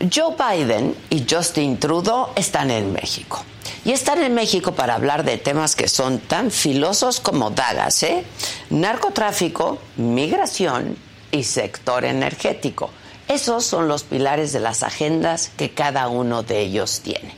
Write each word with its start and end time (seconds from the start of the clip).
Joe 0.00 0.34
Biden 0.34 0.96
y 1.10 1.26
Justin 1.28 1.78
Trudeau 1.78 2.28
están 2.34 2.70
en 2.70 2.92
México. 2.92 3.44
Y 3.84 3.92
están 3.92 4.22
en 4.22 4.34
México 4.34 4.72
para 4.72 4.94
hablar 4.94 5.24
de 5.24 5.36
temas 5.36 5.76
que 5.76 5.88
son 5.88 6.20
tan 6.20 6.50
filosos 6.50 7.20
como 7.20 7.50
dagas, 7.50 8.02
¿eh? 8.02 8.24
Narcotráfico, 8.70 9.78
migración 9.96 10.96
y 11.30 11.44
sector 11.44 12.04
energético. 12.04 12.90
Esos 13.28 13.64
son 13.64 13.88
los 13.88 14.02
pilares 14.02 14.52
de 14.52 14.60
las 14.60 14.82
agendas 14.82 15.50
que 15.56 15.72
cada 15.72 16.08
uno 16.08 16.42
de 16.42 16.60
ellos 16.60 17.00
tiene. 17.00 17.34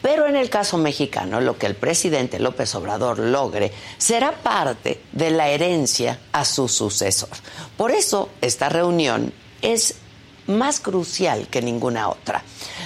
Pero 0.00 0.26
en 0.26 0.36
el 0.36 0.50
caso 0.50 0.78
mexicano, 0.78 1.40
lo 1.40 1.58
que 1.58 1.66
el 1.66 1.74
presidente 1.74 2.38
López 2.38 2.74
Obrador 2.74 3.18
logre 3.18 3.72
será 3.98 4.32
parte 4.32 5.00
de 5.12 5.30
la 5.30 5.48
herencia 5.48 6.20
a 6.32 6.44
su 6.44 6.68
sucesor. 6.68 7.30
Por 7.76 7.90
eso 7.90 8.28
esta 8.40 8.68
reunión 8.68 9.32
es 9.62 9.96
más 10.46 10.80
crucial 10.80 11.48
que 11.48 11.62
ninguna 11.62 12.08
otra. 12.08 12.42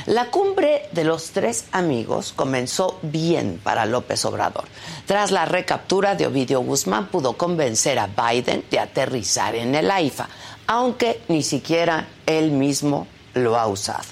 La 0.07 0.31
cumbre 0.31 0.89
de 0.93 1.05
los 1.05 1.31
tres 1.31 1.65
amigos 1.73 2.33
comenzó 2.35 2.99
bien 3.03 3.61
para 3.63 3.87
López 3.87 4.25
Obrador. 4.25 4.65
Tras 5.07 5.31
la 5.31 5.45
recaptura 5.45 6.15
de 6.15 6.27
Ovidio 6.27 6.61
Guzmán 6.61 7.09
pudo 7.09 7.35
convencer 7.35 7.99
a 7.99 8.07
Biden 8.07 8.65
de 8.71 8.79
aterrizar 8.79 9.55
en 9.55 9.75
el 9.75 9.91
AIFA, 9.91 10.29
aunque 10.67 11.23
ni 11.29 11.43
siquiera 11.43 12.09
él 12.27 12.51
mismo 12.51 13.07
lo 13.35 13.59
ha 13.59 13.67
usado. 13.67 14.05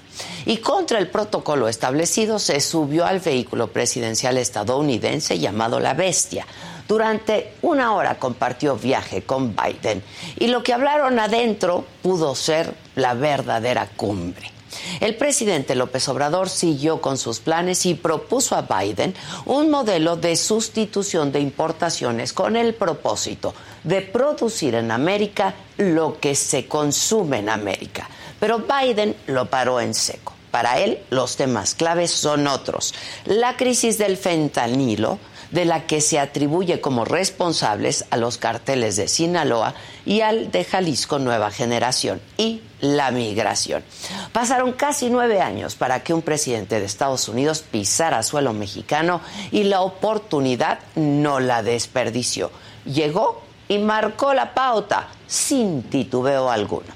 Y 0.44 0.58
contra 0.58 0.98
el 0.98 1.08
protocolo 1.08 1.68
establecido 1.68 2.38
se 2.38 2.60
subió 2.60 3.04
al 3.04 3.20
vehículo 3.20 3.68
presidencial 3.68 4.38
estadounidense 4.38 5.38
llamado 5.38 5.80
La 5.80 5.94
Bestia. 5.94 6.46
Durante 6.88 7.54
una 7.62 7.94
hora 7.94 8.18
compartió 8.18 8.76
viaje 8.76 9.22
con 9.22 9.56
Biden 9.56 10.02
y 10.38 10.46
lo 10.46 10.62
que 10.62 10.72
hablaron 10.72 11.18
adentro 11.18 11.84
pudo 12.02 12.34
ser 12.34 12.85
la 12.96 13.14
verdadera 13.14 13.88
cumbre. 13.96 14.50
El 15.00 15.16
presidente 15.16 15.74
López 15.74 16.08
Obrador 16.08 16.48
siguió 16.48 17.00
con 17.00 17.16
sus 17.16 17.40
planes 17.40 17.86
y 17.86 17.94
propuso 17.94 18.56
a 18.56 18.62
Biden 18.62 19.14
un 19.44 19.70
modelo 19.70 20.16
de 20.16 20.36
sustitución 20.36 21.32
de 21.32 21.40
importaciones 21.40 22.32
con 22.32 22.56
el 22.56 22.74
propósito 22.74 23.54
de 23.84 24.02
producir 24.02 24.74
en 24.74 24.90
América 24.90 25.54
lo 25.78 26.18
que 26.18 26.34
se 26.34 26.66
consume 26.66 27.38
en 27.38 27.48
América. 27.48 28.08
Pero 28.40 28.60
Biden 28.60 29.16
lo 29.28 29.48
paró 29.48 29.80
en 29.80 29.94
seco. 29.94 30.34
Para 30.50 30.78
él, 30.78 31.00
los 31.10 31.36
temas 31.36 31.74
claves 31.74 32.10
son 32.10 32.46
otros. 32.46 32.94
La 33.26 33.56
crisis 33.56 33.98
del 33.98 34.16
fentanilo, 34.16 35.18
de 35.50 35.64
la 35.64 35.86
que 35.86 36.00
se 36.00 36.18
atribuye 36.18 36.80
como 36.80 37.04
responsables 37.04 38.04
a 38.10 38.16
los 38.16 38.38
carteles 38.38 38.96
de 38.96 39.08
Sinaloa 39.08 39.74
y 40.04 40.20
al 40.20 40.50
de 40.50 40.64
Jalisco 40.64 41.18
Nueva 41.18 41.50
Generación, 41.50 42.20
y 42.36 42.62
la 42.80 43.10
migración. 43.10 43.82
Pasaron 44.32 44.72
casi 44.72 45.08
nueve 45.10 45.40
años 45.40 45.74
para 45.74 46.02
que 46.02 46.14
un 46.14 46.22
presidente 46.22 46.78
de 46.78 46.86
Estados 46.86 47.28
Unidos 47.28 47.64
pisara 47.70 48.22
suelo 48.22 48.52
mexicano 48.52 49.20
y 49.50 49.64
la 49.64 49.80
oportunidad 49.80 50.78
no 50.94 51.40
la 51.40 51.62
desperdició. 51.62 52.50
Llegó 52.84 53.42
y 53.68 53.78
marcó 53.78 54.34
la 54.34 54.54
pauta 54.54 55.08
sin 55.26 55.82
titubeo 55.84 56.50
alguno. 56.50 56.95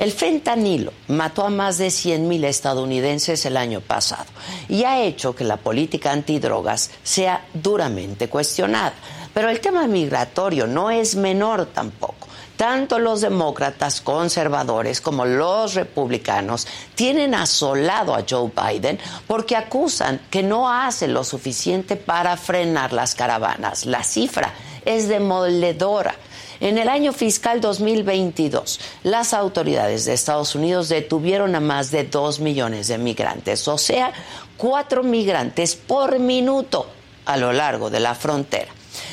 El 0.00 0.12
fentanilo 0.12 0.94
mató 1.08 1.44
a 1.44 1.50
más 1.50 1.76
de 1.76 1.88
100.000 1.88 2.44
estadounidenses 2.44 3.44
el 3.44 3.58
año 3.58 3.82
pasado 3.82 4.24
y 4.66 4.84
ha 4.84 5.02
hecho 5.02 5.34
que 5.34 5.44
la 5.44 5.58
política 5.58 6.10
antidrogas 6.10 6.90
sea 7.02 7.44
duramente 7.52 8.30
cuestionada. 8.30 8.94
Pero 9.34 9.50
el 9.50 9.60
tema 9.60 9.86
migratorio 9.86 10.66
no 10.66 10.90
es 10.90 11.16
menor 11.16 11.66
tampoco. 11.66 12.28
Tanto 12.56 12.98
los 12.98 13.20
demócratas 13.20 14.00
conservadores 14.00 15.02
como 15.02 15.26
los 15.26 15.74
republicanos 15.74 16.66
tienen 16.94 17.34
asolado 17.34 18.14
a 18.14 18.24
Joe 18.26 18.50
Biden 18.56 18.98
porque 19.26 19.54
acusan 19.54 20.22
que 20.30 20.42
no 20.42 20.72
hace 20.72 21.08
lo 21.08 21.24
suficiente 21.24 21.96
para 21.96 22.38
frenar 22.38 22.94
las 22.94 23.14
caravanas. 23.14 23.84
La 23.84 24.02
cifra 24.02 24.54
es 24.82 25.08
demoledora. 25.08 26.14
En 26.60 26.76
el 26.76 26.90
año 26.90 27.14
fiscal 27.14 27.62
2022, 27.62 28.80
las 29.04 29.32
autoridades 29.32 30.04
de 30.04 30.12
Estados 30.12 30.54
Unidos 30.54 30.90
detuvieron 30.90 31.54
a 31.54 31.60
más 31.60 31.90
de 31.90 32.04
dos 32.04 32.38
millones 32.38 32.86
de 32.88 32.98
migrantes, 32.98 33.66
o 33.66 33.78
sea, 33.78 34.12
cuatro 34.58 35.02
migrantes 35.02 35.74
por 35.74 36.18
minuto 36.18 36.86
a 37.24 37.38
lo 37.38 37.54
largo 37.54 37.88
de 37.88 38.00
la 38.00 38.14
frontera. 38.14 38.70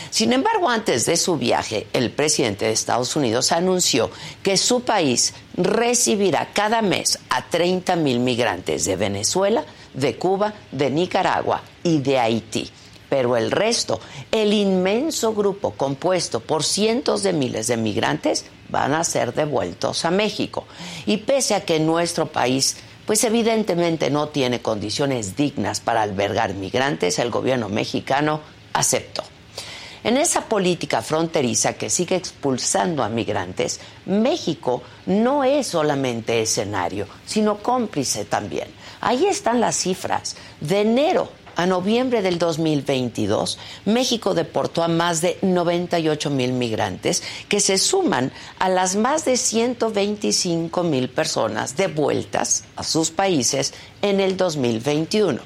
Sin 0.09 0.33
embargo, 0.33 0.69
antes 0.69 1.05
de 1.05 1.15
su 1.15 1.37
viaje, 1.37 1.87
el 1.93 2.11
presidente 2.11 2.65
de 2.65 2.71
Estados 2.71 3.15
Unidos 3.15 3.53
anunció 3.53 4.11
que 4.43 4.57
su 4.57 4.81
país 4.81 5.33
recibirá 5.55 6.49
cada 6.51 6.81
mes 6.81 7.17
a 7.29 7.47
30 7.47 7.95
mil 7.95 8.19
migrantes 8.19 8.83
de 8.83 8.97
Venezuela, 8.97 9.63
de 9.93 10.17
Cuba, 10.17 10.53
de 10.73 10.89
Nicaragua 10.89 11.61
y 11.81 11.99
de 11.99 12.19
Haití 12.19 12.69
pero 13.09 13.37
el 13.37 13.51
resto, 13.51 13.99
el 14.31 14.53
inmenso 14.53 15.33
grupo 15.33 15.71
compuesto 15.71 16.39
por 16.39 16.63
cientos 16.63 17.23
de 17.23 17.33
miles 17.33 17.67
de 17.67 17.77
migrantes, 17.77 18.45
van 18.69 18.93
a 18.93 19.03
ser 19.03 19.33
devueltos 19.33 20.05
a 20.05 20.11
México. 20.11 20.65
Y 21.05 21.17
pese 21.17 21.55
a 21.55 21.61
que 21.61 21.79
nuestro 21.79 22.27
país, 22.27 22.77
pues 23.05 23.23
evidentemente 23.23 24.09
no 24.09 24.29
tiene 24.29 24.61
condiciones 24.61 25.35
dignas 25.35 25.79
para 25.79 26.01
albergar 26.01 26.53
migrantes, 26.53 27.19
el 27.19 27.31
gobierno 27.31 27.69
mexicano 27.69 28.41
aceptó. 28.73 29.23
En 30.03 30.15
esa 30.15 30.41
política 30.41 31.01
fronteriza 31.01 31.73
que 31.73 31.89
sigue 31.89 32.15
expulsando 32.15 33.03
a 33.03 33.09
migrantes, 33.09 33.79
México 34.05 34.83
no 35.05 35.43
es 35.43 35.67
solamente 35.67 36.41
escenario, 36.41 37.07
sino 37.25 37.57
cómplice 37.57 38.23
también. 38.23 38.67
Ahí 39.01 39.25
están 39.25 39.59
las 39.59 39.75
cifras. 39.75 40.35
De 40.61 40.81
enero 40.81 41.29
a 41.57 41.65
noviembre 41.65 42.21
del 42.21 42.37
2022, 42.37 43.57
México 43.85 44.35
deportó 44.35 44.83
a 44.83 44.87
más 44.87 45.21
de 45.21 45.39
98 45.41 46.29
mil 46.29 46.53
migrantes 46.53 47.23
que 47.49 47.59
se 47.59 47.79
suman 47.79 48.31
a 48.59 48.69
las 48.69 48.95
más 48.95 49.25
de 49.25 49.37
125 49.37 50.83
mil 50.83 51.09
personas 51.09 51.75
devueltas 51.75 52.63
a 52.75 52.83
sus 52.83 53.09
países 53.09 53.73
en 54.03 54.19
el 54.19 54.37
2021. 54.37 55.41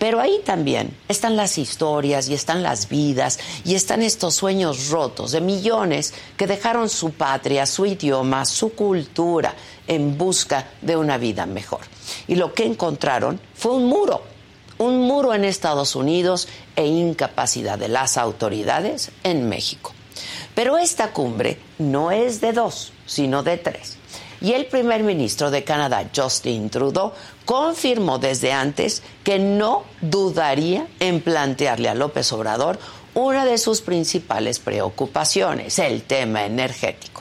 Pero 0.00 0.18
ahí 0.18 0.40
también 0.44 0.96
están 1.06 1.36
las 1.36 1.56
historias 1.58 2.28
y 2.28 2.34
están 2.34 2.64
las 2.64 2.88
vidas 2.88 3.38
y 3.64 3.76
están 3.76 4.02
estos 4.02 4.34
sueños 4.34 4.88
rotos 4.88 5.30
de 5.30 5.40
millones 5.40 6.12
que 6.36 6.48
dejaron 6.48 6.88
su 6.88 7.12
patria, 7.12 7.66
su 7.66 7.86
idioma, 7.86 8.44
su 8.46 8.72
cultura 8.72 9.54
en 9.86 10.18
busca 10.18 10.70
de 10.80 10.96
una 10.96 11.18
vida 11.18 11.46
mejor. 11.46 11.82
Y 12.26 12.34
lo 12.34 12.52
que 12.52 12.64
encontraron 12.64 13.38
fue 13.54 13.76
un 13.76 13.86
muro 13.86 14.31
un 14.82 15.00
muro 15.00 15.32
en 15.32 15.44
Estados 15.44 15.94
Unidos 15.94 16.48
e 16.76 16.86
incapacidad 16.86 17.78
de 17.78 17.88
las 17.88 18.16
autoridades 18.16 19.10
en 19.22 19.48
México. 19.48 19.92
Pero 20.54 20.76
esta 20.76 21.12
cumbre 21.12 21.58
no 21.78 22.10
es 22.10 22.40
de 22.40 22.52
dos, 22.52 22.92
sino 23.06 23.42
de 23.42 23.56
tres. 23.56 23.96
Y 24.40 24.52
el 24.54 24.66
primer 24.66 25.04
ministro 25.04 25.52
de 25.52 25.62
Canadá, 25.62 26.10
Justin 26.14 26.68
Trudeau, 26.68 27.12
confirmó 27.44 28.18
desde 28.18 28.52
antes 28.52 29.02
que 29.22 29.38
no 29.38 29.84
dudaría 30.00 30.88
en 30.98 31.20
plantearle 31.20 31.88
a 31.88 31.94
López 31.94 32.32
Obrador 32.32 32.78
una 33.14 33.44
de 33.44 33.58
sus 33.58 33.82
principales 33.82 34.58
preocupaciones, 34.58 35.78
el 35.78 36.02
tema 36.02 36.44
energético. 36.44 37.11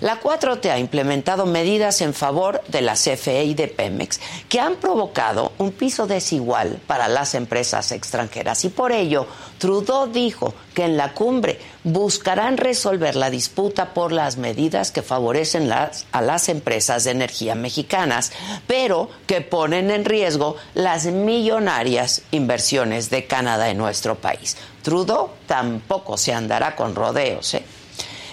La 0.00 0.20
4T 0.20 0.70
ha 0.70 0.78
implementado 0.78 1.46
medidas 1.46 2.00
en 2.00 2.14
favor 2.14 2.62
de 2.68 2.82
la 2.82 2.94
CFE 2.94 3.44
y 3.44 3.54
de 3.54 3.68
Pemex 3.68 4.20
que 4.48 4.60
han 4.60 4.76
provocado 4.76 5.52
un 5.58 5.72
piso 5.72 6.06
desigual 6.06 6.80
para 6.86 7.08
las 7.08 7.34
empresas 7.34 7.92
extranjeras 7.92 8.64
y 8.64 8.68
por 8.68 8.92
ello 8.92 9.26
Trudeau 9.58 10.06
dijo 10.08 10.54
que 10.74 10.84
en 10.84 10.96
la 10.96 11.14
cumbre 11.14 11.58
buscarán 11.84 12.56
resolver 12.56 13.16
la 13.16 13.30
disputa 13.30 13.94
por 13.94 14.12
las 14.12 14.36
medidas 14.36 14.90
que 14.90 15.02
favorecen 15.02 15.70
a 15.72 16.20
las 16.20 16.48
empresas 16.48 17.04
de 17.04 17.12
energía 17.12 17.54
mexicanas, 17.54 18.32
pero 18.66 19.08
que 19.26 19.40
ponen 19.40 19.90
en 19.90 20.04
riesgo 20.04 20.56
las 20.74 21.06
millonarias 21.06 22.22
inversiones 22.30 23.10
de 23.10 23.26
Canadá 23.26 23.70
en 23.70 23.78
nuestro 23.78 24.16
país. 24.16 24.56
Trudeau 24.82 25.30
tampoco 25.46 26.16
se 26.16 26.32
andará 26.32 26.74
con 26.74 26.94
rodeos. 26.94 27.54
¿eh? 27.54 27.64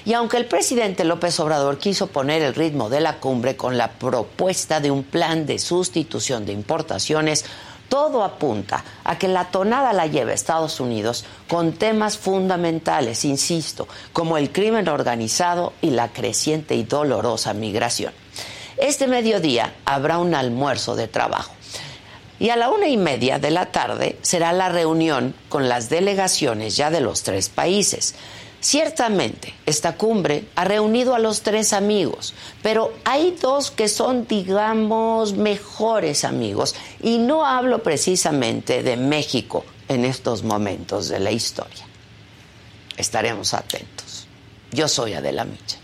Y 0.06 0.14
aunque 0.14 0.38
el 0.38 0.46
presidente 0.46 1.04
López 1.04 1.40
Obrador 1.40 1.78
quiso 1.78 2.08
poner 2.08 2.42
el 2.42 2.56
ritmo 2.56 2.90
de 2.90 3.02
la 3.02 3.18
cumbre 3.18 3.56
con 3.56 3.78
la 3.78 3.92
propuesta 3.92 4.80
de 4.80 4.90
un 4.90 5.04
plan 5.04 5.46
de 5.46 5.60
sustitución 5.60 6.46
de 6.46 6.54
importaciones, 6.54 7.46
todo 7.88 8.24
apunta 8.24 8.84
a 9.04 9.20
que 9.20 9.28
la 9.28 9.52
tonada 9.52 9.92
la 9.92 10.08
lleve 10.08 10.34
Estados 10.34 10.80
Unidos 10.80 11.26
con 11.50 11.74
temas 11.74 12.18
fundamentales, 12.18 13.26
insisto, 13.26 13.88
como 14.14 14.38
el 14.38 14.52
crimen 14.52 14.88
organizado 14.88 15.74
y 15.82 15.90
la 15.90 16.08
creciente 16.08 16.76
y 16.76 16.84
dolorosa 16.84 17.54
migración. 17.54 18.14
Este 18.78 19.08
mediodía 19.08 19.76
habrá 19.84 20.20
un 20.20 20.34
almuerzo 20.34 20.96
de 20.96 21.10
trabajo. 21.10 21.54
Y 22.40 22.50
a 22.50 22.56
la 22.56 22.70
una 22.70 22.88
y 22.88 22.98
media 22.98 23.38
de 23.38 23.52
la 23.52 23.68
tarde 23.68 24.18
será 24.22 24.54
la 24.54 24.70
reunión 24.70 25.36
con 25.50 25.70
las 25.70 25.90
delegaciones 25.90 26.78
ya 26.78 26.90
de 26.90 27.02
los 27.02 27.22
tres 27.24 27.50
países. 27.50 28.16
Ciertamente, 28.62 29.56
esta 29.66 29.98
cumbre 29.98 30.46
ha 30.56 30.64
reunido 30.64 31.16
a 31.16 31.20
los 31.20 31.42
tres 31.42 31.74
amigos, 31.74 32.36
pero 32.62 32.94
hay 33.06 33.32
dos 33.42 33.72
que 33.72 33.88
son, 33.90 34.28
digamos, 34.28 35.34
mejores 35.34 36.24
amigos. 36.24 36.76
Y 37.02 37.18
no 37.18 37.44
hablo 37.44 37.82
precisamente 37.82 38.84
de 38.84 38.98
México 38.98 39.66
en 39.88 40.06
estos 40.06 40.44
momentos 40.44 41.10
de 41.10 41.20
la 41.20 41.32
historia. 41.32 41.88
Estaremos 42.98 43.56
atentos. 43.56 44.28
Yo 44.72 44.88
soy 44.88 45.16
Adela 45.16 45.44
Micha. 45.44 45.81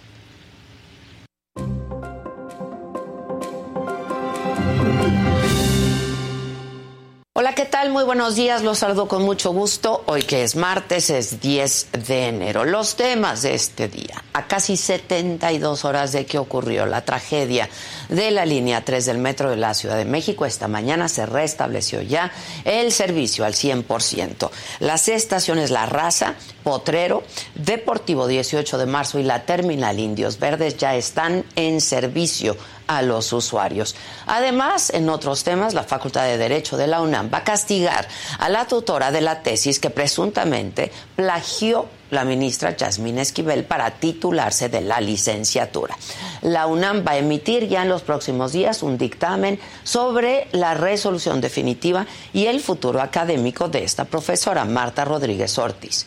¿Qué 7.57 7.65
tal? 7.65 7.89
Muy 7.89 8.04
buenos 8.04 8.36
días. 8.36 8.62
Los 8.62 8.77
saludo 8.77 9.07
con 9.07 9.24
mucho 9.24 9.51
gusto. 9.51 10.04
Hoy 10.06 10.21
que 10.21 10.44
es 10.44 10.56
martes, 10.56 11.09
es 11.09 11.42
10 11.42 11.88
de 12.07 12.27
enero. 12.27 12.65
Los 12.65 12.95
temas 12.95 13.42
de 13.42 13.56
este 13.56 13.88
día. 13.88 14.24
A 14.33 14.45
casi 14.45 14.77
72 14.77 15.83
horas 15.83 16.12
de 16.12 16.27
que 16.27 16.38
ocurrió 16.38 16.86
la 16.86 17.04
tragedia 17.04 17.68
de 18.09 18.31
la 18.31 18.45
línea 18.45 18.83
3 18.83 19.06
del 19.06 19.18
metro 19.18 19.50
de 19.50 19.57
la 19.57 19.74
Ciudad 19.74 19.98
de 19.98 20.06
México, 20.06 20.45
esta 20.45 20.68
mañana 20.68 21.07
se 21.09 21.25
restableció 21.25 22.01
ya 22.01 22.31
el 22.65 22.92
servicio 22.92 23.45
al 23.45 23.54
100%. 23.54 24.50
Las 24.80 25.07
estaciones 25.07 25.71
La 25.71 25.86
Raza, 25.86 26.36
Potrero, 26.63 27.24
Deportivo 27.56 28.27
18 28.27 28.77
de 28.77 28.86
marzo 28.86 29.19
y 29.19 29.24
la 29.24 29.45
Terminal 29.45 30.00
Indios 30.00 30.39
Verdes 30.39 30.77
ya 30.77 30.95
están 30.95 31.44
en 31.56 31.81
servicio 31.81 32.57
a 32.88 33.01
los 33.01 33.33
usuarios. 33.33 33.95
Además, 34.25 34.89
en 34.89 35.09
otros 35.09 35.44
temas, 35.44 35.74
la 35.74 35.83
Facultad 35.83 36.25
de 36.25 36.38
Derecho 36.38 36.77
de 36.77 36.88
la 36.88 37.01
UNAM 37.01 37.30
va 37.33 37.39
a 37.39 37.44
castigar 37.44 38.07
a 38.39 38.50
la 38.50 38.65
tutora 38.65 39.12
de 39.12 39.21
la 39.21 39.44
tesis 39.44 39.80
que 39.80 39.89
presuntamente 39.89 40.92
plagió 41.15 41.88
la 42.12 42.24
ministra 42.24 42.75
Yasmín 42.75 43.19
Esquivel 43.19 43.65
para 43.65 43.92
titularse 43.92 44.69
de 44.69 44.81
la 44.81 45.01
licenciatura. 45.01 45.98
La 46.42 46.68
UNAM 46.68 47.04
va 47.06 47.12
a 47.12 47.18
emitir 47.18 47.68
ya 47.68 47.83
en 47.83 47.89
los 47.89 48.01
próximos 48.01 48.54
días 48.54 48.83
un 48.83 48.98
dictamen 48.98 49.59
sobre 49.83 50.48
la 50.51 50.74
resolución 50.74 51.42
definitiva 51.42 52.06
y 52.33 52.45
el 52.45 52.59
futuro 52.59 53.01
académico 53.01 53.68
de 53.68 53.83
esta 53.83 54.06
profesora, 54.06 54.65
Marta 54.65 55.06
Rodríguez 55.06 55.57
Ortiz. 55.57 56.06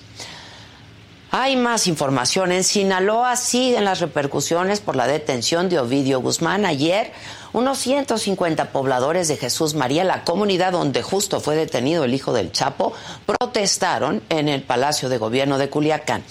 Hay 1.32 1.54
más 1.54 1.86
información. 1.86 2.50
En 2.50 2.64
Sinaloa 2.64 3.36
siguen 3.36 3.84
las 3.84 4.00
repercusiones 4.00 4.80
por 4.80 4.96
la 4.96 5.06
detención 5.06 5.68
de 5.68 5.78
Ovidio 5.78 6.20
Guzmán. 6.20 6.66
Ayer, 6.66 7.12
unos 7.52 7.78
150 7.78 8.72
pobladores 8.72 9.28
de 9.28 9.36
Jesús 9.36 9.74
María, 9.74 10.02
la 10.02 10.24
comunidad 10.24 10.72
donde 10.72 11.02
justo 11.02 11.38
fue 11.38 11.54
detenido 11.54 12.02
el 12.02 12.14
hijo 12.14 12.32
del 12.32 12.50
Chapo, 12.50 12.92
protestaron 13.26 14.22
en 14.28 14.48
el 14.48 14.64
Palacio 14.64 15.08
de 15.08 15.18
Gobierno 15.18 15.56
de 15.58 15.70
Culiacán. 15.70 16.24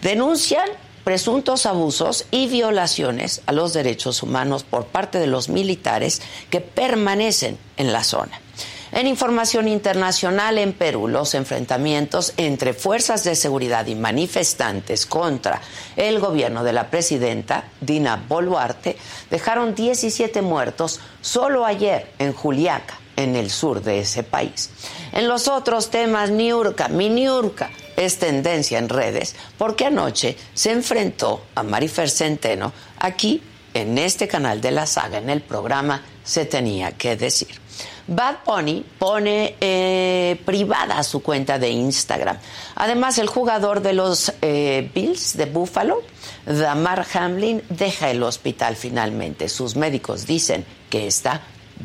Denuncian 0.00 0.68
presuntos 1.04 1.66
abusos 1.66 2.24
y 2.30 2.48
violaciones 2.48 3.42
a 3.44 3.52
los 3.52 3.74
derechos 3.74 4.22
humanos 4.22 4.64
por 4.64 4.86
parte 4.86 5.18
de 5.18 5.26
los 5.26 5.50
militares 5.50 6.22
que 6.48 6.62
permanecen 6.62 7.58
en 7.76 7.92
la 7.92 8.02
zona. 8.02 8.40
En 8.90 9.06
información 9.06 9.68
internacional 9.68 10.56
en 10.56 10.72
Perú, 10.72 11.08
los 11.08 11.34
enfrentamientos 11.34 12.32
entre 12.38 12.72
fuerzas 12.72 13.22
de 13.22 13.34
seguridad 13.36 13.86
y 13.86 13.94
manifestantes 13.94 15.04
contra 15.04 15.60
el 15.96 16.20
gobierno 16.20 16.64
de 16.64 16.72
la 16.72 16.88
presidenta 16.88 17.64
Dina 17.80 18.24
Boluarte 18.28 18.96
dejaron 19.30 19.74
17 19.74 20.40
muertos 20.40 21.00
solo 21.20 21.66
ayer 21.66 22.12
en 22.18 22.32
Juliaca, 22.32 22.98
en 23.16 23.36
el 23.36 23.50
sur 23.50 23.82
de 23.82 24.00
ese 24.00 24.22
país. 24.22 24.70
En 25.12 25.28
los 25.28 25.48
otros 25.48 25.90
temas, 25.90 26.30
Niurka, 26.30 26.88
mi 26.88 27.10
Niurka, 27.10 27.70
es 27.96 28.18
tendencia 28.18 28.78
en 28.78 28.88
redes 28.88 29.34
porque 29.58 29.84
anoche 29.84 30.36
se 30.54 30.70
enfrentó 30.70 31.42
a 31.54 31.62
Marifer 31.62 32.08
Centeno 32.08 32.72
aquí 32.98 33.42
en 33.74 33.98
este 33.98 34.28
canal 34.28 34.60
de 34.60 34.70
la 34.70 34.86
saga, 34.86 35.18
en 35.18 35.28
el 35.28 35.42
programa 35.42 36.02
Se 36.24 36.44
tenía 36.44 36.92
que 36.92 37.16
decir. 37.16 37.60
Bad 38.08 38.38
Bunny 38.46 38.84
pone 38.98 39.56
eh, 39.60 40.40
privada 40.44 41.02
su 41.02 41.22
cuenta 41.22 41.58
de 41.58 41.68
Instagram. 41.68 42.38
Además, 42.74 43.18
el 43.18 43.28
jugador 43.28 43.82
de 43.82 43.92
los 43.92 44.32
eh, 44.40 44.90
Bills 44.94 45.36
de 45.36 45.44
Buffalo, 45.44 46.02
Damar 46.46 47.06
Hamlin, 47.12 47.62
deja 47.68 48.10
el 48.10 48.22
hospital 48.22 48.76
finalmente. 48.76 49.50
Sus 49.50 49.76
médicos 49.76 50.26
dicen 50.26 50.64
que 50.88 51.06
está 51.06 51.42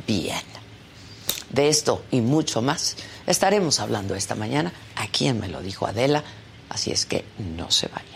bien. 0.08 0.42
De 1.50 1.68
esto 1.68 2.04
y 2.10 2.22
mucho 2.22 2.62
más 2.62 2.96
estaremos 3.28 3.80
hablando 3.80 4.16
esta 4.16 4.34
mañana 4.34 4.74
aquí 4.96 5.28
en 5.28 5.40
Me 5.40 5.50
lo 5.50 5.62
dijo 5.62 5.86
Adela, 5.86 6.24
así 6.70 6.92
es 6.92 7.06
que 7.06 7.26
no 7.38 7.70
se 7.70 7.88
vaya. 7.90 8.13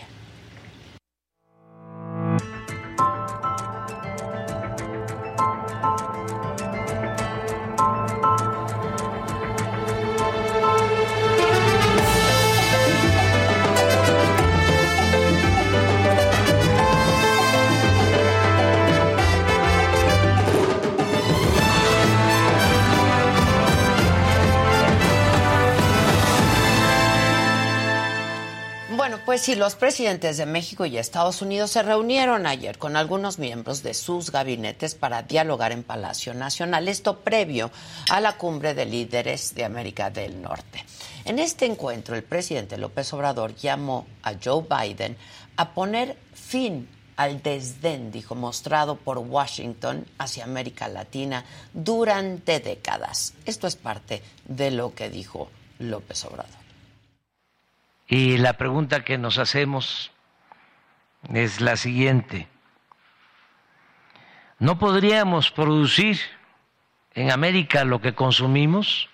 Pues 29.38 29.56
los 29.56 29.76
presidentes 29.76 30.36
de 30.36 30.46
México 30.46 30.84
y 30.84 30.98
Estados 30.98 31.42
Unidos 31.42 31.70
se 31.70 31.84
reunieron 31.84 32.44
ayer 32.44 32.76
con 32.76 32.96
algunos 32.96 33.38
miembros 33.38 33.84
de 33.84 33.94
sus 33.94 34.32
gabinetes 34.32 34.96
para 34.96 35.22
dialogar 35.22 35.70
en 35.70 35.84
Palacio 35.84 36.34
Nacional, 36.34 36.88
esto 36.88 37.20
previo 37.20 37.70
a 38.10 38.20
la 38.20 38.36
cumbre 38.36 38.74
de 38.74 38.84
líderes 38.84 39.54
de 39.54 39.64
América 39.64 40.10
del 40.10 40.42
Norte. 40.42 40.84
En 41.24 41.38
este 41.38 41.66
encuentro, 41.66 42.16
el 42.16 42.24
presidente 42.24 42.78
López 42.78 43.12
Obrador 43.12 43.54
llamó 43.54 44.08
a 44.24 44.32
Joe 44.42 44.66
Biden 44.68 45.16
a 45.56 45.72
poner 45.72 46.16
fin 46.34 46.88
al 47.14 47.40
desdén, 47.40 48.10
dijo, 48.10 48.34
mostrado 48.34 48.96
por 48.96 49.18
Washington 49.18 50.04
hacia 50.18 50.42
América 50.42 50.88
Latina 50.88 51.44
durante 51.72 52.58
décadas. 52.58 53.34
Esto 53.46 53.68
es 53.68 53.76
parte 53.76 54.20
de 54.48 54.72
lo 54.72 54.96
que 54.96 55.08
dijo 55.08 55.48
López 55.78 56.24
Obrador. 56.24 56.67
Y 58.08 58.38
la 58.38 58.54
pregunta 58.54 59.04
que 59.04 59.18
nos 59.18 59.36
hacemos 59.36 60.10
es 61.32 61.60
la 61.60 61.76
siguiente. 61.76 62.48
¿No 64.58 64.78
podríamos 64.78 65.50
producir 65.50 66.18
en 67.12 67.30
América 67.30 67.84
lo 67.84 68.00
que 68.00 68.14
consumimos? 68.14 69.10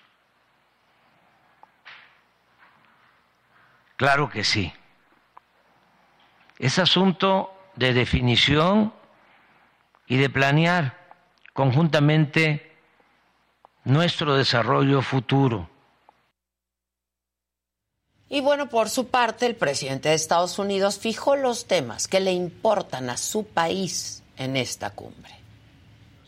Claro 3.97 4.29
que 4.29 4.45
sí. 4.45 4.73
Es 6.57 6.79
asunto 6.79 7.53
de 7.75 7.93
definición 7.93 8.93
y 10.07 10.15
de 10.15 10.29
planear 10.29 10.97
conjuntamente 11.51 12.77
nuestro 13.83 14.35
desarrollo 14.35 15.01
futuro. 15.01 15.69
Y 18.29 18.41
bueno, 18.41 18.69
por 18.69 18.89
su 18.89 19.07
parte, 19.07 19.45
el 19.45 19.55
presidente 19.55 20.09
de 20.09 20.15
Estados 20.15 20.57
Unidos 20.57 20.97
fijó 20.97 21.35
los 21.35 21.65
temas 21.65 22.07
que 22.07 22.19
le 22.19 22.33
importan 22.33 23.09
a 23.09 23.17
su 23.17 23.45
país 23.45 24.23
en 24.37 24.57
esta 24.57 24.89
cumbre. 24.89 25.44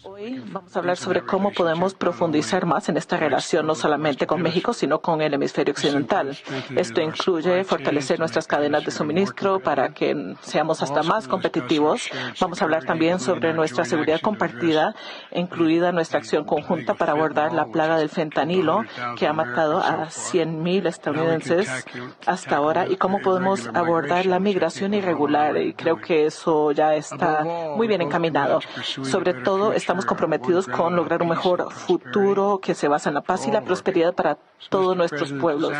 Hoy 0.09 0.41
vamos 0.53 0.73
a 0.73 0.79
hablar 0.79 0.95
sobre 0.95 1.21
cómo 1.21 1.51
podemos 1.51 1.93
profundizar 1.93 2.65
más 2.65 2.87
en 2.87 2.95
esta 2.95 3.17
relación, 3.17 3.67
no 3.67 3.75
solamente 3.75 4.25
con 4.25 4.41
México, 4.41 4.71
sino 4.71 5.01
con 5.01 5.21
el 5.21 5.33
hemisferio 5.33 5.73
occidental. 5.73 6.37
Esto 6.77 7.01
incluye 7.01 7.65
fortalecer 7.65 8.17
nuestras 8.17 8.47
cadenas 8.47 8.85
de 8.85 8.91
suministro 8.91 9.59
para 9.59 9.89
que 9.93 10.35
seamos 10.39 10.81
hasta 10.81 11.03
más 11.03 11.27
competitivos. 11.27 12.09
Vamos 12.39 12.61
a 12.61 12.63
hablar 12.63 12.85
también 12.85 13.19
sobre 13.19 13.53
nuestra 13.53 13.83
seguridad 13.83 14.21
compartida, 14.21 14.95
incluida 15.33 15.91
nuestra 15.91 16.19
acción 16.19 16.45
conjunta 16.45 16.93
para 16.93 17.11
abordar 17.11 17.51
la 17.51 17.65
plaga 17.65 17.97
del 17.97 18.07
fentanilo, 18.07 18.85
que 19.17 19.27
ha 19.27 19.33
matado 19.33 19.79
a 19.79 20.05
100.000 20.05 20.87
estadounidenses 20.87 21.85
hasta 22.25 22.55
ahora, 22.55 22.87
y 22.87 22.95
cómo 22.95 23.19
podemos 23.19 23.67
abordar 23.73 24.25
la 24.25 24.39
migración 24.39 24.93
irregular. 24.93 25.57
Y 25.57 25.73
creo 25.73 25.99
que 25.99 26.27
eso 26.27 26.71
ya 26.71 26.95
está 26.95 27.43
muy 27.43 27.89
bien 27.89 28.01
encaminado. 28.01 28.61
Sobre 29.03 29.33
todo, 29.33 29.73
estamos 29.73 29.96
estamos 29.97 30.05
comprometidos 30.05 30.67
con 30.67 30.95
lograr 30.95 31.23
un 31.23 31.29
mejor 31.29 31.71
futuro 31.73 32.59
que 32.61 32.75
se 32.75 32.87
basa 32.87 33.09
en 33.09 33.15
la 33.15 33.21
paz 33.21 33.47
y 33.47 33.51
la 33.51 33.61
prosperidad 33.61 34.13
para 34.13 34.37
todos 34.69 34.95
nuestros 34.95 35.33
pueblos. 35.33 35.73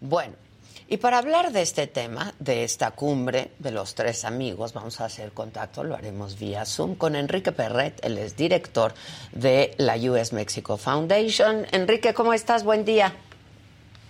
Bueno, 0.00 0.34
y 0.86 0.98
para 0.98 1.18
hablar 1.18 1.50
de 1.50 1.62
este 1.62 1.88
tema, 1.88 2.32
de 2.38 2.62
esta 2.62 2.92
cumbre 2.92 3.50
de 3.58 3.72
los 3.72 3.96
tres 3.96 4.24
amigos, 4.24 4.72
vamos 4.72 5.00
a 5.00 5.06
hacer 5.06 5.32
contacto, 5.32 5.82
lo 5.82 5.96
haremos 5.96 6.38
vía 6.38 6.64
Zoom, 6.64 6.94
con 6.94 7.16
Enrique 7.16 7.50
Perret, 7.50 7.98
él 8.04 8.18
es 8.18 8.36
director 8.36 8.94
de 9.32 9.74
la 9.78 9.96
US 9.96 10.32
Mexico 10.32 10.76
Foundation. 10.76 11.66
Enrique, 11.72 12.14
¿cómo 12.14 12.34
estás? 12.34 12.62
Buen 12.62 12.84
día. 12.84 13.14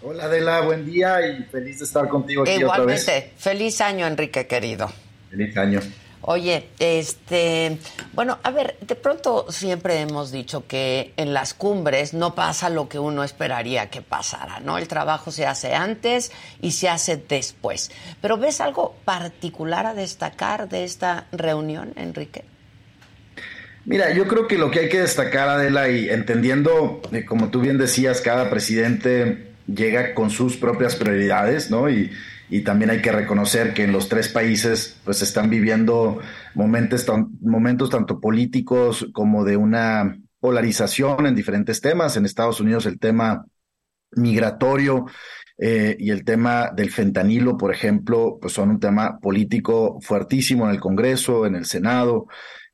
Hola 0.02 0.24
Adela, 0.24 0.60
buen 0.60 0.84
día 0.84 1.26
y 1.26 1.44
feliz 1.44 1.78
de 1.78 1.86
estar 1.86 2.08
contigo 2.08 2.42
aquí 2.42 2.62
otra 2.62 2.84
vez. 2.84 3.02
Igualmente, 3.02 3.32
feliz 3.38 3.80
año 3.80 4.06
Enrique 4.06 4.46
querido. 4.46 4.90
Feliz 5.30 5.56
año. 5.56 5.80
Oye, 6.22 6.68
este, 6.78 7.78
bueno, 8.12 8.38
a 8.42 8.50
ver, 8.50 8.76
de 8.80 8.94
pronto 8.96 9.46
siempre 9.50 10.00
hemos 10.00 10.32
dicho 10.32 10.66
que 10.66 11.12
en 11.16 11.32
las 11.32 11.54
cumbres 11.54 12.12
no 12.12 12.34
pasa 12.34 12.68
lo 12.70 12.88
que 12.88 12.98
uno 12.98 13.22
esperaría 13.24 13.88
que 13.88 14.02
pasara, 14.02 14.60
¿no? 14.60 14.78
El 14.78 14.88
trabajo 14.88 15.30
se 15.30 15.46
hace 15.46 15.74
antes 15.74 16.32
y 16.60 16.72
se 16.72 16.88
hace 16.88 17.16
después. 17.16 17.90
Pero 18.20 18.36
¿ves 18.36 18.60
algo 18.60 18.96
particular 19.04 19.86
a 19.86 19.94
destacar 19.94 20.68
de 20.68 20.84
esta 20.84 21.26
reunión, 21.32 21.92
Enrique? 21.96 22.44
Mira, 23.84 24.12
yo 24.12 24.26
creo 24.26 24.46
que 24.46 24.58
lo 24.58 24.70
que 24.70 24.80
hay 24.80 24.88
que 24.88 25.00
destacar, 25.00 25.48
Adela, 25.48 25.88
y 25.88 26.10
entendiendo, 26.10 27.00
eh, 27.10 27.24
como 27.24 27.50
tú 27.50 27.60
bien 27.60 27.78
decías, 27.78 28.20
cada 28.20 28.50
presidente 28.50 29.48
llega 29.66 30.14
con 30.14 30.30
sus 30.30 30.56
propias 30.56 30.94
prioridades, 30.96 31.70
¿no? 31.70 31.88
Y 31.88 32.10
y 32.50 32.62
también 32.62 32.90
hay 32.90 33.02
que 33.02 33.12
reconocer 33.12 33.74
que 33.74 33.84
en 33.84 33.92
los 33.92 34.08
tres 34.08 34.28
países 34.28 34.96
pues 35.04 35.22
están 35.22 35.50
viviendo 35.50 36.20
momentos, 36.54 37.06
momentos 37.40 37.90
tanto 37.90 38.20
políticos 38.20 39.06
como 39.12 39.44
de 39.44 39.56
una 39.56 40.18
polarización 40.40 41.26
en 41.26 41.34
diferentes 41.34 41.80
temas. 41.80 42.16
En 42.16 42.24
Estados 42.24 42.60
Unidos 42.60 42.86
el 42.86 42.98
tema 42.98 43.44
migratorio 44.12 45.06
eh, 45.58 45.96
y 45.98 46.10
el 46.10 46.24
tema 46.24 46.70
del 46.74 46.90
fentanilo, 46.90 47.56
por 47.56 47.74
ejemplo, 47.74 48.38
pues 48.40 48.52
son 48.54 48.70
un 48.70 48.80
tema 48.80 49.18
político 49.18 49.98
fuertísimo 50.00 50.64
en 50.66 50.70
el 50.70 50.80
Congreso, 50.80 51.46
en 51.46 51.56
el 51.56 51.66
Senado. 51.66 52.26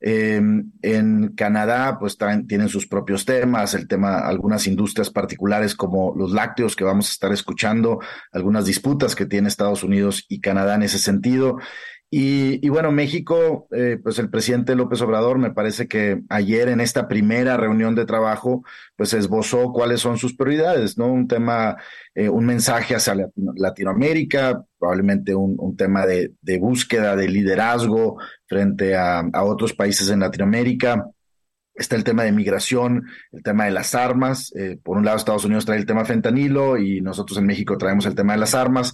Em, 0.06 0.70
en 0.82 1.28
Canadá, 1.28 1.96
pues 1.98 2.18
tienen 2.46 2.68
sus 2.68 2.86
propios 2.86 3.24
temas, 3.24 3.72
el 3.72 3.88
tema, 3.88 4.18
algunas 4.18 4.66
industrias 4.66 5.08
particulares 5.08 5.74
como 5.74 6.12
los 6.14 6.30
lácteos 6.30 6.76
que 6.76 6.84
vamos 6.84 7.08
a 7.08 7.12
estar 7.12 7.32
escuchando, 7.32 8.00
algunas 8.30 8.66
disputas 8.66 9.14
que 9.14 9.24
tiene 9.24 9.48
Estados 9.48 9.82
Unidos 9.82 10.26
y 10.28 10.42
Canadá 10.42 10.74
en 10.74 10.82
ese 10.82 10.98
sentido. 10.98 11.56
Y, 12.16 12.68
bueno, 12.68 12.92
México, 12.92 13.66
eh, 13.72 13.98
pues 14.00 14.20
el 14.20 14.30
presidente 14.30 14.76
López 14.76 15.00
Obrador 15.00 15.36
me 15.38 15.50
parece 15.50 15.88
que 15.88 16.22
ayer 16.28 16.68
en 16.68 16.80
esta 16.80 17.08
primera 17.08 17.56
reunión 17.56 17.96
de 17.96 18.06
trabajo, 18.06 18.62
pues 18.94 19.14
esbozó 19.14 19.72
cuáles 19.72 20.02
son 20.02 20.16
sus 20.16 20.36
prioridades, 20.36 20.96
¿no? 20.96 21.08
Un 21.08 21.26
tema, 21.26 21.76
eh, 22.14 22.28
un 22.28 22.46
mensaje 22.46 22.94
hacia 22.94 23.16
Latinoamérica, 23.56 24.64
probablemente 24.78 25.34
un, 25.34 25.76
tema 25.76 26.06
de, 26.06 26.30
búsqueda 26.60 27.16
de 27.16 27.26
liderazgo 27.26 28.16
frente 28.46 28.94
a, 28.94 29.28
otros 29.42 29.72
países 29.72 30.08
en 30.08 30.20
Latinoamérica. 30.20 31.10
Está 31.74 31.96
el 31.96 32.04
tema 32.04 32.22
de 32.22 32.30
migración, 32.30 33.06
el 33.32 33.42
tema 33.42 33.64
de 33.64 33.72
las 33.72 33.92
armas. 33.96 34.52
Eh, 34.54 34.78
por 34.80 34.98
un 34.98 35.04
lado, 35.04 35.16
Estados 35.16 35.46
Unidos 35.46 35.66
trae 35.66 35.78
el 35.78 35.86
tema 35.86 36.04
fentanilo 36.04 36.78
y 36.78 37.00
nosotros 37.00 37.38
en 37.38 37.46
México 37.46 37.76
traemos 37.76 38.06
el 38.06 38.14
tema 38.14 38.34
de 38.34 38.38
las 38.38 38.54
armas. 38.54 38.92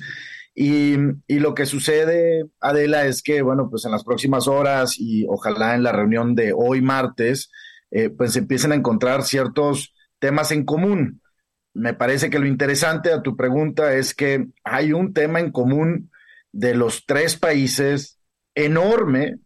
Y, 0.54 0.96
lo 1.28 1.54
que 1.54 1.66
sucede, 1.66 2.46
Adela, 2.60 3.06
es 3.06 3.22
que, 3.22 3.42
bueno, 3.42 3.68
pues 3.70 3.84
en 3.84 3.92
las 3.92 4.04
próximas 4.04 4.48
horas 4.48 4.96
y 4.98 5.26
ojalá 5.28 5.74
en 5.74 5.82
la 5.82 5.92
reunión 5.92 6.34
de 6.34 6.52
hoy 6.52 6.82
martes, 6.82 7.50
eh, 7.90 8.10
pues 8.10 8.36
empiecen 8.36 8.72
a 8.72 8.74
encontrar 8.74 9.22
ciertos 9.22 9.94
temas 10.18 10.52
en 10.52 10.64
común. 10.64 11.22
Me 11.72 11.94
parece 11.94 12.30
que 12.30 12.38
lo 12.38 12.46
interesante 12.46 13.12
a 13.12 13.22
tu 13.22 13.36
pregunta 13.36 13.94
es 13.94 14.14
que 14.14 14.48
hay 14.64 14.92
un 14.92 15.14
tema 15.14 15.40
en 15.40 15.52
común 15.52 16.10
de 16.52 16.74
los 16.74 17.06
tres 17.06 17.36
países 17.36 18.18
enorme 18.54 19.36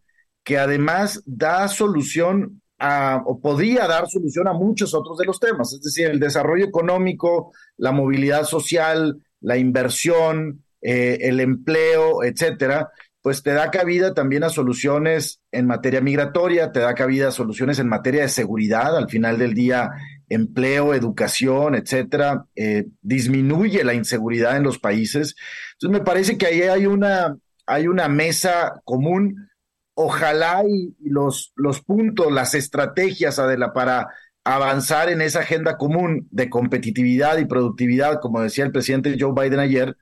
que 0.43 0.57
además 0.57 1.23
da 1.25 1.67
solución 1.67 2.61
a, 2.77 3.21
o 3.25 3.39
podría 3.39 3.87
dar 3.87 4.07
solución 4.07 4.47
a 4.47 4.53
muchos 4.53 4.93
otros 4.93 5.17
de 5.17 5.25
los 5.25 5.39
temas, 5.39 5.71
es 5.73 5.81
decir, 5.81 6.07
el 6.07 6.19
desarrollo 6.19 6.65
económico, 6.65 7.53
la 7.77 7.91
movilidad 7.91 8.43
social, 8.43 9.23
la 9.39 9.57
inversión, 9.57 10.64
eh, 10.87 11.17
el 11.27 11.39
empleo, 11.39 12.23
etcétera, 12.23 12.91
pues 13.23 13.41
te 13.41 13.53
da 13.53 13.71
cabida 13.71 14.13
también 14.13 14.43
a 14.43 14.49
soluciones 14.49 15.41
en 15.51 15.65
materia 15.65 15.99
migratoria, 15.99 16.71
te 16.71 16.79
da 16.79 16.93
cabida 16.93 17.29
a 17.29 17.31
soluciones 17.31 17.79
en 17.79 17.87
materia 17.87 18.21
de 18.21 18.29
seguridad, 18.29 18.95
al 18.95 19.09
final 19.09 19.39
del 19.39 19.55
día, 19.55 19.89
empleo, 20.29 20.93
educación, 20.93 21.73
etcétera, 21.73 22.45
eh, 22.55 22.85
disminuye 23.01 23.83
la 23.83 23.95
inseguridad 23.95 24.57
en 24.57 24.61
los 24.61 24.77
países. 24.77 25.35
Entonces 25.73 25.99
me 25.99 26.05
parece 26.05 26.37
que 26.37 26.45
ahí 26.45 26.61
hay 26.61 26.85
una, 26.85 27.35
hay 27.65 27.87
una 27.87 28.07
mesa 28.07 28.79
común. 28.83 29.49
Ojalá 29.95 30.63
y, 30.67 30.93
los, 30.99 31.51
los 31.55 31.81
puntos, 31.81 32.31
las 32.31 32.53
estrategias, 32.53 33.39
Adela, 33.39 33.73
para 33.73 34.09
avanzar 34.43 35.09
en 35.09 35.23
esa 35.23 35.39
agenda 35.39 35.77
común 35.77 36.27
de 36.29 36.47
competitividad 36.51 37.39
y 37.39 37.45
productividad, 37.45 38.19
como 38.21 38.41
decía 38.41 38.65
el 38.65 38.71
presidente 38.71 39.17
Joe 39.19 39.33
Biden 39.33 39.59
ayer, 39.59 39.97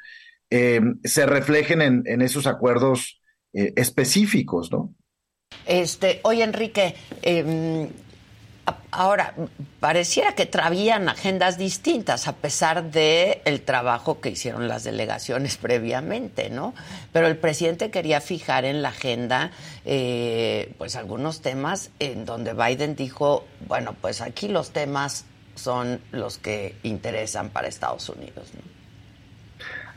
eh, 0.55 0.79
se 1.03 1.25
reflejen 1.25 1.81
en, 2.05 2.21
esos 2.21 2.45
acuerdos 2.45 3.19
eh, 3.53 3.73
específicos, 3.75 4.71
¿no? 4.71 4.93
Este, 5.65 6.19
oye, 6.21 6.43
Enrique, 6.43 6.93
em, 7.23 7.89
ahora 8.91 9.33
pareciera 9.79 10.35
que 10.35 10.45
traían 10.45 11.09
agendas 11.09 11.57
distintas 11.57 12.27
a 12.27 12.33
pesar 12.33 12.91
de 12.91 13.41
el 13.45 13.61
trabajo 13.61 14.21
que 14.21 14.29
hicieron 14.29 14.67
las 14.67 14.83
delegaciones 14.83 15.57
previamente, 15.67 16.51
¿no? 16.51 16.75
Pero 17.11 17.25
el 17.25 17.37
presidente 17.37 17.89
quería 17.89 18.21
fijar 18.21 18.63
en 18.63 18.83
la 18.83 18.89
agenda, 18.89 19.49
eh, 19.85 20.75
pues 20.77 20.95
algunos 20.95 21.41
temas 21.41 21.89
en 21.97 22.25
donde 22.25 22.53
Biden 22.53 22.95
dijo, 22.95 23.43
bueno, 23.67 23.95
pues 23.99 24.21
aquí 24.21 24.49
los 24.49 24.69
temas 24.69 25.25
son 25.55 25.99
los 26.11 26.37
que 26.37 26.75
interesan 26.83 27.49
para 27.49 27.67
Estados 27.67 28.07
Unidos, 28.09 28.51
¿no? 28.53 28.82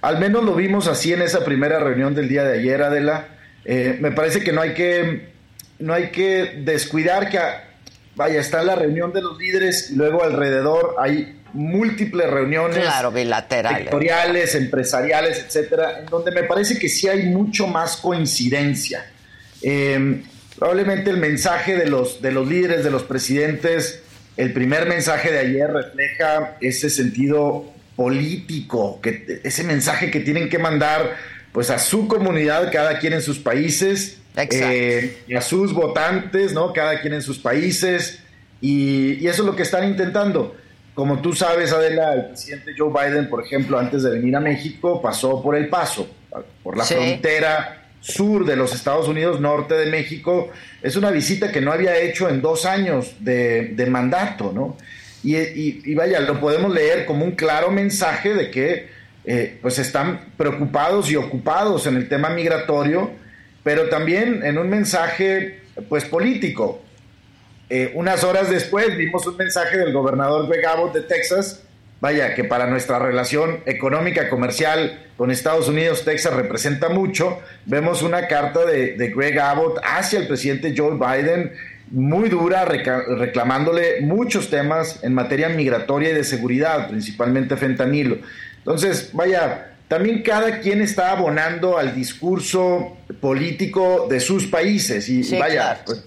Al 0.03 0.19
menos 0.19 0.45
lo 0.45 0.55
vimos 0.55 0.87
así 0.88 1.12
en 1.12 1.23
esa 1.23 1.45
primera 1.45 1.79
reunión 1.79 2.15
del 2.15 2.29
día 2.29 2.45
de 2.45 2.59
ayer, 2.59 2.83
Adela. 2.83 3.29
Eh, 3.65 3.97
me 4.00 4.12
parece 4.12 4.41
que 4.41 4.53
no 4.53 4.61
hay 4.61 4.75
que, 4.75 5.31
no 5.79 5.93
hay 5.93 6.11
que 6.11 6.61
descuidar 6.65 7.29
que, 7.29 7.38
vaya, 8.15 8.41
está 8.41 8.62
la 8.62 8.76
reunión 8.76 9.12
de 9.12 9.23
los 9.23 9.38
líderes 9.38 9.91
y 9.91 9.97
luego 9.97 10.23
alrededor 10.23 10.95
hay 10.99 11.41
múltiples 11.53 12.29
reuniones 12.31 12.79
claro, 12.79 13.11
bilaterales, 13.11 13.83
sectoriales, 13.83 14.55
empresariales, 14.55 15.38
etcétera, 15.38 16.00
en 16.00 16.07
donde 16.07 16.31
me 16.31 16.43
parece 16.43 16.79
que 16.79 16.88
sí 16.88 17.09
hay 17.09 17.25
mucho 17.25 17.67
más 17.67 17.97
coincidencia. 17.97 19.07
Eh, 19.62 20.23
probablemente 20.59 21.11
el 21.11 21.17
mensaje 21.17 21.76
de 21.76 21.87
los, 21.87 22.21
de 22.21 22.33
los 22.33 22.47
líderes, 22.47 22.85
de 22.85 22.91
los 22.91 23.05
presidentes, 23.05 24.03
el 24.37 24.53
primer 24.53 24.87
mensaje 24.87 25.33
de 25.33 25.38
ayer 25.38 25.71
refleja 25.73 26.57
ese 26.61 26.91
sentido 26.91 27.73
político, 27.97 29.00
que 29.00 29.41
ese 29.43 29.65
mensaje 29.65 30.11
que 30.11 30.21
tienen 30.21 30.49
que 30.49 30.59
mandar 30.59 31.17
pues 31.53 31.71
a 31.71 31.79
su 31.79 32.07
comunidad, 32.07 32.71
cada 32.71 32.99
quien 32.99 33.15
en 33.15 33.23
sus 33.23 33.38
países, 33.38 34.19
eh, 34.37 35.23
y 35.26 35.35
a 35.35 35.41
sus 35.41 35.73
votantes, 35.73 36.53
¿no? 36.53 36.75
Cada 36.75 37.00
quien 37.00 37.15
en 37.15 37.23
sus 37.23 37.38
países, 37.38 38.21
y, 38.61 39.26
eso 39.26 39.43
es 39.43 39.47
lo 39.47 39.57
que 39.57 39.62
están 39.62 39.88
intentando. 39.88 40.55
Como 40.95 41.23
tú 41.23 41.33
sabes, 41.33 41.73
Adela, 41.73 42.12
el 42.12 42.26
presidente 42.26 42.73
Joe 42.76 42.91
Biden, 42.91 43.31
por 43.31 43.43
ejemplo, 43.43 43.79
antes 43.79 44.03
de 44.03 44.11
venir 44.11 44.37
a 44.37 44.41
México, 44.41 45.00
pasó 45.00 45.43
por 45.43 45.57
el 45.57 45.69
paso, 45.69 46.09
por 46.62 46.76
la 46.76 46.85
frontera 46.85 47.83
sur 48.00 48.45
de 48.45 48.57
los 48.57 48.75
Estados 48.75 49.09
Unidos, 49.09 49.41
norte 49.41 49.75
de 49.75 49.87
México. 49.87 50.50
Es 50.83 50.97
una 50.97 51.11
visita 51.11 51.50
que 51.50 51.62
no 51.62 51.73
había 51.73 51.99
hecho 51.99 52.29
en 52.29 52.43
dos 52.43 52.67
años 52.67 53.15
de, 53.21 53.73
de 53.75 53.87
mandato, 53.87 54.53
¿no? 54.55 54.76
Y, 55.28 55.92
vaya, 55.97 56.21
lo 56.21 56.38
podemos 56.38 56.73
leer 56.73 57.04
como 57.04 57.25
un 57.25 57.33
claro 57.33 57.73
mensaje 57.73 58.33
de 58.33 58.49
que 58.49 58.88
eh, 59.25 59.59
pues 59.61 59.80
están 59.80 60.21
preocupados 60.37 61.11
y 61.11 61.16
ocupados 61.16 61.88
en 61.88 61.97
el 61.97 62.09
tema 62.09 62.30
migratorio, 62.30 63.11
pero 63.64 63.88
también 63.88 64.45
en 64.45 64.56
un 64.56 64.71
mensaje 64.71 65.62
pues 65.88 66.04
político. 66.04 66.80
Eh, 67.68 67.90
unas 67.95 68.23
horas 68.23 68.49
después 68.50 68.97
vimos 68.97 69.26
un 69.26 69.37
mensaje 69.37 69.78
del 69.78 69.92
gobernador 69.92 70.49
Greg 70.49 70.64
Abbott 70.64 70.95
de 70.95 71.00
Texas, 71.00 71.64
vaya, 72.00 72.33
que 72.37 72.45
para 72.45 72.68
nuestra 72.68 73.00
relación 73.00 73.62
económica, 73.66 74.28
comercial 74.28 75.06
con 75.16 75.33
Estados 75.33 75.68
Unidos, 75.68 76.04
Texas 76.04 76.35
representa 76.35 76.88
mucho. 76.88 77.40
Vemos 77.64 78.02
una 78.02 78.28
carta 78.28 78.64
de, 78.64 78.95
de 78.97 79.09
Greg 79.09 79.40
Abbott 79.40 79.80
hacia 79.83 80.21
el 80.21 80.28
presidente 80.28 80.73
Joe 80.76 80.92
Biden 80.92 81.50
muy 81.90 82.28
dura 82.28 82.64
reclamándole 82.64 84.00
muchos 84.00 84.50
temas 84.50 85.02
en 85.02 85.14
materia 85.14 85.49
migratoria 85.49 86.11
y 86.11 86.14
de 86.14 86.25
seguridad, 86.25 86.88
principalmente 86.88 87.57
fentanilo. 87.57 88.19
Entonces, 88.59 89.11
vaya, 89.12 89.73
también 89.88 90.23
cada 90.23 90.61
quien 90.61 90.83
está 90.83 91.12
abonando 91.12 91.78
al 91.78 91.95
discurso 91.95 92.97
político 93.21 94.09
de 94.11 94.21
sus 94.21 94.47
países 94.47 95.09
y, 95.09 95.38
vaya, 95.38 95.83
pues, 95.87 95.99
es 95.99 96.05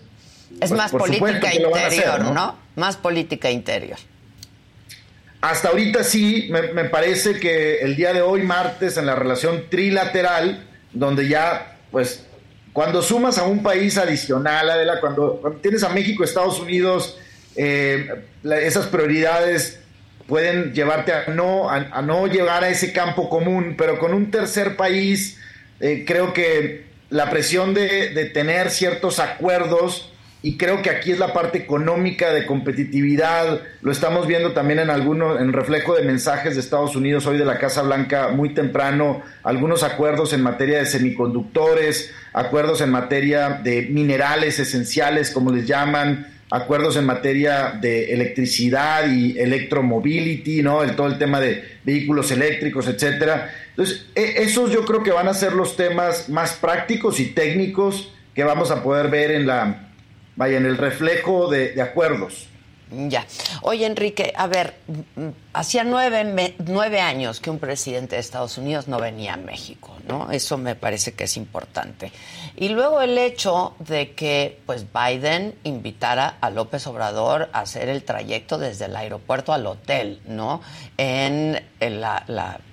pues, 0.59 0.71
más 0.71 0.91
política 0.91 1.53
interior, 1.53 2.21
¿no? 2.33 2.57
Más 2.75 2.97
política 2.97 3.49
interior. 3.49 3.97
Hasta 5.41 5.69
ahorita 5.69 6.03
sí, 6.03 6.49
me, 6.51 6.73
me, 6.73 6.85
parece 6.85 7.39
que 7.39 7.77
el 7.79 7.95
día 7.95 8.11
de 8.11 8.21
hoy, 8.21 8.43
martes, 8.43 8.97
en 8.97 9.05
la 9.05 9.15
relación 9.15 9.69
trilateral, 9.69 10.67
donde 10.91 11.29
ya, 11.29 11.77
pues, 11.91 12.25
cuando 12.73 13.01
sumas 13.01 13.37
a 13.37 13.43
un 13.43 13.63
país 13.63 13.97
adicional, 13.97 14.69
Adela, 14.69 14.99
cuando, 14.99 15.59
tienes 15.61 15.83
a 15.83 15.89
México, 15.89 16.23
Estados 16.23 16.59
Unidos, 16.59 17.17
eh, 17.55 18.23
esas 18.43 18.87
prioridades 18.87 19.79
pueden 20.27 20.73
llevarte 20.73 21.11
a 21.11 21.27
no, 21.27 21.69
a, 21.69 22.01
no 22.01 22.27
llegar 22.27 22.63
a 22.63 22.69
ese 22.69 22.93
campo 22.93 23.29
común, 23.29 23.75
pero 23.77 23.97
con 23.97 24.13
un 24.13 24.29
tercer 24.29 24.75
país, 24.75 25.39
eh, 25.79 26.03
creo 26.05 26.33
que 26.33 26.85
la 27.09 27.29
presión 27.31 27.73
de, 27.73 28.09
de 28.09 28.25
tener 28.25 28.69
ciertos 28.69 29.19
acuerdos 29.19 30.08
y 30.41 30.57
creo 30.57 30.81
que 30.81 30.89
aquí 30.89 31.11
es 31.11 31.19
la 31.19 31.33
parte 31.33 31.57
económica 31.57 32.31
de 32.31 32.45
competitividad, 32.45 33.61
lo 33.81 33.91
estamos 33.91 34.25
viendo 34.25 34.53
también 34.53 34.79
en 34.79 34.89
algunos, 34.89 35.39
en 35.41 35.51
reflejo 35.51 35.95
de 35.95 36.03
mensajes 36.03 36.55
de 36.55 36.61
Estados 36.61 36.95
Unidos 36.95 37.25
hoy 37.27 37.37
de 37.37 37.43
la 37.43 37.59
Casa 37.59 37.81
Blanca 37.81 38.29
muy 38.29 38.53
temprano, 38.53 39.21
algunos 39.43 39.83
acuerdos 39.83 40.31
en 40.31 40.41
materia 40.41 40.79
de 40.79 40.85
semiconductores, 40.85 42.13
acuerdos 42.31 42.79
en 42.79 42.89
materia 42.89 43.59
de 43.61 43.87
minerales 43.91 44.59
esenciales, 44.59 45.31
como 45.31 45.51
les 45.51 45.67
llaman, 45.67 46.27
acuerdos 46.49 46.95
en 46.95 47.05
materia 47.05 47.71
de 47.71 48.13
electricidad 48.13 49.11
y 49.11 49.37
electromobility, 49.37 50.63
¿no? 50.63 50.83
El, 50.83 50.95
todo 50.95 51.07
el 51.07 51.17
tema 51.17 51.41
de 51.41 51.79
vehículos 51.83 52.31
eléctricos, 52.31 52.87
etcétera. 52.87 53.53
Entonces, 53.71 54.07
e, 54.15 54.35
esos 54.43 54.71
yo 54.71 54.85
creo 54.85 55.03
que 55.03 55.11
van 55.11 55.27
a 55.27 55.33
ser 55.33 55.51
los 55.51 55.75
temas 55.75 56.29
más 56.29 56.53
prácticos 56.53 57.19
y 57.19 57.25
técnicos 57.25 58.13
que 58.33 58.45
vamos 58.45 58.71
a 58.71 58.81
poder 58.81 59.09
ver 59.09 59.31
en 59.31 59.45
la 59.45 59.88
vaya, 60.39 60.57
en 60.57 60.65
el 60.65 60.77
reflejo 60.77 61.49
de, 61.49 61.79
acuerdos. 61.81 62.47
Ya. 62.91 63.25
Oye, 63.61 63.85
Enrique, 63.85 64.33
a 64.35 64.47
ver, 64.47 64.73
hacía 65.53 65.83
nueve, 65.83 66.55
nueve, 66.65 67.01
años 67.01 67.41
que 67.41 67.51
un 67.51 67.59
presidente 67.59 68.15
de 68.15 68.21
Estados 68.21 68.57
Unidos 68.57 68.87
no 68.87 68.99
venía 68.99 69.33
a 69.33 69.37
México, 69.37 69.95
¿no? 70.07 70.31
Eso 70.31 70.57
me 70.57 70.75
parece 70.75 71.13
que 71.13 71.25
es 71.25 71.35
importante. 71.35 72.11
Y 72.55 72.69
luego 72.69 73.01
el 73.01 73.17
hecho 73.17 73.75
de 73.79 74.13
que, 74.13 74.59
pues, 74.65 74.85
Biden 74.91 75.55
invitara 75.65 76.37
a 76.39 76.49
López 76.49 76.87
Obrador 76.87 77.49
a 77.51 77.59
hacer 77.59 77.89
el 77.89 78.03
trayecto 78.03 78.57
desde 78.57 78.85
el 78.85 78.95
aeropuerto 78.95 79.51
al 79.51 79.67
hotel, 79.67 80.21
¿no? 80.25 80.61
En, 80.97 81.61
la, 81.81 82.23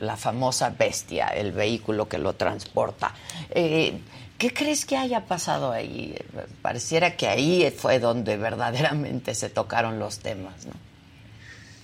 la, 0.00 0.16
famosa 0.16 0.70
bestia, 0.70 1.26
el 1.28 1.50
vehículo 1.50 2.08
que 2.08 2.18
lo 2.18 2.32
transporta. 2.34 3.12
Eh, 3.50 3.98
¿Qué 4.38 4.52
crees 4.52 4.84
que 4.84 4.96
haya 4.96 5.24
pasado 5.24 5.72
ahí? 5.72 6.14
Pareciera 6.60 7.16
que 7.16 7.26
ahí 7.26 7.72
fue 7.74 7.98
donde 7.98 8.36
verdaderamente 8.36 9.34
se 9.34 9.48
tocaron 9.48 9.98
los 9.98 10.18
temas, 10.18 10.66
¿no? 10.66 10.72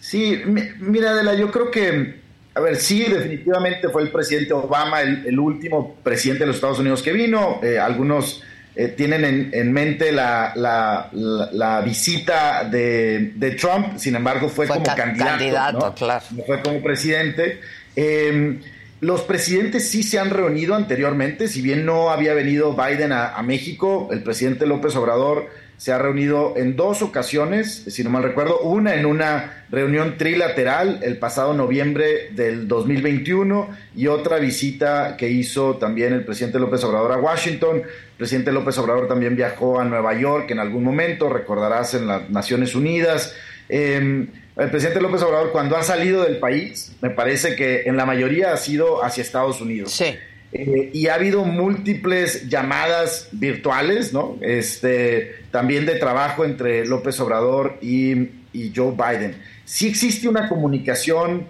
Sí, 0.01 0.43
mira, 0.79 1.13
Adela, 1.13 1.35
yo 1.35 1.51
creo 1.51 1.71
que, 1.71 2.21
a 2.55 2.61
ver, 2.61 2.77
sí, 2.77 3.05
definitivamente 3.05 3.89
fue 3.89 4.03
el 4.03 4.11
presidente 4.11 4.53
Obama 4.53 5.01
el, 5.01 5.39
último 5.39 5.95
presidente 6.03 6.41
de 6.41 6.49
los 6.49 6.57
Estados 6.57 6.81
Unidos 6.81 7.03
que 7.03 7.13
vino. 7.13 7.61
Eh, 7.63 7.79
algunos 7.79 8.43
eh, 8.75 8.89
tienen 8.89 9.51
en, 9.53 9.73
mente 9.73 10.13
la, 10.13 10.53
la, 10.55 11.81
visita 11.83 12.65
de, 12.65 13.57
Trump, 13.59 13.97
sin 13.97 14.17
embargo, 14.17 14.49
fue, 14.49 14.67
como 14.67 14.83
candidato. 14.83 15.31
candidato 15.31 15.95
claro. 15.95 16.25
No 16.33 16.43
fue 16.45 16.61
como 16.61 16.83
presidente. 16.83 17.61
Eh, 17.95 18.59
los 19.03 19.23
presidentes 19.23 19.91
sí 19.91 20.05
se 20.05 20.21
han 20.21 20.31
reunido 20.31 20.77
anteriormente, 20.77 21.49
si 21.49 21.61
bien 21.61 21.85
no 21.85 22.11
había 22.11 22.35
venido 22.35 22.77
Biden 22.77 23.11
a, 23.11 23.43
México, 23.43 24.09
el 24.13 24.23
presidente 24.23 24.65
López 24.65 24.95
Obrador 24.95 25.49
se 25.77 25.91
ha 25.91 25.99
reunido 25.99 26.55
en 26.57 26.77
dos 26.77 27.03
ocasiones, 27.03 27.85
si 27.89 28.05
no 28.05 28.11
mal 28.11 28.23
recuerdo, 28.23 28.61
una 28.61 28.95
en 28.95 29.05
una 29.05 29.65
reunión 29.71 30.17
trilateral 30.19 31.01
el 31.03 31.19
pasado 31.19 31.53
noviembre 31.53 32.29
del 32.31 32.69
2021 32.69 33.71
y 33.97 34.07
otra 34.07 34.39
visita 34.39 35.17
que 35.17 35.29
hizo 35.29 35.79
también 35.79 36.13
el 36.13 36.25
presidente 36.25 36.61
López 36.61 36.85
Obrador 36.85 37.11
a 37.11 37.17
Washington. 37.17 37.79
El 37.79 38.17
presidente 38.17 38.53
López 38.53 38.79
Obrador 38.79 39.09
también 39.09 39.35
viajó 39.35 39.81
a 39.81 39.85
Nueva 39.85 40.17
York 40.17 40.53
en 40.53 40.61
algún 40.61 40.85
momento, 40.85 41.29
recordarás 41.29 41.95
en 41.95 42.07
las 42.07 42.31
Naciones 42.31 42.77
Unidas. 42.77 43.35
Em, 43.69 44.29
el 44.57 44.71
presidente 44.71 45.01
López 45.01 45.23
Obrador 45.23 45.51
cuando 45.53 45.77
ha 45.77 45.83
salido 45.83 46.25
del 46.25 46.39
país, 46.39 46.93
me 47.01 47.11
parece 47.11 47.57
que 47.57 47.83
en 47.83 47.97
la 47.97 48.05
mayoría 48.05 48.53
ha 48.53 48.57
sido 48.57 49.03
hacia 49.05 49.23
Estados 49.23 49.61
Unidos. 49.61 49.93
Sí. 49.93 50.15
Eh, 50.53 50.91
y 50.93 51.07
ha 51.07 51.15
habido 51.15 51.45
múltiples 51.45 52.49
llamadas 52.49 53.29
virtuales, 53.33 54.13
¿no? 54.13 54.37
Este, 54.43 55.45
también 55.51 55.87
de 55.87 55.95
trabajo 55.95 56.45
entre 56.45 56.85
López 56.87 57.19
Obrador 57.21 57.79
y, 57.81 58.29
Joe 58.75 58.93
Biden. 58.93 59.37
Sí 59.65 59.89
existe 59.89 60.29
una 60.29 60.47
comunicación, 60.51 61.47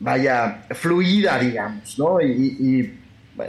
vaya, 0.00 0.64
fluida, 0.70 1.38
digamos, 1.38 1.96
¿no? 1.98 2.20
Y, 2.20 2.98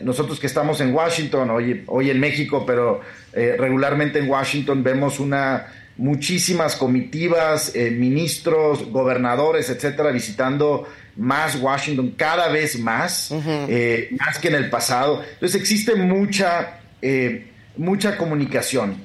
nosotros 0.01 0.39
que 0.39 0.47
estamos 0.47 0.79
en 0.79 0.93
Washington, 0.93 1.49
hoy, 1.49 1.83
hoy 1.87 2.09
en 2.09 2.19
México, 2.19 2.63
pero 2.65 3.01
eh, 3.33 3.55
regularmente 3.59 4.17
en 4.17 4.29
Washington 4.29 4.81
vemos 4.81 5.19
una 5.19 5.67
muchísimas 5.97 6.75
comitivas, 6.75 7.75
eh, 7.75 7.91
ministros, 7.91 8.89
gobernadores, 8.89 9.69
etcétera, 9.69 10.11
visitando 10.11 10.87
más 11.15 11.55
Washington 11.55 12.15
cada 12.17 12.47
vez 12.47 12.79
más, 12.79 13.31
eh, 13.69 14.09
más 14.19 14.39
que 14.39 14.47
en 14.47 14.55
el 14.55 14.69
pasado. 14.69 15.23
Entonces 15.33 15.61
existe 15.61 15.95
mucha, 15.95 16.79
eh, 17.01 17.47
mucha 17.77 18.17
comunicación. 18.17 18.97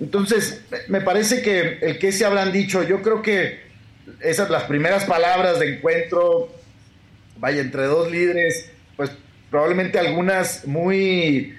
Entonces, 0.00 0.62
me 0.88 1.00
parece 1.00 1.40
que 1.40 1.78
el 1.80 1.98
que 2.00 2.10
se 2.10 2.24
habrán 2.24 2.50
dicho, 2.50 2.82
yo 2.82 3.00
creo 3.00 3.22
que 3.22 3.62
esas 4.20 4.50
las 4.50 4.64
primeras 4.64 5.04
palabras 5.04 5.60
de 5.60 5.76
encuentro, 5.76 6.52
vaya, 7.38 7.60
entre 7.60 7.84
dos 7.84 8.10
líderes, 8.10 8.70
pues 8.96 9.10
probablemente 9.50 10.00
algunas 10.00 10.66
muy, 10.66 11.54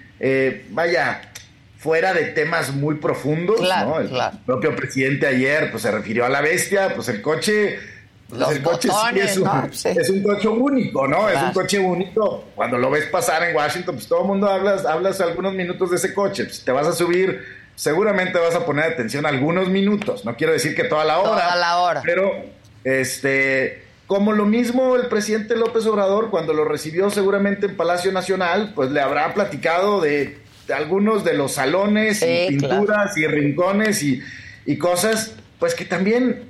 vaya, 0.71 1.21
fuera 1.85 2.15
de 2.15 2.25
temas 2.25 2.73
muy 2.73 2.95
profundos, 2.95 3.61
¿no? 3.61 3.99
El 3.99 4.09
propio 4.43 4.75
presidente 4.75 5.27
ayer 5.27 5.69
pues 5.69 5.83
se 5.83 5.91
refirió 5.91 6.25
a 6.25 6.29
la 6.29 6.41
bestia, 6.41 6.95
pues 6.95 7.09
el 7.09 7.21
coche 7.21 7.77
pues, 8.27 8.49
el 8.49 8.63
coche 8.63 8.89
es, 9.13 9.37
un, 10.09 10.23
coche 10.23 10.47
único, 10.47 11.07
¿no? 11.07 11.29
Es 11.29 11.39
un 11.39 11.53
coche 11.53 11.77
único. 11.77 12.45
Cuando 12.55 12.79
lo 12.79 12.89
ves 12.89 13.05
pasar 13.05 13.43
en 13.43 13.55
Washington, 13.55 13.93
pues 13.93 14.07
todo 14.07 14.21
el 14.21 14.27
mundo 14.27 14.49
hablas, 14.49 14.83
hablas 14.83 15.21
algunos 15.21 15.53
minutos 15.53 15.91
de 15.91 15.97
ese 15.97 16.11
coche. 16.11 16.45
Pues 16.45 16.65
te 16.65 16.71
vas 16.71 16.87
a 16.87 16.93
subir, 16.93 17.43
seguramente 17.75 18.39
vas 18.39 18.55
a 18.55 18.65
poner 18.65 18.85
atención 18.85 19.27
algunos 19.27 19.69
minutos. 19.69 20.25
No 20.25 20.35
quiero 20.35 20.53
decir 20.53 20.75
que 20.75 20.85
toda 20.85 21.05
la 21.05 21.19
hora. 21.19 21.43
Toda 21.43 21.55
la 21.55 21.77
hora. 21.77 22.01
Pero, 22.03 22.31
este, 22.83 23.83
como 24.07 24.33
lo 24.33 24.45
mismo 24.45 24.95
el 24.95 25.05
presidente 25.05 25.55
López 25.55 25.85
Obrador, 25.85 26.31
cuando 26.31 26.51
lo 26.51 26.65
recibió 26.65 27.11
seguramente 27.11 27.67
en 27.67 27.77
Palacio 27.77 28.11
Nacional, 28.11 28.71
pues 28.73 28.89
le 28.89 29.01
habrá 29.01 29.35
platicado 29.35 30.01
de 30.01 30.44
algunos 30.73 31.23
de 31.23 31.33
los 31.33 31.53
salones 31.53 32.21
y 32.21 32.47
pinturas 32.47 33.17
y 33.17 33.27
rincones 33.27 34.03
y, 34.03 34.77
cosas, 34.77 35.33
pues 35.59 35.75
que 35.75 35.85
también 35.85 36.49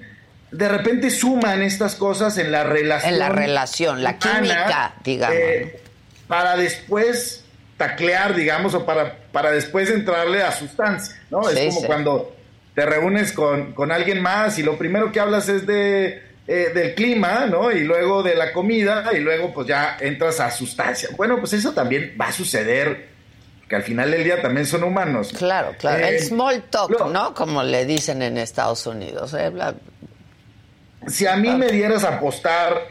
de 0.52 0.70
repente 0.70 1.10
suman 1.10 1.62
estas 1.62 1.96
cosas 1.96 2.38
en 2.38 2.52
la 2.52 2.64
relación. 2.64 3.14
En 3.14 3.20
la 3.20 3.30
relación, 3.30 4.04
la 4.04 4.18
química, 4.18 4.94
digamos. 5.04 5.36
Eh, 5.38 5.82
para 6.28 6.56
después 6.56 7.44
taclear, 7.78 8.36
digamos, 8.36 8.74
o 8.74 8.86
para, 8.86 9.18
para 9.32 9.52
después 9.52 9.90
entrarle 9.90 10.42
a 10.42 10.52
sustancia, 10.52 11.22
¿no? 11.30 11.50
es 11.50 11.74
como 11.74 11.88
cuando 11.88 12.36
te 12.74 12.86
reúnes 12.86 13.34
con, 13.34 13.74
con, 13.74 13.92
alguien 13.92 14.22
más 14.22 14.58
y 14.60 14.64
lo 14.64 14.78
primero 14.78 15.12
que 15.12 15.20
hablas 15.20 15.50
es 15.50 15.66
de, 15.68 16.22
eh, 16.48 16.72
del 16.74 16.94
clima, 16.94 17.48
¿no? 17.48 17.72
Y 17.72 17.84
luego 17.86 18.22
de 18.22 18.36
la 18.36 18.54
comida 18.54 19.10
y 19.14 19.20
luego 19.20 19.54
pues 19.54 19.68
ya 19.68 19.98
entras 20.00 20.40
a 20.40 20.52
sustancia. 20.52 21.10
Bueno, 21.18 21.40
pues 21.40 21.54
eso 21.54 21.74
también 21.74 22.16
va 22.20 22.28
a 22.28 22.32
suceder 22.32 23.15
que 23.68 23.76
al 23.76 23.84
final 23.84 24.12
del 24.12 24.24
día 24.24 24.42
también 24.42 24.66
son 24.66 24.84
humanos. 24.84 25.34
Claro, 25.38 25.74
claro. 25.80 26.06
el 26.06 26.16
eh, 26.16 26.20
small 26.20 26.64
talk, 26.70 27.10
¿no? 27.12 27.34
Como 27.34 27.64
le 27.64 27.86
dicen 27.86 28.22
en 28.22 28.38
Estados 28.38 28.86
Unidos. 28.86 29.34
¿eh? 29.34 29.52
Si 31.08 31.26
a 31.26 31.36
mí 31.36 31.50
me 31.50 31.70
dieras 31.70 32.04
a 32.04 32.18
apostar 32.18 32.88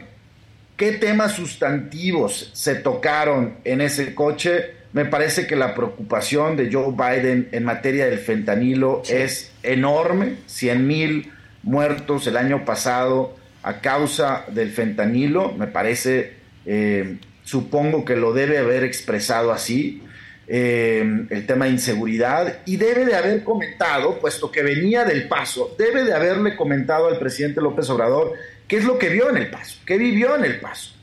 qué 0.75 0.93
temas 0.93 1.33
sustantivos 1.33 2.49
se 2.53 2.75
tocaron 2.75 3.57
en 3.63 3.81
ese 3.81 4.13
coche, 4.13 4.75
me 4.93 5.05
parece 5.05 5.47
que 5.47 5.55
la 5.55 5.73
preocupación 5.73 6.55
de 6.55 6.71
Joe 6.71 6.91
Biden 6.91 7.49
en 7.51 7.63
materia 7.63 8.05
del 8.05 8.19
fentanilo 8.19 9.03
es 9.07 9.51
enorme. 9.63 10.37
100 10.47 10.87
mil 10.87 11.31
muertos 11.63 12.27
el 12.27 12.37
año 12.37 12.63
pasado 12.63 13.35
a 13.65 13.81
causa 13.81 14.45
del 14.49 14.71
fentanilo, 14.71 15.51
me 15.53 15.65
parece, 15.65 16.35
eh, 16.67 17.17
supongo 17.43 18.05
que 18.05 18.15
lo 18.15 18.31
debe 18.31 18.59
haber 18.59 18.83
expresado 18.83 19.51
así. 19.51 20.03
Eh, 20.47 21.25
el 21.31 21.47
tema 21.47 21.65
de 21.65 21.71
inseguridad 21.71 22.59
y 22.65 22.77
debe 22.77 23.03
de 23.03 23.15
haber 23.15 23.43
comentado, 23.43 24.19
puesto 24.19 24.51
que 24.51 24.61
venía 24.61 25.03
del 25.03 25.27
paso, 25.27 25.75
debe 25.75 26.03
de 26.03 26.13
haberle 26.13 26.55
comentado 26.55 27.07
al 27.07 27.17
presidente 27.17 27.61
López 27.61 27.89
Obrador 27.89 28.33
qué 28.67 28.77
es 28.77 28.83
lo 28.83 28.99
que 28.99 29.09
vio 29.09 29.27
en 29.31 29.37
el 29.37 29.49
paso, 29.49 29.79
qué 29.87 29.97
vivió 29.97 30.35
en 30.35 30.45
el 30.45 30.59
paso 30.59 30.93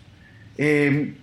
eh, 0.59 1.15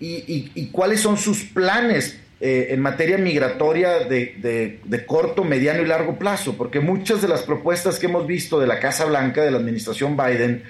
y, 0.00 0.70
cuáles 0.72 1.00
son 1.00 1.18
sus 1.18 1.44
planes 1.44 2.18
eh, 2.40 2.68
en 2.70 2.80
materia 2.80 3.18
migratoria 3.18 3.98
de, 3.98 4.80
de, 4.82 5.04
corto, 5.04 5.44
mediano 5.44 5.82
y 5.82 5.86
largo 5.86 6.18
plazo, 6.18 6.56
porque 6.56 6.80
muchas 6.80 7.20
de 7.20 7.28
las 7.28 7.42
propuestas 7.42 7.98
que 7.98 8.06
hemos 8.06 8.26
visto 8.26 8.58
de 8.58 8.66
la 8.66 8.80
Casa 8.80 9.04
Blanca, 9.04 9.42
de 9.42 9.50
la 9.50 9.58
administración 9.58 10.16
Biden, 10.16 10.62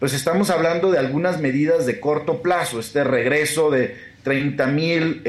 pues 0.00 0.14
estamos 0.14 0.50
hablando 0.50 0.90
de 0.90 0.98
algunas 0.98 1.40
medidas 1.40 1.86
de 1.86 2.00
corto 2.00 2.42
plazo, 2.42 2.80
este 2.80 3.04
regreso 3.04 3.70
de 3.70 3.94
30 4.24 4.66
mil 4.66 5.22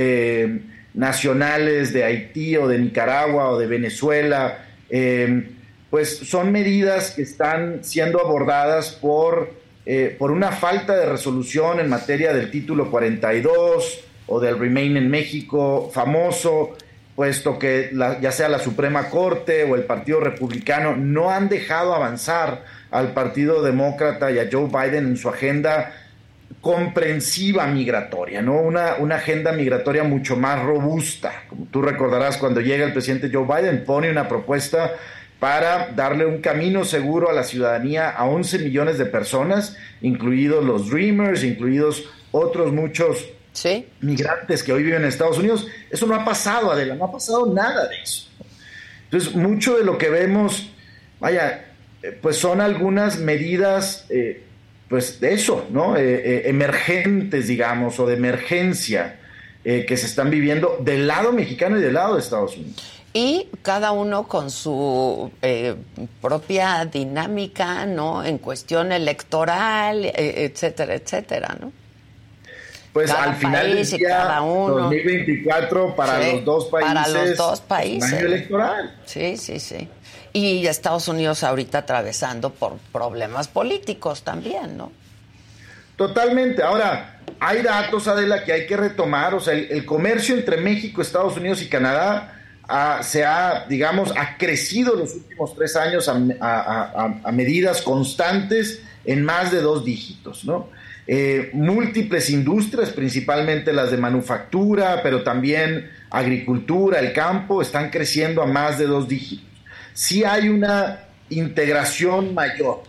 nacionales 0.94 1.94
de 1.94 2.04
Haití 2.04 2.58
o 2.58 2.68
de 2.68 2.80
Nicaragua 2.80 3.50
o 3.50 3.60
de 3.60 3.68
Venezuela, 3.68 4.66
eh, 4.90 5.50
pues 5.90 6.18
son 6.18 6.52
medidas 6.52 7.12
que 7.12 7.22
están 7.22 7.84
siendo 7.84 8.20
abordadas 8.20 8.92
por 8.92 9.62
eh, 9.84 10.16
por 10.18 10.30
una 10.30 10.52
falta 10.52 10.96
de 10.96 11.08
resolución 11.08 11.80
en 11.80 11.90
materia 11.90 12.34
del 12.34 12.52
título 12.52 12.92
42 12.92 14.00
o 14.28 14.40
del 14.40 14.60
Remain 14.60 14.96
en 14.96 15.10
México 15.10 15.90
famoso, 15.92 16.78
puesto 17.16 17.58
que 17.58 17.90
ya 18.22 18.32
sea 18.32 18.48
la 18.48 18.60
Suprema 18.60 19.10
Corte 19.10 19.64
o 19.64 19.76
el 19.76 19.84
Partido 19.84 20.20
Republicano 20.20 20.96
no 20.96 21.32
han 21.32 21.50
dejado 21.50 21.96
avanzar 21.96 22.64
al 22.92 23.14
Partido 23.14 23.64
Demócrata 23.64 24.32
y 24.32 24.38
a 24.38 24.48
Joe 24.52 24.68
Biden 24.68 25.08
en 25.08 25.18
su 25.18 25.30
agenda 25.30 25.92
comprensiva 26.62 27.66
migratoria, 27.68 28.42
¿no? 28.42 28.62
Una, 28.62 28.96
una 29.00 29.16
agenda 29.16 29.52
migratoria 29.52 30.04
mucho 30.04 30.38
más 30.38 30.64
robusta. 30.64 31.44
Como 31.50 31.66
tú 31.66 31.82
recordarás, 31.82 32.38
cuando 32.38 32.62
llega 32.62 32.86
el 32.86 32.94
presidente 32.94 33.32
Joe 33.34 33.46
Biden, 33.46 33.84
pone 33.84 34.10
una 34.10 34.28
propuesta 34.28 34.94
para 35.40 35.88
darle 35.88 36.28
un 36.28 36.40
camino 36.40 36.86
seguro 36.86 37.32
a 37.32 37.34
la 37.34 37.44
ciudadanía 37.44 38.12
a 38.12 38.26
11 38.26 38.60
millones 38.60 39.00
de 39.00 39.08
personas, 39.08 39.76
incluidos 40.02 40.64
los 40.64 40.92
Dreamers, 40.92 41.44
incluidos 41.44 42.08
otros 42.32 42.72
muchos 42.72 43.26
migrantes 44.00 44.64
que 44.64 44.72
hoy 44.72 44.84
viven 44.84 45.02
en 45.02 45.08
Estados 45.08 45.40
Unidos. 45.40 45.68
Eso 45.90 46.06
no 46.06 46.14
ha 46.14 46.24
pasado, 46.24 46.72
Adela, 46.72 46.94
no 46.94 47.06
ha 47.06 47.12
pasado 47.12 47.52
nada 47.52 47.88
de 47.88 47.96
eso. 48.02 48.28
Entonces, 49.06 49.36
mucho 49.36 49.78
de 49.78 49.84
lo 49.84 49.98
que 49.98 50.10
vemos, 50.10 50.72
vaya, 51.20 51.66
eh, 52.04 52.18
pues 52.22 52.38
son 52.38 52.62
algunas 52.62 53.18
medidas, 53.18 54.06
eh, 54.10 54.44
pues 54.92 55.20
de 55.20 55.34
eso, 55.34 55.66
¿no? 55.72 55.98
Eh, 55.98 56.48
emergentes, 56.48 57.48
digamos, 57.48 58.00
o 58.00 58.06
de 58.06 58.14
emergencia 58.14 59.18
que 59.64 59.96
se 59.96 60.08
están 60.08 60.32
viviendo 60.32 60.80
del 60.82 61.06
lado 61.08 61.32
mexicano 61.32 61.78
y 61.78 61.82
del 61.82 61.94
lado 61.94 62.16
de 62.16 62.22
Estados 62.22 62.58
Unidos. 62.58 63.02
Y 63.14 63.48
cada 63.62 63.92
uno 63.92 64.28
con 64.28 64.50
su 64.50 65.32
propia 66.20 66.86
dinámica, 66.86 67.86
¿no? 67.86 68.24
En 68.24 68.40
cuestión 68.40 68.92
electoral, 68.92 70.12
etcétera, 70.16 70.96
etcétera, 70.96 71.58
¿no? 71.60 71.72
pues 72.94 73.10
al 73.12 73.36
final 73.36 73.74
del 73.74 73.88
día, 73.88 74.40
2024 74.40 75.96
para 75.96 76.20
los 76.20 76.46
dos 76.46 76.66
países. 76.66 76.94
Para 76.94 77.08
los 77.08 77.38
dos 77.38 77.62
países. 77.62 78.14
año 78.14 78.26
electoral. 78.26 78.96
Sí, 79.06 79.38
sí, 79.38 79.60
sí. 79.60 79.88
Y 80.34 80.66
Estados 80.68 81.08
Unidos 81.08 81.44
ahorita 81.44 81.80
atravesando 81.80 82.52
por 82.52 82.78
problemas 82.92 83.48
políticos 83.48 84.24
también, 84.24 84.78
¿no? 84.78 84.92
Totalmente. 85.98 86.64
Ahora, 86.64 87.20
hay 87.40 87.62
datos, 87.62 88.08
Adela, 88.08 88.44
que 88.44 88.54
hay 88.54 88.66
que 88.66 88.78
retomar. 88.78 89.34
O 89.36 89.40
sea, 89.40 89.54
el, 89.54 89.86
comercio 89.86 90.36
entre 90.36 90.58
México, 90.58 91.02
Estados 91.02 91.38
Unidos 91.38 91.62
y 91.62 91.68
Canadá 91.68 92.38
se 93.02 93.26
ha, 93.26 93.66
digamos, 93.68 94.14
ha 94.18 94.38
crecido 94.38 94.96
los 94.96 95.14
últimos 95.14 95.54
tres 95.56 95.76
años 95.76 96.10
a 96.10 97.32
medidas 97.32 97.82
constantes 97.82 98.82
en 99.06 99.24
más 99.24 99.52
de 99.52 99.62
dos 99.62 99.84
dígitos, 99.84 100.46
¿no? 100.46 100.70
Eh, 101.08 101.50
múltiples 101.54 102.30
industrias, 102.30 102.92
principalmente 102.92 103.74
las 103.74 103.92
de 103.92 103.98
manufactura, 103.98 105.02
pero 105.02 105.24
también 105.24 105.90
agricultura, 106.10 107.00
el 107.00 107.12
campo, 107.12 107.62
están 107.62 107.90
creciendo 107.90 108.42
a 108.42 108.46
más 108.46 108.78
de 108.78 108.86
dos 108.86 109.08
dígitos. 109.08 109.51
Sí 109.94 110.24
hay 110.24 110.50
una 110.50 111.06
integración 111.30 112.34
mayor. 112.34 112.84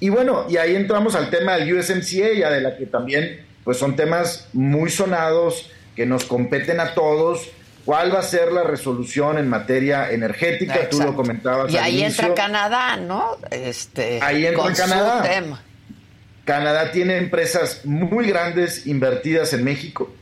Y 0.00 0.08
bueno, 0.08 0.46
y 0.48 0.56
ahí 0.56 0.76
entramos 0.76 1.14
al 1.14 1.30
tema 1.30 1.56
del 1.56 1.74
USMCA, 1.74 2.32
ya 2.38 2.50
de 2.50 2.60
la 2.60 2.76
que 2.76 2.86
también 2.86 3.46
pues 3.64 3.78
son 3.78 3.96
temas 3.96 4.48
muy 4.52 4.90
sonados 4.90 5.70
que 5.96 6.06
nos 6.06 6.24
competen 6.24 6.78
a 6.80 6.94
todos. 6.94 7.48
¿Cuál 7.84 8.14
va 8.14 8.18
a 8.18 8.22
ser 8.22 8.52
la 8.52 8.64
resolución 8.64 9.38
en 9.38 9.48
materia 9.48 10.10
energética? 10.10 10.88
Tú 10.88 11.00
lo 11.00 11.14
comentabas. 11.14 11.72
Y 11.72 11.76
ahí 11.76 12.02
entra 12.02 12.34
Canadá, 12.34 12.96
¿no? 12.96 13.36
Este, 13.50 14.18
ahí 14.22 14.46
entra 14.46 14.72
Canadá. 14.72 15.22
tema. 15.22 15.62
Canadá 16.44 16.92
tiene 16.92 17.16
empresas 17.16 17.84
muy 17.84 18.26
grandes 18.28 18.86
invertidas 18.86 19.52
en 19.52 19.64
México. 19.64 20.12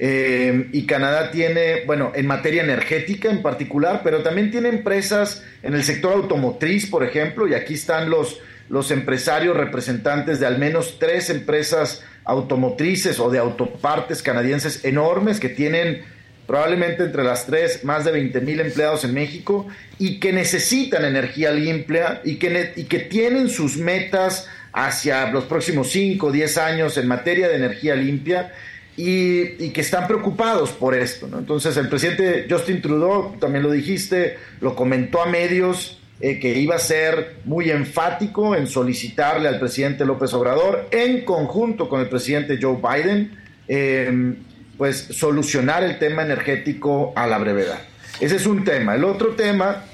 Eh, 0.00 0.68
y 0.72 0.86
Canadá 0.86 1.30
tiene, 1.30 1.84
bueno, 1.84 2.12
en 2.14 2.26
materia 2.26 2.62
energética 2.62 3.30
en 3.30 3.42
particular, 3.42 4.02
pero 4.04 4.22
también 4.22 4.50
tiene 4.50 4.68
empresas 4.68 5.42
en 5.62 5.74
el 5.74 5.82
sector 5.82 6.12
automotriz, 6.12 6.88
por 6.88 7.04
ejemplo, 7.04 7.48
y 7.48 7.54
aquí 7.54 7.74
están 7.74 8.08
los, 8.08 8.40
los 8.68 8.90
empresarios 8.90 9.56
representantes 9.56 10.38
de 10.38 10.46
al 10.46 10.58
menos 10.58 10.98
tres 11.00 11.30
empresas 11.30 12.04
automotrices 12.24 13.18
o 13.18 13.30
de 13.30 13.38
autopartes 13.38 14.22
canadienses 14.22 14.84
enormes 14.84 15.40
que 15.40 15.48
tienen 15.48 16.02
probablemente 16.46 17.02
entre 17.02 17.24
las 17.24 17.46
tres 17.46 17.84
más 17.84 18.04
de 18.04 18.12
20 18.12 18.40
mil 18.40 18.60
empleados 18.60 19.04
en 19.04 19.14
México 19.14 19.66
y 19.98 20.20
que 20.20 20.32
necesitan 20.32 21.04
energía 21.04 21.50
limpia 21.50 22.22
y 22.24 22.36
que, 22.36 22.72
y 22.76 22.84
que 22.84 23.00
tienen 23.00 23.48
sus 23.48 23.76
metas 23.76 24.46
hacia 24.72 25.30
los 25.30 25.44
próximos 25.44 25.90
5 25.90 26.26
o 26.26 26.32
10 26.32 26.58
años 26.58 26.96
en 26.96 27.08
materia 27.08 27.48
de 27.48 27.56
energía 27.56 27.96
limpia 27.96 28.52
y, 29.00 29.70
que 29.70 29.80
están 29.80 30.08
preocupados 30.08 30.70
por 30.70 30.92
esto. 30.92 31.28
Entonces 31.32 31.76
el 31.76 31.88
presidente 31.88 32.48
Justin 32.50 32.82
Trudeau, 32.82 33.36
también 33.38 33.62
lo 33.62 33.70
dijiste, 33.70 34.36
lo 34.60 34.74
comentó 34.74 35.22
a 35.22 35.26
medios 35.26 36.00
eh, 36.20 36.40
que 36.40 36.58
iba 36.58 36.74
a 36.74 36.80
ser 36.80 37.36
muy 37.44 37.70
enfático 37.70 38.56
en 38.56 38.66
solicitarle 38.66 39.46
al 39.46 39.60
presidente 39.60 40.04
López 40.04 40.34
Obrador, 40.34 40.88
en 40.90 41.24
conjunto 41.24 41.88
con 41.88 42.00
el 42.00 42.08
presidente 42.08 42.58
Joe 42.60 42.76
Biden, 42.82 43.38
em, 43.68 44.34
pues 44.76 44.96
solucionar 44.96 45.84
el 45.84 46.00
tema 46.00 46.22
energético 46.22 47.12
a 47.14 47.28
la 47.28 47.38
brevedad. 47.38 47.78
Ese 48.18 48.34
es 48.34 48.46
un 48.46 48.64
tema. 48.64 48.96
El 48.96 49.04
otro 49.04 49.36
tema 49.36 49.84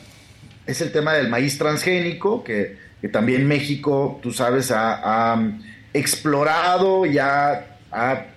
es 0.67 0.81
el 0.81 0.91
tema 0.93 1.13
del 1.13 1.29
maíz 1.29 1.59
transgénico, 1.59 2.43
que 2.43 2.79
también 3.13 3.47
México, 3.47 4.19
tú 4.23 4.33
sabes, 4.33 4.71
ha, 4.71 5.39
explorado 5.93 7.07
y 7.07 7.19
ha, 7.19 7.74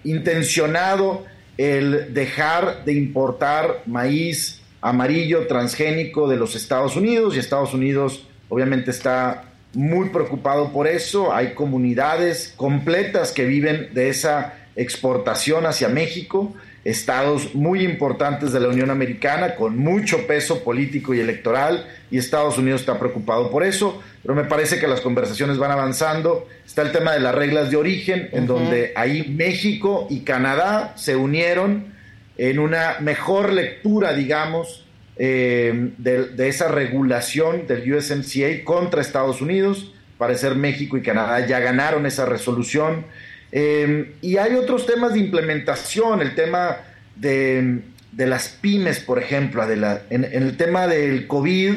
intencionado 0.03 1.25
el 1.57 2.13
dejar 2.13 2.85
de 2.85 2.93
importar 2.93 3.81
maíz 3.85 4.61
amarillo 4.81 5.47
transgénico 5.47 6.27
de 6.27 6.37
los 6.37 6.55
Estados 6.55 6.95
Unidos 6.95 7.35
y 7.35 7.39
Estados 7.39 7.73
Unidos 7.73 8.27
obviamente 8.49 8.91
está 8.91 9.43
muy 9.73 10.09
preocupado 10.09 10.71
por 10.71 10.87
eso. 10.87 11.33
Hay 11.33 11.53
comunidades 11.53 12.53
completas 12.55 13.31
que 13.31 13.45
viven 13.45 13.93
de 13.93 14.09
esa 14.09 14.53
exportación 14.75 15.65
hacia 15.65 15.89
México 15.89 16.53
estados 16.87 17.53
muy 17.53 17.83
importantes 17.83 18.53
de 18.53 18.61
la 18.61 18.69
Unión 18.69 18.89
Americana 18.89 19.55
con 19.55 19.77
mucho 19.77 20.25
peso 20.25 20.63
político 20.63 21.13
y 21.13 21.19
electoral 21.19 21.85
y 22.09 22.17
Estados 22.17 22.57
Unidos 22.57 22.79
está 22.79 22.97
preocupado 22.97 23.51
por 23.51 23.65
eso, 23.65 24.01
pero 24.21 24.33
me 24.33 24.45
parece 24.45 24.79
que 24.79 24.87
las 24.87 25.01
conversaciones 25.01 25.57
van 25.57 25.71
avanzando. 25.71 26.47
Está 26.65 26.83
el 26.83 26.93
tema 26.93 27.11
de 27.11 27.19
las 27.19 27.35
reglas 27.35 27.71
de 27.71 27.75
origen, 27.75 28.29
en 28.31 28.47
donde 28.47 28.93
ahí 28.95 29.27
México 29.27 30.07
y 30.09 30.21
Canadá 30.21 30.93
se 30.95 31.17
unieron 31.17 31.93
en 32.37 32.57
una 32.57 32.95
mejor 33.01 33.51
lectura, 33.51 34.13
digamos, 34.13 34.85
eh, 35.17 35.91
de, 35.97 36.47
esa 36.47 36.69
regulación 36.69 37.67
del 37.67 37.93
USMCA 37.93 38.63
contra 38.63 39.01
Estados 39.01 39.41
Unidos. 39.41 39.91
Parecer 40.17 40.55
México 40.55 40.95
y 40.95 41.01
Canadá 41.01 41.45
ya 41.45 41.59
ganaron 41.59 42.05
esa 42.05 42.25
resolución 42.25 43.05
Em, 43.59 44.11
y 44.21 44.37
hay 44.37 44.53
otros 44.53 44.85
temas 44.85 45.13
de 45.13 45.19
implementación, 45.19 46.21
el 46.21 46.35
tema 46.35 46.77
de, 47.15 47.81
las 48.15 48.49
pymes, 48.49 48.99
por 48.99 49.17
ejemplo, 49.17 49.63
en, 49.67 50.23
el 50.25 50.55
tema 50.57 50.85
del 50.85 51.25
COVID, 51.25 51.73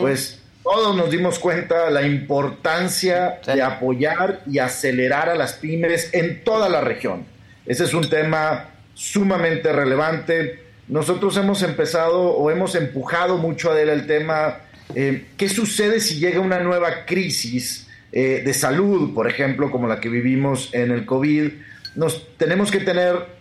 pues 0.00 0.40
todos 0.64 0.96
nos 0.96 1.12
dimos 1.12 1.38
cuenta 1.38 1.88
la 1.90 2.02
importancia 2.02 3.38
de 3.46 3.62
apoyar 3.62 4.40
y 4.50 4.58
acelerar 4.58 5.28
a 5.28 5.36
las 5.36 5.52
pymes 5.52 6.10
en 6.12 6.42
toda 6.42 6.68
la 6.68 6.80
región. 6.80 7.24
Ese 7.64 7.84
es 7.84 7.94
un 7.94 8.10
tema 8.10 8.70
sumamente 8.94 9.72
relevante. 9.72 10.64
Nosotros 10.88 11.36
hemos 11.36 11.62
empezado 11.62 12.22
o 12.22 12.50
hemos 12.50 12.74
empujado 12.74 13.38
mucho 13.38 13.70
a 13.70 13.80
el 13.80 14.08
tema, 14.08 14.62
eh, 14.96 15.26
¿qué 15.36 15.48
sucede 15.48 16.00
si 16.00 16.18
llega 16.18 16.40
una 16.40 16.58
nueva 16.58 17.06
crisis? 17.06 17.83
Eh, 18.16 18.42
de 18.44 18.54
salud, 18.54 19.12
por 19.12 19.28
ejemplo, 19.28 19.72
como 19.72 19.88
la 19.88 19.98
que 19.98 20.08
vivimos 20.08 20.72
en 20.72 20.92
el 20.92 21.04
COVID, 21.04 21.50
nos 21.96 22.36
tenemos 22.36 22.70
que 22.70 22.78
tener 22.78 23.34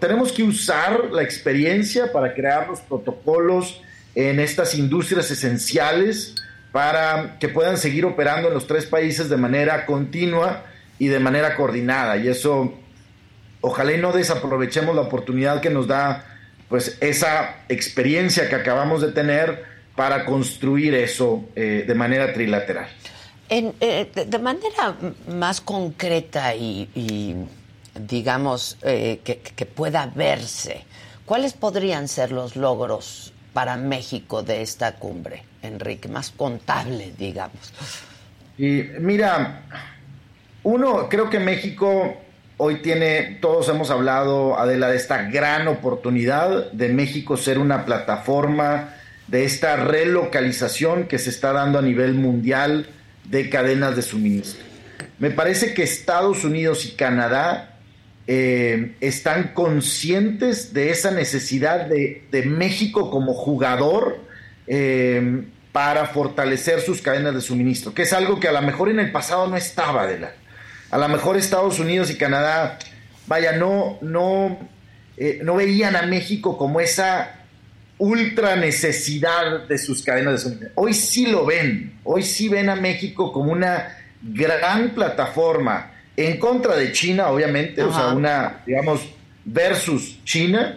tenemos 0.00 0.32
que 0.32 0.42
usar 0.42 1.10
la 1.12 1.22
experiencia 1.22 2.12
para 2.12 2.34
crear 2.34 2.68
los 2.68 2.80
protocolos 2.80 3.80
en 4.16 4.40
estas 4.40 4.74
industrias 4.74 5.30
esenciales 5.30 6.34
para 6.72 7.38
que 7.38 7.48
puedan 7.48 7.78
seguir 7.78 8.04
operando 8.04 8.48
en 8.48 8.54
los 8.54 8.66
tres 8.66 8.84
países 8.84 9.30
de 9.30 9.36
manera 9.36 9.86
continua 9.86 10.64
y 10.98 11.06
de 11.06 11.20
manera 11.20 11.54
coordinada. 11.54 12.16
Y 12.16 12.26
eso, 12.26 12.74
ojalá 13.60 13.92
y 13.92 13.98
no 13.98 14.10
desaprovechemos 14.10 14.94
la 14.96 15.02
oportunidad 15.02 15.60
que 15.60 15.70
nos 15.70 15.86
da 15.86 16.26
pues 16.68 16.98
esa 17.00 17.60
experiencia 17.68 18.48
que 18.48 18.56
acabamos 18.56 19.02
de 19.02 19.12
tener 19.12 19.64
para 19.94 20.24
construir 20.24 20.94
eso 20.94 21.48
eh, 21.54 21.84
de 21.86 21.94
manera 21.94 22.32
trilateral. 22.34 22.88
Eh, 23.50 24.10
de 24.26 24.38
manera 24.38 24.94
más 25.28 25.62
concreta 25.62 26.54
y, 26.54 27.34
digamos, 27.94 28.76
eh, 28.82 29.20
que, 29.24 29.66
pueda 29.66 30.10
verse, 30.14 30.84
¿cuáles 31.24 31.54
podrían 31.54 32.08
ser 32.08 32.30
los 32.30 32.56
logros 32.56 33.32
para 33.54 33.76
México 33.76 34.42
de 34.42 34.60
esta 34.60 34.96
cumbre, 34.96 35.44
Enrique? 35.62 36.08
Más 36.08 36.30
contable, 36.30 37.14
digamos. 37.16 37.72
Y 38.58 38.82
mira, 39.00 39.62
Uno, 40.64 41.08
creo 41.08 41.30
que 41.30 41.38
México 41.38 42.18
hoy 42.58 42.82
tiene, 42.82 43.38
todos 43.40 43.68
hemos 43.70 43.90
hablado, 43.90 44.58
Adela, 44.58 44.88
de 44.90 44.96
esta 44.96 45.22
gran 45.22 45.68
oportunidad 45.68 46.70
de 46.72 46.90
México 46.90 47.38
ser 47.38 47.58
una 47.58 47.86
plataforma 47.86 48.94
de 49.28 49.44
esta 49.44 49.76
relocalización 49.76 51.06
que 51.06 51.18
se 51.18 51.30
está 51.30 51.52
dando 51.52 51.78
a 51.78 51.82
nivel 51.82 52.14
mundial 52.14 52.88
de 53.30 53.50
cadenas 53.50 53.96
de 53.96 54.02
suministro. 54.02 54.64
Me 55.18 55.30
parece 55.30 55.74
que 55.74 55.82
Estados 55.82 56.44
Unidos 56.44 56.84
y 56.86 56.92
Canadá 56.92 57.76
eh, 58.26 58.94
están 59.00 59.54
conscientes 59.54 60.72
de 60.72 60.90
esa 60.90 61.10
necesidad 61.10 61.86
de, 61.86 62.42
México 62.46 63.10
como 63.10 63.34
jugador 63.34 64.18
eh, 64.66 65.44
para 65.72 66.06
fortalecer 66.06 66.80
sus 66.80 67.02
cadenas 67.02 67.34
de 67.34 67.40
suministro, 67.40 67.94
que 67.94 68.02
es 68.02 68.12
algo 68.12 68.38
que 68.40 68.48
a 68.48 68.52
lo 68.52 68.62
mejor 68.62 68.90
en 68.90 69.00
el 69.00 69.12
pasado 69.12 69.46
no 69.46 69.56
estaba, 69.56 70.06
de 70.06 70.18
la. 70.18 70.32
A 70.90 70.98
lo 70.98 71.08
mejor 71.08 71.36
Estados 71.36 71.78
Unidos 71.78 72.10
y 72.10 72.16
Canadá, 72.16 72.78
vaya, 73.26 73.52
no, 73.52 73.98
no, 74.00 74.58
eh, 75.16 75.40
no 75.42 75.56
veían 75.56 75.96
a 75.96 76.02
México 76.02 76.56
como 76.56 76.80
esa 76.80 77.37
ultra 77.98 78.56
necesidad 78.56 79.66
de 79.68 79.78
sus 79.78 80.02
cadenas 80.02 80.34
de 80.34 80.38
suministro. 80.38 80.72
Hoy 80.76 80.94
sí 80.94 81.26
lo 81.26 81.44
ven, 81.44 81.98
hoy 82.04 82.22
sí 82.22 82.48
ven 82.48 82.68
a 82.68 82.76
México 82.76 83.32
como 83.32 83.52
una 83.52 83.96
gran 84.22 84.90
plataforma 84.90 85.92
en 86.16 86.38
contra 86.38 86.76
de 86.76 86.92
China, 86.92 87.28
obviamente, 87.28 87.82
o 87.82 87.92
sea, 87.92 88.08
una, 88.08 88.62
digamos, 88.66 89.02
versus 89.44 90.18
China, 90.24 90.74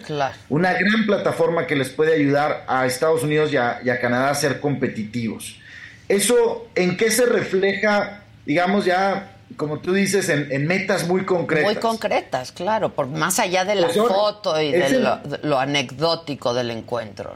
una 0.49 0.73
gran 0.73 1.05
plataforma 1.05 1.65
que 1.67 1.75
les 1.75 1.89
puede 1.89 2.13
ayudar 2.13 2.63
a 2.67 2.85
Estados 2.85 3.23
Unidos 3.23 3.51
y 3.51 3.57
a, 3.57 3.99
Canadá 3.99 4.29
a 4.29 4.35
ser 4.35 4.59
competitivos. 4.59 5.59
¿Eso 6.07 6.69
en 6.75 6.95
qué 6.95 7.09
se 7.09 7.25
refleja, 7.25 8.23
digamos, 8.45 8.85
ya 8.85 9.31
como 9.57 9.79
tú 9.79 9.93
dices, 9.93 10.29
en, 10.29 10.67
metas 10.67 11.07
muy 11.07 11.25
concretas. 11.25 11.65
Muy 11.65 11.75
concretas, 11.75 12.51
claro, 12.51 12.93
por 12.93 13.07
más 13.07 13.39
allá 13.39 13.65
de 13.65 13.75
la 13.75 13.87
pues 13.87 13.97
foto 13.97 14.59
y 14.61 14.71
de 14.71 14.99
lo, 15.43 15.59
anecdótico 15.59 16.53
del 16.53 16.71
encuentro. 16.71 17.35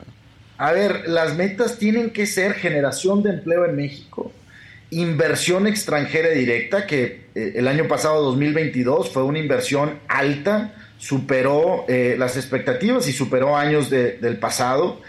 A 0.58 0.72
ver, 0.72 1.08
las 1.08 1.36
metas 1.36 1.78
tienen 1.78 2.12
que 2.12 2.26
ser 2.26 2.54
generación 2.54 3.24
de 3.24 3.32
empleo 3.32 3.66
en 3.66 3.76
México, 3.76 4.32
inversión 4.92 5.68
extranjera 5.68 6.30
directa, 6.30 6.86
que 6.88 7.28
eh, 7.36 7.54
el 7.56 7.68
año 7.68 7.88
pasado, 7.88 8.24
2022, 8.24 9.12
fue 9.12 9.24
una 9.24 9.40
inversión 9.40 10.00
alta, 10.08 10.74
superó 10.98 11.86
eh, 11.88 12.16
las 12.18 12.38
expectativas 12.38 13.08
y 13.08 13.12
superó 13.12 13.58
años 13.58 13.90
del 13.90 14.38
pasado, 14.38 15.02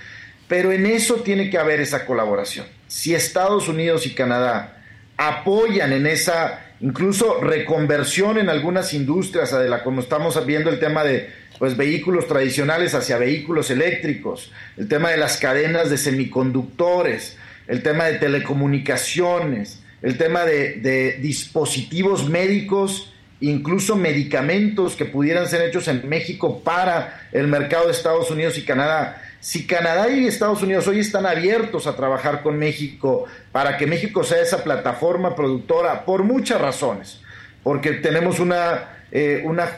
pero 0.48 0.72
en 0.72 0.86
eso 0.86 1.16
tiene 1.16 1.50
que 1.50 1.58
haber 1.58 1.80
esa 1.80 2.04
colaboración. 2.06 2.66
Si 2.88 3.14
Estados 3.14 3.68
Unidos 3.68 4.06
y 4.06 4.14
Canadá 4.14 4.82
apoyan 5.16 5.92
en 5.92 6.06
esa 6.06 6.65
incluso 6.80 7.40
reconversión 7.40 8.38
en 8.38 8.48
algunas 8.48 8.92
industrias, 8.94 9.54
como 9.82 10.00
estamos 10.00 10.44
viendo 10.46 10.70
el 10.70 10.78
tema 10.78 11.04
de 11.04 11.30
pues, 11.58 11.76
vehículos 11.76 12.26
tradicionales 12.26 12.94
hacia 12.94 13.18
vehículos 13.18 13.70
eléctricos, 13.70 14.52
el 14.76 14.88
tema 14.88 15.10
de 15.10 15.16
las 15.16 15.38
cadenas 15.38 15.90
de 15.90 15.98
semiconductores, 15.98 17.36
el 17.66 17.82
tema 17.82 18.04
de 18.04 18.18
telecomunicaciones, 18.18 19.80
el 20.02 20.18
tema 20.18 20.44
de, 20.44 21.18
dispositivos 21.20 22.28
médicos, 22.28 23.12
incluso 23.40 23.96
medicamentos 23.96 24.96
que 24.96 25.04
pudieran 25.04 25.48
ser 25.48 25.62
hechos 25.68 25.88
en 25.88 26.08
México 26.08 26.62
para 26.62 27.28
el 27.32 27.48
mercado 27.48 27.86
de 27.86 27.92
Estados 27.92 28.30
Unidos 28.30 28.56
y 28.58 28.64
Canadá. 28.64 29.22
Si 29.40 29.66
Canadá 29.66 30.08
y 30.08 30.26
Estados 30.26 30.62
Unidos 30.62 30.86
hoy 30.88 31.00
están 31.00 31.26
abiertos 31.26 31.86
a 31.86 31.96
trabajar 31.96 32.42
con 32.42 32.58
México 32.58 33.24
para 33.52 33.76
que 33.76 33.86
México 33.86 34.24
sea 34.24 34.42
esa 34.42 34.64
plataforma 34.64 35.36
productora, 35.36 36.04
por 36.04 36.24
muchas 36.24 36.60
razones, 36.60 37.20
porque 37.62 37.92
tenemos 37.92 38.40
una, 38.40 39.04
eh, 39.12 39.42
una 39.44 39.68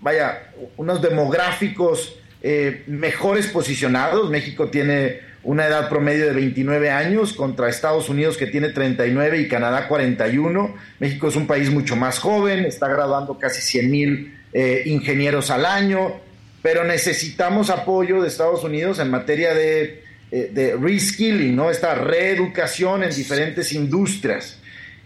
vaya, 0.00 0.50
unos 0.76 1.02
demográficos 1.02 2.16
eh, 2.42 2.84
mejores 2.86 3.46
posicionados. 3.48 4.30
México 4.30 4.68
tiene 4.68 5.20
una 5.42 5.66
edad 5.66 5.88
promedio 5.88 6.26
de 6.26 6.32
29 6.32 6.90
años 6.90 7.32
contra 7.32 7.68
Estados 7.68 8.08
Unidos 8.08 8.36
que 8.36 8.46
tiene 8.46 8.70
39 8.70 9.40
y 9.40 9.48
Canadá 9.48 9.88
41. 9.88 10.74
México 10.98 11.28
es 11.28 11.36
un 11.36 11.46
país 11.46 11.70
mucho 11.70 11.96
más 11.96 12.18
joven, 12.18 12.64
está 12.64 12.88
graduando 12.88 13.38
casi 13.38 13.60
100 13.62 13.90
mil 13.90 14.38
eh, 14.52 14.82
ingenieros 14.86 15.50
al 15.50 15.64
año, 15.64 16.20
pero 16.62 16.84
necesitamos 16.84 17.70
apoyo 17.70 18.20
de 18.22 18.28
Estados 18.28 18.64
Unidos 18.64 18.98
en 18.98 19.10
materia 19.10 19.54
de, 19.54 20.04
eh, 20.30 20.50
de 20.52 20.76
reskilling, 20.76 21.56
¿no? 21.56 21.70
esta 21.70 21.94
reeducación 21.94 23.02
en 23.02 23.10
diferentes 23.10 23.72
industrias. 23.72 24.58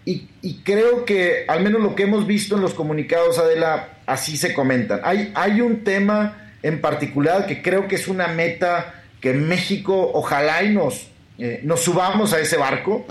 Y, 0.03 0.27
y, 0.43 0.61
creo 0.63 1.03
que, 1.03 1.45
al 1.47 1.63
menos 1.63 1.81
lo 1.81 1.95
que 1.95 2.03
hemos 2.03 2.27
visto 2.27 2.55
en 2.55 2.61
los 2.61 2.75
comunicados, 2.75 3.39
Adela, 3.39 3.97
así 4.05 4.37
se 4.37 4.53
comentan. 4.53 5.01
Hay, 5.03 5.31
hay 5.33 5.61
un 5.61 5.83
tema 5.83 6.51
en 6.61 6.79
particular 6.79 7.47
que 7.47 7.63
creo 7.63 7.87
que 7.87 7.95
es 7.95 8.07
una 8.07 8.27
meta 8.27 9.01
que 9.19 9.33
México 9.33 10.11
ojalá 10.13 10.61
y 10.61 10.73
nos, 10.73 11.07
eh, 11.39 11.61
nos 11.63 11.81
subamos 11.81 12.33
a 12.33 12.39
ese 12.39 12.57
barco, 12.57 13.07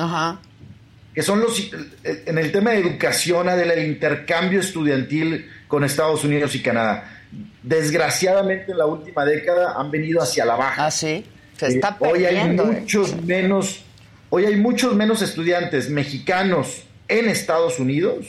que 1.12 1.22
son 1.22 1.40
los, 1.40 1.70
en 2.04 2.38
el 2.38 2.52
tema 2.52 2.70
de 2.70 2.78
educación, 2.78 3.48
del 3.48 3.84
intercambio 3.84 4.60
estudiantil 4.60 5.50
con 5.66 5.82
Estados 5.82 6.22
Unidos 6.22 6.54
y 6.54 6.62
Canadá. 6.62 7.23
Desgraciadamente 7.62 8.72
en 8.72 8.78
la 8.78 8.86
última 8.86 9.24
década 9.24 9.74
han 9.76 9.90
venido 9.90 10.22
hacia 10.22 10.44
la 10.44 10.56
baja. 10.56 10.86
Ah, 10.86 10.90
sí, 10.90 11.24
se 11.56 11.66
está. 11.68 11.96
Hoy 12.00 12.24
hay 12.24 12.36
eh. 12.36 12.44
muchos 12.44 13.20
menos, 13.22 13.84
hoy 14.30 14.44
hay 14.46 14.56
muchos 14.56 14.94
menos 14.94 15.22
estudiantes 15.22 15.88
mexicanos 15.88 16.84
en 17.08 17.28
Estados 17.28 17.78
Unidos 17.78 18.26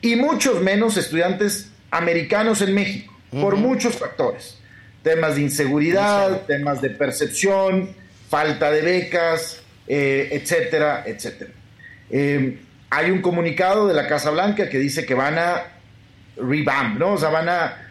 y 0.00 0.16
muchos 0.16 0.60
menos 0.60 0.96
estudiantes 0.96 1.70
americanos 1.90 2.60
en 2.62 2.74
México, 2.74 3.14
por 3.30 3.56
muchos 3.56 3.96
factores 3.96 4.58
temas 5.02 5.36
de 5.36 5.42
inseguridad, 5.42 6.42
temas 6.42 6.82
de 6.82 6.90
percepción, 6.90 7.94
falta 8.28 8.70
de 8.70 8.82
becas, 8.82 9.62
eh, 9.86 10.28
etcétera, 10.32 11.04
etcétera. 11.06 11.50
Eh, 12.10 12.58
hay 12.90 13.10
un 13.10 13.22
comunicado 13.22 13.86
de 13.86 13.94
la 13.94 14.06
Casa 14.06 14.30
Blanca 14.30 14.68
que 14.68 14.78
dice 14.78 15.06
que 15.06 15.14
van 15.14 15.38
a 15.38 15.62
revamp, 16.36 16.98
¿no? 16.98 17.12
O 17.14 17.18
sea, 17.18 17.30
van 17.30 17.48
a, 17.48 17.87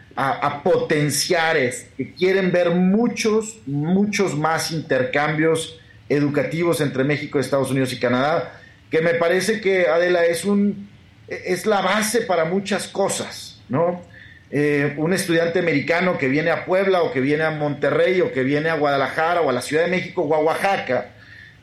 potenciar, 0.64 1.58
que 1.96 2.14
quieren 2.14 2.52
ver 2.52 2.72
muchos, 2.72 3.60
muchos 3.66 4.36
más 4.36 4.72
intercambios 4.72 5.80
educativos 6.10 6.82
entre 6.82 7.04
México, 7.04 7.40
Estados 7.40 7.72
Unidos 7.72 7.94
y 7.94 8.00
Canadá, 8.00 8.60
que 8.90 9.02
me 9.02 9.14
parece 9.14 9.62
que, 9.62 9.88
Adela, 9.88 10.26
es, 10.26 10.46
un, 10.46 10.90
es 11.28 11.66
la 11.66 11.82
base 11.82 12.22
para 12.22 12.46
muchas 12.46 12.88
cosas, 12.88 13.62
¿no? 13.70 14.02
Eh, 14.50 14.94
un 14.98 15.14
estudiante 15.14 15.60
americano 15.60 16.18
que 16.18 16.30
viene 16.30 16.52
a 16.52 16.64
Puebla 16.64 17.04
o 17.04 17.12
que 17.12 17.20
viene 17.20 17.44
a 17.44 17.52
Monterrey 17.52 18.22
o 18.22 18.32
que 18.32 18.44
viene 18.44 18.70
a 18.70 18.76
Guadalajara 18.76 19.42
o 19.42 19.50
a 19.50 19.54
la 19.54 19.62
Ciudad 19.62 19.84
de 19.84 19.92
México 19.92 20.22
o 20.22 20.34
a 20.34 20.40
Oaxaca 20.40 21.17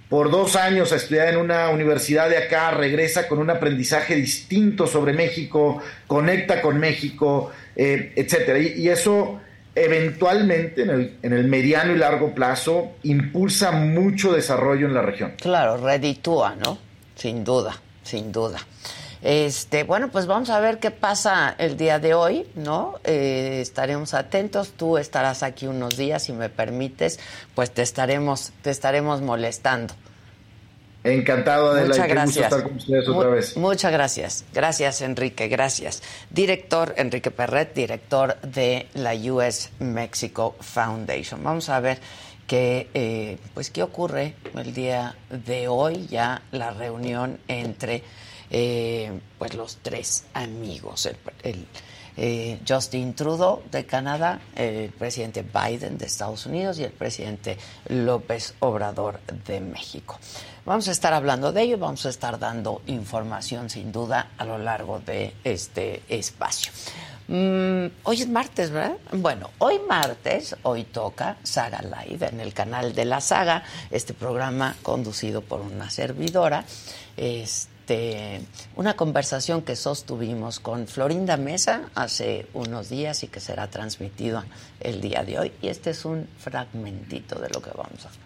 por 0.09 0.31
dos 0.31 0.57
años 0.57 0.93
a 0.93 0.97
estudiar 0.97 1.29
en 1.29 1.39
una 1.39 1.71
universidad 1.71 2.29
de 2.29 2.39
acá, 2.39 2.71
regresa 2.71 3.27
con 3.27 3.39
un 3.39 3.51
aprendizaje 3.51 4.15
distinto 4.15 4.87
sobre 4.87 5.13
México, 5.13 5.81
conecta 6.07 6.61
con 6.61 6.79
México, 6.79 7.51
eh, 7.75 8.13
etcétera. 8.15 8.59
Y, 8.59 8.89
eso 8.89 9.41
eventualmente 9.75 10.83
en 10.83 10.91
el, 10.91 11.17
en 11.23 11.33
el 11.33 11.49
mediano 11.49 11.93
y 11.93 11.99
largo 11.99 12.33
plazo 12.35 12.93
impulsa 13.03 13.73
mucho 13.73 14.33
desarrollo 14.33 14.87
en 14.87 14.95
la 14.95 15.03
región. 15.03 15.33
Claro, 15.41 15.79
reditúa, 15.79 16.55
¿no? 16.55 16.79
Sin 17.17 17.43
duda, 17.43 17.81
sin 18.03 18.31
duda. 18.31 18.59
Este, 19.25 19.85
bueno, 19.85 20.11
pues 20.11 20.27
vamos 20.27 20.51
a 20.51 20.61
ver 20.61 20.79
qué 20.79 20.91
pasa 20.91 21.55
el 21.57 21.79
día 21.79 21.99
de 21.99 22.13
hoy, 22.13 22.47
¿no? 22.57 23.01
Eh, 23.05 23.61
estaremos 23.63 24.13
atentos. 24.13 24.73
Tú 24.77 24.99
estarás 24.99 25.43
aquí 25.43 25.67
unos 25.67 25.97
días, 25.97 26.25
si 26.25 26.35
me 26.35 26.51
permites, 26.51 27.19
pues 27.55 27.71
te 27.71 27.81
estaremos, 27.81 28.53
te 28.61 28.69
estaremos 28.69 29.23
molestando. 29.23 29.95
Encantado, 31.05 31.73
de 31.73 31.87
Muchas 31.87 32.07
gracias. 32.07 32.45
estar 32.45 32.63
con 32.65 32.77
ustedes 32.77 33.09
otra 33.09 33.31
vez. 33.31 33.57
Muchas 33.57 33.93
gracias. 33.93 34.45
Gracias, 34.53 35.01
Enrique. 35.01 35.49
Gracias. 35.49 36.03
Director 36.29 36.93
Enrique 36.99 37.31
Perret, 37.31 37.75
director 37.75 38.39
de 38.43 38.89
la 38.93 39.15
US 39.15 39.71
Mexico 39.79 40.55
Foundation. 40.61 41.43
Vamos 41.43 41.71
a 41.71 41.81
ver 41.81 41.99
qué, 42.47 42.91
eh, 42.93 43.39
pues, 43.55 43.71
qué 43.71 43.83
ocurre 43.83 44.35
el 44.55 44.75
día 44.75 45.17
de 45.31 45.67
hoy, 45.67 46.07
ya 46.09 46.43
la 46.53 46.73
reunión 46.73 47.39
entre 47.49 48.03
eh, 48.57 49.11
pues 49.37 49.55
los 49.55 49.79
tres 49.83 50.27
amigos, 50.33 51.11
el, 51.43 51.67
eh, 52.17 52.61
Justin 52.67 53.13
Trudeau 53.13 53.61
de 53.69 53.85
Canadá, 53.85 54.39
el 54.55 54.91
presidente 54.91 55.43
Biden 55.43 55.99
de 55.99 56.07
Estados 56.07 56.47
Unidos 56.47 56.79
y 56.79 56.85
el 56.85 56.93
presidente 56.93 57.59
López 57.89 58.55
Obrador 58.61 59.19
de 59.45 59.61
México. 59.61 60.21
Vamos 60.65 60.87
a 60.87 60.93
estar 60.93 61.13
hablando 61.13 61.51
de 61.51 61.63
ello, 61.63 61.79
vamos 61.79 62.07
a 62.07 62.11
estar 62.11 62.39
dando 62.39 62.81
información 62.87 63.71
sin 63.71 63.91
duda 63.91 64.31
a 64.39 64.45
lo 64.45 64.57
largo 64.57 65.01
de 65.01 65.35
este 65.43 66.05
espacio. 66.09 66.71
Mm, 67.27 67.87
hoy 68.05 68.23
es 68.23 68.29
martes, 68.29 68.71
¿verdad? 68.71 68.99
Bueno, 69.15 69.51
hoy 69.59 69.81
martes, 69.89 70.55
hoy 70.63 70.85
toca 70.85 71.39
Saga 71.43 71.83
Live 71.83 72.29
en 72.29 72.39
el 72.39 72.55
canal 72.55 72.95
de 72.95 73.05
la 73.05 73.21
Saga, 73.21 73.65
este 73.91 74.15
programa 74.15 74.77
conducido 74.83 75.41
por 75.41 75.61
una 75.61 75.91
servidora. 75.91 76.65
Este, 77.17 77.74
este, 77.89 78.41
una 78.77 78.95
conversación 78.97 79.61
que 79.63 79.77
sostuvimos 79.77 80.59
con 80.59 80.87
Florinda 80.87 81.37
Mesa 81.37 81.83
hace 81.95 82.47
unos 82.55 82.89
días 82.89 83.23
y 83.25 83.29
que 83.29 83.41
será 83.41 83.69
transmitido 83.69 84.43
el 84.81 85.01
día 85.03 85.23
de 85.23 85.39
hoy. 85.39 85.53
Y 85.61 85.69
este 85.69 85.91
es 85.91 86.05
un 86.07 86.27
fragmentito 86.39 87.39
de 87.39 87.51
lo 87.51 87.61
que 87.61 87.71
vamos 87.71 88.05
a 88.05 88.09
hacer. 88.09 88.25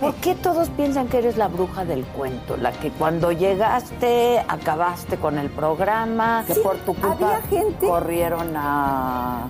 ¿Por 0.00 0.14
qué 0.16 0.34
todos 0.36 0.68
piensan 0.70 1.08
que 1.08 1.18
eres 1.18 1.36
la 1.38 1.48
bruja 1.48 1.84
del 1.84 2.04
cuento? 2.04 2.56
La 2.56 2.70
que 2.70 2.90
cuando 2.90 3.32
llegaste 3.32 4.38
acabaste 4.46 5.16
con 5.16 5.38
el 5.38 5.48
programa, 5.50 6.44
que 6.46 6.54
Sí, 6.54 6.60
por 6.62 6.76
tu 6.78 6.94
culpa 6.94 7.36
había 7.38 7.42
gente- 7.48 7.86
corrieron 7.86 8.54
a, 8.56 9.44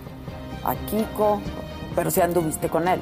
a 0.65 0.75
Kiko, 0.89 1.41
pero 1.97 2.11
si 2.11 2.21
anduviste 2.23 2.69
con 2.69 2.87
él. 2.89 3.01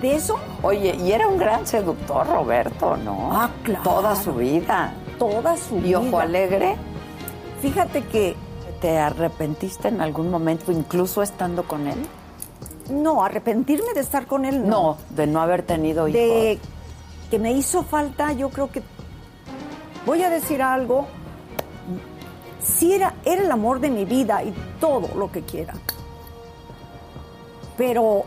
¿De 0.00 0.14
eso? 0.14 0.38
Oye, 0.62 0.94
y 0.96 1.12
era 1.12 1.26
un 1.26 1.38
gran 1.38 1.66
seductor, 1.66 2.26
Roberto, 2.26 2.96
¿no? 2.96 3.30
Ah, 3.32 3.50
claro. 3.62 3.82
Toda 3.82 4.16
su 4.16 4.34
vida. 4.34 4.92
Toda 5.18 5.56
su 5.56 5.76
¿Y 5.78 5.80
vida. 5.80 6.00
Ojo 6.00 6.18
Alegre? 6.20 6.76
Fíjate 7.62 8.02
que 8.04 8.36
¿Te 8.80 8.98
arrepentiste 8.98 9.88
en 9.88 10.00
algún 10.02 10.30
momento, 10.30 10.70
incluso 10.70 11.22
estando 11.22 11.64
con 11.64 11.86
él? 11.86 12.06
no, 12.90 13.24
arrepentirme 13.24 13.94
de 13.94 14.00
estar 14.00 14.26
con 14.26 14.44
él, 14.44 14.62
no. 14.62 14.68
No, 14.68 14.96
de 15.10 15.26
no 15.26 15.40
haber 15.40 15.62
tenido 15.62 16.06
hijos. 16.06 16.20
De 16.20 16.60
que 17.30 17.38
me 17.38 17.52
hizo 17.52 17.82
falta, 17.82 18.32
yo 18.32 18.50
creo 18.50 18.70
que 18.70 18.82
voy 20.04 20.22
a 20.22 20.30
decir 20.30 20.62
algo. 20.62 21.06
Sí 22.62 22.92
era, 22.92 23.14
era 23.24 23.42
el 23.42 23.50
amor 23.50 23.80
de 23.80 23.90
mi 23.90 24.04
vida 24.04 24.44
y 24.44 24.54
todo 24.78 25.08
lo 25.16 25.32
que 25.32 25.42
quiera. 25.42 25.74
Pero 27.76 28.24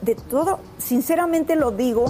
de 0.00 0.14
todo, 0.14 0.60
sinceramente 0.78 1.56
lo 1.56 1.70
digo, 1.70 2.04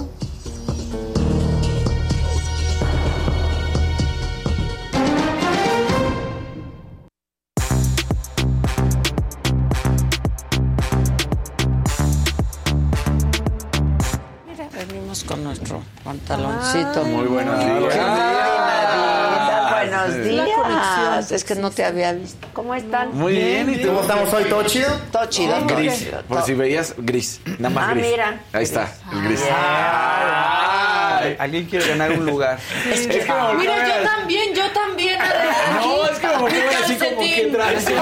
que 21.55 21.61
no 21.61 21.71
te 21.71 21.83
había 21.85 22.13
visto. 22.13 22.47
¿Cómo 22.53 22.73
están? 22.75 23.15
Muy 23.17 23.33
bien, 23.33 23.69
¿y 23.73 23.77
tú? 23.77 23.87
¿Cómo 23.87 24.01
estamos 24.01 24.33
hoy? 24.33 24.43
¿Todo 24.45 24.63
chido? 24.63 24.89
Todo 25.11 25.25
chido. 25.27 25.55
todo 25.55 25.75
Gris, 25.77 25.99
chido, 25.99 26.21
por 26.23 26.37
todo- 26.37 26.45
si 26.45 26.53
veías, 26.53 26.93
gris, 26.97 27.41
nada 27.59 27.73
más 27.75 27.89
Ah, 27.89 27.93
gris. 27.93 28.05
mira. 28.11 28.39
Ahí 28.53 28.63
está, 28.63 28.91
el 29.11 29.23
gris. 29.23 29.41
Ay, 29.51 31.35
Alguien 31.39 31.65
quiere 31.65 31.87
ganar 31.87 32.11
un 32.11 32.25
lugar. 32.25 32.59
Es 32.91 33.07
que 33.07 33.25
Mira, 33.57 33.87
yo 33.87 34.09
también, 34.09 34.53
yo 34.53 34.69
también. 34.71 35.19
No, 35.75 36.05
es 36.05 36.19
que 36.19 36.27
como 36.27 36.45
que 36.47 36.53
Mi 36.53 36.75
así 36.75 36.95
como 36.95 37.21
que 37.21 37.49
traes, 37.51 37.83
pues 37.85 37.95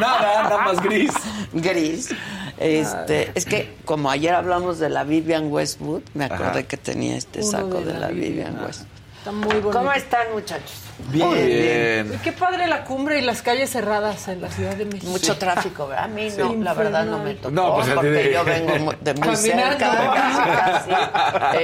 nada, 0.00 0.42
nada 0.42 0.58
más 0.58 0.80
gris. 0.82 1.12
Gris. 1.52 2.10
Este, 2.58 3.30
es 3.34 3.44
que 3.44 3.74
como 3.84 4.10
ayer 4.10 4.34
hablamos 4.34 4.78
de 4.78 4.88
la 4.88 5.04
Vivian 5.04 5.50
Westwood, 5.52 6.02
me 6.14 6.24
acordé 6.24 6.44
Ajá. 6.60 6.62
que 6.62 6.76
tenía 6.76 7.16
este 7.16 7.40
Uno 7.40 7.50
saco 7.50 7.80
de 7.80 7.86
de, 7.86 7.92
la 7.94 7.98
la 8.00 8.08
Vivian. 8.08 8.30
Vivian 8.54 8.64
Westwood. 8.64 8.88
Está 9.26 9.36
muy 9.36 9.48
bonito. 9.56 9.70
¿Cómo 9.72 9.92
están, 9.92 10.26
muchachos? 10.34 10.70
Bien. 11.08 12.12
Y 12.14 12.18
Qué 12.18 12.30
padre 12.30 12.68
la 12.68 12.84
cumbre 12.84 13.18
y 13.18 13.22
las 13.22 13.42
calles 13.42 13.70
cerradas 13.70 14.28
en 14.28 14.40
la 14.40 14.48
Ciudad 14.52 14.76
de 14.76 14.84
México. 14.84 15.10
Mucho 15.10 15.36
tráfico, 15.36 15.88
¿verdad? 15.88 16.04
A 16.04 16.06
mí 16.06 16.28
no, 16.38 16.54
la 16.54 16.74
verdad 16.74 17.04
no 17.04 17.18
me 17.18 17.34
tocó, 17.34 17.50
No, 17.50 17.74
pues, 17.74 17.88
porque 17.88 18.08
de- 18.08 18.32
yo 18.32 18.44
vengo 18.44 18.92
de 19.00 19.14
muy 19.14 19.34
Caminando. 19.34 19.36
cerca, 19.40 20.12
casi, 20.14 20.90
casi. 20.90 20.90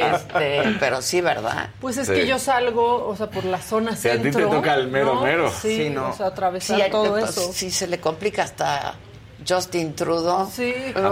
Este, 0.01 0.77
pero 0.81 1.01
sí, 1.03 1.21
¿verdad? 1.21 1.69
Pues 1.81 1.99
es 1.99 2.09
Sí. 2.09 2.15
que 2.15 2.27
yo 2.27 2.41
salgo, 2.41 3.07
o 3.07 3.15
sea, 3.15 3.31
por 3.31 3.45
la 3.45 3.63
zona 3.63 3.95
Sí, 3.95 4.09
a 4.09 4.15
ti 4.17 4.23
te 4.25 4.33
centro. 4.33 4.51
toca 4.51 4.75
el 4.75 4.89
mero, 4.89 5.15
¿no? 5.15 5.23
mero. 5.23 5.49
Sí, 5.53 5.77
Sí, 5.85 5.91
no. 5.91 6.09
o 6.09 6.13
sea, 6.15 6.27
atravesar 6.27 6.91
todo 6.91 7.11
pues, 7.11 7.31
eso. 7.31 7.53
sí 7.53 7.71
se 7.71 7.87
le 7.87 8.01
complica 8.01 8.43
hasta 8.43 8.95
Justin 9.49 9.95
Trudeau. 9.95 10.51
Sí. 10.53 10.65
de. 10.73 10.95
A 10.97 11.11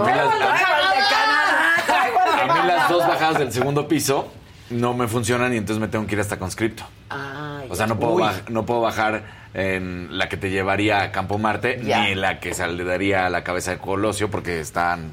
mí 2.53 2.59
las 2.67 2.89
dos 2.89 3.07
bajadas 3.07 3.37
del 3.39 3.53
segundo 3.53 3.87
piso 3.87 4.27
no 4.71 4.93
me 4.93 5.07
funcionan 5.07 5.53
y 5.53 5.57
entonces 5.57 5.79
me 5.79 5.87
tengo 5.87 6.05
que 6.07 6.15
ir 6.15 6.21
hasta 6.21 6.37
conscripto. 6.39 6.83
Ay, 7.09 7.67
O 7.69 7.75
sea, 7.75 7.87
no 7.87 7.99
puedo, 7.99 8.15
baj- 8.17 8.47
no 8.49 8.65
puedo 8.65 8.81
bajar 8.81 9.23
en 9.53 10.17
la 10.17 10.29
que 10.29 10.37
te 10.37 10.49
llevaría 10.49 11.01
a 11.03 11.11
Campo 11.11 11.37
Marte 11.37 11.81
Ya. 11.83 12.03
ni 12.03 12.15
la 12.15 12.39
que 12.39 12.53
saldría 12.53 13.25
a 13.25 13.29
la 13.29 13.43
cabeza 13.43 13.71
de 13.71 13.77
Colosio 13.77 14.31
porque 14.31 14.59
están 14.61 15.11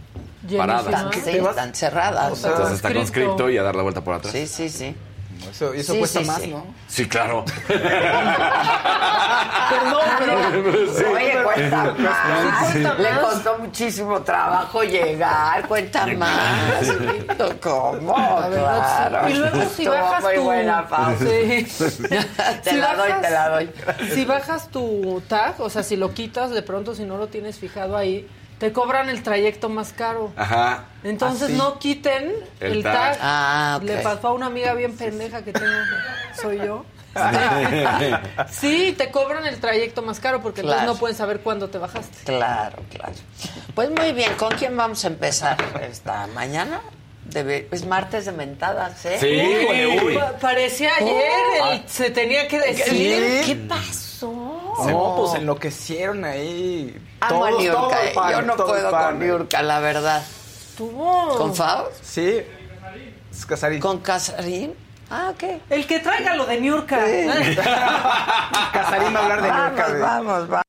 paradas. 0.57 1.13
están 1.17 1.75
cerradas. 1.75 2.33
O 2.33 2.37
sea, 2.37 2.51
Entonces 2.53 2.77
está 2.77 2.93
Conscripto. 2.93 3.31
conscripto 3.33 3.51
y 3.51 3.59
a 3.59 3.63
dar 3.63 3.75
la 3.77 3.83
vuelta 3.83 4.03
por 4.03 4.15
atrás. 4.15 4.33
sí, 4.33 4.47
sí, 4.47 4.69
sí. 4.69 4.95
Eso, 5.51 5.73
eso 5.73 5.93
Sí, 5.93 5.99
cuesta 5.99 6.21
sí, 6.21 6.25
más, 6.27 6.41
sí. 6.43 6.51
¿no? 6.51 6.67
Sí, 6.89 7.09
claro. 7.09 7.45
Perdón, 9.69 10.01
pero 10.19 11.13
Oye, 11.15 11.43
cuenta 11.45 11.95
más. 11.99 12.73
cuesta 12.73 12.95
Le 12.95 13.11
más. 13.11 13.21
costó 13.21 13.59
muchísimo 13.59 14.21
trabajo 14.23 14.83
llegar. 14.83 15.67
Cuenta 15.69 16.07
más. 16.07 16.87
¿Cómo? 17.61 18.15
claro. 18.15 19.29
Y 19.29 19.35
luego 19.35 19.63
si 19.77 19.87
bajas 19.87 20.23
muy 20.23 20.35
tu... 20.37 20.43
buena. 20.43 20.87
Sí. 21.19 21.67
Te 22.65 22.71
Si 22.71 22.77
la 22.77 22.95
doy, 22.97 23.13
te 23.21 23.31
la 23.31 23.49
doy. 23.49 23.71
Si 24.15 24.25
bajas 24.25 24.69
tu 24.71 25.23
tag, 25.29 25.55
o 25.61 25.71
sea, 25.71 25.83
si 25.83 25.97
lo 25.97 26.13
quitas 26.15 26.51
de 26.51 26.63
pronto, 26.63 26.95
si 26.95 27.05
no 27.05 27.17
lo 27.17 27.29
tienes 27.29 27.59
fijado 27.59 27.97
ahí, 27.97 28.27
te 28.59 28.73
cobran 28.73 29.09
el 29.09 29.23
trayecto 29.23 29.69
más 29.69 29.93
caro. 29.93 30.33
Ajá. 30.37 30.85
Entonces 31.05 31.45
Ah, 31.45 31.53
sí. 31.53 31.57
no 31.57 31.79
quiten 31.79 32.33
El 32.61 32.73
el, 32.73 32.83
tag. 32.83 32.93
tag. 33.13 33.19
Ah, 33.23 33.75
ok. 33.79 33.85
Le 33.85 33.97
pasó 33.99 34.29
a 34.29 34.33
una 34.33 34.47
amiga 34.47 34.75
bien 34.75 34.97
pendeja 34.97 35.43
que 35.43 35.53
tengo, 35.53 35.67
soy 36.41 36.59
yo. 36.59 36.85
Sí, 38.51 38.95
te 38.97 39.11
cobran 39.11 39.47
el 39.47 39.59
trayecto 39.61 40.03
más 40.03 40.21
caro 40.21 40.41
porque 40.43 40.61
Claro. 40.63 40.81
entonces 40.81 40.95
no 40.95 41.01
pueden 41.01 41.17
saber 41.17 41.41
cuándo 41.41 41.69
te 41.69 41.79
bajaste. 41.79 42.17
Claro, 42.25 42.83
claro. 42.91 43.13
Pues 43.75 43.91
muy 43.91 44.13
bien, 44.13 44.35
¿con 44.35 44.55
quién 44.57 44.77
vamos 44.77 45.05
a 45.05 45.09
empezar 45.09 45.57
esta 45.91 46.27
mañana? 46.29 46.81
Debe- 47.29 47.69
es 47.73 47.85
martes 47.87 48.25
de 48.25 48.33
mentadas, 48.33 49.05
¿eh? 49.05 49.19
Sí, 49.21 50.01
uy. 50.07 50.15
Pa- 50.15 50.33
Parecía 50.39 50.91
ayer, 50.99 51.23
el- 51.73 51.89
se 51.89 52.11
tenía 52.11 52.49
que 52.49 52.59
decir. 52.61 53.43
¿Qué 53.45 53.55
pasó? 53.69 54.08
No, 54.23 55.15
pues 55.17 55.35
enloquecieron 55.35 56.25
ahí. 56.25 56.95
Amo 57.21 57.45
a 57.45 57.49
Todos, 57.51 57.63
Niurka, 57.63 57.81
todo 57.81 57.93
eh. 58.03 58.13
pan, 58.15 58.31
Yo 58.33 58.43
no 58.43 58.57
todo 58.57 58.67
puedo 58.69 58.91
pan. 58.91 59.05
con 59.05 59.19
Niurka, 59.21 59.63
la 59.63 59.79
verdad. 59.81 60.23
Tuvo. 60.77 61.37
¿Con 61.37 61.55
Faust? 61.55 62.03
Sí. 62.03 62.43
Es 63.31 63.47
Casarín. 63.47 63.81
¿Con 63.81 63.99
Casarín? 63.99 64.75
Ah, 65.11 65.31
ok. 65.33 65.61
El 65.71 65.87
que 65.87 66.01
traiga 66.01 66.35
lo 66.37 66.47
de 66.47 66.61
Niurka. 66.61 66.99
Casarín 68.73 69.15
va 69.15 69.21
a 69.21 69.23
hablar 69.23 69.43
de 69.43 69.51
Niurka. 69.51 69.83
Vamos, 69.83 69.93
de- 69.93 70.01
vamos, 70.01 70.49
vamos. 70.49 70.63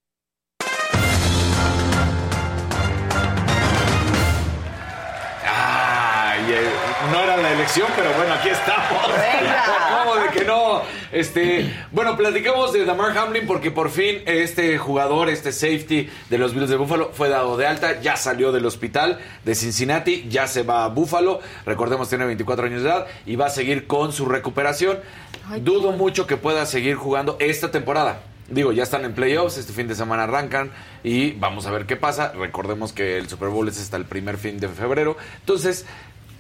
Eh, 6.52 6.68
no 7.12 7.20
era 7.20 7.38
la 7.38 7.52
elección, 7.52 7.88
pero 7.96 8.12
bueno, 8.14 8.34
aquí 8.34 8.50
estamos. 8.50 9.08
Venga. 9.08 9.64
¿Cómo 10.50 10.80
de 10.80 10.82
que 10.82 10.82
no? 10.82 10.82
Este, 11.12 11.74
bueno, 11.92 12.18
platicamos 12.18 12.74
de 12.74 12.86
Damar 12.86 13.18
Hamlin 13.18 13.46
porque 13.46 13.72
por 13.72 13.90
fin 13.90 14.22
este 14.26 14.78
jugador, 14.78 15.30
este 15.30 15.52
safety 15.52 16.10
de 16.30 16.38
los 16.38 16.54
Bills 16.54 16.70
de 16.70 16.76
Buffalo 16.76 17.12
fue 17.14 17.30
dado 17.30 17.58
de 17.58 17.68
alta, 17.68 18.02
ya 18.02 18.16
salió 18.16 18.52
del 18.52 18.66
hospital 18.66 19.20
de 19.46 19.56
Cincinnati, 19.56 20.28
ya 20.30 20.48
se 20.48 20.64
va 20.64 20.86
a 20.86 20.88
Buffalo. 20.90 21.40
Recordemos 21.66 22.10
tiene 22.10 22.26
24 22.26 22.66
años 22.66 22.84
de 22.84 22.90
edad 22.90 23.08
y 23.26 23.36
va 23.36 23.48
a 23.48 23.50
seguir 23.50 23.88
con 23.88 24.12
su 24.12 24.26
recuperación. 24.26 25.00
Dudo 25.62 25.92
mucho 25.92 26.28
que 26.28 26.38
pueda 26.38 26.66
seguir 26.66 26.96
jugando 26.96 27.38
esta 27.40 27.72
temporada. 27.72 28.22
Digo, 28.50 28.72
ya 28.72 28.82
están 28.82 29.06
en 29.06 29.14
playoffs, 29.14 29.58
este 29.58 29.74
fin 29.74 29.88
de 29.88 29.94
semana 29.94 30.24
arrancan 30.24 30.72
y 31.04 31.34
vamos 31.34 31.68
a 31.68 31.72
ver 31.72 31.86
qué 31.86 31.96
pasa. 31.96 32.32
Recordemos 32.34 32.94
que 32.94 33.18
el 33.18 33.30
Super 33.30 33.50
Bowl 33.50 33.68
es 33.68 33.80
hasta 33.80 33.96
el 33.96 34.06
primer 34.06 34.38
fin 34.38 34.60
de 34.60 34.68
febrero. 34.68 35.18
Entonces, 35.42 35.86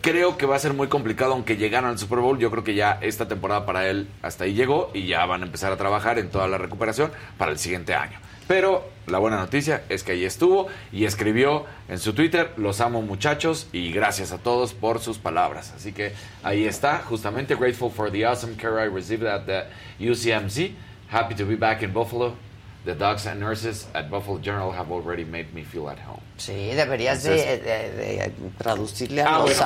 creo 0.02 0.38
que 0.38 0.46
va 0.46 0.56
a 0.56 0.60
ser 0.60 0.74
muy 0.74 0.88
complicado 0.88 1.34
aunque 1.34 1.58
llegaran 1.58 1.90
al 1.90 2.00
Super 2.00 2.20
Bowl. 2.20 2.40
Yo 2.40 2.52
creo 2.52 2.64
que 2.64 2.76
ya 2.76 2.98
esta 3.02 3.28
temporada 3.28 3.66
para 3.66 3.88
él 3.88 4.08
hasta 4.22 4.46
ahí 4.46 4.54
llegó 4.54 4.92
y 4.94 5.08
ya 5.08 5.26
van 5.26 5.44
a 5.44 5.46
empezar 5.46 5.72
a 5.72 5.78
trabajar 5.78 6.20
en 6.20 6.30
toda 6.30 6.48
la 6.48 6.58
recuperación 6.58 7.12
para 7.38 7.52
el 7.52 7.60
siguiente 7.60 7.94
año. 7.94 8.20
Pero 8.48 8.90
la 9.06 9.20
buena 9.20 9.38
noticia 9.38 9.84
es 9.90 10.02
que 10.02 10.14
ahí 10.14 10.26
estuvo 10.26 10.68
y 10.92 11.06
escribió 11.06 11.66
en 11.88 12.00
su 12.00 12.14
Twitter, 12.14 12.52
los 12.58 12.82
amo 12.82 13.04
muchachos 13.04 13.68
y 13.72 13.92
gracias 13.92 14.32
a 14.32 14.40
todos 14.40 14.74
por 14.74 15.00
sus 15.00 15.20
palabras. 15.20 15.72
Así 15.76 15.94
que 15.94 16.14
ahí 16.42 16.66
está, 16.66 17.04
justamente, 17.08 17.56
grateful 17.56 17.92
for 17.92 18.12
the 18.12 18.26
awesome 18.26 18.56
care 18.56 18.84
I 18.84 18.90
received 18.90 19.28
at 19.28 19.46
the 19.46 19.66
UCMC. 20.04 20.74
Happy 21.12 21.36
to 21.36 21.46
be 21.46 21.56
back 21.56 21.84
in 21.84 21.94
Buffalo. 21.94 22.49
The 22.86 22.96
docs 22.96 23.26
and 23.28 23.40
nurses 23.42 23.86
at 23.94 24.10
Buffalo 24.10 24.38
General 24.40 24.72
have 24.72 24.90
already 24.90 25.26
made 25.26 25.54
me 25.54 25.64
feel 25.64 25.90
at 25.90 26.00
home. 26.00 26.22
Sí, 26.38 26.72
deberías 26.74 27.22
de, 27.24 27.36
Entonces- 27.36 27.64
de- 27.64 27.98
de 27.98 28.32
traducirle 28.58 29.22
a 29.22 29.26
Ah, 29.28 29.40
los 29.40 29.58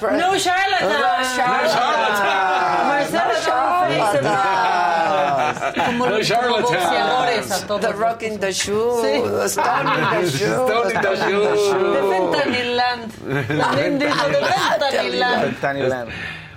bueno. 0.00 0.18
No 0.18 0.36
charlatan. 0.38 0.92
Como 5.86 6.06
No 6.06 6.18
los 6.18 6.26
charlatans. 6.28 6.62
boxeadores 6.70 7.50
a 7.52 7.66
todos. 7.66 7.80
The 7.80 7.92
rock 7.92 8.22
in 8.22 8.38
the 8.40 8.52
shoe, 8.52 9.02
Sí. 9.02 9.22
the 9.22 9.48
stone 9.48 9.88
in 9.88 10.10
the 10.10 10.30
shoe. 10.38 10.66
Stone 10.66 10.90
in 10.90 11.00
the 11.00 11.16
shoe. 11.16 11.92
De 11.92 12.00
Fentanyland. 12.10 13.12
También 13.60 13.98
dijo 14.00 14.28
de 14.28 14.44
Fentanyland. 14.44 15.60
Tanyland. 15.60 16.10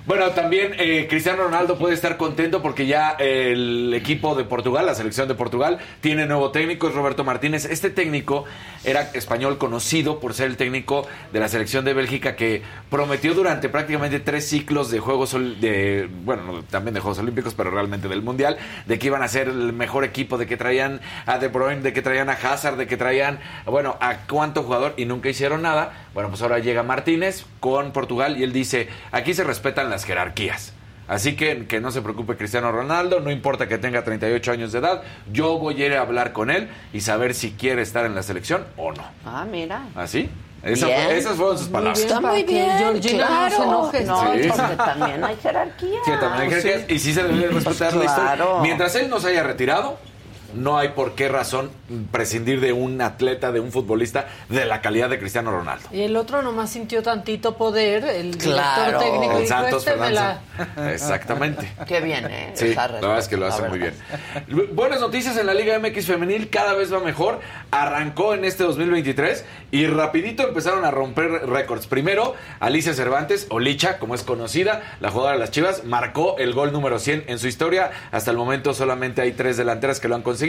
Bueno, 0.07 0.29
también 0.33 0.75
eh, 0.77 1.07
Cristiano 1.09 1.45
Ronaldo 1.45 1.79
puede 1.79 1.95
estar 1.95 2.15
contento 2.17 2.61
porque 2.61 2.85
ya 2.85 3.15
el 3.17 3.91
equipo 3.95 4.35
de 4.35 4.43
Portugal, 4.43 4.85
la 4.85 4.93
selección 4.93 5.27
de 5.27 5.33
Portugal, 5.33 5.79
tiene 5.99 6.27
nuevo 6.27 6.51
técnico, 6.51 6.87
es 6.87 6.93
Roberto 6.93 7.23
Martínez. 7.23 7.65
Este 7.65 7.89
técnico 7.89 8.45
era 8.83 9.01
español 9.13 9.57
conocido 9.57 10.19
por 10.19 10.35
ser 10.35 10.45
el 10.45 10.57
técnico 10.57 11.07
de 11.33 11.39
la 11.39 11.47
selección 11.47 11.85
de 11.85 11.95
Bélgica 11.95 12.35
que 12.35 12.61
prometió 12.91 13.33
durante 13.33 13.67
prácticamente 13.67 14.19
tres 14.19 14.47
ciclos 14.47 14.91
de 14.91 14.99
Juegos, 14.99 15.31
de, 15.33 16.07
bueno, 16.23 16.43
no, 16.43 16.61
también 16.61 16.93
de 16.93 16.99
Juegos 16.99 17.17
Olímpicos, 17.17 17.55
pero 17.55 17.71
realmente 17.71 18.07
del 18.07 18.21
Mundial, 18.21 18.57
de 18.85 18.99
que 18.99 19.07
iban 19.07 19.23
a 19.23 19.27
ser 19.27 19.47
el 19.47 19.73
mejor 19.73 20.03
equipo, 20.03 20.37
de 20.37 20.45
que 20.45 20.55
traían 20.55 21.01
a 21.25 21.39
De 21.39 21.47
Bruyne, 21.47 21.81
de 21.81 21.93
que 21.93 22.03
traían 22.03 22.29
a 22.29 22.33
Hazard, 22.33 22.77
de 22.77 22.85
que 22.85 22.95
traían, 22.95 23.39
bueno, 23.65 23.97
a 23.99 24.17
cuánto 24.27 24.61
jugador 24.61 24.93
y 24.97 25.05
nunca 25.05 25.29
hicieron 25.29 25.63
nada. 25.63 26.09
Bueno, 26.13 26.29
pues 26.29 26.43
ahora 26.43 26.59
llega 26.59 26.83
Martínez 26.83 27.45
con 27.59 27.91
Portugal 27.91 28.37
y 28.37 28.43
él 28.43 28.53
dice, 28.53 28.87
aquí 29.11 29.33
se 29.33 29.43
respetan 29.43 29.89
jerarquías. 30.03 30.73
Así 31.07 31.35
que 31.35 31.67
que 31.67 31.79
no 31.79 31.91
se 31.91 32.01
preocupe 32.01 32.35
Cristiano 32.35 32.71
Ronaldo, 32.71 33.19
no 33.19 33.29
importa 33.29 33.67
que 33.67 33.77
tenga 33.77 34.03
38 34.03 34.51
años 34.51 34.71
de 34.71 34.79
edad, 34.79 35.03
yo 35.31 35.59
voy 35.59 35.81
a 35.81 35.85
ir 35.85 35.93
a 35.93 36.01
hablar 36.01 36.33
con 36.33 36.49
él 36.49 36.67
y 36.93 37.01
saber 37.01 37.35
si 37.35 37.51
quiere 37.51 37.83
estar 37.83 38.05
en 38.05 38.15
la 38.15 38.23
selección 38.23 38.65
o 38.75 38.91
no. 38.91 39.03
Ah, 39.23 39.45
mira. 39.49 39.83
¿Así? 39.95 40.27
Esa 40.63 40.87
Bien. 40.87 41.03
fue- 41.05 41.17
esas 41.19 41.37
fueron 41.37 41.59
sus 41.59 41.67
palabras. 41.67 41.99
Está 41.99 42.19
muy 42.19 42.41
bien, 42.43 42.67
Georgina 42.75 43.29
no 43.29 43.49
se 43.51 43.55
claro. 43.57 43.63
enoje. 43.65 44.03
No, 44.03 44.21
Sí. 44.33 44.49
porque 44.49 44.75
también 44.77 45.23
hay 45.23 45.35
jerarquía. 45.43 45.99
Sí, 46.05 46.11
también 46.19 46.41
hay 46.41 46.49
jerarquías, 46.61 46.89
y 46.89 46.97
sí 46.99 47.13
se 47.13 47.21
debe 47.23 47.47
respetar 47.49 47.93
la 47.93 47.99
Pues 47.99 48.09
historia. 48.09 48.35
claro. 48.35 48.59
Mientras 48.61 48.95
él 48.95 49.07
no 49.07 49.19
se 49.19 49.27
haya 49.27 49.43
retirado, 49.43 49.99
no 50.55 50.77
hay 50.77 50.89
por 50.89 51.15
qué 51.15 51.27
razón 51.27 51.69
prescindir 52.11 52.59
de 52.61 52.73
un 52.73 53.01
atleta, 53.01 53.51
de 53.51 53.59
un 53.59 53.71
futbolista 53.71 54.27
de 54.49 54.65
la 54.65 54.81
calidad 54.81 55.09
de 55.09 55.19
Cristiano 55.19 55.51
Ronaldo. 55.51 55.87
Y 55.91 56.01
el 56.01 56.15
otro 56.15 56.41
nomás 56.41 56.69
sintió 56.71 57.03
tantito 57.03 57.55
poder, 57.57 58.03
el 58.05 58.37
Claro. 58.37 58.99
director 58.99 59.03
técnico 59.11 59.31
El 59.37 59.43
dijo, 59.43 59.47
Santos 59.55 59.87
este 59.87 60.11
la... 60.11 60.39
Exactamente. 60.93 61.71
Qué 61.87 62.01
bien, 62.01 62.25
¿eh? 62.25 62.51
Sí, 62.53 62.73
la 62.73 62.87
verdad 62.87 63.19
es 63.19 63.27
que 63.27 63.37
lo 63.37 63.45
hace 63.47 63.67
muy 63.67 63.79
bien. 63.79 63.93
Buenas 64.73 65.01
noticias 65.01 65.37
en 65.37 65.45
la 65.47 65.53
Liga 65.53 65.77
MX 65.79 66.05
femenil, 66.05 66.49
cada 66.49 66.73
vez 66.73 66.93
va 66.93 66.99
mejor. 66.99 67.39
Arrancó 67.71 68.33
en 68.33 68.45
este 68.45 68.63
2023 68.63 69.45
y 69.71 69.87
rapidito 69.87 70.47
empezaron 70.47 70.85
a 70.85 70.91
romper 70.91 71.47
récords. 71.47 71.87
Primero, 71.87 72.35
Alicia 72.59 72.93
Cervantes, 72.93 73.47
o 73.49 73.59
Licha, 73.59 73.99
como 73.99 74.15
es 74.15 74.23
conocida, 74.23 74.95
la 75.01 75.09
jugadora 75.11 75.33
de 75.33 75.39
las 75.39 75.51
Chivas, 75.51 75.83
marcó 75.83 76.37
el 76.37 76.53
gol 76.53 76.71
número 76.71 76.99
100 76.99 77.25
en 77.27 77.39
su 77.39 77.47
historia. 77.47 77.91
Hasta 78.11 78.31
el 78.31 78.37
momento 78.37 78.73
solamente 78.73 79.21
hay 79.21 79.33
tres 79.33 79.57
delanteras 79.57 79.99
que 79.99 80.07
lo 80.07 80.15
han 80.15 80.21
conseguido. 80.21 80.44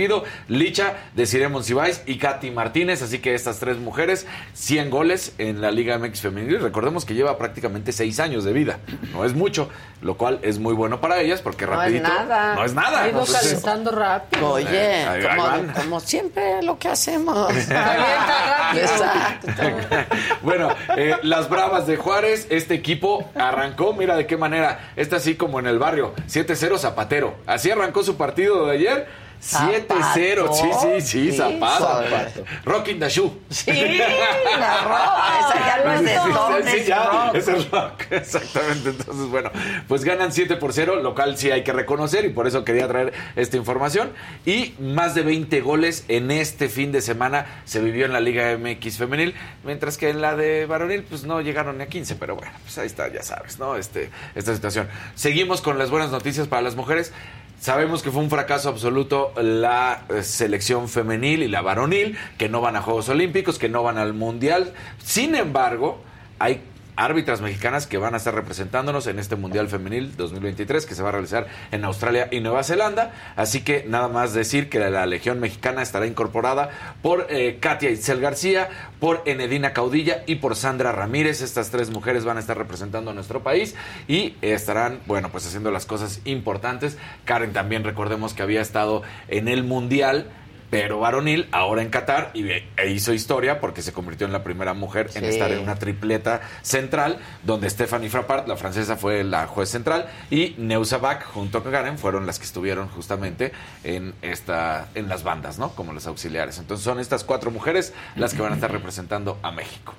Licha, 0.48 0.94
Desiree 1.14 1.48
Monsiváis 1.48 2.02
y 2.06 2.18
Katy 2.18 2.50
Martínez. 2.50 3.02
Así 3.02 3.18
que 3.18 3.34
estas 3.34 3.58
tres 3.58 3.78
mujeres, 3.78 4.26
100 4.54 4.90
goles 4.90 5.34
en 5.38 5.60
la 5.60 5.70
Liga 5.70 5.98
MX 5.98 6.20
femenil. 6.20 6.60
Recordemos 6.60 7.04
que 7.04 7.14
lleva 7.14 7.38
prácticamente 7.38 7.92
6 7.92 8.20
años 8.20 8.44
de 8.44 8.52
vida. 8.52 8.78
No 9.12 9.24
es 9.24 9.34
mucho, 9.34 9.68
lo 10.02 10.16
cual 10.16 10.38
es 10.42 10.58
muy 10.58 10.74
bueno 10.74 11.00
para 11.00 11.20
ellas 11.20 11.40
porque 11.42 11.66
No 11.66 11.72
es 11.72 11.78
rapidito... 11.78 12.08
nada. 12.08 12.54
No 12.54 12.64
es 12.64 12.74
nada. 12.74 13.02
Ha 13.02 13.08
ido 13.08 13.20
Entonces, 13.20 13.42
calentando 13.48 13.90
rápido. 13.92 14.52
Oye, 14.52 14.66
Eh, 14.70 15.06
ahí 15.06 15.66
como, 15.82 16.00
siempre 16.00 16.62
lo 16.62 16.78
que 16.78 16.88
hacemos. 16.88 17.48
Calienta 17.68 18.72
rápido. 18.72 18.82
Exacto. 18.84 20.16
bueno, 20.42 20.68
eh, 20.96 21.16
las 21.22 21.48
Bravas 21.48 21.86
de 21.86 21.96
Juárez, 21.96 22.46
este 22.50 22.74
equipo 22.74 23.28
arrancó, 23.34 23.92
mira 23.94 24.16
de 24.16 24.26
qué 24.26 24.36
manera, 24.36 24.90
está 24.96 25.16
así 25.16 25.34
como 25.36 25.58
en 25.58 25.66
el 25.66 25.78
barrio, 25.78 26.14
7-0 26.28 26.78
Zapatero. 26.78 27.36
Así 27.46 27.70
arrancó 27.70 28.02
su 28.02 28.16
partido 28.16 28.66
de 28.66 28.72
ayer. 28.72 29.25
7-0, 29.42 30.52
sí, 30.52 30.62
sí, 30.80 31.00
sí, 31.00 31.30
Sí, 31.30 31.36
Zapato. 31.36 31.84
Zapato. 31.84 32.44
Rocking 32.64 32.98
the 32.98 33.08
Shoe. 33.08 33.30
Sí, 33.50 33.70
la 33.70 34.80
ropa, 34.82 35.38
esa 35.40 35.66
ya 35.66 35.84
no 35.84 35.92
es 35.92 36.02
de 36.02 36.10
Sí, 36.10 36.32
don, 36.32 36.64
sí, 36.64 36.76
es 36.78 36.86
ya, 36.86 37.04
rock. 37.04 37.34
es 37.34 37.48
el 37.48 37.70
rock, 37.70 38.02
exactamente. 38.10 38.88
Entonces, 38.90 39.26
bueno, 39.30 39.50
pues 39.88 40.04
ganan 40.04 40.32
7 40.32 40.56
por 40.56 40.72
0, 40.72 40.96
lo 41.02 41.14
cual 41.14 41.36
sí 41.36 41.50
hay 41.50 41.62
que 41.64 41.72
reconocer 41.72 42.24
y 42.24 42.30
por 42.30 42.46
eso 42.46 42.64
quería 42.64 42.88
traer 42.88 43.12
esta 43.36 43.56
información. 43.56 44.12
Y 44.44 44.74
más 44.80 45.14
de 45.14 45.22
20 45.22 45.60
goles 45.60 46.04
en 46.08 46.30
este 46.30 46.68
fin 46.68 46.92
de 46.92 47.00
semana 47.00 47.46
se 47.64 47.80
vivió 47.80 48.06
en 48.06 48.12
la 48.12 48.20
Liga 48.20 48.56
MX 48.58 48.98
femenil, 48.98 49.34
mientras 49.64 49.96
que 49.96 50.10
en 50.10 50.20
la 50.20 50.36
de 50.36 50.66
varonil, 50.66 51.02
pues 51.04 51.24
no 51.24 51.40
llegaron 51.40 51.78
ni 51.78 51.84
a 51.84 51.86
15, 51.88 52.16
pero 52.16 52.36
bueno, 52.36 52.52
pues 52.62 52.76
ahí 52.78 52.86
está, 52.86 53.12
ya 53.12 53.22
sabes, 53.22 53.58
¿no? 53.58 53.76
Este, 53.76 54.10
esta 54.34 54.54
situación. 54.54 54.88
Seguimos 55.14 55.60
con 55.60 55.78
las 55.78 55.90
buenas 55.90 56.10
noticias 56.10 56.48
para 56.48 56.62
las 56.62 56.74
mujeres. 56.76 57.12
Sabemos 57.60 58.02
que 58.02 58.10
fue 58.10 58.22
un 58.22 58.30
fracaso 58.30 58.68
absoluto 58.68 59.32
la 59.36 60.04
eh, 60.08 60.22
selección 60.22 60.88
femenil 60.88 61.42
y 61.42 61.48
la 61.48 61.62
varonil, 61.62 62.16
que 62.38 62.48
no 62.48 62.60
van 62.60 62.76
a 62.76 62.82
Juegos 62.82 63.08
Olímpicos, 63.08 63.58
que 63.58 63.68
no 63.68 63.82
van 63.82 63.98
al 63.98 64.12
Mundial. 64.12 64.72
Sin 65.02 65.34
embargo, 65.34 65.98
hay 66.38 66.60
árbitras 66.96 67.40
mexicanas 67.40 67.86
que 67.86 67.98
van 67.98 68.14
a 68.14 68.16
estar 68.16 68.34
representándonos 68.34 69.06
en 69.06 69.18
este 69.18 69.36
Mundial 69.36 69.68
Femenil 69.68 70.16
2023 70.16 70.86
que 70.86 70.94
se 70.94 71.02
va 71.02 71.10
a 71.10 71.12
realizar 71.12 71.46
en 71.70 71.84
Australia 71.84 72.28
y 72.30 72.40
Nueva 72.40 72.64
Zelanda. 72.64 73.12
Así 73.36 73.62
que 73.62 73.84
nada 73.86 74.08
más 74.08 74.32
decir 74.32 74.68
que 74.68 74.78
la 74.78 75.06
Legión 75.06 75.38
Mexicana 75.38 75.82
estará 75.82 76.06
incorporada 76.06 76.70
por 77.02 77.26
eh, 77.28 77.58
Katia 77.60 77.90
Itzel 77.90 78.20
García, 78.20 78.68
por 78.98 79.22
Enedina 79.26 79.72
Caudilla 79.72 80.22
y 80.26 80.36
por 80.36 80.56
Sandra 80.56 80.92
Ramírez. 80.92 81.42
Estas 81.42 81.70
tres 81.70 81.90
mujeres 81.90 82.24
van 82.24 82.38
a 82.38 82.40
estar 82.40 82.56
representando 82.56 83.10
a 83.10 83.14
nuestro 83.14 83.42
país 83.42 83.74
y 84.08 84.34
estarán, 84.40 85.00
bueno, 85.06 85.30
pues 85.30 85.46
haciendo 85.46 85.70
las 85.70 85.86
cosas 85.86 86.20
importantes. 86.24 86.96
Karen 87.24 87.52
también 87.52 87.84
recordemos 87.84 88.34
que 88.34 88.42
había 88.42 88.62
estado 88.62 89.02
en 89.28 89.48
el 89.48 89.64
Mundial 89.64 90.30
pero 90.70 90.98
varonil, 91.00 91.48
ahora 91.52 91.82
en 91.82 91.90
Qatar, 91.90 92.30
y 92.34 92.48
e 92.50 92.90
hizo 92.90 93.12
historia 93.12 93.60
porque 93.60 93.82
se 93.82 93.92
convirtió 93.92 94.26
en 94.26 94.32
la 94.32 94.42
primera 94.42 94.74
mujer 94.74 95.10
en 95.14 95.24
estar 95.24 95.50
en 95.52 95.60
una 95.60 95.76
tripleta 95.76 96.40
central, 96.62 97.18
donde 97.42 97.70
Stephanie 97.70 98.08
Frappart, 98.08 98.48
la 98.48 98.56
francesa, 98.56 98.96
fue 98.96 99.24
la 99.24 99.46
juez 99.46 99.68
central, 99.68 100.08
y 100.30 100.54
Neusa 100.58 100.98
Bach, 100.98 101.24
junto 101.24 101.62
con 101.62 101.72
Karen, 101.72 101.98
fueron 101.98 102.26
las 102.26 102.38
que 102.38 102.44
estuvieron 102.44 102.88
justamente 102.88 103.52
en 103.84 104.14
esta 104.22 104.88
en 104.94 105.08
las 105.08 105.22
bandas, 105.22 105.58
¿no? 105.58 105.70
Como 105.70 105.92
los 105.92 106.06
auxiliares. 106.06 106.58
Entonces 106.58 106.84
son 106.84 107.00
estas 107.00 107.24
cuatro 107.24 107.50
mujeres 107.50 107.92
las 108.16 108.34
que 108.34 108.42
van 108.42 108.52
a 108.52 108.54
estar 108.56 108.70
representando 108.70 109.38
a 109.42 109.50
México. 109.52 109.94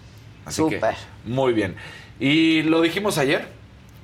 Así 0.46 0.58
Súper. 0.58 0.80
que, 0.80 1.30
muy 1.30 1.54
bien. 1.54 1.76
Y 2.20 2.64
lo 2.64 2.82
dijimos 2.82 3.18
ayer, 3.18 3.57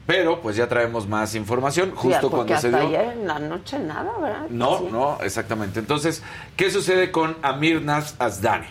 pero 0.05 0.41
pues 0.41 0.55
ya 0.55 0.67
traemos 0.67 1.07
más 1.07 1.33
información, 1.35 1.91
justo 1.95 2.29
cuando 2.29 2.57
se 2.57 2.69
dio... 2.69 2.77
ayer 2.79 3.13
en 3.13 3.27
la 3.27 3.39
noche 3.39 3.79
nada, 3.79 4.11
¿verdad? 4.19 4.45
No, 4.49 4.79
Sí. 4.79 4.87
no, 4.91 5.17
exactamente. 5.23 5.79
Entonces, 5.79 6.21
¿qué 6.57 6.69
sucede 6.71 7.11
con 7.11 7.37
Amir 7.41 7.81
Nas 7.81 8.15
Asdani? 8.19 8.67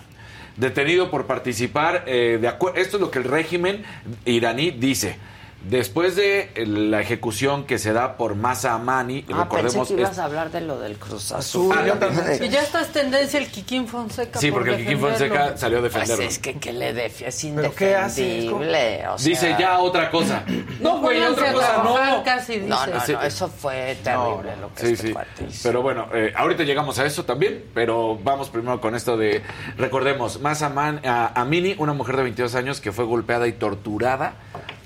Detenido 0.57 1.11
por 1.11 1.27
participar, 1.27 2.05
eh, 2.07 2.39
de 2.41 2.49
acuer- 2.49 2.77
esto 2.77 2.99
es 2.99 3.01
lo 3.01 3.11
que 3.11 3.19
el 3.21 3.25
régimen 3.25 3.85
iraní 4.27 4.71
dice. 4.71 5.17
Después 5.65 6.17
de 6.17 6.51
eh, 6.55 6.67
la 6.67 7.01
ejecución 7.01 7.65
que 7.65 7.79
se 7.79 7.93
da 7.93 8.17
por 8.17 8.35
Masa 8.35 8.75
Amani, 8.75 9.21
Ah, 9.21 9.27
pensé 9.29 9.43
recordemos... 9.43 9.89
que 9.89 9.95
ibas 9.95 10.13
es- 10.13 10.19
a 10.19 10.25
hablar 10.25 10.51
de 10.51 10.61
lo 10.61 10.79
del 10.81 10.97
Cruz 10.97 11.31
Azul. 11.33 11.73
Ah, 11.79 11.87
yo 11.87 11.95
también. 11.95 12.43
Y 12.43 12.49
ya 12.49 12.63
está 12.63 12.81
es 12.81 12.89
tendencia 12.93 13.39
el 13.39 13.47
Kikín 13.49 13.87
Fonseca. 13.87 14.41
Sí, 14.41 14.51
por 14.51 14.61
porque 14.63 14.75
el 14.77 14.83
Kikín. 14.83 14.99
Fonseca 15.01 15.57
salió 15.57 15.79
a 15.79 15.81
Pues 15.83 15.93
defenderlo. 15.95 16.25
es 16.25 16.39
que 16.39 16.55
que 16.59 16.73
le 16.73 16.93
defiende 16.93 17.29
es 17.37 17.45
¿Pero 17.55 17.75
qué 17.75 17.95
hace? 17.97 18.23
indefendible. 18.23 19.07
o 19.09 19.19
sea, 19.19 19.29
Dice 19.29 19.57
ya 19.59 19.79
otra 19.79 20.11
cosa. 20.11 20.43
No, 20.81 20.99
güey, 20.99 21.23
otra 21.23 21.53
cosa 21.53 21.83
no. 21.85 22.23
Casi 22.25 22.55
dice. 22.55 22.67
No, 22.67 22.85
no, 22.87 23.01
Sí. 23.01 23.13
no, 23.13 23.23
eso 23.23 23.49
fue 23.49 23.97
terrible 24.03 24.57
lo 24.61 24.75
que 24.75 24.87
Sí, 24.87 24.93
este 24.95 25.07
sí. 25.09 25.13
cuate 25.13 25.45
hizo. 25.49 25.61
Pero 25.69 25.81
bueno, 25.83 26.09
eh, 26.13 26.33
ahorita 26.37 26.65
llegamos 26.65 26.99
a 26.99 27.07
eso 27.07 27.25
también, 27.25 27.65
pero 27.73 28.19
vamos 28.23 28.49
primero 28.51 28.81
con 28.81 28.95
esto 28.97 29.17
de, 29.17 29.43
recordemos, 29.77 30.41
Masa 30.41 30.69
Man, 30.71 31.01
a, 31.05 31.41
Amini, 31.41 31.77
una 31.79 31.93
mujer 31.93 32.17
de 32.17 32.23
22 32.25 32.55
años 32.57 32.81
que 32.81 32.91
fue 32.91 33.05
golpeada 33.05 33.47
y 33.47 33.53
torturada 33.53 34.35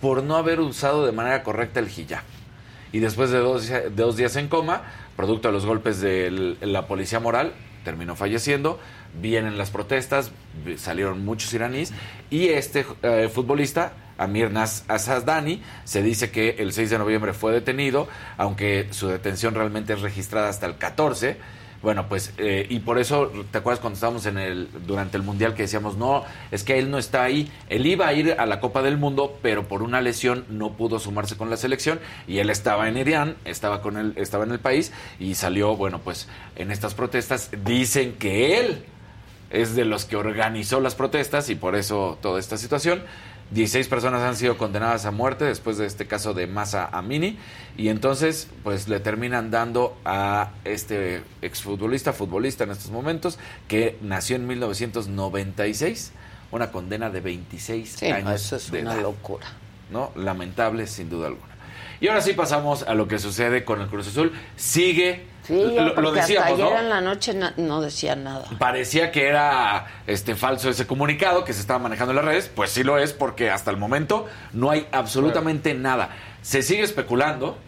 por 0.01 0.23
no 0.23 0.37
haber 0.37 0.61
usado 0.61 1.07
de 1.07 1.13
manera 1.13 1.43
correcta 1.43 1.81
el 1.81 1.89
hijab. 1.89 2.23
Y 2.93 3.01
después 3.01 3.31
de 3.31 3.39
dos, 3.39 4.17
días 4.17 4.37
en 4.37 4.49
coma, 4.49 4.83
producto 5.17 5.49
de 5.49 5.53
los 5.53 5.67
golpes 5.67 6.01
de 6.01 6.57
la 6.61 6.87
policía 6.87 7.21
moral, 7.21 7.53
terminó 7.85 8.17
falleciendo. 8.17 8.79
Vienen 9.21 9.59
las 9.59 9.71
protestas, 9.71 10.31
salieron 10.77 11.25
muchos 11.25 11.53
iraníes 11.55 11.93
y 12.31 12.49
este 12.49 12.85
eh, 13.03 13.31
futbolista, 13.33 13.93
Amir 14.19 14.51
Nas 14.51 14.85
Asazdani, 14.89 15.63
se 15.85 16.03
dice 16.03 16.31
que 16.31 16.57
el 16.59 16.73
6 16.73 16.91
de 16.91 16.99
noviembre 16.99 17.33
fue 17.33 17.53
detenido, 17.53 18.09
aunque 18.37 18.89
su 18.91 19.09
detención 19.09 19.55
realmente 19.55 19.93
es 19.95 20.01
registrada 20.01 20.49
hasta 20.49 20.67
el 20.67 20.77
14. 20.77 21.37
Bueno, 21.83 22.09
pues, 22.09 22.33
eh, 22.39 22.67
y 22.69 22.81
por 22.81 22.99
eso, 22.99 23.31
¿te 23.51 23.59
acuerdas 23.59 23.81
cuando 23.81 23.95
estábamos 23.95 24.27
en 24.27 24.39
el, 24.39 24.69
durante 24.87 25.17
el 25.17 25.23
Mundial 25.23 25.55
que 25.55 25.63
decíamos, 25.63 25.97
no, 25.97 26.25
es 26.51 26.65
que 26.65 26.79
él 26.79 26.91
no 26.91 26.99
está 26.99 27.23
ahí? 27.23 27.51
Él 27.69 27.87
iba 27.87 28.07
a 28.07 28.13
ir 28.13 28.35
a 28.39 28.47
la 28.47 28.61
Copa 28.61 28.83
del 28.83 28.97
Mundo, 28.97 29.39
pero 29.43 29.69
por 29.69 29.83
una 29.83 30.01
lesión 30.01 30.45
no 30.49 30.73
pudo 30.73 30.99
sumarse 30.99 31.37
con 31.37 31.51
la 31.51 31.57
selección 31.57 32.01
y 32.27 32.39
él 32.39 32.51
estaba 32.51 32.89
en 32.89 32.97
Irán, 32.97 33.37
estaba, 33.45 33.83
con 33.83 33.97
él, 33.97 34.15
estaba 34.17 34.45
en 34.45 34.53
el 34.53 34.59
país 34.59 34.93
y 35.21 35.35
salió, 35.35 35.77
bueno, 35.77 36.01
pues, 36.03 36.29
en 36.57 36.71
estas 36.71 36.95
protestas. 36.95 37.51
Dicen 37.65 38.15
que 38.15 38.59
él 38.59 38.85
es 39.51 39.77
de 39.77 39.85
los 39.85 40.05
que 40.05 40.17
organizó 40.17 40.81
las 40.81 40.95
protestas 40.95 41.51
y 41.51 41.55
por 41.55 41.77
eso 41.77 42.19
toda 42.21 42.41
esta 42.41 42.57
situación. 42.57 43.03
16 43.51 43.87
personas 43.89 44.23
han 44.23 44.35
sido 44.37 44.59
condenadas 44.59 45.07
a 45.07 45.11
muerte 45.13 45.45
después 45.45 45.79
de 45.79 45.87
este 45.87 46.07
caso 46.07 46.35
de 46.35 46.47
Masa 46.49 46.89
Amini 46.93 47.39
y 47.77 47.89
entonces 47.89 48.49
pues 48.65 48.89
le 48.89 48.99
terminan 49.01 49.51
dando 49.53 49.97
a 50.05 50.51
este 50.65 51.23
exfutbolista, 51.43 52.13
futbolista 52.13 52.65
en 52.65 52.73
estos 52.73 52.91
momentos, 52.91 53.39
que 53.69 53.99
nació 54.03 54.35
en 54.37 54.47
1996, 54.49 56.13
una 56.51 56.71
condena 56.73 57.11
de 57.11 57.21
26 57.21 57.89
Sí, 57.89 58.09
no, 58.09 58.15
años 58.17 58.33
eso 58.35 58.57
es 58.57 58.71
de 58.71 58.83
una 58.83 58.95
edad. 58.95 59.03
locura. 59.03 59.47
¿no? 59.91 60.11
Lamentable 60.17 60.87
sin 60.87 61.09
duda 61.09 61.29
alguna. 61.29 61.55
Y 62.01 62.09
ahora 62.09 62.21
sí 62.21 62.33
pasamos 62.33 62.83
a 62.83 62.95
lo 62.95 63.07
que 63.09 63.19
sucede 63.19 63.65
con 63.65 63.81
el 63.81 63.87
Cruz 63.89 64.09
Azul. 64.09 64.33
Sigue, 64.57 65.25
Sí, 65.47 65.55
lo, 65.75 65.85
lo 65.85 65.95
porque 65.95 66.21
hasta 66.21 66.33
decíamos, 66.35 66.61
ayer 66.61 66.73
¿no? 66.73 66.79
en 66.81 66.89
la 66.89 67.01
noche 67.01 67.35
no 67.57 67.81
decía 67.81 68.17
nada. 68.17 68.45
Parecía 68.59 69.13
que 69.13 69.29
era 69.29 69.87
este 70.07 70.35
falso 70.35 70.69
ese 70.69 70.87
comunicado 70.87 71.45
que 71.45 71.53
se 71.53 71.61
estaba 71.61 71.79
manejando 71.79 72.13
en 72.13 72.17
las 72.17 72.25
redes, 72.25 72.51
pues 72.55 72.71
sí 72.71 72.83
lo 72.83 72.99
es 72.99 73.13
porque 73.13 73.51
hasta 73.51 73.71
el 73.71 73.77
momento 73.77 74.27
no 74.53 74.71
hay 74.71 74.87
absolutamente 74.93 75.75
nada. 75.75 76.11
Se 76.43 76.63
sigue 76.63 76.83
especulando 76.83 77.59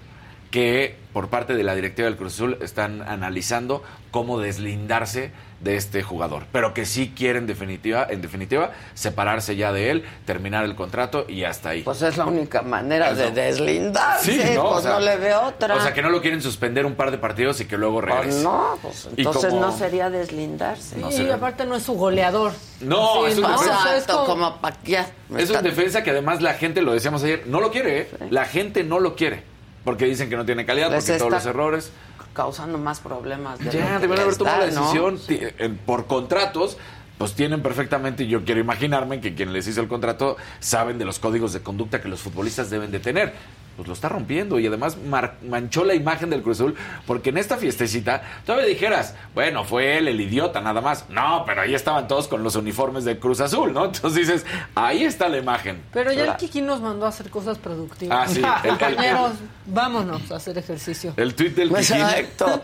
que 0.51 0.97
por 1.13 1.29
parte 1.29 1.55
de 1.55 1.63
la 1.63 1.75
directiva 1.75 2.07
del 2.09 2.17
Cruz 2.17 2.35
Azul 2.35 2.59
están 2.63 3.03
analizando 3.03 3.83
cómo 4.11 4.39
deslindarse 4.41 5.33
de 5.61 5.75
este 5.77 6.03
jugador, 6.05 6.45
pero 6.53 6.73
que 6.73 6.87
sí 6.87 7.13
quieren 7.17 7.47
definitiva, 7.49 8.07
en 8.09 8.23
definitiva 8.23 8.71
separarse 8.95 9.57
ya 9.57 9.73
de 9.73 9.91
él, 9.91 10.05
terminar 10.25 10.65
el 10.65 10.77
contrato 10.77 11.25
y 11.29 11.43
hasta 11.45 11.71
ahí. 11.71 11.83
Pues 11.83 12.01
es 12.03 12.17
la 12.17 12.27
única 12.27 12.63
manera 12.63 13.13
de 13.13 13.33
deslindarse. 13.33 14.33
Sí, 14.33 14.55
¿no? 14.55 14.63
Pues 14.69 14.77
O 14.79 14.83
sea, 14.83 14.93
no 14.93 15.01
le 15.01 15.17
veo 15.17 15.43
otra. 15.43 15.75
O 15.75 15.81
sea, 15.81 15.93
que 15.93 16.01
no 16.03 16.11
lo 16.11 16.21
quieren 16.23 16.41
suspender 16.41 16.87
un 16.87 16.95
par 16.95 17.11
de 17.11 17.19
partidos 17.19 17.61
y 17.61 17.65
que 17.65 17.77
luego 17.77 18.01
Pues 18.01 18.15
regrese. 18.15 18.43
no, 18.43 18.79
pues 18.81 19.09
entonces 19.17 19.51
como- 19.51 19.61
no 19.61 19.73
sería 19.77 20.11
deslindarse. 20.11 20.97
No 20.97 21.11
y 21.11 21.29
aparte 21.31 21.65
no 21.67 21.75
es 21.75 21.83
su 21.83 21.95
goleador. 21.95 22.53
No, 22.81 23.27
es 23.27 23.35
un 23.37 23.43
¿no? 23.43 23.49
O 23.49 23.51
defensa. 23.61 23.83
sea, 23.83 23.97
es 23.97 24.05
como- 24.05 24.25
como 24.27 24.61
pa' 24.61 24.75
ya. 24.85 25.11
Es 25.37 25.51
un 25.51 25.63
defensa 25.63 26.05
que 26.05 26.11
además 26.11 26.41
la 26.41 26.55
gente, 26.55 26.83
lo 26.83 26.93
decíamos 26.93 27.23
ayer, 27.25 27.43
no 27.47 27.61
lo 27.61 27.71
quiere, 27.73 28.03
¿eh? 28.03 28.09
La 28.31 28.45
gente 28.45 28.85
no 28.85 29.01
lo 29.01 29.17
quiere. 29.17 29.43
Porque 29.85 30.05
dicen 30.05 30.29
que 30.29 30.37
no 30.37 30.45
tiene 30.45 30.67
calidad, 30.67 30.91
Les 30.91 31.05
porque 31.05 31.19
todos 31.19 31.33
los 31.33 31.47
errores. 31.47 31.91
Causando 32.39 32.79
más 32.79 33.01
problemas. 33.01 33.59
De 33.59 33.69
Ya, 33.69 33.99
deben 33.99 34.21
haber 34.21 34.37
tomado 34.37 34.59
la 34.59 34.67
decisión 34.67 35.19
por 35.85 36.07
contratos. 36.07 36.79
Pues 37.19 37.35
tienen 37.35 37.63
perfectamente, 37.63 38.29
yo 38.29 38.45
quiero 38.45 38.61
imaginarme 38.61 39.21
que 39.21 39.35
quien 39.35 39.53
les 39.53 39.67
hizo 39.67 39.81
el 39.81 39.89
contrato 39.89 40.37
saben 40.61 40.99
de 40.99 41.05
los 41.05 41.19
códigos 41.19 41.53
de 41.53 41.63
conducta 41.63 42.01
que 42.01 42.09
los 42.09 42.21
futbolistas 42.21 42.71
deben 42.71 42.93
de 42.93 43.01
tener. 43.01 43.35
Pues 43.79 43.87
lo 43.87 43.95
está 43.95 44.09
rompiendo 44.09 44.59
y 44.59 44.67
además 44.67 44.97
mar- 44.99 45.37
manchó 45.49 45.85
la 45.85 45.95
imagen 45.95 46.31
del 46.31 46.43
Cruz 46.43 46.59
Azul 46.59 46.75
porque 47.07 47.31
en 47.31 47.39
esta 47.39 47.57
fiestecita 47.59 48.23
todavía 48.45 48.67
dijeras, 48.67 49.15
bueno, 49.37 49.63
fue 49.63 49.99
él 49.99 50.09
el 50.09 50.21
idiota 50.21 50.61
nada 50.61 50.81
más. 50.81 51.05
No, 51.09 51.45
pero 51.47 51.61
ahí 51.63 51.77
estaban 51.77 52.09
todos 52.09 52.27
con 52.27 52.43
los 52.43 52.57
uniformes 52.57 53.05
del 53.05 53.21
Cruz 53.21 53.41
Azul, 53.41 53.73
¿no? 53.73 53.85
Entonces 53.85 54.27
dices, 54.27 54.47
ahí 54.75 55.05
está 55.05 55.29
la 55.29 55.39
imagen. 55.39 55.81
Pero 55.93 56.11
ya 56.13 56.25
el. 56.25 56.37
Kiki 56.37 56.61
nos 56.61 56.81
mandó 56.81 57.07
a 57.07 57.11
hacer 57.11 57.31
cosas 57.31 57.57
productivas. 57.59 58.19
Ah, 58.21 58.27
sí. 58.29 58.43
El- 58.65 58.71
Compañeros, 58.79 59.33
vámonos 59.67 60.29
a 60.33 60.37
hacer 60.39 60.59
ejercicio. 60.59 61.15
El 61.17 61.37
tuit 61.37 61.55
del 61.55 61.69
Kikín. 61.69 61.99
Exacto. 61.99 62.61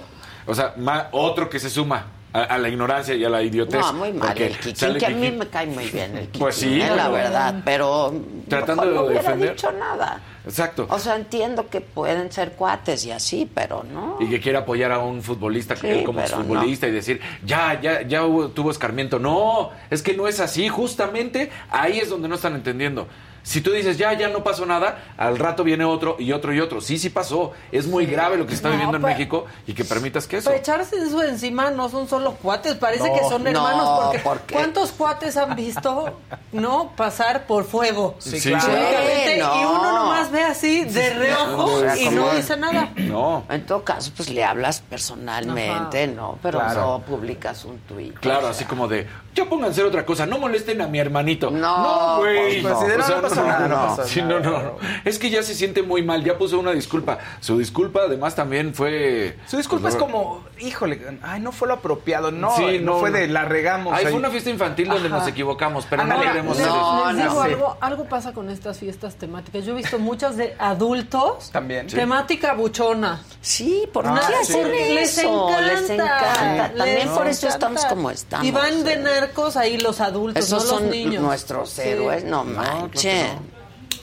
O 0.46 0.54
sea, 0.56 0.74
ma- 0.78 1.10
otro 1.12 1.48
que 1.48 1.60
se 1.60 1.70
suma 1.70 2.06
a, 2.34 2.42
a 2.42 2.58
la 2.58 2.68
ignorancia 2.68 3.14
y 3.14 3.24
a 3.24 3.28
la 3.30 3.40
idiotez. 3.42 3.80
No, 3.80 3.92
muy 3.94 4.12
mal 4.12 4.36
el 4.36 4.58
Kikín, 4.58 4.94
que 4.98 5.06
a 5.06 5.10
mí 5.10 5.30
me 5.30 5.46
cae 5.46 5.66
muy 5.66 5.86
bien 5.86 6.16
el 6.18 6.26
Kikín, 6.26 6.40
Pues 6.40 6.56
sí, 6.56 6.80
eh, 6.82 6.90
la 6.94 7.08
verdad, 7.08 7.62
pero 7.64 8.12
Tratando 8.48 8.82
mejor 8.82 8.94
no 8.96 9.02
de 9.02 9.06
hubiera 9.08 9.22
defender. 9.22 9.50
dicho 9.54 9.72
nada. 9.72 10.20
Exacto. 10.44 10.86
O 10.90 10.98
sea, 10.98 11.16
entiendo 11.16 11.68
que 11.70 11.80
pueden 11.80 12.30
ser 12.30 12.52
cuates 12.52 13.06
y 13.06 13.12
así, 13.12 13.50
pero 13.54 13.82
no. 13.90 14.18
y 14.20 14.28
que 14.28 14.40
quiere 14.40 14.58
apoyar 14.58 14.92
a 14.92 14.98
un 14.98 15.22
futbolista 15.22 15.74
Sí, 15.76 15.86
él 15.86 16.04
como 16.04 16.20
futbolista 16.20 16.86
y 16.86 16.90
decir, 16.90 17.20
ya, 17.46 17.80
ya, 17.80 18.02
ya 18.02 18.26
hubo- 18.26 18.48
tuvo 18.48 18.70
escarmiento. 18.70 19.18
No, 19.18 19.70
es 19.88 20.02
que 20.02 20.14
no 20.14 20.28
es 20.28 20.40
así. 20.40 20.68
Justamente 20.68 21.50
ahí 21.70 21.98
es 21.98 22.10
donde 22.10 22.28
no 22.28 22.34
están 22.34 22.54
entendiendo. 22.56 23.06
Si 23.44 23.60
tú 23.60 23.70
dices, 23.72 23.98
ya, 23.98 24.12
ya 24.14 24.28
no 24.28 24.42
pasó 24.42 24.64
nada, 24.64 25.04
al 25.18 25.38
rato 25.38 25.62
viene 25.64 25.84
otro 25.84 26.16
y 26.18 26.32
otro 26.32 26.52
y 26.54 26.60
otro. 26.60 26.80
Sí, 26.80 26.98
sí 26.98 27.10
pasó. 27.10 27.52
Es 27.70 27.86
muy 27.86 28.06
grave 28.06 28.38
lo 28.38 28.44
que 28.46 28.50
se 28.52 28.56
está 28.56 28.68
No, 28.68 28.72
viviendo 28.72 28.96
en 28.96 29.02
pero- 29.02 29.14
México 29.14 29.44
y 29.66 29.74
que 29.74 29.84
permitas 29.84 30.26
que 30.26 30.38
eso. 30.38 30.46
Para 30.46 30.56
echarse 30.58 30.96
eso 30.96 31.22
encima 31.22 31.70
no 31.70 31.90
son 31.90 32.08
solo 32.08 32.32
cuates, 32.36 32.74
parece 32.76 33.06
No, 33.06 33.14
que 33.14 33.20
son 33.28 33.44
no, 33.44 33.50
hermanos. 33.50 34.16
porque 34.24 34.54
¿cuántos 34.54 34.92
cuates 34.92 35.36
han 35.36 35.54
visto 35.54 36.18
no 36.52 36.92
pasar 36.96 37.46
por 37.46 37.64
fuego? 37.64 38.14
Sí, 38.18 38.40
Sí, 38.40 38.48
claro. 38.48 38.64
sí. 38.64 38.70
Únicamente, 38.72 39.36
no. 39.38 39.60
Y 39.60 39.64
uno 39.66 39.92
nomás 39.92 40.30
ve 40.30 40.42
así 40.42 40.84
de 40.84 41.10
reojo 41.14 41.82
y 42.00 42.08
no 42.08 42.30
dice 42.34 42.56
nada. 42.56 42.90
No. 43.14 43.44
En 43.50 43.64
todo 43.66 43.84
caso, 43.84 44.10
pues 44.16 44.30
le 44.30 44.42
hablas 44.42 44.80
personalmente, 44.80 46.06
¿no? 46.08 46.38
Pero 46.42 46.58
Claro. 46.60 46.80
no 46.80 47.00
publicas 47.00 47.64
un 47.64 47.78
tuit. 47.80 48.18
Claro, 48.18 48.46
o 48.46 48.50
así 48.50 48.64
como 48.64 48.88
de, 48.88 49.06
ya 49.34 49.44
pónganse 49.46 49.68
a 49.68 49.72
hacer 49.72 49.84
otra 49.86 50.06
cosa, 50.06 50.26
no 50.26 50.38
molesten 50.38 50.80
a 50.80 50.86
mi 50.86 50.98
hermanito. 50.98 51.50
No, 51.50 52.18
güey. 52.18 52.62
pues, 52.62 52.74
pues, 52.74 52.78
si 52.84 52.86
de 52.90 52.98
no, 52.98 53.08
no 53.16 53.22
pasó 53.22 53.44
nada, 53.44 53.68
no 53.68 54.04
Sí, 54.04 54.22
no, 54.22 54.40
no, 54.40 54.50
no. 54.62 54.76
Es 55.04 55.18
que 55.18 55.30
ya 55.30 55.42
se 55.42 55.54
siente 55.54 55.82
muy 55.82 56.02
mal, 56.02 56.22
ya 56.24 56.38
puso 56.38 56.58
una 56.58 56.72
disculpa. 56.72 57.18
Su 57.40 57.58
disculpa 57.58 58.00
además 58.06 58.34
también 58.34 58.74
fue... 58.74 59.36
Su 59.46 59.56
disculpa 59.56 59.82
pues, 59.84 59.94
es 59.94 60.00
como, 60.00 60.44
híjole, 60.60 61.18
ay, 61.22 61.40
no 61.40 61.52
fue 61.52 61.68
lo 61.68 61.74
apropiado, 61.74 62.30
no, 62.30 62.54
Sí, 62.56 62.78
no, 62.80 62.92
no, 62.94 62.98
fue 63.00 63.10
no. 63.10 63.18
de 63.18 63.28
la 63.28 63.44
regamos. 63.44 63.92
Ay, 63.94 64.04
ahí. 64.06 64.10
fue 64.12 64.18
una 64.20 64.30
fiesta 64.30 64.50
infantil 64.50 64.88
donde 64.88 65.08
Ajá. 65.08 65.18
nos 65.18 65.28
equivocamos, 65.28 65.86
pero 65.90 66.04
no 66.04 66.14
Ándale. 66.14 66.30
queremos 66.30 66.56
Les, 66.56 66.66
No, 66.66 67.12
les 67.12 67.16
digo 67.22 67.34
no. 67.34 67.40
algo, 67.42 67.76
algo 67.80 68.04
pasa 68.04 68.32
con 68.32 68.50
estas 68.50 68.78
fiestas 68.78 69.16
temáticas. 69.16 69.64
Yo 69.64 69.72
he 69.72 69.76
visto 69.76 69.98
muchas 69.98 70.36
de 70.36 70.54
adultos. 70.58 71.50
También. 71.50 71.88
Sí. 71.90 71.96
Temática 71.96 72.54
buchona. 72.54 73.20
Sí, 73.40 73.88
¿por 73.92 74.06
Ah, 74.06 74.20
qué 74.26 74.44
sí. 74.44 74.52
hacen 74.58 74.70
Les 74.94 75.18
eso? 75.18 75.48
encanta. 75.48 75.60
Les 75.62 75.90
encanta. 75.90 76.72
También 76.76 76.98
les 76.98 77.08
por 77.08 77.26
eso 77.26 77.46
encanta. 77.46 77.48
estamos 77.48 77.84
como 77.86 78.10
estamos. 78.10 78.46
Y 78.46 78.50
van 78.50 78.84
de 78.84 78.96
narcos 79.26 79.56
ahí 79.56 79.78
los 79.78 80.00
adultos, 80.00 80.44
Esos 80.44 80.64
no 80.64 80.70
los 80.70 80.80
son 80.80 80.90
niños. 80.90 81.22
nuestros 81.22 81.70
Sí, 81.70 81.82
héroes, 81.82 82.24
no 82.24 82.44
claro 82.44 82.90
que 82.90 82.96
manchen. 82.98 83.38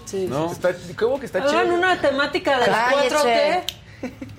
sí. 0.06 0.26
¿No? 0.30 0.52
Está, 0.52 0.72
¿Cómo 0.98 1.20
que 1.20 1.26
está 1.26 1.46
chido? 1.46 1.74
una 1.74 2.00
temática 2.02 2.60
de 2.60 2.68
las 2.68 2.94
Cállese. 2.94 3.16
4T. 3.16 3.64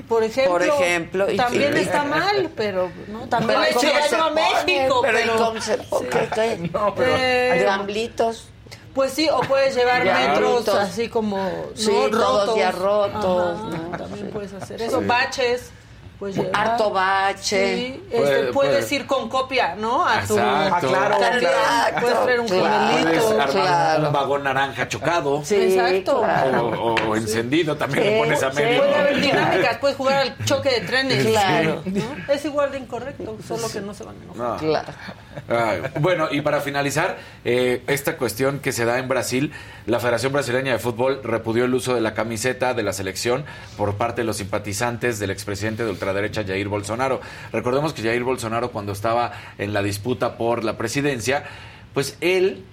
Por 0.08 0.24
ejemplo, 0.24 0.52
Por 0.52 0.62
ejemplo, 0.62 1.30
y- 1.30 1.36
también 1.36 1.76
y- 1.76 1.80
está 1.80 2.02
mal, 2.04 2.50
pero 2.56 2.90
no, 3.08 3.28
también 3.28 3.60
Pero 3.60 3.60
le 3.60 3.74
¿cómo 3.74 3.88
eché 3.88 4.08
se 4.08 4.16
daño 4.16 4.24
a? 4.24 4.30
México, 4.30 5.00
Pero, 5.02 5.02
pero, 5.02 5.34
¿y 5.34 5.38
cómo 5.38 5.60
se 5.60 5.78
pone? 5.78 6.08
¿Qué, 6.08 6.28
qué? 6.34 6.70
No, 6.72 6.94
pero 6.94 7.12
Eh, 7.16 7.62
Gamblitos. 7.64 8.48
pues 8.92 9.12
sí, 9.12 9.28
o 9.30 9.40
puedes 9.42 9.74
llevar 9.76 10.04
Ya, 10.04 10.18
metros 10.18 10.66
rotos. 10.66 10.74
así 10.74 11.08
como 11.08 11.38
Sí, 11.76 11.86
¿no? 11.92 12.10
todos 12.10 12.40
rotos. 12.40 12.56
ya 12.56 12.70
rotos, 12.72 13.58
Ajá, 13.60 13.68
¿no? 13.92 13.96
También 13.98 14.26
Sí. 14.26 14.32
puedes 14.32 14.52
hacer 14.52 14.82
eso, 14.82 15.00
baches. 15.06 15.70
Pues. 16.22 16.40
Harto 16.52 16.92
bache. 16.92 17.76
Sí, 17.76 18.02
este, 18.04 18.16
Puede- 18.16 18.52
puedes 18.52 18.84
puede. 18.84 18.94
ir 18.94 19.06
con 19.08 19.28
copia, 19.28 19.74
¿no? 19.74 20.06
A 20.06 20.20
tu. 20.22 20.38
Ah, 20.38 20.78
claro, 20.78 21.16
También 21.18 21.50
claro. 21.50 21.96
Puedes 22.00 22.22
traer 22.22 22.40
un 22.40 22.46
Claro. 22.46 23.02
Puedes 23.02 23.50
claro. 23.50 24.06
un 24.06 24.12
vagón 24.12 24.44
naranja 24.44 24.86
chocado. 24.86 25.44
Sí, 25.44 25.56
Exacto. 25.56 26.20
claro. 26.20 26.68
O, 26.68 26.94
o 27.10 27.16
encendido, 27.16 27.76
también 27.76 28.04
Sí, 28.04 28.10
le 28.10 28.18
pones 28.18 28.40
a 28.40 28.50
sí. 28.52 28.56
medio. 28.56 28.78
Puede 28.82 28.94
haber 28.94 29.20
dinámicas, 29.20 29.78
puedes 29.78 29.96
jugar 29.96 30.16
al 30.18 30.44
choque 30.44 30.70
de 30.70 30.80
trenes. 30.82 31.26
Claro. 31.26 31.82
¿no? 31.86 32.32
Es 32.32 32.44
igual 32.44 32.70
de 32.70 32.78
incorrecto, 32.78 33.36
solo 33.44 33.68
que 33.68 33.80
no 33.80 33.92
se 33.92 34.04
van 34.04 34.14
a 34.20 34.22
enojar. 34.22 34.38
No. 34.52 34.56
Claro. 34.58 34.92
Ay, 35.48 35.82
bueno, 35.98 36.28
y 36.30 36.40
para 36.42 36.60
finalizar, 36.60 37.16
eh, 37.44 37.82
esta 37.88 38.16
cuestión 38.16 38.60
que 38.60 38.70
se 38.70 38.84
da 38.84 38.98
en 39.00 39.08
Brasil, 39.08 39.52
la 39.86 39.98
Federación 39.98 40.32
Brasileña 40.32 40.70
de 40.72 40.78
Fútbol 40.78 41.20
repudió 41.24 41.64
el 41.64 41.74
uso 41.74 41.94
de 41.96 42.00
la 42.00 42.14
camiseta 42.14 42.74
de 42.74 42.84
la 42.84 42.92
selección 42.92 43.44
por 43.76 43.96
parte 43.96 44.20
de 44.20 44.26
los 44.26 44.36
simpatizantes 44.36 45.18
del 45.18 45.30
expresidente 45.32 45.84
de 45.84 45.90
ultraderecha 46.12 46.44
Jair 46.44 46.68
Bolsonaro. 46.68 47.20
Recordemos 47.52 47.92
que 47.92 48.02
Jair 48.02 48.22
Bolsonaro 48.22 48.70
cuando 48.70 48.92
estaba 48.92 49.32
en 49.58 49.72
la 49.72 49.82
disputa 49.82 50.36
por 50.36 50.62
la 50.62 50.76
presidencia, 50.76 51.44
pues 51.94 52.16
él, 52.20 52.64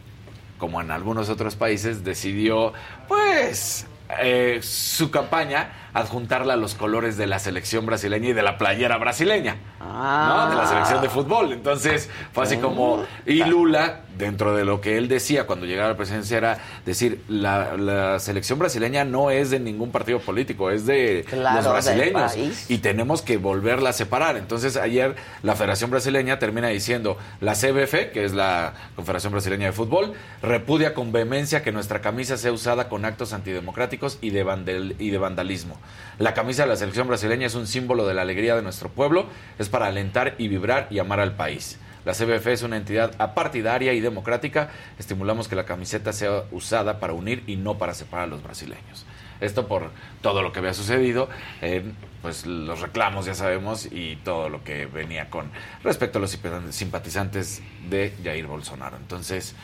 como 0.57 0.81
en 0.81 0.91
algunos 0.91 1.29
otros 1.29 1.55
países, 1.55 2.03
decidió, 2.03 2.73
pues, 3.07 3.87
eh, 4.21 4.59
su 4.61 5.09
campaña 5.09 5.88
adjuntarla 5.93 6.53
a 6.53 6.57
los 6.57 6.75
colores 6.75 7.17
de 7.17 7.27
la 7.27 7.39
selección 7.39 7.85
brasileña 7.85 8.29
y 8.29 8.33
de 8.33 8.41
la 8.43 8.57
playera 8.57 8.97
brasileña. 8.97 9.57
Ah. 9.79 10.45
¿no? 10.45 10.49
De 10.51 10.55
la 10.61 10.67
selección 10.67 11.01
de 11.01 11.09
fútbol. 11.09 11.51
Entonces, 11.53 12.09
fue 12.33 12.43
así 12.43 12.57
como. 12.57 13.03
Y 13.25 13.43
Lula, 13.43 14.01
dentro 14.17 14.55
de 14.55 14.65
lo 14.65 14.81
que 14.81 14.97
él 14.97 15.07
decía 15.07 15.47
cuando 15.47 15.65
llegara 15.65 15.87
a 15.87 15.91
la 15.91 15.97
presidencia, 15.97 16.37
era 16.37 16.57
decir: 16.85 17.23
la, 17.27 17.75
la 17.77 18.19
selección 18.19 18.59
brasileña 18.59 19.03
no 19.05 19.31
es 19.31 19.49
de 19.49 19.59
ningún 19.59 19.91
partido 19.91 20.19
político, 20.19 20.69
es 20.71 20.85
de 20.85 21.25
Claro, 21.29 21.61
los 21.61 21.71
brasileños. 21.71 22.35
Y 22.69 22.77
tenemos 22.79 23.21
que 23.21 23.37
volverla 23.37 23.89
a 23.91 23.93
separar. 23.93 24.37
Entonces, 24.37 24.77
ayer 24.77 25.15
la 25.43 25.55
Federación 25.55 25.89
Brasileña 25.91 26.39
termina 26.39 26.67
diciendo: 26.67 27.17
la 27.41 27.53
CBF, 27.55 28.11
que 28.13 28.25
es 28.25 28.33
la 28.33 28.73
Confederación 28.95 29.31
Brasileña 29.31 29.67
de 29.67 29.71
Fútbol, 29.73 30.13
repudia 30.41 30.93
con 30.93 31.11
vehemencia 31.11 31.63
que 31.63 31.71
nuestra 31.71 32.01
camisa 32.01 32.37
sea 32.37 32.51
usada 32.51 32.89
con 32.89 33.05
actos 33.05 33.33
antidemocráticos 33.33 34.17
y 34.21 34.29
de, 34.31 34.43
vandal- 34.45 34.95
y 34.99 35.09
de 35.09 35.17
vandalismo. 35.17 35.77
La 36.17 36.34
camisa 36.34 36.63
de 36.63 36.69
la 36.69 36.75
selección 36.75 37.07
brasileña 37.07 37.47
es 37.47 37.55
un 37.55 37.67
símbolo 37.67 38.05
de 38.07 38.13
la 38.13 38.23
alegría 38.23 38.55
de 38.55 38.61
nuestro 38.61 38.89
pueblo, 38.89 39.27
es 39.57 39.69
para 39.69 39.88
alentar 39.88 40.36
y 40.38 40.47
vibrar 40.47 40.88
y 40.89 40.99
amar 40.99 41.19
al 41.19 41.36
país. 41.36 41.80
La 42.05 42.13
CBF 42.13 42.47
es 42.47 42.63
una 42.63 42.77
entidad 42.77 43.13
apartidaria 43.19 43.93
y 43.93 43.99
democrática. 43.99 44.69
Estimulamos 44.97 45.47
que 45.47 45.55
la 45.55 45.65
camiseta 45.65 46.13
sea 46.13 46.43
usada 46.51 46.99
para 46.99 47.13
unir 47.13 47.43
y 47.45 47.55
no 47.55 47.77
para 47.77 47.93
separar 47.93 48.25
a 48.25 48.27
los 48.27 48.41
brasileños. 48.41 49.05
Esto 49.41 49.67
por 49.67 49.91
todo 50.21 50.41
lo 50.41 50.51
que 50.51 50.59
había 50.59 50.73
sucedido, 50.73 51.30
eh, 51.61 51.93
pues 52.21 52.45
los 52.45 52.82
reclamos 52.82 53.25
ya 53.25 53.34
sabemos 53.34 53.88
y 53.89 54.17
todo 54.17 54.49
lo 54.49 54.63
que 54.63 54.86
venía 54.86 55.30
con 55.30 55.49
respecto 55.84 56.19
a 56.19 56.21
los 56.21 56.38
simpatizantes 56.71 57.61
de 57.89 58.13
Jair 58.23 58.47
Bolsonaro. 58.47 58.97
Entonces, 58.97 59.55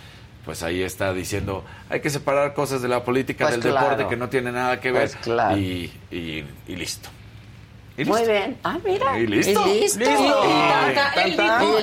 pues 0.46 0.62
ahí 0.64 0.84
está 0.84 1.12
diciendo, 1.14 1.66
hay 1.90 2.00
que 2.02 2.10
separar 2.10 2.54
cosas 2.54 2.82
de 2.82 2.88
la 2.88 3.04
política 3.04 3.46
Pues 3.48 3.62
del 3.62 3.72
claro. 3.72 3.90
deporte 3.90 4.10
que 4.10 4.16
no 4.18 4.30
tiene 4.30 4.52
nada 4.52 4.80
que 4.80 4.92
ver 4.92 5.10
Pues 5.10 5.16
claro. 5.18 5.58
y, 5.58 5.92
y- 6.12 6.46
y 6.68 6.76
listo. 6.76 7.10
Y 7.98 8.04
Muy 8.04 8.26
bien. 8.26 8.58
Ah, 8.62 8.78
mira. 8.84 9.18
Y 9.18 9.26
listo. 9.26 9.66
Y 9.68 9.80
listo. 9.80 10.04
Y 10.04 10.08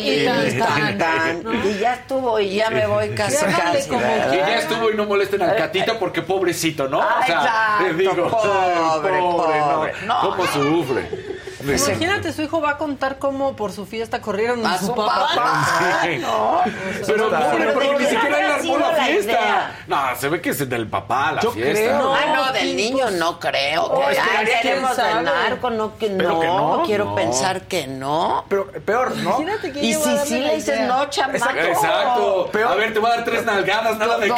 Y, 0.03 0.11
y. 0.11 1.69
Y 1.69 1.79
ya 1.79 1.95
estuvo 1.95 2.39
y 2.39 2.55
ya 2.57 2.69
me 2.71 2.87
voy 2.87 3.09
casi 3.11 3.43
casi. 3.47 3.89
como. 3.89 4.03
Que 4.03 4.37
ya 4.37 4.59
estuvo 4.59 4.91
y 4.91 4.95
no 4.95 5.07
molesten 5.07 5.41
al 5.43 5.57
catita 5.57 5.99
porque 5.99 6.21
pobrecito, 6.23 6.87
¿no? 6.89 7.01
Ah, 7.01 7.21
exacto, 7.27 7.85
les 7.87 7.97
digo, 7.99 8.29
pobre, 8.31 9.19
pobre. 9.19 9.93
¿no? 10.07 10.07
No. 10.07 10.21
¿Cómo 10.37 10.47
sufre? 10.49 11.32
Imagínate, 11.65 12.33
su 12.33 12.43
hijo 12.43 12.61
va 12.61 12.71
a 12.71 12.79
contar 12.79 13.19
cómo 13.19 13.55
por 13.57 13.73
su 13.73 13.87
fiesta 13.87 14.21
corrieron 14.21 14.65
a 14.67 14.75
A 14.75 14.79
su, 14.79 14.87
su 14.87 14.95
papá. 14.95 15.29
papá. 15.35 15.99
Sí. 16.03 16.19
No. 16.19 16.61
Pero 17.07 17.29
Pero 17.31 17.31
pobre, 17.31 17.73
porque 17.73 17.89
que 17.91 17.99
ni 17.99 18.07
siquiera 18.07 18.39
él 18.41 18.53
armó 18.53 18.79
la 18.79 18.93
fiesta. 19.05 19.23
idea. 19.33 19.85
No, 19.87 19.97
se 20.19 20.29
ve 20.29 20.41
que 20.41 20.51
es 20.51 20.69
del 20.69 20.87
papá 20.89 21.33
la 21.33 21.41
Yo 21.43 21.53
fiesta. 21.53 21.73
creo. 21.73 22.15
Ah, 22.15 22.21
no, 22.27 22.47
No, 22.47 22.53
del 22.53 22.77
niño 22.77 23.11
no 23.13 23.39
creo. 23.39 23.85
Oh, 23.85 24.07
que 24.07 24.13
es 24.13 24.19
que 24.19 24.31
ay, 24.37 24.47
quién 24.47 24.61
queremos 24.63 24.97
del 24.97 25.25
narco, 25.25 25.71
no, 25.71 25.97
que 25.99 26.11
no, 26.11 26.41
que 26.41 26.47
no, 26.47 26.83
quiero 26.87 27.05
no. 27.07 27.15
pensar 27.15 27.63
que 27.63 27.87
no. 27.87 28.45
Pero 28.49 28.67
peor, 28.85 29.17
¿no? 29.17 29.41
Imagínate 29.41 29.73
que 29.73 29.81
Y 29.85 29.95
si 29.95 30.19
sí 30.25 30.39
la 30.41 30.47
le 30.49 30.55
dices 30.57 30.81
no, 30.81 31.09
chamaco. 31.11 31.37
Exacto. 31.51 32.51
A 32.69 32.75
ver, 32.75 32.93
te 32.93 32.99
voy 32.99 33.11
a 33.11 33.15
dar 33.17 33.25
tres 33.25 33.45
nalgadas, 33.45 33.99
nada 33.99 34.19
de 34.19 34.27
que. 34.27 34.33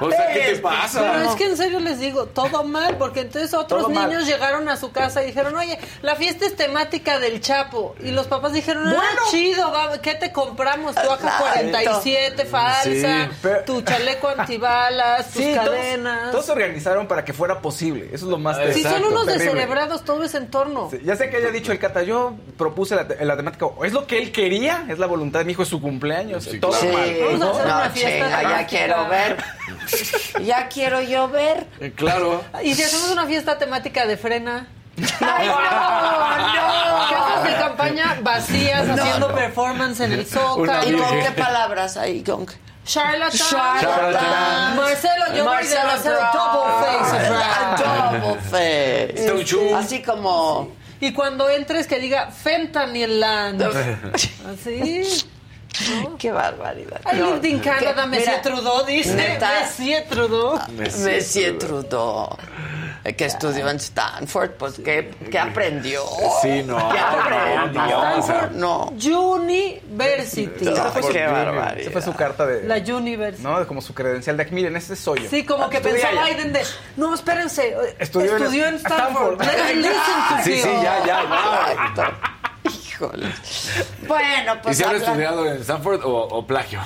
O 0.00 0.10
sea, 0.10 0.28
¿qué 0.32 0.38
te 0.40 0.44
sabes. 0.44 0.60
pasa? 0.60 1.00
Pero 1.00 1.30
es 1.30 1.34
que 1.36 1.44
en 1.46 1.56
serio 1.56 1.80
les 1.80 1.98
digo, 1.98 2.26
todo 2.26 2.64
mal, 2.64 2.96
porque 2.96 3.20
entonces 3.20 3.52
otros 3.54 3.88
niños 3.88 4.26
llegaron 4.26 4.68
a 4.68 4.76
su 4.76 4.92
casa 4.92 5.22
y 5.22 5.26
dijeron, 5.26 5.56
oye, 5.56 5.78
la 6.02 6.16
fiesta 6.16 6.46
es 6.46 6.56
temática 6.66 7.18
del 7.18 7.40
Chapo. 7.40 7.94
Y 8.02 8.10
los 8.10 8.26
papás 8.26 8.52
dijeron, 8.52 8.86
ah, 8.88 9.02
chido, 9.30 9.70
va, 9.70 10.00
¿qué 10.00 10.14
te 10.14 10.32
compramos? 10.32 10.94
Tu 10.94 11.00
AK-47 11.00 12.46
falsa, 12.46 12.82
Sí, 12.84 13.28
pero- 13.42 13.64
tu 13.64 13.82
chaleco 13.82 14.28
antibalas, 14.28 15.26
tus 15.32 15.42
Sí, 15.42 15.52
todos, 15.54 15.68
cadenas. 15.68 16.30
todos 16.30 16.46
se 16.46 16.52
organizaron 16.52 17.06
para 17.06 17.24
que 17.24 17.32
fuera 17.32 17.60
posible. 17.60 18.06
Eso 18.12 18.26
es 18.26 18.30
lo 18.30 18.38
más 18.38 18.56
si 18.56 18.62
terrible. 18.64 18.90
son 18.90 19.04
unos 19.04 19.26
Terrible. 19.26 19.44
descerebrados, 19.44 20.04
todo 20.04 20.22
ese 20.24 20.38
entorno. 20.38 20.88
Sí, 20.90 20.98
Ya 21.04 21.16
sé 21.16 21.30
que 21.30 21.36
haya 21.36 21.50
dicho 21.50 21.72
el 21.72 21.78
Cata, 21.78 22.02
yo 22.02 22.34
propuse 22.56 22.94
la, 22.96 23.06
te- 23.08 23.24
la 23.24 23.36
temática, 23.36 23.66
es 23.84 23.92
lo 23.92 24.06
que 24.06 24.18
él 24.18 24.32
quería, 24.32 24.84
es 24.88 24.98
la 24.98 25.06
voluntad 25.06 25.40
de 25.40 25.44
mi 25.44 25.52
hijo, 25.52 25.62
es 25.62 25.68
su 25.68 25.80
cumpleaños, 25.80 26.44
Sí, 26.44 26.58
todo 26.60 26.70
claro. 26.72 26.86
Sí, 26.86 26.92
mal. 26.96 27.38
Vamos 27.40 27.42
a 27.42 27.50
hacer 27.60 27.66
no, 27.68 27.76
una 27.76 27.90
fiesta 27.90 28.24
chinga, 28.26 28.42
ya 28.42 28.66
quiero 28.66 29.08
ver. 29.08 29.36
Ya 30.44 30.68
quiero 30.68 31.00
yo 31.02 31.28
ver. 31.28 31.66
Eh, 31.80 31.92
Claro. 31.94 32.42
Y 32.62 32.74
si 32.74 32.82
hacemos 32.82 33.10
una 33.10 33.26
fiesta 33.26 33.58
temática 33.58 34.06
de 34.06 34.16
frena. 34.16 34.66
Ay, 35.20 35.48
no, 35.48 35.60
no. 35.60 37.10
Casas 37.10 37.44
de 37.44 37.54
campaña 37.58 38.16
vacías, 38.22 38.88
haciendo 38.88 39.34
performance 39.34 40.00
en 40.00 40.12
el 40.12 40.20
¿Y 40.22 40.24
Zócalo. 40.24 40.98
con 40.98 41.20
qué 41.20 41.30
palabras 41.36 41.96
ahí? 41.96 42.22
¿Con 42.22 42.46
qué? 42.46 42.54
Charlatan. 42.84 43.30
Charlatan. 43.38 44.76
Marcelo, 44.76 45.24
yo 45.34 45.44
voy 45.44 45.66
de 45.66 45.78
hacer 45.78 46.12
double 46.32 46.72
face. 46.80 47.16
Double 47.82 48.40
face. 48.50 49.74
Así 49.74 50.02
como. 50.02 50.70
Y 51.00 51.12
cuando 51.12 51.48
entres 51.48 51.86
que 51.86 51.98
diga 51.98 52.30
Fentanyland. 52.30 53.62
Así. 53.62 55.24
Qué 56.18 56.30
barbaridad. 56.30 57.00
I 57.12 57.16
lived 57.16 57.44
in 57.44 57.58
Canada, 57.58 58.06
Trudeau, 58.42 58.84
dice. 58.86 59.14
neta. 59.14 59.50
Monsieur 59.60 60.04
Trudeau. 60.08 60.60
Monsieur 60.76 61.58
Trudeau, 61.58 62.36
que 63.12 63.26
estudió 63.26 63.68
en 63.68 63.76
Stanford, 63.76 64.52
pues 64.52 64.74
que, 64.80 65.10
que 65.30 65.38
aprendió. 65.38 66.02
Sí, 66.40 66.62
no. 66.62 66.76
¿Qué 66.90 66.98
aprendió? 66.98 67.86
No, 67.86 68.18
o 68.18 68.22
sea, 68.22 68.50
No. 68.54 68.86
University. 68.96 70.50
No, 70.64 70.70
Esa 70.72 70.90
fue 70.90 71.02
su- 71.02 71.08
qué 71.10 71.24
Esa 71.24 71.32
barbaridad. 71.32 71.92
fue 71.92 72.02
su 72.02 72.14
carta 72.14 72.46
de... 72.46 72.62
La 72.64 72.76
University. 72.78 73.42
¿no? 73.42 73.58
De 73.60 73.66
como 73.66 73.82
su 73.82 73.92
credencial 73.94 74.36
de 74.36 74.42
aquí, 74.44 74.54
miren, 74.54 74.74
este 74.76 74.96
soy 74.96 75.22
yo. 75.24 75.28
Sí, 75.28 75.44
como 75.44 75.68
que 75.68 75.80
pensó 75.80 76.06
allá. 76.06 76.24
Biden 76.24 76.52
de, 76.52 76.62
no, 76.96 77.14
espérense, 77.14 77.76
Estudió 77.98 78.36
estudió, 78.36 78.66
en- 78.66 78.74
en 78.74 78.80
Stanford. 78.80 79.40
Stanford. 79.42 79.42
Let's 79.42 79.76
listen 79.76 79.92
to 80.28 80.44
Sí, 80.44 80.60
sí, 80.62 80.68
him. 80.68 80.82
ya, 80.82 81.06
ya, 81.06 81.22
ya. 81.96 82.70
Híjole. 82.70 83.26
Bueno, 84.06 84.54
¿Y 84.54 84.58
pues. 84.62 84.76
si 84.78 84.82
habrá 84.84 84.96
habla- 84.96 85.08
estudiado 85.08 85.46
en 85.46 85.60
Stanford 85.60 86.00
o, 86.04 86.10
o 86.28 86.46
plagio? 86.46 86.80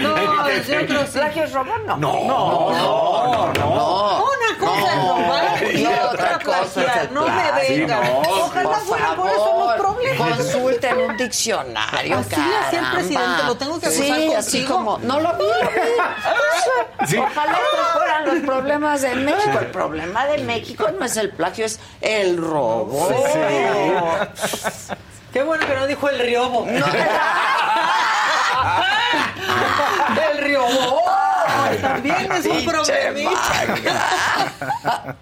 No, 0.00 0.14
de 0.44 0.78
otros 0.78 1.08
sí. 1.10 1.18
¿Plagio 1.18 1.44
es 1.44 1.52
robo? 1.52 1.72
No. 1.86 1.96
No, 1.96 2.24
no, 2.24 3.52
no. 3.52 4.24
Una 4.24 4.58
cosa 4.58 4.94
es 4.94 5.08
robar 5.08 5.62
y, 5.74 5.80
Y 5.80 5.86
otra, 5.86 6.06
otra 6.08 6.38
cosa 6.38 6.62
es 6.64 6.70
plagiar. 6.72 7.12
No 7.12 7.26
me 7.28 7.52
vengan. 7.52 8.02
no. 8.02 8.20
Ojalá 8.20 8.68
Por 8.70 8.78
fuera 8.80 9.14
por 9.14 9.30
eso 9.30 9.58
los 9.58 9.74
problemas. 9.74 10.36
Consulten 10.38 10.98
un 10.98 11.16
diccionario, 11.16 12.18
Así 12.18 12.34
hacía 12.34 12.80
el 12.80 12.90
presidente, 12.92 13.42
lo 13.46 13.56
tengo 13.56 13.80
que 13.80 13.86
acusar 13.86 14.04
Sí, 14.06 14.32
así 14.34 14.64
como, 14.64 14.98
no 14.98 15.20
lo 15.20 15.32
vi. 15.34 15.44
Ojalá 17.18 17.52
estos 17.52 17.92
fueran 17.92 18.24
los 18.26 18.38
problemas 18.46 19.02
de 19.02 19.14
México. 19.16 19.58
El 19.60 19.66
problema 19.66 20.26
de 20.26 20.38
México 20.38 20.86
no 20.98 21.04
es 21.04 21.16
el 21.16 21.30
plagio, 21.30 21.66
es 21.66 21.78
el 22.00 22.36
robo. 22.38 23.08
Qué 25.32 25.42
bueno 25.42 25.66
que 25.66 25.74
no 25.74 25.86
dijo 25.86 26.08
el 26.08 26.18
riobo. 26.20 26.66
el 30.32 30.38
riobo. 30.38 31.02
Ay, 31.46 31.78
También 31.78 32.32
es 32.32 32.46
un 32.46 32.64
problemita. 32.64 33.34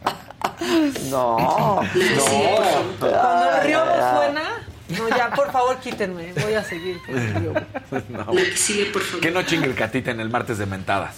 No, 1.11 1.82
no. 1.82 1.82
Cuando 3.01 3.51
el 3.51 3.66
riobo 3.66 3.95
suena, 3.95 4.62
no, 4.88 5.09
ya, 5.09 5.30
por 5.30 5.51
favor, 5.51 5.78
quítenme. 5.78 6.32
Voy 6.34 6.55
a 6.55 6.62
seguir 6.62 7.01
con 7.05 7.18
el 7.18 7.34
riobo. 7.34 7.61
Que 9.20 9.30
no 9.30 9.43
chingue 9.43 9.66
el 9.66 9.74
catita 9.74 10.12
en 10.12 10.20
el 10.20 10.30
martes 10.30 10.59
de 10.59 10.66
mentadas. 10.66 11.16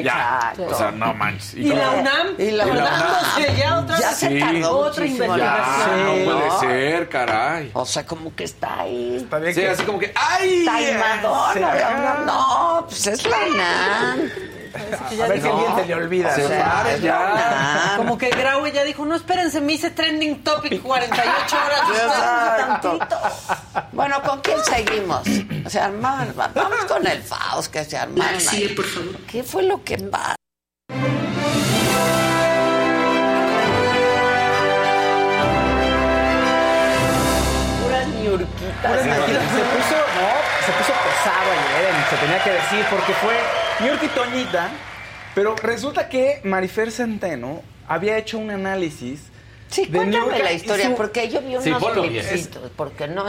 Ya. 0.00 0.52
Exacto. 0.52 0.66
O 0.70 0.74
sea, 0.74 0.90
no 0.90 1.12
manches. 1.14 1.54
Y 1.54 1.64
la 1.64 1.90
UNAM, 1.90 2.28
Y 2.38 2.50
la 2.52 2.66
UNAM. 2.66 2.76
Colgándose 2.86 3.56
ya 3.60 3.78
otra 3.80 3.98
Ya 4.00 4.12
se 4.12 4.28
Sí. 4.28 4.40
tardó 4.40 4.78
Otra 4.78 5.04
investigación. 5.06 5.38
Ya, 5.46 5.96
no 6.04 6.14
Sí, 6.14 6.24
puede 6.24 6.50
ser, 6.60 7.08
caray. 7.10 7.70
O 7.74 7.84
sea, 7.84 8.06
como 8.06 8.34
que 8.34 8.44
está 8.44 8.80
ahí. 8.80 9.16
Está 9.16 9.38
bien 9.38 9.54
Sí, 9.54 9.60
que- 9.60 9.68
así 9.68 9.82
como 9.84 9.98
que, 9.98 10.12
¡ay! 10.14 10.64
Taimadona. 10.64 11.74
la 11.74 11.90
UNAM. 11.90 12.26
No, 12.26 12.86
pues 12.88 13.06
es 13.06 13.24
la 13.26 13.36
UNAM. 13.52 14.30
A 14.74 15.26
ver 15.28 15.40
si 15.42 15.48
alguien 15.48 15.76
se 15.76 15.86
le 15.86 15.94
olvida. 15.94 16.34
Se 16.34 16.42
¿no? 16.42 16.48
pare 16.64 16.94
es 16.94 17.02
la 17.02 17.06
ya. 17.06 17.94
Como 17.96 18.16
que 18.18 18.30
Graue 18.30 18.72
ya 18.72 18.84
dijo, 18.84 19.04
no, 19.04 19.14
espérense, 19.14 19.60
me 19.60 19.74
hice 19.74 19.90
trending 19.90 20.42
topic 20.42 20.80
48 20.82 21.56
horas. 21.56 22.80
Tantito. 22.80 23.20
Bueno, 23.92 24.22
¿con 24.22 24.40
quién 24.40 24.58
seguimos? 24.64 25.22
Se 25.68 25.78
armaron, 25.80 26.34
va- 26.38 26.50
vamos 26.54 26.84
con 26.86 27.06
el 27.06 27.22
Faust, 27.22 27.72
que 27.72 27.84
se 27.84 27.96
armaron 27.98 28.34
ahí. 28.50 28.74
¿Qué 29.30 29.42
fue 29.42 29.62
lo 29.64 29.82
que 29.84 29.98
pasó? 29.98 30.34
Puras 37.82 38.06
ñurquitas. 38.22 38.98
Puras. 38.98 39.16
Se 39.54 39.62
puso, 39.72 40.01
se 41.22 41.28
ayer, 41.30 42.20
tenía 42.20 42.42
que 42.44 42.50
decir, 42.50 42.86
porque 42.90 43.12
fue 43.14 43.34
York 43.86 44.02
y 44.02 44.08
Toñita, 44.08 44.68
pero 45.34 45.54
resulta 45.56 46.08
que 46.08 46.40
Marifer 46.44 46.90
Centeno 46.90 47.62
había 47.88 48.16
hecho 48.18 48.38
un 48.38 48.50
análisis 48.50 49.20
Sí, 49.68 49.86
de 49.86 49.96
cuéntame 49.96 50.38
la 50.40 50.52
historia, 50.52 50.86
su- 50.90 50.94
porque 50.96 51.30
yo 51.30 51.40
vi 51.40 51.56
unos 51.56 51.64
Sí, 51.64 51.72
clipsitos, 51.72 52.70
porque 52.76 53.08
no... 53.08 53.24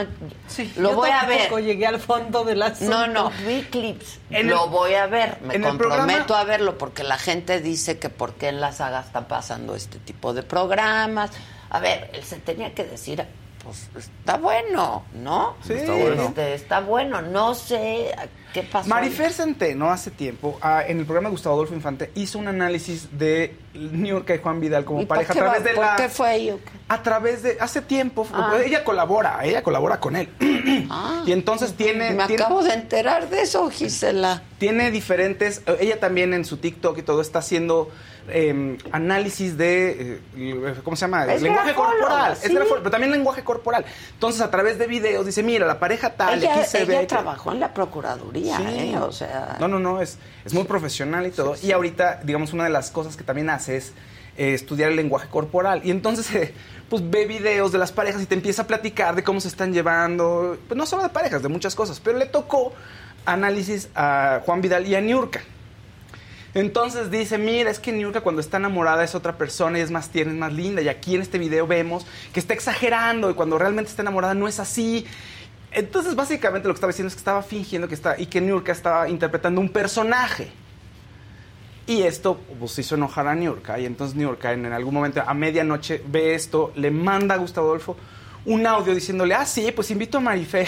Sí, 0.48 0.74
lo 0.76 0.90
yo 0.90 0.96
voy 0.98 1.10
a 1.10 1.24
ver. 1.26 1.50
llegué 1.64 1.88
al 1.88 2.02
fondo 2.02 2.44
del 2.44 2.62
asunto. 2.62 3.08
No, 3.08 3.08
no, 3.08 3.32
vi 3.48 3.62
clips. 3.72 4.20
En 4.30 4.50
lo 4.50 4.66
el- 4.66 4.70
voy 4.70 4.94
a 4.96 5.06
ver. 5.08 5.38
Me 5.42 5.62
comprometo 5.62 5.78
programa- 6.26 6.40
a 6.42 6.44
verlo 6.44 6.78
porque 6.78 7.04
la 7.04 7.18
gente 7.18 7.62
dice 7.62 7.98
que 7.98 8.10
por 8.10 8.34
qué 8.34 8.50
en 8.50 8.60
la 8.60 8.74
saga 8.74 9.00
están 9.00 9.26
pasando 9.30 9.74
este 9.74 10.00
tipo 10.00 10.34
de 10.34 10.44
programas. 10.44 11.32
A 11.70 11.80
ver, 11.80 12.10
él 12.14 12.24
se 12.26 12.36
tenía 12.40 12.74
que 12.76 12.84
decir, 12.84 13.26
pues 13.64 13.90
está 13.98 14.38
bueno, 14.38 15.06
¿no? 15.14 15.56
Sí. 15.66 15.74
está 15.74 15.94
bueno. 15.94 16.30
bueno. 16.30 16.42
está 16.42 16.80
bueno. 16.82 17.22
No 17.22 17.56
sé 17.56 18.14
qué 18.54 18.64
pasó. 18.64 18.88
Marifer 18.90 19.34
Centeno 19.34 19.90
hace 19.92 20.12
tiempo, 20.12 20.58
ah, 20.62 20.84
en 20.88 21.00
el 21.00 21.06
programa 21.06 21.30
de 21.30 21.32
Gustavo 21.32 21.56
Adolfo 21.56 21.74
Infante, 21.74 22.12
hizo 22.16 22.38
un 22.40 22.48
análisis 22.48 23.10
de 23.18 23.56
Niurka 23.74 24.36
y 24.36 24.38
Juan 24.40 24.60
Vidal 24.62 24.86
como 24.86 25.02
¿Y 25.02 25.06
por 25.06 25.18
pareja 25.18 25.34
a 25.34 25.36
través 25.36 25.62
va- 25.62 25.64
de 25.66 25.74
por 25.74 25.86
la... 25.86 25.96
qué 25.96 26.10
fue 26.10 26.28
ahí? 26.30 26.52
o 26.52 26.58
qué? 26.58 26.70
A 26.88 27.02
través 27.02 27.42
de... 27.44 27.58
Hace 27.60 27.82
tiempo, 27.82 28.28
Ah. 28.34 28.58
ella 28.64 28.84
colabora, 28.84 29.40
ella 29.44 29.64
colabora 29.64 30.00
con 30.00 30.16
él. 30.16 30.30
Ah. 30.90 31.24
y 31.26 31.32
entonces 31.32 31.74
tiene... 31.74 32.12
Me 32.12 32.26
tiene- 32.28 32.44
acabo 32.44 32.64
de 32.64 32.74
enterar 32.74 33.30
de 33.30 33.42
eso, 33.42 33.70
Gisela. 33.70 34.44
tiene 34.60 34.92
diferentes. 34.92 35.62
eh, 35.66 35.78
Ella 35.82 36.00
también 36.00 36.34
en 36.34 36.46
su 36.46 36.58
TikTok 36.58 36.98
y 37.00 37.02
todo 37.02 37.22
está 37.22 37.40
haciendo 37.40 37.90
eh, 38.30 38.78
análisis 38.94 39.58
de. 39.58 40.20
eh, 40.38 40.76
¿Cómo 40.84 40.96
se 40.96 41.02
llama? 41.02 41.26
Es 41.26 41.42
lenguaje 41.42 41.72
grafóloga, 41.74 41.98
corporal. 42.00 42.38
sí. 42.38 42.46
Es 42.48 42.54
grafóloga, 42.54 42.80
pero 42.84 42.92
también 42.92 43.12
lenguaje 43.12 43.44
corporal. 43.44 43.84
Entonces, 44.14 44.40
a 44.42 44.50
través 44.50 44.80
de 44.80 44.88
videos, 44.88 45.26
dice: 45.26 45.44
Mira, 45.44 45.66
la 45.68 45.78
pareja 45.78 46.12
tal, 46.12 46.40
ella 46.42 46.56
aquí 46.56 46.66
se 46.66 46.84
ella 46.84 46.88
ve. 46.94 47.00
que- 47.02 47.08
trabajó 47.08 47.52
en 47.52 47.60
la 47.60 47.74
Procuraduría, 47.74 48.43
Sí. 48.44 48.64
¿eh? 48.68 48.98
O 48.98 49.12
sea... 49.12 49.58
No, 49.60 49.68
no, 49.68 49.80
no, 49.80 50.02
es, 50.02 50.18
es 50.46 50.54
muy 50.54 50.64
profesional 50.64 51.26
y 51.28 51.32
todo. 51.32 51.56
Y 51.62 51.72
ahorita, 51.72 52.22
digamos, 52.24 52.54
una 52.54 52.64
de 52.64 52.70
las 52.70 52.92
cosas 52.92 53.18
que 53.18 53.24
también 53.24 53.50
hace 53.50 53.78
es 53.78 53.94
eh, 54.38 54.54
estudiar 54.54 54.90
el 54.90 54.96
lenguaje 54.96 55.28
corporal. 55.30 55.82
Y 55.84 55.92
entonces, 55.92 56.34
eh, 56.36 56.54
pues 56.90 57.08
ve 57.10 57.26
videos 57.26 57.72
de 57.72 57.78
las 57.78 57.92
parejas 57.92 58.22
y 58.22 58.26
te 58.26 58.36
empieza 58.36 58.64
a 58.64 58.68
platicar 58.68 59.16
de 59.16 59.24
cómo 59.24 59.40
se 59.40 59.48
están 59.48 59.74
llevando. 59.74 60.58
Pues 60.68 60.78
no 60.78 60.86
solo 60.86 61.04
de 61.04 61.10
parejas, 61.10 61.44
de 61.44 61.50
muchas 61.50 61.76
cosas. 61.76 62.00
Pero 62.00 62.18
le 62.18 62.26
tocó 62.26 62.74
análisis 63.26 63.90
a 63.96 64.42
Juan 64.46 64.62
Vidal 64.62 64.88
y 64.88 64.96
a 64.96 65.02
Niurka. 65.02 65.42
Entonces 66.56 67.10
dice, 67.10 67.38
mira, 67.38 67.72
es 67.72 67.80
que 67.80 67.92
Niurka 67.92 68.22
cuando 68.22 68.40
está 68.40 68.58
enamorada 68.58 69.04
es 69.04 69.16
otra 69.16 69.38
persona 69.38 69.80
y 69.80 69.82
es 69.82 69.90
más 69.90 70.10
tierna, 70.10 70.34
es 70.34 70.40
más 70.40 70.54
linda. 70.54 70.82
Y 70.82 70.88
aquí 70.88 71.16
en 71.16 71.22
este 71.22 71.40
video 71.40 71.66
vemos 71.66 72.06
que 72.32 72.40
está 72.40 72.54
exagerando 72.54 73.32
y 73.32 73.34
cuando 73.34 73.58
realmente 73.58 73.90
está 73.90 74.04
enamorada 74.04 74.36
no 74.36 74.48
es 74.48 74.60
así. 74.60 75.06
Entonces 75.74 76.16
básicamente 76.16 76.68
lo 76.68 76.74
que 76.74 76.78
estaba 76.78 76.92
diciendo 76.92 77.08
es 77.08 77.16
que 77.16 77.20
estaba 77.20 77.42
fingiendo 77.42 77.88
que 77.88 77.96
está 77.96 78.20
y 78.20 78.28
que 78.28 78.40
Niurka 78.40 78.72
estaba 78.72 79.10
interpretando 79.10 79.60
un 79.60 79.70
personaje. 79.70 80.52
Y 81.86 82.04
esto 82.04 82.40
pues, 82.60 82.78
hizo 82.80 82.96
enojar 82.96 83.28
a 83.28 83.36
Niurka. 83.36 83.80
Y 83.80 83.86
entonces 83.86 84.16
Niurka 84.16 84.54
en, 84.54 84.66
en 84.66 84.74
algún 84.74 84.94
momento, 84.94 85.22
a 85.26 85.34
medianoche, 85.34 86.02
ve 86.08 86.36
esto, 86.36 86.72
le 86.76 86.92
manda 86.92 87.36
a 87.36 87.38
Gustavo 87.38 87.68
Adolfo 87.68 87.98
un 88.46 88.66
audio 88.68 88.94
diciéndole, 88.94 89.36
ah, 89.36 89.46
sí, 89.46 89.72
pues 89.72 89.90
invito 89.92 90.18
a 90.18 90.22
Marifer 90.22 90.68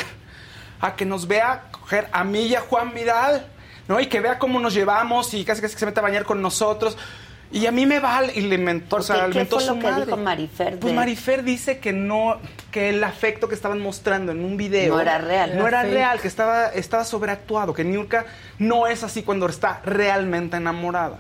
a 0.80 0.96
que 0.96 1.06
nos 1.06 1.28
vea 1.28 1.66
coger 1.72 2.08
a 2.12 2.24
mí 2.24 2.48
y 2.48 2.56
a 2.56 2.62
Juan 2.62 2.94
Vidal, 2.94 3.48
¿no? 3.88 4.00
Y 4.00 4.08
que 4.08 4.20
vea 4.20 4.40
cómo 4.40 4.60
nos 4.60 4.74
llevamos 4.74 5.34
y 5.34 5.44
casi 5.46 5.62
casi 5.62 5.74
que 5.74 5.80
se 5.80 5.86
meta 5.86 6.02
a 6.02 6.04
bañar 6.04 6.24
con 6.24 6.42
nosotros. 6.42 6.98
Y 7.56 7.68
a 7.68 7.72
mí 7.72 7.86
me 7.86 8.00
vale 8.02 8.34
y 8.36 8.42
le 8.42 8.58
mentó, 8.58 8.98
o 8.98 9.02
sea, 9.02 9.16
qué? 9.16 9.28
le 9.28 9.34
¿Qué 9.34 9.40
mentó 9.40 9.56
fue 9.56 9.66
su 9.66 9.74
lo 9.76 9.80
que 9.80 9.88
madre. 9.90 10.06
dijo 10.06 10.18
Marifer 10.18 10.78
Pues 10.80 10.94
Marifer 10.94 11.44
dice 11.44 11.80
que 11.80 11.94
no, 11.94 12.38
que 12.70 12.90
el 12.90 13.02
afecto 13.04 13.48
que 13.48 13.56
estaban 13.56 13.80
mostrando 13.80 14.34
en 14.34 14.44
un 14.44 14.58
video 14.58 14.96
No 14.96 15.00
era 15.02 15.18
real. 15.20 15.58
no 15.58 15.66
Era 15.68 15.84
real, 15.84 16.20
que 16.20 16.28
estaba, 16.28 16.68
estaba 16.68 17.06
sobreactuado, 17.06 17.74
que 17.74 17.86
Niurka 17.86 18.26
no 18.60 18.88
es 18.88 19.04
así 19.04 19.24
cuando 19.24 19.48
está 19.48 19.80
realmente 19.86 20.58
enamorada. 20.58 21.20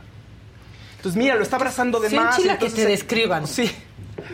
Entonces, 0.98 1.18
mira, 1.18 1.36
lo 1.36 1.44
está 1.44 1.56
abrazando 1.56 2.00
de 2.02 2.10
Se 2.10 2.16
más. 2.18 2.36
y 2.38 2.42
enchila 2.42 2.58
que 2.60 2.66
entonces 2.66 2.86
te 2.86 2.92
describan. 2.92 3.48
Sí. 3.48 3.72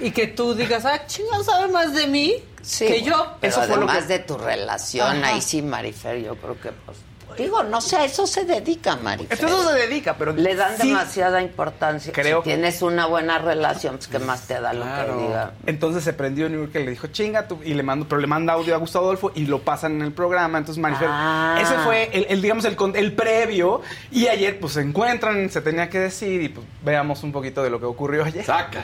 Y 0.01 0.09
que 0.11 0.25
tú 0.27 0.55
digas, 0.55 0.85
ah, 0.85 1.05
chingado, 1.05 1.43
sabe 1.43 1.71
más 1.71 1.93
de 1.93 2.07
mí 2.07 2.33
Sí, 2.63 2.85
que 2.87 2.99
bueno, 3.01 3.05
yo. 3.07 3.33
Pero 3.41 3.51
Eso 3.51 3.59
fue 3.61 3.69
lo 3.69 3.75
además 3.83 3.97
que- 4.03 4.13
de 4.13 4.19
tu 4.19 4.37
relación, 4.37 5.17
Ajá. 5.23 5.27
ahí 5.35 5.41
sí, 5.41 5.61
Marifer, 5.61 6.19
yo 6.23 6.35
creo 6.35 6.59
que, 6.59 6.71
pues, 6.71 6.97
digo, 7.37 7.63
no 7.63 7.81
sé, 7.81 7.97
a 7.97 8.05
eso 8.05 8.25
se 8.27 8.45
dedica 8.45 8.95
Marifer. 8.97 9.37
Entonces 9.39 9.67
se 9.71 9.87
dedica, 9.87 10.15
pero 10.17 10.33
Le 10.33 10.55
dan 10.55 10.77
sí. 10.77 10.87
demasiada 10.87 11.41
importancia. 11.41 12.11
Creo 12.13 12.39
si 12.39 12.43
que- 12.49 12.55
tienes 12.55 12.81
una 12.81 13.05
buena 13.05 13.37
relación, 13.39 13.95
pues, 13.97 14.07
¿qué 14.07 14.19
más 14.19 14.47
te 14.47 14.59
da 14.59 14.73
lo 14.73 14.83
Claro. 14.83 15.17
que 15.17 15.23
diga? 15.23 15.51
Entonces 15.65 16.03
se 16.03 16.13
prendió 16.13 16.49
Niurka 16.49 16.79
y 16.79 16.85
le 16.85 16.91
dijo, 16.91 17.07
chinga, 17.07 17.47
tú", 17.47 17.59
y 17.63 17.73
le 17.73 17.83
mando, 17.83 18.07
pero 18.07 18.19
le 18.21 18.27
manda 18.27 18.53
audio 18.53 18.73
a 18.75 18.77
Gustavo 18.77 19.05
Adolfo 19.05 19.31
y 19.35 19.45
lo 19.45 19.59
pasan 19.61 19.93
en 19.95 20.01
el 20.03 20.11
programa. 20.13 20.57
Entonces 20.57 20.81
Marifer, 20.81 21.07
Ah. 21.09 21.57
ese 21.61 21.75
fue 21.79 22.09
el, 22.13 22.25
el, 22.29 22.41
digamos, 22.41 22.65
el, 22.65 22.75
con- 22.75 22.95
el 22.95 23.13
previo. 23.13 23.81
Y 24.11 24.27
ayer, 24.27 24.59
pues 24.59 24.73
se 24.73 24.81
encuentran, 24.81 25.49
se 25.49 25.61
tenía 25.61 25.89
que 25.89 25.99
decir, 25.99 26.41
y 26.41 26.49
pues 26.49 26.65
veamos 26.83 27.23
un 27.23 27.31
poquito 27.31 27.61
de 27.63 27.69
lo 27.69 27.79
que 27.79 27.85
ocurrió 27.85 28.23
ayer. 28.25 28.45
Saca. 28.45 28.83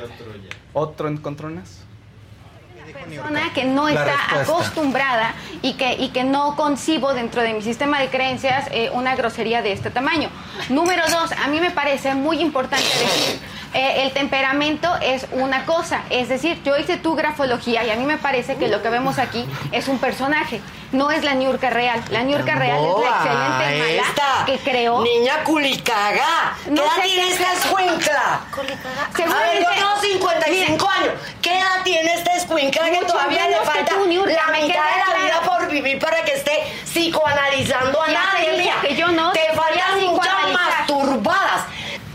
Otro 0.73 1.07
encontronas. 1.07 1.79
Persona 3.07 3.53
que 3.53 3.63
no 3.63 3.87
está 3.87 4.41
acostumbrada 4.41 5.33
y 5.61 5.73
que, 5.73 5.93
y 5.93 6.09
que 6.09 6.23
no 6.23 6.55
concibo 6.55 7.13
dentro 7.13 7.41
de 7.41 7.53
mi 7.53 7.61
sistema 7.61 7.99
de 7.99 8.09
creencias 8.09 8.67
eh, 8.71 8.89
una 8.93 9.15
grosería 9.15 9.61
de 9.61 9.71
este 9.71 9.89
tamaño. 9.89 10.29
Número 10.69 11.03
dos, 11.09 11.31
a 11.31 11.47
mí 11.47 11.59
me 11.59 11.71
parece 11.71 12.15
muy 12.15 12.39
importante 12.39 12.85
decir, 12.85 13.39
eh, 13.73 14.03
el 14.03 14.11
temperamento 14.11 14.89
es 15.01 15.27
una 15.31 15.65
cosa, 15.65 16.01
es 16.09 16.29
decir, 16.29 16.61
yo 16.63 16.77
hice 16.77 16.97
tu 16.97 17.15
grafología 17.15 17.85
y 17.85 17.89
a 17.89 17.95
mí 17.95 18.05
me 18.05 18.17
parece 18.17 18.55
que 18.55 18.67
lo 18.67 18.81
que 18.81 18.89
vemos 18.89 19.19
aquí 19.19 19.45
es 19.71 19.87
un 19.87 19.99
personaje, 19.99 20.61
no 20.91 21.11
es 21.11 21.23
la 21.23 21.33
Niurka 21.33 21.69
real. 21.69 22.01
La 22.09 22.23
Niurka 22.23 22.55
real 22.55 22.79
es 22.83 23.03
la 23.03 23.09
excelente 23.09 23.79
mala 23.79 24.01
esta 24.09 24.45
que 24.45 24.57
creó. 24.59 25.01
Niña 25.01 25.43
culicaga. 25.43 26.55
¿Qué 26.63 26.71
No 26.71 26.83
edad 26.83 26.95
sé 26.95 27.01
tiene 27.03 27.23
qué 27.27 27.33
esta 27.33 27.53
es- 27.53 27.65
escuincla? 27.65 28.41
A 29.35 29.39
ver, 29.39 29.63
yo 29.63 29.69
tengo 29.75 30.01
55 30.01 30.89
años. 30.89 31.09
¿Qué 31.41 31.57
edad 31.59 31.83
tiene 31.83 32.13
esta 32.13 32.33
escuincla 32.35 32.89
que 32.89 33.05
todavía 33.05 33.47
le 33.49 33.57
falta 33.57 33.95
tú, 33.95 34.05
Niurka, 34.07 34.31
la 34.33 34.51
mitad 34.53 34.67
de 34.67 34.73
la 34.73 35.05
claro. 35.05 35.23
vida 35.25 35.41
por 35.45 35.69
vivir 35.69 35.99
para 35.99 36.23
que 36.23 36.33
esté 36.33 36.53
psicoanalizando 36.85 38.01
a 38.01 38.07
Ya 38.07 38.21
te 38.35 38.45
nadie? 38.47 38.57
mía? 38.63 38.75
que 38.81 38.95
yo 38.95 39.07
no 39.09 39.31
Te 39.31 39.47
faltan 39.55 40.01
muchas 40.05 40.33
masturbadas. 40.53 41.61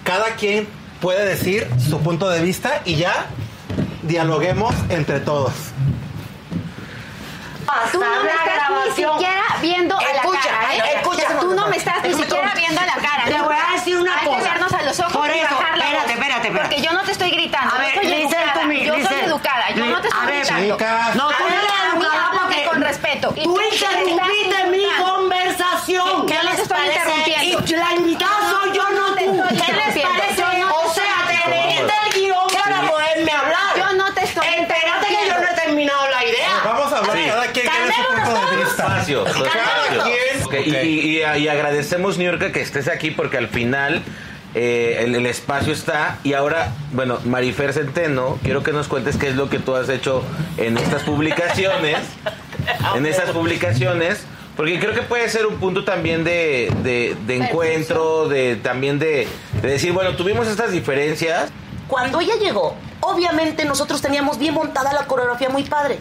Cada 0.05 0.31
quien 0.37 0.69
puede 1.01 1.25
decir 1.25 1.69
su 1.89 2.01
punto 2.01 2.29
de 2.31 2.41
vista 2.41 2.81
y 2.85 2.97
ya 2.97 3.27
dialoguemos 4.03 4.75
entre 4.89 5.21
todos. 5.21 5.53
Tú 7.93 8.01
no 8.01 8.07
me 8.23 8.25
la 8.25 8.33
estás 8.33 8.47
ni 8.47 8.53
grabación. 8.77 9.13
siquiera 9.19 9.43
viendo 9.61 9.99
a 9.99 10.03
la 10.03 10.09
Escucha, 10.11 10.41
cara. 10.49 10.75
¿eh? 10.75 10.83
escucha. 10.97 11.39
Tú 11.41 11.55
no 11.55 11.67
me 11.69 11.77
estás 11.77 12.03
ni 12.03 12.09
Escucha. 12.11 12.29
siquiera 12.29 12.55
viendo 12.55 12.81
a 12.81 12.87
la 12.87 12.95
cara. 12.95 13.25
Te 13.27 13.41
voy 13.41 13.57
a 13.57 13.73
decir 13.75 13.97
una 13.99 14.19
Hay 14.19 14.27
cosa. 14.27 14.39
que 14.39 14.45
vernos 14.51 14.73
a 14.73 14.83
los 14.83 15.01
ojos 15.01 15.13
Por 15.13 15.29
y 15.29 15.39
eso, 15.39 15.49
la 15.61 15.85
espérate, 15.85 16.13
espérate, 16.13 16.49
espérate. 16.49 16.51
Porque 16.69 16.81
yo 16.83 16.93
no 16.93 17.03
te 17.05 17.13
estoy 17.13 17.31
gritando. 17.31 17.75
A 17.75 17.79
yo 17.79 17.85
ver, 17.85 17.95
soy 17.95 18.05
Lisel, 18.07 18.25
educada. 18.43 18.53
tú 18.61 18.67
mi- 18.69 18.85
yo 18.85 18.95
soy 18.95 19.21
educada. 19.21 19.71
Yo 19.71 19.85
no 19.87 20.01
te 20.01 20.07
A 20.09 20.11
estoy 20.11 20.27
ver, 20.27 20.41
gritando. 20.41 20.77
chicas. 20.77 21.15
No, 21.17 21.29
tú 21.29 21.45
eres 21.47 21.71
a 21.71 21.97
educada 21.97 22.31
porque 22.43 22.65
con 22.65 22.83
respeto. 22.83 23.33
Y 23.37 23.45
Tú 23.45 23.55
te 23.57 23.69
interrumpiste 24.11 24.65
mi 24.71 24.85
conversación. 25.03 26.27
¿Qué 26.27 26.39
les 26.43 26.59
estoy 26.59 26.79
interrumpiendo? 26.87 27.63
Y 27.67 27.77
la 27.77 27.93
invitada 27.95 28.51
soy 28.51 28.73
yo, 28.77 28.89
no 28.91 29.15
te 29.15 29.25
tú. 29.25 29.35
estoy 29.35 29.49
¿Qué 29.49 29.73
les 29.73 29.97
interrumpiendo. 29.97 30.19
parece? 30.19 30.41
Yo 30.41 30.67
no 30.67 30.73
te 30.73 30.87
O 30.89 30.95
sea, 30.95 31.05
estoy 31.31 31.43
te 31.45 31.51
leíste 31.51 31.93
el 32.07 32.13
guion 32.15 32.47
para 32.65 32.91
poderme 32.91 33.33
hablar. 33.33 33.77
Yo 33.77 33.93
no 33.95 34.15
te 34.15 34.25
estoy 34.25 34.47
Espérate 34.47 35.07
que 35.09 35.29
yo 35.29 35.39
no 35.41 35.49
he 35.49 35.55
terminado 35.55 36.09
la 36.09 36.25
idea. 36.25 36.61
Hablar 37.11 37.27
cada 37.29 37.47
quien 37.53 37.67
tiene 37.69 37.93
su 37.95 38.15
punto 38.15 38.51
de 38.51 38.57
vista. 38.57 38.83
Espacio, 38.87 39.25
Cada 39.25 40.05
quien. 40.05 40.45
Ok, 40.45 40.55
Y, 40.67 40.71
y- 40.77 41.23
y- 41.23 41.39
y 41.45 41.49
agradecemos, 41.49 42.19
Niurka, 42.19 42.53
que 42.53 42.61
estés 42.61 42.89
aquí 42.89 43.11
porque 43.11 43.37
al 43.39 43.49
final 43.49 44.03
eh, 44.55 44.99
el, 45.05 45.15
el 45.15 45.27
espacio 45.27 45.73
está. 45.73 46.19
Y 46.25 46.35
ahora, 46.35 46.73
bueno, 46.93 47.19
Marifer 47.25 47.73
Centeno, 47.73 48.39
quiero 48.43 48.63
que 48.63 48.73
nos 48.73 48.89
cuentes 48.89 49.17
qué 49.17 49.29
es 49.29 49.37
lo 49.37 49.49
que 49.49 49.59
tú 49.59 49.75
has 49.75 49.89
hecho 49.89 50.23
en 50.59 50.77
estas 50.79 51.03
publicaciones. 51.03 51.99
en 52.97 53.07
esas 53.07 53.31
publicaciones. 53.31 54.25
Porque 54.57 54.79
creo 54.79 54.93
que 54.93 55.01
puede 55.01 55.31
ser 55.31 55.47
un 55.47 55.57
punto 55.57 55.83
también 55.85 56.25
de, 56.25 56.71
de- 56.83 57.17
de 57.27 57.37
encuentro, 57.37 58.29
de 58.29 58.57
también 58.57 58.99
de, 58.99 59.27
de 59.63 59.69
decir, 59.69 59.93
bueno, 59.93 60.15
tuvimos 60.15 60.47
estas 60.47 60.71
diferencias. 60.73 61.51
Cuando 61.89 62.21
ella 62.21 62.35
llegó, 62.39 62.77
obviamente 63.01 63.65
nosotros 63.65 64.03
teníamos 64.03 64.39
bien 64.39 64.53
montada 64.53 64.93
la 64.93 65.07
coreografía 65.07 65.49
muy 65.49 65.63
padre. 65.65 65.99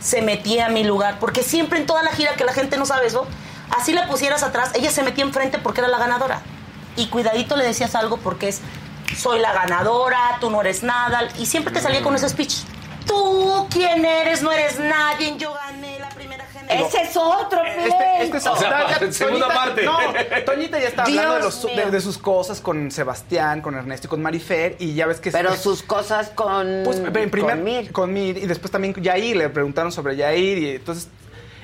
Se 0.00 0.22
metía 0.22 0.66
a 0.66 0.68
mi 0.68 0.84
lugar, 0.84 1.18
porque 1.18 1.42
siempre 1.42 1.78
en 1.78 1.86
toda 1.86 2.02
la 2.02 2.12
gira 2.12 2.34
que 2.34 2.44
la 2.44 2.52
gente 2.52 2.76
no 2.76 2.86
sabe 2.86 3.06
eso, 3.06 3.26
así 3.76 3.92
la 3.92 4.06
pusieras 4.06 4.42
atrás, 4.42 4.70
ella 4.74 4.90
se 4.90 5.02
metía 5.02 5.24
enfrente 5.24 5.58
porque 5.58 5.80
era 5.80 5.88
la 5.88 5.98
ganadora. 5.98 6.42
Y 6.96 7.08
cuidadito 7.08 7.56
le 7.56 7.64
decías 7.64 7.94
algo 7.94 8.18
porque 8.18 8.48
es, 8.48 8.60
soy 9.16 9.40
la 9.40 9.52
ganadora, 9.52 10.38
tú 10.40 10.50
no 10.50 10.60
eres 10.60 10.82
nada, 10.82 11.28
y 11.38 11.46
siempre 11.46 11.72
te 11.72 11.80
salía 11.80 12.02
con 12.02 12.14
ese 12.14 12.28
speech. 12.28 12.54
Tú, 13.06 13.66
¿quién 13.70 14.04
eres? 14.04 14.42
No 14.42 14.50
eres 14.50 14.78
nadie, 14.78 15.36
yo 15.36 15.52
gané 15.52 15.98
la 16.00 16.08
primera. 16.08 16.25
Ese 16.68 17.02
es 17.02 17.16
otro, 17.16 17.60
Este, 17.64 18.22
este 18.24 18.36
es 18.38 18.46
O 18.46 18.56
sea, 18.56 18.88
ya- 18.88 19.00
ya- 19.00 19.12
segunda 19.12 19.46
Toñita- 19.48 19.54
parte. 19.54 19.82
No, 19.84 19.98
Toñita 20.44 20.78
ya 20.78 20.88
está 20.88 21.02
hablando 21.04 21.34
de, 21.34 21.40
los- 21.42 21.62
de- 21.92 22.00
sus 22.00 22.18
cosas 22.18 22.60
con 22.60 22.90
Sebastián, 22.90 23.60
con 23.62 23.74
Ernesto 23.74 24.06
y 24.06 24.10
con 24.10 24.22
Marifer. 24.22 24.76
Y 24.78 24.94
ya 24.94 25.06
ves 25.06 25.20
que. 25.20 25.30
Pero 25.30 25.54
sus 25.56 25.82
cosas 25.82 26.30
con, 26.30 26.82
Pues, 26.84 26.98
en 26.98 27.12
primer, 27.30 27.54
con 27.56 27.64
Mir. 27.64 27.92
con 27.92 28.12
Mir, 28.12 28.36
y 28.38 28.46
después 28.46 28.70
también 28.70 28.94
Yair, 28.94 29.36
le 29.36 29.48
preguntaron 29.50 29.92
sobre 29.92 30.16
Yair 30.16 30.58
y 30.58 30.70
entonces 30.76 31.08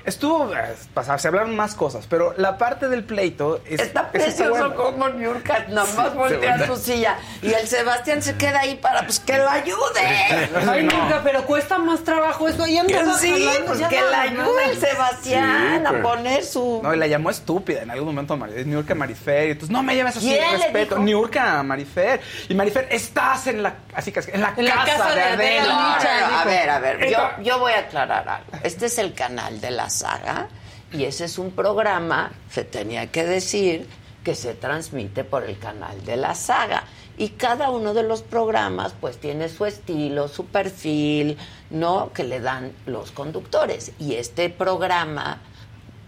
estuvo, 0.04 0.52
eh, 0.54 0.74
pasa- 0.94 1.18
se 1.18 1.28
hablaron 1.28 1.54
más 1.56 1.74
cosas, 1.74 2.06
pero 2.08 2.34
la 2.36 2.58
parte 2.58 2.88
del 2.88 3.04
pleito 3.04 3.60
es, 3.66 3.80
Está 3.80 3.80
es 3.80 3.86
esta 3.88 4.10
precioso 4.10 4.74
como 4.74 5.08
Niurka 5.10 5.66
nada 5.68 5.86
más 5.96 6.14
voltea 6.14 6.66
su 6.66 6.76
silla 6.76 7.16
y 7.42 7.52
el 7.52 7.66
Sebastián 7.68 8.22
se 8.22 8.36
queda 8.36 8.60
ahí 8.60 8.76
para 8.76 9.02
pues 9.04 9.20
que 9.20 9.38
lo 9.38 9.48
ayude. 9.48 10.00
Ay, 10.70 10.82
nunca, 10.84 11.20
pero 11.24 11.44
cuesta 11.44 11.78
más 11.78 12.02
trabajo 12.04 12.48
eso. 12.48 12.64
Ahí 12.64 12.78
andaba 12.78 13.16
Sí, 13.18 13.48
pues 13.66 13.80
que 13.88 14.00
la 14.00 14.22
ayude 14.22 14.64
el 14.70 14.78
Sebastián 14.80 15.80
Sí, 15.80 15.86
a 15.86 15.90
pero- 15.90 16.02
poner 16.02 16.44
su... 16.44 16.80
No, 16.82 16.94
y 16.94 16.96
la 16.98 17.06
llamó 17.06 17.30
estúpida 17.30 17.82
en 17.82 17.90
algún 17.90 18.08
momento 18.14 18.36
Niurka 18.36 18.94
Marifer. 18.94 19.48
Y 19.48 19.50
entonces, 19.52 19.70
no 19.70 19.82
me 19.82 19.96
llames 19.96 20.16
así, 20.16 20.26
¿Quién 20.28 20.40
le 20.52 20.58
respeto. 20.64 20.94
dijo? 20.96 21.04
Niurka 21.04 21.62
Marifer. 21.62 22.20
Y 22.48 22.54
Marifer, 22.54 22.88
estás 22.90 23.46
en 23.46 23.62
la, 23.62 23.74
así 23.94 24.12
que, 24.12 24.20
en 24.32 24.40
la 24.40 24.52
En 24.56 24.64
la 24.64 24.74
casa, 24.74 24.96
casa 24.96 25.08
de 25.10 25.14
de 25.16 25.22
Adela. 25.22 25.62
No, 25.62 25.70
no, 25.70 26.30
no, 26.30 26.38
a 26.38 26.44
ver, 26.44 26.70
a 26.70 26.78
ver, 26.78 27.10
yo, 27.10 27.18
yo 27.42 27.58
voy 27.58 27.72
a 27.72 27.78
aclarar 27.80 28.28
algo. 28.28 28.50
Este 28.62 28.86
es 28.86 28.98
el 28.98 29.14
canal 29.14 29.60
de 29.60 29.70
la 29.70 29.88
saga 29.92 30.48
y 30.92 31.04
ese 31.04 31.24
es 31.26 31.38
un 31.38 31.52
programa, 31.52 32.32
se 32.50 32.64
tenía 32.64 33.10
que 33.12 33.22
decir, 33.24 33.86
que 34.24 34.34
se 34.34 34.54
transmite 34.54 35.24
por 35.24 35.44
el 35.44 35.58
canal 35.58 36.04
de 36.04 36.16
la 36.16 36.34
saga. 36.34 36.84
Y 37.18 37.30
cada 37.30 37.70
uno 37.70 37.92
de 37.94 38.02
los 38.02 38.22
programas 38.22 38.94
pues 39.00 39.18
tiene 39.18 39.48
su 39.48 39.64
estilo, 39.66 40.28
su 40.28 40.46
perfil, 40.46 41.36
¿no? 41.70 42.10
Que 42.12 42.24
le 42.24 42.40
dan 42.40 42.72
los 42.86 43.10
conductores. 43.10 43.92
Y 43.98 44.14
este 44.14 44.48
programa, 44.48 45.40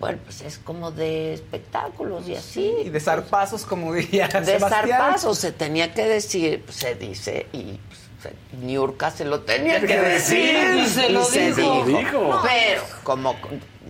bueno, 0.01 0.19
pues 0.25 0.41
es 0.43 0.59
como 0.59 0.91
de 0.93 1.35
espectáculos 1.35 2.27
y 2.29 2.37
así. 2.37 2.75
Y 2.85 2.89
de 2.91 3.01
zarpazos, 3.01 3.65
como 3.65 3.93
diría 3.93 4.29
De 4.29 4.45
Sebastián. 4.45 4.89
zarpazo 4.89 5.35
se 5.35 5.53
tenía 5.53 5.93
que 5.93 6.05
decir, 6.07 6.63
pues, 6.65 6.77
se 6.77 6.95
dice, 6.95 7.47
y 7.53 7.79
pues, 7.89 8.01
se- 8.23 8.57
Niurka 8.57 9.11
se 9.11 9.25
lo 9.25 9.41
tenía 9.41 9.81
que 9.81 9.99
decir. 10.01 10.57
Y 10.79 10.87
se 10.87 11.11
lo 11.11 11.29
dijo. 11.29 11.85
Dijo. 11.85 12.41
Pero, 12.45 12.83
como 13.03 13.35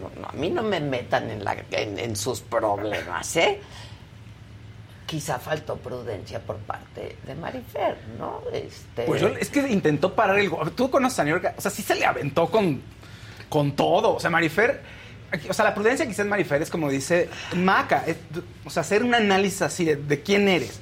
no, 0.00 0.10
no, 0.20 0.28
a 0.28 0.32
mí 0.32 0.50
no 0.50 0.62
me 0.62 0.80
metan 0.80 1.30
en, 1.30 1.44
la, 1.44 1.56
en, 1.70 1.98
en 1.98 2.16
sus 2.16 2.40
problemas, 2.40 3.36
¿eh? 3.36 3.60
Quizá 5.06 5.38
faltó 5.38 5.76
prudencia 5.76 6.40
por 6.40 6.56
parte 6.56 7.16
de 7.26 7.34
Marifer, 7.34 7.96
¿no? 8.18 8.40
Este, 8.52 9.02
Pues 9.02 9.20
yo, 9.20 9.28
es 9.28 9.50
que 9.50 9.60
intentó 9.68 10.14
parar 10.14 10.38
el... 10.38 10.48
go- 10.48 10.70
Tú 10.70 10.90
conoces 10.90 11.18
a 11.18 11.24
Niurka, 11.24 11.54
o 11.56 11.60
sea, 11.60 11.70
sí 11.70 11.82
se 11.82 11.94
le 11.94 12.06
aventó 12.06 12.50
con, 12.50 12.80
con 13.50 13.76
todo. 13.76 14.14
O 14.14 14.20
sea, 14.20 14.30
Marifer... 14.30 14.80
O 15.48 15.52
sea, 15.52 15.64
la 15.64 15.74
prudencia 15.74 16.06
quizás 16.06 16.24
Marifer 16.26 16.62
es 16.62 16.70
como 16.70 16.88
dice 16.88 17.28
Maca, 17.56 18.04
es- 18.06 18.16
o 18.64 18.70
sea, 18.70 18.80
hacer 18.80 19.02
un 19.02 19.14
análisis 19.14 19.62
así 19.62 19.84
de, 19.84 19.96
de 19.96 20.22
quién 20.22 20.48
eres. 20.48 20.80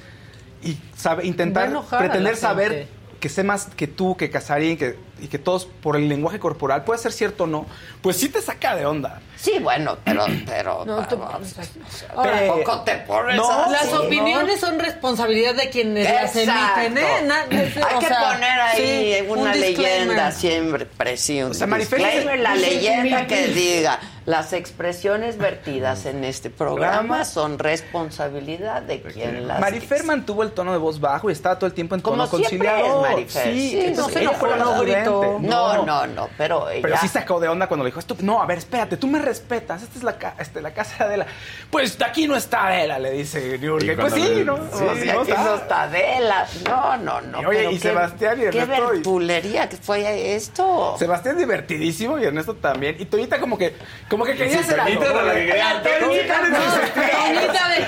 y 0.63 0.77
sabe, 0.95 1.25
intentar 1.25 1.69
pretender 1.97 2.37
saber 2.37 2.87
que 3.19 3.29
sé 3.29 3.43
más 3.43 3.65
que 3.75 3.87
tú, 3.87 4.15
que 4.15 4.29
Casarín, 4.29 4.77
que, 4.77 4.95
y 5.23 5.27
que 5.27 5.39
todos 5.39 5.65
por 5.65 5.95
el 5.95 6.09
lenguaje 6.09 6.37
corporal, 6.37 6.83
puede 6.83 6.99
ser 6.99 7.13
cierto 7.13 7.45
o 7.45 7.47
no, 7.47 7.65
pues 8.01 8.17
sí 8.17 8.27
te 8.27 8.41
saca 8.41 8.75
de 8.75 8.85
onda. 8.85 9.21
Sí, 9.43 9.59
bueno, 9.61 9.97
pero, 10.05 10.25
pero, 10.45 10.85
no, 10.85 11.05
tampoco 11.05 12.81
te 12.85 12.95
pones 12.99 13.35
Las 13.35 13.91
opiniones 13.93 14.61
son 14.61 14.79
responsabilidad 14.79 15.53
de 15.53 15.69
quienes 15.69 16.09
las 16.09 16.33
emiten, 16.33 16.97
¿eh? 16.97 17.29
Hay 17.29 17.99
que 17.99 18.07
poner 18.07 18.61
ahí 18.61 19.27
una 19.27 19.53
leyenda 19.53 20.31
siempre, 20.31 20.85
presión. 20.85 21.51
O 21.51 21.53
sea, 21.53 21.67
la 21.67 22.55
leyenda 22.55 23.27
que 23.27 23.47
diga 23.49 23.99
las 24.25 24.53
expresiones 24.53 25.37
vertidas 25.37 26.05
en 26.05 26.23
este 26.23 26.49
programa 26.49 27.25
son 27.25 27.59
responsabilidad 27.59 28.81
de 28.81 29.01
quien 29.01 29.47
las 29.47 29.59
Marifer 29.59 30.05
mantuvo 30.05 30.43
el 30.43 30.51
tono 30.51 30.71
de 30.71 30.77
voz 30.77 31.01
bajo 31.01 31.29
y 31.29 31.33
estaba 31.33 31.59
todo 31.59 31.67
el 31.67 31.73
tiempo 31.73 31.95
en 31.95 32.01
tono 32.01 32.29
conciliador. 32.29 33.01
Marifer. 33.01 33.53
Sí, 33.53 33.93
no, 33.95 35.39
no, 35.39 35.39
no, 35.39 35.85
no, 35.85 36.07
no, 36.07 36.29
pero 36.37 36.69
ella... 36.69 36.81
Pero 36.81 36.97
sí 36.97 37.07
sacó 37.09 37.39
de 37.41 37.49
onda 37.49 37.67
cuando 37.67 37.83
le 37.83 37.89
dijo, 37.89 37.99
esto, 37.99 38.15
no, 38.21 38.41
a 38.41 38.45
ver, 38.45 38.59
espérate, 38.59 38.95
tú 38.95 39.07
me 39.07 39.19
respetas, 39.33 39.81
esta 39.81 39.97
es 39.97 40.03
la, 40.03 40.35
este, 40.39 40.61
la 40.61 40.73
casa 40.73 40.97
de 40.99 41.03
Adela. 41.05 41.25
Pues 41.71 41.97
de 41.97 42.05
aquí 42.05 42.27
no 42.27 42.35
está 42.35 42.67
Adela, 42.67 42.99
le 42.99 43.11
dice 43.11 43.57
Niurka. 43.57 43.95
Pues 43.95 44.13
sí, 44.13 44.43
¿no? 44.45 44.57
Sí, 44.57 44.61
pues, 44.71 45.09
aquí 45.09 45.31
no 45.31 45.55
está 45.55 45.83
Adela. 45.83 46.47
No, 46.65 46.97
no, 46.97 47.21
no. 47.21 47.41
Y, 47.41 47.45
oye, 47.45 47.71
y 47.71 47.79
Sebastián 47.79 48.39
y 48.39 48.43
Ernesto... 48.45 48.73
Qué 48.73 48.81
verpulería 48.93 49.67
que 49.69 49.77
fue 49.77 50.35
esto. 50.35 50.95
Sebastián 50.99 51.37
divertidísimo 51.37 52.19
y 52.19 52.25
Ernesto 52.25 52.55
también. 52.55 52.95
Y 52.99 53.05
Toñita 53.05 53.39
como 53.39 53.57
que 53.57 53.73
como 54.09 54.25
que 54.25 54.35
quería 54.35 54.61
ser 54.63 54.79
algo. 54.79 55.03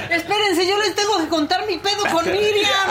Espérense, 0.10 0.68
yo 0.68 0.78
les 0.80 0.96
tengo 0.96 1.20
que 1.20 1.28
contar 1.28 1.68
mi 1.68 1.78
pedo 1.78 2.04
con 2.12 2.26
Miriam. 2.26 2.90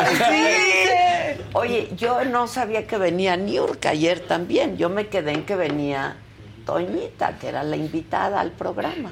Oye, 1.55 1.91
yo 1.97 2.25
no 2.25 2.47
sabía 2.47 2.87
que 2.87 2.99
venía 2.99 3.37
Niurka 3.37 3.91
ayer 3.91 4.21
también. 4.21 4.77
Yo 4.77 4.89
me 4.89 5.09
quedé 5.09 5.33
en 5.33 5.45
que 5.45 5.57
venía 5.57 6.17
Toñita, 6.65 7.39
que 7.39 7.49
era 7.49 7.63
la 7.63 7.77
invitada 7.77 8.41
al 8.41 8.53
programa. 8.53 9.11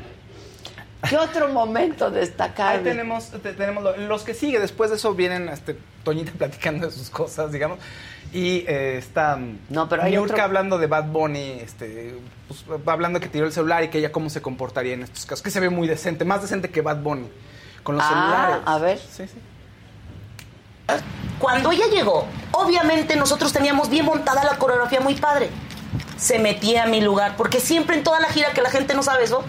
¿Qué 1.09 1.17
otro 1.17 1.49
momento 1.49 2.11
destacable? 2.11 2.79
Ahí 2.79 2.85
tenemos, 2.85 3.31
tenemos 3.43 3.99
los 3.99 4.23
que 4.23 4.35
sigue. 4.35 4.61
Después 4.61 4.91
de 4.91 4.97
eso 4.97 5.15
vienen 5.15 5.49
este, 5.49 5.77
Toñita 6.05 6.33
platicando 6.39 6.87
de 6.87 6.93
sus 6.93 7.11
cosas, 7.11 7.53
digamos. 7.53 7.79
Y 8.33 8.65
eh, 8.67 8.97
está 8.99 9.39
no, 9.69 9.89
pero 9.89 10.03
hay 10.03 10.15
hablando 10.15 10.79
de 10.79 10.87
Bad 10.87 11.09
Bunny, 11.09 11.59
este, 11.61 12.17
pues, 12.49 12.65
va 12.89 12.95
hablando 12.95 13.21
que 13.21 13.29
tiró 13.29 13.45
el 13.45 13.53
celular 13.53 13.85
y 13.85 13.89
que 13.89 13.99
ella 13.99 14.11
cómo 14.11 14.31
se 14.31 14.41
comportaría 14.41 14.95
en 14.95 15.03
estos 15.03 15.27
casos. 15.27 15.43
Que 15.43 15.51
se 15.51 15.61
ve 15.61 15.69
muy 15.69 15.87
decente, 15.87 16.25
más 16.25 16.41
decente 16.41 16.71
que 16.71 16.81
Bad 16.81 16.99
Bunny 16.99 17.29
con 17.83 17.97
los 17.97 18.05
ah, 18.07 18.09
celulares. 18.09 18.63
A 18.65 18.79
ver. 18.79 18.99
Sí, 18.99 19.27
sí. 19.27 19.39
Cuando 21.39 21.73
ella 21.73 21.87
llegó, 21.89 22.27
obviamente 22.53 23.17
nosotros 23.17 23.53
teníamos 23.53 23.91
bien 23.91 24.05
montada 24.05 24.45
la 24.45 24.57
coreografía 24.57 25.01
muy 25.01 25.15
padre. 25.15 25.51
Se 26.17 26.39
metía 26.39 26.85
a 26.85 26.87
mi 26.87 27.01
lugar, 27.01 27.37
porque 27.37 27.61
siempre 27.61 27.97
en 27.97 28.05
toda 28.05 28.21
la 28.21 28.29
gira 28.29 28.53
que 28.53 28.63
la 28.63 28.71
gente 28.71 28.95
no 28.95 29.03
sabe 29.03 29.25
eso, 29.25 29.45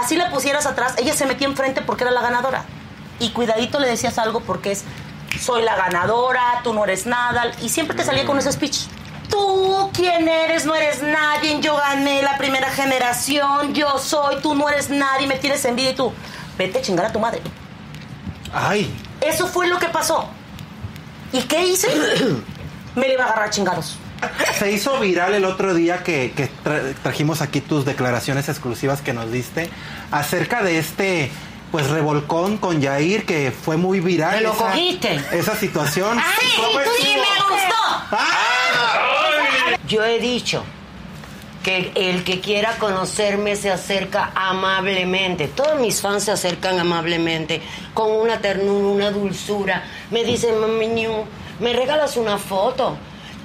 así 0.00 0.16
la 0.16 0.30
pusieras 0.30 0.66
atrás, 0.66 0.94
ella 0.98 1.14
se 1.14 1.26
metía 1.26 1.46
enfrente 1.46 1.80
porque 1.82 2.04
era 2.04 2.10
la 2.10 2.20
ganadora. 2.20 2.64
Y 3.20 3.30
cuidadito 3.30 3.80
le 3.80 3.88
decías 3.88 4.18
algo 4.18 4.40
porque 4.40 4.72
es 4.72 4.84
soy 5.40 5.62
la 5.62 5.76
ganadora, 5.76 6.60
tú 6.64 6.72
no 6.72 6.84
eres 6.84 7.06
nada, 7.06 7.52
y 7.62 7.68
siempre 7.68 7.96
te 7.96 8.04
salía 8.04 8.24
con 8.24 8.38
ese 8.38 8.52
speech. 8.52 8.86
Tú, 9.30 9.90
¿quién 9.92 10.26
eres? 10.26 10.64
No 10.64 10.74
eres 10.74 11.02
nadie, 11.02 11.60
yo 11.60 11.76
gané 11.76 12.22
la 12.22 12.38
primera 12.38 12.70
generación, 12.70 13.74
yo 13.74 13.98
soy, 13.98 14.36
tú 14.42 14.54
no 14.54 14.68
eres 14.68 14.88
nadie, 14.88 15.26
me 15.26 15.36
tienes 15.36 15.64
envidia 15.64 15.90
y 15.90 15.94
tú, 15.94 16.12
vete 16.56 16.78
a 16.78 16.82
chingar 16.82 17.06
a 17.06 17.12
tu 17.12 17.20
madre. 17.20 17.42
Ay. 18.52 18.92
Eso 19.20 19.46
fue 19.46 19.68
lo 19.68 19.78
que 19.78 19.88
pasó. 19.88 20.28
¿Y 21.32 21.42
qué 21.42 21.66
hice? 21.66 21.88
me 22.94 23.06
le 23.06 23.14
iba 23.14 23.24
a 23.24 23.26
agarrar 23.26 23.50
chingados. 23.50 23.96
Se 24.58 24.72
hizo 24.72 24.98
viral 24.98 25.34
el 25.34 25.44
otro 25.44 25.74
día 25.74 26.02
que, 26.02 26.50
trajimos 27.02 27.40
aquí 27.42 27.60
tus 27.60 27.84
declaraciones 27.84 28.48
exclusivas 28.48 29.00
que 29.00 29.12
nos 29.12 29.30
diste 29.30 29.70
acerca 30.10 30.62
de 30.62 30.78
este 30.78 31.30
pues 31.70 31.88
revolcón 31.88 32.56
con 32.56 32.80
Yair 32.80 33.26
que 33.26 33.52
fue 33.52 33.76
muy 33.76 34.00
viral. 34.00 34.36
¿Me 34.36 34.42
lo 34.42 34.54
cogiste? 34.54 35.20
Esa 35.32 35.54
situación. 35.54 36.18
¡Ay, 36.18 36.48
tú 36.56 36.90
sí 37.00 37.14
me 37.14 37.54
gustó! 37.54 37.74
Ah. 38.12 39.76
Yo 39.86 40.04
he 40.04 40.18
dicho 40.18 40.64
que 41.62 41.92
el 41.94 42.24
que 42.24 42.40
quiera 42.40 42.76
conocerme 42.78 43.54
se 43.54 43.70
acerca 43.70 44.32
amablemente. 44.34 45.48
Todos 45.48 45.78
mis 45.78 46.00
fans 46.00 46.24
se 46.24 46.32
acercan 46.32 46.78
amablemente, 46.78 47.60
con 47.94 48.10
una 48.12 48.38
ternura, 48.40 48.88
una 48.88 49.10
dulzura. 49.10 49.84
Me 50.10 50.24
dicen, 50.24 50.58
mami, 50.58 51.06
me 51.60 51.72
regalas 51.74 52.16
una 52.16 52.38
foto 52.38 52.96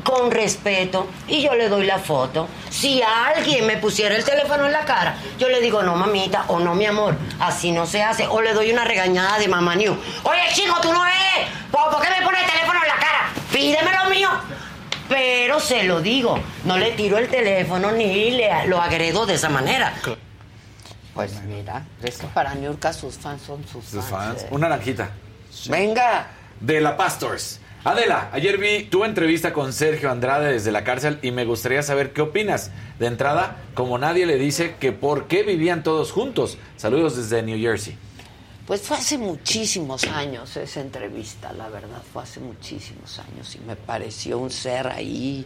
con 0.04 0.32
respeto 0.32 1.08
y 1.28 1.42
yo 1.42 1.56
le 1.56 1.70
doy 1.70 1.86
la 1.86 2.00
foto. 2.00 2.48
Si 2.70 3.02
alguien 3.02 3.66
me 3.66 3.78
pusiera 3.78 4.16
el 4.16 4.24
teléfono 4.24 4.66
en 4.66 4.72
la 4.72 4.86
cara, 4.86 5.16
yo 5.40 5.50
le 5.50 5.62
digo, 5.62 5.82
no 5.84 5.96
mamita, 5.96 6.46
o 6.48 6.60
no 6.60 6.76
mi 6.76 6.86
amor, 6.86 7.16
así 7.40 7.72
no 7.72 7.86
se 7.86 8.04
hace. 8.04 8.28
O 8.28 8.42
le 8.42 8.54
doy 8.54 8.72
una 8.72 8.84
regañada 8.84 9.40
de 9.40 9.48
mamá 9.48 9.76
new. 9.76 9.96
Oye 10.24 10.42
chico, 10.54 10.76
tú 10.82 10.92
no 10.92 11.06
eres. 11.06 11.50
¿Por 11.72 12.02
qué 12.02 12.10
me 12.10 12.26
pones 12.26 12.42
el 12.42 12.50
teléfono 12.50 12.80
en 12.82 12.88
la 12.88 12.96
cara? 12.96 13.30
Pídeme 13.52 13.92
lo 14.04 14.10
mío. 14.10 14.30
Pero 15.10 15.60
se 15.60 15.84
lo 15.84 16.02
digo, 16.02 16.40
no 16.66 16.78
le 16.78 16.92
tiro 16.92 17.18
el 17.18 17.28
teléfono 17.28 17.92
ni 17.92 18.32
le, 18.32 18.68
lo 18.68 18.82
agredo 18.82 19.26
de 19.26 19.36
esa 19.36 19.50
manera. 19.50 19.94
Pues 21.14 21.42
mira, 21.44 21.86
es 22.02 22.18
que 22.18 22.28
para 22.28 22.56
Niurka 22.56 22.92
sus 22.92 23.16
fans 23.16 23.42
son 23.44 23.64
sus, 23.68 23.86
sus 23.86 24.04
fans. 24.04 24.44
Eh. 24.44 24.48
Una 24.50 24.70
naranjita. 24.70 25.12
Venga. 25.68 26.28
De 26.60 26.80
la 26.80 26.96
Pastors. 26.98 27.60
Adela, 27.86 28.30
ayer 28.32 28.58
vi 28.58 28.86
tu 28.86 29.04
entrevista 29.04 29.52
con 29.52 29.74
Sergio 29.74 30.10
Andrade 30.10 30.54
desde 30.54 30.72
la 30.72 30.86
cárcel 30.86 31.20
y 31.22 31.32
me 31.32 31.44
gustaría 31.44 31.84
saber 31.84 32.14
qué 32.14 32.22
opinas. 32.22 32.72
De 32.98 33.08
entrada, 33.08 33.58
como 33.74 33.98
nadie 33.98 34.26
le 34.26 34.38
dice 34.38 34.76
que 34.80 34.94
por 34.94 35.28
qué 35.28 35.44
vivían 35.44 35.84
todos 35.84 36.14
juntos. 36.14 36.58
Saludos 36.78 37.18
desde 37.18 37.44
New 37.44 37.60
Jersey. 37.60 37.98
Pues 38.66 38.84
fue 38.84 38.96
hace 38.96 39.18
muchísimos 39.18 40.06
años 40.06 40.56
esa 40.56 40.80
entrevista, 40.80 41.52
la 41.52 41.68
verdad, 41.68 42.02
fue 42.14 42.24
hace 42.24 42.40
muchísimos 42.40 43.20
años 43.20 43.54
y 43.54 43.60
me 43.60 43.76
pareció 43.76 44.40
un 44.40 44.50
ser 44.50 44.88
ahí, 44.88 45.46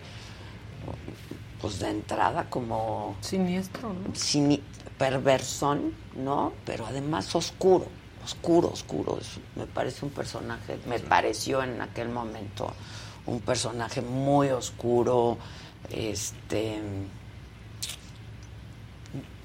pues 1.60 1.80
de 1.80 1.90
entrada 1.90 2.46
como... 2.52 3.18
Siniestro, 3.22 3.94
¿no? 3.94 4.14
Sin, 4.14 4.62
perversón, 5.00 5.96
¿no? 6.16 6.54
Pero 6.66 6.86
además 6.86 7.34
oscuro 7.36 7.88
oscuro, 8.28 8.72
oscuro. 8.74 9.20
me 9.56 9.66
parece 9.66 10.04
un 10.04 10.12
personaje, 10.12 10.78
me 10.86 11.00
pareció 11.00 11.64
en 11.64 11.82
aquel 11.82 12.10
momento 12.10 12.74
un 13.26 13.40
personaje 13.40 14.02
muy 14.02 14.50
oscuro, 14.50 15.38
este 15.90 16.82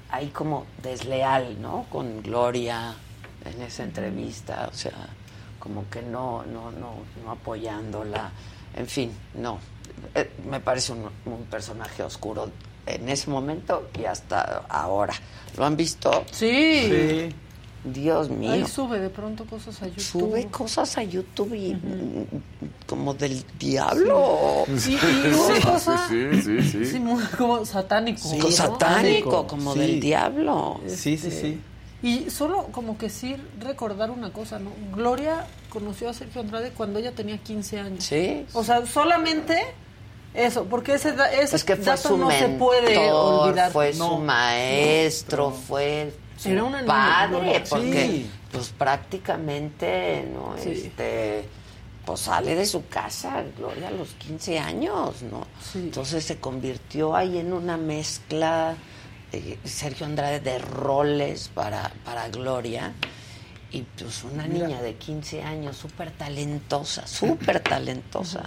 ahí 0.09 0.27
como 0.27 0.65
desleal, 0.81 1.61
¿no? 1.61 1.85
Con 1.89 2.21
Gloria 2.21 2.93
en 3.45 3.61
esa 3.61 3.83
entrevista, 3.83 4.69
o 4.71 4.75
sea, 4.75 5.07
como 5.59 5.89
que 5.89 6.01
no, 6.01 6.43
no, 6.43 6.71
no, 6.71 6.95
no 7.23 7.31
apoyándola, 7.31 8.31
en 8.75 8.87
fin, 8.87 9.11
no. 9.35 9.59
Eh, 10.13 10.29
me 10.45 10.59
parece 10.59 10.91
un, 10.91 11.09
un 11.25 11.45
personaje 11.45 12.03
oscuro 12.03 12.51
en 12.85 13.07
ese 13.07 13.29
momento 13.29 13.89
y 13.97 14.03
hasta 14.03 14.65
ahora. 14.67 15.13
¿Lo 15.57 15.65
han 15.65 15.77
visto? 15.77 16.25
Sí. 16.31 16.89
Sí. 16.89 17.35
Dios 17.83 18.29
mío. 18.29 18.51
Ahí 18.51 18.65
sube 18.65 18.99
de 18.99 19.09
pronto 19.09 19.45
cosas 19.45 19.81
a 19.81 19.87
YouTube. 19.87 20.01
Sube 20.01 20.47
cosas 20.47 20.97
a 20.97 21.03
YouTube 21.03 21.53
y 21.53 21.77
como 22.87 23.13
del 23.13 23.43
diablo. 23.59 24.65
Sí, 24.77 24.95
y, 24.95 25.61
cosa, 25.61 26.07
sí, 26.07 26.41
sí, 26.41 26.61
sí, 26.61 26.85
sí. 26.85 27.03
como 27.37 27.65
satánico. 27.65 28.21
Sí, 28.21 28.51
satánico, 28.51 29.47
como 29.47 29.75
del 29.75 29.99
diablo. 29.99 30.79
Sí, 30.87 31.17
sí, 31.17 31.31
sí. 31.31 31.59
Y 32.01 32.29
solo 32.29 32.67
como 32.71 32.97
que 32.97 33.09
sí 33.09 33.37
recordar 33.59 34.11
una 34.11 34.31
cosa, 34.33 34.59
¿no? 34.59 34.71
Gloria 34.93 35.45
conoció 35.69 36.09
a 36.09 36.13
Sergio 36.13 36.41
Andrade 36.41 36.71
cuando 36.71 36.99
ella 36.99 37.13
tenía 37.13 37.37
15 37.37 37.79
años. 37.79 38.03
Sí. 38.03 38.45
O 38.53 38.63
sea, 38.63 38.85
solamente 38.85 39.57
eso, 40.33 40.65
porque 40.65 40.95
ese, 40.95 41.15
ese 41.39 41.65
que 41.65 41.75
dato 41.75 42.17
no 42.17 42.31
se 42.31 42.49
puede 42.49 43.09
olvidar. 43.11 43.71
Fue 43.71 43.93
su 43.93 44.17
maestro, 44.17 45.51
fue 45.51 46.13
era 46.45 46.63
una 46.63 46.85
padre, 46.85 47.63
porque 47.69 48.25
pues 48.51 48.69
prácticamente 48.69 50.27
no 50.33 50.55
este 50.55 51.47
pues 52.05 52.19
sale 52.21 52.55
de 52.55 52.65
su 52.65 52.87
casa 52.87 53.43
Gloria 53.57 53.87
a 53.87 53.91
los 53.91 54.09
15 54.09 54.59
años, 54.59 55.21
¿no? 55.23 55.47
Entonces 55.73 56.25
se 56.25 56.37
convirtió 56.37 57.15
ahí 57.15 57.37
en 57.37 57.53
una 57.53 57.77
mezcla 57.77 58.75
eh, 59.31 59.57
Sergio 59.63 60.05
Andrade 60.05 60.39
de 60.39 60.59
roles 60.59 61.49
para, 61.49 61.91
para 62.03 62.29
Gloria. 62.29 62.93
Y 63.71 63.81
pues 63.81 64.23
una 64.23 64.45
niña 64.45 64.81
de 64.81 64.93
15 64.95 65.41
años 65.41 65.77
súper 65.77 66.11
talentosa, 66.11 67.07
súper 67.07 67.59
talentosa. 67.61 68.43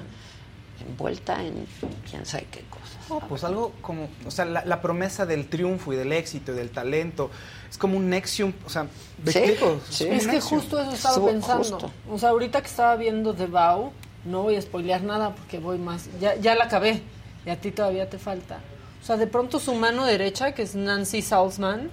envuelta 0.89 1.43
en 1.43 1.67
quién 2.09 2.25
sabe 2.25 2.47
qué 2.53 2.63
cosas. 2.71 3.23
Pues 3.29 3.43
algo 3.43 3.73
como, 3.81 4.09
o 4.25 4.31
sea, 4.31 4.45
la, 4.45 4.81
promesa 4.81 5.27
del 5.27 5.49
triunfo 5.49 5.93
y 5.93 5.97
del 5.97 6.13
éxito 6.13 6.53
y 6.53 6.55
del 6.55 6.71
talento 6.71 7.31
es 7.77 7.79
como 7.79 7.99
un 7.99 8.09
nexium, 8.09 8.55
o 8.65 8.71
sea, 8.71 8.85
¿me 9.23 9.31
explico? 9.31 9.79
Es, 9.91 10.27
que 10.27 10.41
justo 10.41 10.81
eso 10.81 10.93
estaba 10.93 11.27
pensando. 11.27 11.93
O 12.11 12.19
sea, 12.19 12.31
ahorita 12.31 12.63
que 12.63 12.69
estaba 12.69 12.97
viendo 12.97 13.35
The 13.35 13.45
Vow, 13.45 13.93
no 14.25 14.45
voy 14.45 14.57
a 14.57 14.63
spoilear 14.63 15.03
nada 15.03 15.35
porque 15.35 15.59
voy 15.59 15.77
más, 15.77 16.09
ya, 16.19 16.37
ya 16.37 16.55
la 16.55 16.65
acabé 16.65 17.03
y 17.45 17.51
a 17.51 17.61
ti 17.61 17.73
todavía 17.73 18.09
te 18.09 18.19
falta. 18.19 18.61
O 19.03 19.05
sea, 19.05 19.19
de 19.19 19.27
pronto 19.27 19.61
su 19.61 19.75
mano 19.75 20.07
derecha, 20.07 20.53
que 20.53 20.63
es 20.63 20.75
Nancy 20.75 21.21
Salzman, 21.21 21.91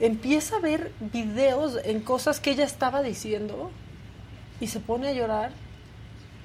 empieza 0.00 0.56
a 0.56 0.58
ver 0.58 0.90
videos 0.98 1.78
en 1.84 2.00
cosas 2.00 2.40
que 2.40 2.50
ella 2.50 2.64
estaba 2.64 3.00
diciendo 3.00 3.70
y 4.60 4.66
se 4.66 4.80
pone 4.80 5.10
a 5.10 5.12
llorar 5.12 5.52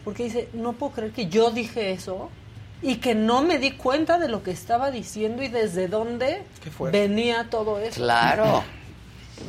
porque 0.04 0.26
dice, 0.26 0.48
no 0.54 0.74
puedo 0.74 0.92
creer 0.92 1.12
que 1.12 1.26
yo 1.26 1.50
dije 1.50 1.92
eso 1.92 2.30
y 2.82 2.98
que 2.98 3.16
no 3.16 3.42
me 3.42 3.58
di 3.58 3.72
cuenta 3.72 4.18
de 4.20 4.28
lo 4.28 4.44
que 4.44 4.52
estaba 4.52 4.92
diciendo 4.92 5.42
y 5.44 5.48
desde 5.48 5.88
dónde 5.88 6.44
venía 6.92 7.50
todo 7.50 7.80
eso. 7.80 8.02
Claro. 8.02 8.64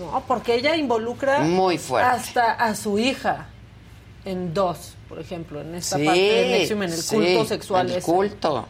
No, 0.01 0.24
porque 0.27 0.57
ella 0.57 0.74
involucra 0.74 1.43
Muy 1.43 1.79
fuerte. 1.79 2.11
hasta 2.11 2.53
a 2.55 2.74
su 2.74 2.99
hija 2.99 3.47
en 4.24 4.53
dos, 4.53 4.95
por 5.09 5.20
ejemplo, 5.20 5.61
en 5.61 5.77
esta 5.77 5.97
parte 5.97 6.11
del 6.11 6.72
en 6.72 6.83
el 6.83 7.05
culto 7.05 7.45
sexual. 7.45 7.91
El 7.93 8.03
culto. 8.03 8.66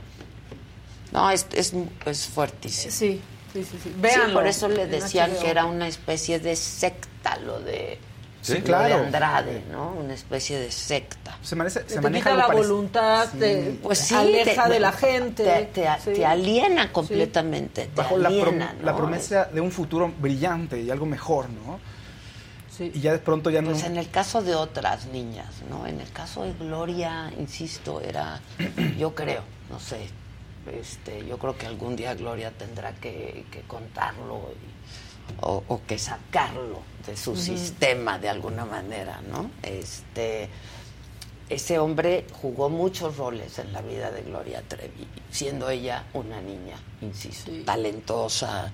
No, 1.12 1.30
es, 1.30 1.46
es, 1.52 1.72
es 2.04 2.26
fuertísimo. 2.26 2.92
Sí, 2.92 3.22
sí, 3.54 3.64
sí. 3.64 3.78
sí. 3.82 4.32
por 4.34 4.46
eso 4.46 4.68
le 4.68 4.86
decían 4.86 5.32
que 5.40 5.48
era 5.48 5.64
una 5.64 5.88
especie 5.88 6.38
de 6.38 6.54
secta 6.54 7.38
lo 7.38 7.60
de 7.60 7.98
Sí, 8.46 8.62
claro. 8.62 8.98
De 8.98 9.06
Andrade, 9.06 9.64
¿no? 9.72 9.90
Una 9.92 10.14
especie 10.14 10.58
de 10.58 10.70
secta. 10.70 11.36
Se, 11.42 11.56
maneja, 11.56 11.80
se 11.86 12.00
maneja 12.00 12.34
la 12.34 12.46
voluntad, 12.48 13.28
te, 13.38 13.78
pues 13.82 14.12
aleja 14.12 14.68
de 14.68 14.78
la 14.78 14.92
gente. 14.92 15.70
Te, 15.72 16.24
aliena 16.24 16.92
completamente. 16.92 17.90
Bajo 17.94 18.16
aliena, 18.16 18.74
la, 18.78 18.92
la, 18.92 18.96
promesa 18.96 19.46
de 19.46 19.60
un 19.60 19.72
futuro 19.72 20.12
brillante 20.20 20.80
y 20.80 20.90
algo 20.90 21.06
mejor, 21.06 21.48
¿no? 21.50 21.80
Sí. 22.70 22.92
Y 22.94 23.00
ya 23.00 23.12
de 23.12 23.18
pronto 23.18 23.50
ya 23.50 23.62
no. 23.62 23.70
Pues 23.70 23.84
en 23.84 23.96
el 23.96 24.10
caso 24.10 24.42
de 24.42 24.54
otras 24.54 25.06
niñas, 25.06 25.62
¿no? 25.68 25.86
En 25.86 26.00
el 26.00 26.10
caso 26.12 26.44
de 26.44 26.52
Gloria, 26.52 27.32
insisto, 27.38 28.00
era, 28.00 28.40
yo 28.98 29.14
creo, 29.14 29.42
no 29.70 29.80
sé, 29.80 30.08
este, 30.72 31.26
yo 31.26 31.38
creo 31.38 31.56
que 31.56 31.66
algún 31.66 31.96
día 31.96 32.14
Gloria 32.14 32.52
tendrá 32.52 32.92
que, 32.92 33.44
que 33.50 33.62
contarlo 33.62 34.50
o, 35.40 35.62
o 35.68 35.80
que 35.86 35.98
sacarlo 35.98 36.80
de 37.06 37.16
su 37.16 37.36
sistema 37.36 38.18
de 38.18 38.28
alguna 38.28 38.64
manera, 38.64 39.20
¿no? 39.30 39.50
Este, 39.62 40.48
ese 41.48 41.78
hombre 41.78 42.26
jugó 42.32 42.68
muchos 42.68 43.16
roles 43.16 43.58
en 43.58 43.72
la 43.72 43.80
vida 43.80 44.10
de 44.10 44.22
Gloria 44.22 44.62
Trevi, 44.66 45.06
siendo 45.30 45.70
ella 45.70 46.04
una 46.14 46.40
niña, 46.40 46.76
insisto, 47.00 47.52
talentosa. 47.64 48.72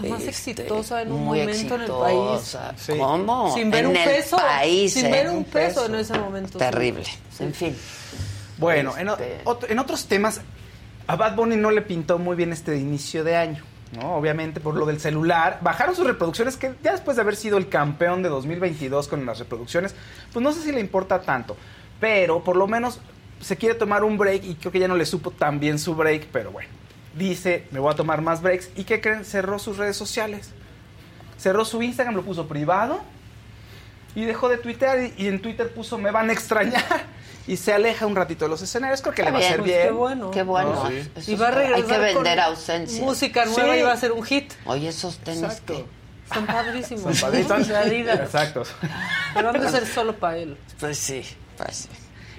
La 0.00 0.08
más 0.08 0.22
este, 0.22 0.30
exitosa 0.52 1.02
en 1.02 1.12
un 1.12 1.24
momento 1.24 1.74
en 1.76 1.80
el 1.82 1.90
país. 1.90 2.56
¿Cómo? 2.98 3.54
Sin 3.54 3.70
ver 3.70 3.84
en 3.84 3.90
un 3.90 3.96
el 3.96 4.08
peso. 4.08 4.36
País, 4.36 4.92
sin 4.92 5.10
ver 5.10 5.28
un 5.28 5.44
peso, 5.44 5.86
en 5.86 5.94
ese 5.96 6.18
momento. 6.18 6.58
Terrible. 6.58 7.04
En 7.38 7.54
fin. 7.54 7.76
Bueno, 8.58 8.96
en, 8.96 9.08
este 9.08 9.72
en 9.72 9.78
otros 9.78 10.06
temas, 10.06 10.40
a 11.06 11.16
Bad 11.16 11.36
Bunny 11.36 11.56
no 11.56 11.70
le 11.70 11.82
pintó 11.82 12.18
muy 12.18 12.34
bien 12.36 12.52
este 12.52 12.76
inicio 12.76 13.22
de 13.22 13.36
año. 13.36 13.62
Obviamente 14.02 14.60
por 14.60 14.74
lo 14.76 14.86
del 14.86 15.00
celular. 15.00 15.58
Bajaron 15.62 15.94
sus 15.94 16.06
reproducciones, 16.06 16.56
que 16.56 16.74
ya 16.82 16.92
después 16.92 17.16
de 17.16 17.22
haber 17.22 17.36
sido 17.36 17.58
el 17.58 17.68
campeón 17.68 18.22
de 18.22 18.28
2022 18.28 19.08
con 19.08 19.24
las 19.26 19.38
reproducciones, 19.38 19.94
pues 20.32 20.42
no 20.42 20.52
sé 20.52 20.62
si 20.62 20.72
le 20.72 20.80
importa 20.80 21.20
tanto. 21.20 21.56
Pero 22.00 22.42
por 22.42 22.56
lo 22.56 22.66
menos 22.66 23.00
se 23.40 23.56
quiere 23.56 23.74
tomar 23.74 24.04
un 24.04 24.16
break 24.16 24.44
y 24.44 24.54
creo 24.54 24.72
que 24.72 24.78
ya 24.78 24.88
no 24.88 24.96
le 24.96 25.06
supo 25.06 25.30
tan 25.30 25.60
bien 25.60 25.78
su 25.78 25.94
break, 25.94 26.26
pero 26.32 26.50
bueno. 26.50 26.68
Dice, 27.16 27.66
me 27.70 27.78
voy 27.78 27.92
a 27.92 27.96
tomar 27.96 28.22
más 28.22 28.42
breaks. 28.42 28.70
¿Y 28.76 28.84
qué 28.84 29.00
creen? 29.00 29.24
Cerró 29.24 29.58
sus 29.58 29.76
redes 29.76 29.96
sociales. 29.96 30.50
Cerró 31.38 31.64
su 31.64 31.82
Instagram, 31.82 32.16
lo 32.16 32.22
puso 32.22 32.48
privado. 32.48 33.00
Y 34.14 34.24
dejó 34.24 34.48
de 34.48 34.58
tuitear 34.58 35.10
y 35.16 35.26
en 35.28 35.40
Twitter 35.40 35.72
puso, 35.72 35.98
me 35.98 36.10
van 36.10 36.30
a 36.30 36.32
extrañar 36.32 37.13
y 37.46 37.56
se 37.56 37.72
aleja 37.72 38.06
un 38.06 38.16
ratito 38.16 38.44
de 38.46 38.48
los 38.48 38.62
escenarios. 38.62 39.02
Creo 39.02 39.14
que 39.14 39.22
le 39.22 39.30
va 39.30 39.38
a 39.38 39.40
hacer 39.40 39.58
pues, 39.58 39.70
bien. 39.70 39.82
Qué 39.82 39.90
bueno. 39.90 40.30
Qué 40.30 40.42
bueno. 40.42 40.90
Y 41.26 41.34
va 41.34 41.48
a 41.48 41.50
regresar 41.50 42.00
Hay 42.00 42.08
que 42.08 42.14
vender 42.14 42.40
ausencia. 42.40 43.04
Música 43.04 43.44
nueva 43.44 43.76
y 43.76 43.82
va 43.82 43.92
a 43.92 43.96
ser 43.96 44.12
un 44.12 44.22
hit. 44.22 44.52
Oye, 44.64 44.88
esos 44.88 45.18
tenis 45.18 45.60
que... 45.66 45.84
Son 46.32 46.46
padrísimos. 46.46 47.18
Son 47.18 47.30
padrísimos. 47.30 47.68
Exacto. 48.20 48.62
Pero 49.34 49.52
van 49.52 49.66
a 49.66 49.70
ser 49.70 49.86
solo 49.86 50.16
para 50.16 50.38
él. 50.38 50.56
Pues 50.80 50.96
sí, 50.96 51.22
pues 51.58 51.76
sí. 51.76 51.88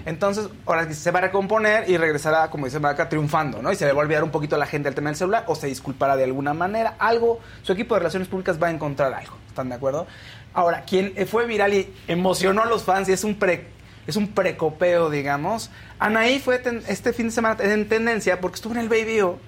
Entonces, 0.06 0.50
ahora 0.66 0.92
se 0.92 1.12
va 1.12 1.20
a 1.20 1.22
recomponer 1.24 1.90
y 1.90 1.98
regresará, 1.98 2.50
como 2.50 2.66
dice 2.66 2.80
Maca, 2.80 3.10
triunfando, 3.10 3.62
¿no? 3.62 3.72
Y 3.72 3.76
se 3.76 3.86
le 3.86 3.92
va 3.92 4.02
a 4.02 4.06
olvidar 4.06 4.24
un 4.24 4.30
poquito 4.30 4.56
a 4.56 4.60
la 4.60 4.68
gente 4.68 4.88
el 4.88 4.96
tema 4.96 5.10
del 5.10 5.18
celular 5.18 5.46
o 5.48 5.56
se 5.56 5.68
disculpará 5.68 6.16
de 6.16 6.24
alguna 6.24 6.54
manera. 6.54 6.96
Algo, 7.00 7.40
su 7.64 7.74
equipo 7.74 7.96
de 7.96 8.00
relaciones 8.00 8.28
públicas 8.28 8.62
va 8.62 8.68
a 8.68 8.72
encontrar 8.72 9.14
algo. 9.14 9.36
¿Están 9.48 9.70
de 9.70 9.76
acuerdo? 9.76 10.06
Ahora, 10.54 10.84
quien 10.84 11.14
fue 11.28 11.46
viral 11.48 11.74
y 11.74 11.94
emocionó 12.08 12.62
a 12.62 12.66
los 12.66 12.84
fans 12.84 13.10
y 13.10 13.14
es 13.14 13.24
un 13.24 13.36
pre 13.36 13.75
es 14.08 14.16
un 14.16 14.28
precopeo, 14.30 15.10
digamos. 15.10 15.70
Anaí 16.00 16.40
fue 16.40 16.62
este 16.88 17.14
fin 17.14 17.28
de 17.28 17.32
semana 17.32 17.58
en 17.64 17.88
tendencia 17.88 18.40
porque 18.40 18.56
estuvo 18.56 18.74
en 18.74 18.82
el 18.82 18.90
Baby 18.90 19.22
O, 19.22 19.40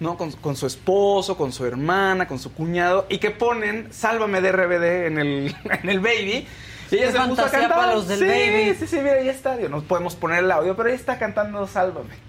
¿no? 0.00 0.16
Con, 0.16 0.56
su 0.56 0.66
esposo, 0.66 1.36
con 1.36 1.52
su 1.52 1.64
hermana, 1.64 2.28
con 2.28 2.38
su 2.38 2.52
cuñado, 2.52 3.06
y 3.08 3.18
que 3.18 3.30
ponen 3.30 3.92
Sálvame 3.92 4.40
de 4.40 4.52
RBD 4.52 5.06
en 5.06 5.18
el, 5.18 5.56
en 5.82 5.88
el 5.88 6.00
Baby. 6.00 6.46
Y 6.90 6.96
ella 6.96 7.12
se 7.12 7.28
puso 7.28 7.44
a 7.44 7.50
cantar. 7.50 7.94
Los 7.94 8.08
del 8.08 8.18
sí, 8.20 8.24
baby. 8.24 8.74
sí, 8.78 8.86
sí, 8.86 8.96
mira, 8.96 9.14
ahí 9.14 9.28
está. 9.28 9.56
No 9.56 9.82
podemos 9.82 10.16
poner 10.16 10.42
el 10.44 10.50
audio, 10.50 10.74
pero 10.74 10.88
ella 10.88 10.96
está 10.96 11.18
cantando 11.18 11.66
Sálvame. 11.66 12.28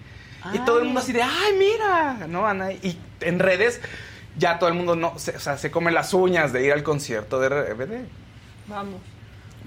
Y 0.53 0.60
todo 0.60 0.80
el 0.80 0.86
mundo 0.86 1.01
así 1.01 1.12
de, 1.12 1.22
¡ay, 1.22 1.53
mira! 1.57 2.28
¿No, 2.28 2.47
Anaí? 2.47 2.80
Y 2.82 2.97
en 3.22 3.39
redes 3.39 3.82
ya 4.38 4.57
todo 4.57 4.70
el 4.70 4.76
mundo 4.76 4.95
no, 4.95 5.18
se, 5.18 5.36
o 5.36 5.39
sea, 5.39 5.57
se 5.57 5.70
come 5.70 5.91
las 5.91 6.14
uñas 6.14 6.53
de 6.53 6.66
ir 6.66 6.72
al 6.72 6.84
concierto 6.84 7.39
de 7.39 7.49
RBD. 7.49 8.05
Vamos. 8.68 9.01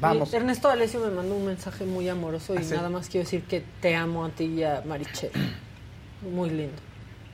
Vamos. 0.03 0.35
Ernesto 0.35 0.69
Alessio 0.69 1.01
me 1.01 1.11
mandó 1.11 1.37
un 1.37 1.47
mensaje 1.47 1.85
muy 1.85 2.09
amoroso 2.09 2.55
y 2.55 2.59
¿Ah, 2.59 2.77
nada 2.77 2.91
más 2.91 3.09
quiero 3.09 3.25
decir 3.25 3.45
que 3.45 3.65
te 3.81 3.95
amo 3.95 4.25
a 4.25 4.31
ti 4.31 4.45
y 4.45 4.65
a 4.65 4.83
Marichel. 4.85 5.31
Muy 6.35 6.51
lindo. 6.51 6.83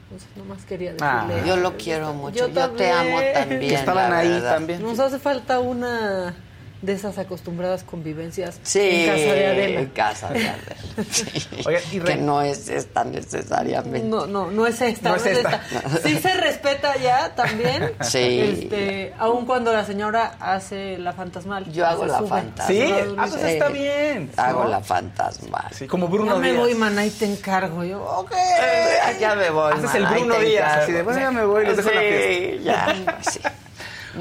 Entonces, 0.04 0.28
nomás 0.36 0.64
quería 0.64 0.94
ah, 1.00 1.26
decirle. 1.28 1.48
yo 1.48 1.56
lo 1.56 1.76
quiero 1.76 2.12
mucho. 2.14 2.48
Yo, 2.48 2.70
te 2.70 2.90
amo 2.90 3.18
también. 3.34 3.74
Estaban 3.74 4.12
ahí 4.12 4.40
también. 4.42 4.82
Nos 4.82 4.98
hace 4.98 5.18
falta 5.18 5.60
una 5.60 6.34
de 6.80 6.92
esas 6.92 7.18
acostumbradas 7.18 7.82
convivencias 7.82 8.60
sí, 8.62 8.80
en 8.80 9.06
casa 9.06 9.32
de 9.34 9.46
Adela. 9.46 9.80
En 9.80 9.86
casa 9.88 10.28
de 10.30 10.48
Adela. 10.48 10.76
Sí. 11.10 12.00
que 12.00 12.16
no 12.16 12.42
es 12.42 12.68
esta 12.68 13.04
necesariamente. 13.04 14.06
No, 14.08 14.26
no, 14.26 14.50
no 14.50 14.66
es 14.66 14.80
esta. 14.80 15.10
No, 15.10 15.16
es, 15.16 15.26
esta. 15.26 15.60
Sí 16.02 16.18
se 16.18 16.34
respeta 16.34 16.96
ya 16.96 17.34
también. 17.34 17.92
Sí. 18.02 18.40
Este, 18.40 19.14
aun 19.18 19.44
cuando 19.44 19.72
la 19.72 19.84
señora 19.84 20.36
hace 20.40 20.98
la 20.98 21.12
fantasmal. 21.12 21.70
Yo 21.72 21.86
hago 21.86 22.06
la 22.06 22.22
fantasmal. 22.22 22.66
Sí, 22.66 22.94
ah, 23.16 23.26
pues 23.28 23.42
está 23.44 23.68
bien. 23.68 24.30
Hago 24.36 24.64
la 24.64 24.80
fantasmal. 24.80 25.66
Sí, 25.72 25.86
como 25.86 26.08
Bruno 26.08 26.36
ya 26.36 26.40
Díaz. 26.40 26.54
me 26.54 26.58
voy, 26.60 26.74
maná, 26.74 27.04
y 27.04 27.10
te 27.10 27.26
encargo. 27.26 27.84
Yo, 27.84 28.02
ok. 28.02 28.32
Eh, 28.32 29.16
ya 29.20 29.34
me 29.34 29.50
voy. 29.50 29.72
Haces 29.72 29.94
el 29.94 30.06
Bruno 30.06 30.38
Díaz. 30.38 30.82
Así 30.82 30.92
de, 30.92 31.02
bueno, 31.02 31.20
ya 31.20 31.30
me 31.30 31.44
voy, 31.44 31.66
les 31.66 31.76
dejo 31.76 31.88
sí, 31.88 31.94
la 31.94 32.00
fiesta. 32.00 32.62
Ya, 32.64 33.18
sí. 33.30 33.40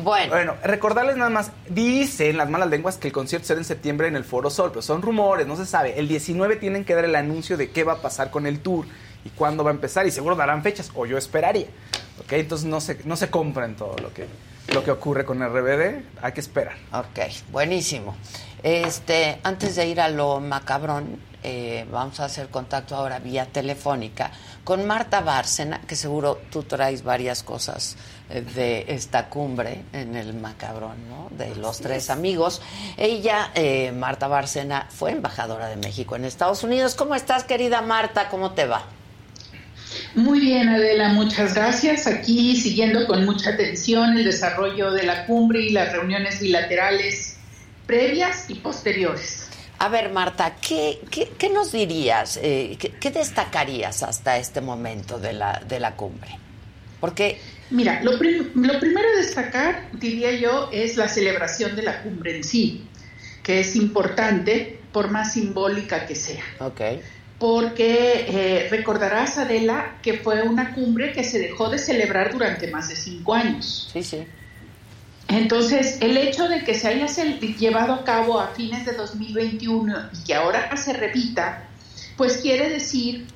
Bueno. 0.03 0.33
bueno, 0.33 0.55
recordarles 0.63 1.17
nada 1.17 1.29
más, 1.29 1.51
dicen 1.69 2.37
las 2.37 2.49
malas 2.49 2.69
lenguas 2.69 2.97
que 2.97 3.07
el 3.07 3.13
concierto 3.13 3.47
será 3.47 3.59
en 3.59 3.65
septiembre 3.65 4.07
en 4.07 4.15
el 4.15 4.23
Foro 4.23 4.49
Sol, 4.49 4.69
pero 4.69 4.81
son 4.81 5.01
rumores, 5.01 5.47
no 5.47 5.55
se 5.55 5.65
sabe. 5.65 5.99
El 5.99 6.07
19 6.07 6.55
tienen 6.57 6.85
que 6.85 6.95
dar 6.95 7.05
el 7.05 7.15
anuncio 7.15 7.57
de 7.57 7.71
qué 7.71 7.83
va 7.83 7.93
a 7.93 8.01
pasar 8.01 8.31
con 8.31 8.45
el 8.45 8.59
tour 8.59 8.85
y 9.25 9.29
cuándo 9.29 9.63
va 9.63 9.71
a 9.71 9.73
empezar 9.73 10.07
y 10.07 10.11
seguro 10.11 10.35
darán 10.35 10.63
fechas, 10.63 10.91
o 10.95 11.05
yo 11.05 11.17
esperaría. 11.17 11.67
¿Ok? 12.19 12.33
Entonces 12.33 12.67
no 12.67 12.81
se, 12.81 12.99
no 13.05 13.15
se 13.15 13.29
compren 13.29 13.75
todo 13.75 13.95
lo 14.01 14.13
que, 14.13 14.27
lo 14.73 14.83
que 14.83 14.91
ocurre 14.91 15.25
con 15.25 15.41
el 15.41 15.49
RBD, 15.49 16.03
hay 16.21 16.31
que 16.31 16.41
esperar. 16.41 16.75
Ok, 16.91 17.19
buenísimo. 17.51 18.15
Este, 18.63 19.39
antes 19.43 19.75
de 19.75 19.87
ir 19.87 20.01
a 20.01 20.09
lo 20.09 20.39
macabrón, 20.39 21.19
eh, 21.43 21.85
vamos 21.91 22.19
a 22.19 22.25
hacer 22.25 22.49
contacto 22.49 22.95
ahora 22.95 23.19
vía 23.19 23.45
telefónica 23.45 24.31
con 24.63 24.85
Marta 24.87 25.21
Bárcena, 25.21 25.81
que 25.87 25.95
seguro 25.95 26.39
tú 26.51 26.63
traes 26.63 27.03
varias 27.03 27.43
cosas 27.43 27.95
de 28.29 28.85
esta 28.89 29.29
cumbre 29.29 29.83
en 29.93 30.15
el 30.15 30.33
macabrón, 30.33 31.07
¿no? 31.09 31.29
De 31.37 31.55
los 31.55 31.79
tres 31.79 32.09
amigos. 32.09 32.61
Ella, 32.97 33.51
eh, 33.55 33.93
Marta 33.93 34.27
Bárcena, 34.27 34.87
fue 34.89 35.11
embajadora 35.11 35.69
de 35.69 35.77
México 35.77 36.15
en 36.15 36.25
Estados 36.25 36.63
Unidos. 36.63 36.95
¿Cómo 36.95 37.15
estás, 37.15 37.45
querida 37.45 37.81
Marta? 37.81 38.27
¿Cómo 38.29 38.51
te 38.51 38.65
va? 38.65 38.85
Muy 40.15 40.41
bien, 40.41 40.67
Adela, 40.67 41.09
muchas 41.09 41.53
gracias. 41.53 42.05
Aquí 42.07 42.55
siguiendo 42.55 43.07
con 43.07 43.25
mucha 43.25 43.51
atención 43.51 44.17
el 44.17 44.25
desarrollo 44.25 44.91
de 44.91 45.03
la 45.03 45.25
cumbre 45.25 45.61
y 45.61 45.69
las 45.69 45.93
reuniones 45.93 46.41
bilaterales 46.41 47.37
previas 47.85 48.49
y 48.49 48.55
posteriores. 48.55 49.47
A 49.79 49.89
ver, 49.89 50.09
Marta, 50.09 50.55
¿qué, 50.59 50.99
qué, 51.37 51.49
nos 51.49 51.71
dirías, 51.71 52.39
eh, 52.41 52.77
qué, 52.77 53.11
destacarías 53.11 54.03
hasta 54.03 54.37
este 54.37 54.59
momento 54.59 55.19
de 55.19 55.33
la, 55.33 55.61
de 55.65 55.79
la 55.79 55.95
cumbre? 55.95 56.37
Porque... 56.99 57.39
Mira, 57.69 58.01
lo, 58.01 58.11
lo 58.13 58.79
primero 58.79 59.07
a 59.13 59.17
destacar, 59.17 59.89
diría 59.93 60.31
yo, 60.31 60.69
es 60.71 60.97
la 60.97 61.07
celebración 61.07 61.75
de 61.75 61.83
la 61.83 62.01
cumbre 62.01 62.37
en 62.37 62.43
sí, 62.43 62.85
que 63.43 63.59
es 63.59 63.75
importante 63.75 64.79
por 64.91 65.11
más 65.11 65.33
simbólica 65.33 66.05
que 66.05 66.15
sea. 66.15 66.43
Ok. 66.59 66.81
porque 67.39 68.25
eh, 68.27 68.67
recordarás, 68.71 69.37
Adela, 69.37 69.97
que 70.01 70.13
fue 70.13 70.41
una 70.41 70.73
cumbre 70.73 71.13
que 71.13 71.23
se 71.23 71.37
dejó 71.37 71.69
de 71.69 71.77
celebrar 71.77 72.33
durante 72.33 72.67
más 72.71 72.89
de 72.89 72.95
cinco 72.95 73.35
años. 73.35 73.89
Sí, 73.93 74.01
sí. 74.01 74.25
Entonces, 75.27 75.97
el 76.01 76.17
hecho 76.17 76.47
de 76.47 76.63
que 76.63 76.73
se 76.73 76.87
haya 76.87 77.05
llevado 77.05 77.93
a 77.93 78.03
cabo 78.03 78.39
a 78.39 78.47
fines 78.47 78.85
de 78.85 78.93
2021 78.93 80.09
y 80.13 80.23
que 80.23 80.33
ahora 80.33 80.75
se 80.77 80.93
repita, 80.93 81.67
pues 82.15 82.37
quiere 82.37 82.69
decir 82.69 83.27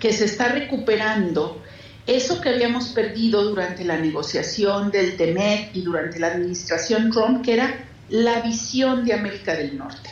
que 0.00 0.12
se 0.12 0.24
está 0.24 0.48
recuperando 0.48 1.62
eso 2.10 2.40
que 2.40 2.48
habíamos 2.48 2.88
perdido 2.88 3.44
durante 3.44 3.84
la 3.84 3.96
negociación 3.96 4.90
del 4.90 5.16
TEMEC 5.16 5.70
y 5.74 5.82
durante 5.82 6.18
la 6.18 6.26
administración 6.26 7.12
Trump, 7.12 7.44
que 7.44 7.54
era 7.54 7.84
la 8.08 8.40
visión 8.40 9.04
de 9.04 9.14
América 9.14 9.54
del 9.54 9.78
Norte. 9.78 10.10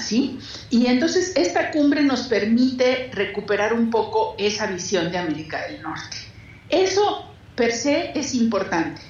¿Sí? 0.00 0.38
Y 0.70 0.86
entonces 0.86 1.32
esta 1.34 1.72
cumbre 1.72 2.02
nos 2.02 2.28
permite 2.28 3.10
recuperar 3.12 3.72
un 3.72 3.90
poco 3.90 4.36
esa 4.38 4.66
visión 4.66 5.10
de 5.10 5.18
América 5.18 5.66
del 5.66 5.82
Norte. 5.82 6.16
Eso 6.68 7.28
per 7.56 7.72
se 7.72 8.12
es 8.16 8.34
importante. 8.34 9.00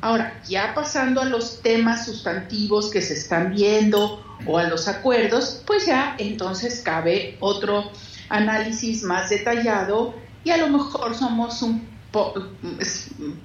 Ahora, 0.00 0.40
ya 0.48 0.72
pasando 0.74 1.20
a 1.20 1.26
los 1.26 1.60
temas 1.62 2.06
sustantivos 2.06 2.90
que 2.90 3.02
se 3.02 3.14
están 3.14 3.52
viendo 3.54 4.24
o 4.46 4.56
a 4.56 4.64
los 4.64 4.88
acuerdos, 4.88 5.62
pues 5.66 5.84
ya 5.84 6.14
entonces 6.18 6.80
cabe 6.82 7.36
otro 7.40 7.90
análisis 8.28 9.02
más 9.02 9.28
detallado 9.28 10.14
y 10.46 10.50
a 10.52 10.56
lo 10.58 10.68
mejor 10.68 11.16
somos 11.16 11.60
un 11.60 11.96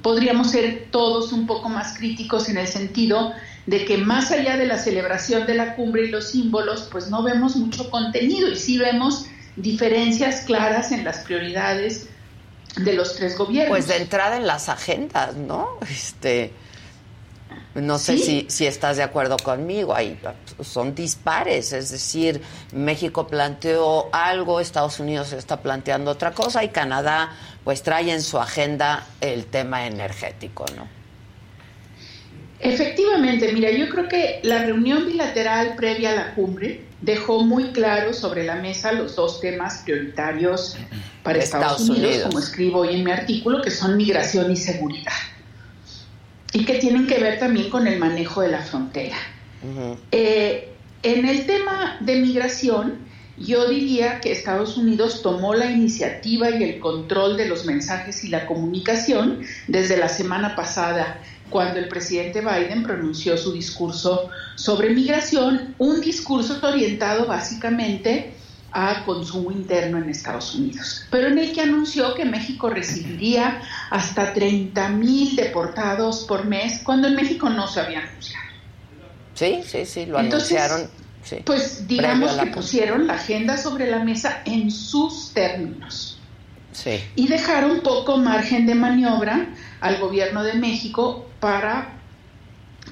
podríamos 0.02 0.52
ser 0.52 0.88
todos 0.92 1.34
un 1.34 1.46
poco 1.46 1.68
más 1.68 1.98
críticos 1.98 2.48
en 2.48 2.58
el 2.58 2.68
sentido 2.68 3.34
de 3.66 3.84
que 3.84 3.98
más 3.98 4.32
allá 4.32 4.56
de 4.56 4.66
la 4.66 4.78
celebración 4.78 5.46
de 5.46 5.56
la 5.56 5.76
cumbre 5.76 6.06
y 6.06 6.08
los 6.08 6.30
símbolos, 6.30 6.88
pues 6.90 7.10
no 7.10 7.22
vemos 7.22 7.58
mucho 7.58 7.90
contenido 7.90 8.50
y 8.50 8.56
sí 8.56 8.78
vemos 8.78 9.26
diferencias 9.58 10.46
claras 10.46 10.94
en 10.94 11.04
las 11.04 11.18
prioridades 11.20 12.08
de 12.78 12.94
los 12.94 13.16
tres 13.16 13.38
gobiernos. 13.38 13.70
Pues 13.70 13.88
de 13.88 13.98
entrada 13.98 14.38
en 14.38 14.48
las 14.48 14.70
agendas, 14.70 15.36
¿no? 15.36 15.68
Este, 15.90 16.54
no 17.76 17.98
sé 17.98 18.18
si, 18.18 18.46
si 18.50 18.66
estás 18.66 18.98
de 18.98 19.04
acuerdo 19.04 19.38
conmigo, 19.38 19.96
ahí 19.96 20.20
son 20.62 20.94
dispares, 20.94 21.72
es 21.72 21.92
decir, 21.92 22.42
México 22.74 23.28
planteó 23.28 24.10
algo, 24.14 24.60
Estados 24.60 25.00
Unidos 25.00 25.32
está 25.32 25.62
planteando 25.62 26.12
otra 26.12 26.32
cosa 26.32 26.64
y 26.64 26.70
Canadá 26.70 27.32
pues 27.64 27.82
trae 27.84 28.12
en 28.12 28.22
su 28.22 28.40
agenda 28.40 29.06
el 29.22 29.46
tema 29.46 29.88
energético, 29.88 30.66
¿no? 30.76 30.88
Efectivamente, 32.60 33.52
mira, 33.54 33.72
yo 33.72 33.90
creo 33.90 34.08
que 34.08 34.40
la 34.44 34.64
reunión 34.64 35.08
bilateral 35.08 35.76
previa 35.76 36.12
a 36.12 36.16
la 36.16 36.36
cumbre 36.36 36.82
dejó 37.02 37.44
muy 37.44 37.72
claro 37.72 38.14
sobre 38.14 38.44
la 38.44 38.56
mesa 38.56 38.92
los 38.92 39.16
dos 39.16 39.42
temas 39.42 39.82
prioritarios 39.84 40.78
para 41.24 41.40
Estados, 41.40 41.90
Unidos, 41.90 42.24
como 42.28 42.40
escribo 42.40 42.80
hoy 42.82 42.96
en 42.96 43.04
mi 43.04 43.12
artículo, 43.12 43.62
que 43.64 43.72
son 43.72 43.98
migración 43.98 44.52
y 44.52 44.58
seguridad, 44.58 45.12
y 46.54 46.66
que 46.66 46.76
tienen 46.76 47.08
que 47.08 47.20
ver 47.20 47.40
también 47.40 47.70
con 47.70 47.88
el 47.88 48.00
manejo 48.00 48.42
de 48.42 48.50
la 48.50 48.62
frontera. 48.62 49.18
Eh, 50.12 50.70
en 51.04 51.26
el 51.26 51.46
tema 51.46 51.98
de 52.02 52.16
migración, 52.18 53.00
yo 53.38 53.68
diría 53.68 54.20
que 54.20 54.32
Estados 54.32 54.78
Unidos 54.78 55.22
tomó 55.22 55.54
la 55.54 55.72
iniciativa 55.72 56.50
y 56.52 56.64
el 56.64 56.80
control 56.80 57.38
de 57.38 57.48
los 57.48 57.66
mensajes 57.66 58.24
y 58.24 58.28
la 58.28 58.46
comunicación 58.46 59.42
desde 59.68 59.98
la 59.98 60.10
semana 60.10 60.56
pasada 60.56 61.22
cuando 61.50 61.80
el 61.80 61.88
presidente 61.88 62.42
Biden 62.42 62.84
pronunció 62.84 63.38
su 63.38 63.52
discurso 63.52 64.30
sobre 64.56 64.92
migración, 64.92 65.76
un 65.78 66.02
discurso 66.02 66.60
orientado 66.62 67.26
básicamente 67.28 68.34
a 68.72 69.04
consumo 69.06 69.52
interno 69.52 69.98
en 69.98 70.10
Estados 70.10 70.56
Unidos, 70.56 71.06
pero 71.10 71.28
en 71.28 71.38
el 71.38 71.54
que 71.54 71.62
anunció 71.62 72.14
que 72.16 72.26
México 72.26 72.70
recibiría 72.70 73.62
hasta 73.90 74.34
30 74.34 74.90
mil 74.90 75.36
deportados 75.36 76.26
por 76.28 76.46
mes, 76.46 76.82
cuando 76.84 77.08
en 77.08 77.16
México 77.16 77.50
no 77.50 77.68
se 77.68 77.82
había 77.82 78.00
anunciado. 78.00 78.46
Sí, 79.34 79.62
sí, 79.66 79.86
sí, 79.86 80.06
lo 80.06 80.20
anunciaron. 80.20 80.90
pues 81.46 81.88
digamos 81.88 82.34
que 82.34 82.48
pusieron 82.48 83.08
la 83.08 83.14
agenda 83.14 83.58
sobre 83.58 83.90
la 83.90 84.04
mesa 84.04 84.42
en 84.46 84.72
sus 84.72 85.34
términos. 85.34 86.18
Sí. 86.72 87.02
Y 87.16 87.28
dejaron 87.28 87.82
poco 87.82 88.18
margen 88.18 88.66
de 88.66 88.76
maniobra 88.76 89.48
al 89.82 90.00
gobierno 90.00 90.44
de 90.44 90.54
México 90.54 91.28
para 91.40 91.98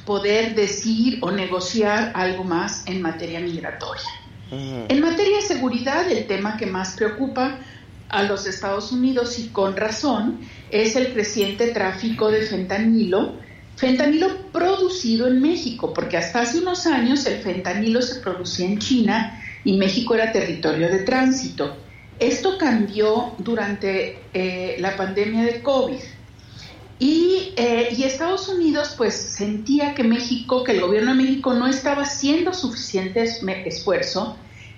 poder 0.06 0.56
decir 0.56 1.20
o 1.22 1.32
negociar 1.32 2.12
algo 2.16 2.44
más 2.44 2.84
en 2.88 3.02
materia 3.02 3.40
migratoria. 3.40 4.10
En 4.52 5.02
materia 5.02 5.38
de 5.38 5.44
seguridad, 5.44 6.10
el 6.12 6.26
tema 6.26 6.58
que 6.58 6.66
más 6.66 6.96
preocupa 6.96 7.60
a 8.10 8.24
los 8.24 8.48
Estados 8.48 8.92
Unidos 8.92 9.38
y 9.38 9.50
con 9.50 9.78
razón 9.78 10.40
es 10.72 10.96
el 10.96 11.14
creciente 11.14 11.68
tráfico 11.68 12.32
de 12.32 12.42
fentanilo, 12.42 13.36
fentanilo 13.76 14.52
producido 14.52 15.28
en 15.28 15.42
México, 15.42 15.94
porque 15.94 16.18
hasta 16.18 16.42
hace 16.42 16.60
unos 16.60 16.88
años 16.88 17.26
el 17.28 17.40
fentanilo 17.42 18.02
se 18.02 18.20
producía 18.20 18.66
en 18.66 18.80
China 18.80 19.40
y 19.64 19.78
México 19.78 20.16
era 20.16 20.32
territorio 20.32 20.90
de 20.90 21.00
tránsito. 21.00 21.78
Esto 22.20 22.58
cambió 22.58 23.36
durante 23.38 24.20
eh, 24.34 24.76
la 24.80 24.98
pandemia 24.98 25.44
de 25.44 25.62
COVID. 25.62 26.00
Eh, 27.02 27.96
y, 27.98 28.04
Estados 28.04 28.50
Unidos 28.50 28.94
pues 28.98 29.14
sentía 29.14 29.96
que 29.96 30.04
México, 30.04 30.64
que 30.64 30.74
el 30.74 30.82
gobierno 30.82 31.16
de 31.16 31.24
México 31.24 31.54
no 31.54 31.68
estaba 31.68 32.04
haciendo 32.04 32.54
suficiente 32.54 33.24
esfuerzo 33.66 34.36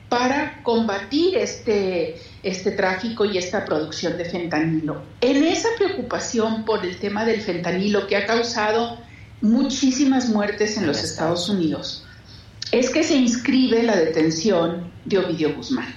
para 0.07 0.61
combatir 0.61 1.37
este, 1.37 2.17
este 2.43 2.71
tráfico 2.71 3.25
y 3.25 3.37
esta 3.37 3.65
producción 3.65 4.17
de 4.17 4.25
fentanilo. 4.25 5.01
En 5.21 5.43
esa 5.43 5.69
preocupación 5.77 6.63
por 6.65 6.85
el 6.85 6.97
tema 6.97 7.25
del 7.25 7.41
fentanilo 7.41 8.05
que 8.07 8.17
ha 8.17 8.27
causado 8.27 8.99
muchísimas 9.41 10.29
muertes 10.29 10.77
en 10.77 10.85
los 10.85 11.03
Estados 11.03 11.49
Unidos, 11.49 12.05
es 12.71 12.89
que 12.91 13.03
se 13.03 13.15
inscribe 13.15 13.81
la 13.83 13.95
detención 13.95 14.91
de 15.05 15.17
Ovidio 15.17 15.55
Guzmán, 15.55 15.93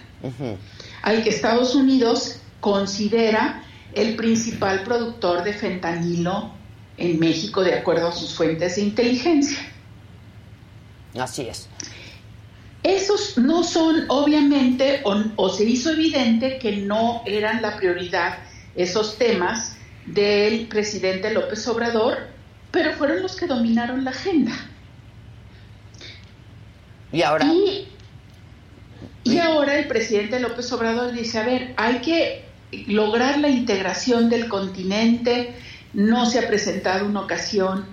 al 1.02 1.22
que 1.22 1.28
Estados 1.28 1.74
Unidos 1.74 2.36
considera 2.60 3.62
el 3.94 4.16
principal 4.16 4.82
productor 4.82 5.44
de 5.44 5.52
fentanilo 5.52 6.52
en 6.96 7.18
México, 7.18 7.62
de 7.62 7.74
acuerdo 7.74 8.08
a 8.08 8.12
sus 8.12 8.34
fuentes 8.34 8.76
de 8.76 8.82
inteligencia. 8.82 9.58
Así 11.18 11.42
es. 11.42 11.68
Esos 12.82 13.38
no 13.38 13.64
son, 13.64 14.04
obviamente, 14.08 15.00
o, 15.04 15.48
se 15.48 15.64
hizo 15.64 15.90
evidente 15.92 16.58
que 16.58 16.76
no 16.76 17.22
eran 17.24 17.62
la 17.62 17.76
prioridad 17.76 18.38
esos 18.76 19.16
temas 19.16 19.76
del 20.06 20.66
presidente 20.66 21.32
López 21.32 21.66
Obrador, 21.66 22.18
pero 22.70 22.92
fueron 22.92 23.22
los 23.22 23.36
que 23.36 23.46
dominaron 23.46 24.04
la 24.04 24.10
agenda. 24.10 24.52
Y 27.10 27.22
ahora. 27.22 27.46
y 29.22 29.38
ahora 29.38 29.78
el 29.78 29.86
presidente 29.86 30.38
López 30.40 30.70
Obrador 30.72 31.12
dice: 31.12 31.38
a 31.38 31.44
ver, 31.44 31.72
hay 31.76 32.00
que 32.00 32.44
lograr 32.88 33.38
la 33.38 33.48
integración 33.48 34.28
del 34.28 34.48
continente 34.48 35.54
no 35.92 36.26
se 36.26 36.40
ha 36.40 36.48
presentado 36.48 37.06
una 37.06 37.20
ocasión 37.20 37.86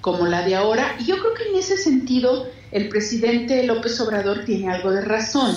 como 0.00 0.26
la 0.26 0.42
de 0.42 0.54
ahora. 0.54 0.96
Y 1.00 1.06
yo 1.06 1.18
creo 1.18 1.34
que 1.34 1.44
en 1.44 1.56
ese 1.56 1.76
sentido 1.76 2.46
el 2.72 2.88
presidente 2.88 3.62
López 3.64 4.00
Obrador 4.00 4.44
tiene 4.44 4.70
algo 4.70 4.90
de 4.90 5.00
razón. 5.00 5.54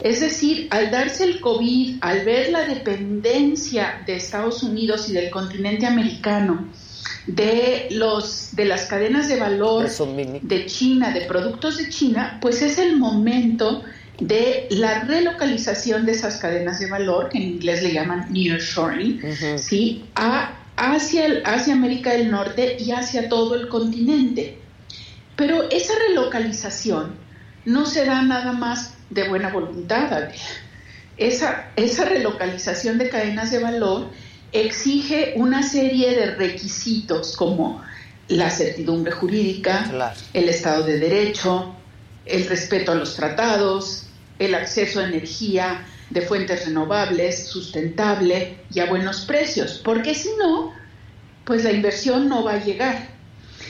Es 0.00 0.20
decir, 0.20 0.68
al 0.70 0.90
darse 0.90 1.24
el 1.24 1.40
COVID, 1.40 1.98
al 2.00 2.24
ver 2.24 2.50
la 2.50 2.64
dependencia 2.64 4.02
de 4.06 4.16
Estados 4.16 4.62
Unidos 4.62 5.08
y 5.08 5.12
del 5.12 5.28
continente 5.30 5.86
americano 5.86 6.68
de 7.26 7.88
los 7.90 8.54
de 8.56 8.64
las 8.64 8.86
cadenas 8.86 9.28
de 9.28 9.38
valor 9.38 9.88
de 9.88 10.66
China, 10.66 11.12
de 11.12 11.22
productos 11.22 11.78
de 11.78 11.88
China, 11.88 12.38
pues 12.40 12.62
es 12.62 12.78
el 12.78 12.96
momento 12.96 13.82
de 14.26 14.68
la 14.70 15.00
relocalización 15.00 16.06
de 16.06 16.12
esas 16.12 16.36
cadenas 16.36 16.78
de 16.78 16.88
valor, 16.88 17.28
que 17.28 17.38
en 17.38 17.44
inglés 17.44 17.82
le 17.82 17.92
llaman 17.92 18.32
nearshoring, 18.32 19.20
¿sí? 19.58 20.04
a, 20.14 20.52
hacia, 20.76 21.42
hacia 21.44 21.74
América 21.74 22.12
del 22.12 22.30
Norte 22.30 22.76
y 22.78 22.92
hacia 22.92 23.28
todo 23.28 23.54
el 23.56 23.68
continente. 23.68 24.58
Pero 25.34 25.68
esa 25.70 25.94
relocalización 26.08 27.14
no 27.64 27.86
se 27.86 28.04
da 28.04 28.22
nada 28.22 28.52
más 28.52 28.94
de 29.10 29.28
buena 29.28 29.50
voluntad. 29.50 30.28
Esa, 31.16 31.70
esa 31.76 32.04
relocalización 32.04 32.98
de 32.98 33.08
cadenas 33.08 33.50
de 33.50 33.58
valor 33.58 34.10
exige 34.52 35.34
una 35.36 35.62
serie 35.62 36.14
de 36.14 36.34
requisitos 36.34 37.36
como 37.36 37.82
la 38.28 38.50
certidumbre 38.50 39.10
jurídica, 39.12 40.14
el 40.32 40.48
Estado 40.48 40.84
de 40.84 40.98
Derecho, 40.98 41.74
el 42.24 42.46
respeto 42.46 42.92
a 42.92 42.94
los 42.94 43.16
tratados, 43.16 44.01
el 44.44 44.54
acceso 44.54 45.00
a 45.00 45.04
energía 45.04 45.84
de 46.10 46.22
fuentes 46.22 46.66
renovables, 46.66 47.46
sustentable 47.46 48.58
y 48.72 48.80
a 48.80 48.86
buenos 48.86 49.22
precios, 49.22 49.80
porque 49.82 50.14
si 50.14 50.30
no, 50.38 50.72
pues 51.44 51.64
la 51.64 51.72
inversión 51.72 52.28
no 52.28 52.44
va 52.44 52.54
a 52.54 52.64
llegar. 52.64 53.08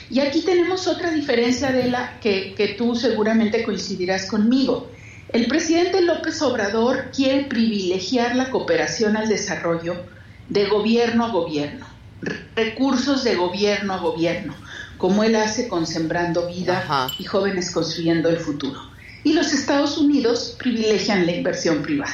Y 0.09 0.19
aquí 0.19 0.41
tenemos 0.41 0.87
otra 0.87 1.11
diferencia 1.11 1.71
de 1.71 1.89
la 1.89 2.19
que, 2.19 2.53
que 2.55 2.69
tú 2.69 2.95
seguramente 2.95 3.63
coincidirás 3.63 4.25
conmigo. 4.25 4.91
El 5.29 5.47
presidente 5.47 6.01
López 6.01 6.41
Obrador 6.41 7.09
quiere 7.15 7.45
privilegiar 7.45 8.35
la 8.35 8.51
cooperación 8.51 9.17
al 9.17 9.29
desarrollo 9.29 9.95
de 10.49 10.65
gobierno 10.67 11.25
a 11.25 11.29
gobierno, 11.29 11.87
recursos 12.55 13.23
de 13.23 13.35
gobierno 13.35 13.93
a 13.93 13.97
gobierno, 13.97 14.53
como 14.97 15.23
él 15.23 15.35
hace 15.35 15.67
con 15.67 15.87
Sembrando 15.87 16.47
Vida 16.47 17.09
y 17.17 17.23
Jóvenes 17.23 17.71
Construyendo 17.71 18.29
el 18.29 18.37
Futuro. 18.37 18.92
Y 19.23 19.33
los 19.33 19.53
Estados 19.53 19.97
Unidos 19.97 20.55
privilegian 20.59 21.25
la 21.25 21.31
inversión 21.31 21.81
privada. 21.81 22.13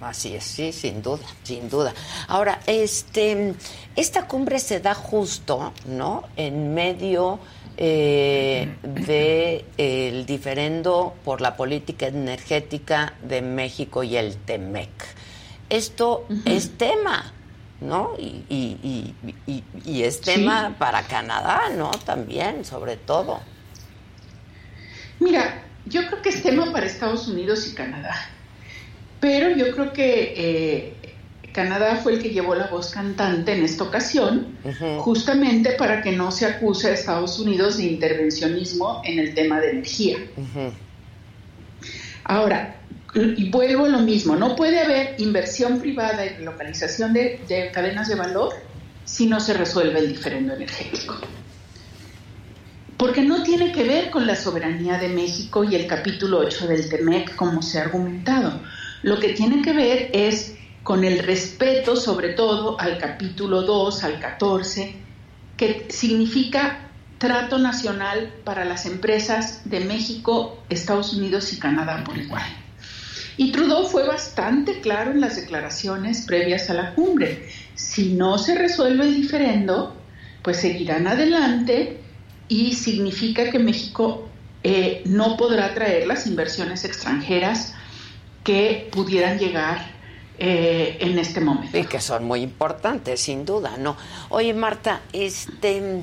Así 0.00 0.34
es, 0.34 0.44
sí, 0.44 0.72
sin 0.72 1.00
duda, 1.00 1.24
sin 1.44 1.68
duda. 1.68 1.94
Ahora, 2.26 2.60
este, 2.66 3.54
esta 3.94 4.26
cumbre 4.26 4.58
se 4.58 4.80
da 4.80 4.94
justo, 4.94 5.72
¿no? 5.86 6.24
En 6.36 6.74
medio 6.74 7.38
eh, 7.76 8.76
de 8.82 9.64
el 9.76 10.26
diferendo 10.26 11.14
por 11.24 11.40
la 11.40 11.56
política 11.56 12.08
energética 12.08 13.14
de 13.22 13.42
México 13.42 14.02
y 14.02 14.16
el 14.16 14.36
TEMEC. 14.38 14.90
Esto 15.68 16.26
es 16.44 16.76
tema, 16.76 17.32
¿no? 17.80 18.10
Y, 18.18 18.44
y, 18.48 19.14
y, 19.46 19.64
y 19.84 20.02
es 20.02 20.20
tema 20.20 20.74
para 20.78 21.02
Canadá, 21.04 21.70
¿no? 21.76 21.92
También, 21.92 22.64
sobre 22.64 22.96
todo. 22.96 23.40
Mira, 25.20 25.62
yo 25.86 26.06
creo 26.06 26.22
que 26.22 26.28
es 26.28 26.42
tema 26.42 26.70
para 26.72 26.86
Estados 26.86 27.28
Unidos 27.28 27.68
y 27.68 27.74
Canadá. 27.74 28.14
Pero 29.20 29.50
yo 29.50 29.72
creo 29.72 29.92
que 29.92 30.34
eh, 30.36 30.94
Canadá 31.52 31.96
fue 31.96 32.14
el 32.14 32.22
que 32.22 32.30
llevó 32.30 32.54
la 32.54 32.66
voz 32.66 32.90
cantante 32.90 33.52
en 33.52 33.64
esta 33.64 33.84
ocasión, 33.84 34.56
justamente 34.98 35.72
para 35.72 36.02
que 36.02 36.12
no 36.12 36.30
se 36.32 36.46
acuse 36.46 36.88
a 36.88 36.94
Estados 36.94 37.38
Unidos 37.38 37.76
de 37.76 37.84
intervencionismo 37.84 39.02
en 39.04 39.18
el 39.18 39.34
tema 39.34 39.60
de 39.60 39.70
energía. 39.70 40.18
Ahora, 42.24 42.76
y 43.14 43.50
vuelvo 43.50 43.84
a 43.84 43.88
lo 43.88 43.98
mismo, 43.98 44.36
no 44.36 44.56
puede 44.56 44.80
haber 44.80 45.14
inversión 45.18 45.80
privada 45.80 46.24
y 46.24 46.42
localización 46.42 47.12
de, 47.12 47.40
de 47.46 47.70
cadenas 47.70 48.08
de 48.08 48.14
valor 48.14 48.54
si 49.04 49.26
no 49.26 49.38
se 49.38 49.52
resuelve 49.52 49.98
el 49.98 50.08
diferendo 50.08 50.54
energético. 50.54 51.16
Porque 53.02 53.22
no 53.22 53.42
tiene 53.42 53.72
que 53.72 53.82
ver 53.82 54.10
con 54.10 54.28
la 54.28 54.36
soberanía 54.36 54.96
de 54.96 55.08
México 55.08 55.64
y 55.64 55.74
el 55.74 55.88
capítulo 55.88 56.38
8 56.38 56.68
del 56.68 56.88
TEMEC, 56.88 57.34
como 57.34 57.60
se 57.60 57.80
ha 57.80 57.82
argumentado 57.82 58.60
lo 59.02 59.18
que 59.18 59.30
tiene 59.30 59.60
que 59.60 59.72
ver 59.72 60.10
es 60.12 60.54
con 60.84 61.02
el 61.02 61.18
respeto 61.18 61.96
sobre 61.96 62.28
todo 62.34 62.80
al 62.80 62.98
capítulo 62.98 63.62
2, 63.62 64.04
al 64.04 64.20
14, 64.20 64.94
que 65.56 65.86
significa 65.88 66.90
trato 67.18 67.58
nacional 67.58 68.32
para 68.44 68.64
las 68.64 68.86
empresas 68.86 69.68
de 69.68 69.80
México, 69.80 70.62
Estados 70.68 71.12
Unidos 71.12 71.52
y 71.52 71.58
Canadá 71.58 72.04
por 72.04 72.16
igual. 72.16 72.46
Y 73.36 73.50
Trudeau 73.50 73.84
fue 73.84 74.06
bastante 74.06 74.80
claro 74.80 75.10
en 75.10 75.20
las 75.20 75.34
declaraciones 75.34 76.24
previas 76.24 76.70
a 76.70 76.74
la 76.74 76.94
cumbre. 76.94 77.48
Si 77.74 78.12
no 78.12 78.38
se 78.38 78.54
resuelve 78.54 79.06
el 79.06 79.16
diferendo, 79.16 79.96
pues 80.44 80.58
seguirán 80.58 81.08
adelante 81.08 82.01
y 82.52 82.74
significa 82.74 83.50
que 83.50 83.58
México 83.58 84.28
eh, 84.62 85.00
no 85.06 85.38
podrá 85.38 85.72
traer 85.72 86.06
las 86.06 86.26
inversiones 86.26 86.84
extranjeras 86.84 87.72
que 88.44 88.90
pudieran 88.92 89.38
llegar 89.38 89.90
eh, 90.38 90.98
en 91.00 91.18
este 91.18 91.40
momento. 91.40 91.78
Y 91.78 91.84
que 91.84 91.98
son 91.98 92.24
muy 92.24 92.42
importantes, 92.42 93.22
sin 93.22 93.46
duda, 93.46 93.78
¿no? 93.78 93.96
Oye, 94.28 94.52
Marta, 94.52 95.00
este, 95.14 96.02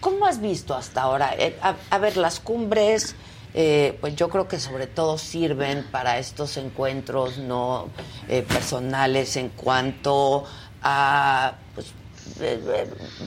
¿cómo 0.00 0.26
has 0.26 0.40
visto 0.40 0.74
hasta 0.74 1.02
ahora? 1.02 1.36
Eh, 1.38 1.56
a, 1.62 1.98
ver, 1.98 2.16
las 2.16 2.40
cumbres, 2.40 3.14
eh, 3.54 3.96
pues 4.00 4.16
yo 4.16 4.28
creo 4.28 4.48
que 4.48 4.58
sobre 4.58 4.88
todo 4.88 5.18
sirven 5.18 5.84
para 5.92 6.18
estos 6.18 6.56
encuentros 6.56 7.38
no 7.38 7.90
personales 8.48 9.36
en 9.36 9.50
cuanto 9.50 10.42
a, 10.82 11.54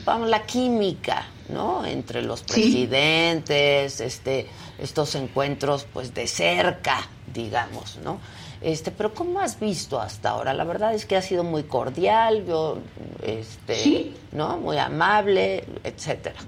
vamos, 0.05 0.29
la 0.29 0.45
química, 0.45 1.25
¿no? 1.49 1.85
Entre 1.85 2.21
los 2.21 2.43
presidentes, 2.43 4.01
este, 4.01 4.47
estos 4.77 5.15
encuentros, 5.15 5.85
pues, 5.91 6.13
de 6.13 6.27
cerca, 6.27 7.07
digamos, 7.33 7.99
¿no? 8.03 8.19
Este, 8.61 8.91
pero 8.91 9.13
¿cómo 9.13 9.39
has 9.39 9.59
visto 9.59 9.99
hasta 9.99 10.29
ahora? 10.29 10.53
La 10.53 10.65
verdad 10.65 10.93
es 10.93 11.05
que 11.05 11.15
ha 11.15 11.21
sido 11.21 11.43
muy 11.43 11.63
cordial, 11.63 12.45
yo, 12.45 12.79
este, 13.23 14.11
¿no? 14.33 14.57
Muy 14.57 14.77
amable, 14.77 15.63
etcétera. 15.83 16.39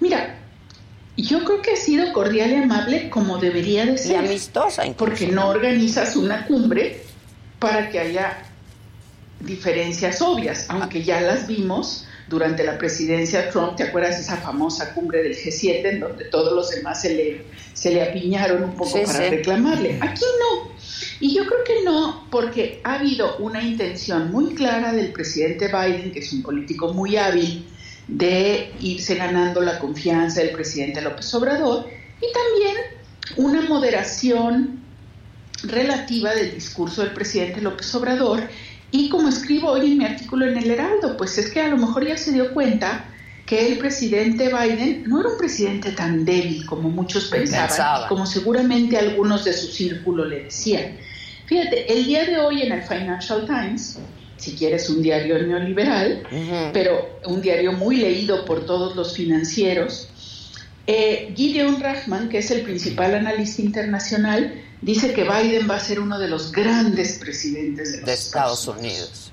Mira, 0.00 0.38
yo 1.16 1.44
creo 1.44 1.62
que 1.62 1.72
ha 1.72 1.76
sido 1.76 2.12
cordial 2.12 2.50
y 2.50 2.54
amable 2.56 3.10
como 3.10 3.38
debería 3.38 3.86
de 3.86 3.98
ser. 3.98 4.12
Y 4.12 4.14
amistosa, 4.26 4.84
Porque 4.96 5.26
no 5.28 5.48
organizas 5.48 6.14
una 6.14 6.46
cumbre 6.46 7.02
para 7.58 7.90
que 7.90 7.98
haya 7.98 8.44
diferencias 9.40 10.20
obvias, 10.20 10.66
aunque 10.68 11.02
ya 11.02 11.20
las 11.20 11.46
vimos 11.46 12.06
durante 12.28 12.64
la 12.64 12.76
presidencia 12.76 13.50
Trump, 13.50 13.76
¿te 13.76 13.84
acuerdas 13.84 14.16
de 14.16 14.22
esa 14.22 14.36
famosa 14.36 14.92
cumbre 14.92 15.22
del 15.22 15.34
G7 15.34 15.84
en 15.84 16.00
donde 16.00 16.24
todos 16.26 16.52
los 16.52 16.70
demás 16.70 17.00
se 17.00 17.14
le, 17.14 17.44
se 17.72 17.90
le 17.90 18.02
apiñaron 18.02 18.64
un 18.64 18.76
poco 18.76 19.02
para 19.02 19.30
reclamarle? 19.30 19.98
Aquí 20.00 20.24
no. 20.40 20.72
Y 21.20 21.34
yo 21.34 21.46
creo 21.46 21.64
que 21.64 21.84
no, 21.84 22.26
porque 22.30 22.80
ha 22.84 22.94
habido 22.94 23.36
una 23.38 23.62
intención 23.62 24.30
muy 24.30 24.54
clara 24.54 24.92
del 24.92 25.12
presidente 25.12 25.68
Biden, 25.68 26.12
que 26.12 26.20
es 26.20 26.32
un 26.32 26.42
político 26.42 26.92
muy 26.92 27.16
hábil, 27.16 27.66
de 28.06 28.72
irse 28.80 29.14
ganando 29.16 29.60
la 29.60 29.78
confianza 29.78 30.40
del 30.40 30.50
presidente 30.50 31.00
López 31.00 31.32
Obrador, 31.34 31.86
y 32.20 32.32
también 32.32 32.76
una 33.36 33.62
moderación 33.62 34.80
relativa 35.62 36.34
del 36.34 36.54
discurso 36.54 37.02
del 37.02 37.12
presidente 37.12 37.60
López 37.60 37.92
Obrador 37.94 38.48
y 38.90 39.08
como 39.08 39.28
escribo 39.28 39.70
hoy 39.70 39.92
en 39.92 39.98
mi 39.98 40.04
artículo 40.04 40.46
en 40.46 40.56
el 40.56 40.70
Heraldo, 40.70 41.16
pues 41.16 41.36
es 41.38 41.50
que 41.50 41.60
a 41.60 41.68
lo 41.68 41.76
mejor 41.76 42.06
ya 42.06 42.16
se 42.16 42.32
dio 42.32 42.54
cuenta 42.54 43.04
que 43.44 43.66
el 43.66 43.78
presidente 43.78 44.48
Biden 44.48 45.04
no 45.06 45.20
era 45.20 45.30
un 45.30 45.38
presidente 45.38 45.92
tan 45.92 46.24
débil 46.24 46.66
como 46.66 46.90
muchos 46.90 47.26
pensaban, 47.26 48.08
como 48.08 48.26
seguramente 48.26 48.96
algunos 48.96 49.44
de 49.44 49.52
su 49.52 49.68
círculo 49.68 50.24
le 50.24 50.44
decían. 50.44 50.96
Fíjate, 51.46 51.90
el 51.90 52.04
día 52.04 52.26
de 52.26 52.38
hoy 52.38 52.62
en 52.62 52.72
el 52.72 52.82
Financial 52.82 53.46
Times, 53.46 53.98
si 54.36 54.54
quieres 54.54 54.90
un 54.90 55.02
diario 55.02 55.38
neoliberal, 55.42 56.22
pero 56.74 57.18
un 57.24 57.40
diario 57.40 57.72
muy 57.72 57.96
leído 57.96 58.44
por 58.44 58.66
todos 58.66 58.94
los 58.94 59.14
financieros, 59.14 60.08
eh, 60.86 61.32
Gideon 61.34 61.80
Rachman, 61.80 62.28
que 62.28 62.38
es 62.38 62.50
el 62.50 62.62
principal 62.62 63.14
analista 63.14 63.62
internacional, 63.62 64.62
dice 64.82 65.12
que 65.12 65.24
Biden 65.24 65.68
va 65.68 65.76
a 65.76 65.80
ser 65.80 66.00
uno 66.00 66.18
de 66.18 66.28
los 66.28 66.52
grandes 66.52 67.18
presidentes 67.18 68.04
de, 68.04 68.12
Estados, 68.12 68.66
Unidos. 68.66 69.32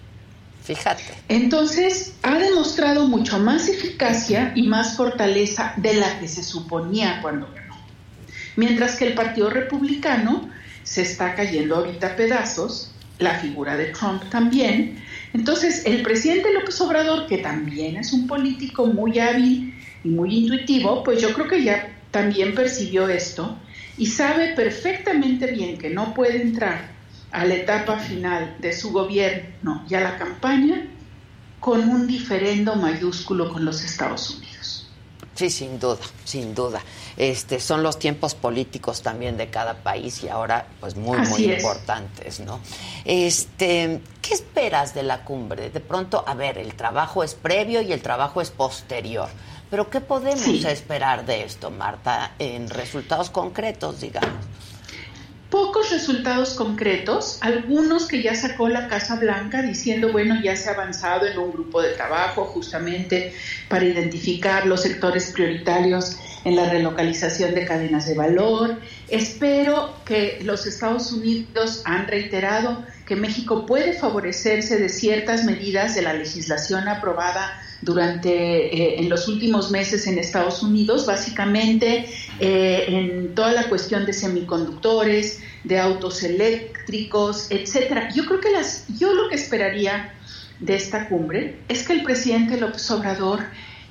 Fíjate. 0.63 1.03
Entonces, 1.29 2.13
ha 2.23 2.39
demostrado 2.39 3.07
mucho 3.07 3.37
más 3.37 3.67
eficacia 3.67 4.51
y 4.55 4.63
más 4.63 4.97
fortaleza 4.97 5.73
de 5.77 5.93
la 5.93 6.19
que 6.19 6.27
se 6.27 6.43
suponía 6.43 7.19
cuando 7.21 7.47
ganó. 7.53 7.75
Mientras 8.55 8.95
que 8.95 9.07
el 9.07 9.13
Partido 9.13 9.49
Republicano 9.49 10.49
se 10.83 11.03
está 11.03 11.35
cayendo 11.35 11.75
ahorita 11.75 12.07
a 12.07 12.15
pedazos, 12.15 12.91
la 13.19 13.39
figura 13.39 13.77
de 13.77 13.85
Trump 13.85 14.23
también. 14.29 15.03
Entonces, 15.33 15.83
el 15.85 16.01
presidente 16.01 16.51
López 16.53 16.79
Obrador, 16.81 17.27
que 17.27 17.37
también 17.37 17.97
es 17.97 18.13
un 18.13 18.27
político 18.27 18.87
muy 18.87 19.19
hábil 19.19 19.73
y 20.03 20.09
muy 20.09 20.35
intuitivo, 20.35 21.03
pues 21.03 21.21
yo 21.21 21.33
creo 21.33 21.47
que 21.47 21.63
ya 21.63 21.95
también 22.11 22.55
percibió 22.55 23.07
esto 23.07 23.57
y 23.97 24.07
sabe 24.07 24.53
perfectamente 24.55 25.47
bien 25.51 25.77
que 25.77 25.89
no 25.89 26.13
puede 26.13 26.41
entrar 26.41 26.89
a 27.31 27.45
la 27.45 27.55
etapa 27.55 27.97
final 27.97 28.55
de 28.59 28.73
su 28.73 28.91
gobierno 28.91 29.85
y 29.89 29.95
a 29.95 30.01
la 30.01 30.17
campaña 30.17 30.87
con 31.59 31.89
un 31.89 32.07
diferendo 32.07 32.75
mayúsculo 32.75 33.51
con 33.51 33.65
los 33.65 33.83
Estados 33.83 34.29
Unidos. 34.29 34.45
Sí, 35.35 35.49
sin 35.49 35.79
duda, 35.79 35.99
sin 36.23 36.55
duda. 36.55 36.81
Este, 37.17 37.59
son 37.59 37.83
los 37.83 37.99
tiempos 37.99 38.35
políticos 38.35 39.01
también 39.01 39.35
de 39.35 39.49
cada 39.49 39.75
país 39.75 40.23
y 40.23 40.29
ahora 40.29 40.65
pues 40.79 40.95
muy 40.95 41.17
muy 41.17 41.45
importantes, 41.51 42.39
¿no? 42.39 42.61
Este, 43.03 44.01
¿qué 44.21 44.33
esperas 44.33 44.93
de 44.93 45.03
la 45.03 45.25
cumbre? 45.25 45.69
De 45.69 45.81
pronto, 45.81 46.23
a 46.25 46.35
ver, 46.35 46.57
el 46.57 46.75
trabajo 46.75 47.21
es 47.21 47.33
previo 47.33 47.81
y 47.81 47.91
el 47.91 48.01
trabajo 48.01 48.41
es 48.41 48.49
posterior. 48.49 49.27
Pero 49.69 49.89
¿qué 49.89 49.99
podemos 50.01 50.47
esperar 50.65 51.25
de 51.25 51.43
esto, 51.43 51.71
Marta, 51.71 52.31
en 52.39 52.69
resultados 52.69 53.29
concretos, 53.29 54.01
digamos? 54.01 54.29
Pocos 55.49 55.91
resultados 55.91 56.53
concretos, 56.55 57.37
algunos 57.41 58.07
que 58.07 58.21
ya 58.21 58.35
sacó 58.35 58.67
la 58.67 58.87
Casa 58.87 59.15
Blanca 59.15 59.61
diciendo, 59.61 60.11
bueno, 60.11 60.41
ya 60.43 60.55
se 60.55 60.69
ha 60.69 60.73
avanzado 60.73 61.27
en 61.27 61.37
un 61.37 61.51
grupo 61.51 61.81
de 61.81 61.93
trabajo 61.93 62.45
justamente 62.45 63.33
para 63.69 63.85
identificar 63.85 64.65
los 64.65 64.81
sectores 64.81 65.31
prioritarios 65.31 66.17
en 66.43 66.55
la 66.55 66.69
relocalización 66.69 67.53
de 67.55 67.65
cadenas 67.65 68.07
de 68.07 68.15
valor. 68.15 68.79
Espero 69.07 69.95
que 70.03 70.39
los 70.43 70.65
Estados 70.65 71.11
Unidos 71.11 71.81
han 71.85 72.07
reiterado 72.07 72.83
que 73.05 73.15
México 73.15 73.65
puede 73.65 73.93
favorecerse 73.93 74.77
de 74.77 74.89
ciertas 74.89 75.43
medidas 75.43 75.95
de 75.95 76.01
la 76.01 76.13
legislación 76.13 76.87
aprobada 76.87 77.61
durante 77.81 78.29
eh, 78.31 78.99
en 78.99 79.09
los 79.09 79.27
últimos 79.27 79.71
meses 79.71 80.07
en 80.07 80.17
Estados 80.17 80.63
Unidos, 80.63 81.05
básicamente 81.05 82.07
eh, 82.39 82.85
en 82.87 83.35
toda 83.35 83.51
la 83.51 83.69
cuestión 83.69 84.05
de 84.05 84.13
semiconductores, 84.13 85.39
de 85.63 85.79
autos 85.79 86.23
eléctricos, 86.23 87.47
etcétera. 87.49 88.09
Yo 88.13 88.25
creo 88.25 88.39
que 88.39 88.51
las, 88.51 88.85
yo 88.99 89.13
lo 89.13 89.29
que 89.29 89.35
esperaría 89.35 90.13
de 90.59 90.75
esta 90.75 91.09
cumbre 91.09 91.57
es 91.67 91.85
que 91.87 91.93
el 91.93 92.03
presidente 92.03 92.57
López 92.57 92.89
Obrador 92.91 93.41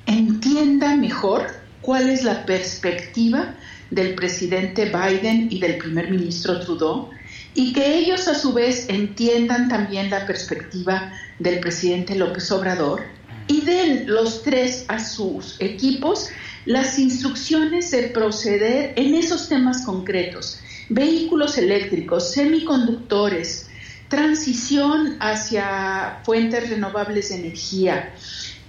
entienda 0.06 0.97
mejor 0.97 1.47
cuál 1.81 2.09
es 2.11 2.24
la 2.24 2.47
perspectiva 2.47 3.55
del 3.90 4.15
presidente 4.15 4.86
Biden 4.86 5.48
y 5.51 5.61
del 5.61 5.78
primer 5.78 6.11
ministro 6.11 6.61
Trudeau 6.61 7.11
y 7.55 7.73
que 7.73 7.98
ellos 7.98 8.27
a 8.27 8.35
su 8.35 8.52
vez 8.52 8.89
entiendan 8.89 9.69
también 9.69 10.11
la 10.11 10.27
perspectiva 10.27 11.12
del 11.39 11.61
presidente 11.61 12.15
López 12.16 12.51
Obrador 12.51 13.02
y 13.47 13.61
den 13.62 14.05
los 14.07 14.43
tres 14.43 14.85
a 14.89 14.99
sus 14.99 15.57
equipos 15.61 16.31
las 16.66 16.99
instrucciones 16.99 17.91
de 17.91 18.05
proceder 18.05 18.95
en 18.97 19.15
esos 19.15 19.49
temas 19.49 19.83
concretos, 19.85 20.61
vehículos 20.89 21.59
eléctricos, 21.59 22.33
semiconductores, 22.33 23.69
transición 24.09 25.16
hacia 25.21 26.21
fuentes 26.25 26.71
renovables 26.71 27.31
de 27.31 27.35
energía 27.37 28.15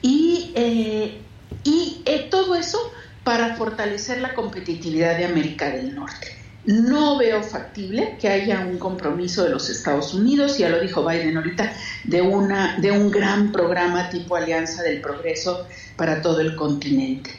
y, 0.02 0.52
eh, 0.56 1.22
y 1.64 2.02
eh, 2.06 2.28
todo 2.30 2.56
eso 2.56 2.78
para 3.24 3.56
fortalecer 3.56 4.22
la 4.22 4.34
competitividad 4.34 5.18
de 5.18 5.26
América 5.26 5.70
del 5.70 5.96
Norte. 5.96 6.45
No 6.66 7.18
veo 7.18 7.44
factible 7.44 8.18
que 8.20 8.28
haya 8.28 8.62
un 8.62 8.80
compromiso 8.80 9.44
de 9.44 9.52
los 9.52 9.70
Estados 9.70 10.14
Unidos, 10.14 10.58
ya 10.58 10.70
lo 10.70 10.80
dijo 10.80 11.06
Biden 11.06 11.38
ahorita, 11.38 11.74
de, 12.04 12.22
una, 12.22 12.80
de 12.80 12.92
un 12.92 13.12
gran 13.12 13.52
programa 13.52 14.10
tipo 14.10 14.36
Alianza 14.36 14.82
del 14.82 15.00
Progreso 15.00 15.68
para 15.96 16.22
todo 16.22 16.42
el 16.42 16.56
continente. 16.56 17.30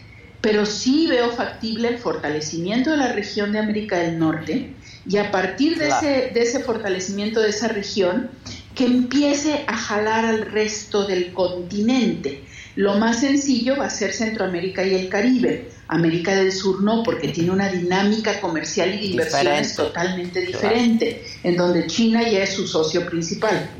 Pero 0.40 0.64
sí 0.64 1.08
veo 1.08 1.30
factible 1.32 1.88
el 1.88 1.98
fortalecimiento 1.98 2.92
de 2.92 2.98
la 2.98 3.12
región 3.12 3.50
de 3.50 3.58
América 3.58 3.98
del 3.98 4.18
Norte 4.18 4.74
y 5.08 5.16
a 5.16 5.32
partir 5.32 5.76
de, 5.76 5.88
ese, 5.88 6.30
de 6.32 6.42
ese 6.42 6.60
fortalecimiento 6.60 7.40
de 7.40 7.50
esa 7.50 7.68
región, 7.68 8.30
que 8.76 8.84
empiece 8.84 9.64
a 9.66 9.76
jalar 9.76 10.24
al 10.24 10.52
resto 10.52 11.06
del 11.06 11.32
continente. 11.32 12.44
Lo 12.76 12.96
más 12.96 13.20
sencillo 13.20 13.76
va 13.76 13.86
a 13.86 13.90
ser 13.90 14.12
Centroamérica 14.12 14.84
y 14.84 14.94
el 14.94 15.08
Caribe 15.08 15.70
América 15.88 16.34
del 16.34 16.52
Sur 16.52 16.82
no, 16.82 17.02
porque 17.02 17.28
tiene 17.28 17.50
una 17.50 17.68
dinámica 17.68 18.40
comercial 18.40 18.94
y 18.94 18.98
de 18.98 19.06
inversiones 19.06 19.74
totalmente 19.74 20.40
diferente, 20.40 21.24
en 21.42 21.56
donde 21.56 21.86
China 21.86 22.22
ya 22.28 22.42
es 22.42 22.54
su 22.54 22.66
socio 22.66 23.06
principal. 23.06 23.70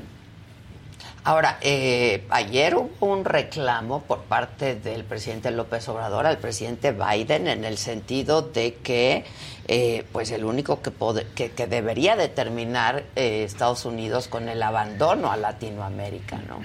Ahora, 1.25 1.59
eh, 1.61 2.25
ayer 2.31 2.77
hubo 2.77 2.89
un 3.01 3.25
reclamo 3.25 4.03
por 4.03 4.21
parte 4.21 4.77
del 4.77 5.03
presidente 5.03 5.51
López 5.51 5.89
Obrador 5.89 6.25
al 6.25 6.39
presidente 6.39 6.93
Biden 6.93 7.49
en 7.49 7.65
el 7.65 7.79
sentido 7.79 8.43
de 8.43 8.75
que, 8.75 9.25
eh, 9.67 10.05
pues, 10.13 10.31
el 10.31 10.45
único 10.45 10.81
que, 10.81 11.51
que, 11.51 11.67
debería 11.67 12.15
determinar 12.15 13.03
eh, 13.17 13.43
Estados 13.43 13.85
Unidos 13.85 14.29
con 14.29 14.49
el 14.49 14.63
abandono 14.63 15.33
a 15.33 15.37
Latinoamérica, 15.37 16.39
¿no? 16.49 16.63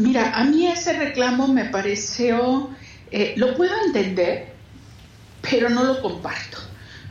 Mira, 0.00 0.32
a 0.34 0.44
mí 0.44 0.66
ese 0.66 0.94
reclamo 0.94 1.46
me 1.46 1.66
pareció 1.66 2.70
eh, 3.10 3.34
lo 3.36 3.54
puedo 3.54 3.72
entender, 3.86 4.54
pero 5.42 5.68
no 5.68 5.84
lo 5.84 6.00
comparto. 6.00 6.56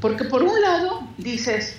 Porque 0.01 0.23
por 0.23 0.41
un 0.41 0.59
lado 0.59 1.07
dices, 1.17 1.75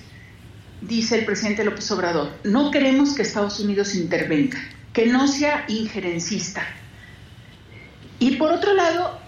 dice 0.83 1.19
el 1.19 1.25
presidente 1.25 1.65
López 1.65 1.91
Obrador, 1.91 2.31
no 2.45 2.71
queremos 2.71 3.15
que 3.15 3.23
Estados 3.23 3.59
Unidos 3.59 3.97
intervenga, 3.97 4.61
que 4.93 5.07
no 5.07 5.27
sea 5.27 5.65
injerencista. 5.67 6.63
Y 8.21 8.37
por 8.37 8.53
otro 8.53 8.75
lado, 8.75 9.19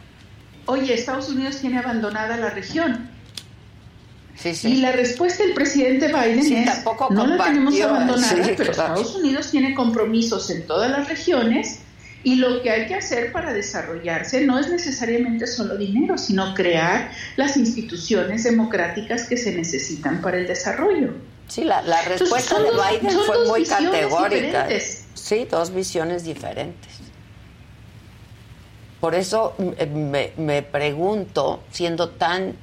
oye, 0.66 0.94
Estados 0.94 1.30
Unidos 1.30 1.58
tiene 1.60 1.78
abandonada 1.78 2.36
la 2.36 2.50
región. 2.50 3.10
Y 4.44 4.76
la 4.76 4.92
respuesta 4.92 5.44
del 5.44 5.54
presidente 5.54 6.08
Biden 6.08 6.38
es, 6.40 6.84
no 7.10 7.26
la 7.26 7.44
tenemos 7.44 7.80
abandonada, 7.80 8.50
pero 8.56 8.70
Estados 8.70 9.14
Unidos 9.16 9.50
tiene 9.50 9.74
compromisos 9.74 10.50
en 10.50 10.66
todas 10.66 10.90
las 10.90 11.08
regiones 11.08 11.78
y 12.24 12.36
lo 12.36 12.62
que 12.62 12.70
hay 12.70 12.86
que 12.86 12.94
hacer 12.94 13.32
para 13.32 13.52
desarrollarse 13.52 14.46
no 14.46 14.58
es 14.58 14.68
necesariamente 14.68 15.46
solo 15.46 15.76
dinero, 15.76 16.16
sino 16.16 16.54
crear 16.54 17.10
las 17.36 17.56
instituciones 17.56 18.44
democráticas 18.44 19.24
que 19.28 19.36
se 19.36 19.52
necesitan 19.54 20.20
para 20.20 20.38
el 20.38 20.46
desarrollo. 20.46 21.14
Sí, 21.48 21.64
la, 21.64 21.82
respuesta 22.02 22.58
de 22.60 22.70
Biden 22.70 23.18
fue 23.26 23.46
muy 23.46 23.64
categórica. 23.64 24.68
Sí, 25.14 25.46
dos 25.50 25.74
visiones 25.74 26.24
diferentes. 26.24 26.92
Por 29.02 29.16
eso 29.16 29.56
eh, 29.58 29.86
me, 29.86 30.30
me, 30.36 30.62
pregunto, 30.62 31.64
siendo 31.72 32.10
tan 32.10 32.54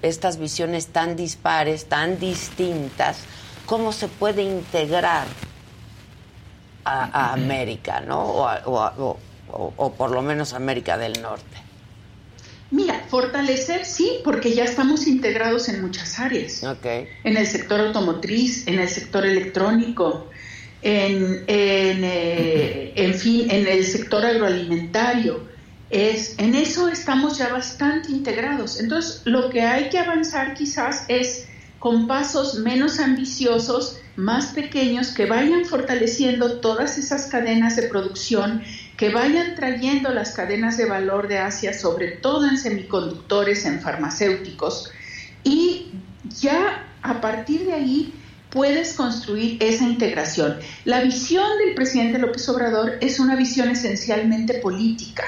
estas 0.00 0.38
visiones 0.38 0.86
tan 0.86 1.14
dispares, 1.14 1.84
tan 1.84 2.18
distintas, 2.18 3.24
¿cómo 3.66 3.92
se 3.92 4.08
puede 4.08 4.40
integrar 4.44 5.26
a, 6.86 7.34
América, 7.34 8.00
¿no? 8.00 8.18
O, 8.18 9.18
o, 9.76 9.92
por 9.92 10.10
lo 10.10 10.22
menos 10.22 10.54
América 10.54 10.96
del 10.96 11.20
Norte. 11.20 11.58
Mira, 12.70 13.04
fortalecer 13.10 13.84
sí, 13.84 14.20
porque 14.24 14.54
ya 14.54 14.64
estamos 14.64 15.06
integrados 15.06 15.68
en 15.68 15.82
muchas 15.82 16.18
áreas. 16.18 16.64
Okay. 16.64 17.08
En 17.24 17.36
el 17.36 17.46
sector 17.46 17.78
automotriz, 17.80 18.66
en 18.66 18.78
el 18.78 18.88
sector 18.88 19.26
electrónico, 19.26 20.30
en, 20.80 21.44
en, 21.46 22.04
eh, 22.04 22.92
en 22.96 23.12
fin, 23.12 23.50
en 23.50 23.66
el 23.66 23.84
sector 23.84 24.24
agroalimentario. 24.24 25.57
Es, 25.90 26.38
en 26.38 26.54
eso 26.54 26.88
estamos 26.88 27.38
ya 27.38 27.48
bastante 27.48 28.10
integrados. 28.12 28.78
Entonces, 28.78 29.22
lo 29.24 29.48
que 29.48 29.62
hay 29.62 29.88
que 29.88 29.98
avanzar 29.98 30.54
quizás 30.54 31.04
es 31.08 31.46
con 31.78 32.06
pasos 32.06 32.56
menos 32.56 32.98
ambiciosos, 32.98 33.98
más 34.16 34.46
pequeños 34.46 35.12
que 35.12 35.26
vayan 35.26 35.64
fortaleciendo 35.64 36.58
todas 36.58 36.98
esas 36.98 37.26
cadenas 37.26 37.76
de 37.76 37.84
producción, 37.84 38.62
que 38.96 39.10
vayan 39.10 39.54
trayendo 39.54 40.10
las 40.10 40.32
cadenas 40.32 40.76
de 40.76 40.86
valor 40.86 41.28
de 41.28 41.38
Asia, 41.38 41.72
sobre 41.72 42.12
todo 42.16 42.48
en 42.48 42.58
semiconductores, 42.58 43.64
en 43.64 43.80
farmacéuticos, 43.80 44.90
y 45.44 45.92
ya 46.40 46.84
a 47.00 47.20
partir 47.20 47.64
de 47.64 47.74
ahí 47.74 48.14
puedes 48.50 48.94
construir 48.94 49.62
esa 49.62 49.84
integración. 49.84 50.58
La 50.84 51.00
visión 51.02 51.46
del 51.64 51.74
presidente 51.74 52.18
López 52.18 52.48
Obrador 52.48 52.98
es 53.00 53.20
una 53.20 53.36
visión 53.36 53.70
esencialmente 53.70 54.54
política 54.54 55.24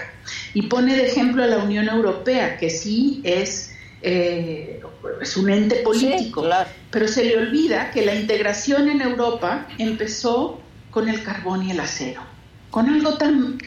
y 0.55 0.63
pone 0.63 0.97
de 0.97 1.07
ejemplo 1.07 1.43
a 1.43 1.47
la 1.47 1.59
Unión 1.59 1.89
Europea, 1.89 2.57
que 2.57 2.71
sí 2.71 3.21
es 3.25 3.71
eh, 4.03 4.81
es 5.21 5.37
un 5.37 5.51
ente 5.51 5.77
político, 5.77 6.49
pero 6.91 7.07
se 7.07 7.25
le 7.25 7.37
olvida 7.37 7.91
que 7.91 8.05
la 8.05 8.15
integración 8.15 8.89
en 8.89 9.03
Europa 9.03 9.67
empezó 9.79 10.61
con 10.91 11.09
el 11.09 11.23
carbón 11.23 11.67
y 11.67 11.73
el 11.73 11.81
acero, 11.81 12.23
con 12.71 12.89
algo 12.89 13.19
tan, 13.19 13.59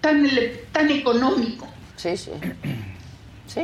tan, 0.00 0.28
tan 0.72 0.90
económico. 0.90 1.68
Sí, 1.96 2.16
sí. 2.16 2.30
Sí. 3.46 3.62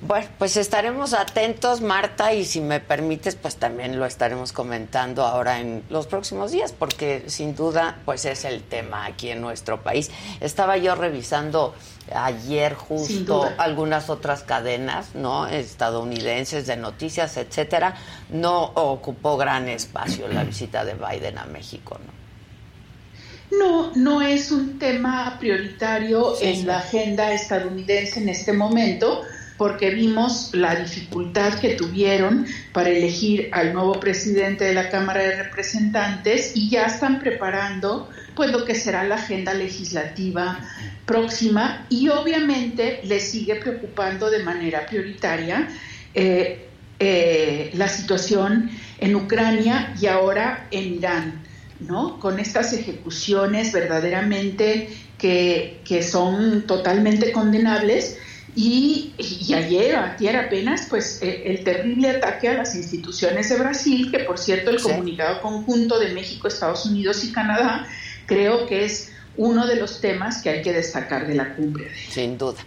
Bueno, 0.00 0.26
pues 0.38 0.56
estaremos 0.56 1.12
atentos, 1.12 1.80
Marta, 1.80 2.32
y 2.32 2.44
si 2.44 2.60
me 2.60 2.80
permites, 2.80 3.36
pues 3.36 3.56
también 3.56 3.98
lo 3.98 4.06
estaremos 4.06 4.52
comentando 4.52 5.24
ahora 5.24 5.60
en 5.60 5.82
los 5.90 6.06
próximos 6.06 6.52
días, 6.52 6.72
porque 6.72 7.24
sin 7.26 7.54
duda, 7.54 7.98
pues 8.04 8.24
es 8.24 8.44
el 8.44 8.62
tema 8.62 9.06
aquí 9.06 9.30
en 9.30 9.40
nuestro 9.40 9.82
país. 9.82 10.10
Estaba 10.40 10.76
yo 10.76 10.94
revisando 10.94 11.74
ayer 12.14 12.74
justo 12.74 13.48
algunas 13.58 14.10
otras 14.10 14.42
cadenas, 14.42 15.14
¿no? 15.14 15.46
Estadounidenses 15.46 16.66
de 16.66 16.76
noticias, 16.76 17.36
etcétera, 17.36 17.94
no 18.30 18.64
ocupó 18.64 19.36
gran 19.36 19.68
espacio 19.68 20.26
la 20.28 20.44
visita 20.44 20.84
de 20.84 20.94
Biden 20.94 21.38
a 21.38 21.44
México, 21.46 21.98
¿no? 22.04 22.20
No, 23.58 23.92
no 23.96 24.22
es 24.22 24.52
un 24.52 24.78
tema 24.78 25.36
prioritario 25.40 26.40
en 26.40 26.68
la 26.68 26.78
agenda 26.78 27.32
estadounidense 27.32 28.20
en 28.20 28.28
este 28.28 28.52
momento 28.52 29.22
porque 29.60 29.90
vimos 29.90 30.52
la 30.54 30.74
dificultad 30.74 31.52
que 31.60 31.74
tuvieron 31.74 32.46
para 32.72 32.88
elegir 32.88 33.50
al 33.52 33.74
nuevo 33.74 34.00
presidente 34.00 34.64
de 34.64 34.72
la 34.72 34.88
Cámara 34.88 35.20
de 35.20 35.42
Representantes 35.42 36.52
y 36.54 36.70
ya 36.70 36.86
están 36.86 37.18
preparando 37.18 38.08
pues 38.34 38.50
lo 38.50 38.64
que 38.64 38.74
será 38.74 39.04
la 39.04 39.16
agenda 39.16 39.52
legislativa 39.52 40.60
próxima 41.04 41.84
y 41.90 42.08
obviamente 42.08 43.00
les 43.04 43.30
sigue 43.30 43.56
preocupando 43.56 44.30
de 44.30 44.42
manera 44.42 44.86
prioritaria 44.86 45.68
eh, 46.14 46.66
eh, 46.98 47.70
la 47.74 47.88
situación 47.88 48.70
en 48.98 49.14
Ucrania 49.14 49.94
y 50.00 50.06
ahora 50.06 50.68
en 50.70 50.94
Irán, 50.94 51.42
¿no? 51.80 52.18
Con 52.18 52.40
estas 52.40 52.72
ejecuciones 52.72 53.72
verdaderamente 53.72 54.88
que, 55.18 55.82
que 55.84 56.02
son 56.02 56.62
totalmente 56.66 57.30
condenables 57.30 58.16
y, 58.56 59.14
ayer, 59.54 59.96
ayer 59.96 60.36
apenas, 60.36 60.86
pues 60.88 61.20
eh, 61.22 61.42
el 61.46 61.64
terrible 61.64 62.10
ataque 62.10 62.48
a 62.48 62.54
las 62.54 62.74
instituciones 62.74 63.48
de 63.48 63.56
Brasil, 63.56 64.10
que 64.10 64.20
por 64.20 64.38
cierto 64.38 64.70
el 64.70 64.80
comunicado 64.82 65.40
conjunto 65.40 65.98
de 65.98 66.12
México, 66.12 66.48
Estados 66.48 66.86
Unidos 66.86 67.22
y 67.24 67.32
Canadá, 67.32 67.86
creo 68.26 68.66
que 68.66 68.84
es 68.84 69.12
uno 69.36 69.66
de 69.66 69.76
los 69.76 70.00
temas 70.00 70.42
que 70.42 70.50
hay 70.50 70.62
que 70.62 70.72
destacar 70.72 71.26
de 71.26 71.34
la 71.34 71.54
cumbre. 71.54 71.90
Sin 72.10 72.36
duda. 72.36 72.58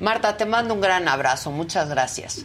Marta, 0.00 0.36
te 0.36 0.46
mando 0.46 0.74
un 0.74 0.80
gran 0.80 1.08
abrazo. 1.08 1.50
Muchas 1.50 1.88
gracias. 1.88 2.44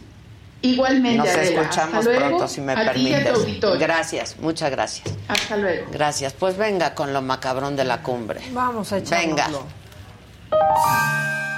Igualmente, 0.60 1.18
Nos 1.18 1.28
Adela. 1.28 1.60
escuchamos 1.62 1.94
Hasta 1.98 2.10
luego, 2.10 2.26
pronto, 2.26 2.48
si 2.48 2.60
me 2.60 2.72
a 2.72 2.92
ti 2.92 3.00
y 3.00 3.14
a 3.14 3.18
tu 3.18 3.22
permites. 3.24 3.32
auditorio. 3.44 3.80
Gracias, 3.80 4.36
muchas 4.40 4.70
gracias. 4.72 5.08
Hasta 5.28 5.56
luego. 5.56 5.86
Gracias. 5.92 6.32
Pues 6.32 6.56
venga 6.56 6.94
con 6.94 7.12
lo 7.12 7.22
macabrón 7.22 7.76
de 7.76 7.84
la 7.84 8.02
cumbre. 8.02 8.40
Vamos 8.52 8.92
a 8.92 8.98
echarlo. 8.98 9.28
Venga. 10.50 11.57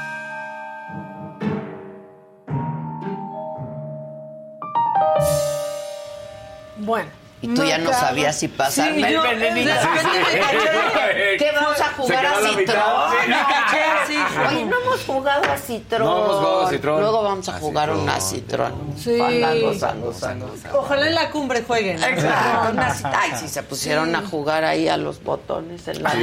Bueno. 6.91 7.20
Y 7.43 7.49
tú 7.55 7.65
ya 7.65 7.79
no 7.79 7.91
sabías 7.93 8.39
si 8.39 8.49
pasarme 8.49 9.07
Sí, 9.09 9.15
yo, 9.15 9.23
venenito. 9.23 9.71
¿Qué 11.39 11.51
vamos 11.55 11.81
a 11.81 11.85
jugar 11.97 12.27
a 12.27 12.35
Citrón? 12.41 12.85
Oye, 14.51 14.65
no 14.67 14.77
hemos 14.81 15.05
jugado 15.07 15.51
a 15.51 15.57
Citrón. 15.57 16.03
No 16.05 16.17
hemos 16.25 16.37
jugado 16.37 16.67
a 16.67 16.71
Citrón. 16.71 17.01
Luego 17.01 17.23
vamos 17.23 17.49
a 17.49 17.57
A 17.57 17.61
jugar 17.61 17.89
Citrón. 17.89 18.03
una 18.03 18.21
Citrón. 18.21 18.75
Sí. 18.99 19.19
Fandango, 19.19 19.75
sango, 19.75 20.12
sango. 20.12 20.49
Ojalá 20.75 21.07
en 21.07 21.15
la 21.15 21.31
cumbre 21.31 21.62
jueguen. 21.62 22.03
Exacto. 22.03 22.73
una 22.73 22.97
Ay, 23.19 23.33
si 23.41 23.49
se 23.49 23.62
pusieron 23.62 24.15
a 24.15 24.23
jugar 24.27 24.65
ahí 24.65 24.89
a 24.89 24.97
los 24.99 25.23
botones 25.23 25.87
en 25.89 26.03
la 26.03 26.11
Sí. 26.11 26.19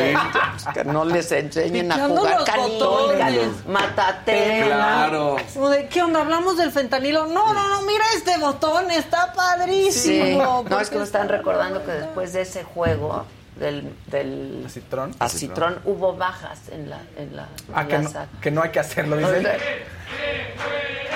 pues 0.64 0.73
que 0.76 0.84
no 0.84 1.06
les 1.06 1.31
enseñen 1.31 1.91
a 1.91 2.07
jugar 2.07 2.44
botones. 2.57 3.49
matatela. 3.68 4.65
Claro. 4.68 5.38
Como 5.53 5.69
de, 5.69 5.88
¿Qué 5.88 6.03
onda? 6.03 6.22
¿Hablamos 6.22 6.57
del 6.57 6.72
fentanilo? 6.72 7.26
No, 7.27 7.53
no, 7.53 7.69
no, 7.69 7.81
mira 7.84 8.03
este 8.15 8.38
botón, 8.38 8.91
está 8.91 9.31
Sí. 9.31 9.31
padrísimo. 9.35 10.65
No, 10.69 10.80
es 10.80 10.89
que 10.89 10.98
están 11.07 11.29
recordando 11.29 11.84
que 11.84 11.91
después 11.91 12.34
de 12.34 12.41
ese 12.41 12.63
juego 12.63 13.25
del, 13.55 13.91
del 14.07 14.65
¿Citrón? 14.69 15.15
a 15.19 15.27
Citrón 15.29 15.79
hubo 15.85 16.15
bajas 16.15 16.69
en 16.71 16.89
la 16.89 16.99
en 17.17 17.35
la, 17.35 17.47
Ah, 17.73 17.81
en 17.81 17.88
que 17.88 17.93
la 17.93 18.01
no, 18.03 18.09
saga. 18.09 18.27
que 18.41 18.51
no 18.51 18.61
hay 18.61 18.69
que 18.69 18.79
hacerlo, 18.79 19.17
dicen. 19.17 19.47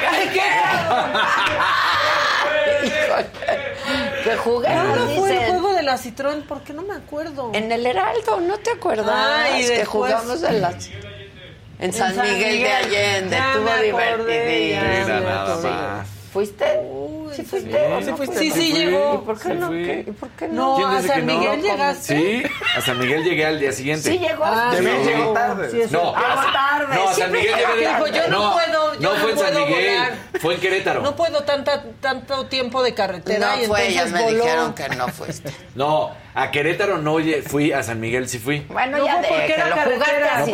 Ay, 0.10 0.30
¿qué? 0.34 0.42
Híjole. 2.88 3.26
que 4.24 4.36
juguemos, 4.38 4.98
¿Cuándo 4.98 5.16
fue 5.20 5.32
el 5.46 5.50
juego 5.52 5.74
de 5.74 5.84
la 5.84 5.98
Citrón? 5.98 6.44
Porque 6.48 6.74
no 6.74 6.82
me 6.82 6.96
acuerdo. 6.96 7.52
En 7.54 7.72
el 7.72 7.86
Heraldo, 7.86 8.40
¿no 8.42 8.58
te 8.58 8.72
acuerdas? 8.72 9.14
Ay, 9.16 9.68
que 9.68 9.86
jugamos 9.86 10.42
en 10.44 10.62
las 10.62 10.90
en 11.80 11.94
San, 11.94 12.14
San 12.16 12.28
Miguel, 12.32 12.60
de. 12.62 12.72
Allende, 12.72 13.38
estuvo 13.38 13.82
divertidísimo. 13.84 14.82
Mira, 14.82 15.20
nada 15.22 15.56
más. 15.58 16.08
¿Fuiste? 16.32 16.66
¿Sí 17.36 17.44
fuiste? 17.44 17.72
Sí, 17.72 17.78
¿O 17.78 18.02
no 18.12 18.18
fuiste. 18.18 18.40
Sí, 18.40 18.52
sí, 18.52 18.72
fui. 18.72 18.80
llegó. 18.80 19.16
¿Y 19.22 19.26
por 19.26 19.38
qué 19.40 19.48
Sí 19.50 19.54
no? 19.56 19.70
¿Qué? 19.70 20.06
¿Y 20.08 20.12
por 20.12 20.30
qué 20.30 20.48
no? 20.48 20.54
No, 20.54 20.76
¿Quién 20.78 20.90
a 20.90 21.02
San 21.02 21.26
no? 21.26 21.34
Miguel 21.40 21.62
llegaste. 21.62 22.18
Sí, 22.18 22.44
a 22.78 22.82
San 22.82 23.00
Miguel 23.00 23.24
llegué 23.24 23.46
al 23.46 23.60
día 23.60 23.72
siguiente. 23.74 24.12
Sí 24.12 24.18
llegó. 24.20 24.44
Ah, 24.46 24.74
sí. 24.78 24.84
llegó 24.84 25.34
tarde. 25.34 25.70
Sí, 25.72 25.78
No, 25.78 25.88
cierto. 25.90 26.16
a 26.18 26.36
San- 26.44 26.54
tarde. 26.54 26.96
No, 26.96 27.02
a 27.04 27.06
San 27.08 27.16
Siempre 27.16 27.40
Miguel 27.42 27.56
llegué. 27.76 27.88
Dijo, 27.88 28.08
yo 28.08 28.28
no 28.30 28.54
puedo, 28.54 28.94
yo 28.94 29.00
no 29.02 29.14
no 29.14 29.20
fue 29.20 29.32
en 29.32 29.38
San 29.38 29.52
puedo 29.54 29.66
Miguel, 29.66 29.94
volar. 30.00 30.14
fue 30.42 30.54
en 30.56 30.60
Querétaro. 30.62 31.02
No 31.02 31.16
puedo 31.18 31.44
tanta, 31.44 31.84
tanto 32.00 32.46
tiempo 32.46 32.82
de 32.84 32.94
carretera 32.94 33.58
y 33.58 33.62
No 33.64 33.68
fue, 33.68 33.88
entonces 33.88 33.96
ya 34.12 34.18
me 34.18 34.24
voló. 34.24 34.44
dijeron 34.44 34.74
que 34.74 34.90
no 34.90 35.08
fuiste. 35.10 35.52
No, 35.76 36.12
a 36.34 36.52
Querétaro 36.52 36.98
no 36.98 37.20
fui, 37.42 37.72
a 37.74 37.84
San 37.84 38.00
Miguel 38.00 38.28
sí 38.30 38.40
fui. 38.40 38.62
Bueno, 38.70 38.98
No, 39.00 39.06
ya 39.06 39.18
porque 39.18 39.38
de 39.42 39.46
que 39.48 39.54
era 39.54 39.68
lo 39.68 39.76
jugaste 39.76 39.94
carretera. 40.06 40.36
a 40.36 40.40
No 40.40 40.46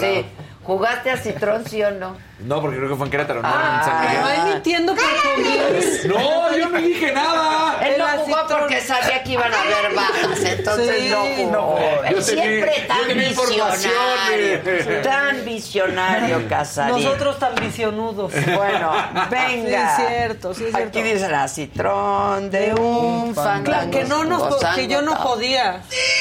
sí 0.00 0.26
no. 0.60 0.66
¿Jugaste 0.66 1.10
a 1.10 1.16
Citrón, 1.16 1.64
sí 1.66 1.82
o 1.82 1.90
no? 1.90 2.16
No, 2.40 2.58
porque 2.62 2.78
creo 2.78 2.88
que 2.88 2.96
fue 2.96 3.04
en 3.06 3.10
Querétaro, 3.10 3.42
no 3.42 3.48
Ah, 3.52 3.80
en 3.80 3.84
San 3.90 4.00
Miguel. 4.00 4.22
ay, 4.24 4.52
mintiendo 4.54 4.94
por 4.94 5.04
convivir. 5.34 6.06
No, 6.06 6.56
yo 6.56 6.68
no 6.70 6.78
dije 6.80 7.12
nada. 7.12 7.78
Él 7.86 7.94
no 7.98 8.06
jugó 8.22 8.36
porque 8.48 8.80
sabía 8.80 9.22
que 9.22 9.32
iban 9.32 9.52
a 9.52 9.60
haber 9.60 9.94
bajas, 9.94 10.42
entonces 10.44 10.96
Sí, 11.00 11.08
no 11.10 11.16
jugó. 11.22 11.52
no. 11.52 12.04
Él 12.06 12.14
Yo 12.14 12.22
siempre 12.22 12.60
tenía- 12.72 12.88
tan 12.88 12.98
yo 12.98 13.06
tenía 13.08 13.28
información, 13.28 13.72
visionario. 13.72 15.02
Tan 15.02 15.44
visionario, 15.44 16.48
Casarín. 16.48 17.04
Nosotros 17.04 17.38
tan 17.38 17.54
visionudos. 17.56 18.32
Bueno, 18.56 18.92
venga. 19.30 19.96
Sí, 19.96 20.02
es 20.02 20.08
cierto, 20.08 20.54
sí 20.54 20.64
es 20.64 20.70
cierto. 20.70 20.88
Aquí 20.88 21.02
dice 21.02 21.28
la 21.28 21.46
citrón 21.48 22.50
de 22.50 22.72
un 22.74 23.34
fan. 23.34 23.64
Claro, 23.64 23.90
que 23.90 24.04
no 24.04 24.24
nos 24.24 24.56
que 24.74 24.86
yo 24.88 25.02
no 25.02 25.14
podía. 25.22 25.72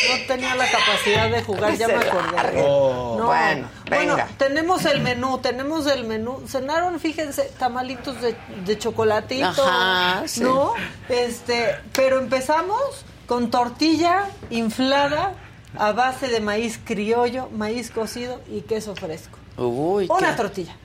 No 0.10 0.26
tenía 0.28 0.54
la 0.56 0.66
capacidad 0.66 1.30
de 1.30 1.42
jugar, 1.44 1.74
ya 1.78 1.88
me 1.88 1.96
acordé. 1.96 2.36
largue. 2.36 2.62
No. 2.62 3.24
Bueno, 3.26 3.68
Bueno, 3.90 4.18
tenemos 4.38 4.86
el 4.86 5.02
menú, 5.02 5.38
tenemos 5.40 5.88
el 5.88 6.06
menú. 6.06 6.44
Cenaron, 6.48 7.00
fíjense, 7.00 7.52
tamalitos 7.58 8.22
de, 8.22 8.36
de 8.66 8.78
chocolatito. 8.78 9.46
Ajá, 9.48 10.24
sí. 10.28 10.42
¿No? 10.42 10.74
Este, 11.10 11.76
pero 11.94 12.20
empezamos 12.20 12.80
con 13.28 13.50
tortilla 13.52 14.26
inflada 14.50 15.34
a 15.78 15.92
base 15.92 16.28
de 16.30 16.40
maíz 16.40 16.80
criollo, 16.84 17.50
maíz 17.52 17.92
cocido 17.92 18.42
y 18.50 18.62
queso 18.62 18.96
fresco. 18.96 19.38
Uy, 19.58 20.08
Una 20.10 20.32
qué- 20.32 20.36
tortilla. 20.36 20.76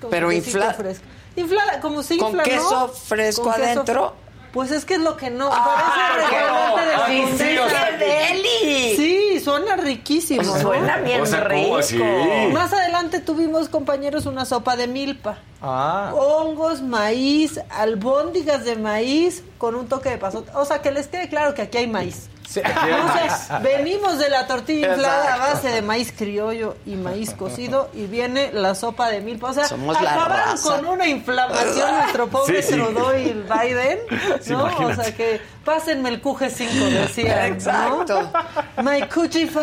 Con 0.00 0.10
Pero 0.10 0.28
quesito 0.30 0.58
infla- 0.58 0.74
fresco. 0.74 1.04
Inflada, 1.36 1.80
como 1.80 2.02
si 2.02 2.18
¿Con 2.18 2.28
infla, 2.32 2.42
¿no? 2.42 2.48
queso 2.50 2.88
fresco 2.88 3.42
Con 3.44 3.52
queso- 3.54 3.64
adentro? 3.64 4.16
Pues 4.52 4.70
es 4.70 4.84
que 4.84 4.94
es 4.94 5.00
lo 5.00 5.16
que 5.16 5.30
no. 5.30 5.48
Ah, 5.50 6.12
parece 6.12 6.28
restaurante 6.28 6.84
de 6.84 6.96
la 6.96 7.06
sí, 7.06 7.38
¡Qué 7.38 8.04
deli! 8.04 8.96
Sí, 8.96 9.21
suena 9.42 9.76
riquísimo. 9.76 10.42
¿no? 10.42 10.60
Suena 10.60 10.98
bien 10.98 11.20
O 11.20 11.26
sea, 11.26 11.42
¿cómo 11.42 11.54
rico. 11.54 11.76
así? 11.76 11.98
Más 12.52 12.72
adelante 12.72 13.20
tuvimos, 13.20 13.68
compañeros, 13.68 14.26
una 14.26 14.44
sopa 14.44 14.76
de 14.76 14.86
milpa. 14.86 15.38
Ah. 15.60 16.12
Hongos, 16.14 16.82
maíz, 16.82 17.60
albóndigas 17.70 18.64
de 18.64 18.76
maíz 18.76 19.42
con 19.58 19.74
un 19.74 19.88
toque 19.88 20.10
de 20.10 20.18
pasote. 20.18 20.50
O 20.54 20.64
sea, 20.64 20.82
que 20.82 20.90
les 20.90 21.06
quede 21.06 21.28
claro 21.28 21.54
que 21.54 21.62
aquí 21.62 21.78
hay 21.78 21.86
maíz. 21.86 22.28
Sea, 22.52 23.58
venimos 23.62 24.18
de 24.18 24.28
la 24.28 24.46
tortilla 24.46 24.90
inflada 24.94 25.34
a 25.34 25.38
base 25.38 25.68
de 25.68 25.82
maíz 25.82 26.12
criollo 26.16 26.76
y 26.86 26.96
maíz 26.96 27.32
cocido 27.34 27.88
y 27.94 28.06
viene 28.06 28.50
la 28.52 28.74
sopa 28.74 29.08
de 29.08 29.20
milpa. 29.20 29.50
O 29.50 29.52
sea, 29.54 29.66
Somos 29.66 30.00
la 30.00 30.10
acabaron 30.12 30.58
con 30.60 30.86
una 30.86 31.06
inflamación 31.06 31.94
nuestro 31.98 32.28
pobre 32.28 32.62
Sí, 32.62 32.68
sí. 32.72 32.78
Trudeau 32.78 33.16
y 33.18 33.28
el 33.28 33.42
Biden, 33.44 33.98
Sí, 34.40 34.52
¿no? 34.52 34.64
o 34.64 34.94
sea 34.94 35.14
que 35.14 35.40
pásenme 35.64 36.08
el 36.10 36.20
QG 36.20 36.50
5, 36.50 36.84
decía. 36.86 37.48
¿no? 37.48 37.54
Exacto. 37.54 38.32
My 38.82 39.02
QG 39.02 39.32
5, 39.32 39.60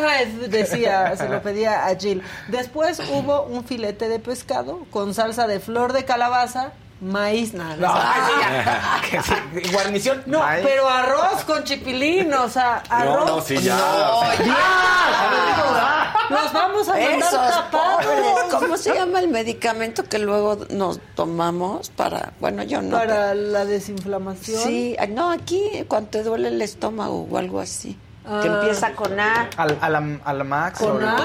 decía, 0.48 1.16
se 1.16 1.28
lo 1.30 1.42
pedía 1.42 1.86
a 1.86 1.96
Jill. 1.96 2.24
Después 2.48 3.00
hubo 3.12 3.44
un 3.44 3.64
filete 3.64 4.08
de 4.10 4.20
pescado 4.20 4.86
con 4.92 5.14
salsa 5.14 5.48
de 5.48 5.60
flor 5.60 5.94
de 5.94 6.06
calabaza, 6.06 6.72
maíz, 7.02 7.54
nada. 7.54 7.76
No, 7.78 7.94
sí, 9.24 9.72
guarnición. 9.72 10.24
No, 10.26 10.42
pero 10.64 10.88
arroz 10.90 11.44
con 11.46 11.64
chipilín, 11.64 12.34
o 12.34 12.50
sea, 12.50 12.84
arroz. 12.90 13.26
no, 13.26 13.42
sí, 13.42 13.58
ya. 13.58 13.76
No, 13.76 14.22
ya. 14.46 16.14
Los 16.30 16.54
vamos 16.54 16.88
a 16.90 16.94
mandar 16.94 17.14
Esos 17.20 17.32
tapados. 17.32 18.06
¿Cómo 18.52 18.78
se 18.78 18.94
llama 18.94 19.20
el 19.20 19.28
medicamento 19.30 20.04
que 20.04 20.20
luego 20.20 20.60
nos 20.70 21.00
tomamos 21.16 21.90
para, 21.90 22.34
bueno, 22.40 22.64
yo 22.64 22.82
no. 22.82 22.98
Para 22.98 23.34
la 23.34 23.66
desinflamación. 23.66 24.62
Sí, 24.62 24.96
ah, 25.00 25.08
no, 25.08 25.32
aquí 25.32 25.86
cuando 25.88 26.10
te 26.10 26.24
duele 26.24 26.50
el 26.50 26.62
estómago 26.62 27.28
o 27.30 27.38
algo 27.38 27.60
así. 27.60 27.98
Ah. 28.28 28.40
Que 28.44 28.48
empieza 28.48 28.92
con 28.94 29.20
A. 29.20 29.50
Al, 29.58 29.78
a, 29.82 29.90
la, 29.90 30.20
a 30.24 30.34
la 30.34 30.44
Max. 30.44 30.80
¿Con 30.80 31.04
o- 31.04 31.08
A? 31.08 31.18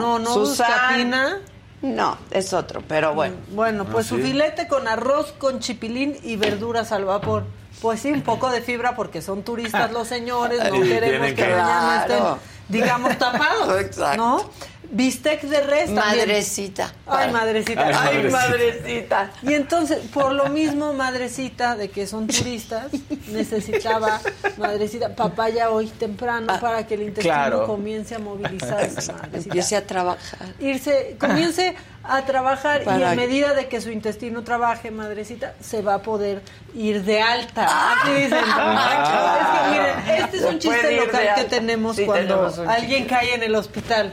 No, 0.00 0.18
no, 0.18 0.34
Susan. 0.34 0.66
buscapina. 0.68 1.38
No, 1.82 2.18
es 2.30 2.52
otro, 2.52 2.82
pero 2.86 3.14
bueno. 3.14 3.36
Bueno, 3.52 3.84
pues 3.86 4.06
su 4.06 4.16
sí? 4.16 4.22
filete 4.22 4.68
con 4.68 4.86
arroz, 4.86 5.32
con 5.38 5.60
chipilín 5.60 6.16
y 6.22 6.36
verduras 6.36 6.92
al 6.92 7.04
vapor. 7.06 7.44
Pues 7.80 8.00
sí, 8.00 8.10
un 8.12 8.20
poco 8.22 8.50
de 8.50 8.60
fibra 8.60 8.94
porque 8.94 9.22
son 9.22 9.42
turistas 9.42 9.90
los 9.92 10.06
señores, 10.06 10.58
no 10.70 10.82
queremos 10.82 11.28
que 11.28 11.34
que- 11.36 11.42
mañana 11.48 12.00
estén, 12.02 12.24
digamos, 12.68 13.16
tapados, 13.16 13.80
Exacto. 13.80 14.16
¿no? 14.16 14.50
Bistec 14.92 15.42
de 15.42 15.60
res 15.60 15.94
también. 15.94 16.26
Madrecita. 16.28 16.92
Ay, 17.06 17.30
madrecita. 17.30 17.86
Ay, 17.86 18.22
Ay, 18.24 18.30
madrecita. 18.30 19.30
Y 19.42 19.54
entonces, 19.54 19.98
por 20.12 20.32
lo 20.32 20.48
mismo, 20.48 20.92
madrecita, 21.04 21.76
de 21.76 21.90
que 21.90 22.06
son 22.08 22.26
turistas, 22.26 22.88
necesitaba, 23.28 24.20
madrecita, 24.56 25.14
papaya 25.14 25.70
hoy 25.70 25.86
temprano 25.86 26.58
para 26.60 26.86
que 26.86 26.94
el 26.94 27.02
intestino 27.02 27.34
Claro. 27.34 27.66
comience 27.66 28.14
a 28.14 28.18
movilizarse. 28.18 29.12
Empiece 29.32 29.76
a 29.76 29.86
trabajar. 29.86 30.48
Irse, 30.58 31.16
comience 31.20 31.76
a 32.02 32.24
trabajar 32.24 32.82
y 32.84 33.02
en 33.02 33.16
medida 33.16 33.52
de 33.54 33.68
que 33.68 33.80
su 33.80 33.90
intestino 33.90 34.42
trabaje, 34.42 34.90
madrecita, 34.90 35.54
se 35.60 35.82
va 35.82 35.94
a 35.94 36.02
poder 36.02 36.42
ir 36.74 37.04
de 37.04 37.20
alta. 37.22 37.92
Así 37.92 38.12
dicen. 38.12 38.38
Es 38.38 38.44
que 38.44 39.70
miren, 39.70 40.24
este 40.24 40.36
es 40.38 40.42
un 40.44 40.58
chiste 40.58 40.96
local 40.96 41.28
que 41.36 41.44
tenemos 41.44 41.94
Sí, 41.96 42.04
cuando 42.06 42.50
tenemos 42.50 42.58
alguien 42.68 43.04
cae 43.06 43.34
en 43.34 43.42
el 43.44 43.54
hospital. 43.54 44.12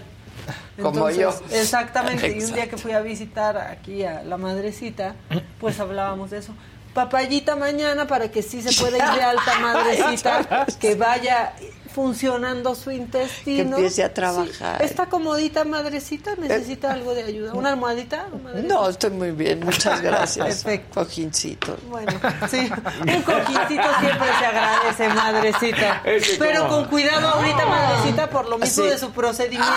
Como 0.81 1.09
yo. 1.09 1.33
Exactamente. 1.51 2.35
Y 2.37 2.43
un 2.43 2.53
día 2.53 2.69
que 2.69 2.77
fui 2.77 2.91
a 2.91 3.01
visitar 3.01 3.57
aquí 3.57 4.03
a 4.03 4.23
la 4.23 4.37
madrecita, 4.37 5.15
pues 5.59 5.79
hablábamos 5.79 6.29
de 6.29 6.39
eso. 6.39 6.53
Papayita 6.93 7.55
mañana 7.55 8.07
para 8.07 8.31
que 8.31 8.41
sí 8.41 8.61
se 8.61 8.79
pueda 8.81 8.97
ir 8.97 9.19
de 9.19 9.23
alta 9.23 9.59
madrecita, 9.61 10.65
que 10.79 10.95
vaya 10.95 11.53
funcionando 11.97 12.75
su 12.75 12.91
intestino. 12.91 13.55
Que 13.75 13.81
empiece 13.81 14.03
a 14.03 14.13
trabajar. 14.13 14.77
Sí. 14.77 14.83
Está 14.85 15.07
comodita, 15.07 15.63
madrecita, 15.63 16.35
necesita 16.37 16.93
algo 16.93 17.15
de 17.15 17.23
ayuda. 17.23 17.53
¿Una 17.55 17.69
almohadita? 17.69 18.27
Madrecita? 18.43 18.71
No, 18.71 18.87
estoy 18.87 19.09
muy 19.09 19.31
bien, 19.31 19.61
muchas 19.65 19.99
gracias. 19.99 20.45
Perfecto. 20.45 20.99
Cojincito. 21.03 21.75
Bueno, 21.89 22.11
sí, 22.51 22.69
un 23.01 23.21
cojincito 23.23 23.89
siempre 23.99 24.27
se 24.37 24.45
agradece, 24.45 25.09
madrecita. 25.09 26.03
Pero 26.37 26.67
con 26.69 26.85
cuidado 26.85 27.29
ahorita, 27.29 27.65
madrecita, 27.65 28.29
por 28.29 28.47
lo 28.47 28.59
mismo 28.59 28.83
Sí. 28.83 28.89
de 28.91 28.99
su 28.99 29.09
procedimiento. 29.11 29.73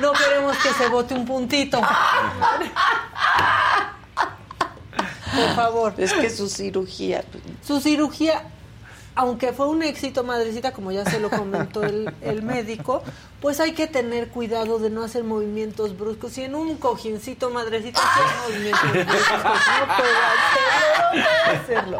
No 0.00 0.12
queremos 0.14 0.56
que 0.62 0.70
se 0.70 0.88
bote 0.88 1.12
un 1.12 1.26
puntito. 1.26 1.78
Por 5.34 5.54
favor. 5.56 5.92
Es 5.98 6.14
que 6.14 6.30
su 6.30 6.48
cirugía. 6.48 7.22
Su 7.66 7.80
cirugía, 7.82 8.44
aunque 9.14 9.52
fue 9.52 9.68
un 9.68 9.82
éxito, 9.82 10.24
madrecita, 10.24 10.72
como 10.72 10.90
ya 10.92 11.04
se 11.04 11.20
lo 11.20 11.30
comentó 11.30 11.82
el, 11.82 12.14
el 12.22 12.42
médico, 12.42 13.02
pues 13.40 13.60
hay 13.60 13.72
que 13.72 13.86
tener 13.86 14.28
cuidado 14.28 14.78
de 14.78 14.90
no 14.90 15.02
hacer 15.02 15.24
movimientos 15.24 15.96
bruscos. 15.98 16.38
Y 16.38 16.44
en 16.44 16.54
un 16.54 16.76
cojincito, 16.76 17.50
madrecita, 17.50 18.00
hacer 18.00 18.24
movimientos 18.48 18.90
bruscos, 18.92 19.42
no 19.80 19.96
puedo 19.96 20.18
hacerlo, 20.32 20.98
no 20.98 21.22
puedo 21.22 21.60
hacerlo. 21.60 21.98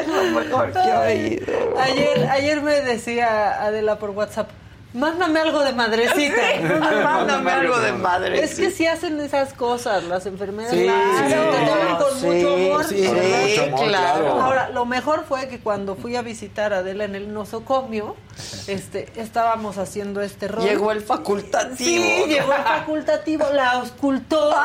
Es 0.00 0.08
lo 0.08 0.40
mejor 0.40 0.72
que 0.72 0.78
he 0.78 0.96
oído. 0.96 1.78
Ayer, 1.78 2.28
ayer 2.30 2.62
me 2.62 2.80
decía 2.80 3.62
Adela 3.62 3.98
por 3.98 4.10
WhatsApp, 4.10 4.50
mándame 4.98 5.40
algo 5.40 5.62
de 5.64 5.72
madrecita. 5.72 6.40
Sí, 6.56 6.62
mándame 7.04 7.50
algo 7.50 7.78
de 7.78 7.92
madrecita. 7.92 8.44
Es 8.44 8.54
que 8.58 8.70
si 8.70 8.86
hacen 8.86 9.18
esas 9.20 9.52
cosas 9.54 10.04
las 10.04 10.26
enfermeras, 10.26 10.72
Sí, 10.72 10.84
claro, 10.84 11.50
te 11.50 11.66
toman 11.66 11.96
con 11.96 12.20
sí, 12.20 12.26
mucho 12.26 12.54
amor. 12.54 12.84
sí, 12.84 13.00
¿verdad? 13.00 13.22
sí, 13.44 13.50
Mucho 13.50 13.62
amor, 13.64 13.88
claro. 13.88 14.20
claro. 14.20 14.40
Ahora, 14.42 14.68
lo 14.70 14.84
mejor 14.86 15.24
fue 15.26 15.48
que 15.48 15.60
cuando 15.60 15.96
fui 15.96 16.16
a 16.16 16.22
visitar 16.22 16.72
a 16.72 16.78
Adela 16.78 17.04
en 17.04 17.14
el 17.14 17.32
nosocomio, 17.32 18.16
este, 18.66 19.08
estábamos 19.16 19.78
haciendo 19.78 20.20
este 20.20 20.48
rol. 20.48 20.64
Llegó 20.64 20.92
el 20.92 21.00
facultativo. 21.00 21.76
Sí, 21.76 22.24
llegó 22.28 22.52
el 22.52 22.62
facultativo, 22.62 23.46
la 23.52 23.70
auscultó. 23.72 24.54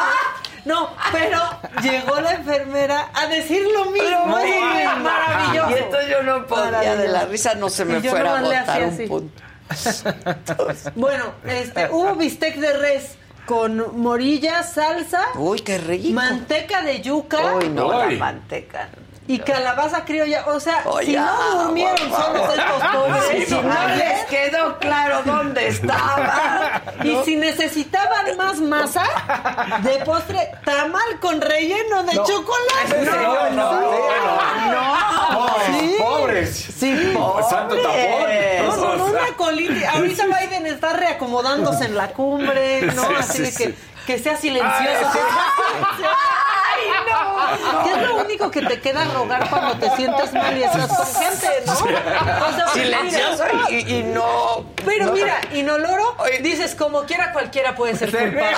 No, 0.65 0.87
pero 1.11 1.39
llegó 1.81 2.21
la 2.21 2.35
enfermera 2.35 3.09
a 3.13 3.27
decir 3.27 3.65
lo 3.67 3.91
mismo. 3.91 4.39
Sí, 4.41 4.53
maravilloso. 5.01 5.69
Y 5.69 5.73
entonces 5.73 6.09
yo 6.09 6.23
no 6.23 6.47
podía 6.47 6.95
de 6.95 7.09
la 7.09 7.25
risa, 7.25 7.53
no 7.55 7.69
se 7.69 7.83
me 7.83 7.99
fuera 7.99 8.37
a 8.37 8.41
nomás 8.41 8.49
le 8.49 8.59
botar 8.61 8.83
un 8.85 9.07
punto. 9.09 9.43
Bueno, 10.95 11.33
este, 11.45 11.89
hubo 11.91 12.15
bistec 12.15 12.57
de 12.57 12.73
res 12.77 13.15
con 13.45 13.99
morilla, 13.99 14.63
salsa, 14.63 15.25
Uy, 15.35 15.59
qué 15.59 15.77
rico. 15.77 16.13
manteca 16.13 16.81
de 16.81 17.01
yuca 17.01 17.55
Uy, 17.55 17.69
no, 17.69 17.87
Uy. 17.87 18.13
la 18.13 18.19
manteca. 18.19 18.89
Y 19.27 19.39
calabaza 19.39 20.03
criolla. 20.05 20.43
O 20.47 20.59
sea, 20.59 20.81
Oye, 20.85 21.05
si 21.07 21.15
no 21.15 21.25
ah, 21.29 21.63
durmieron 21.63 22.09
por 22.09 22.21
solos 22.25 22.49
estos 22.49 22.83
pobres, 22.91 23.23
Sí, 23.31 23.45
si 23.45 23.53
no, 23.53 23.61
no 23.63 23.87
les 23.95 24.25
quedó 24.25 24.77
claro 24.79 25.21
dónde 25.25 25.67
estaba. 25.69 26.81
y 27.03 27.15
si 27.23 27.35
necesitaban 27.37 28.35
más 28.37 28.59
masa 28.59 29.05
de 29.81 29.97
postre, 30.05 30.51
tamal 30.65 31.19
con 31.21 31.39
relleno 31.41 32.03
de 32.03 32.13
chocolate. 32.13 33.05
No, 33.05 33.49
no, 33.51 33.81
no. 34.71 35.47
Sí. 35.67 35.95
Pobres. 35.99 36.67
Sí, 36.77 37.11
pobre. 37.15 37.43
Santo 37.49 37.75
tapón. 37.77 38.65
No, 38.65 38.75
con 38.75 39.01
O 39.01 39.09
sea, 39.09 39.21
una 39.23 39.37
colitis. 39.37 39.85
Ahorita 39.85 40.25
Biden 40.25 40.65
está 40.67 40.93
reacomodándose 40.93 41.85
en 41.85 41.95
la 41.95 42.09
cumbre, 42.09 42.81
¿no? 42.93 43.03
Sí, 43.07 43.13
Así 43.19 43.37
sí, 43.37 43.41
de 43.43 43.51
que, 43.53 43.65
sí. 43.71 43.75
que 44.05 44.19
sea 44.19 44.35
silencioso. 44.37 45.09
Ay, 45.13 46.03
no. 47.09 47.83
Que 47.83 47.91
es 47.91 48.07
lo 48.09 48.15
único 48.17 48.51
que 48.51 48.61
te 48.61 48.79
queda 48.81 49.05
rogar 49.05 49.49
cuando 49.49 49.77
te 49.77 49.89
sientes 49.95 50.33
mal 50.33 50.57
y 50.57 50.63
estás 50.63 50.87
con 50.87 51.05
gente, 51.05 51.47
¿no? 51.65 51.73
O 51.73 52.53
sea, 52.55 52.67
Silencioso 52.73 53.43
mira, 53.51 53.69
y, 53.69 53.95
y 53.99 54.03
no. 54.03 54.65
Pero 54.85 55.05
no- 55.07 55.11
mira, 55.13 55.39
inoloro, 55.53 56.15
dices 56.41 56.75
como 56.75 57.03
quiera 57.03 57.31
cualquiera 57.33 57.75
puede 57.75 57.95
ser 57.95 58.09
culpable. 58.11 58.57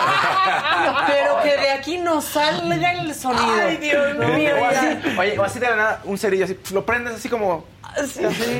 Pero 1.07 1.41
que 1.43 1.57
de 1.57 1.69
aquí 1.71 1.97
no 1.97 2.21
salga 2.21 2.91
el 2.93 3.13
sonido. 3.13 3.55
Ay, 3.61 3.77
Dios 3.77 4.15
No, 4.15 4.27
mío, 4.29 4.55
O 4.55 4.71
ya. 4.71 4.79
así, 4.79 5.17
oye, 5.17 5.39
o 5.39 5.43
así 5.43 5.59
de 5.59 5.69
la 5.69 5.75
nada, 5.75 6.01
un 6.05 6.17
cerillo 6.17 6.45
así, 6.45 6.57
lo 6.71 6.85
prendes 6.85 7.15
así 7.15 7.29
como. 7.29 7.65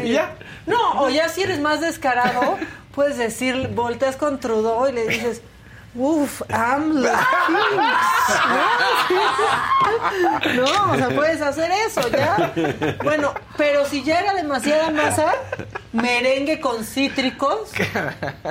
Y 0.04 0.14
ya. 0.14 0.36
No, 0.66 1.02
o 1.02 1.10
ya 1.10 1.28
si 1.30 1.44
eres 1.44 1.60
más 1.60 1.82
descarado, 1.82 2.58
puedes 2.94 3.18
decir, 3.18 3.70
volteas 3.70 4.16
con 4.16 4.40
Trudeau 4.40 4.88
y 4.88 4.94
le 4.94 5.08
dices, 5.08 5.42
uff, 5.96 6.42
AMLO. 6.52 7.10
No, 10.56 10.64
No, 10.66 10.92
o 10.92 10.96
sea, 10.96 11.10
puedes 11.10 11.42
hacer 11.42 11.72
eso 11.88 12.02
ya. 12.10 12.54
Bueno, 13.04 13.34
pero 13.58 13.86
si 13.86 14.04
ya 14.04 14.20
era 14.22 14.34
demasiada 14.34 14.92
masa, 14.92 15.34
merengue 15.96 16.60
con 16.60 16.84
cítricos 16.86 17.72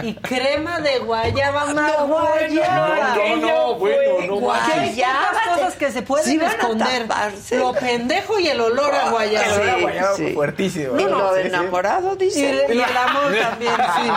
y 0.03 0.15
crema 0.15 0.81
de 0.81 0.99
guayaba 0.99 1.67
maguayaba. 1.67 3.15
No, 3.17 3.37
no, 3.37 3.47
no, 3.47 3.75
bueno, 3.75 4.27
no 4.27 4.37
Guay- 4.41 4.59
manches. 4.59 5.05
Hay 5.05 5.55
cosas 5.55 5.75
que 5.75 5.93
se 5.93 6.03
pueden 6.03 6.27
Sí 6.27 6.41
esconder. 6.45 7.07
taparse. 7.07 7.59
Lo 7.59 7.73
pendejo 7.73 8.39
y 8.41 8.49
el 8.49 8.61
olor 8.61 8.95
a 8.95 9.11
guayaba. 9.11 9.45
El 9.47 9.53
olor 9.61 9.69
a 9.69 9.75
Sí, 9.77 9.83
guayaba 9.83 10.17
sí. 10.17 10.33
fuertísimo. 10.35 10.99
Y 10.99 11.05
lo 11.05 11.33
de 11.35 11.47
enamorado, 11.47 12.17
dice. 12.17 12.67
y 12.69 12.73
el 12.73 12.97
amor 12.97 13.35
también, 13.41 13.75
sí. 13.97 14.11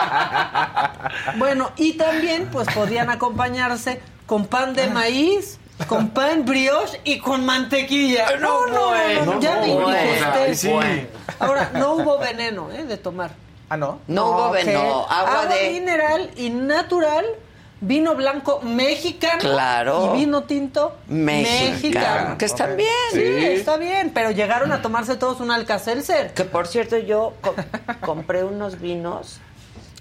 Bueno, 1.36 1.70
y 1.76 1.94
también 1.94 2.48
pues 2.50 2.68
podían 2.74 3.10
acompañarse 3.10 4.00
con 4.26 4.46
pan 4.46 4.74
de 4.74 4.88
maíz, 4.88 5.58
con 5.86 6.08
pan 6.10 6.44
brioche 6.44 7.00
y 7.04 7.18
con 7.18 7.44
mantequilla. 7.46 8.36
No, 8.38 8.66
no, 8.66 8.72
no, 8.72 8.74
no, 8.74 8.88
bueno, 8.88 9.40
ya 9.40 9.56
no, 9.56 9.60
me 9.66 9.74
bueno, 9.74 9.98
indigesté. 9.98 10.38
ay, 10.40 10.54
sí. 10.54 10.70
Ahora, 11.38 11.70
no 11.74 11.94
hubo 11.94 12.18
veneno 12.18 12.70
¿eh? 12.72 12.84
de 12.84 12.96
tomar. 12.96 13.30
Ah, 13.70 13.76
¿no? 13.76 14.00
No 14.08 14.26
hubo 14.30 14.50
veneno, 14.50 15.06
agua 15.08 15.46
de. 15.46 15.70
mineral 15.70 16.30
y 16.36 16.48
natural, 16.50 17.24
vino 17.80 18.14
blanco 18.14 18.60
mexicano 18.62 19.38
Claro. 19.40 20.12
y 20.14 20.18
vino 20.20 20.44
tinto 20.44 20.96
Mexicano. 21.06 22.38
Que 22.38 22.46
están 22.46 22.76
bien. 22.76 22.88
Sí, 23.12 23.20
está 23.20 23.76
bien, 23.76 24.10
pero 24.14 24.30
llegaron 24.30 24.72
a 24.72 24.80
tomarse 24.82 25.16
todos 25.16 25.40
un 25.40 25.50
alcacelser. 25.50 26.32
Que 26.34 26.44
por 26.44 26.66
cierto, 26.66 26.96
yo 26.98 27.34
co- 27.40 27.54
compré 28.04 28.42
unos 28.42 28.80
vinos 28.80 29.38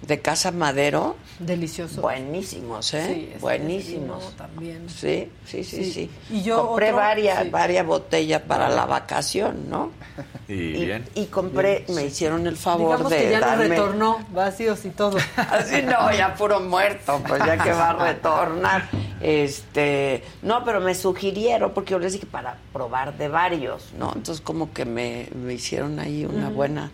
de 0.02 0.19
Casa 0.22 0.52
Madero. 0.52 1.15
Delicioso. 1.40 2.02
Buenísimos, 2.02 2.94
¿eh? 2.94 3.03
Sí, 3.07 3.26
este 3.28 3.40
Buenísimos. 3.40 4.19
vino 4.19 4.32
también. 4.38 4.90
Sí, 4.90 5.30
sí, 5.45 5.64
sí, 5.64 5.86
Sí. 5.86 5.91
sí. 5.91 6.10
Y 6.30 6.44
yo 6.44 6.68
compré 6.68 6.88
otro, 6.88 6.98
varias, 6.98 7.44
sí. 7.44 7.49
varias 7.49 7.86
botellas 7.86 8.41
para 8.44 8.69
la 8.69 8.86
vacación, 8.86 9.69
¿no? 9.69 9.91
Y 10.48 10.53
Y, 10.53 10.86
bien. 10.86 11.06
y 11.15 11.26
compré, 11.26 11.84
me 11.90 12.06
hicieron 12.06 12.48
el 12.48 12.56
favor 12.56 12.91
Digamos 12.98 13.11
de 13.11 13.18
que 13.18 13.32
ya 13.32 13.40
darme. 13.41 13.68
nos 13.68 13.78
retornó, 13.78 14.26
vacíos 14.34 14.86
y 14.86 14.90
todo. 14.91 15.18
Así 15.36 15.82
no, 15.82 16.11
ya 16.14 16.34
puro 16.36 16.60
muerto, 16.61 17.22
pues 17.28 17.44
ya 17.45 17.57
que 17.61 17.72
va 17.74 17.90
a 17.90 17.94
retornar. 18.14 18.90
Este, 19.19 20.24
no, 20.44 20.64
pero 20.64 20.80
me 20.80 20.95
sugirieron, 20.95 21.72
porque 21.74 21.91
yo 21.91 21.99
les 21.99 22.14
dije 22.14 22.26
para 22.26 22.56
probar 22.72 23.18
de 23.18 23.28
varios, 23.28 23.94
¿no? 23.99 24.11
Entonces 24.15 24.41
como 24.41 24.72
que 24.74 24.86
me, 24.86 25.28
me 25.36 25.53
hicieron 25.56 25.99
ahí 25.99 26.24
una 26.26 26.49
buena 26.49 26.91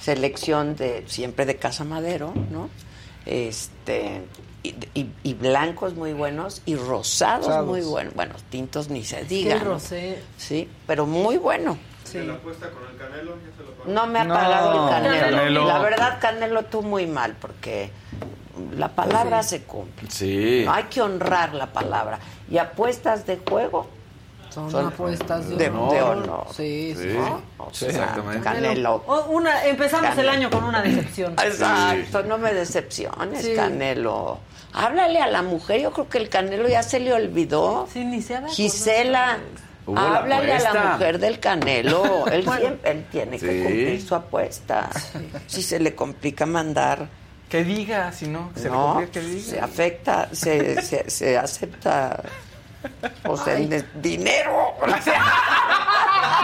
selección 0.00 0.76
de 0.76 1.04
siempre 1.06 1.46
de 1.46 1.56
Casa 1.56 1.84
Madero, 1.84 2.32
¿no? 2.50 2.68
Este 3.26 4.22
y, 4.62 4.68
y- 4.94 5.12
y 5.22 5.34
blancos 5.34 5.94
muy 5.94 6.12
buenos 6.12 6.62
y 6.66 6.74
rosados 6.76 7.46
Rosados. 7.46 7.66
muy 7.68 7.80
buenos. 7.82 8.14
Bueno, 8.14 8.34
tintos 8.50 8.88
ni 8.88 9.04
se 9.04 9.18
Que 9.18 9.24
diga. 9.24 9.54
el 9.54 9.60
rosé. 9.60 10.22
Sí, 10.38 10.68
pero 10.86 11.06
muy 11.06 11.36
bueno. 11.36 11.76
Sí. 12.04 12.18
No 13.86 14.06
me 14.06 14.18
ha 14.20 14.24
No, 14.24 14.34
pagado 14.34 14.84
el 14.84 14.90
canelo. 14.90 15.36
Canelo. 15.36 15.66
La 15.66 15.78
verdad, 15.78 16.18
Canelo, 16.20 16.64
tú 16.64 16.82
muy 16.82 17.06
mal, 17.06 17.34
porque 17.40 17.90
la 18.76 18.88
palabra 18.88 19.42
se 19.42 19.62
cumple. 19.62 20.10
Sí. 20.10 20.62
No 20.64 20.72
hay 20.72 20.84
que 20.84 21.00
honrar 21.02 21.54
la 21.54 21.72
palabra. 21.72 22.18
Y 22.50 22.58
apuestas 22.58 23.26
de 23.26 23.38
juego 23.38 23.88
Son, 24.54 24.70
Son 24.70 24.86
apuestas 24.86 25.48
de, 25.48 25.56
de, 25.56 25.68
honor. 25.68 25.92
de 25.92 26.02
honor. 26.02 26.46
Sí, 26.54 26.94
sí. 26.96 27.02
Sí. 27.02 27.08
¿no? 27.18 27.42
O 27.58 27.74
sea, 27.74 27.88
exactamente. 27.88 28.40
Canelo. 28.44 29.02
Una, 29.30 29.64
empezamos 29.64 30.10
Canelo. 30.10 30.22
el 30.22 30.36
año 30.36 30.50
con 30.50 30.62
una 30.64 30.80
decepción. 30.82 31.32
Exacto, 31.44 32.22
no 32.22 32.38
me 32.38 32.54
decepciones, 32.54 33.44
Sí. 33.44 33.54
Canelo. 33.54 34.38
Háblale 34.72 35.20
a 35.20 35.26
la 35.26 35.42
mujer, 35.42 35.80
yo 35.80 35.92
creo 35.92 36.08
que 36.08 36.18
el 36.18 36.28
Canelo 36.28 36.68
ya 36.68 36.82
se 36.82 37.00
le 37.00 37.12
olvidó. 37.12 37.88
Sí, 37.92 38.04
ni 38.04 38.22
se 38.22 38.36
ha. 38.36 38.46
Gisela, 38.48 39.38
la 39.86 40.16
háblale 40.18 40.52
a 40.52 40.72
la 40.72 40.84
mujer 40.92 41.18
del 41.18 41.38
Canelo. 41.40 42.26
Él, 42.32 42.42
Bueno. 42.44 42.60
siempre, 42.60 42.90
él 42.92 43.06
tiene 43.10 43.38
que 43.38 43.62
cumplir 43.62 44.02
su 44.02 44.14
apuesta. 44.14 44.88
Si 45.46 45.62
se 45.62 45.78
le 45.80 45.94
complica 45.94 46.46
mandar, 46.46 47.06
Que 47.48 47.62
diga, 47.64 48.10
si 48.12 48.26
no, 48.26 48.52
que 48.54 48.60
se 48.60 48.64
le 48.66 48.70
no, 48.74 48.86
complica 48.94 49.12
que 49.12 49.20
diga. 49.20 49.42
se 49.50 49.60
afecta, 49.60 50.28
se, 50.32 50.80
se, 50.82 51.08
se 51.10 51.38
acepta 51.38 52.20
o 53.26 53.36
sea, 53.36 53.54
dinero. 53.94 54.74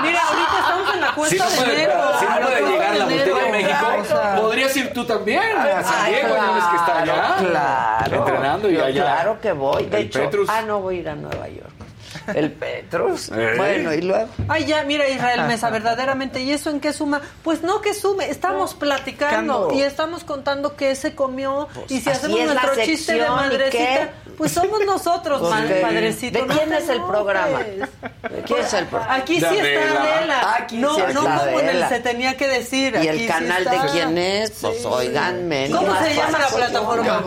Mira, 0.02 0.20
ahorita 0.22 0.58
estamos 0.60 0.94
en 0.94 1.00
la 1.00 1.08
Si 1.08 1.14
cuesta 1.14 1.44
no 1.44 1.50
de 1.62 1.72
enero. 1.74 1.92
si 2.18 2.24
no 2.24 2.40
puede 2.40 2.70
llegar 2.70 2.96
la 2.96 3.04
botella 3.04 3.34
de 3.44 3.52
México, 3.52 3.86
O 4.00 4.04
sea, 4.04 4.36
podrías 4.36 4.76
ir 4.76 4.92
tú 4.92 5.04
también 5.04 5.42
a 5.58 5.82
San 5.82 6.04
Ay, 6.04 6.14
Diego, 6.14 6.28
ya 6.34 6.50
ves 6.52 6.64
que 6.64 6.76
está 6.76 6.98
allá. 7.02 7.36
Claro, 7.38 8.16
Entrenando 8.16 8.70
y 8.70 8.74
Yo 8.74 8.84
allá. 8.84 9.02
Claro 9.02 9.40
que 9.40 9.52
voy. 9.52 9.86
De 9.86 9.98
El 10.00 10.06
hecho, 10.06 10.20
Petrus. 10.20 10.48
ah, 10.50 10.62
no 10.62 10.80
voy 10.80 10.96
a 10.96 11.00
ir 11.00 11.08
a 11.08 11.14
Nueva 11.16 11.48
York. 11.48 11.70
El 12.34 12.52
Petrus. 12.52 13.30
¿Eh? 13.30 13.54
Bueno, 13.56 13.92
y 13.94 14.02
luego. 14.02 14.28
Ay, 14.48 14.64
ya, 14.66 14.84
mira, 14.84 15.08
Israel 15.08 15.42
Mesa, 15.46 15.70
verdaderamente. 15.70 16.40
¿Y 16.42 16.52
eso 16.52 16.70
en 16.70 16.80
qué 16.80 16.92
suma? 16.92 17.20
Pues 17.42 17.62
no 17.62 17.80
que 17.80 17.94
sume, 17.94 18.28
estamos 18.30 18.74
platicando 18.74 19.10
Platicando. 19.68 19.72
y 19.74 19.82
estamos 19.82 20.24
contando 20.24 20.76
qué 20.76 20.94
se 20.94 21.14
comió. 21.14 21.68
y 21.88 22.00
si 22.00 22.10
hacemos 22.10 22.40
nuestro 22.40 22.74
chiste 22.76 23.12
de 23.14 23.18
sección, 23.20 23.24
¿y 23.26 23.36
madrecita, 23.36 23.70
qué? 23.78 24.08
pues 24.36 24.52
somos 24.52 24.80
nosotros, 24.86 25.40
Pues 25.40 25.68
de- 25.68 25.80
padrecito. 25.80 26.38
¿de 26.40 26.46
no 26.46 26.54
quién 26.54 26.72
es 26.72 26.88
el 26.88 27.02
programa? 27.02 27.58
¿De 27.60 28.42
quién 28.46 28.60
es 28.60 28.72
el 28.74 28.86
programa? 28.86 29.14
Aquí 29.16 29.34
sí 29.40 29.40
De 29.56 29.74
está 29.74 30.02
Adela. 30.02 30.54
Aquí 30.58 30.76
no, 30.78 30.94
sí 30.94 31.02
no 31.12 31.20
está 31.22 31.38
como 31.44 31.60
en 31.60 31.68
el 31.68 31.82
Adela. 31.82 31.88
se 31.88 32.00
tenía 32.00 32.36
que 32.36 32.48
decir. 32.48 32.94
¿Y 32.94 32.98
aquí 32.98 33.08
el 33.08 33.18
sí 33.20 33.26
canal 33.26 33.64
de 33.64 33.78
quién 33.92 34.18
es? 34.18 34.50
Pues 34.60 34.84
óiganme. 34.84 35.68
¿Cómo 35.70 35.86
no 35.88 35.98
se 36.04 36.14
llama 36.14 36.38
la 36.38 36.48
plataforma? 36.48 37.22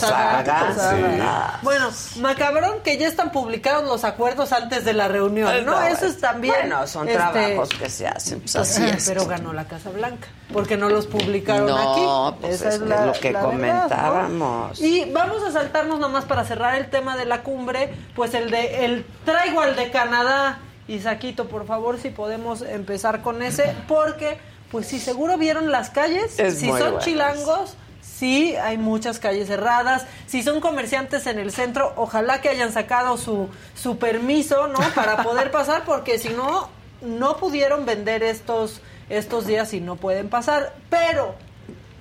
Saga. 0.00 1.58
Bueno, 1.62 1.90
macabrón 2.16 2.80
que 2.82 2.96
ya 2.98 3.08
están 3.08 3.30
publicados 3.32 3.84
los 3.84 4.04
acuerdos 4.04 4.37
antes 4.52 4.84
de 4.84 4.92
la 4.92 5.08
reunión, 5.08 5.64
¿no? 5.64 5.72
No, 5.72 5.82
Eso 5.82 6.06
es 6.06 6.18
también. 6.18 6.54
Bueno, 6.54 6.86
son 6.86 7.08
este, 7.08 7.18
trabajos 7.18 7.68
que 7.70 7.88
se 7.90 8.06
hacen. 8.06 8.40
Pues 8.40 8.56
así 8.56 8.84
es. 8.84 9.08
Pero 9.08 9.26
ganó 9.26 9.52
la 9.52 9.64
Casa 9.66 9.90
Blanca, 9.90 10.28
porque 10.52 10.76
no 10.76 10.88
los 10.88 11.06
publicaron 11.06 11.66
No, 11.66 12.28
aquí. 12.28 12.40
pues 12.40 12.54
Esa 12.60 12.68
es 12.70 12.80
la, 12.80 13.06
lo 13.06 13.12
que 13.12 13.28
verdad, 13.32 13.42
¿no? 13.42 13.48
comentábamos. 13.50 14.80
Y 14.80 15.10
vamos 15.12 15.42
a 15.42 15.52
saltarnos 15.52 15.98
nomás 15.98 16.24
para 16.24 16.44
cerrar 16.44 16.74
el 16.76 16.88
tema 16.90 17.16
de 17.16 17.24
la 17.24 17.42
cumbre, 17.42 17.92
pues 18.14 18.34
el 18.34 18.50
de 18.50 18.84
el 18.84 19.06
traigo 19.24 19.60
al 19.60 19.76
de 19.76 19.90
Canadá. 19.90 20.60
Isaquito, 20.88 21.48
por 21.48 21.66
favor, 21.66 21.98
si 22.00 22.08
podemos 22.08 22.62
empezar 22.62 23.20
con 23.20 23.42
ese, 23.42 23.74
porque 23.86 24.38
pues 24.70 24.86
si 24.86 24.98
seguro 24.98 25.36
vieron 25.36 25.70
las 25.70 25.90
calles, 25.90 26.38
Es 26.38 26.60
si 26.60 26.68
son 26.68 26.98
chilangos, 27.00 27.74
sí, 28.18 28.56
hay 28.56 28.78
muchas 28.78 29.18
calles 29.18 29.46
cerradas. 29.48 30.06
Si 30.26 30.42
son 30.42 30.60
comerciantes 30.60 31.26
en 31.26 31.38
el 31.38 31.52
centro, 31.52 31.92
ojalá 31.96 32.40
que 32.40 32.48
hayan 32.48 32.72
sacado 32.72 33.16
su, 33.16 33.48
su 33.74 33.98
permiso, 33.98 34.66
¿no? 34.68 34.78
Para 34.94 35.22
poder 35.22 35.50
pasar, 35.50 35.84
porque 35.84 36.18
si 36.18 36.30
no, 36.30 36.68
no 37.00 37.36
pudieron 37.36 37.86
vender 37.86 38.22
estos, 38.22 38.80
estos 39.08 39.46
días 39.46 39.72
y 39.74 39.80
no 39.80 39.96
pueden 39.96 40.28
pasar. 40.28 40.74
Pero, 40.90 41.34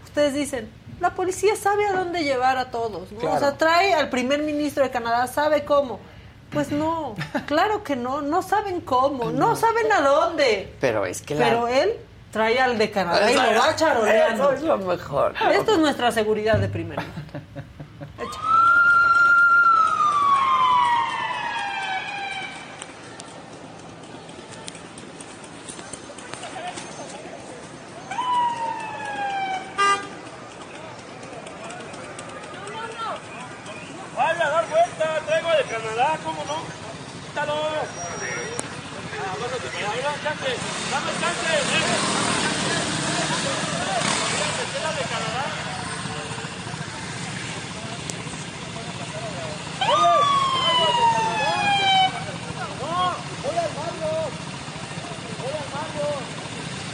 ustedes 0.05 0.33
dicen, 0.33 0.69
la 0.99 1.11
policía 1.13 1.55
sabe 1.55 1.85
a 1.85 1.93
dónde 1.93 2.23
llevar 2.23 2.57
a 2.57 2.71
todos, 2.71 3.11
¿no? 3.11 3.31
O 3.31 3.39
sea, 3.39 3.57
trae 3.57 3.93
al 3.93 4.09
primer 4.09 4.41
ministro 4.41 4.83
de 4.83 4.89
Canadá, 4.89 5.27
sabe 5.27 5.63
cómo. 5.65 5.99
Pues 6.51 6.71
no, 6.71 7.13
claro 7.45 7.83
que 7.83 7.95
no, 7.95 8.21
no 8.21 8.41
saben 8.41 8.81
cómo, 8.81 9.31
no 9.31 9.55
saben 9.55 9.91
a 9.91 10.01
dónde. 10.01 10.73
Pero 10.79 11.05
es 11.05 11.21
que 11.21 11.35
la- 11.35 11.45
Pero 11.45 11.67
él 11.67 11.93
trae 12.37 12.59
al 12.59 12.77
de 12.77 12.91
Canadá 12.91 13.31
y 13.31 13.33
lo 13.33 13.59
va 13.59 13.75
charoleando. 13.75 14.43
Eso 14.43 14.53
es 14.53 14.61
lo 14.61 14.77
mejor. 14.77 15.33
Esto 15.51 15.71
es 15.71 15.79
nuestra 15.79 16.11
seguridad 16.11 16.59
de 16.59 16.69
primer 16.69 16.99
mundo. 17.01 17.39
Vaya 34.15 34.47
a 34.47 34.49
dar 34.49 34.69
vuelta, 34.69 35.19
traigo 35.27 35.49
de 35.49 35.63
Canadá, 35.63 36.17
¿cómo 36.23 36.43
no? 36.45 36.57
Quítalo. 37.27 37.53
Ah, 37.53 39.35
pásate 39.39 39.67
para 39.69 39.91
allá, 39.91 40.03
dame 40.03 40.23
chance, 40.23 40.51
dame 40.91 41.11
chance. 41.21 42.27
Esta 44.57 44.77
es 44.77 44.83
la 44.83 44.91
de 44.91 45.03
Canadá. 45.13 45.45
Oye, 49.87 50.13
traigo 50.57 50.85
de 50.97 51.03
Canadá. 51.13 51.53
No, 52.81 52.93
voy 53.43 53.57
al 53.57 53.71
barrio. 53.77 54.13
Voy 55.41 55.53
al 55.61 55.69
barrio. 55.73 56.09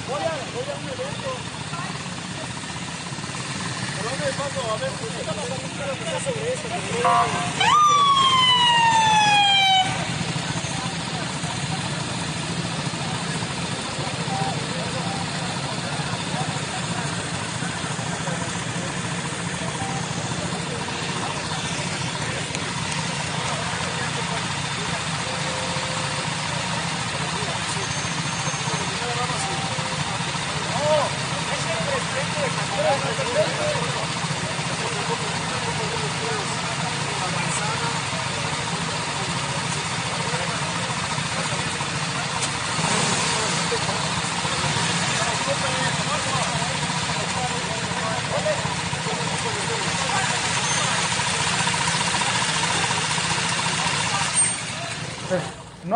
Voy 0.10 0.24
a, 0.24 0.34
voy 0.53 0.68
a 0.68 0.76
un 0.76 0.88
evento. 0.94 1.32
¿Por 3.95 4.03
dónde 4.10 4.28
paso? 4.38 4.60
A 4.72 4.78
ver, 4.78 4.91
pues, 4.99 5.11
déjame 5.18 5.41
preguntar 5.44 5.88
lo 5.88 5.94
que 5.94 6.03
sea 6.03 6.20
sobre 6.20 6.53
esto. 6.53 7.74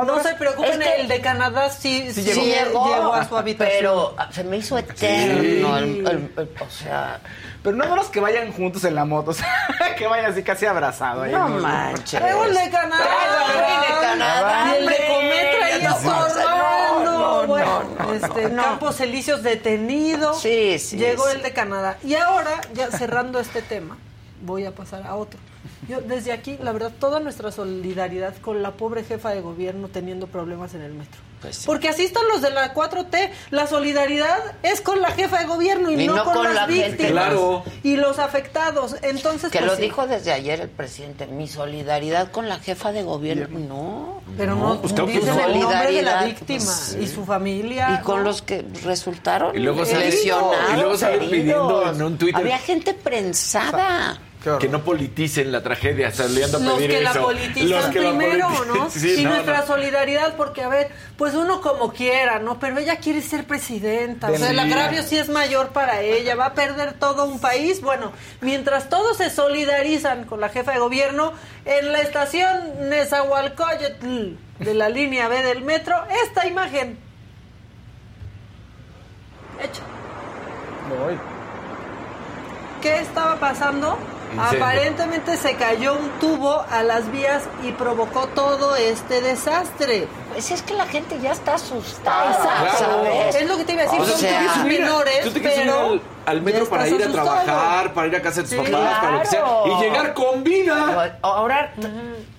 No, 0.03 0.21
se 0.23 0.33
preocupen, 0.35 0.81
Es 0.81 0.87
que- 0.87 1.01
el 1.01 1.07
de 1.07 1.21
Canadá 1.21 1.69
sí, 1.69 2.11
sí, 2.13 2.23
Sí 2.23 2.31
llegó, 2.33 2.87
llegó, 2.87 3.13
a 3.13 3.27
su 3.27 3.37
habitación. 3.37 3.77
Pero 3.79 4.15
se 4.31 4.43
me 4.43 4.57
hizo 4.57 4.77
eterno. 4.77 5.77
el- 5.77 6.07
el- 6.07 6.31
el- 6.37 6.49
o 6.59 6.69
sea, 6.69 7.19
Pero 7.63 7.75
no 7.75 7.85
de 7.89 7.95
los 7.95 8.07
que 8.07 8.19
vayan 8.21 8.53
juntos 8.53 8.83
en 8.85 8.95
la 8.95 9.03
moto, 9.03 9.31
o 9.31 9.33
sea, 9.33 9.47
que 9.97 10.07
vayan 10.07 10.31
así 10.31 10.41
casi 10.43 10.65
abrazados. 10.65 11.25
ahí 11.25 11.31
No 11.31 11.47
manches. 11.49 12.19
Traigo 12.19 12.45
el 12.45 12.53
de 12.53 12.69
Canadá. 12.69 13.03
Traigo 13.03 13.57
el 13.57 13.81
de 13.81 14.01
Canadá, 14.07 14.65
Y 14.67 14.69
el 14.77 14.85
de 14.85 14.85
hombre. 14.85 15.07
Cometra 15.07 15.77
y 15.77 15.83
No, 15.83 17.03
no, 17.03 17.03
no, 17.41 17.47
bueno, 17.47 17.83
no, 17.99 18.13
este, 18.13 18.49
no. 18.49 18.63
Campos 18.63 18.99
Elíseos 19.01 19.43
detenido. 19.43 20.33
Sí, 20.33 20.79
sí, 20.79 20.97
Llegó 20.97 21.25
sí. 21.29 21.35
el 21.37 21.43
de 21.43 21.51
Canadá. 21.53 21.97
Y 22.03 22.15
ahora, 22.15 22.61
ya 22.73 22.89
cerrando 22.91 23.39
este 23.39 23.61
tema, 23.61 23.97
voy 24.41 24.65
a 24.65 24.71
pasar 24.71 25.03
a 25.05 25.15
otro. 25.15 25.39
Yo 25.87 26.01
desde 26.01 26.31
aquí, 26.31 26.57
la 26.61 26.71
verdad, 26.71 26.91
toda 26.99 27.19
nuestra 27.19 27.51
solidaridad 27.51 28.35
con 28.41 28.61
la 28.61 28.71
pobre 28.71 29.03
jefa 29.03 29.29
de 29.31 29.41
gobierno 29.41 29.87
teniendo 29.87 30.27
problemas 30.27 30.73
en 30.73 30.81
el 30.81 30.93
metro. 30.93 31.21
Pues 31.41 31.57
sí. 31.57 31.63
Porque 31.67 31.87
así 31.87 32.03
están 32.05 32.23
los 32.29 32.41
de 32.41 32.49
la 32.49 32.73
4T. 32.73 33.29
La 33.51 33.67
solidaridad 33.67 34.39
es 34.63 34.81
con 34.81 35.01
la 35.03 35.11
jefa 35.11 35.37
de 35.37 35.45
gobierno 35.45 35.91
y, 35.91 36.01
Y 36.01 36.07
no, 36.07 36.15
no 36.15 36.23
con, 36.23 36.33
con 36.33 36.43
las 36.45 36.55
la 36.55 36.65
víctimas 36.65 37.11
Claro. 37.11 37.63
y 37.83 37.95
los 37.95 38.17
afectados. 38.17 38.95
Entonces, 39.03 39.51
que 39.51 39.59
pues 39.59 39.69
lo 39.71 39.75
sí. 39.75 39.83
dijo 39.83 40.07
desde 40.07 40.33
ayer 40.33 40.59
el 40.61 40.69
presidente. 40.69 41.27
Mi 41.27 41.47
solidaridad 41.47 42.31
con 42.31 42.49
la 42.49 42.57
jefa 42.57 42.91
de 42.91 43.03
gobierno. 43.03 43.59
No. 43.59 44.21
Pero 44.35 44.55
no, 44.55 44.81
pues 44.81 44.95
tengo 44.95 45.07
que 45.09 45.19
dicen 45.19 45.39
el 45.39 45.59
nombre 45.59 45.91
de 45.93 46.01
la 46.01 46.21
solidaridad, 46.21 46.25
víctima 46.25 46.63
pues, 46.65 46.75
sí. 46.75 46.99
y 47.01 47.07
su 47.07 47.23
familia. 47.23 47.99
Y 48.01 48.03
con 48.03 48.17
¿no? 48.17 48.23
los 48.23 48.41
que 48.41 48.65
resultaron 48.83 49.55
Y 49.55 49.59
luego 49.59 49.85
sale- 49.85 50.05
lesionados, 50.05 50.55
y 50.73 50.75
luego 50.75 50.97
sale 50.97 51.19
pidiendo 51.19 51.91
en 51.91 52.01
un 52.01 52.17
Twitter- 52.17 52.35
Había 52.41 52.57
gente 52.57 52.95
prensada. 52.95 54.19
Que 54.59 54.69
no 54.69 54.83
politicen 54.83 55.51
la 55.51 55.61
tragedia, 55.61 56.11
saliendo 56.11 56.57
a 56.57 56.61
los 56.61 56.73
pedir 56.73 56.91
que 56.91 57.01
la 57.01 57.11
eso. 57.11 57.21
politizan 57.23 57.69
Los 57.69 57.85
que 57.87 57.99
la 57.99 58.09
primero, 58.09 58.49
¿no? 58.65 58.89
Sí, 58.97 59.15
y 59.19 59.23
no, 59.23 59.31
nuestra 59.31 59.59
no. 59.59 59.67
solidaridad, 59.67 60.35
porque 60.35 60.63
a 60.63 60.69
ver, 60.69 60.89
pues 61.17 61.33
uno 61.33 61.61
como 61.61 61.91
quiera, 61.91 62.39
¿no? 62.39 62.59
Pero 62.59 62.77
ella 62.77 62.97
quiere 62.97 63.21
ser 63.21 63.45
presidenta, 63.45 64.31
o 64.31 64.37
sea, 64.37 64.51
el 64.51 64.59
agravio 64.59 65.03
sí 65.03 65.17
es 65.17 65.29
mayor 65.29 65.69
para 65.69 66.01
ella, 66.01 66.35
va 66.35 66.47
a 66.47 66.53
perder 66.53 66.93
todo 66.93 67.25
un 67.25 67.39
país. 67.39 67.81
Bueno, 67.81 68.11
mientras 68.41 68.89
todos 68.89 69.17
se 69.17 69.29
solidarizan 69.29 70.23
con 70.25 70.39
la 70.39 70.49
jefa 70.49 70.71
de 70.71 70.79
gobierno, 70.79 71.33
en 71.65 71.91
la 71.91 71.99
estación 71.99 72.89
Nezahualcóyotl 72.89 74.35
de 74.59 74.73
la 74.73 74.89
línea 74.89 75.27
B 75.27 75.43
del 75.43 75.63
metro, 75.63 75.95
esta 76.25 76.47
imagen. 76.47 76.97
Hecha. 79.61 79.81
¿Qué 82.81 82.99
estaba 82.99 83.35
pasando? 83.37 83.97
Aparentemente 84.37 85.37
se 85.37 85.55
cayó 85.55 85.93
un 85.93 86.09
tubo 86.19 86.61
a 86.69 86.83
las 86.83 87.11
vías 87.11 87.43
y 87.63 87.71
provocó 87.71 88.27
todo 88.27 88.75
este 88.75 89.21
desastre. 89.21 90.07
Pues 90.37 90.51
es 90.51 90.61
que 90.61 90.75
la 90.75 90.85
gente 90.85 91.17
ya 91.19 91.31
está 91.31 91.55
asustada, 91.55 92.37
Claro. 92.37 92.77
¿sabes? 92.77 93.35
Es 93.37 93.47
lo 93.49 93.57
que 93.57 93.63
te 93.65 93.73
iba 93.73 93.81
a 93.81 93.85
decir, 93.85 93.99
O 94.01 94.05
son 94.05 94.19
sea, 94.19 94.39
Mira, 94.39 94.81
menores, 94.81 95.21
tú 95.23 95.31
te 95.31 95.39
pero 95.39 95.89
al, 95.93 96.01
al 96.27 96.41
metro 96.43 96.69
para 96.69 96.87
ir 96.87 97.03
a 97.03 97.11
trabajar, 97.11 97.93
para 97.95 98.07
ir 98.07 98.15
a 98.17 98.21
casa 98.21 98.43
de 98.43 98.47
tus 98.47 98.51
Sí, 98.51 98.71
papás, 98.71 98.99
para 98.99 99.11
lo 99.13 99.19
que 99.21 99.25
sea. 99.25 99.43
Y 99.65 99.81
llegar 99.81 100.13
con 100.13 100.43
vida. 100.43 101.17
Ahora 101.23 101.73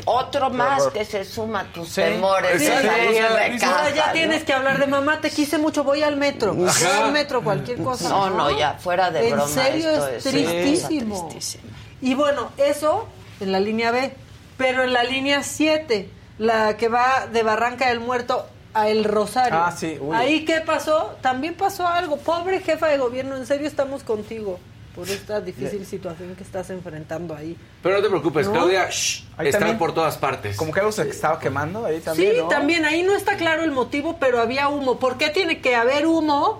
otro 0.04 0.48
más 0.50 0.84
que 0.92 1.04
se 1.04 1.24
suma 1.24 1.60
a 1.62 1.64
tus 1.72 1.92
temores 1.92 2.52
Sí, 2.62 2.68
de 2.68 2.82
salir 2.82 3.08
o 3.08 3.12
sea, 3.12 3.34
de 3.36 3.44
dices, 3.50 3.60
casa. 3.62 3.78
Ahora 3.80 3.90
ya 3.94 4.06
¿no? 4.06 4.12
tienes 4.12 4.44
que 4.44 4.52
hablar 4.52 4.78
de 4.78 4.86
mamá, 4.86 5.20
te 5.20 5.30
quise 5.30 5.58
mucho, 5.58 5.82
voy 5.82 6.02
al 6.04 6.16
metro. 6.16 6.54
Voy 6.54 6.68
Ajá. 6.68 7.06
al 7.06 7.10
metro, 7.12 7.42
cualquier 7.42 7.82
cosa. 7.82 8.08
No, 8.10 8.30
no, 8.30 8.56
ya 8.56 8.74
fuera 8.74 9.10
de 9.10 9.26
en 9.28 9.34
broma. 9.34 9.48
serio 9.48 9.90
esto 9.90 10.08
es 10.08 10.22
tristísimo. 10.22 11.14
cosa 11.16 11.28
tristísima. 11.30 11.64
Y 12.00 12.14
bueno, 12.14 12.52
eso 12.58 13.08
en 13.40 13.50
la 13.50 13.58
línea 13.58 13.90
B. 13.90 14.14
Pero 14.56 14.84
en 14.84 14.92
la 14.92 15.02
línea 15.02 15.42
7, 15.42 16.10
la 16.38 16.76
que 16.76 16.88
va 16.88 17.26
de 17.32 17.42
Barranca 17.42 17.88
del 17.88 18.00
Muerto 18.00 18.46
a 18.74 18.88
El 18.88 19.04
Rosario. 19.04 19.58
Ah, 19.58 19.72
sí, 19.76 19.98
uy. 20.00 20.16
Ahí 20.16 20.44
qué 20.44 20.60
pasó? 20.60 21.16
También 21.20 21.54
pasó 21.54 21.86
algo. 21.86 22.16
Pobre 22.18 22.60
jefa 22.60 22.86
de 22.88 22.98
gobierno, 22.98 23.36
en 23.36 23.46
serio 23.46 23.66
estamos 23.66 24.02
contigo 24.02 24.58
por 24.94 25.08
esta 25.08 25.40
difícil 25.40 25.86
situación 25.86 26.34
que 26.34 26.42
estás 26.42 26.70
enfrentando 26.70 27.34
ahí. 27.34 27.56
Pero 27.82 27.96
no 27.96 28.02
te 28.02 28.08
preocupes, 28.08 28.46
¿No? 28.46 28.52
Claudia, 28.52 28.88
shh, 28.90 29.24
Ahí 29.36 29.46
está 29.46 29.60
también- 29.60 29.78
por 29.78 29.94
todas 29.94 30.18
partes. 30.18 30.56
Como 30.56 30.72
que 30.72 30.80
algo 30.80 30.90
se 30.92 31.08
estaba 31.08 31.38
quemando 31.38 31.84
ahí 31.84 32.00
también, 32.00 32.32
sí, 32.32 32.38
¿no? 32.40 32.48
también 32.48 32.84
ahí 32.84 33.02
no 33.04 33.14
está 33.14 33.36
claro 33.36 33.62
el 33.62 33.70
motivo, 33.70 34.16
pero 34.18 34.40
había 34.40 34.68
humo. 34.68 34.98
¿Por 34.98 35.16
qué 35.16 35.30
tiene 35.30 35.60
que 35.60 35.76
haber 35.76 36.06
humo 36.06 36.58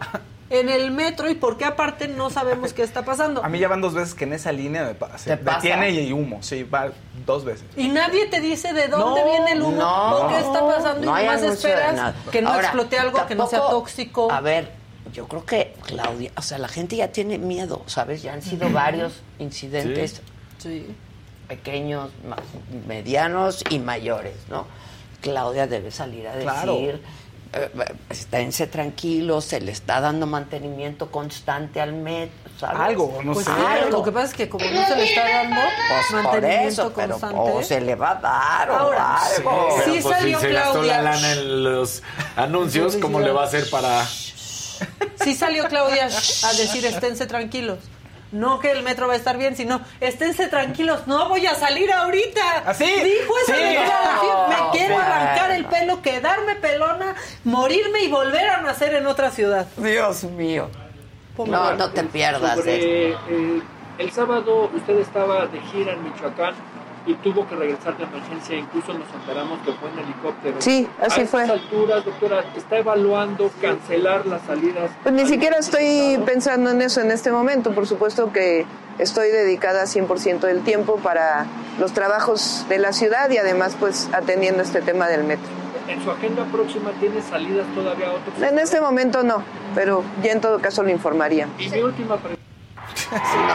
en 0.51 0.69
el 0.69 0.93
metro 0.93 1.29
y 1.29 1.35
por 1.35 1.59
qué 1.59 1.65
aparte 1.65 2.07
no 2.07 2.31
sabemos 2.31 2.73
qué 2.73 2.83
está 2.83 3.05
pasando? 3.05 3.45
A 3.45 3.49
mí 3.49 3.59
ya 3.59 3.67
van 3.67 3.81
dos 3.81 3.95
veces 3.95 4.15
que 4.15 4.23
en 4.25 4.33
esa 4.33 4.53
línea 4.53 4.85
me 4.85 5.19
se 5.19 5.37
detiene 5.37 5.91
y 5.91 6.13
humo. 6.13 6.41
Sí, 6.41 6.63
va 6.63 6.91
dos 7.29 7.45
veces. 7.45 7.67
Y 7.77 7.89
nadie 7.89 8.27
te 8.27 8.41
dice 8.41 8.73
de 8.73 8.89
dónde 8.89 9.21
No, 9.21 9.27
viene 9.31 9.53
el 9.53 9.63
humo 9.63 9.77
no, 9.77 10.17
o 10.17 10.29
qué 10.29 10.39
está 10.39 10.67
pasando 10.67 11.05
no 11.13 11.21
y 11.23 11.41
de 11.41 11.49
esperas 11.49 12.15
que 12.33 12.41
no 12.43 12.49
Ahora, 12.49 12.63
explote 12.69 12.99
algo, 12.99 13.27
que 13.27 13.35
no 13.35 13.47
sea 13.47 13.61
tóxico. 13.69 14.33
A 14.33 14.41
ver, 14.41 14.73
yo 15.13 15.29
creo 15.29 15.45
que 15.45 15.75
Claudia, 15.87 16.33
o 16.37 16.43
sea, 16.43 16.57
la 16.59 16.69
gente 16.69 16.97
ya 16.97 17.09
tiene 17.13 17.37
miedo, 17.39 17.83
¿sabes? 17.87 18.23
Ya 18.23 18.33
han 18.33 18.43
sido 18.43 18.71
varios 18.71 19.21
incidentes 19.39 20.23
Sí. 20.59 20.87
pequeños, 21.47 22.11
medianos 22.87 23.63
y 23.71 23.79
mayores, 23.79 24.35
¿no? 24.49 24.67
Claudia 25.21 25.67
debe 25.67 25.91
salir 25.91 26.27
a 26.29 26.35
decir, 26.35 27.03
esténse 28.11 28.67
tranquilos, 28.67 29.45
se 29.45 29.61
le 29.61 29.73
está 29.73 30.01
dando 30.01 30.27
mantenimiento 30.27 31.11
constante 31.11 31.81
al 31.81 31.93
metro, 31.95 32.35
¿sabes? 32.59 32.81
Algo, 32.81 33.21
no 33.25 33.33
Pues 33.33 33.47
sé. 33.47 33.53
Algo. 33.53 33.91
lo 33.99 34.03
que 34.05 34.13
pasa 34.13 34.27
es 34.27 34.35
que 34.35 34.49
como 34.49 34.65
no 34.65 34.87
se 34.87 34.97
le 34.97 35.05
está 35.05 35.23
dando 35.29 35.57
Pues 35.57 36.07
por 36.11 36.23
mantenimiento 36.23 36.69
eso, 36.69 36.93
pero 36.95 37.09
constante. 37.19 37.37
o 37.53 37.63
se 37.63 37.81
le 37.81 37.95
va 37.95 38.11
a 38.11 38.15
dar 38.17 38.71
o 38.71 38.75
Ahora, 38.77 39.17
algo. 39.17 39.69
Pero, 39.79 39.85
Sí 39.95 40.01
pues, 40.03 40.17
salió 40.17 40.39
si 40.41 40.47
se 40.47 40.53
gastó 40.53 40.73
Claudia. 40.73 41.03
la 41.03 41.13
lana 41.13 41.33
en 41.33 41.65
los 41.65 42.03
anuncios, 42.37 42.97
¿cómo 42.97 43.21
le 43.21 43.31
va 43.33 43.43
a 43.43 43.47
hacer 43.47 43.69
para...? 43.71 44.05
Sí 45.25 45.35
salió 45.35 45.67
Claudia 45.69 46.05
a 46.07 46.53
decir 46.53 46.85
esténse 46.87 47.27
tranquilos. 47.27 47.79
No 48.31 48.59
que 48.59 48.71
el 48.73 48.83
metro 48.83 49.07
va 49.09 49.15
a 49.15 49.17
estar 49.17 49.39
bien, 49.39 49.57
sino 49.57 49.81
esténse 50.01 50.49
tranquilos, 50.49 51.07
no 51.07 51.29
voy 51.29 51.47
a 51.47 51.55
salir 51.55 51.91
ahorita. 51.93 52.63
¿Ah, 52.67 52.75
sí? 52.75 52.85
Dijo 52.85 53.33
esa 53.47 53.57
Sí. 53.57 53.63
declaración, 53.63 54.37
No, 54.37 54.49
me 54.49 54.71
quiero 54.79 54.95
bueno. 54.95 55.11
arrancar 55.13 55.51
el 55.53 55.65
pelo, 55.65 56.03
quedarme 56.03 56.55
pelona, 56.57 57.15
morirme 57.45 58.01
y 58.03 58.09
volver 58.09 58.51
a 58.51 58.61
nacer 58.63 58.95
en 58.95 59.07
otra 59.07 59.31
ciudad. 59.31 59.67
Dios 59.79 60.25
mío. 60.25 60.69
No, 61.39 61.73
no 61.75 61.91
te 61.91 62.03
pierdas 62.05 62.57
Sobre, 62.57 63.11
eh, 63.13 63.63
el 63.99 64.11
sábado 64.13 64.71
usted 64.75 64.99
estaba 64.99 65.47
de 65.47 65.61
gira 65.61 65.93
en 65.93 66.03
Michoacán 66.05 66.55
y 67.07 67.15
tuvo 67.15 67.47
que 67.49 67.57
regresar 67.57 67.97
de 67.97 68.05
emergencia, 68.05 68.57
incluso 68.57 68.93
nos 68.93 69.09
enteramos 69.13 69.59
que 69.61 69.73
fue 69.73 69.91
en 69.91 69.99
helicóptero. 69.99 70.57
Sí, 70.61 70.89
así 71.01 71.23
a 71.23 71.27
fue. 71.27 71.43
estas 71.43 71.61
alturas, 71.61 72.05
doctora, 72.05 72.45
¿está 72.57 72.79
evaluando 72.79 73.51
cancelar 73.61 74.27
las 74.27 74.43
salidas? 74.43 74.91
Pues 75.03 75.15
ni 75.15 75.27
siquiera 75.27 75.59
estoy 75.59 76.21
pensando 76.27 76.71
en 76.71 76.83
eso 76.83 77.01
en 77.01 77.11
este 77.11 77.31
momento. 77.31 77.73
Por 77.73 77.87
supuesto 77.87 78.33
que 78.33 78.67
estoy 78.99 79.31
dedicada 79.31 79.85
100% 79.85 80.41
del 80.41 80.63
tiempo 80.63 80.97
para 80.97 81.47
los 81.79 81.93
trabajos 81.93 82.67
de 82.69 82.79
la 82.79 82.93
ciudad 82.93 83.31
y 83.31 83.39
además 83.39 83.77
pues 83.79 84.09
atendiendo 84.13 84.63
este 84.63 84.83
tema 84.83 85.09
del 85.09 85.25
metro. 85.25 85.47
¿En 85.89 86.03
su 86.05 86.11
agenda 86.11 86.45
próxima 86.45 86.91
tiene 87.01 87.23
salidas 87.23 87.67
todavía 87.75 88.09
a 88.09 88.13
otros? 88.13 88.43
En 88.43 88.59
este 88.59 88.81
momento 88.81 89.23
no, 89.23 89.43
pero 89.75 90.05
ya 90.23 90.33
en 90.33 90.41
todo 90.41 90.61
caso 90.61 90.83
lo 90.83 90.91
informaría. 90.91 91.49
Y 91.59 91.71
mi 91.71 91.81
última 91.81 92.17
pregunta. 92.17 92.39
¿Cómo 93.11 93.49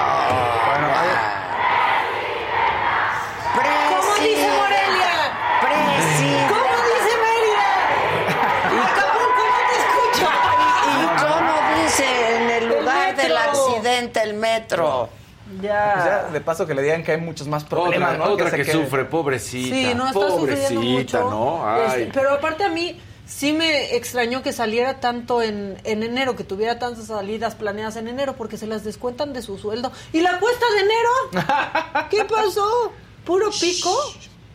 el 14.24 14.34
metro. 14.34 15.10
Pues 15.10 15.61
ya. 15.61 16.30
De 16.32 16.41
paso 16.41 16.65
que 16.65 16.74
le 16.74 16.82
digan 16.82 17.03
que 17.03 17.14
hay 17.14 17.22
muchos 17.22 17.48
más 17.48 17.64
problemas, 17.64 18.20
otra, 18.20 18.49
¿no? 18.49 18.52
Que, 18.52 18.65
sufre, 18.65 19.06
pobrecita. 19.06 19.94
No 19.94 20.11
pobrecita, 20.11 21.20
¿no? 21.20 21.78
Este, 21.86 22.11
pero 22.14 22.34
aparte 22.34 22.64
a 22.64 22.70
mí 22.70 22.99
sí 23.26 23.52
me 23.53 23.95
extrañó 23.95 24.41
que 24.41 24.53
saliera 24.53 24.99
tanto 24.99 25.41
en, 25.41 25.78
en, 25.84 26.03
enero, 26.03 26.36
que 26.36 26.44
tuviera 26.44 26.80
tantas 26.80 27.07
salidas 27.07 27.56
planeadas 27.56 27.95
en 27.98 28.07
enero, 28.07 28.36
porque 28.38 28.57
se 28.57 28.68
las 28.68 28.84
descuentan 28.84 29.34
de 29.34 29.41
su 29.41 29.57
sueldo. 29.57 29.91
¿Y 30.11 30.22
la 30.22 30.40
cuesta 30.40 30.65
de 30.74 30.80
enero? 30.80 32.07
¿Qué 32.10 32.26
pasó? 32.26 32.91
¿Puro 33.26 33.49
pico? 33.52 33.95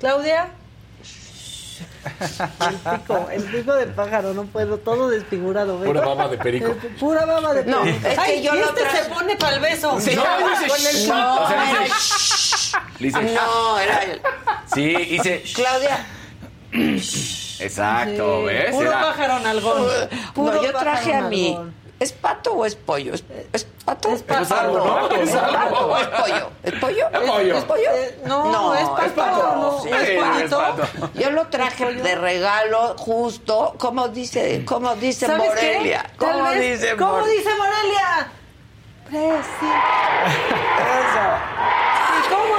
Claudia. 0.00 0.52
El 2.20 2.98
pico, 2.98 3.28
el 3.30 3.42
pico 3.44 3.74
de 3.74 3.86
pájaro, 3.86 4.34
no 4.34 4.44
puedo, 4.44 4.78
todo 4.78 5.08
desfigurado. 5.08 5.78
¿ves? 5.78 5.88
Pura 5.88 6.00
baba 6.02 6.28
de 6.28 6.38
perico. 6.38 6.74
Pura 6.98 7.24
baba 7.26 7.54
de 7.54 7.64
No, 7.64 7.82
perico. 7.82 8.08
es 8.08 8.14
que 8.14 8.20
Ay, 8.20 8.42
yo 8.42 8.54
lo 8.54 8.66
este 8.66 8.84
tra- 8.84 8.90
se 9.04 9.10
pone 9.10 9.36
para 9.36 9.54
el 9.56 9.60
beso. 9.60 10.00
Sí. 10.00 10.14
No, 10.16 10.24
No, 10.40 10.48
dice, 10.50 10.68
con 10.68 10.86
el 10.86 11.02
pico. 11.02 11.42
O 11.42 11.48
sea, 11.48 11.70
era- 11.70 11.94
dice, 12.98 13.22
No, 13.22 13.78
era 13.78 13.98
el- 14.04 14.20
Sí, 14.74 14.94
dice. 14.94 15.42
Claudia. 15.54 16.06
Exacto, 17.60 18.40
Sí, 18.40 18.44
¿ves? 18.46 18.70
Puro 18.72 18.88
Era- 18.90 19.00
pájaro 19.00 19.38
nalgón. 19.40 19.86
Puro 20.34 20.54
No, 20.54 20.62
yo 20.62 20.72
traje 20.72 21.14
a 21.14 21.22
mi. 21.22 21.52
nalgón. 21.52 21.74
¿Es 22.00 22.12
pato 22.12 22.52
o 22.52 22.64
es 22.64 22.76
pollo? 22.76 23.12
¿Es, 23.14 23.24
es 23.52 23.64
pato? 23.84 24.10
Es 24.10 24.22
pato. 24.22 24.42
Es 24.42 24.52
algo, 24.52 24.78
¿no? 24.78 25.10
¿Es 25.16 25.28
Es 25.30 25.36
pato 25.36 25.86
o 25.88 25.96
es 25.98 26.06
pollo? 26.06 26.50
¿Es 26.62 26.72
pollo? 26.74 27.08
Es 27.12 27.20
pollo. 27.30 27.58
¿Es 27.58 27.64
pollo? 27.64 27.90
Eh, 27.92 28.18
no, 28.24 28.74
es 28.74 28.88
pato, 28.88 29.56
no, 29.56 29.80
sí, 29.82 29.88
es 29.90 30.08
es 30.42 30.54
pato. 30.54 30.82
Yo 31.14 31.30
lo 31.30 31.48
traje 31.48 31.94
de 31.94 32.14
regalo 32.14 32.94
justo, 32.96 33.74
como 33.78 34.08
dice, 34.08 34.64
como 34.64 34.94
dice 34.94 35.26
¿Sabes 35.26 35.48
Morelia. 35.48 36.08
¿Cómo 36.18 36.50
dice 36.52 36.96
¿Cómo 36.96 37.12
Morelia? 37.18 37.36
dice 37.36 37.50
Morelia? 37.56 38.30
Presi. 39.08 39.72
¿Y 42.18 42.28
cómo 42.30 42.57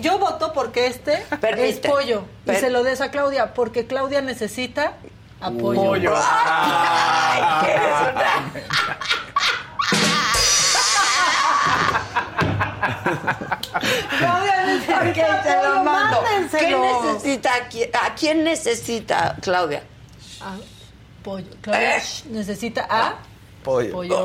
Yo 0.00 0.18
voto 0.18 0.52
porque 0.52 0.86
este 0.86 1.24
es 1.40 1.78
pollo. 1.80 2.24
Y 2.46 2.54
se 2.56 2.70
lo 2.70 2.82
des 2.82 3.00
a 3.00 3.10
Claudia, 3.10 3.54
porque 3.54 3.86
Claudia 3.86 4.20
necesita 4.20 4.92
apoyo. 5.40 5.82
Pollo. 5.82 6.14
Ay, 6.16 7.64
que 7.66 7.72
eres 7.72 8.14
una- 8.14 8.52
Claudia 14.18 15.42
te 15.42 15.62
lo 15.68 15.84
mando. 15.84 16.20
¿Qué 16.20 16.26
mándenselo. 16.26 17.02
necesita? 17.12 17.54
¿A 17.54 17.68
quién- 17.68 17.90
¿A 17.94 18.14
quién 18.14 18.44
necesita, 18.44 19.36
Claudia? 19.40 19.82
Ah, 20.40 20.56
pollo. 21.22 21.46
Claudia 21.60 21.96
¿Eh? 21.98 22.02
necesita 22.30 22.86
a 22.88 23.14
Pollo. 23.68 23.92
pollo. 23.92 24.24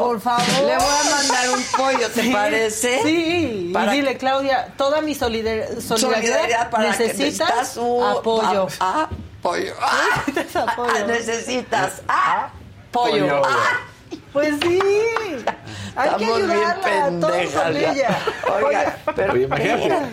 Por 0.00 0.20
favor. 0.20 0.42
Le 0.66 0.76
voy 0.76 0.94
a 1.00 1.10
mandar 1.10 1.50
un 1.54 1.62
pollo, 1.76 2.10
¿te 2.10 2.22
Sí, 2.22 2.30
parece? 2.32 3.02
Sí. 3.04 3.70
Para- 3.72 3.94
y 3.94 3.98
dile, 4.00 4.16
Claudia, 4.16 4.72
toda 4.76 5.00
mi 5.00 5.14
solidar- 5.14 5.80
solidaridad, 5.80 5.96
Solidaridad 5.98 6.70
para 6.70 6.90
que 6.96 7.06
necesitas 7.06 7.76
un 7.76 8.02
apoyo. 8.04 8.66
a- 8.80 9.08
apoyo. 9.40 9.74
Ah, 9.80 10.22
Necesitas 10.26 10.68
apoyo. 10.68 11.06
necesitas. 11.06 12.02
Pollo. 12.90 13.42
Ah, 13.44 13.80
Pues 14.32 14.54
sí. 14.60 14.78
Hay 15.96 16.08
que 16.10 16.24
Estamos 16.24 16.36
bien 16.38 16.50
ayudarla, 16.50 17.20
todos 17.20 17.32
pendejas 17.36 17.76
ella. 17.76 18.18
Oiga, 18.64 18.96
pero 19.14 19.32
Oye, 19.32 19.42
imagínate. 19.44 20.06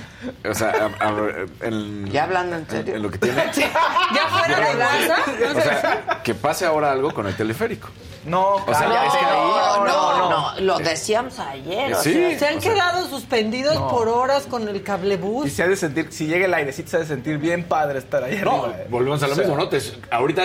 O 0.49 0.53
sea, 0.53 0.69
a- 0.99 1.05
a- 1.09 1.67
en, 1.67 2.09
Ya 2.11 2.23
hablando 2.23 2.55
en 2.55 2.69
serio. 2.69 2.95
en 2.95 3.03
lo 3.03 3.11
que 3.11 3.17
tiene. 3.17 3.43
Ya 3.53 4.27
fuera 4.29 4.59
de. 4.59 5.45
O 5.45 5.61
sea, 5.61 6.21
que 6.23 6.33
pase 6.35 6.65
ahora 6.65 6.91
algo 6.91 7.13
con 7.13 7.27
el 7.27 7.35
teleférico. 7.35 7.89
No, 8.25 8.55
O 8.55 8.65
sea, 8.67 8.87
cállate. 8.87 9.07
es 9.07 9.13
que 9.13 9.25
ahí- 9.25 9.35
No, 9.35 9.85
no, 9.85 10.17
no, 10.17 10.29
no, 10.53 10.59
lo 10.61 10.77
decíamos 10.79 11.37
ayer. 11.39 11.93
o 11.93 12.01
Sí. 12.01 12.13
sea, 12.13 12.39
Se 12.39 12.47
han 12.47 12.57
O 12.57 12.61
sea, 12.61 12.73
quedado 12.73 13.07
suspendidos 13.09 13.75
no. 13.75 13.89
por 13.89 14.07
horas 14.07 14.43
con 14.43 14.65
el 14.67 14.77
Y 14.77 14.79
cablebús. 14.79 15.51
se 15.51 15.61
ha 15.63 15.67
de 15.67 15.75
sentir, 15.75 16.07
si 16.11 16.27
llega 16.27 16.45
el 16.45 16.53
airecito, 16.53 16.89
se 16.91 16.95
ha 16.95 16.99
de 17.01 17.05
sentir 17.07 17.37
bien 17.37 17.65
padre 17.65 17.99
estar 17.99 18.23
ahí 18.23 18.39
No, 18.41 18.63
arriba. 18.63 18.77
eh. 18.79 18.87
volvemos 18.89 19.21
a 19.23 19.27
lo 19.27 19.33
O 19.33 19.35
sea, 19.35 19.43
mismo, 19.43 19.57
¿no? 19.57 19.67
Te- 19.67 19.81
ahorita 20.09 20.43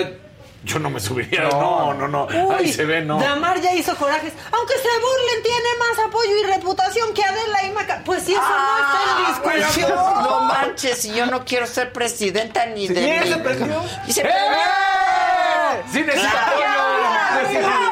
yo 0.65 0.79
no 0.79 0.91
me 0.91 0.99
subiría. 1.01 1.43
No. 1.45 1.95
No, 1.95 1.95
no, 1.95 2.09
no. 2.09 2.25
Uy, 2.49 2.55
Ahí 2.59 2.73
se 2.73 2.85
ve, 2.85 3.01
no. 3.03 3.19
Damar 3.21 3.61
ya 3.61 3.73
hizo 3.75 3.95
corajes. 3.97 4.33
Aunque 4.53 4.75
se 4.75 4.89
burlen, 4.89 5.43
tiene 5.43 5.69
más 5.79 6.07
apoyo 6.07 6.31
y 6.37 6.43
reputación 6.45 7.15
que 7.15 7.23
Adela 7.25 7.63
y 7.65 7.71
Maca. 7.71 8.03
Pues 8.05 8.25
si 8.25 8.33
eso 8.33 8.43
Ah, 8.45 9.19
no 9.21 9.35
está 9.35 9.53
en 9.53 9.57
discusión. 9.63 9.91
pues, 9.93 10.27
no 10.29 10.41
manches, 10.41 11.05
yo 11.15 11.27
no 11.27 11.45
quiero 11.45 11.67
ser 11.67 11.93
presidenta 11.93 12.67
ni 12.67 12.89
Sí, 12.89 12.95
de 12.95 13.01
¿quién 13.03 13.21
mi- 13.23 13.29
se 13.29 13.37
prendió? 13.39 13.83
Y 14.07 14.13
se 14.13 14.23
¡Eh! 14.23 14.31
¡Sí 15.93 16.01
necesita 16.03 16.31
Claro. 16.33 16.47
apoyo! 16.51 17.59
¡Claro! 17.61 17.89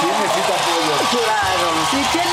Sí 0.00 0.06
necesita 0.06 0.54
apoyo. 0.54 0.94
Claro. 1.10 1.66
Si 1.90 1.96
quien 2.12 2.24
más 2.24 2.24
necesita 2.24 2.24
apoyo 2.24 2.24
se 2.24 2.24
lo 2.24 2.25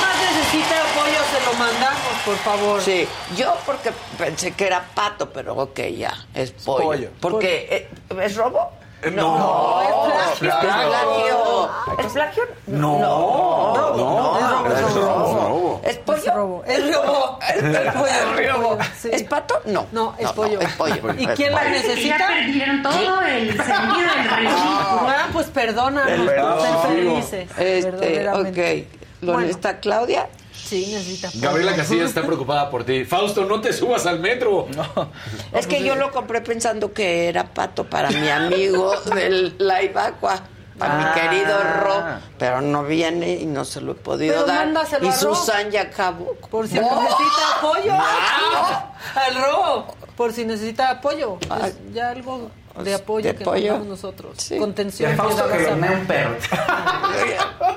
lo 1.53 1.59
mandamos, 1.59 2.13
por 2.25 2.35
favor. 2.37 2.81
Sí, 2.81 3.07
yo 3.37 3.55
porque 3.65 3.91
pensé 4.17 4.51
que 4.51 4.67
era 4.67 4.83
pato, 4.93 5.29
pero 5.29 5.53
ok, 5.55 5.79
ya, 5.97 6.13
es 6.33 6.51
pollo. 6.51 6.83
pollo. 6.85 7.09
Porque, 7.21 7.67
eh, 7.69 7.89
¿es 8.21 8.35
robo? 8.35 8.71
No, 9.11 9.37
No, 9.37 9.81
es 10.31 10.39
plagio. 10.39 10.61
plagio. 10.61 11.69
¿Es 11.99 12.13
plagio? 12.13 12.43
No, 12.67 12.99
no, 12.99 13.97
no, 13.97 13.97
no, 13.97 14.37
es 14.39 14.45
robo, 14.45 14.73
es 14.73 14.79
es 14.79 14.93
robo. 14.95 15.47
robo. 15.49 15.81
¿Es 15.83 15.97
pollo? 15.97 16.21
Es 16.21 16.33
robo. 16.33 16.63
Es 16.65 16.95
robo. 16.95 17.39
Es 17.41 17.93
pollo, 17.93 18.39
Es 18.39 18.53
robo. 18.53 18.77
¿Es 19.11 19.23
pato? 19.23 19.61
No. 19.65 19.85
No, 19.91 20.15
es 20.17 20.23
No, 20.23 20.33
pollo. 20.35 20.61
es 20.61 20.71
pollo. 20.73 21.13
¿Y 21.17 21.25
Es 21.25 21.31
quién 21.35 21.51
la 21.51 21.59
pollo. 21.59 21.71
necesita? 21.71 22.17
Ya 22.17 22.27
perdieron 22.27 22.81
todo 22.81 23.21
el 23.23 23.47
sentido 23.57 23.67
del. 23.67 24.47
Ah, 24.49 25.27
pues 25.33 25.47
perdónanos 25.47 26.25
Perdón. 26.27 26.57
por 26.57 26.61
ser 26.65 26.95
felices. 26.95 27.49
Este, 27.57 28.29
ok. 28.29 28.87
¿Lo 29.21 29.33
Bueno. 29.33 29.39
necesita 29.41 29.79
Claudia? 29.81 30.29
Sí, 30.65 30.87
necesita. 30.91 31.29
pollo. 31.29 31.41
Gabriela 31.41 31.75
Casillas 31.75 32.07
está 32.09 32.21
preocupada 32.23 32.69
por 32.69 32.83
ti. 32.83 33.05
Fausto, 33.05 33.45
no 33.45 33.61
te 33.61 33.73
subas 33.73 34.05
al 34.05 34.19
metro. 34.19 34.67
Es 35.51 35.67
que 35.67 35.83
yo 35.83 35.95
lo 35.95 36.11
compré 36.11 36.41
pensando 36.41 36.93
que 36.93 37.27
era 37.27 37.43
pato 37.53 37.83
para 37.85 38.09
mi 38.09 38.29
amigo 38.29 38.93
del 39.15 39.55
Live 39.59 39.93
Aqua, 39.95 40.39
para 40.77 40.95
mi 40.97 41.03
Ah. 41.05 41.13
querido 41.13 41.59
Ro, 41.83 42.03
pero 42.39 42.61
no 42.61 42.83
viene 42.83 43.33
y 43.33 43.45
no 43.45 43.65
se 43.65 43.81
lo 43.81 43.91
he 43.91 43.95
podido 43.95 44.33
Pero 44.33 44.47
dar. 44.47 44.67
Y 45.01 45.07
a 45.07 45.11
Ro. 45.11 45.35
Susan 45.35 45.69
ya 45.69 45.81
acabó. 45.83 46.33
Por 46.49 46.67
si 46.67 46.79
¡Oh! 46.79 47.01
necesita 47.01 47.57
apoyo. 47.57 47.93
Al 49.15 49.35
robo. 49.35 49.95
Por 50.15 50.31
si 50.33 50.45
necesita 50.45 50.89
apoyo. 50.91 51.37
Ya 51.93 52.09
algo 52.09 52.49
de 52.81 52.93
apoyo 52.93 53.27
¿De 53.29 53.35
que 53.35 53.43
apoyo? 53.43 53.79
nosotros. 53.79 54.35
Sí. 54.37 54.57
Contención. 54.57 55.15
Fausto 55.15 55.47
que 55.49 55.65
un 55.67 56.05
perro. 56.07 56.35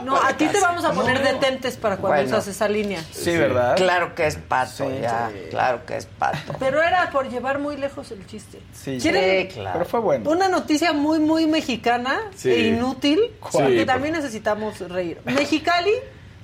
No, 0.04 0.16
a 0.16 0.32
ti 0.36 0.46
te 0.46 0.60
vamos 0.60 0.84
a 0.84 0.92
poner 0.92 1.22
detentes 1.22 1.76
para 1.76 1.96
cuando 1.96 2.22
Bueno. 2.22 2.28
usas 2.38 2.46
esa 2.48 2.68
línea. 2.68 3.02
Sí, 3.12 3.36
¿verdad? 3.36 3.76
Claro 3.76 4.14
que 4.14 4.26
es 4.26 4.36
pato, 4.36 4.90
ya. 5.00 5.30
Claro 5.50 5.84
que 5.84 5.96
es 5.96 6.06
pato. 6.06 6.54
Pero 6.58 6.80
era 6.82 7.10
por 7.10 7.28
llevar 7.28 7.58
muy 7.58 7.76
lejos 7.76 8.10
el 8.12 8.26
chiste. 8.26 8.60
Sí. 8.72 8.98
¿Quieren 9.00 9.48
Sí, 9.48 9.54
claro. 9.54 9.78
Pero 9.78 9.84
fue 9.90 10.00
bueno. 10.00 10.30
una 10.30 10.48
noticia 10.48 10.92
muy, 10.92 11.18
muy 11.18 11.46
mexicana 11.46 12.20
Sí. 12.34 12.50
e 12.50 12.68
inútil? 12.68 13.20
Porque 13.52 13.84
también 13.84 14.14
necesitamos 14.14 14.78
reír. 14.88 15.20
Mexicali 15.24 15.92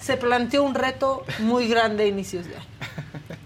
se 0.02 0.16
planteó 0.16 0.62
un 0.64 0.74
reto 0.74 1.24
muy 1.38 1.68
grande 1.68 2.04
a 2.04 2.06
inicios 2.06 2.46
de 2.46 2.56
año. 2.56 2.66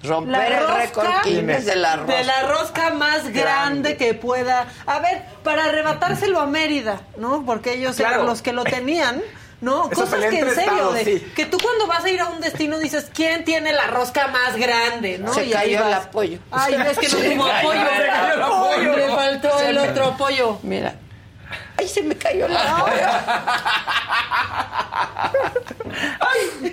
Romper 0.03 0.53
el 0.53 0.66
récord 0.77 1.09
Guinness 1.24 1.65
de 1.66 1.77
la 1.77 1.97
rosca. 1.97 2.15
de 2.16 2.24
la 2.24 2.43
rosca 2.43 2.91
más 2.95 3.28
grande, 3.33 3.97
que 3.97 4.15
pueda. 4.15 4.66
A 4.87 5.01
ver, 5.01 5.23
para 5.43 5.65
arrebatárselo 5.65 6.41
a 6.41 6.47
Mérida, 6.47 7.01
¿no? 7.19 7.45
Porque 7.45 7.74
ellos 7.74 7.97
Claro. 7.97 8.15
eran 8.16 8.27
los 8.27 8.43
que 8.43 8.53
lo 8.53 8.65
tenían. 8.65 9.23
¿No? 9.59 9.89
Cosas 9.89 10.20
que 10.20 10.39
en 10.39 10.51
serio, 10.51 10.61
estados, 10.74 10.95
de- 10.97 11.05
sí. 11.05 11.33
que 11.35 11.47
tú 11.47 11.57
cuando 11.57 11.87
vas 11.87 12.05
a 12.05 12.11
ir 12.11 12.20
a 12.20 12.28
un 12.28 12.43
destino 12.43 12.78
dices, 12.78 13.11
¿quién 13.12 13.43
tiene 13.43 13.73
la 13.73 13.87
rosca 13.87 14.28
más 14.28 14.55
grande? 14.55 15.16
¿no? 15.16 15.33
Se 15.33 15.47
Y 15.47 15.55
ahí 15.55 15.73
cayó 15.73 15.87
el 15.87 15.91
vas. 15.95 16.05
apoyo. 16.05 16.39
Ay, 16.51 16.74
es 16.74 16.99
que 16.99 17.09
no 17.09 17.16
tuvo 17.16 17.47
apoyo, 17.47 17.81
el. 17.81 18.97
Le 18.97 19.09
faltó 19.09 19.61
el 19.61 19.78
otro 19.78 20.05
apoyo. 20.09 20.59
Mira. 20.62 20.97
Ay, 21.86 21.92
se 21.92 22.02
me 22.02 22.16
cayó 22.16 22.48
la 22.48 22.78
apoyo. 22.78 22.94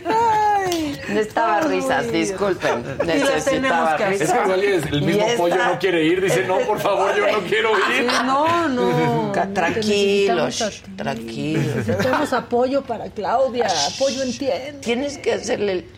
Ay. 0.05 0.99
Necesitaba 1.07 1.57
Ay, 1.59 1.67
risas, 1.69 2.01
Dios. 2.03 2.13
disculpen. 2.13 2.97
Necesitaba 3.05 3.93
hacer. 3.93 4.13
Es 4.13 4.17
que 4.19 4.25
risas. 4.25 4.43
igual 4.45 4.63
es 4.63 4.85
el 4.85 5.01
mismo 5.01 5.25
pollo 5.37 5.55
no 5.65 5.79
quiere 5.79 6.03
ir. 6.05 6.21
Dice, 6.21 6.45
no, 6.47 6.59
por 6.59 6.79
favor, 6.79 7.15
yo 7.15 7.31
no 7.31 7.39
quiero 7.47 7.69
Sí, 7.87 7.93
ir. 7.99 8.05
no, 8.25 8.67
no. 8.69 9.31
Tranquilos, 9.53 10.81
tranquilos. 10.95 11.75
Necesitamos 11.75 12.33
apoyo 12.33 12.81
para 12.83 13.09
Claudia. 13.09 13.67
Apoyo 13.95 14.23
entiende. 14.23 14.79
Tienes 14.81 15.17
que 15.17 15.33
hacerle 15.33 15.71
el... 15.73 15.91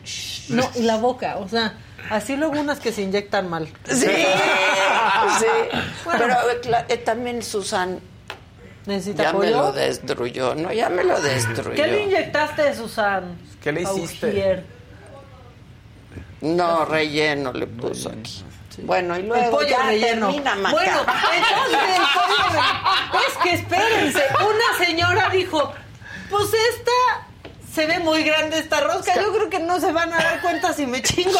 No, 0.49 0.69
y 0.75 0.83
la 0.83 0.97
boca, 0.97 1.37
o 1.37 1.47
sea, 1.47 1.73
así 2.09 2.35
luego 2.35 2.59
unas 2.59 2.79
que 2.79 2.91
se 2.91 3.01
inyectan 3.01 3.49
mal. 3.49 3.67
Sí, 3.87 3.95
sí. 4.05 5.45
Bueno. 6.03 6.19
Pero 6.19 6.35
eh, 6.77 6.85
eh, 6.89 6.97
también 6.97 7.41
Susan 7.41 7.99
¿Necesita 8.85 9.23
ya 9.23 9.33
me 9.33 9.49
lo 9.49 9.71
destruyó, 9.71 10.53
¿no? 10.55 10.71
Ya 10.71 10.89
me 10.89 11.03
lo 11.03 11.19
destruyó. 11.19 11.73
¿Qué 11.73 11.87
le 11.87 12.03
inyectaste, 12.03 12.75
Susan? 12.75 13.37
¿Qué 13.61 13.71
le 13.71 13.81
hiciste? 13.81 14.27
Augier. 14.27 14.63
No, 16.41 16.85
relleno 16.85 17.51
le 17.53 17.65
puso 17.67 18.09
aquí. 18.09 18.43
Bueno, 18.83 19.15
y 19.17 19.21
El 19.21 19.27
luego 19.29 19.51
pollo 19.57 19.69
ya 19.69 19.83
relleno. 19.85 20.27
termina, 20.31 20.55
bueno, 20.69 20.99
entonces 20.99 21.31
el 21.37 21.43
pollo 21.45 22.49
relleno. 22.51 23.19
Es 23.27 23.37
que 23.43 23.53
espérense, 23.55 24.23
una 24.41 24.85
señora 24.85 25.29
dijo, 25.29 25.71
pues 26.29 26.45
esta 26.53 26.91
se 27.75 27.85
ve 27.85 27.99
muy 27.99 28.23
grande 28.23 28.57
esta 28.59 28.79
rosca. 28.79 29.13
Yo 29.15 29.33
creo 29.33 29.49
que 29.49 29.59
no 29.59 29.79
se 29.81 29.91
van 29.91 30.11
a 30.13 30.17
dar 30.17 30.41
cuenta 30.41 30.71
si 30.73 30.87
me 30.87 31.01
chingo 31.01 31.37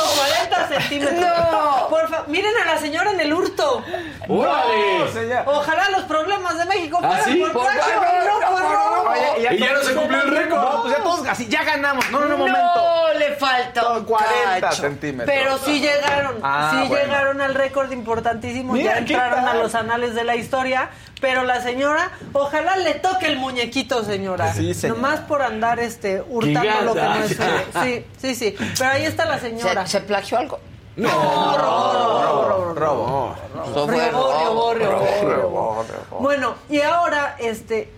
40 0.51 0.67
centímetros. 0.79 1.19
No. 1.19 1.87
Por 1.89 2.09
favor, 2.09 2.27
miren 2.27 2.51
a 2.61 2.65
la 2.73 2.77
señora 2.77 3.11
en 3.11 3.21
el 3.21 3.33
hurto. 3.33 3.81
¡Órale! 4.27 5.27
Ya- 5.29 5.43
Ojalá 5.47 5.89
los 5.91 6.03
problemas 6.03 6.57
de 6.57 6.65
México 6.65 6.99
¿Ah, 7.01 7.07
fueran 7.07 7.25
sí? 7.25 7.35
por 7.39 7.53
no 7.53 7.63
no, 7.63 8.51
por 8.51 8.61
robo. 8.61 9.09
Oye, 9.11 9.55
Y 9.55 9.59
ya 9.59 9.73
no 9.73 9.81
se 9.81 9.93
cumplió 9.93 10.21
el 10.23 10.31
récord. 10.35 10.59
No, 10.61 10.81
pues 10.83 10.97
ya 10.97 11.03
todos 11.03 11.27
así, 11.27 11.47
ya 11.47 11.63
ganamos. 11.63 12.09
No, 12.11 12.19
no, 12.19 12.25
no, 12.27 12.37
momento. 12.37 12.59
No, 12.59 13.13
le 13.19 13.35
falta 13.35 13.89
un 13.93 14.05
40 14.05 14.59
cacho. 14.59 14.81
centímetros. 14.81 15.35
Pero 15.35 15.57
sí 15.59 15.79
llegaron, 15.79 16.39
Ah, 16.43 16.71
sí 16.71 16.87
bueno. 16.89 17.05
llegaron 17.05 17.41
al 17.41 17.53
récord 17.53 17.91
importantísimo, 17.91 18.73
Mira, 18.73 18.99
ya 18.99 19.05
¿qué 19.05 19.13
entraron 19.13 19.47
a 19.47 19.53
los 19.53 19.73
anales 19.75 20.15
de 20.15 20.23
la 20.23 20.35
historia, 20.35 20.89
pero 21.25 21.41
la 21.43 21.59
señora, 21.59 22.11
ojalá 22.33 22.77
le 22.77 22.93
toque 22.93 23.25
el 23.25 23.37
muñequito, 23.39 24.03
señora. 24.05 24.53
Sí, 24.53 24.75
señora. 24.75 25.01
Nomás 25.01 25.19
por 25.21 25.41
andar 25.41 25.79
este 25.79 26.21
hurtando 26.21 26.81
lo 26.83 26.93
que 26.93 27.01
no 27.01 27.15
es 27.15 27.29
suyo. 27.35 27.83
Sí, 27.83 28.05
sí, 28.21 28.35
sí. 28.35 28.55
Pero 28.77 28.91
ahí 28.91 29.05
está 29.05 29.25
la 29.25 29.39
señora. 29.39 29.87
¿Se, 29.87 29.93
se 29.93 30.01
plagió 30.01 30.37
algo? 30.37 30.59
No, 30.95 31.09
Robo, 31.57 32.75
robo. 32.75 33.35
Robo, 33.65 34.73
robo. 35.15 35.85
Bueno, 36.19 36.53
y 36.69 36.81
ahora, 36.81 37.37
este, 37.39 37.91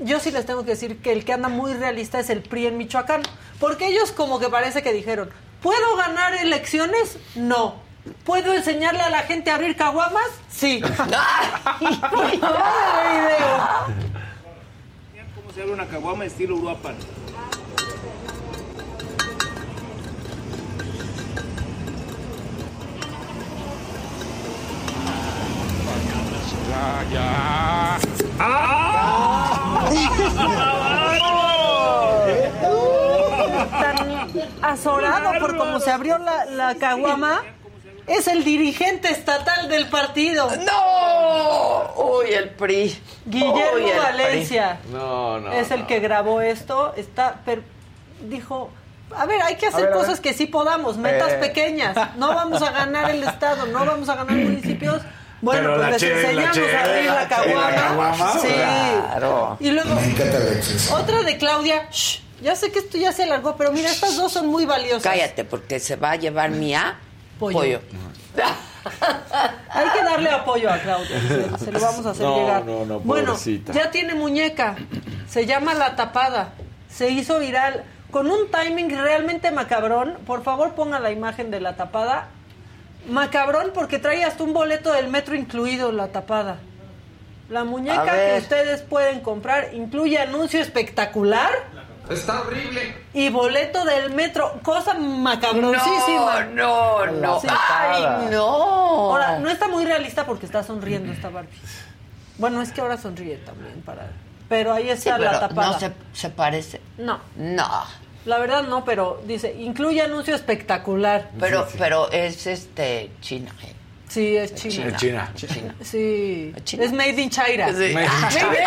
yo 0.00 0.18
sí 0.18 0.30
les 0.30 0.46
tengo 0.46 0.64
que 0.64 0.70
decir 0.70 1.02
que 1.02 1.12
el 1.12 1.26
que 1.26 1.34
anda 1.34 1.50
muy 1.50 1.74
realista 1.74 2.20
es 2.20 2.30
el 2.30 2.40
PRI 2.42 2.68
en 2.68 2.78
Michoacán, 2.78 3.20
porque 3.60 3.88
ellos 3.88 4.12
como 4.12 4.40
que 4.40 4.48
parece 4.48 4.82
que 4.82 4.94
dijeron, 4.94 5.28
¿puedo 5.60 5.94
ganar 5.96 6.32
elecciones? 6.36 7.18
No. 7.34 7.81
¿Puedo 8.24 8.52
enseñarle 8.54 9.00
a 9.00 9.10
la 9.10 9.22
gente 9.22 9.50
a 9.50 9.54
abrir 9.56 9.76
caguamas? 9.76 10.28
Sí. 10.50 10.80
Por 10.80 10.92
favor, 10.94 11.10
video. 12.30 12.42
¿Cómo 15.34 15.52
se 15.52 15.62
abre 15.62 15.72
una 15.72 15.86
caguama 15.86 16.24
estilo 16.24 16.56
Uruapan? 16.56 16.96
Tan 33.70 34.28
azorado 34.62 35.32
por 35.40 35.56
cómo 35.56 35.80
se 35.80 35.90
abrió 35.90 36.18
la, 36.18 36.44
la 36.46 36.74
caguama, 36.76 37.42
es 38.06 38.26
el 38.28 38.44
dirigente 38.44 39.10
estatal 39.10 39.68
del 39.68 39.88
partido. 39.88 40.48
¡No! 40.56 41.94
Uy, 42.18 42.26
el 42.32 42.50
PRI. 42.50 42.96
Guillermo 43.26 43.54
Uy, 43.74 43.82
el 43.84 43.90
PRI. 43.90 43.98
Valencia. 43.98 44.78
No, 44.90 45.40
no. 45.40 45.52
es 45.52 45.70
el 45.70 45.80
no. 45.80 45.86
que 45.86 46.00
grabó 46.00 46.40
esto, 46.40 46.94
está, 46.96 47.36
pero 47.44 47.62
dijo, 48.22 48.70
a 49.16 49.26
ver, 49.26 49.42
hay 49.42 49.56
que 49.56 49.66
hacer 49.66 49.84
ver, 49.84 49.92
cosas 49.92 50.20
que 50.20 50.32
sí 50.32 50.46
podamos, 50.46 50.96
metas 50.96 51.32
Eh. 51.32 51.38
pequeñas. 51.40 51.96
No 52.16 52.28
vamos 52.34 52.62
a 52.62 52.70
ganar 52.70 53.10
el 53.10 53.22
estado, 53.22 53.66
no 53.66 53.84
vamos 53.84 54.08
a 54.08 54.16
ganar 54.16 54.34
municipios. 54.36 55.02
Bueno, 55.40 55.70
Pero 55.70 55.76
pues 55.76 55.90
les 55.90 56.00
cheve, 56.00 56.20
enseñamos 56.22 56.54
cheve, 56.54 56.76
a 56.76 56.84
abrir 56.84 57.04
la 57.06 57.28
caguama, 57.28 58.32
Sí. 58.40 58.46
Claro. 58.48 59.56
Y 59.58 59.70
luego 59.72 59.90
otra 60.92 61.22
de 61.24 61.36
Claudia. 61.36 61.88
Shh, 61.90 62.20
ya 62.42 62.54
sé 62.54 62.70
que 62.70 62.78
esto 62.78 62.96
ya 62.96 63.10
se 63.12 63.24
alargó, 63.24 63.56
pero 63.56 63.72
mira, 63.72 63.90
estas 63.90 64.16
dos 64.16 64.32
son 64.32 64.46
muy 64.46 64.66
valiosas. 64.66 65.02
Cállate, 65.02 65.44
porque 65.44 65.80
se 65.80 65.96
va 65.96 66.12
a 66.12 66.16
llevar 66.16 66.50
mi 66.50 66.74
A. 66.74 66.96
Pollo. 67.42 67.58
pollo. 67.58 67.80
Hay 69.70 69.88
que 69.90 70.04
darle 70.04 70.30
apoyo 70.30 70.70
a 70.70 70.78
Claudia. 70.78 71.20
Se, 71.58 71.64
se 71.66 71.72
lo 71.72 71.80
vamos 71.80 72.06
a 72.06 72.10
hacer 72.10 72.26
No, 72.26 72.36
llegar. 72.36 72.64
no, 72.64 72.84
no, 72.84 73.00
bueno, 73.00 73.36
ya 73.72 73.90
tiene 73.90 74.14
muñeca. 74.14 74.76
Se 75.28 75.46
llama 75.46 75.74
La 75.74 75.96
Tapada. 75.96 76.54
Se 76.88 77.10
hizo 77.10 77.38
viral 77.38 77.84
con 78.10 78.30
un 78.30 78.50
timing 78.50 78.90
realmente 78.90 79.50
macabrón. 79.50 80.18
Por 80.26 80.42
favor, 80.42 80.74
ponga 80.74 80.98
la 81.00 81.10
imagen 81.10 81.50
de 81.50 81.60
La 81.60 81.76
Tapada. 81.76 82.28
Macabrón 83.08 83.70
porque 83.74 83.98
trae 83.98 84.24
hasta 84.24 84.44
un 84.44 84.52
boleto 84.52 84.92
del 84.92 85.08
metro 85.08 85.34
incluido 85.34 85.90
La 85.92 86.08
Tapada. 86.08 86.58
La 87.48 87.64
muñeca 87.64 88.04
que 88.12 88.38
ustedes 88.38 88.82
pueden 88.82 89.20
comprar 89.20 89.74
incluye 89.74 90.18
anuncio 90.18 90.60
espectacular 90.60 91.50
Está 92.10 92.40
horrible. 92.42 92.94
y 93.14 93.28
boleto 93.30 93.84
del 93.84 94.10
metro. 94.12 94.60
Cosa 94.62 94.94
macabroncísima. 94.94 96.44
No, 96.52 97.06
no, 97.06 97.12
no. 97.12 97.40
Sí. 97.40 97.46
Ay, 97.50 98.28
no. 98.30 98.44
Ahora, 98.46 99.38
no 99.38 99.48
está 99.48 99.68
muy 99.68 99.84
realista 99.84 100.26
porque 100.26 100.46
está 100.46 100.62
sonriendo 100.62 101.12
esta 101.12 101.28
Barbie. 101.28 101.50
Bueno, 102.38 102.60
es 102.62 102.72
que 102.72 102.80
ahora 102.80 102.96
sonríe 102.96 103.36
también 103.38 103.80
para. 103.82 104.10
Pero 104.48 104.72
ahí 104.72 104.84
Sí, 104.84 104.90
está 105.08 105.16
pero 105.16 105.32
la 105.32 105.40
tapada. 105.40 105.72
no 105.72 105.78
se, 105.78 105.92
se 106.12 106.28
parece. 106.30 106.80
No. 106.98 107.20
No. 107.36 107.68
La 108.24 108.38
verdad 108.38 108.62
no, 108.64 108.84
pero 108.84 109.20
dice, 109.26 109.54
incluye 109.58 110.00
anuncio 110.02 110.34
espectacular. 110.34 111.30
Pero, 111.40 111.66
pero 111.78 112.10
es 112.12 112.46
este 112.46 113.10
China. 113.20 113.52
¿eh? 113.62 113.74
Sí, 114.12 114.36
es 114.36 114.54
China. 114.54 114.84
En 114.88 114.96
China. 114.96 115.32
Sí. 115.82 116.52
Es 116.78 116.92
made 116.92 117.20
in 117.22 117.30
China. 117.30 117.68
Sí. 117.72 117.94
Made 117.94 118.04
in 118.04 118.10
Made 118.10 118.10
in 118.12 118.28
China. 118.28 118.58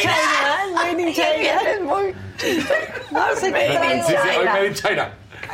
China. 0.00 0.14
Made 0.74 1.02
in 1.02 1.12
China. 1.14 1.60
Es 1.74 1.80
muy 1.82 2.14
No 3.10 3.36
sé 3.36 3.52
qué 3.52 4.02
Sí, 4.06 4.06
sí, 4.06 4.12
trae. 4.14 4.38
hoy 4.38 4.44
Made 4.46 4.66
in 4.68 4.74
China. 4.74 5.10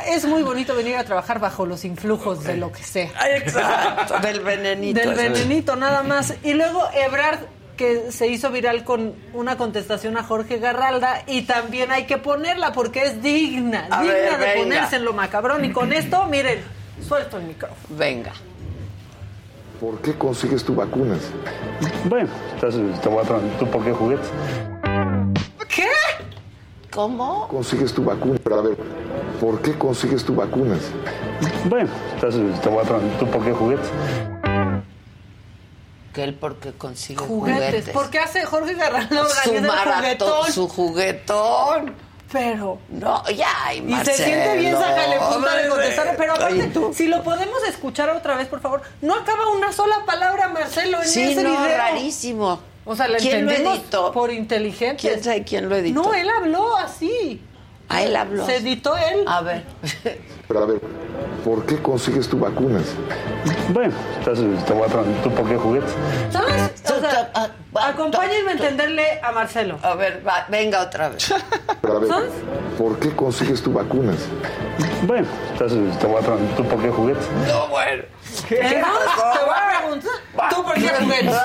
Es 0.07 0.25
muy 0.25 0.41
bonito 0.41 0.73
venir 0.75 0.95
a 0.95 1.03
trabajar 1.03 1.39
bajo 1.39 1.65
los 1.65 1.83
influjos 1.85 2.43
de 2.45 2.55
lo 2.57 2.71
que 2.71 2.81
sea. 2.83 3.09
Exacto, 3.35 4.19
del 4.19 4.39
venenito. 4.39 4.99
Del 4.99 5.13
venenito, 5.15 5.75
nada 5.75 6.01
más. 6.03 6.33
Y 6.43 6.53
luego 6.53 6.87
Ebrard, 6.93 7.39
que 7.77 8.09
se 8.11 8.27
hizo 8.27 8.49
viral 8.51 8.83
con 8.85 9.13
una 9.33 9.57
contestación 9.57 10.17
a 10.17 10.23
Jorge 10.23 10.57
Garralda, 10.59 11.23
y 11.27 11.41
también 11.43 11.91
hay 11.91 12.05
que 12.05 12.17
ponerla 12.17 12.71
porque 12.71 13.03
es 13.03 13.21
digna, 13.21 13.87
A 13.91 14.01
digna 14.01 14.13
ver, 14.15 14.31
de 14.31 14.45
venga. 14.45 14.59
ponerse 14.63 14.95
en 14.95 15.05
lo 15.05 15.13
macabrón. 15.13 15.63
Y 15.65 15.71
con 15.71 15.91
esto, 15.93 16.25
miren, 16.25 16.63
suelto 17.05 17.37
el 17.37 17.43
micrófono. 17.43 17.81
Venga. 17.89 18.31
¿Por 19.83 19.99
qué 19.99 20.13
consigues 20.13 20.63
tus 20.63 20.77
vacunas? 20.77 21.19
Bueno, 22.05 22.29
entonces 22.53 23.01
te 23.01 23.09
voy 23.09 23.21
a 23.21 23.27
preguntar, 23.27 23.59
¿tú 23.59 23.67
por 23.69 23.83
qué 23.83 23.91
juguetes? 23.91 24.27
¿Qué? 25.67 25.89
¿Cómo? 26.89 27.49
Consigues 27.49 27.93
tu 27.93 28.01
vacuna. 28.01 28.39
Pero 28.41 28.59
a 28.59 28.61
ver, 28.61 28.77
¿por 29.41 29.61
qué 29.61 29.77
consigues 29.77 30.23
tus 30.23 30.37
vacunas? 30.37 30.79
Bueno, 31.65 31.89
entonces 32.13 32.61
te 32.61 32.69
voy 32.69 32.79
a 32.79 32.83
preguntar, 32.87 33.19
¿tú 33.19 33.27
por 33.29 33.43
qué 33.43 33.51
juguetes? 33.51 33.89
Que 36.13 36.23
él 36.23 36.35
porque 36.35 36.71
consigue 36.71 37.19
Juguetes. 37.19 37.65
juguetes. 37.65 37.89
¿Por 37.89 38.09
qué 38.09 38.19
hace 38.19 38.45
Jorge 38.45 38.75
Garralda 38.75 39.25
su 39.43 39.53
maratón, 39.55 39.95
juguetón? 39.95 40.51
su 40.53 40.67
juguetón. 40.69 41.93
Pero. 42.33 42.79
No, 42.89 43.23
ya, 43.29 43.47
ay, 43.65 43.85
Y 43.87 43.95
se 44.05 44.13
siente 44.15 44.57
bien 44.57 44.73
Marcelo, 44.73 44.95
sácale 44.95 45.17
punta 45.19 45.35
de 45.55 45.69
hombre. 45.69 45.69
contestar. 45.69 46.15
Pero 46.17 46.33
Oye, 46.33 46.41
aparte, 46.43 46.67
tú. 46.73 46.91
si 46.93 47.07
lo 47.07 47.23
podemos 47.23 47.63
escuchar 47.69 48.09
otra 48.09 48.35
vez, 48.35 48.47
por 48.47 48.59
favor. 48.59 48.81
No 49.01 49.13
acaba 49.15 49.49
una 49.51 49.71
sola 49.71 50.03
palabra, 50.05 50.49
Marcelo, 50.49 51.01
en 51.01 51.07
Sí, 51.07 51.21
ese 51.21 51.43
no, 51.43 51.51
video. 51.51 51.77
rarísimo. 51.77 52.59
O 52.85 52.95
sea, 52.97 53.07
la 53.07 53.17
¿Quién 53.19 53.45
lo 53.45 53.51
editó? 53.51 54.11
por 54.11 54.29
inteligente. 54.33 54.97
¿Quién 55.07 55.23
sabe 55.23 55.43
quién 55.43 55.69
lo 55.69 55.75
editó? 55.77 56.01
No, 56.03 56.13
él 56.13 56.27
habló 56.29 56.75
así. 56.75 57.39
Ah, 57.89 58.01
él 58.01 58.15
habló. 58.15 58.45
Se 58.45 58.57
editó 58.57 58.95
él. 58.97 59.23
A 59.27 59.41
ver. 59.41 59.63
Pero 60.47 60.63
a 60.63 60.65
ver, 60.65 60.81
¿por 61.43 61.65
qué 61.65 61.77
consigues 61.81 62.27
tus 62.27 62.39
vacunas? 62.39 62.83
Bueno, 63.69 63.93
entonces 64.17 64.65
te 64.65 64.73
voy 64.73 64.83
a 64.83 65.23
¿tú 65.23 65.31
por 65.31 65.47
qué 65.47 65.57
juguetes? 65.57 65.91
¿Sabes? 66.31 66.71
O 66.85 66.99
sea, 66.99 67.31
ah, 67.33 67.49
acompáñenme 67.87 68.51
a 68.51 68.53
entenderle 68.53 69.19
a 69.21 69.31
Marcelo. 69.31 69.79
A 69.81 69.95
ver, 69.95 70.23
va, 70.25 70.45
venga 70.49 70.81
otra 70.81 71.09
vez. 71.09 71.33
Pero 71.81 71.97
a 71.97 71.99
ver, 71.99 72.09
¿Sabes? 72.09 72.31
¿por 72.77 72.99
qué 72.99 73.15
consigues 73.15 73.61
tus 73.61 73.73
vacunas? 73.73 74.17
Bueno, 75.03 75.27
entonces 75.51 75.99
te 75.99 76.07
voy 76.07 76.23
a 76.23 76.55
¿tú 76.55 76.63
por 76.67 76.81
qué 76.81 76.89
juguetes? 76.89 77.27
No, 77.47 77.67
bueno. 77.67 78.03
Entonces, 78.49 79.11
te 79.23 79.43
voy 79.43 79.53
a 79.55 79.79
preguntar, 79.79 80.11
¿tú 80.49 80.63
por 80.63 80.73
qué 80.73 80.89
juguetes? 80.89 81.41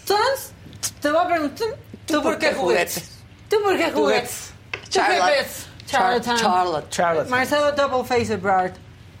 Entonces, 0.00 0.52
te 1.00 1.10
voy 1.10 1.20
a 1.20 1.28
preguntar, 1.28 1.68
¿tú 2.06 2.22
por 2.22 2.38
qué 2.38 2.52
juguetes? 2.54 3.18
¿Tú 3.48 3.56
por 3.62 3.76
qué 3.76 3.90
juguetes? 3.90 4.49
¿Tú 4.90 5.00
qué 5.06 5.18
Charlotte. 5.18 5.46
Char- 5.86 6.20
Charlotte. 6.20 6.40
Charlotte. 6.40 6.90
Charlotte. 6.90 7.28
Marcelo 7.28 7.72
Double 7.72 8.04
Face 8.04 8.36
Brard. 8.36 8.72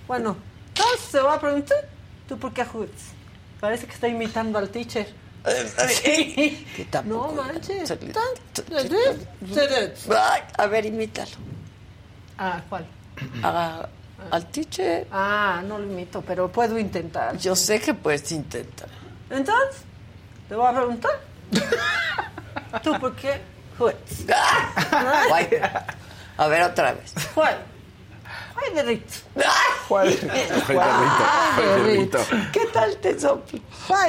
Bueno, 0.06 0.36
entonces 0.68 1.10
te 1.12 1.20
voy 1.20 1.34
a 1.34 1.40
preguntar, 1.40 1.78
¿tú 2.28 2.38
por 2.38 2.52
qué 2.52 2.64
juguetes? 2.64 3.02
Parece 3.60 3.86
que 3.86 3.92
está 3.94 4.08
imitando 4.08 4.58
al 4.58 4.68
teacher. 4.70 5.06
Sí. 5.88 6.66
Que 6.76 6.84
tampoco- 6.84 7.32
No 7.34 7.42
manches. 7.42 7.88
Se 7.88 7.96
Ah, 10.10 10.38
a 10.58 10.66
ver, 10.66 10.86
imítalo. 10.86 11.30
¿cuál? 12.68 12.86
A- 13.42 13.88
al 14.30 14.46
teacher. 14.50 15.06
Ah, 15.10 15.62
no 15.66 15.78
lo 15.78 15.84
imito, 15.84 16.20
pero 16.22 16.50
puedo 16.52 16.78
intentar. 16.78 17.36
Yo 17.38 17.56
sé 17.56 17.80
que 17.80 17.94
puedes 17.94 18.30
intentar. 18.32 18.88
Entonces, 19.30 19.82
te 20.48 20.54
voy 20.54 20.66
a 20.66 20.72
preguntar. 20.72 21.12
¿Tú 22.82 22.98
por 23.00 23.16
qué 23.16 23.40
Guay. 25.28 25.48
A 26.36 26.48
ver, 26.48 26.62
otra 26.62 26.92
vez. 26.92 27.12
¿Cuál? 27.34 27.58
Ay, 28.56 28.74
de 28.74 28.82
Rito. 28.82 29.14
De 31.56 31.78
Rito. 31.84 32.18
¿Qué 32.52 32.66
tal 32.72 32.96
te 32.98 33.18
soplo? 33.18 33.60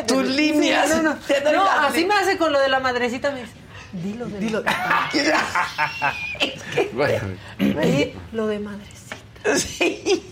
Tus 0.07 0.25
líneas. 0.25 0.89
Sí, 0.89 0.95
no, 0.95 1.03
no. 1.03 1.15
Te 1.15 1.41
doy 1.41 1.53
No, 1.53 1.69
así 1.69 2.05
me 2.05 2.15
hace 2.15 2.37
con 2.37 2.51
lo 2.51 2.59
de 2.59 2.69
la 2.69 2.79
madrecita. 2.79 3.31
Me 3.31 3.41
dice, 3.41 3.53
dilo 3.93 4.25
de 4.25 4.39
Dilo. 4.39 4.61
Di 4.61 4.69
lo 8.33 8.47
de 8.47 8.59
madrecita. 8.59 9.00
Sí. 9.55 10.23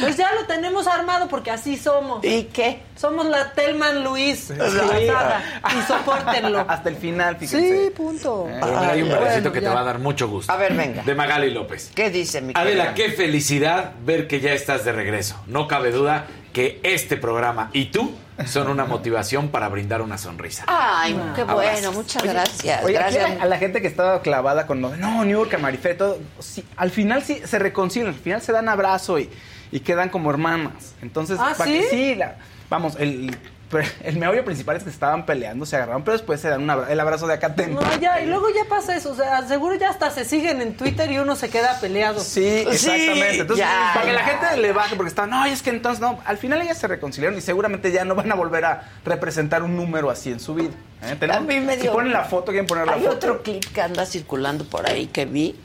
Pues 0.00 0.16
ya 0.16 0.32
lo 0.34 0.46
tenemos 0.46 0.86
armado 0.86 1.28
porque 1.28 1.50
así 1.50 1.76
somos. 1.76 2.24
¿Y 2.24 2.44
qué? 2.44 2.80
Somos 2.96 3.26
la 3.26 3.52
Telman 3.52 4.04
Luis. 4.04 4.50
la 4.50 4.68
saga, 4.70 5.62
y 5.74 5.86
sopórtenlo. 5.86 6.60
Hasta 6.68 6.88
el 6.88 6.96
final, 6.96 7.36
fíjense. 7.36 7.84
Sí, 7.84 7.90
punto. 7.90 8.46
Mira, 8.46 8.90
hay 8.90 9.02
un 9.02 9.08
bueno, 9.08 9.52
que 9.52 9.60
te 9.60 9.68
va 9.68 9.80
a 9.80 9.84
dar 9.84 9.98
mucho 9.98 10.28
gusto. 10.28 10.52
A 10.52 10.56
ver, 10.56 10.74
venga. 10.74 11.02
De 11.02 11.14
Magali 11.14 11.50
López. 11.50 11.90
¿Qué 11.94 12.10
dice 12.10 12.42
mi 12.42 12.52
Adela, 12.54 12.92
querida? 12.92 12.94
qué 12.94 13.16
felicidad 13.16 13.92
ver 14.04 14.26
que 14.28 14.40
ya 14.40 14.52
estás 14.52 14.84
de 14.84 14.92
regreso. 14.92 15.40
No 15.46 15.66
cabe 15.68 15.90
duda 15.90 16.26
que 16.52 16.80
este 16.82 17.16
programa 17.16 17.70
y 17.72 17.86
tú 17.86 18.14
son 18.44 18.68
una 18.68 18.84
motivación 18.84 19.48
para 19.48 19.68
brindar 19.68 20.02
una 20.02 20.18
sonrisa. 20.18 20.64
Ay, 20.66 21.14
qué 21.34 21.40
Abrazos. 21.42 21.54
bueno, 21.64 21.92
muchas 21.92 22.22
gracias. 22.22 22.84
Oye, 22.84 22.98
aquí 22.98 23.16
a, 23.16 23.28
la, 23.28 23.42
a 23.42 23.46
la 23.46 23.56
gente 23.58 23.80
que 23.80 23.86
estaba 23.88 24.20
clavada 24.20 24.66
con 24.66 24.80
lo 24.82 24.90
de, 24.90 24.98
no, 24.98 25.24
New 25.24 25.38
York, 25.44 25.58
Marifé, 25.60 25.94
todo, 25.94 26.18
sí, 26.38 26.64
al 26.76 26.90
final 26.90 27.22
sí 27.22 27.40
se 27.44 27.58
reconcilian, 27.58 28.12
al 28.14 28.20
final 28.20 28.42
se 28.42 28.52
dan 28.52 28.68
abrazo 28.68 29.18
y, 29.18 29.30
y 29.72 29.80
quedan 29.80 30.10
como 30.10 30.30
hermanas. 30.30 30.94
Entonces, 31.02 31.38
¿Ah, 31.40 31.54
pa' 31.56 31.64
sí? 31.64 31.72
que- 31.80 31.88
sí, 31.88 32.14
la- 32.14 32.36
vamos, 32.68 32.96
el, 32.98 33.36
el 34.04 34.16
meollo 34.16 34.44
principal 34.44 34.76
es 34.76 34.84
que 34.84 34.90
estaban 34.90 35.26
peleando, 35.26 35.66
se 35.66 35.76
agarraron, 35.76 36.04
pero 36.04 36.16
después 36.16 36.40
se 36.40 36.48
dan 36.48 36.62
un 36.62 36.70
abra- 36.70 36.90
el 36.90 37.00
abrazo 37.00 37.26
de 37.26 37.34
acá 37.34 37.48
atento. 37.48 37.80
No, 37.80 37.96
ya, 38.00 38.20
y 38.20 38.26
luego 38.26 38.48
ya 38.50 38.64
pasa 38.68 38.94
eso. 38.96 39.10
O 39.10 39.14
sea, 39.16 39.46
seguro 39.48 39.74
ya 39.74 39.90
hasta 39.90 40.10
se 40.10 40.24
siguen 40.24 40.60
en 40.62 40.76
Twitter 40.76 41.10
y 41.10 41.18
uno 41.18 41.34
se 41.36 41.48
queda 41.50 41.80
peleado. 41.80 42.20
Sí, 42.20 42.44
exactamente. 42.46 43.40
Entonces, 43.40 43.66
ya, 43.66 43.90
para 43.94 44.06
que 44.06 44.12
la 44.12 44.24
gente 44.24 44.56
le 44.58 44.72
baje, 44.72 44.94
porque 44.96 45.08
están, 45.08 45.30
no, 45.30 45.44
es 45.46 45.62
que 45.62 45.70
entonces 45.70 46.00
no. 46.00 46.20
Al 46.24 46.38
final 46.38 46.62
ellas 46.62 46.78
se 46.78 46.86
reconciliaron 46.86 47.36
y 47.38 47.42
seguramente 47.42 47.90
ya 47.90 48.04
no 48.04 48.14
van 48.14 48.30
a 48.30 48.34
volver 48.36 48.64
a 48.64 48.88
representar 49.04 49.62
un 49.62 49.76
número 49.76 50.10
así 50.10 50.30
en 50.30 50.38
su 50.40 50.54
vida. 50.54 50.70
¿eh? 51.02 51.16
Tenemos- 51.18 51.42
A 51.42 51.46
mí 51.46 51.58
me 51.60 51.74
si 51.74 51.82
dio- 51.82 51.92
ponen 51.92 52.12
la 52.12 52.24
foto, 52.24 52.46
quieren 52.52 52.66
poner 52.66 52.86
la 52.86 52.92
Hay 52.94 53.00
foto. 53.02 53.16
otro 53.16 53.42
clip 53.42 53.64
que 53.72 53.80
anda 53.82 54.06
circulando 54.06 54.64
por 54.64 54.88
ahí 54.88 55.06
que 55.08 55.24
vi 55.26 55.56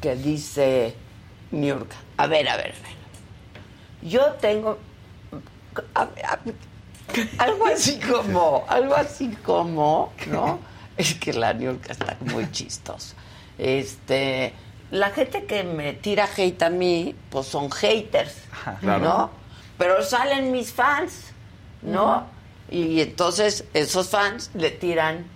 que 0.00 0.16
dice 0.16 0.94
New 1.50 1.68
York. 1.76 1.92
A 2.16 2.26
ver, 2.26 2.48
a 2.48 2.56
ver, 2.56 2.68
a 2.72 2.88
ver. 2.88 2.94
Yo 4.10 4.32
tengo 4.40 4.78
a- 5.94 6.02
a- 6.02 6.38
algo 7.38 7.66
así 7.66 7.98
como, 8.00 8.64
algo 8.68 8.94
así 8.94 9.28
como, 9.44 10.12
¿no? 10.26 10.58
Es 10.96 11.14
que 11.14 11.32
la 11.32 11.52
New 11.52 11.72
York 11.72 11.86
está 11.90 12.16
muy 12.20 12.50
chistosa. 12.52 13.14
Este, 13.58 14.52
la 14.90 15.10
gente 15.10 15.44
que 15.44 15.64
me 15.64 15.92
tira 15.94 16.28
hate 16.36 16.62
a 16.62 16.70
mí, 16.70 17.14
pues 17.30 17.46
son 17.46 17.70
haters, 17.70 18.34
claro. 18.80 19.04
¿no? 19.04 19.30
Pero 19.78 20.02
salen 20.04 20.52
mis 20.52 20.72
fans, 20.72 21.32
¿no? 21.82 22.26
Y 22.70 23.00
entonces 23.00 23.64
esos 23.74 24.08
fans 24.08 24.50
le 24.54 24.70
tiran 24.70 25.26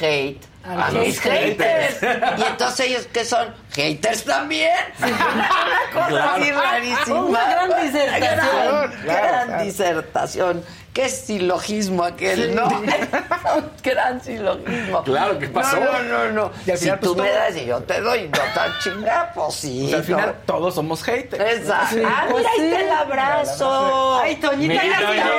hate 0.00 0.40
a 0.64 0.86
hater. 0.90 1.06
mis 1.06 1.20
haters. 1.20 1.96
Y 2.38 2.42
entonces 2.42 2.80
ellos 2.86 3.06
que 3.12 3.24
son 3.24 3.52
haters 3.72 4.24
también. 4.24 4.70
Una 5.00 5.48
cosa 5.92 6.08
Claro. 6.08 6.30
así 6.42 6.50
rarísima. 6.52 7.20
Una 7.24 7.44
gran 7.50 7.82
disertación. 7.82 8.20
Gran, 8.20 8.38
Claro, 8.38 8.92
gran 9.04 9.46
claro. 9.48 9.64
disertación. 9.64 10.64
Qué 10.92 11.08
silogismo 11.08 12.02
aquel. 12.02 12.54
¿no? 12.54 12.66
Un 12.66 12.86
gran 13.84 14.20
silogismo. 14.20 15.02
Claro, 15.04 15.38
¿qué 15.38 15.46
pasó? 15.48 15.76
No, 15.78 16.02
no, 16.02 16.24
no. 16.26 16.32
no. 16.32 16.52
Y 16.66 16.70
al 16.72 16.78
si 16.78 16.84
final, 16.84 17.00
tú 17.00 17.14
pues, 17.14 17.26
me 17.26 17.30
todo- 17.32 17.38
das 17.44 17.56
y 17.56 17.64
yo 17.66 17.80
te 17.84 18.00
doy, 18.00 18.28
no 18.28 18.38
tan 18.54 18.72
chingada, 18.82 19.32
pues 19.32 19.54
sí. 19.54 19.82
Pues 19.84 19.94
al 19.94 20.04
final 20.04 20.34
todos 20.46 20.74
somos 20.74 21.02
haters. 21.04 21.58
Exacto. 21.60 21.94
Sí, 21.96 22.02
ah, 22.04 22.26
pues 22.28 22.44
mira, 22.44 22.50
ahí 22.58 22.68
está 22.70 22.80
el 22.80 22.90
abrazo. 22.90 24.18
Ay, 24.20 24.36
Toñita, 24.36 24.82
Mira, 24.82 24.98
mira. 25.10 25.30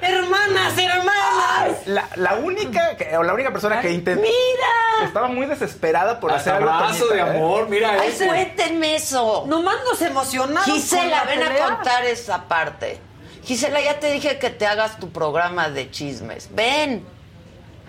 Hermanas, 0.00 0.72
hermanas. 0.78 1.86
La, 1.86 2.08
la 2.16 2.34
única 2.34 2.96
que- 2.96 3.16
o 3.16 3.22
la 3.22 3.32
única 3.34 3.50
persona 3.52 3.80
que 3.80 3.90
intentó 3.92 4.20
Mira. 4.22 5.06
estaba 5.06 5.28
muy 5.28 5.46
desesperada 5.46 6.20
por 6.20 6.32
hacer 6.32 6.54
algo. 6.54 6.70
abrazo 6.70 7.06
de 7.08 7.18
¿eh? 7.18 7.20
amor, 7.22 7.68
mira 7.68 7.92
Ay, 8.00 8.08
ese. 8.10 8.26
cuéntenme 8.26 8.96
eso. 8.96 9.44
Nomás 9.46 9.76
nos 9.90 10.00
emocionamos. 10.02 10.64
Gisela, 10.64 11.24
ven 11.24 11.42
a 11.42 11.56
contar 11.76 12.04
esa 12.04 12.42
parte. 12.46 13.00
Gisela, 13.44 13.80
ya 13.80 13.98
te 13.98 14.10
dije 14.12 14.38
que 14.38 14.50
te 14.50 14.66
hagas 14.66 14.98
tu 15.00 15.10
programa 15.10 15.68
de 15.68 15.90
chismes. 15.90 16.48
Ven. 16.52 17.04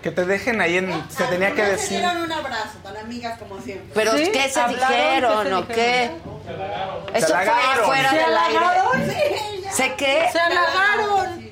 Que 0.02 0.10
te 0.10 0.24
dejen 0.26 0.60
ahí 0.60 0.76
en. 0.76 0.90
Se 1.10 1.24
tenía 1.24 1.52
que 1.54 1.62
Algunas 1.62 1.80
se 1.80 1.94
decir. 1.94 1.98
dieron 2.00 2.22
un 2.22 2.32
abrazo, 2.32 2.78
tan 2.82 2.96
amigas 2.96 3.38
como 3.38 3.60
siempre. 3.62 3.90
¿Pero 3.94 4.12
¿Sí? 4.18 4.30
qué 4.32 4.48
se 4.50 4.60
¿Hablaron? 4.60 4.88
dijeron 5.44 5.66
¿Qué 5.66 5.74
se 5.74 6.14
o 6.24 6.36
qué? 6.44 7.18
Eso 7.18 7.26
Se 7.26 7.32
fue 7.32 7.36
halagaron. 7.42 7.84
fuera 7.86 8.10
¿Se 8.10 8.16
del 8.16 8.24
aire. 8.36 8.58
halagaron? 8.58 9.02
¿Sé 9.72 9.94
qué? 9.96 10.28
Se 10.30 10.38
halagaron. 10.38 11.50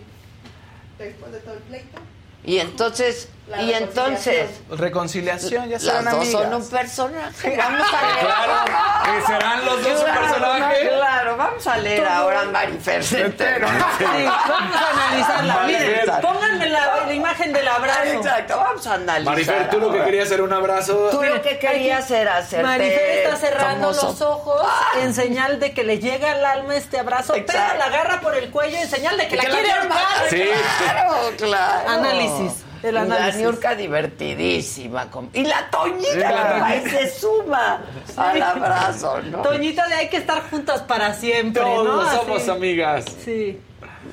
Después 0.99 1.33
de 1.33 1.39
todo 1.39 1.55
el 1.55 1.61
pleito. 1.61 1.99
Y 2.45 2.59
entonces, 2.59 3.29
y 3.61 3.73
entonces 3.73 4.51
Reconciliación, 4.71 5.69
ya 5.69 5.79
serán 5.79 6.05
las 6.05 6.15
dos 6.15 6.23
amigas. 6.25 6.43
son 6.43 6.55
un 6.55 6.69
personaje. 6.69 7.57
Vamos 7.59 7.87
a 7.93 8.07
leer. 8.15 8.27
Claro, 8.27 8.65
que 9.05 9.27
serán 9.27 9.67
los 9.67 9.83
dos 9.85 9.99
un 10.01 10.05
personaje. 10.27 10.89
Claro, 10.89 11.37
vamos 11.37 11.67
a 11.67 11.77
leer 11.79 12.07
ahora 12.07 12.41
a 12.43 12.45
Marifer 12.45 13.05
Centeno. 13.05 13.67
Sí, 13.99 14.05
vamos 14.25 14.77
a 14.77 14.91
analizarla. 14.91 15.63
Miren, 15.67 16.01
pónganme 16.21 16.69
la, 16.69 17.05
la 17.07 17.13
imagen 17.13 17.53
del 17.53 17.69
abrazo. 17.69 18.03
Exacto, 18.05 18.57
vamos 18.57 18.87
a 18.87 18.95
analizar. 18.95 19.25
Marifer, 19.33 19.71
tú 19.71 19.79
lo 19.79 19.93
que 19.93 20.03
querías 20.05 20.31
era 20.31 20.43
un 20.43 20.53
abrazo. 20.53 21.09
Tú 21.11 21.23
lo 21.23 21.41
que 21.43 21.59
querías 21.59 22.11
era 22.11 22.39
hacerte 22.39 22.65
Marifer 22.65 23.11
está 23.25 23.37
cerrando 23.37 23.89
famoso. 23.95 24.07
los 24.09 24.21
ojos 24.23 24.63
en 25.01 25.15
señal 25.15 25.61
de 25.61 25.73
que 25.73 25.85
le 25.85 25.99
llega 25.99 26.33
al 26.33 26.45
alma 26.45 26.75
este 26.77 26.99
abrazo, 26.99 27.33
pero 27.35 27.45
Exacto. 27.47 27.79
la 27.79 27.85
agarra 27.87 28.21
por 28.21 28.35
el 28.35 28.51
cuello 28.51 28.77
en 28.79 28.89
señal 28.89 29.17
de 29.17 29.29
que, 29.29 29.37
la 29.37 29.43
Que 29.43 29.49
la 29.49 29.55
quiere 29.55 29.73
ahorcar. 29.73 29.99
Sí. 30.31 30.45
Claro, 30.79 31.15
claro. 31.39 31.89
Análisis, 31.91 32.53
el 32.83 32.97
análisis. 32.97 33.35
La 33.35 33.41
Niurka 33.41 33.75
divertidísima. 33.75 35.11
com- 35.11 35.29
Y 35.33 35.45
la 35.45 35.69
Toñita, 35.71 36.31
la 36.33 36.59
Toñita. 36.59 36.91
se 36.91 37.11
suma 37.21 37.81
al 38.17 38.43
abrazo, 38.43 39.21
¿no? 39.23 39.39
Toñita 39.43 39.87
de 39.89 39.95
hay 39.95 40.09
que 40.09 40.17
estar 40.19 40.43
juntas 40.51 40.83
para 40.83 41.15
siempre, 41.15 41.63
¿no? 41.63 41.75
Todos 41.85 42.09
Así. 42.09 42.17
somos 42.19 42.49
amigas. 42.49 43.05
Sí. 43.25 43.61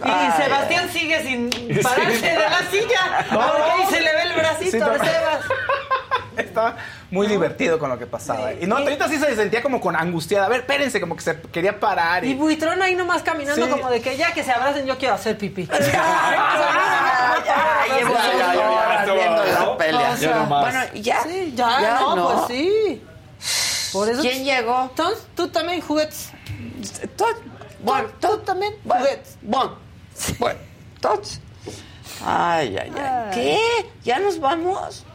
Y 0.06 0.08
Ay, 0.08 0.32
Sebastián 0.38 0.90
sigue 0.90 1.22
sin 1.24 1.50
pararse 1.84 2.16
Sí. 2.16 2.22
de 2.22 2.34
la 2.36 2.60
silla, 2.72 3.26
porque 3.30 3.62
ahí 3.72 3.86
se 3.90 4.02
le 4.02 4.14
ve 4.16 4.22
el 4.24 4.34
bracito 4.34 4.72
Sí, 4.72 4.78
no. 4.80 4.86
Sebas. 4.94 5.40
Estaba 6.38 6.78
muy 7.12 7.28
divertido 7.28 7.80
con 7.80 7.90
lo 7.90 7.98
que 7.98 8.06
pasaba. 8.06 8.54
Y 8.54 8.66
no, 8.68 8.78
ahorita 8.78 9.08
sí 9.08 9.18
se 9.18 9.36
sentía 9.36 9.62
como 9.64 9.82
con 9.82 9.96
angustiada. 9.96 10.46
A 10.46 10.50
ver, 10.50 10.60
espérense, 10.62 11.00
como 11.02 11.16
que 11.16 11.22
se 11.22 11.40
quería 11.42 11.80
parar. 11.80 12.24
Y 12.24 12.32
Y... 12.32 12.36
Buitrón 12.36 12.82
ahí 12.82 12.96
nomás 12.96 13.24
caminando 13.24 13.66
Sí. 13.66 13.72
como 13.72 13.90
de 13.90 14.02
que 14.02 14.16
ya 14.18 14.34
que 14.34 14.44
se 14.44 14.52
abracen 14.52 14.86
yo 14.86 14.98
quiero 14.98 15.16
hacer 15.16 15.38
pipí. 15.38 15.68
Ya, 15.68 15.80
ya, 17.46 17.98
llevo 17.98 18.14
Ya, 18.14 19.06
ya, 19.06 19.60
¿no? 19.60 19.78
pelea. 19.78 20.12
O 20.12 20.18
sea, 20.18 20.30
Ya 20.30 20.36
nomás. 20.36 20.62
Bueno, 20.62 20.80
ya. 20.96 21.24
Sí, 21.24 21.54
ya, 21.56 22.00
no, 22.00 22.46
pues 22.48 22.48
sí. 22.48 23.04
Por 23.94 24.08
eso 24.10 24.22
¿Quién 24.22 24.44
llegó? 24.44 24.84
Entonces, 24.84 25.26
tú 25.36 25.48
también 25.48 25.82
juguetes. 25.82 26.30
Tú- 27.16 27.26
Bueno, 27.82 28.10
Tú 28.20 28.38
también 28.40 28.74
bueno, 28.84 29.04
juguetes. 29.06 29.38
bueno, 29.42 29.78
bueno. 30.38 30.60
Ay, 32.26 32.78
ay, 32.78 32.92
ay. 32.94 33.02
Ay. 33.02 33.32
¿Qué? 33.34 33.60
¿Ya 34.04 34.20
nos 34.20 34.40
vamos? 34.40 35.06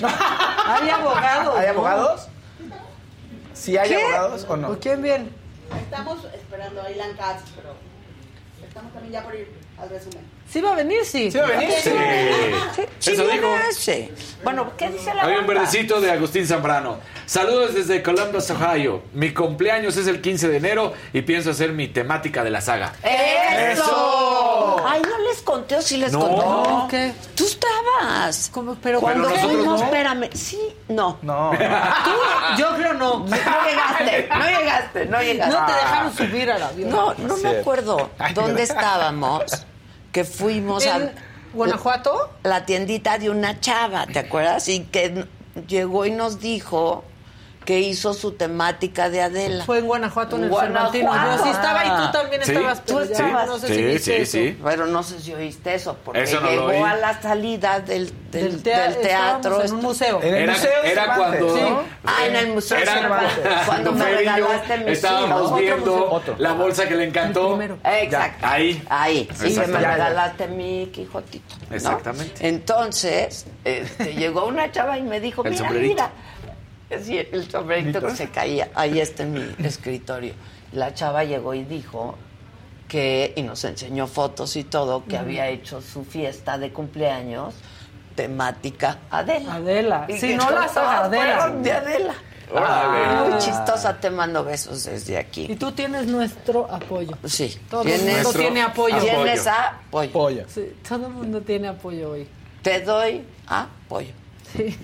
Hay 0.66 0.88
abogados. 0.90 1.56
¿Hay 1.56 1.66
¿no? 1.66 1.72
abogados? 1.72 2.28
¿Sí 3.54 3.76
hay 3.76 3.90
¿Qué? 3.90 3.96
abogados 4.02 4.46
o 4.48 4.56
no? 4.56 4.68
¿Por 4.68 4.80
quién 4.80 5.02
viene? 5.02 5.28
Estamos 5.82 6.24
esperando 6.32 6.82
a 6.82 6.90
Ilan 6.90 7.14
Katz, 7.16 7.42
pero 7.54 7.74
estamos 8.66 8.92
también 8.92 9.12
ya 9.12 9.22
por 9.22 9.34
ir 9.34 9.52
al 9.78 9.90
resumen. 9.90 10.24
¿Sí 10.52 10.60
va 10.60 10.72
a 10.72 10.74
venir? 10.74 11.04
Sí. 11.04 11.30
¿Sí 11.30 11.38
va 11.38 11.44
a 11.44 11.48
venir? 11.48 11.70
Sí. 11.82 11.90
Sí, 12.98 13.12
Eso 13.12 13.26
dijo. 13.28 13.46
sí. 13.72 14.10
Bueno, 14.42 14.72
¿qué 14.76 14.88
dice 14.90 15.14
la 15.14 15.22
Hay 15.24 15.36
un 15.36 15.46
verdecito 15.46 16.00
de 16.00 16.10
Agustín 16.10 16.46
Zambrano. 16.46 16.98
Saludos 17.26 17.74
desde 17.74 18.02
Columbus, 18.02 18.50
Ohio. 18.50 19.02
Mi 19.12 19.32
cumpleaños 19.32 19.96
es 19.96 20.08
el 20.08 20.20
15 20.20 20.48
de 20.48 20.56
enero 20.56 20.92
y 21.12 21.22
pienso 21.22 21.50
hacer 21.52 21.72
mi 21.72 21.86
temática 21.88 22.42
de 22.42 22.50
la 22.50 22.60
saga. 22.60 22.92
¡Eso! 23.04 24.82
Ay, 24.86 25.02
no 25.02 25.18
les 25.28 25.40
conté 25.42 25.76
o 25.76 25.82
sí 25.82 25.96
les 25.98 26.12
No. 26.12 26.18
conté. 26.20 26.36
No, 26.44 26.88
¿qué? 26.90 27.12
Tú 27.36 27.44
estabas. 27.46 28.50
¿Cómo? 28.52 28.76
Pero 28.82 29.00
Cuando 29.00 29.28
Pero 29.28 29.40
fuimos, 29.40 29.80
no. 29.80 29.84
espérame. 29.86 30.30
Sí, 30.34 30.60
no. 30.88 31.18
No. 31.22 31.52
Tú, 31.52 32.58
yo 32.58 32.76
creo 32.76 32.94
no. 32.94 33.18
No 33.20 33.26
llegaste, 33.26 34.28
no 34.28 34.44
llegaste, 34.46 35.06
no 35.06 35.20
llegaste. 35.22 35.54
No 35.56 35.66
te 35.66 35.72
dejaron 35.72 36.16
subir 36.16 36.50
al 36.50 36.62
avión. 36.62 36.90
No, 36.90 37.14
no 37.14 37.34
me 37.36 37.40
Cierto. 37.40 37.60
acuerdo 37.60 38.10
dónde 38.34 38.52
no. 38.54 38.58
estábamos, 38.58 39.66
que 40.12 40.24
fuimos 40.24 40.84
¿En 40.84 40.90
a 40.90 41.12
Guanajuato? 41.52 42.30
la 42.42 42.64
tiendita 42.66 43.18
de 43.18 43.30
una 43.30 43.60
chava, 43.60 44.06
¿te 44.06 44.18
acuerdas? 44.18 44.68
Y 44.68 44.80
que 44.84 45.26
llegó 45.68 46.06
y 46.06 46.10
nos 46.10 46.40
dijo 46.40 47.04
que 47.64 47.78
hizo 47.78 48.14
su 48.14 48.32
temática 48.32 49.10
de 49.10 49.20
Adela. 49.22 49.64
Fue 49.64 49.78
en 49.78 49.86
Guanajuato 49.86 50.36
en 50.36 50.44
el 50.44 50.48
Guanajuato. 50.50 50.92
Cervantino. 50.92 51.36
Yo 51.36 51.42
sí 51.44 51.50
estaba 51.50 51.84
y 51.84 51.88
tú 52.06 52.12
también 52.12 52.42
Sí. 52.44 52.52
estabas. 52.52 52.84
Tú 52.84 52.94
pero 52.94 53.04
estabas. 53.12 53.46
No 53.46 53.58
sé 53.58 53.66
si 53.68 53.74
Sí, 53.74 53.82
viste 53.84 54.26
sí, 54.26 54.38
eso. 54.48 54.58
Pero 54.64 54.86
no 54.86 55.02
sé 55.02 55.20
si 55.20 55.34
oíste 55.34 55.74
eso, 55.74 55.96
porque 56.04 56.22
Eso 56.22 56.40
no 56.40 56.50
lo 56.50 56.70
llegó 56.72 56.84
a 56.86 56.96
la 56.96 57.20
salida 57.20 57.78
del, 57.80 58.12
del, 58.30 58.52
Del, 58.52 58.62
tea- 58.62 58.88
del 58.90 59.00
teatro. 59.02 59.62
en 59.62 59.72
un 59.74 59.82
museo. 59.82 60.20
En 60.22 60.34
el 60.34 60.42
Era, 60.44 60.52
Museo 60.54 60.82
de 60.82 60.90
era 60.92 61.14
cuando. 61.16 61.56
¿no? 61.56 61.82
Ah, 62.06 62.26
en 62.26 62.36
el 62.36 62.48
Museo 62.48 62.78
Era 62.78 62.92
Cervantes. 62.94 63.38
Cuando 63.66 63.92
me 63.92 64.04
regalaste 64.04 64.78
mi 64.78 64.90
Estábamos 64.92 65.58
viendo. 65.58 66.10
Otro. 66.10 66.34
la 66.38 66.52
bolsa 66.54 66.88
que 66.88 66.94
le 66.96 67.04
encantó. 67.04 67.60
Exacto. 67.84 68.46
Ahí. 68.46 68.82
Ahí, 68.88 69.28
sí, 69.34 69.54
me 69.68 69.78
regalaste 69.78 70.48
mi 70.48 70.86
Quijotito. 70.86 71.54
¿no? 71.68 71.76
Exactamente. 71.76 72.48
Entonces, 72.48 73.46
este, 73.64 74.14
llegó 74.14 74.46
una 74.46 74.72
chava 74.72 74.98
y 74.98 75.02
me 75.02 75.20
dijo, 75.20 75.44
mira, 75.44 75.70
mira. 75.70 76.10
Sí, 77.04 77.18
el 77.18 77.50
sombrerito 77.50 78.00
que 78.00 78.10
se 78.16 78.28
caía. 78.30 78.70
Ahí 78.74 78.98
está 79.00 79.22
en 79.22 79.32
mi 79.32 79.54
escritorio. 79.66 80.34
La 80.72 80.92
chava 80.94 81.24
llegó 81.24 81.54
y 81.54 81.64
dijo 81.64 82.16
que, 82.88 83.32
y 83.36 83.42
nos 83.42 83.64
enseñó 83.64 84.06
fotos 84.08 84.56
y 84.56 84.64
todo, 84.64 85.04
que 85.04 85.16
había 85.16 85.48
hecho 85.48 85.80
su 85.80 86.04
fiesta 86.04 86.58
de 86.58 86.72
cumpleaños 86.72 87.54
temática 88.16 88.98
Adela. 89.10 89.54
Adela. 89.54 90.06
Y 90.08 90.18
Si 90.18 90.34
no 90.34 90.44
la 90.50 90.56
todas 90.66 90.72
saga 90.74 91.04
Adela. 91.04 91.36
fueron 91.40 91.62
de 91.62 91.72
Adela. 91.72 92.14
Ah. 92.54 93.26
Muy 93.28 93.38
chistosa, 93.38 93.96
te 94.00 94.10
mando 94.10 94.42
besos 94.44 94.82
desde 94.84 95.12
Y 95.12 95.16
aquí. 95.16 95.54
tú 95.54 95.70
tienes 95.70 96.06
nuestro 96.08 96.68
apoyo. 96.70 97.16
Sí. 97.24 97.56
Todo 97.70 97.82
el 97.82 97.88
Tienes- 97.88 98.14
mundo 98.24 98.32
tiene 98.32 98.62
apoyo. 98.62 98.98
Tienes 98.98 99.46
apoyo. 99.46 100.44
Sí, 100.48 100.72
todo 100.86 101.06
el 101.06 101.12
mundo 101.12 101.40
tiene 101.42 101.68
apoyo 101.68 102.10
hoy. 102.10 102.26
Te 102.62 102.80
doy 102.80 103.24
apoyo. 103.46 104.10
Sí. 104.52 104.76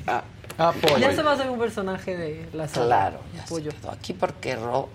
Apoyo. 0.58 0.98
Ya 0.98 1.14
se 1.14 1.22
va 1.22 1.32
a 1.32 1.34
hacer 1.34 1.50
un 1.50 1.58
personaje 1.58 2.16
de 2.16 2.48
la 2.52 2.66
saga. 2.68 2.86
Claro. 2.86 3.20
ya 3.34 3.40
se 3.40 3.44
Apoyo. 3.46 3.70
quedó 3.72 3.90
aquí 3.90 4.12
porque 4.14 4.56
Ro 4.56 4.88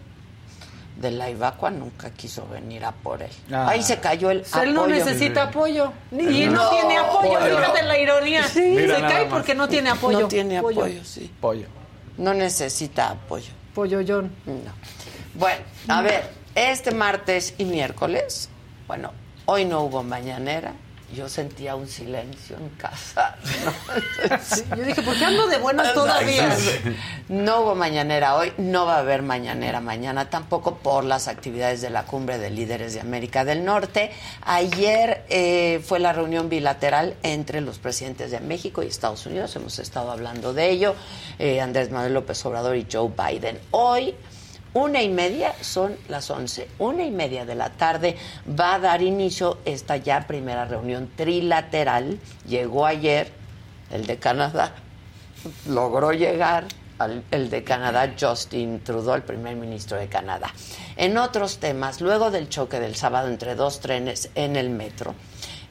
de 0.97 1.11
la 1.11 1.29
Ibacua 1.29 1.71
nunca 1.71 2.11
quiso 2.11 2.47
venir 2.47 2.83
a 2.85 2.91
por 2.91 3.21
él. 3.21 3.31
Ah. 3.51 3.69
Ahí 3.69 3.81
se 3.81 3.99
cayó 3.99 4.29
el 4.31 4.39
Él 4.61 4.73
no 4.73 4.81
apoyo. 4.81 4.95
necesita 4.95 5.43
apoyo. 5.43 5.91
Y 6.11 6.45
no, 6.45 6.51
No, 6.53 6.69
tiene 6.69 6.97
apoyo. 6.97 7.37
apoyo. 7.37 7.57
Fíjate 7.57 7.83
la 7.83 7.97
ironía. 7.97 8.43
Se 8.47 8.87
cae 9.01 9.23
más. 9.25 9.33
porque 9.33 9.55
no 9.55 9.67
tiene 9.67 9.89
apoyo. 9.89 10.19
No 10.21 10.27
tiene 10.27 10.57
apoyo, 10.57 11.03
sí. 11.03 11.31
Pollo. 11.39 11.67
No 12.17 12.33
necesita 12.33 13.11
apoyo. 13.11 13.51
Pollo 13.73 14.01
John. 14.07 14.31
No. 14.45 14.53
Bueno, 15.35 15.63
a 15.87 16.01
ver, 16.01 16.29
este 16.55 16.91
martes 16.91 17.53
y 17.57 17.63
miércoles, 17.65 18.49
bueno, 18.85 19.11
hoy 19.45 19.63
no 19.65 19.81
hubo 19.83 20.03
mañanera. 20.03 20.73
Yo 21.15 21.27
sentía 21.27 21.75
un 21.75 21.87
silencio 21.87 22.57
en 22.57 22.69
casa. 22.69 23.35
¿no? 23.65 24.37
Sí, 24.43 24.63
Yo 24.77 24.83
dije, 24.83 25.01
¿por 25.01 25.17
qué 25.17 25.25
ando 25.25 25.47
de 25.47 25.57
buenas 25.57 25.93
todavía? 25.93 26.55
No 27.27 27.61
hubo 27.61 27.75
mañanera 27.75 28.35
hoy, 28.35 28.53
no 28.57 28.85
va 28.85 28.95
a 28.95 28.99
haber 28.99 29.21
mañanera 29.21 29.81
mañana 29.81 30.29
tampoco 30.29 30.77
por 30.77 31.03
las 31.03 31.27
actividades 31.27 31.81
de 31.81 31.89
la 31.89 32.03
cumbre 32.03 32.37
de 32.37 32.49
líderes 32.49 32.93
de 32.93 33.01
América 33.01 33.45
del 33.45 33.65
Norte. 33.65 34.11
Ayer 34.41 35.25
eh, 35.29 35.81
fue 35.85 35.99
la 35.99 36.13
reunión 36.13 36.49
bilateral 36.49 37.15
entre 37.23 37.61
los 37.61 37.79
presidentes 37.79 38.31
de 38.31 38.39
México 38.39 38.83
y 38.83 38.87
Estados 38.87 39.25
Unidos, 39.25 39.55
hemos 39.55 39.79
estado 39.79 40.11
hablando 40.11 40.53
de 40.53 40.69
ello, 40.69 40.95
eh, 41.39 41.61
Andrés 41.61 41.91
Manuel 41.91 42.13
López 42.13 42.45
Obrador 42.45 42.75
y 42.75 42.87
Joe 42.91 43.09
Biden. 43.09 43.59
Hoy 43.71 44.15
una 44.73 45.01
y 45.01 45.09
media, 45.09 45.53
son 45.61 45.97
las 46.07 46.29
once, 46.29 46.67
una 46.79 47.03
y 47.03 47.11
media 47.11 47.45
de 47.45 47.55
la 47.55 47.69
tarde 47.71 48.15
va 48.59 48.75
a 48.75 48.79
dar 48.79 49.01
inicio 49.01 49.57
esta 49.65 49.97
ya 49.97 50.25
primera 50.27 50.65
reunión 50.65 51.09
trilateral. 51.15 52.19
Llegó 52.47 52.85
ayer 52.85 53.31
el 53.91 54.05
de 54.07 54.17
Canadá, 54.17 54.73
logró 55.67 56.11
llegar 56.13 56.65
al- 56.99 57.23
el 57.31 57.49
de 57.49 57.63
Canadá, 57.63 58.13
Justin 58.19 58.79
Trudeau, 58.83 59.15
el 59.15 59.23
primer 59.23 59.55
ministro 59.55 59.97
de 59.97 60.07
Canadá. 60.07 60.53
En 60.95 61.17
otros 61.17 61.57
temas, 61.57 61.99
luego 61.99 62.31
del 62.31 62.47
choque 62.47 62.79
del 62.79 62.95
sábado 62.95 63.27
entre 63.27 63.55
dos 63.55 63.79
trenes 63.79 64.29
en 64.35 64.55
el 64.55 64.69
metro, 64.69 65.15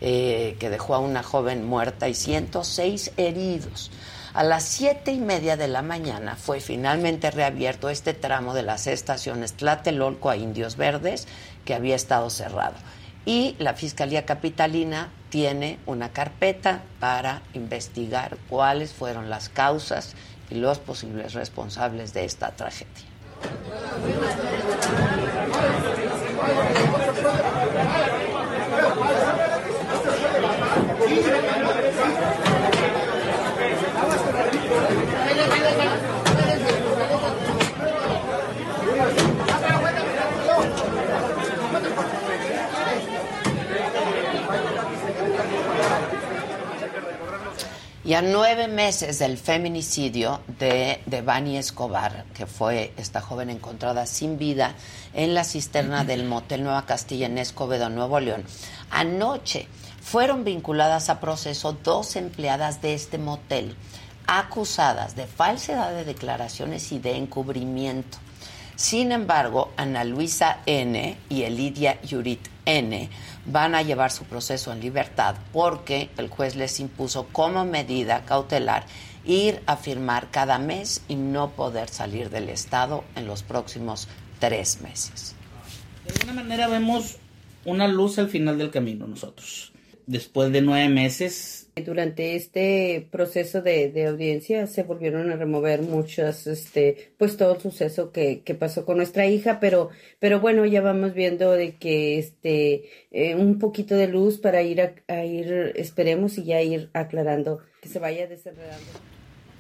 eh, 0.01 0.57
que 0.59 0.71
dejó 0.71 0.95
a 0.95 0.99
una 0.99 1.23
joven 1.23 1.65
muerta 1.65 2.09
y 2.09 2.15
106 2.15 3.13
heridos. 3.17 3.91
A 4.33 4.45
las 4.45 4.63
siete 4.63 5.11
y 5.11 5.19
media 5.19 5.57
de 5.57 5.67
la 5.67 5.83
mañana 5.83 6.37
fue 6.37 6.61
finalmente 6.61 7.33
reabierto 7.33 7.89
este 7.89 8.15
tramo 8.15 8.55
de 8.55 8.63
las 8.63 8.87
estaciones 8.87 9.55
Tlatelolco 9.55 10.31
a 10.31 10.37
Indios 10.37 10.77
Verdes, 10.77 11.27
que 11.65 11.75
había 11.75 11.97
estado 11.97 12.31
cerrado. 12.31 12.75
Y 13.27 13.57
la 13.59 13.75
Fiscalía 13.75 14.27
Capitalina 14.27 15.09
tiene 15.31 15.81
una 15.85 16.11
carpeta 16.11 16.83
para 17.01 17.43
investigar 17.55 18.39
cuáles 18.49 18.93
fueron 18.93 19.31
las 19.31 19.49
causas 19.49 20.15
y 20.49 20.55
los 20.55 20.79
posibles 20.79 21.35
responsables 21.35 22.15
de 22.15 22.25
esta 22.25 22.53
tragedia. 22.53 22.87
Y 48.11 48.15
a 48.15 48.23
nueve 48.23 48.67
meses 48.67 49.21
del 49.21 49.39
feminicidio 49.39 50.41
de, 50.59 51.01
de 51.07 51.23
Bani 51.23 51.57
Escobar, 51.57 52.25
que 52.35 52.45
fue 52.45 52.93
esta 52.97 53.21
joven 53.21 53.51
encontrada 53.51 54.05
sin 54.05 54.37
vida 54.37 54.75
en 55.15 55.33
la 55.33 55.45
cisterna 55.45 56.03
del 56.05 56.25
motel 56.25 56.65
Nueva 56.65 56.87
Castilla 56.87 57.27
en 57.27 57.39
Escobedo, 57.39 57.89
Nuevo 57.89 58.19
León, 58.19 58.43
anoche 58.91 59.69
fueron 60.03 60.43
vinculadas 60.43 61.09
a 61.09 61.21
proceso 61.21 61.73
dos 61.73 62.17
empleadas 62.17 62.83
de 62.83 62.95
este 62.95 63.17
motel 63.17 63.77
acusadas 64.27 65.15
de 65.15 65.29
falsedad 65.29 65.95
de 65.95 66.05
declaraciones 66.05 66.91
y 66.91 66.99
de 66.99 67.17
encubrimiento. 67.17 68.19
Sin 68.75 69.13
embargo, 69.13 69.71
Ana 69.77 70.03
Luisa 70.03 70.63
N. 70.67 71.17
y 71.29 71.43
Elidia 71.43 72.03
Yurit 72.03 72.49
N. 72.65 73.09
van 73.51 73.75
a 73.75 73.83
llevar 73.83 74.11
su 74.11 74.25
proceso 74.25 74.73
en 74.73 74.81
libertad 74.81 75.37
porque 75.53 76.09
el 76.17 76.29
juez 76.29 76.57
les 76.57 76.81
impuso 76.81 77.27
como 77.33 77.65
medida 77.65 78.25
cautelar 78.25 78.85
ir 79.25 79.61
a 79.67 79.77
firmar 79.77 80.31
cada 80.31 80.59
mes 80.59 81.03
y 81.09 81.15
no 81.15 81.51
poder 81.51 81.89
salir 81.89 82.31
del 82.31 82.49
Estado 82.49 83.05
en 83.17 83.27
los 83.27 83.43
próximos 83.43 84.09
tres 84.39 84.81
meses. 84.81 85.35
De 86.07 86.13
alguna 86.13 86.43
manera 86.43 86.69
vemos 86.69 87.17
una 87.65 87.87
luz 87.87 88.19
al 88.19 88.29
final 88.29 88.59
del 88.59 88.71
camino 88.71 89.07
nosotros. 89.07 89.73
Después 90.07 90.51
de 90.53 90.63
nueve 90.63 90.89
meses 90.89 91.60
durante 91.77 92.37
este 92.37 93.09
proceso 93.11 93.63
de, 93.63 94.07
audiencia 94.07 94.67
se 94.67 94.83
volvieron 94.83 95.31
a 95.31 95.37
remover 95.37 95.83
muchas, 95.83 96.47
este, 96.47 97.13
pues 97.19 97.37
todo 97.37 97.55
el 97.55 97.61
suceso 97.61 98.13
que, 98.13 98.43
que 98.43 98.55
pasó 98.55 98.85
con 98.85 98.97
nuestra 98.97 99.27
hija, 99.27 99.61
pero, 99.61 99.91
pero 100.19 100.41
bueno, 100.41 100.65
ya 100.65 100.81
vamos 100.81 101.15
viendo 101.15 101.53
de 101.53 101.77
que 101.77 102.19
este, 102.19 102.91
eh, 103.11 103.35
un 103.35 103.59
poquito 103.59 103.95
de 103.95 104.09
luz 104.09 104.39
para 104.39 104.63
ir 104.63 104.83
a, 104.83 104.95
a, 105.09 105.25
ir, 105.25 105.73
esperemos 105.77 106.39
y 106.39 106.45
ya 106.45 106.61
ir 106.63 106.91
aclarando, 106.93 107.61
que 107.81 107.89
se 107.89 107.99
vaya 107.99 108.27
desenredando. 108.27 109.11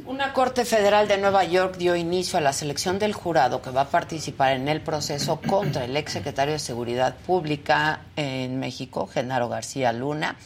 Una 0.07 0.32
Corte 0.32 0.65
Federal 0.65 1.09
de 1.09 1.19
Nueva 1.19 1.45
York 1.45 1.77
dio 1.77 1.95
inicio 1.95 2.39
a 2.39 2.41
la 2.41 2.53
selección 2.53 2.99
del 2.99 3.12
jurado 3.12 3.61
que 3.61 3.70
va 3.70 3.82
a 3.82 3.89
participar 3.89 4.53
en 4.53 4.69
el 4.69 4.81
proceso 4.81 5.41
contra 5.41 5.85
el 5.85 5.97
exsecretario 5.97 6.55
de 6.55 6.59
Seguridad 6.59 7.15
Pública 7.27 8.01
en 8.16 8.59
México, 8.59 9.07
Genaro 9.07 9.49
García 9.49 9.93
Luna. 9.93 10.37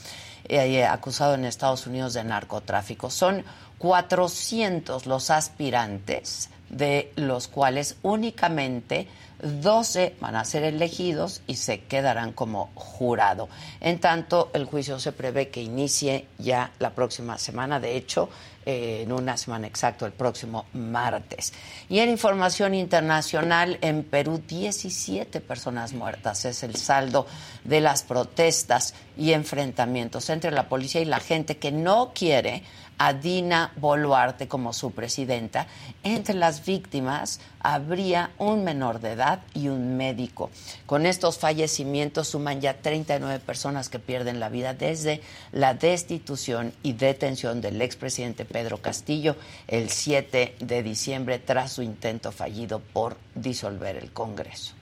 Eh, 0.46 0.84
acusado 0.84 1.34
en 1.34 1.46
Estados 1.46 1.86
Unidos 1.86 2.12
de 2.12 2.22
narcotráfico. 2.22 3.08
Son 3.08 3.44
400 3.78 5.06
los 5.06 5.30
aspirantes, 5.30 6.50
de 6.68 7.12
los 7.16 7.48
cuales 7.48 7.96
únicamente 8.02 9.08
12 9.42 10.16
van 10.20 10.36
a 10.36 10.44
ser 10.44 10.64
elegidos 10.64 11.42
y 11.46 11.56
se 11.56 11.80
quedarán 11.80 12.32
como 12.32 12.70
jurado. 12.74 13.48
En 13.80 14.00
tanto, 14.00 14.50
el 14.54 14.64
juicio 14.64 14.98
se 14.98 15.12
prevé 15.12 15.48
que 15.48 15.62
inicie 15.62 16.26
ya 16.38 16.72
la 16.78 16.90
próxima 16.90 17.38
semana. 17.38 17.80
De 17.80 17.96
hecho, 17.96 18.28
en 18.66 19.12
una 19.12 19.36
semana 19.36 19.66
exacta, 19.66 20.06
el 20.06 20.12
próximo 20.12 20.66
martes. 20.72 21.52
Y 21.88 21.98
en 21.98 22.10
información 22.10 22.74
internacional, 22.74 23.78
en 23.80 24.04
Perú, 24.04 24.42
17 24.46 25.40
personas 25.40 25.92
muertas. 25.92 26.44
Es 26.44 26.62
el 26.62 26.76
saldo 26.76 27.26
de 27.64 27.80
las 27.80 28.02
protestas 28.02 28.94
y 29.16 29.32
enfrentamientos 29.32 30.30
entre 30.30 30.50
la 30.50 30.68
policía 30.68 31.00
y 31.00 31.06
la 31.06 31.20
gente 31.20 31.56
que 31.56 31.72
no 31.72 32.12
quiere 32.14 32.62
a 32.98 33.12
Dina 33.12 33.72
Boluarte 33.76 34.48
como 34.48 34.72
su 34.72 34.92
presidenta. 34.92 35.66
Entre 36.02 36.34
las 36.34 36.64
víctimas 36.64 37.40
habría 37.60 38.30
un 38.38 38.64
menor 38.64 39.00
de 39.00 39.12
edad 39.12 39.40
y 39.54 39.68
un 39.68 39.96
médico. 39.96 40.50
Con 40.86 41.06
estos 41.06 41.38
fallecimientos 41.38 42.28
suman 42.28 42.60
ya 42.60 42.74
39 42.74 43.40
personas 43.40 43.88
que 43.88 43.98
pierden 43.98 44.40
la 44.40 44.48
vida 44.48 44.74
desde 44.74 45.20
la 45.52 45.74
destitución 45.74 46.72
y 46.82 46.92
detención 46.92 47.60
del 47.60 47.80
expresidente 47.82 48.44
Pedro 48.44 48.78
Castillo 48.78 49.36
el 49.66 49.90
7 49.90 50.56
de 50.60 50.82
diciembre 50.82 51.38
tras 51.38 51.72
su 51.72 51.82
intento 51.82 52.32
fallido 52.32 52.80
por 52.80 53.16
disolver 53.34 53.96
el 53.96 54.12
Congreso. 54.12 54.74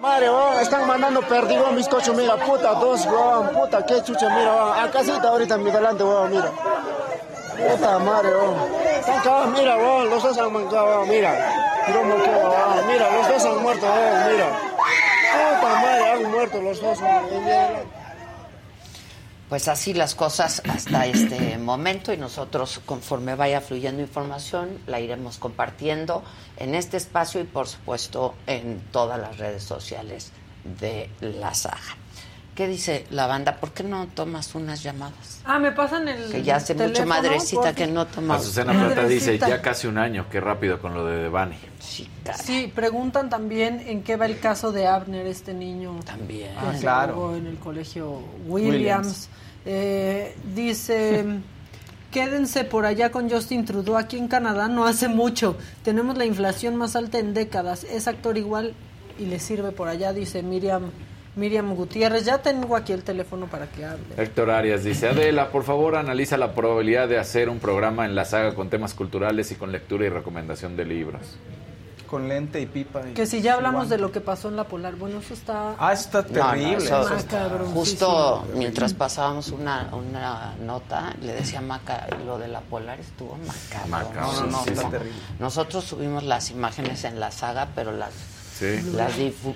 Madre, 0.00 0.28
oh, 0.28 0.60
están 0.60 0.86
mandando 0.86 1.20
perdido 1.22 1.66
a 1.66 1.72
mis 1.72 1.88
mira, 2.14 2.36
puta, 2.36 2.74
dos, 2.74 3.04
oh, 3.10 3.50
puta, 3.52 3.84
qué 3.84 4.00
chucha, 4.04 4.28
mira, 4.28 4.88
sí 5.02 5.10
está 5.10 5.28
ahorita 5.28 5.56
en 5.56 5.64
mi 5.64 5.72
delante, 5.72 6.04
mira. 6.30 6.52
Mira, 9.56 9.76
los 9.76 10.22
dos 10.22 10.36
mira. 11.06 11.36
Los 11.88 12.08
dos 12.48 12.86
mira. 12.86 13.10
Los 13.10 13.28
dos. 16.80 16.98
Pues 19.48 19.66
así 19.66 19.94
las 19.94 20.14
cosas 20.14 20.60
hasta 20.68 21.06
este 21.06 21.56
momento 21.56 22.12
y 22.12 22.18
nosotros 22.18 22.82
conforme 22.84 23.34
vaya 23.34 23.62
fluyendo 23.62 24.02
información 24.02 24.78
la 24.86 25.00
iremos 25.00 25.38
compartiendo 25.38 26.22
en 26.58 26.74
este 26.74 26.98
espacio 26.98 27.40
y 27.40 27.44
por 27.44 27.66
supuesto 27.66 28.34
en 28.46 28.82
todas 28.92 29.18
las 29.18 29.38
redes 29.38 29.62
sociales 29.62 30.32
de 30.78 31.08
la 31.20 31.54
saga. 31.54 31.96
¿Qué 32.58 32.66
dice 32.66 33.04
la 33.10 33.28
banda? 33.28 33.54
¿Por 33.54 33.70
qué 33.70 33.84
no 33.84 34.08
tomas 34.08 34.52
unas 34.56 34.82
llamadas? 34.82 35.42
Ah, 35.44 35.60
me 35.60 35.70
pasan 35.70 36.08
el 36.08 36.28
Que 36.28 36.42
ya 36.42 36.56
hace 36.56 36.74
mucho 36.74 37.06
madrecita 37.06 37.72
que 37.72 37.86
no 37.86 38.04
tomas. 38.04 38.40
Azucena 38.40 38.72
Plata 38.72 39.06
dice, 39.06 39.38
ya 39.38 39.62
casi 39.62 39.86
un 39.86 39.96
año, 39.96 40.26
qué 40.28 40.40
rápido 40.40 40.80
con 40.80 40.92
lo 40.92 41.06
de 41.06 41.18
Devani. 41.18 41.54
Sí, 41.78 42.10
sí, 42.42 42.72
preguntan 42.74 43.30
también 43.30 43.80
en 43.86 44.02
qué 44.02 44.16
va 44.16 44.26
el 44.26 44.40
caso 44.40 44.72
de 44.72 44.88
Abner, 44.88 45.24
este 45.28 45.54
niño. 45.54 46.00
También. 46.04 46.50
Ah, 46.58 46.72
claro. 46.80 47.36
En 47.36 47.46
el 47.46 47.58
colegio 47.58 48.24
Williams. 48.48 48.72
Williams. 48.74 49.28
Eh, 49.64 50.36
dice... 50.52 51.24
Quédense 52.10 52.64
por 52.64 52.86
allá 52.86 53.12
con 53.12 53.30
Justin 53.30 53.66
Trudeau. 53.66 53.96
Aquí 53.96 54.16
en 54.16 54.26
Canadá 54.26 54.66
no 54.66 54.84
hace 54.84 55.06
mucho. 55.06 55.58
Tenemos 55.84 56.18
la 56.18 56.24
inflación 56.24 56.74
más 56.74 56.96
alta 56.96 57.18
en 57.20 57.34
décadas. 57.34 57.84
Es 57.84 58.08
actor 58.08 58.36
igual 58.36 58.74
y 59.16 59.26
le 59.26 59.38
sirve 59.38 59.70
por 59.70 59.88
allá, 59.88 60.12
dice 60.12 60.42
Miriam 60.42 60.90
Miriam 61.38 61.74
Gutiérrez. 61.74 62.24
Ya 62.24 62.38
tengo 62.38 62.76
aquí 62.76 62.92
el 62.92 63.02
teléfono 63.04 63.46
para 63.46 63.66
que 63.68 63.84
hable. 63.84 64.04
Héctor 64.16 64.50
Arias 64.50 64.84
dice, 64.84 65.08
Adela, 65.08 65.50
por 65.50 65.64
favor 65.64 65.96
analiza 65.96 66.36
la 66.36 66.54
probabilidad 66.54 67.08
de 67.08 67.18
hacer 67.18 67.48
un 67.48 67.60
programa 67.60 68.04
en 68.04 68.14
la 68.14 68.24
saga 68.24 68.54
con 68.54 68.68
temas 68.68 68.94
culturales 68.94 69.50
y 69.52 69.54
con 69.54 69.72
lectura 69.72 70.06
y 70.06 70.08
recomendación 70.08 70.76
de 70.76 70.84
libros. 70.84 71.38
Con 72.06 72.26
lente 72.26 72.58
y 72.58 72.64
pipa. 72.64 73.02
que 73.14 73.26
si 73.26 73.42
ya 73.42 73.52
hablamos 73.54 73.90
de 73.90 73.98
lo 73.98 74.10
que 74.10 74.22
pasó 74.22 74.48
en 74.48 74.56
la 74.56 74.64
Polar, 74.64 74.96
bueno, 74.96 75.18
eso 75.18 75.34
está... 75.34 75.74
Ah, 75.78 75.92
está 75.92 76.24
terrible. 76.24 76.90
justo 77.74 78.46
mientras 78.54 78.94
pasábamos 78.94 79.50
una, 79.50 79.90
una 79.92 80.54
nota, 80.56 81.14
le 81.20 81.34
decía 81.34 81.60
Maca, 81.60 82.06
lo 82.24 82.38
de 82.38 82.48
la 82.48 82.60
Polar 82.62 82.98
estuvo 82.98 83.36
macabro. 83.36 84.08
no, 84.14 84.46
no, 84.46 84.64
está 84.64 84.88
terrible. 84.88 85.18
Nosotros 85.38 85.84
subimos 85.84 86.22
las 86.22 86.50
imágenes 86.50 87.04
en 87.04 87.20
la 87.20 87.30
saga, 87.30 87.68
pero 87.74 87.92
las 87.92 88.14
Sí. 88.58 88.80
Las 88.94 89.12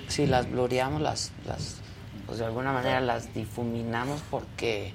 si 0.07 0.25
las 0.25 0.49
gloriamos, 0.49 1.01
las, 1.01 1.31
las, 1.45 1.77
pues 2.25 2.39
de 2.39 2.45
alguna 2.45 2.71
manera 2.71 3.01
las 3.01 3.33
difuminamos 3.33 4.21
porque 4.29 4.93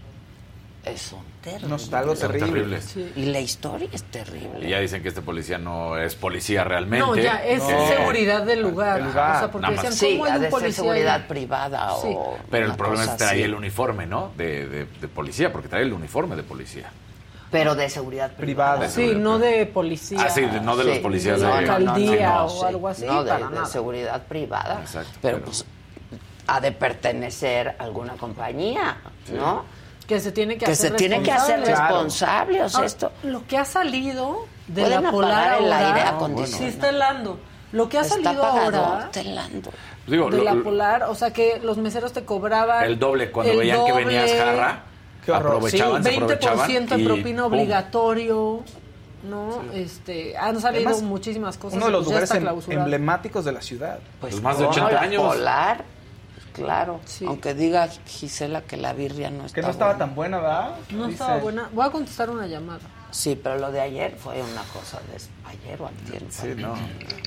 son 0.96 1.20
terribles. 1.42 1.68
No, 1.68 1.76
está 1.76 1.98
algo 1.98 2.14
terrible. 2.14 2.78
Y 3.16 3.26
la 3.26 3.40
historia 3.40 3.88
es 3.92 4.04
terrible. 4.04 4.66
Y 4.66 4.70
ya 4.70 4.80
dicen 4.80 5.02
que 5.02 5.08
este 5.08 5.20
policía 5.20 5.58
no 5.58 5.98
es 5.98 6.14
policía 6.14 6.64
realmente. 6.64 7.04
No, 7.04 7.16
ya 7.16 7.44
es 7.44 7.62
seguridad 7.62 8.44
del 8.44 8.62
lugar. 8.62 9.02
O 9.02 9.12
sea, 9.12 9.50
porque 9.52 9.72
decían, 9.72 9.92
sí, 9.92 10.20
ha 10.28 10.38
de 10.38 10.50
ser 10.50 10.72
seguridad 10.72 11.26
privada 11.26 11.94
o... 11.94 12.38
Pero 12.50 12.66
el 12.66 12.76
problema 12.76 13.04
es 13.04 13.10
que 13.10 13.16
trae 13.18 13.44
el 13.44 13.54
uniforme, 13.54 14.06
¿no? 14.06 14.32
De, 14.36 14.66
de, 14.66 14.86
de 14.86 15.08
policía, 15.08 15.52
porque 15.52 15.68
trae 15.68 15.82
el 15.82 15.92
uniforme 15.92 16.36
de 16.36 16.42
policía. 16.42 16.90
Pero 17.50 17.74
de 17.74 17.88
seguridad 17.88 18.32
privada. 18.32 18.88
sí, 18.88 19.14
no 19.14 19.38
de 19.38 19.64
policía. 19.66 20.22
Ah, 20.22 20.28
sí, 20.28 20.46
no 20.62 20.76
de 20.76 20.84
los 20.84 20.98
policías 20.98 21.40
de, 21.40 21.46
de 21.46 21.52
alcaldía 21.52 22.44
o 22.44 22.64
algo 22.64 22.88
así. 22.88 23.06
No, 23.06 23.24
de, 23.24 23.32
de 23.32 23.66
seguridad 23.66 24.22
privada. 24.26 24.80
Exacto. 24.80 25.18
Pero, 25.22 25.40
pues 25.40 25.64
ha 26.48 26.60
de 26.60 26.72
pertenecer 26.72 27.76
a 27.78 27.84
alguna 27.84 28.14
compañía, 28.14 28.96
¿no? 29.32 29.64
Que 30.06 30.18
se 30.18 30.32
tiene 30.32 30.56
que, 30.56 30.64
que 30.64 30.72
hacer 30.72 30.90
se 30.92 30.96
tiene 30.96 31.22
que 31.22 31.30
hacer 31.30 31.60
responsable. 31.60 32.62
O 32.62 32.68
sea, 32.68 32.84
esto... 32.84 33.12
Lo 33.22 33.46
que 33.46 33.58
ha 33.58 33.66
salido 33.66 34.46
de 34.66 34.88
la 34.88 35.10
polar 35.10 35.60
el 35.60 35.70
ahora, 35.70 35.88
aire 35.88 36.00
acondicionado. 36.08 36.64
Sí, 36.64 36.74
está 36.74 36.88
helando. 36.88 37.38
Lo 37.72 37.88
que 37.90 37.98
ha 37.98 38.00
está 38.00 38.14
salido 38.14 38.42
ahora 38.42 39.04
está 39.04 39.20
helando. 39.20 39.70
Digo, 40.06 40.30
de 40.30 40.38
lo, 40.38 40.44
la 40.44 40.54
polar, 40.62 41.02
o 41.02 41.14
sea 41.14 41.34
que 41.34 41.60
los 41.62 41.76
meseros 41.76 42.14
te 42.14 42.24
cobraban 42.24 42.82
el 42.84 42.98
doble 42.98 43.30
cuando 43.30 43.52
el 43.52 43.58
veían 43.58 43.76
doble, 43.76 43.92
que 43.92 43.98
venías 44.06 44.32
jarra 44.32 44.84
aprovechaban, 45.34 46.02
sí, 46.04 46.10
se 46.10 46.16
aprovechaban 46.16 46.70
20% 46.70 46.96
de 46.96 47.04
propina 47.04 47.46
obligatorio, 47.46 48.62
¿no? 49.28 49.62
Este, 49.72 50.36
han 50.36 50.60
salido 50.60 50.88
Además, 50.88 51.02
muchísimas 51.02 51.56
cosas. 51.58 51.76
Uno 51.76 51.86
de 51.86 51.92
los 51.92 52.04
ya 52.06 52.08
lugares 52.20 52.30
em- 52.32 52.72
emblemáticos 52.78 53.44
de 53.44 53.52
la 53.52 53.60
ciudad. 53.62 53.98
Pues 54.20 54.40
más 54.42 54.58
de 54.58 54.64
no, 54.64 54.70
80 54.70 54.90
la 54.92 55.00
años. 55.00 55.22
Polar, 55.22 55.84
pues 56.34 56.46
claro. 56.52 57.00
Aunque 57.26 57.54
diga 57.54 57.88
Gisela 58.06 58.62
que 58.62 58.76
la 58.76 58.92
birria 58.92 59.30
no 59.30 59.44
está 59.46 59.54
Que 59.56 59.62
no 59.62 59.70
estaba 59.70 59.92
buena. 59.92 60.06
tan 60.06 60.14
buena, 60.14 60.36
¿verdad? 60.40 60.76
No 60.90 61.04
Dice. 61.06 61.12
estaba 61.12 61.38
buena. 61.38 61.68
Voy 61.72 61.86
a 61.86 61.90
contestar 61.90 62.30
una 62.30 62.46
llamada. 62.46 62.80
Sí, 63.10 63.40
pero 63.42 63.56
lo 63.58 63.72
de 63.72 63.80
ayer 63.80 64.16
fue 64.18 64.34
una 64.42 64.62
cosa 64.64 65.00
de 65.10 65.16
ayer 65.48 65.80
o 65.80 65.86
antier. 65.86 66.22
Sí, 66.28 66.48
no. 66.56 66.74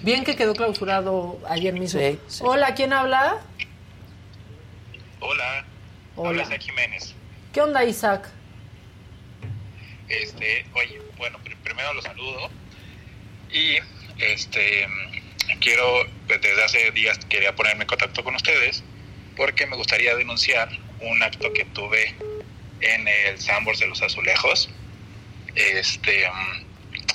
Bien 0.03 0.23
que 0.23 0.35
quedó 0.35 0.53
clausurado 0.53 1.39
ayer 1.49 1.73
mismo. 1.73 1.99
Sí, 1.99 2.19
sí. 2.27 2.43
Hola, 2.45 2.75
¿quién 2.75 2.93
habla? 2.93 3.37
Hola. 5.19 5.65
Hola. 6.15 6.29
Habla 6.29 6.43
Isaac 6.43 6.61
Jiménez. 6.61 7.15
¿Qué 7.53 7.61
onda, 7.61 7.83
Isaac? 7.83 8.29
este, 10.11 10.65
oye, 10.73 11.01
bueno, 11.17 11.39
primero 11.63 11.93
los 11.93 12.03
saludo 12.03 12.49
y 13.51 13.77
este 14.19 14.87
quiero, 15.59 16.05
pues, 16.27 16.41
desde 16.41 16.63
hace 16.63 16.91
días 16.91 17.17
quería 17.25 17.55
ponerme 17.55 17.83
en 17.83 17.87
contacto 17.87 18.23
con 18.23 18.35
ustedes 18.35 18.83
porque 19.35 19.65
me 19.65 19.75
gustaría 19.75 20.15
denunciar 20.15 20.69
un 20.99 21.23
acto 21.23 21.51
que 21.53 21.65
tuve 21.65 22.13
en 22.81 23.07
el 23.07 23.39
Sambors 23.39 23.79
de 23.79 23.87
los 23.87 24.01
Azulejos. 24.01 24.69
Este 25.55 26.25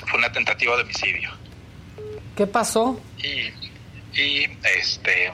fue 0.06 0.18
una 0.18 0.32
tentativa 0.32 0.76
de 0.76 0.82
homicidio. 0.82 1.30
¿Qué 2.36 2.46
pasó? 2.46 3.00
Y, 3.18 3.52
y 4.18 4.48
este 4.78 5.30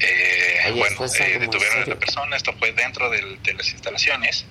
eh, 0.00 0.72
bueno, 0.74 1.06
eh, 1.06 1.38
detuvieron 1.38 1.82
a 1.82 1.86
la 1.86 1.96
persona, 1.96 2.36
esto 2.36 2.52
fue 2.58 2.72
dentro 2.72 3.10
del, 3.10 3.42
de 3.42 3.54
las 3.54 3.70
instalaciones 3.70 4.46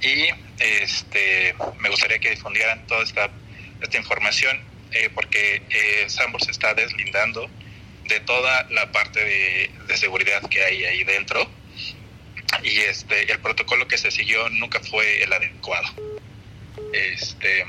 y 0.00 0.28
este 0.58 1.54
me 1.78 1.88
gustaría 1.88 2.18
que 2.18 2.30
difundieran 2.30 2.86
toda 2.86 3.02
esta, 3.02 3.30
esta 3.80 3.96
información 3.98 4.58
eh, 4.92 5.10
porque 5.14 5.62
eh, 5.68 6.08
Sambor 6.08 6.42
se 6.42 6.50
está 6.50 6.74
deslindando 6.74 7.48
de 8.08 8.20
toda 8.20 8.64
la 8.70 8.90
parte 8.90 9.24
de, 9.24 9.70
de, 9.86 9.96
seguridad 9.96 10.42
que 10.48 10.64
hay 10.64 10.84
ahí 10.84 11.04
dentro 11.04 11.48
y 12.62 12.78
este 12.80 13.30
el 13.30 13.38
protocolo 13.40 13.86
que 13.86 13.98
se 13.98 14.10
siguió 14.10 14.48
nunca 14.50 14.80
fue 14.80 15.22
el 15.22 15.32
adecuado. 15.32 15.88
Este 16.92 17.64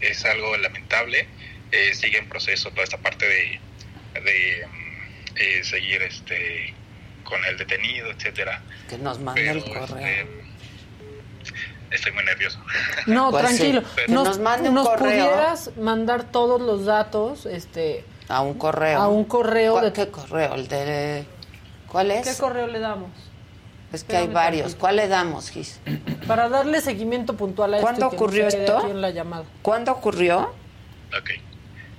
es 0.00 0.24
algo 0.24 0.56
lamentable 0.56 1.28
eh, 1.70 1.94
sigue 1.94 2.18
en 2.18 2.28
proceso 2.28 2.70
toda 2.70 2.84
esta 2.84 2.96
parte 2.96 3.28
de, 3.28 3.60
de 4.22 4.66
eh, 5.36 5.64
seguir 5.64 6.02
este 6.02 6.74
con 7.24 7.44
el 7.44 7.58
detenido, 7.58 8.10
etcétera. 8.10 8.62
Que 8.88 8.98
nos 8.98 9.18
mande 9.20 9.50
el 9.50 9.62
correo. 9.62 9.98
Este, 9.98 10.26
estoy 11.90 12.12
muy 12.12 12.24
nervioso. 12.24 12.58
No, 13.06 13.30
pues 13.30 13.44
tranquilo. 13.44 13.82
nos, 14.08 14.38
mande 14.38 14.68
un 14.70 14.76
nos 14.76 14.88
pudieras 14.88 15.76
mandar 15.76 16.24
todos 16.30 16.60
los 16.60 16.86
datos, 16.86 17.46
este, 17.46 18.04
a 18.28 18.42
un 18.42 18.54
correo. 18.54 18.98
A 18.98 19.08
un 19.08 19.24
correo 19.24 19.80
de 19.80 19.92
qué 19.92 20.08
correo, 20.08 20.54
el 20.54 20.68
de 20.68 21.26
¿Cuál 21.88 22.10
es? 22.10 22.28
¿Qué 22.28 22.40
correo 22.40 22.66
le 22.66 22.78
damos? 22.78 23.10
Es 23.92 24.04
que 24.04 24.16
hay 24.16 24.28
varios. 24.28 24.74
¿Cuál 24.74 24.96
le 24.96 25.08
damos, 25.08 25.48
Gis? 25.48 25.80
Para 26.26 26.50
darle 26.50 26.82
seguimiento 26.82 27.34
puntual 27.34 27.72
a 27.74 27.80
¿Cuándo 27.80 28.06
ocurrió 28.06 28.46
esto? 28.46 28.86
En 28.86 29.00
la 29.00 29.10
llamada. 29.10 29.44
¿Cuándo 29.62 29.92
ocurrió? 29.92 30.52
Ok. 31.18 31.30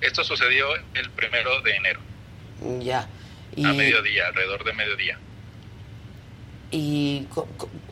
Esto 0.02 0.24
sucedió 0.24 0.68
el 0.94 1.10
primero 1.10 1.62
de 1.64 1.76
enero. 1.76 2.00
Ya. 2.80 3.08
A 3.66 3.74
mediodía, 3.74 4.28
alrededor 4.28 4.64
de 4.64 4.74
mediodía. 4.74 5.20
¿Y 6.72 7.26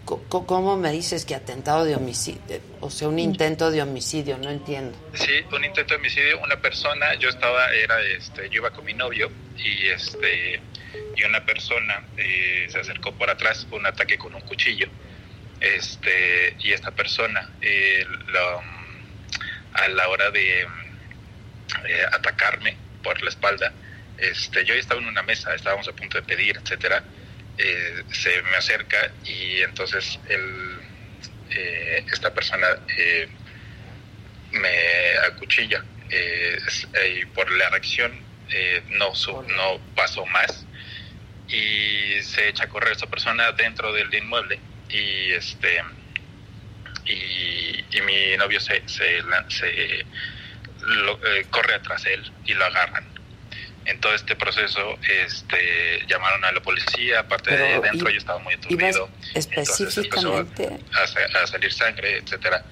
cómo 0.05 0.77
me 0.77 0.91
dices 0.91 1.25
que 1.25 1.33
atentado 1.33 1.83
de 1.83 1.95
homicidio? 1.95 2.41
O 2.79 2.91
sea, 2.91 3.07
un 3.07 3.17
intento 3.17 3.71
de 3.71 3.81
homicidio, 3.81 4.37
no 4.37 4.51
entiendo. 4.51 4.95
Sí, 5.13 5.33
un 5.51 5.65
intento 5.65 5.95
de 5.95 5.99
homicidio. 5.99 6.39
Una 6.41 6.57
persona, 6.57 7.15
yo 7.15 7.29
estaba, 7.29 7.73
era, 7.73 7.99
este, 8.03 8.49
yo 8.49 8.57
iba 8.57 8.69
con 8.69 8.85
mi 8.85 8.93
novio 8.93 9.31
y 9.57 9.87
este, 9.87 10.61
y 11.15 11.23
una 11.23 11.43
persona 11.43 12.03
eh, 12.17 12.67
se 12.69 12.79
acercó 12.79 13.11
por 13.13 13.29
atrás, 13.29 13.65
fue 13.67 13.79
un 13.79 13.87
ataque 13.87 14.17
con 14.17 14.35
un 14.35 14.41
cuchillo. 14.41 14.87
Este, 15.59 16.55
y 16.59 16.71
esta 16.71 16.91
persona, 16.91 17.49
eh, 17.61 18.05
a 19.73 19.87
la 19.87 20.07
hora 20.07 20.29
de 20.29 20.61
eh, 20.61 20.67
atacarme 22.13 22.77
por 23.01 23.19
la 23.23 23.29
espalda, 23.29 23.73
este, 24.17 24.65
yo 24.65 24.73
estaba 24.73 24.99
en 24.99 25.07
una 25.07 25.21
mesa, 25.23 25.53
estábamos 25.53 25.87
a 25.87 25.93
punto 25.93 26.17
de 26.17 26.23
pedir, 26.23 26.57
etcétera. 26.57 27.03
Eh, 27.57 28.03
se 28.11 28.41
me 28.43 28.55
acerca 28.55 29.11
y 29.25 29.61
entonces 29.61 30.19
el, 30.29 30.79
eh, 31.49 32.05
esta 32.11 32.33
persona 32.33 32.67
eh, 32.95 33.27
me 34.51 35.17
acuchilla 35.27 35.83
y 36.09 37.25
por 37.25 37.51
la 37.51 37.69
reacción 37.69 38.11
no, 38.91 39.11
no 39.43 39.79
pasó 39.95 40.25
más 40.27 40.65
y 41.49 42.21
se 42.21 42.49
echa 42.49 42.65
a 42.65 42.69
correr 42.69 42.93
esta 42.93 43.07
persona 43.07 43.51
dentro 43.51 43.91
del 43.91 44.13
inmueble 44.13 44.59
y 44.89 45.31
este 45.31 45.83
y, 47.05 48.01
mi 48.01 48.37
novio 48.37 48.59
se, 48.59 48.87
se, 48.87 49.21
se 49.49 50.05
corre 51.49 51.73
atrás 51.73 52.03
de 52.03 52.13
él 52.13 52.31
y 52.45 52.53
lo 52.53 52.63
agarran 52.63 53.16
en 53.87 53.99
todo 54.01 54.13
este 54.13 54.35
proceso 54.35 54.99
este 55.07 56.05
llamaron 56.07 56.43
a 56.45 56.51
la 56.51 56.61
policía, 56.61 57.21
aparte 57.21 57.55
de 57.55 57.79
dentro 57.79 58.09
yo 58.09 58.17
estaba 58.17 58.39
muy 58.39 58.53
aturdido. 58.53 59.09
Específicamente. 59.33 60.69
A, 60.93 61.47
salir 61.47 61.71
sangre, 61.73 62.17
etcétera. 62.17 62.63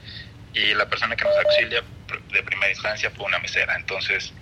Y 0.53 0.73
la 0.73 0.87
persona 0.87 1.15
que 1.15 1.23
nos 1.23 1.35
auxilia 1.37 1.83
de 2.31 2.43
primera 2.43 2.71
instancia 2.71 3.09
fue 3.11 3.25
una 3.25 3.39
mesera. 3.39 3.75
Entonces, 3.75 4.33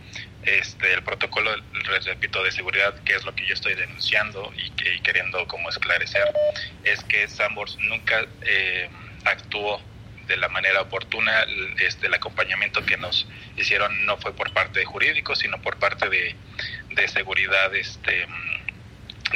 este 0.44 0.94
el 0.94 1.04
protocolo, 1.04 1.56
les 1.92 2.06
repito, 2.06 2.44
de 2.44 2.52
seguridad, 2.52 2.96
que 3.04 3.16
es 3.16 3.24
lo 3.24 3.34
que 3.36 3.46
yo 3.46 3.54
estoy 3.54 3.76
denunciando 3.76 4.52
y, 4.58 4.70
que, 4.72 5.02
queriendo 5.02 5.48
como 5.48 5.70
esclarecer, 5.70 6.28
es 6.84 7.04
que 7.04 7.28
Sambors 7.28 7.78
nunca 7.80 8.26
eh, 8.42 8.90
actuó 9.26 9.82
de 10.28 10.38
la 10.38 10.50
manera 10.50 10.82
oportuna. 10.82 11.46
Este, 11.80 12.08
el 12.08 12.14
acompañamiento 12.14 12.86
que 12.86 12.98
nos 12.98 13.28
hicieron 13.58 14.06
no 14.06 14.18
fue 14.18 14.34
por 14.34 14.52
parte 14.54 14.80
de 14.80 14.86
jurídicos, 14.86 15.40
sino 15.40 15.62
por 15.62 15.78
parte 15.78 16.10
de, 16.10 16.36
de 16.96 17.08
seguridad 17.08 17.74
este 17.76 18.28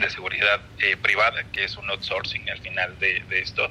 de 0.01 0.09
seguridad 0.09 0.61
eh, 0.79 0.95
privada, 0.97 1.43
que 1.51 1.63
es 1.63 1.75
un 1.75 1.89
outsourcing 1.89 2.47
al 2.49 2.59
final 2.59 2.97
de, 2.99 3.23
esto. 3.31 3.67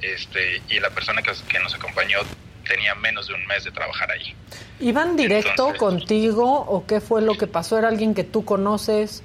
Este, 0.00 0.62
y 0.70 0.80
la 0.80 0.90
persona 0.90 1.20
que, 1.22 1.32
que, 1.48 1.58
nos 1.58 1.74
acompañó 1.74 2.20
tenía 2.66 2.94
menos 2.94 3.26
de 3.26 3.34
un 3.34 3.46
mes 3.46 3.64
de 3.64 3.70
trabajar 3.70 4.10
ahí. 4.10 4.34
¿Iban 4.80 5.16
directo 5.16 5.74
contigo 5.76 6.60
o 6.60 6.86
qué 6.86 7.00
fue 7.00 7.20
lo 7.20 7.36
que 7.36 7.46
pasó? 7.46 7.78
¿Era 7.78 7.88
alguien 7.88 8.14
que 8.14 8.24
tú 8.24 8.44
conoces? 8.44 9.22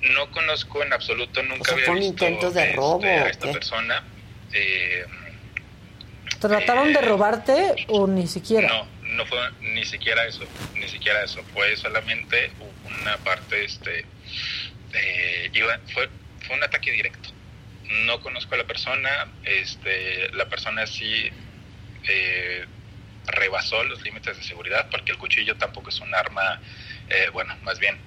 No 0.00 0.28
conozco 0.32 0.82
en 0.82 0.92
absoluto, 0.92 1.42
nunca 1.44 1.72
había 1.72 1.86
fue 1.86 1.96
un 1.96 2.02
intento 2.02 2.50
de 2.50 2.62
este, 2.62 2.76
robo. 2.76 3.04
a 3.04 3.28
esta 3.28 3.52
persona. 3.52 4.02
Eh, 4.52 5.04
¿Trataron 6.42 6.92
de 6.92 6.98
eh, 6.98 7.02
robarte 7.02 7.86
o 7.86 8.08
ni 8.08 8.26
siquiera? 8.26 8.68
No, 8.68 8.86
no 9.14 9.26
fue 9.26 9.38
ni 9.60 9.84
siquiera 9.84 10.26
eso, 10.26 10.42
ni 10.74 10.88
siquiera 10.88 11.22
eso. 11.22 11.40
Fue 11.54 11.76
solamente 11.76 12.50
una 13.00 13.16
parte, 13.18 13.64
este, 13.64 14.04
iba, 15.52 15.78
fue, 15.94 16.08
fue 16.44 16.56
un 16.56 16.64
ataque 16.64 16.90
directo. 16.90 17.28
No 18.04 18.20
conozco 18.20 18.56
a 18.56 18.58
la 18.58 18.64
persona, 18.64 19.28
este, 19.44 20.32
la 20.32 20.46
persona 20.46 20.84
sí 20.86 21.30
eh, 22.08 22.64
rebasó 23.26 23.84
los 23.84 24.02
límites 24.02 24.36
de 24.36 24.42
seguridad 24.42 24.88
porque 24.90 25.12
el 25.12 25.18
cuchillo 25.18 25.56
tampoco 25.56 25.90
es 25.90 26.00
un 26.00 26.12
arma, 26.12 26.60
eh, 27.08 27.28
bueno, 27.32 27.54
más 27.62 27.78
bien 27.78 27.98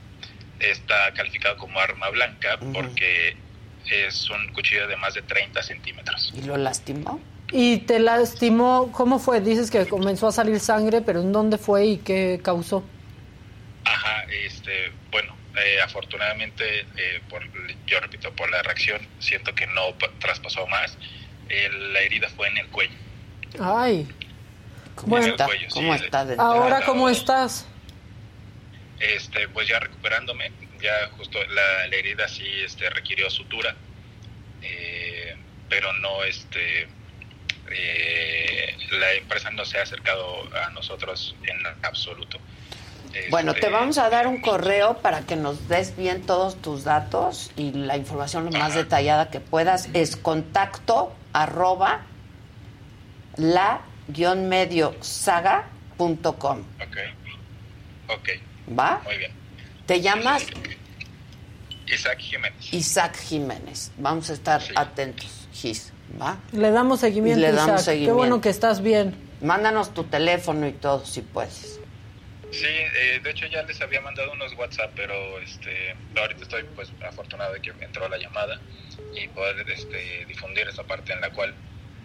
está 0.59 1.13
calificado 1.13 1.55
como 1.55 1.79
arma 1.79 2.09
blanca 2.09 2.57
porque 2.73 3.37
es 3.89 4.29
un 4.29 4.51
cuchillo 4.51 4.87
de 4.87 4.97
más 4.97 5.13
de 5.13 5.21
30 5.21 5.63
centímetros. 5.63 6.33
¿Y 6.35 6.41
lo 6.41 6.57
lastimó? 6.57 7.21
¿Y 7.51 7.77
te 7.79 7.99
lastimó? 7.99 8.91
¿Cómo 8.91 9.19
fue? 9.19 9.41
Dices 9.41 9.69
que 9.69 9.85
comenzó 9.85 10.27
a 10.27 10.31
salir 10.31 10.59
sangre, 10.59 11.01
pero 11.01 11.21
¿en 11.21 11.31
dónde 11.31 11.57
fue 11.57 11.85
y 11.85 11.97
qué 11.97 12.39
causó? 12.43 12.83
Ajá, 13.85 14.23
este, 14.45 14.91
bueno, 15.11 15.35
eh, 15.55 15.79
afortunadamente, 15.81 16.81
eh, 16.81 17.21
por, 17.29 17.43
yo 17.85 17.99
repito, 17.99 18.31
por 18.33 18.49
la 18.49 18.63
reacción, 18.63 18.99
siento 19.19 19.53
que 19.53 19.67
no 19.67 19.93
traspasó 20.19 20.65
más. 20.67 20.97
la 21.91 21.99
herida 21.99 22.29
fue 22.29 22.47
en 22.47 22.57
el 22.57 22.67
cuello. 22.67 22.95
Ay. 23.59 24.07
¿Cómo 24.95 25.17
está? 25.17 25.47
¿Cómo 25.71 25.93
está 25.93 26.25
Ahora, 26.37 26.81
¿cómo 26.85 27.09
estás? 27.09 27.67
Este, 28.99 29.47
pues 29.49 29.67
ya 29.67 29.79
recuperándome, 29.79 30.51
ya 30.81 31.09
justo 31.17 31.37
la, 31.47 31.85
herida 31.95 32.27
sí 32.27 32.47
este, 32.63 32.89
requirió 32.89 33.29
sutura, 33.29 33.75
eh, 34.61 35.35
pero 35.69 35.91
no, 35.93 36.23
este, 36.23 36.87
eh, 37.71 38.77
la 38.91 39.13
empresa 39.13 39.49
no 39.51 39.65
se 39.65 39.79
ha 39.79 39.83
acercado 39.83 40.43
a 40.55 40.69
nosotros 40.71 41.35
en 41.43 41.57
absoluto. 41.83 42.39
Bueno, 43.29 43.53
te 43.53 43.59
Este, 43.59 43.71
vamos 43.71 43.97
a 43.97 44.09
dar 44.09 44.27
un 44.27 44.41
correo 44.41 44.97
para 44.97 45.21
que 45.21 45.35
nos 45.35 45.67
des 45.69 45.95
bien 45.95 46.21
todos 46.23 46.61
tus 46.61 46.83
datos 46.83 47.51
y 47.55 47.71
la 47.71 47.95
información 47.97 48.45
lo 48.45 48.51
más 48.51 48.75
detallada 48.75 49.29
que 49.29 49.39
puedas. 49.39 49.89
Es 49.93 50.17
contacto 50.17 51.15
arroba 51.31 52.01
la 53.37 53.81
guion 54.07 54.49
medio 54.49 54.95
saga.com. 55.01 56.59
Ok. 56.59 56.97
Ok. 58.09 58.29
¿Va? 58.77 59.01
Muy 59.05 59.17
bien. 59.17 59.31
¿Te 59.85 60.01
llamas? 60.01 60.45
Isaac 61.87 62.19
Jiménez. 62.19 62.73
Isaac 62.73 63.17
Jiménez. 63.17 63.91
Vamos 63.97 64.29
a 64.29 64.33
estar 64.33 64.61
atentos, 64.75 65.47
Gis. 65.53 65.93
¿Va? 66.21 66.37
Le 66.51 66.71
damos 66.71 66.99
seguimiento, 66.99 67.39
Le 67.41 67.51
damos 67.51 67.65
Isaac. 67.81 67.85
seguimiento. 67.85 68.13
Qué 68.13 68.17
bueno 68.17 68.41
que 68.41 68.49
estás 68.49 68.81
bien. 68.81 69.15
Mándanos 69.41 69.93
tu 69.93 70.03
teléfono 70.05 70.67
y 70.67 70.71
todo, 70.73 71.05
si 71.05 71.21
puedes. 71.21 71.79
Sí, 72.51 72.65
eh, 72.67 73.19
de 73.21 73.29
hecho 73.31 73.47
ya 73.47 73.63
les 73.63 73.81
había 73.81 73.99
mandado 74.01 74.31
unos 74.31 74.53
WhatsApp, 74.53 74.91
pero 74.95 75.13
este, 75.41 75.93
ahorita 76.15 76.43
estoy 76.43 76.63
pues 76.75 76.89
afortunado 77.05 77.53
de 77.53 77.61
que 77.61 77.73
me 77.73 77.85
entró 77.85 78.07
la 78.07 78.17
llamada 78.17 78.59
y 79.13 79.27
poder 79.29 79.69
este, 79.69 80.25
difundir 80.25 80.67
esa 80.69 80.83
parte 80.83 81.11
en 81.11 81.19
la 81.21 81.31
cual 81.31 81.53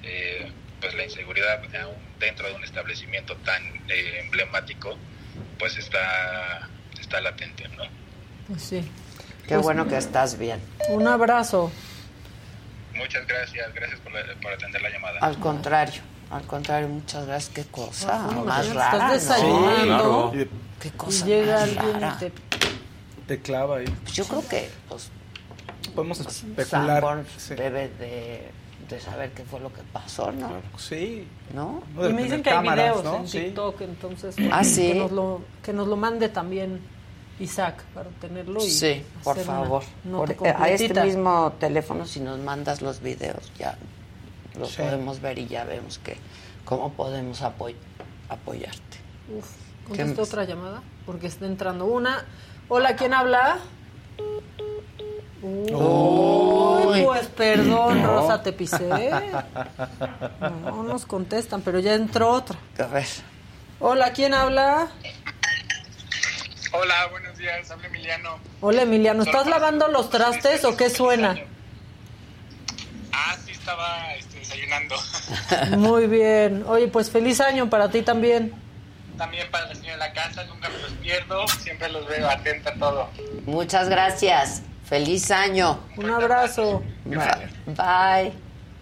eh, 0.02 0.50
pues 0.80 0.94
la 0.94 1.04
inseguridad 1.04 1.62
aún 1.80 1.94
dentro 2.18 2.48
de 2.48 2.54
un 2.54 2.64
establecimiento 2.64 3.36
tan 3.44 3.62
eh, 3.88 4.20
emblemático, 4.24 4.96
pues 5.58 5.76
está, 5.76 6.68
está 7.00 7.20
latente, 7.20 7.68
¿no? 7.76 7.84
Pues 8.48 8.62
sí. 8.62 8.80
Qué 9.46 9.54
Pues, 9.54 9.62
bueno 9.62 9.86
que 9.86 9.96
estás 9.98 10.36
bien. 10.38 10.60
Un 10.88 11.06
abrazo. 11.06 11.70
Muchas 12.94 13.26
gracias, 13.26 13.74
gracias 13.74 14.00
por, 14.00 14.12
la- 14.12 14.34
por 14.42 14.52
atender 14.52 14.82
la 14.82 14.90
llamada. 14.90 15.18
Al 15.20 15.38
contrario, 15.38 16.00
al 16.30 16.42
contrario, 16.42 16.88
muchas 16.88 17.26
gracias. 17.26 17.54
Qué 17.54 17.64
cosa 17.70 18.26
Ah, 18.26 18.42
más 18.44 18.74
rara. 18.74 18.90
estás 18.92 19.02
¿no? 19.02 19.12
desayunando 19.12 20.32
Qué 20.80 20.88
y 20.88 20.90
cosa 20.92 21.26
llega 21.26 21.52
más 21.54 21.62
alguien 21.62 22.00
rara. 22.00 22.16
y 22.16 22.24
te... 22.24 22.32
Te 23.26 23.40
clava 23.42 23.76
ahí. 23.78 23.84
Pues 24.02 24.12
yo 24.14 24.24
creo 24.24 24.46
que 24.48 24.68
pues, 24.88 25.10
Podemos 25.94 26.20
especular. 26.20 26.66
Sanborn 26.66 27.26
Sí. 27.36 27.54
debe 27.54 27.88
de, 27.90 28.50
de 28.88 29.00
saber 29.00 29.30
qué 29.32 29.44
fue 29.44 29.60
lo 29.60 29.72
que 29.72 29.82
pasó, 29.92 30.30
¿no? 30.32 30.50
Sí. 30.78 31.26
¿no? 31.54 31.82
Y 31.96 32.12
me 32.12 32.24
dicen 32.24 32.42
que 32.42 32.50
hay 32.50 32.68
videos 32.68 33.04
en 33.04 33.24
TikTok, 33.24 33.80
entonces 33.82 34.36
Ah, 34.52 34.62
¿sí? 34.64 34.88
que, 34.92 34.94
nos 34.98 35.12
lo, 35.12 35.42
que 35.62 35.72
nos 35.72 35.86
lo 35.88 35.96
mande 35.96 36.28
también 36.28 36.80
Isaac 37.40 37.82
para 37.94 38.08
tenerlo 38.20 38.62
y 38.64 38.70
Sí, 38.70 39.02
por 39.24 39.36
favor. 39.38 39.82
Por- 40.10 40.46
a 40.46 40.68
este 40.68 41.02
mismo 41.04 41.52
teléfono, 41.58 42.06
si 42.06 42.20
nos 42.20 42.38
mandas 42.38 42.82
los 42.82 43.00
videos, 43.00 43.50
ya 43.58 43.76
los 44.58 44.70
Sí. 44.70 44.82
podemos 44.82 45.20
ver 45.20 45.38
y 45.38 45.46
ya 45.48 45.64
vemos 45.64 45.98
que 45.98 46.16
cómo 46.64 46.92
podemos 46.92 47.42
apoy- 47.42 47.74
apoyarte. 48.28 48.98
Uf, 49.36 49.46
¿Qué 49.92 49.98
contesta 50.04 50.22
otra 50.22 50.44
llamada 50.44 50.82
porque 51.06 51.26
está 51.26 51.46
entrando 51.46 51.86
una. 51.86 52.24
Hola, 52.68 52.94
¿quién 52.94 53.14
habla? 53.14 53.58
Uy, 55.42 57.02
pues 57.04 57.26
perdón, 57.28 58.02
No. 58.02 58.06
Rosa, 58.20 58.42
te 58.42 58.52
pisé. 58.52 59.10
No 60.64 60.82
nos 60.82 61.06
contestan, 61.06 61.62
pero 61.62 61.78
ya 61.78 61.94
entró 61.94 62.30
otra. 62.30 62.58
A 62.78 62.86
ver. 62.86 63.06
Hola, 63.80 64.12
¿quién 64.12 64.34
habla? 64.34 64.88
Hola, 66.72 67.08
buenos 67.10 67.36
días, 67.36 67.68
habla 67.70 67.88
Emiliano. 67.88 68.38
Hola, 68.60 68.82
Emiliano, 68.82 69.24
¿estás 69.24 69.46
lavando 69.48 69.88
los 69.88 70.08
trastes 70.08 70.64
o 70.64 70.76
qué 70.76 70.88
suena? 70.88 71.36
Ah, 73.12 73.36
sí, 73.44 73.50
estaba 73.50 74.14
este, 74.14 74.38
desayunando. 74.38 74.94
Muy 75.78 76.06
bien. 76.06 76.64
Oye, 76.68 76.86
pues 76.86 77.10
feliz 77.10 77.40
año 77.40 77.68
para 77.68 77.90
ti 77.90 78.02
también. 78.02 78.54
También 79.18 79.50
para 79.50 79.66
la 79.66 79.74
señora 79.74 79.92
de 79.94 79.98
la 79.98 80.12
casa, 80.12 80.44
nunca 80.44 80.68
me 80.68 80.78
los 80.78 80.92
pierdo, 80.92 81.48
siempre 81.48 81.90
los 81.90 82.06
veo 82.06 82.30
atenta 82.30 82.70
a 82.70 82.74
todo. 82.74 83.08
Muchas 83.46 83.88
gracias. 83.88 84.62
Feliz 84.84 85.30
año. 85.32 85.80
Un 85.96 86.10
abrazo. 86.10 86.84
Bye. 87.04 88.32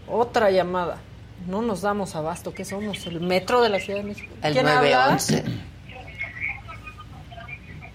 Otra 0.06 0.50
llamada. 0.50 0.98
No 1.46 1.62
nos 1.62 1.80
damos 1.80 2.14
abasto. 2.14 2.52
¿Qué 2.52 2.66
somos? 2.66 3.06
¿El 3.06 3.20
metro 3.20 3.62
de 3.62 3.70
la 3.70 3.80
Ciudad 3.80 4.00
de 4.00 4.04
México? 4.04 4.34
El 4.42 4.52
¿Quién 4.52 4.68
habla? 4.68 5.16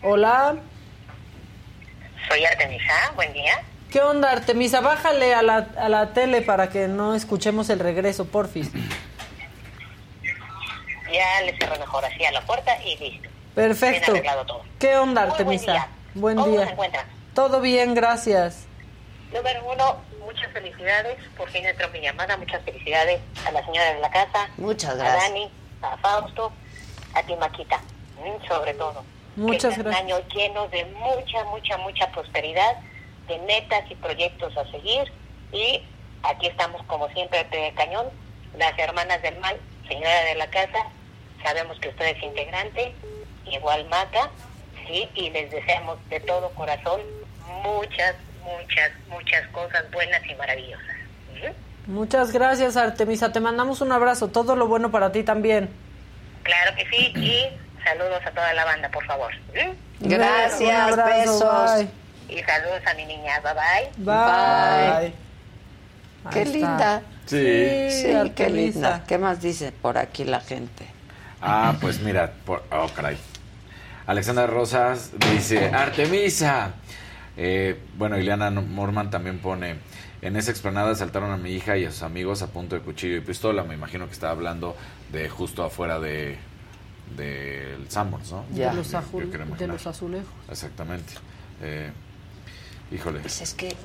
911. 0.03 0.07
Hola. 0.07 0.55
Soy 2.29 2.45
Artemisa, 2.45 2.93
buen 3.15 3.33
día. 3.33 3.61
¿Qué 3.91 4.01
onda, 4.01 4.31
Artemisa? 4.31 4.81
Bájale 4.81 5.33
a 5.33 5.41
la, 5.41 5.67
a 5.77 5.89
la 5.89 6.13
tele 6.13 6.41
para 6.41 6.69
que 6.69 6.87
no 6.87 7.13
escuchemos 7.15 7.69
el 7.69 7.79
regreso, 7.79 8.25
porfis. 8.25 8.71
Ya 11.11 11.41
le 11.45 11.55
cierro 11.57 11.77
mejor 11.79 12.03
así 12.05 12.25
a 12.25 12.31
la 12.31 12.41
puerta 12.41 12.71
y 12.83 12.97
listo. 12.97 13.29
Perfecto. 13.53 14.13
Bien 14.13 14.25
arreglado 14.25 14.45
todo. 14.45 14.63
¿Qué 14.79 14.97
onda, 14.97 15.21
Muy 15.21 15.29
buen 15.29 15.31
Artemisa? 15.31 15.71
día. 15.73 15.87
Buen 16.15 16.37
¿Cómo 16.37 16.47
día. 16.51 16.65
se 16.65 16.71
encuentra? 16.71 17.05
Todo 17.35 17.61
bien, 17.61 17.93
gracias. 17.93 18.65
Número 19.31 19.63
uno, 19.71 19.97
muchas 20.25 20.51
felicidades. 20.53 21.17
Por 21.37 21.49
fin 21.51 21.63
entró 21.65 21.87
mi 21.89 22.01
llamada. 22.01 22.35
Muchas 22.37 22.63
felicidades 22.63 23.21
a 23.47 23.51
la 23.51 23.63
señora 23.63 23.93
de 23.93 23.99
la 23.99 24.09
casa. 24.09 24.49
Muchas 24.57 24.91
A 24.91 24.95
gracias. 24.95 25.29
Dani, 25.29 25.51
a 25.83 25.97
Fausto, 25.97 26.51
a 27.13 27.21
ti, 27.23 27.35
Maquita. 27.35 27.77
mm, 28.17 28.47
Sobre 28.47 28.73
todo. 28.73 29.03
Muchas 29.35 29.75
que 29.75 29.83
gracias. 29.83 30.03
un 30.03 30.11
año 30.11 30.27
lleno 30.33 30.67
de 30.67 30.85
mucha, 30.85 31.43
mucha, 31.45 31.77
mucha 31.77 32.11
prosperidad, 32.11 32.77
de 33.27 33.37
metas 33.39 33.89
y 33.89 33.95
proyectos 33.95 34.55
a 34.57 34.69
seguir. 34.71 35.11
Y 35.51 35.81
aquí 36.23 36.47
estamos, 36.47 36.83
como 36.83 37.09
siempre, 37.09 37.39
al 37.39 37.45
pie 37.47 37.61
del 37.61 37.75
cañón. 37.75 38.07
Las 38.57 38.77
hermanas 38.77 39.21
del 39.21 39.37
mal, 39.39 39.57
señora 39.87 40.23
de 40.25 40.35
la 40.35 40.47
casa, 40.47 40.87
sabemos 41.43 41.79
que 41.79 41.89
usted 41.89 42.15
es 42.15 42.23
integrante, 42.23 42.93
igual 43.45 43.85
Maca, 43.89 44.29
¿sí? 44.87 45.09
y 45.15 45.29
les 45.31 45.49
deseamos 45.49 45.97
de 46.09 46.19
todo 46.19 46.49
corazón 46.51 47.01
muchas, 47.63 48.15
muchas, 48.43 48.91
muchas 49.09 49.47
cosas 49.49 49.89
buenas 49.91 50.21
y 50.29 50.35
maravillosas. 50.35 50.95
¿Mm? 51.33 51.91
Muchas 51.91 52.31
gracias, 52.31 52.77
Artemisa. 52.77 53.31
Te 53.31 53.39
mandamos 53.39 53.81
un 53.81 53.91
abrazo. 53.91 54.29
Todo 54.29 54.55
lo 54.55 54.67
bueno 54.67 54.91
para 54.91 55.11
ti 55.11 55.23
también. 55.23 55.69
Claro 56.43 56.75
que 56.75 56.85
sí, 56.89 57.13
y 57.15 57.47
saludos 57.83 58.21
a 58.25 58.31
toda 58.31 58.53
la 58.53 58.65
banda, 58.65 58.89
por 58.89 59.05
favor. 59.05 59.31
¿Mm? 59.53 60.07
Gracias, 60.07 60.91
abrazo, 60.91 61.19
besos. 61.19 61.75
bye. 62.27 62.37
Y 62.37 62.43
saludos 62.43 62.81
a 62.85 62.93
mi 62.95 63.05
niña, 63.05 63.39
bye 63.41 63.53
bye. 63.53 64.05
Bye. 64.05 65.13
Qué 66.31 66.39
Ahí 66.39 66.45
está. 66.45 66.57
linda. 66.57 67.01
Sí. 67.25 67.91
Sí, 67.91 68.31
qué 68.35 68.49
linda. 68.49 69.03
¿Qué 69.07 69.17
más 69.17 69.41
dice 69.41 69.71
por 69.71 69.97
aquí 69.97 70.23
la 70.23 70.39
gente? 70.39 70.85
Ah, 71.41 71.75
pues 71.81 71.99
mira, 71.99 72.31
por, 72.45 72.63
oh, 72.71 72.87
caray. 72.95 73.17
Alexandra 74.07 74.47
Rosas 74.47 75.11
dice, 75.31 75.69
Artemisa. 75.73 76.71
Eh, 77.35 77.79
bueno, 77.97 78.17
Ileana 78.17 78.49
Morman 78.51 79.09
también 79.09 79.39
pone, 79.39 79.77
en 80.21 80.35
esa 80.35 80.51
explanada 80.51 80.91
asaltaron 80.91 81.31
a 81.31 81.37
mi 81.37 81.51
hija 81.51 81.77
y 81.77 81.85
a 81.85 81.91
sus 81.91 82.03
amigos 82.03 82.41
a 82.41 82.47
punto 82.47 82.75
de 82.75 82.81
cuchillo 82.81 83.17
y 83.17 83.21
pistola. 83.21 83.63
Me 83.63 83.73
imagino 83.73 84.05
que 84.07 84.13
está 84.13 84.29
hablando 84.29 84.75
de 85.11 85.29
justo 85.29 85.63
afuera 85.63 85.99
de 85.99 86.37
del 87.15 87.89
Sanborns, 87.89 88.31
¿no? 88.31 88.45
De, 88.49 88.73
los, 88.73 88.93
azul- 88.93 89.29
de 89.29 89.89
azulejos. 89.89 90.27
Exactamente. 90.49 91.13
Eh, 91.61 91.91
híjole. 92.91 93.19
Pues 93.19 93.41
es 93.41 93.53
que 93.53 93.75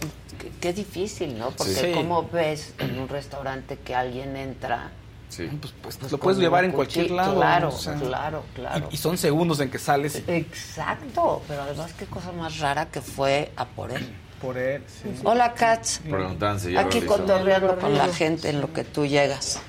qué, 0.60 0.72
difícil, 0.72 1.38
¿no? 1.38 1.50
Porque 1.50 1.72
Sí. 1.74 1.92
cómo 1.94 2.28
ves 2.28 2.74
en 2.78 2.98
un 2.98 3.08
restaurante 3.08 3.78
que 3.78 3.94
alguien 3.94 4.36
entra... 4.36 4.90
Sí. 5.28 5.46
Pues, 5.60 5.74
pues, 5.82 5.96
Pues 5.98 6.10
lo 6.12 6.18
puedes 6.18 6.38
llevar 6.40 6.64
en 6.64 6.72
cualquier 6.72 7.10
lado. 7.10 7.36
claro, 7.36 7.68
o 7.68 7.72
sea, 7.78 7.94
claro, 7.96 8.44
claro. 8.54 8.88
Y, 8.90 8.94
y 8.94 8.96
son 8.96 9.18
segundos 9.18 9.60
en 9.60 9.70
que 9.70 9.78
sales. 9.78 10.22
Exacto, 10.26 11.42
pero 11.46 11.62
además 11.62 11.92
qué 11.98 12.06
cosa 12.06 12.32
más 12.32 12.58
rara 12.58 12.86
que 12.86 13.02
fue 13.02 13.52
a 13.56 13.66
por 13.66 13.90
él. 13.92 14.08
Por 14.40 14.56
él, 14.56 14.82
sí. 14.86 15.20
Hola, 15.24 15.52
Katz. 15.52 15.98
Preguntan 15.98 16.58
si 16.60 16.76
Aquí 16.76 17.00
cotorreando 17.02 17.76
con 17.78 17.94
la 17.98 18.06
gente 18.08 18.48
en 18.50 18.60
lo 18.60 18.72
que 18.72 18.84
tú 18.84 19.04
llegas. 19.04 19.60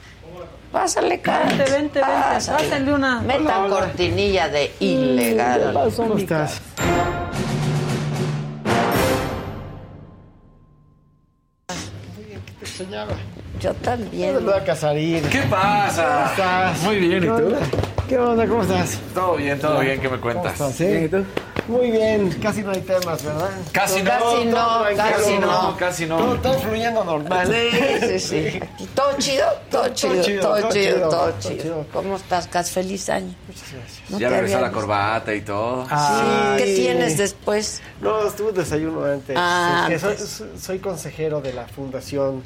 Pásale, 0.71 1.19
Katz. 1.19 1.47
Vente, 1.47 1.63
vente, 1.63 1.71
vente. 1.71 1.99
Pásale. 2.01 2.63
Pásenle 2.63 2.93
una. 2.93 3.21
Metan 3.21 3.69
cortinilla 3.69 4.49
de 4.49 4.71
ilegal. 4.79 5.91
¿Cómo 5.95 6.17
estás? 6.17 6.61
Yo 13.59 13.73
también. 13.75 14.37
Hola. 14.37 14.63
¿Qué 14.63 15.41
pasa? 15.49 16.05
¿Cómo 16.05 16.25
estás? 16.29 16.83
Muy 16.83 16.95
bien, 16.99 17.23
¿y 17.23 17.27
¿Qué 17.27 17.27
tú? 17.27 17.98
¿Qué 18.10 18.18
onda? 18.18 18.48
¿Cómo 18.48 18.64
estás? 18.64 18.98
Todo 19.14 19.36
bien, 19.36 19.60
todo 19.60 19.80
bien, 19.80 20.02
¿qué 20.02 20.10
me 20.10 20.19
¿Cómo 20.19 20.22
cuentas? 20.22 20.53
estás? 20.53 20.81
eh? 20.81 21.10
Muy 21.68 21.91
bien, 21.91 22.31
casi 22.41 22.64
no 22.64 22.72
hay 22.72 22.81
temas, 22.81 23.23
¿verdad? 23.23 23.49
Casi 23.72 24.02
no, 24.02 24.10
Casi 24.10 24.45
no, 24.45 24.56
todo 24.56 24.84
casi 24.98 25.38
no. 25.38 25.77
Casi 25.77 26.06
no. 26.07 26.18
Todo, 26.41 26.53
fluyendo 26.60 27.03
normal. 27.03 27.48
Sí, 28.02 28.19
sí, 28.19 28.19
sí. 28.19 28.60
Todo 28.95 29.11
chido, 29.19 29.45
todo 29.69 29.88
chido, 29.90 30.41
todo 30.41 30.69
chido, 30.72 31.10
todo 31.10 31.34
chido. 31.40 31.86
¿Cómo 31.94 32.15
estás, 32.15 32.48
Katz? 32.48 32.72
Feliz 32.72 33.07
año. 33.10 33.36
Muchas 33.48 33.72
gracias. 33.73 34.10
No 34.10 34.18
ya 34.19 34.30
regresó 34.30 34.60
la 34.60 34.72
corbata 34.72 35.31
y 35.36 35.41
todo. 35.41 35.86
Ah, 35.91 36.56
¿Qué 36.57 36.65
sí. 36.65 36.76
tienes 36.81 37.15
después? 37.19 37.80
No, 38.02 38.27
estuve 38.27 38.52
desayuno 38.53 39.06
antes. 39.06 39.36
Ah, 39.40 39.84
Es 39.88 39.94
que 39.94 39.99
soy, 39.99 40.11
antes. 40.14 40.30
soy- 40.30 40.49
soy 40.60 40.80
consejero 40.80 41.41
de 41.41 41.53
la 41.53 41.68
fundación 41.68 42.41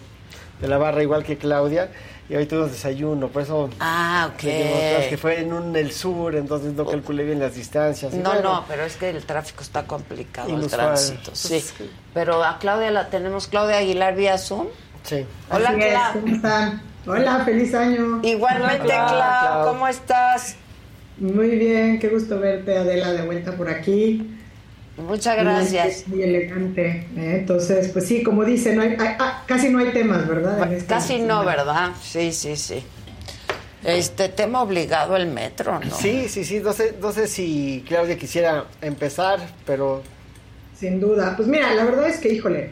de 0.59 0.67
la 0.67 0.77
barra, 0.77 1.01
igual 1.03 1.23
que 1.23 1.37
Claudia, 1.37 1.89
y 2.29 2.35
hoy 2.35 2.45
tuvimos 2.45 2.71
desayuno, 2.71 3.27
por 3.27 3.41
eso... 3.41 3.69
Ah, 3.79 4.29
ok. 4.33 4.43
atrás, 4.45 5.07
que 5.09 5.17
fue 5.17 5.41
en 5.41 5.51
un 5.53 5.75
el 5.75 5.91
sur, 5.91 6.35
entonces 6.35 6.73
no 6.73 6.85
calculé 6.85 7.25
bien 7.25 7.39
las 7.39 7.55
distancias. 7.55 8.13
No, 8.13 8.31
bueno, 8.31 8.53
no, 8.53 8.65
pero 8.67 8.83
es 8.83 8.95
que 8.95 9.09
el 9.09 9.23
tráfico 9.25 9.61
está 9.61 9.85
complicado, 9.85 10.49
el 10.49 10.67
tránsito. 10.67 11.31
Sí. 11.33 11.49
Pues, 11.77 11.89
Pero 12.13 12.43
a 12.43 12.59
Claudia 12.59 12.91
la 12.91 13.09
tenemos, 13.09 13.47
Claudia 13.47 13.77
Aguilar 13.77 14.15
vía 14.15 14.37
Zoom. 14.37 14.67
Sí. 15.03 15.25
Hola, 15.49 15.69
Así 15.69 15.81
es, 15.81 15.89
Clau. 15.89 16.13
¿cómo 16.13 16.35
están? 16.35 16.81
Hola, 17.05 17.39
feliz 17.43 17.73
año. 17.73 18.21
Igualmente, 18.23 18.83
Hola, 18.83 19.07
Clau, 19.07 19.09
Clau. 19.09 19.67
¿cómo 19.67 19.87
estás? 19.89 20.55
Muy 21.17 21.49
bien, 21.49 21.99
qué 21.99 22.07
gusto 22.07 22.39
verte, 22.39 22.77
Adela, 22.77 23.11
de 23.11 23.21
vuelta 23.23 23.51
por 23.57 23.69
aquí. 23.69 24.39
Muchas 24.97 25.37
gracias. 25.37 26.07
Muy 26.07 26.21
elegante. 26.21 27.07
¿eh? 27.17 27.37
Entonces, 27.39 27.89
pues 27.89 28.05
sí, 28.07 28.21
como 28.23 28.45
dice, 28.45 28.75
no 28.75 28.83
hay, 28.83 28.89
hay- 28.99 29.15
ah, 29.19 29.43
casi 29.47 29.69
no 29.69 29.79
hay 29.79 29.91
temas, 29.91 30.27
¿verdad? 30.27 30.61
En 30.67 30.73
esta 30.73 30.95
Casi 30.95 31.19
no. 31.19 31.43
¿verdad? 31.43 31.91
Sí, 32.01 32.31
sí, 32.31 32.55
sí. 32.55 32.83
Este 33.83 34.29
tema 34.29 34.61
obligado 34.61 35.15
el 35.17 35.27
metro, 35.27 35.79
¿no? 35.79 35.93
Sí, 35.95 36.29
sí, 36.29 36.45
sí, 36.45 36.59
no 36.59 36.71
sé, 36.71 36.95
no 37.01 37.11
sé 37.11 37.27
si 37.27 37.83
Claudia 37.87 38.17
quisiera 38.17 38.65
empezar, 38.81 39.39
pero 39.65 40.03
Sin 40.79 40.99
duda. 41.01 41.35
Pues 41.35 41.47
mira, 41.49 41.73
la 41.73 41.83
verdad 41.83 42.07
es 42.07 42.17
que, 42.17 42.29
híjole, 42.31 42.69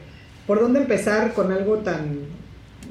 ¿por 0.48 0.60
dónde 0.62 0.80
empezar 0.80 1.34
con 1.34 1.52
algo 1.52 1.78
tan 1.80 2.20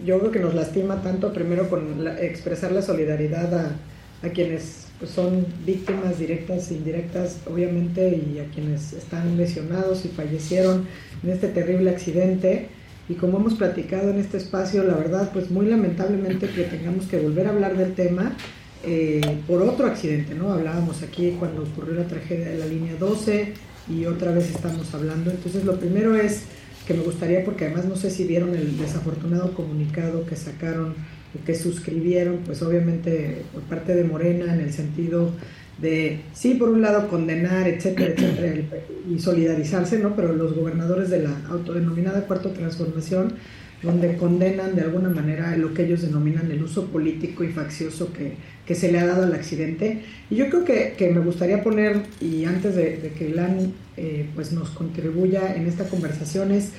yo 0.05 0.19
creo 0.19 0.31
que 0.31 0.39
nos 0.39 0.55
lastima 0.55 1.03
tanto, 1.03 1.33
primero 1.33 1.69
con 1.69 2.07
expresar 2.21 2.73
la 2.73 2.81
solidaridad 2.83 3.53
a, 3.55 4.27
a 4.27 4.31
quienes 4.31 4.87
pues, 5.01 5.13
son 5.13 5.47
víctimas 5.65 6.19
directas 6.19 6.71
e 6.71 6.75
indirectas, 6.75 7.39
obviamente, 7.51 8.11
y 8.11 8.39
a 8.39 8.45
quienes 8.55 8.93
están 8.93 9.37
lesionados 9.37 10.05
y 10.05 10.09
fallecieron 10.09 10.87
en 11.25 11.31
este 11.31 11.49
terrible 11.49 11.91
accidente. 11.91 12.69
Y 13.09 13.15
como 13.15 13.39
hemos 13.39 13.55
platicado 13.55 14.11
en 14.11 14.21
este 14.21 14.37
espacio, 14.37 14.85
la 14.85 14.95
verdad, 14.95 15.33
pues 15.33 15.51
muy 15.51 15.67
lamentablemente 15.67 16.49
que 16.49 16.65
tengamos 16.65 17.07
que 17.07 17.19
volver 17.19 17.47
a 17.47 17.51
hablar 17.51 17.77
del 17.77 17.95
tema 17.95 18.37
eh, 18.85 19.39
por 19.49 19.63
otro 19.63 19.87
accidente, 19.87 20.35
¿no? 20.35 20.53
Hablábamos 20.53 21.03
aquí 21.03 21.35
cuando 21.39 21.63
ocurrió 21.63 21.95
la 21.95 22.07
tragedia 22.07 22.51
de 22.51 22.59
la 22.59 22.67
línea 22.67 22.95
12 22.97 23.55
y 23.89 24.05
otra 24.05 24.33
vez 24.33 24.51
estamos 24.51 24.95
hablando. 24.95 25.31
Entonces, 25.31 25.65
lo 25.65 25.81
primero 25.81 26.15
es 26.15 26.43
que 26.87 26.95
me 26.95 27.03
gustaría, 27.03 27.45
porque 27.45 27.65
además 27.65 27.87
no 27.87 27.97
sé 27.97 28.11
si 28.11 28.25
vieron 28.25 28.55
el 28.55 28.77
desafortunado 28.77 29.55
comunicado 29.55 30.27
que 30.27 30.37
sacaron 30.37 30.95
que 31.45 31.55
suscribieron, 31.55 32.39
pues 32.45 32.63
obviamente 32.63 33.43
por 33.53 33.63
parte 33.63 33.95
de 33.95 34.05
Morena 34.05 34.53
en 34.53 34.61
el 34.61 34.73
sentido 34.73 35.33
de, 35.81 36.21
sí, 36.35 36.55
por 36.55 36.69
un 36.69 36.83
lado 36.83 37.09
condenar, 37.09 37.69
etcétera, 37.69 38.15
etcétera, 38.17 38.83
y 39.09 39.19
solidarizarse, 39.19 39.99
¿no? 39.99 40.15
Pero 40.15 40.35
los 40.35 40.55
gobernadores 40.55 41.11
de 41.11 41.23
la 41.23 41.41
autodenominada 41.49 42.27
Cuarta 42.27 42.53
Transformación, 42.53 43.35
donde 43.83 44.17
condenan 44.17 44.77
de 44.77 44.83
alguna 44.83 45.09
manera 45.09 45.57
lo 45.57 45.73
que 45.73 45.85
ellos 45.85 46.03
denominan 46.03 46.51
el 46.51 46.63
uso 46.63 46.89
político 46.89 47.45
y 47.45 47.49
faccioso 47.49 48.13
que, 48.13 48.35
que 48.67 48.75
se 48.75 48.93
le 48.93 48.99
ha 48.99 49.07
dado 49.07 49.23
al 49.23 49.33
accidente. 49.33 50.03
Y 50.29 50.37
yo 50.37 50.51
creo 50.51 50.65
que, 50.65 50.95
que 50.99 51.11
me 51.11 51.21
gustaría 51.21 51.63
poner, 51.63 52.03
y 52.21 52.45
antes 52.45 52.77
de, 52.77 53.13
que 53.17 53.31
Ilan 53.31 53.73
eh, 53.97 54.29
pues 54.35 54.53
nos 54.53 54.71
contribuya 54.71 55.55
en 55.55 55.67
esta 55.67 55.89
conversación, 55.89 56.53
es 56.53 56.73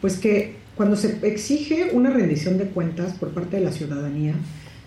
pues 0.00 0.16
que 0.16 0.56
cuando 0.78 0.94
se 0.94 1.18
exige 1.26 1.90
una 1.92 2.08
rendición 2.10 2.56
de 2.56 2.66
cuentas 2.66 3.12
por 3.14 3.30
parte 3.30 3.56
de 3.56 3.64
la 3.64 3.72
ciudadanía, 3.72 4.32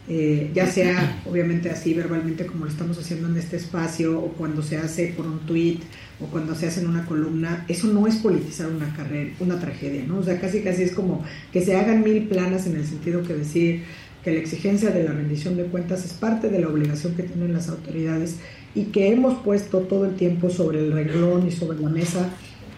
eh, 0.08 0.50
ya 0.54 0.66
sea 0.66 1.22
obviamente 1.30 1.70
así 1.70 1.94
verbalmente 1.94 2.46
como 2.46 2.64
lo 2.64 2.72
estamos 2.72 2.98
haciendo 2.98 3.28
en 3.28 3.36
este 3.36 3.58
espacio, 3.58 4.18
o 4.18 4.30
cuando 4.30 4.64
se 4.64 4.78
hace 4.78 5.08
por 5.08 5.28
un 5.28 5.40
tweet 5.40 5.80
o 6.22 6.28
cuando 6.28 6.56
se 6.56 6.68
hace 6.68 6.80
en 6.80 6.88
una 6.88 7.06
columna, 7.06 7.66
eso 7.68 7.88
no 7.88 8.08
es 8.08 8.16
politizar 8.16 8.68
una 8.68 8.96
carrera, 8.96 9.32
una 9.42 9.60
tragedia, 9.60 10.06
¿no? 10.08 10.20
O 10.20 10.24
sea, 10.24 10.40
casi 10.40 10.62
casi 10.62 10.84
es 10.84 10.94
como 10.94 11.26
que 11.52 11.60
se 11.60 11.76
hagan 11.76 12.04
mil 12.04 12.24
planas 12.24 12.68
en 12.68 12.78
el 12.78 12.86
sentido 12.86 13.24
que 13.24 13.34
decir 13.34 13.84
que 14.24 14.32
la 14.32 14.40
exigencia 14.40 14.92
de 14.92 15.04
la 15.04 15.12
rendición 15.12 15.58
de 15.58 15.66
cuentas 15.66 16.06
es 16.06 16.14
parte 16.14 16.48
de 16.48 16.62
la 16.62 16.70
obligación 16.70 17.16
que 17.16 17.24
tienen 17.24 17.52
las 17.52 17.68
autoridades 17.68 18.38
y 18.76 18.86
que 18.86 19.12
hemos 19.12 19.44
puesto 19.44 19.80
todo 19.80 20.06
el 20.06 20.16
tiempo 20.16 20.50
sobre 20.50 20.80
el 20.80 20.94
renglón 20.94 21.50
y 21.50 21.52
sobre 21.52 21.82
la 21.82 21.90
mesa 21.90 22.30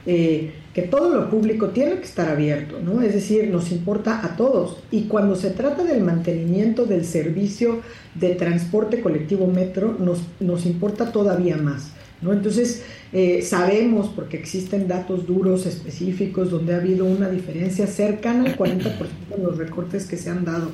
eh, 0.08 0.54
que 0.74 0.82
todo 0.82 1.14
lo 1.14 1.30
público 1.30 1.70
tiene 1.70 1.98
que 1.98 2.06
estar 2.06 2.28
abierto, 2.30 2.80
¿no? 2.80 3.02
Es 3.02 3.14
decir, 3.14 3.48
nos 3.50 3.72
importa 3.72 4.26
a 4.26 4.36
todos. 4.36 4.78
Y 4.90 5.04
cuando 5.04 5.36
se 5.36 5.52
trata 5.52 5.84
del 5.84 6.02
mantenimiento 6.02 6.86
del 6.86 7.06
servicio 7.06 7.82
de 8.16 8.34
transporte 8.36 9.00
colectivo 9.00 9.46
metro, 9.46 9.96
nos, 10.00 10.24
nos 10.40 10.66
importa 10.66 11.12
todavía 11.12 11.58
más, 11.58 11.92
¿no? 12.24 12.34
Entonces, 12.34 12.82
eh, 13.12 13.44
sabemos, 13.44 14.10
porque 14.16 14.38
existen 14.38 14.88
datos 14.88 15.28
duros 15.28 15.68
específicos, 15.68 16.50
donde 16.50 16.74
ha 16.74 16.78
habido 16.78 17.06
una 17.06 17.30
diferencia 17.30 17.86
cercana 17.86 18.46
al 18.46 18.58
40% 18.58 18.92
en 19.38 19.44
los 19.44 19.58
recortes 19.58 20.08
que 20.08 20.18
se 20.18 20.32
han 20.32 20.44
dado 20.44 20.72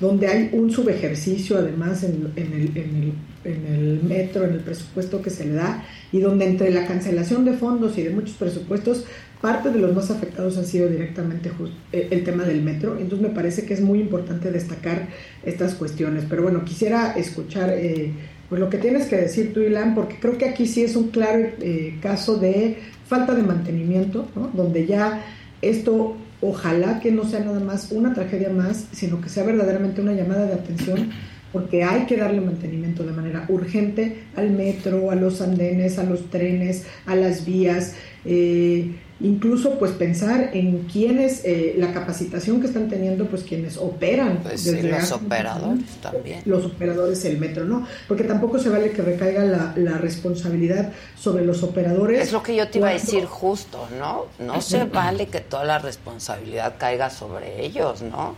donde 0.00 0.26
hay 0.26 0.50
un 0.52 0.70
subejercicio 0.70 1.56
además 1.56 2.02
en, 2.02 2.32
el, 2.36 2.72
en, 2.74 3.14
el, 3.44 4.00
metro, 4.02 4.44
en 4.44 4.54
el 4.54 4.60
presupuesto 4.60 5.22
que 5.22 5.30
se 5.30 5.46
le 5.46 5.54
da, 5.54 5.84
y 6.12 6.20
donde 6.20 6.46
entre 6.46 6.70
la 6.70 6.86
cancelación 6.86 7.44
de 7.44 7.54
fondos 7.54 7.96
y 7.96 8.02
de 8.02 8.10
muchos 8.10 8.34
presupuestos, 8.36 9.04
parte 9.44 9.68
de 9.68 9.78
los 9.78 9.94
más 9.94 10.10
afectados 10.10 10.56
han 10.56 10.64
sido 10.64 10.88
directamente 10.88 11.50
eh, 11.92 12.08
el 12.10 12.24
tema 12.24 12.44
del 12.44 12.62
metro. 12.62 12.96
Entonces 12.98 13.28
me 13.28 13.34
parece 13.34 13.66
que 13.66 13.74
es 13.74 13.82
muy 13.82 14.00
importante 14.00 14.50
destacar 14.50 15.08
estas 15.44 15.74
cuestiones. 15.74 16.24
Pero 16.30 16.44
bueno, 16.44 16.64
quisiera 16.64 17.12
escuchar 17.12 17.68
eh, 17.76 18.10
pues 18.48 18.58
lo 18.58 18.70
que 18.70 18.78
tienes 18.78 19.06
que 19.06 19.16
decir 19.16 19.52
tú, 19.52 19.60
Ilan, 19.60 19.94
porque 19.94 20.16
creo 20.18 20.38
que 20.38 20.48
aquí 20.48 20.66
sí 20.66 20.82
es 20.82 20.96
un 20.96 21.08
claro 21.08 21.46
eh, 21.60 21.98
caso 22.00 22.38
de 22.38 22.78
falta 23.06 23.34
de 23.34 23.42
mantenimiento, 23.42 24.26
¿no? 24.34 24.50
donde 24.54 24.86
ya 24.86 25.22
esto 25.60 26.16
ojalá 26.40 27.00
que 27.00 27.12
no 27.12 27.24
sea 27.26 27.40
nada 27.40 27.60
más 27.60 27.92
una 27.92 28.14
tragedia 28.14 28.48
más, 28.48 28.86
sino 28.92 29.20
que 29.20 29.28
sea 29.28 29.44
verdaderamente 29.44 30.00
una 30.00 30.12
llamada 30.14 30.46
de 30.46 30.54
atención, 30.54 31.10
porque 31.52 31.84
hay 31.84 32.06
que 32.06 32.16
darle 32.16 32.40
mantenimiento 32.40 33.04
de 33.04 33.12
manera 33.12 33.44
urgente 33.48 34.22
al 34.36 34.52
metro, 34.52 35.10
a 35.10 35.14
los 35.14 35.42
andenes, 35.42 35.98
a 35.98 36.04
los 36.04 36.30
trenes, 36.30 36.86
a 37.04 37.14
las 37.14 37.44
vías. 37.44 37.94
Eh, 38.24 38.96
incluso 39.20 39.78
pues 39.78 39.92
pensar 39.92 40.50
en 40.52 40.80
quiénes, 40.84 41.44
eh, 41.44 41.74
la 41.78 41.92
capacitación 41.92 42.60
que 42.60 42.66
están 42.66 42.88
teniendo 42.88 43.26
pues 43.26 43.42
quienes 43.42 43.76
operan. 43.76 44.40
Pues 44.42 44.66
los 44.66 45.12
operadores 45.12 45.84
también. 46.02 46.42
Los 46.44 46.64
operadores 46.64 47.22
del 47.22 47.38
metro, 47.38 47.64
¿no? 47.64 47.86
Porque 48.08 48.24
tampoco 48.24 48.58
se 48.58 48.68
vale 48.68 48.90
que 48.90 49.02
recaiga 49.02 49.44
la, 49.44 49.72
la, 49.76 49.98
responsabilidad 49.98 50.92
sobre 51.18 51.44
los 51.44 51.62
operadores. 51.62 52.20
Es 52.20 52.32
lo 52.32 52.42
que 52.42 52.56
yo 52.56 52.68
te 52.68 52.78
iba 52.78 52.88
a 52.88 52.92
decir 52.92 53.24
justo, 53.24 53.88
¿no? 53.98 54.26
No 54.38 54.60
se 54.60 54.84
vale 54.84 55.26
que 55.26 55.40
toda 55.40 55.64
la 55.64 55.78
responsabilidad 55.78 56.74
caiga 56.78 57.10
sobre 57.10 57.64
ellos, 57.64 58.02
¿no? 58.02 58.34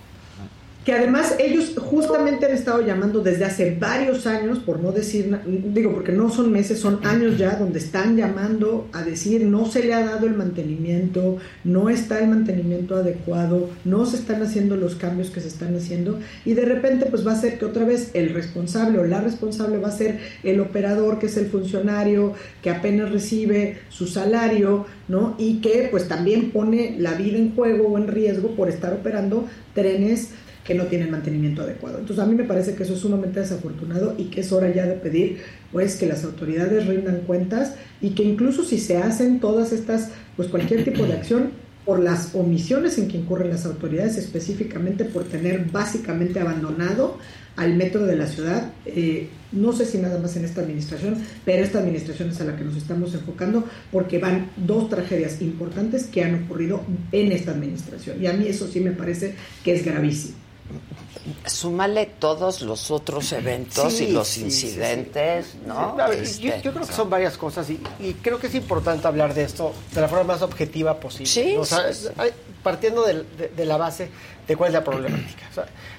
Que 0.87 0.93
además 0.93 1.35
ellos 1.41 1.75
justamente 1.77 2.47
han 2.47 2.53
estado 2.53 2.81
llamando 2.81 3.21
desde 3.21 3.45
hace 3.45 3.77
varios 3.77 4.25
años, 4.25 4.61
por 4.61 4.79
no 4.79 4.93
decir, 4.93 5.37
digo, 5.45 5.93
porque 5.93 6.13
no 6.13 6.31
son 6.31 6.53
meses, 6.53 6.79
son 6.79 7.01
años 7.05 7.37
ya, 7.37 7.57
donde 7.57 7.81
están 7.81 8.17
llamando 8.17 8.89
a 8.93 9.03
decir 9.03 9.45
no 9.45 9.67
se 9.67 9.83
le 9.83 9.95
ha 9.95 10.07
dado 10.07 10.29
el 10.29 10.35
mantenimiento, 10.35 11.39
no 11.65 11.91
está 11.91 12.21
el 12.21 12.29
mantenimiento 12.29 12.95
adecuado, 12.95 13.69
no 13.85 14.07
se 14.07 14.15
están 14.15 14.45
haciendo 14.45 14.77
los 14.77 14.95
cambios 14.95 15.31
que 15.31 15.41
se 15.41 15.49
están 15.49 15.75
haciendo, 15.75 16.21
y 16.45 16.55
de 16.55 16.65
repente 16.65 17.07
pues 17.07 17.27
va 17.27 17.33
a 17.33 17.41
ser 17.41 17.59
que 17.59 17.65
otra 17.65 17.85
vez 17.85 18.13
el 18.15 18.33
responsable 18.33 19.01
o 19.01 19.05
la 19.05 19.21
responsable 19.21 19.79
va 19.79 19.89
a 19.89 19.91
ser 19.91 20.21
el 20.45 20.61
operador, 20.61 21.19
que 21.19 21.27
es 21.27 21.37
el 21.37 21.47
funcionario, 21.47 22.35
que 22.63 22.71
apenas 22.71 23.11
recibe 23.11 23.79
su 23.89 24.07
salario, 24.07 24.87
¿no? 25.09 25.35
Y 25.37 25.61
que 25.61 25.89
pues 25.91 26.07
también 26.07 26.53
pone 26.53 26.95
la 26.97 27.15
vida 27.15 27.39
en 27.39 27.57
juego 27.57 27.89
o 27.89 27.99
en 27.99 28.07
riesgo 28.07 28.51
por 28.55 28.69
estar 28.69 28.93
operando 28.93 29.49
trenes 29.75 30.31
que 30.66 30.74
no 30.74 30.84
tienen 30.84 31.10
mantenimiento 31.10 31.62
adecuado. 31.62 31.98
Entonces 31.98 32.22
a 32.22 32.26
mí 32.26 32.34
me 32.34 32.44
parece 32.44 32.74
que 32.74 32.82
eso 32.82 32.94
es 32.94 33.01
sumamente 33.01 33.40
desafortunado 33.40 34.14
y 34.18 34.24
que 34.24 34.40
es 34.40 34.52
hora 34.52 34.72
ya 34.74 34.84
de 34.84 34.94
pedir 34.94 35.38
pues 35.72 35.97
que 35.97 36.06
las 36.06 36.24
autoridades 36.24 36.86
rindan 36.86 37.20
cuentas 37.26 37.74
y 38.01 38.10
que 38.10 38.24
incluso 38.24 38.64
si 38.64 38.78
se 38.78 38.97
hacen 38.97 39.40
todas 39.40 39.72
estas, 39.72 40.10
pues 40.36 40.48
cualquier 40.48 40.84
tipo 40.84 41.05
de 41.05 41.12
acción 41.12 41.51
por 41.84 42.01
las 42.01 42.34
omisiones 42.34 42.98
en 42.98 43.06
que 43.06 43.16
incurren 43.16 43.48
las 43.48 43.64
autoridades, 43.64 44.16
específicamente 44.16 45.05
por 45.05 45.22
tener 45.24 45.66
básicamente 45.70 46.40
abandonado 46.40 47.18
al 47.55 47.76
metro 47.76 48.05
de 48.05 48.16
la 48.16 48.26
ciudad, 48.26 48.72
eh, 48.84 49.28
no 49.52 49.72
sé 49.72 49.86
si 49.86 49.98
nada 49.98 50.18
más 50.18 50.36
en 50.36 50.44
esta 50.44 50.60
administración, 50.60 51.14
pero 51.44 51.62
esta 51.62 51.78
administración 51.78 52.30
es 52.30 52.40
a 52.40 52.44
la 52.44 52.56
que 52.56 52.64
nos 52.64 52.76
estamos 52.76 53.14
enfocando 53.14 53.64
porque 53.93 54.18
van 54.18 54.51
dos 54.56 54.90
tragedias 54.90 55.40
importantes 55.40 56.06
que 56.06 56.24
han 56.24 56.44
ocurrido 56.44 56.82
en 57.12 57.30
esta 57.30 57.52
administración 57.52 58.20
y 58.20 58.26
a 58.26 58.32
mí 58.32 58.48
eso 58.48 58.66
sí 58.66 58.80
me 58.80 58.90
parece 58.90 59.34
que 59.64 59.72
es 59.74 59.84
gravísimo 59.84 60.45
súmale 61.44 62.06
todos 62.06 62.62
los 62.62 62.90
otros 62.90 63.32
eventos 63.32 64.01
y 64.01 64.12
los 64.12 64.36
incidentes, 64.38 65.56
¿no? 65.66 65.97
Este, 66.10 66.60
yo, 66.62 66.72
creo 66.72 66.86
que 66.86 66.93
son 66.93 67.10
varias 67.10 67.36
cosas 67.36 67.68
y, 67.70 67.78
creo 68.22 68.38
que 68.38 68.47
es 68.47 68.55
importante 68.55 69.06
hablar 69.06 69.34
de 69.34 69.44
esto 69.44 69.72
de 69.93 70.01
la 70.01 70.09
forma 70.09 70.24
más 70.24 70.43
objetiva 70.43 71.01
posible. 71.01 71.60
partiendo 72.62 73.05
de, 73.05 73.64
la 73.64 73.76
base 73.76 74.10
de 74.47 74.56
cuál 74.56 74.68
es 74.68 74.74
la 74.74 74.84
problemática. 74.84 75.47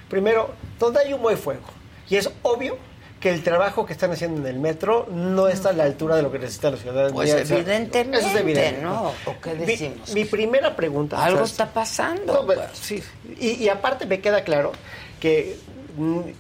primero, 0.10 0.52
donde 0.80 1.00
hay 1.00 1.14
humo 1.14 1.32
y 1.32 1.36
fuego. 1.36 1.66
Y 2.10 2.16
es 2.16 2.30
obvio 2.44 2.78
que 3.20 3.32
el 3.32 3.44
trabajo 3.44 3.86
que 3.86 3.94
están 3.94 4.12
haciendo 4.12 4.42
en 4.42 4.56
el 4.56 4.60
metro 4.60 5.08
no 5.12 5.48
está 5.48 5.70
a 5.70 5.74
la 5.74 5.84
altura 5.84 6.16
de 6.16 6.22
lo 6.22 6.32
que 6.32 6.40
necesitan 6.40 6.74
los 6.74 6.82
ciudadanos. 6.82 7.14
Pues 7.14 7.32
evidentemente, 7.34 8.20
eso 8.20 8.28
es 8.28 8.36
evidente. 8.36 8.82
¿no? 8.82 9.14
¿O 9.26 9.36
qué 9.42 9.56
decimos? 9.56 10.14
Mi, 10.14 10.26
primera 10.26 10.76
pregunta... 10.76 11.24
Algo 11.24 11.44
está 11.44 11.72
pasando. 11.72 12.46
Pues. 12.46 12.60
sí. 12.74 13.04
Y, 13.40 13.64
y, 13.64 13.70
aparte 13.70 14.06
me 14.06 14.20
queda 14.20 14.44
claro 14.44 14.72
que 15.20 15.58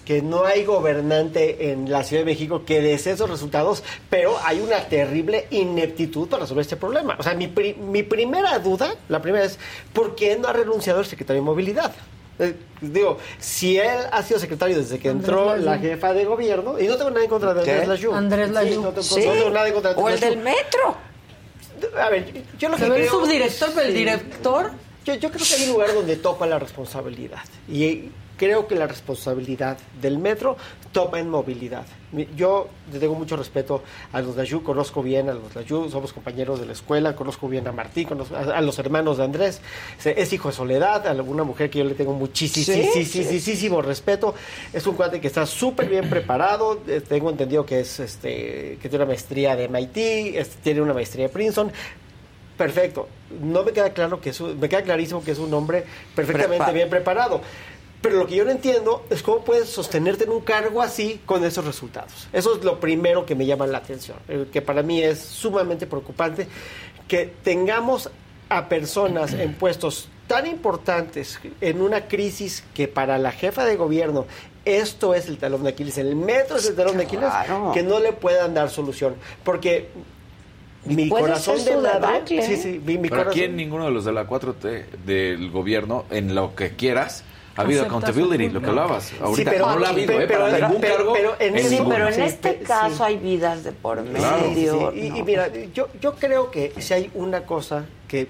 que 0.05 0.21
no 0.21 0.45
hay 0.45 0.63
gobernante 0.65 1.71
en 1.71 1.89
la 1.91 2.03
Ciudad 2.03 2.21
de 2.21 2.25
México 2.25 2.63
que 2.63 2.81
desee 2.81 3.13
esos 3.13 3.29
resultados, 3.29 3.83
pero 4.09 4.37
hay 4.43 4.59
una 4.59 4.81
terrible 4.87 5.47
ineptitud 5.49 6.27
para 6.27 6.43
resolver 6.43 6.61
este 6.61 6.77
problema. 6.77 7.15
O 7.17 7.23
sea, 7.23 7.33
mi, 7.33 7.47
mi 7.47 8.03
primera 8.03 8.59
duda, 8.59 8.93
la 9.09 9.21
primera 9.21 9.45
es, 9.45 9.57
¿por 9.93 10.15
qué 10.15 10.37
no 10.37 10.47
ha 10.47 10.53
renunciado 10.53 10.99
el 10.99 11.05
secretario 11.07 11.41
de 11.41 11.45
Movilidad? 11.45 11.91
Eh, 12.39 12.55
digo, 12.81 13.17
si 13.39 13.77
él 13.77 13.99
ha 14.11 14.21
sido 14.23 14.39
secretario 14.39 14.77
desde 14.77 14.99
que 14.99 15.09
entró 15.09 15.57
la 15.57 15.79
jefa 15.79 16.13
de 16.13 16.25
gobierno, 16.25 16.79
y 16.79 16.87
no 16.87 16.97
tengo 16.97 17.09
nada 17.09 17.23
en 17.23 17.29
contra 17.29 17.53
de 17.53 17.61
Andrés 17.61 17.87
Layú. 17.87 18.13
Andrés 18.13 18.51
Layú. 18.51 18.81
no, 18.81 18.89
tengo, 18.91 19.49
nada 19.49 19.67
en 19.67 19.73
contra 19.73 19.93
de 19.93 20.01
O 20.01 20.09
el 20.09 20.19
del 20.19 20.37
metro. 20.37 20.95
A 21.99 22.09
ver, 22.09 22.43
yo 22.57 22.69
lo 22.69 22.77
que 22.77 22.83
creo... 22.83 22.95
el 22.95 23.09
subdirector, 23.09 23.69
pero 23.73 23.87
el 23.87 23.93
director... 23.93 24.71
Yo, 25.05 25.13
yo 25.15 25.31
creo 25.31 25.45
que 25.47 25.55
hay 25.55 25.63
un 25.67 25.73
lugar 25.73 25.93
donde 25.93 26.15
topa 26.17 26.45
la 26.45 26.59
responsabilidad. 26.59 27.39
Y 27.69 28.09
creo 28.37 28.67
que 28.67 28.75
la 28.75 28.87
responsabilidad 28.87 29.77
del 30.01 30.17
metro 30.17 30.57
toma 31.03 31.19
en 31.19 31.29
movilidad. 31.29 31.85
Yo 32.35 32.69
le 32.91 32.99
tengo 32.99 33.13
mucho 33.15 33.35
respeto 33.35 33.83
a 34.13 34.21
los 34.21 34.35
Layú, 34.35 34.63
conozco 34.63 35.03
bien 35.03 35.29
a 35.29 35.33
los 35.33 35.53
Layú, 35.55 35.89
somos 35.89 36.11
compañeros 36.13 36.59
de 36.59 36.65
la 36.65 36.71
escuela, 36.73 37.15
conozco 37.15 37.47
bien 37.47 37.67
a 37.67 37.71
Martín, 37.71 38.07
conozco 38.07 38.35
a, 38.35 38.39
a 38.57 38.61
los 38.61 38.79
hermanos 38.79 39.17
de 39.17 39.23
Andrés, 39.25 39.61
es 40.03 40.33
hijo 40.33 40.47
de 40.49 40.55
Soledad, 40.55 41.05
a 41.07 41.13
una 41.21 41.43
mujer 41.43 41.69
que 41.69 41.79
yo 41.79 41.85
le 41.85 41.93
tengo 41.93 42.13
muchísimo 42.13 43.81
respeto. 43.81 44.33
Es 44.73 44.87
un 44.87 44.95
cuate 44.95 45.19
que 45.21 45.27
está 45.27 45.45
súper 45.45 45.87
bien 45.89 46.09
preparado, 46.09 46.81
eh, 46.87 47.01
tengo 47.07 47.29
entendido 47.29 47.65
que 47.65 47.81
es 47.81 47.99
este 47.99 48.77
que 48.81 48.89
tiene 48.89 48.97
una 48.97 49.05
maestría 49.05 49.55
de 49.55 49.65
MIT, 49.67 50.45
tiene 50.63 50.81
una 50.81 50.93
maestría 50.93 51.27
de 51.27 51.29
Princeton, 51.29 51.71
Perfecto. 52.57 53.07
No 53.43 53.61
me 53.63 53.71
queda 53.71 53.91
claro 53.91 54.19
que 54.19 54.31
es 54.31 54.41
un- 54.41 54.59
me 54.59 54.67
queda 54.67 54.81
clarísimo 54.81 55.23
que 55.23 55.29
es 55.29 55.37
un 55.37 55.53
hombre 55.53 55.83
perfectamente 56.15 56.57
Prepa- 56.65 56.73
bien 56.73 56.89
preparado. 56.89 57.39
Pero 58.01 58.17
lo 58.17 58.27
que 58.27 58.35
yo 58.35 58.45
no 58.45 58.51
entiendo 58.51 59.05
es 59.09 59.23
cómo 59.23 59.43
puedes 59.43 59.69
sostenerte 59.69 60.25
en 60.25 60.29
un 60.31 60.41
cargo 60.41 60.81
así 60.81 61.19
con 61.25 61.43
esos 61.43 61.65
resultados. 61.65 62.27
Eso 62.31 62.55
es 62.55 62.63
lo 62.63 62.79
primero 62.79 63.25
que 63.25 63.33
me 63.35 63.45
llama 63.45 63.65
la 63.67 63.79
atención, 63.79 64.17
eh, 64.27 64.45
que 64.51 64.61
para 64.61 64.83
mí 64.83 65.01
es 65.01 65.19
sumamente 65.19 65.87
preocupante 65.87 66.47
que 67.07 67.31
tengamos 67.43 68.09
a 68.49 68.69
personas 68.69 69.33
en 69.33 69.53
puestos 69.55 70.09
tan 70.27 70.45
importantes 70.45 71.39
en 71.61 71.81
una 71.81 72.07
crisis 72.07 72.63
que 72.73 72.87
para 72.87 73.17
la 73.17 73.31
jefa 73.31 73.65
de 73.65 73.75
gobierno 73.77 74.25
esto 74.65 75.13
es 75.15 75.27
el 75.27 75.37
talón 75.37 75.63
de 75.63 75.69
Aquiles, 75.69 75.97
el 75.97 76.15
metro 76.15 76.57
es 76.57 76.67
el 76.69 76.75
talón 76.75 76.97
de 76.97 77.03
Aquiles, 77.03 77.29
Claro. 77.29 77.71
que 77.73 77.83
no 77.83 77.99
le 77.99 78.11
puedan 78.13 78.53
dar 78.53 78.69
solución. 78.69 79.15
Porque 79.43 79.87
mi 80.85 81.07
corazón 81.09 81.63
de 81.65 81.75
madre, 81.77 82.41
sí, 82.41 82.57
sí, 82.57 82.81
mi, 82.85 82.97
mi 82.97 83.09
Pero 83.09 83.21
aquí 83.21 83.29
corazón- 83.39 83.43
en 83.45 83.55
ninguno 83.55 83.85
de 83.85 83.91
los 83.91 84.03
de 84.05 84.11
la 84.11 84.27
4T 84.27 84.85
del 85.05 85.51
gobierno, 85.51 86.05
en 86.11 86.35
lo 86.35 86.53
que 86.55 86.71
quieras, 86.75 87.23
ha 87.57 87.61
habido 87.61 87.83
accountability, 87.85 88.49
lo 88.49 88.59
que 88.61 88.65
culpa. 88.67 88.83
hablaba. 88.83 88.99
Ahorita 89.21 89.51
pero- 89.51 89.65
no 89.67 89.79
la 89.79 89.87
ha 89.87 89.89
habido, 89.91 90.07
pero- 90.07 90.21
¿eh? 90.21 90.27
Para 90.27 90.45
pero- 90.51 90.67
ningún 90.67 90.81
pero- 90.81 90.95
cargo. 90.97 91.13
pero 91.13 91.35
en 91.39 91.63
Sí, 91.63 91.69
ninguno. 91.71 91.89
pero 91.95 92.07
en 92.07 92.13
Sí, 92.13 92.21
este 92.21 92.53
pe- 92.53 92.63
caso 92.63 92.95
sí. 92.97 93.03
hay 93.03 93.17
vidas 93.17 93.63
de 93.63 93.71
por 93.71 94.03
Claro. 94.03 94.47
medio. 94.47 94.91
Sí, 94.93 94.99
y, 94.99 95.09
¿no? 95.09 95.15
y 95.17 95.23
mira, 95.23 95.49
yo, 95.73 95.87
yo 95.99 96.13
creo 96.15 96.51
que 96.51 96.73
si 96.79 96.93
hay 96.93 97.11
una 97.15 97.45
cosa 97.45 97.85
que, 98.07 98.27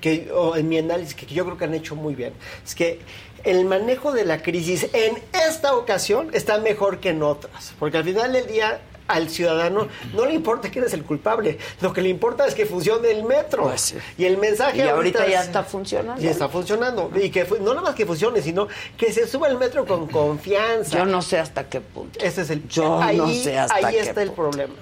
que 0.00 0.30
o 0.34 0.56
en 0.56 0.68
mi 0.68 0.78
análisis 0.78 1.14
que 1.14 1.26
yo 1.26 1.44
creo 1.44 1.56
que 1.56 1.64
han 1.64 1.74
hecho 1.74 1.94
muy 1.96 2.14
bien, 2.14 2.32
es 2.64 2.74
que 2.74 3.00
el 3.44 3.64
manejo 3.64 4.12
de 4.12 4.24
la 4.24 4.42
crisis 4.42 4.86
en 4.92 5.18
esta 5.48 5.74
ocasión 5.74 6.30
está 6.32 6.58
mejor 6.58 6.98
que 7.00 7.10
en 7.10 7.22
otras, 7.22 7.72
porque 7.78 7.98
al 7.98 8.04
final 8.04 8.32
del 8.32 8.46
día 8.46 8.80
al 9.08 9.28
ciudadano 9.28 9.88
no 10.14 10.24
le 10.24 10.32
importa 10.32 10.70
quién 10.70 10.84
es 10.84 10.94
el 10.94 11.02
culpable, 11.04 11.58
lo 11.80 11.92
que 11.92 12.00
le 12.00 12.08
importa 12.08 12.46
es 12.46 12.54
que 12.54 12.64
funcione 12.66 13.10
el 13.10 13.24
metro. 13.24 13.64
Pues 13.64 13.80
sí. 13.80 13.96
Y 14.16 14.24
el 14.24 14.38
mensaje 14.38 14.78
Y 14.78 14.82
ahorita 14.82 15.26
ya 15.28 15.40
es- 15.40 15.46
está 15.48 15.64
funcionando. 15.64 16.22
Y 16.22 16.28
está 16.28 16.48
funcionando. 16.48 17.10
Y 17.14 17.28
que 17.30 17.44
no 17.60 17.74
nada 17.74 17.82
más 17.82 17.94
que 17.94 18.06
funcione, 18.06 18.40
sino 18.40 18.68
que 18.96 19.12
se 19.12 19.26
suba 19.26 19.48
el 19.48 19.58
metro 19.58 19.84
con 19.84 20.06
confianza. 20.06 20.96
Yo 20.96 21.04
no 21.04 21.20
sé 21.20 21.38
hasta 21.38 21.68
qué 21.68 21.80
punto. 21.80 22.20
Ese 22.20 22.42
es 22.42 22.50
el 22.50 22.66
Yo 22.68 23.02
ahí, 23.02 23.18
no 23.18 23.28
sé 23.28 23.58
hasta 23.58 23.74
ahí 23.86 23.94
qué 23.96 24.00
está 24.00 24.22
el 24.22 24.30
problema. 24.30 24.74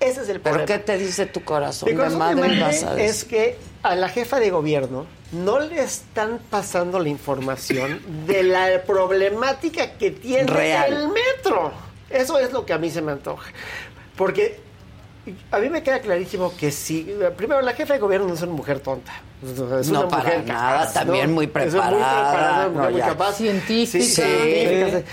Ese 0.00 0.22
es 0.22 0.28
el 0.28 0.40
¿Pero 0.40 0.56
problema. 0.56 0.66
qué 0.66 0.78
te 0.84 0.98
dice 0.98 1.26
tu 1.26 1.42
corazón 1.44 1.86
Mi 1.88 1.92
de 1.92 1.96
corazón 1.98 2.18
de 2.18 2.24
madre? 2.34 2.48
madre 2.56 2.60
vas 2.60 2.82
a 2.82 2.94
decir? 2.94 3.10
es 3.10 3.24
que 3.24 3.56
a 3.82 3.94
la 3.94 4.08
jefa 4.08 4.40
de 4.40 4.50
gobierno 4.50 5.06
no 5.32 5.60
le 5.60 5.80
están 5.82 6.38
pasando 6.50 6.98
la 6.98 7.08
información 7.08 8.00
de 8.26 8.42
la 8.42 8.82
problemática 8.86 9.92
que 9.98 10.10
tiene 10.10 10.50
Real. 10.50 10.92
el 10.92 11.08
metro. 11.08 11.72
Eso 12.10 12.38
es 12.38 12.52
lo 12.52 12.64
que 12.64 12.72
a 12.72 12.78
mí 12.78 12.90
se 12.90 13.02
me 13.02 13.12
antoja. 13.12 13.50
Porque 14.16 14.58
a 15.50 15.58
mí 15.58 15.68
me 15.68 15.82
queda 15.82 16.00
clarísimo 16.00 16.56
que 16.56 16.70
sí. 16.70 17.14
Primero, 17.36 17.60
la 17.60 17.74
jefa 17.74 17.92
de 17.94 18.00
gobierno 18.00 18.26
no 18.28 18.34
es 18.34 18.42
una 18.42 18.52
mujer 18.52 18.80
tonta. 18.80 19.12
Es 19.42 19.88
No, 19.90 20.00
una 20.00 20.08
para 20.08 20.22
mujer 20.24 20.44
nada, 20.46 20.78
capaz, 20.80 20.94
también 20.94 21.28
¿no? 21.28 21.34
muy 21.34 21.44
Es 21.44 21.50
preparada, 21.50 22.68
mujer 22.68 22.84
no, 22.84 22.90
muy 22.90 23.00
capaz. 23.00 23.34
Científica. 23.36 24.04
Sí, 24.04 24.14
Sí. 24.14 25.04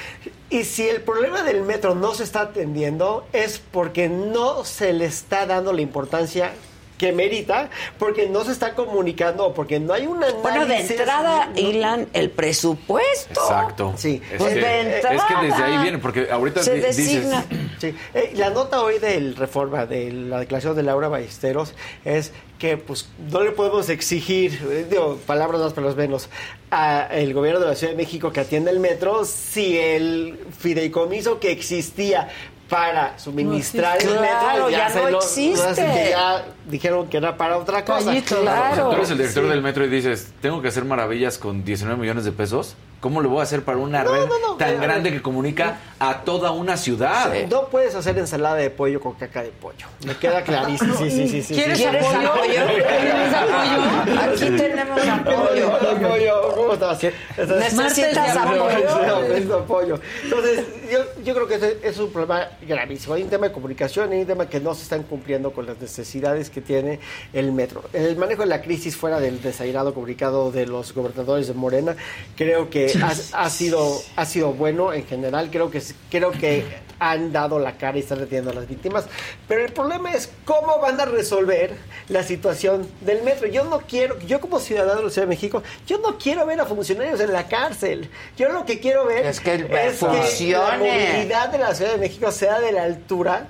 Y 0.47 0.63
si 0.63 0.87
el 0.87 1.01
problema 1.01 1.41
del 1.41 1.63
metro 1.63 1.95
no 1.95 2.13
se 2.13 2.23
está 2.23 2.41
atendiendo 2.41 3.27
es 3.33 3.59
porque 3.59 4.07
no 4.07 4.63
se 4.63 4.93
le 4.93 5.05
está 5.05 5.45
dando 5.47 5.73
la 5.73 5.81
importancia 5.81 6.51
que 6.97 7.11
merita, 7.11 7.69
porque 7.99 8.27
no 8.29 8.43
se 8.43 8.51
está 8.51 8.73
comunicando 8.75 9.47
o 9.47 9.53
porque 9.53 9.79
no 9.79 9.93
hay 9.93 10.07
una 10.07 10.31
Bueno, 10.31 10.65
de 10.65 10.77
entrada, 10.77 11.49
Ilan, 11.55 12.07
el 12.13 12.29
presupuesto. 12.29 13.41
Exacto. 13.41 13.93
Sí. 13.97 14.21
Es, 14.31 14.37
Pues 14.37 14.53
que, 14.53 14.59
de 14.59 14.99
es 14.99 15.03
que 15.03 15.45
desde 15.45 15.63
ahí 15.63 15.77
viene, 15.79 15.97
porque 15.97 16.27
ahorita 16.31 16.63
Se 16.63 16.75
dices. 16.75 17.25
Sí. 17.77 17.93
Eh, 18.13 18.31
la 18.35 18.51
nota 18.51 18.81
hoy 18.81 18.99
del 18.99 19.35
Reforma, 19.35 19.85
de 19.85 20.09
la 20.09 20.39
declaración 20.39 20.77
de 20.77 20.83
Laura 20.83 21.09
Ballesteros, 21.09 21.73
es 22.05 22.31
que 22.57 22.77
pues 22.77 23.09
no 23.31 23.43
le 23.43 23.51
podemos 23.51 23.89
exigir, 23.89 24.59
eh, 24.71 24.87
digo, 24.89 25.19
palabras 25.25 25.59
más, 25.61 25.73
palabras 25.73 25.97
menos, 25.97 26.29
al 26.69 27.33
gobierno 27.33 27.59
de 27.59 27.67
la 27.67 27.75
Ciudad 27.75 27.91
de 27.91 27.97
México 27.97 28.31
que 28.31 28.39
atienda 28.39 28.71
el 28.71 28.79
metro 28.79 29.25
si 29.25 29.77
el 29.77 30.39
fideicomiso 30.57 31.39
que 31.39 31.51
existía 31.51 32.29
para 32.69 33.17
suministrar 33.19 34.01
el 34.01 34.07
metro 34.09 34.19
Claro, 34.19 34.69
ya 34.69 34.89
no 34.89 35.09
lo- 35.09 35.17
existe. 35.19 35.75
que 35.75 36.09
ya 36.11 36.45
dijeron 36.67 37.07
que 37.07 37.17
era 37.17 37.37
para 37.37 37.57
otra 37.57 37.85
cosa. 37.85 38.05
Callito. 38.05 38.41
Claro. 38.41 38.89
Tú 38.89 38.95
eres 38.95 39.09
el 39.11 39.17
director 39.17 39.43
Sí. 39.43 39.49
del 39.49 39.61
metro 39.61 39.85
y 39.85 39.89
dices, 39.89 40.33
tengo 40.41 40.61
que 40.61 40.69
hacer 40.69 40.83
maravillas 40.85 41.37
con 41.37 41.63
19 41.63 41.99
millones 42.01 42.25
de 42.25 42.31
pesos. 42.31 42.75
¿Cómo 43.05 43.21
lo 43.21 43.29
voy 43.29 43.41
a 43.41 43.43
hacer 43.43 43.61
para 43.61 43.77
una 43.77 44.03
red 44.03 44.25
no, 44.25 44.39
no, 44.39 44.55
tan 44.55 44.81
grande 44.81 45.11
que 45.11 45.21
comunica 45.21 45.77
a 45.99 46.21
toda 46.21 46.49
una 46.49 46.75
ciudad? 46.75 47.31
No 47.51 47.67
puedes 47.67 47.93
hacer 47.93 48.17
ensalada 48.17 48.55
de 48.55 48.71
pollo 48.71 48.99
con 48.99 49.13
caca 49.13 49.43
de 49.43 49.49
pollo. 49.49 49.85
Me 50.07 50.17
queda 50.17 50.41
clarísimo. 50.41 50.97
Sí, 50.97 51.11
sí, 51.11 51.27
sí, 51.27 51.43
sí, 51.43 51.53
¿Quieres 51.53 51.77
sí. 51.77 51.85
apoyo? 51.85 52.31
¿Quieres 52.41 53.31
apoyo? 53.31 54.21
Aquí 54.21 54.57
tenemos 54.57 55.07
apoyo. 55.07 55.75
apoyo. 55.75 56.53
¿Cómo 56.55 56.73
estás? 56.73 57.03
Necesitas 57.37 58.37
apoyo. 58.37 59.55
Apoyo. 59.55 59.99
Entonces, 60.23 60.65
yo, 60.91 60.99
yo 61.23 61.35
creo 61.35 61.47
que 61.47 61.55
ese 61.55 61.77
es 61.83 61.99
un 61.99 62.11
problema 62.11 62.47
gravísimo. 62.67 63.13
Hay 63.13 63.21
un 63.21 63.29
tema 63.29 63.49
de 63.49 63.53
comunicación, 63.53 64.11
hay 64.13 64.21
un 64.21 64.25
tema 64.25 64.49
que 64.49 64.59
no 64.59 64.73
se 64.73 64.81
están 64.81 65.03
cumpliendo 65.03 65.51
con 65.51 65.67
las 65.67 65.79
necesidades 65.79 66.49
que 66.49 66.59
tiene 66.59 66.99
el 67.33 67.51
metro. 67.51 67.83
El 67.93 68.17
manejo 68.17 68.41
de 68.41 68.47
la 68.47 68.63
crisis 68.63 68.97
fuera 68.97 69.19
del 69.19 69.43
desairado 69.43 69.93
comunicado 69.93 70.51
de 70.51 70.65
los 70.65 70.91
gobernadores 70.91 71.45
de 71.45 71.53
Morena, 71.53 71.95
creo 72.35 72.71
que 72.71 72.94
ha, 73.03 73.43
ha 73.43 73.49
sido, 73.49 74.01
ha 74.15 74.25
sido 74.25 74.53
bueno 74.53 74.93
en 74.93 75.05
general. 75.05 75.49
Creo 75.51 75.71
que, 75.71 75.81
creo 76.09 76.31
que 76.31 76.63
han 76.99 77.31
dado 77.31 77.59
la 77.59 77.77
cara 77.77 77.97
y 77.97 78.01
están 78.01 78.19
reteniendo 78.19 78.51
a 78.51 78.53
las 78.53 78.67
víctimas. 78.67 79.05
Pero 79.47 79.65
el 79.65 79.73
problema 79.73 80.11
es 80.13 80.29
cómo 80.45 80.79
van 80.79 80.99
a 80.99 81.05
resolver 81.05 81.73
la 82.09 82.23
situación 82.23 82.87
del 83.01 83.23
metro. 83.23 83.47
Yo 83.47 83.65
no 83.65 83.81
quiero, 83.81 84.19
yo 84.21 84.39
como 84.39 84.59
ciudadano 84.59 84.99
de 84.99 85.03
la 85.05 85.09
Ciudad 85.09 85.27
de 85.27 85.35
México, 85.35 85.63
yo 85.87 85.99
no 85.99 86.17
quiero 86.17 86.45
ver 86.45 86.59
a 86.59 86.65
funcionarios 86.65 87.19
en 87.19 87.33
la 87.33 87.47
cárcel. 87.47 88.09
Yo 88.37 88.49
lo 88.49 88.65
que 88.65 88.79
quiero 88.79 89.05
ver 89.05 89.25
Es 89.25 89.39
que 89.39 89.57
la 89.57 89.91
funcione. 89.91 90.77
movilidad 90.77 91.49
de 91.49 91.57
la 91.57 91.75
Ciudad 91.75 91.91
de 91.91 91.97
México 91.97 92.31
sea 92.31 92.59
de 92.59 92.71
la 92.71 92.83
altura 92.83 93.47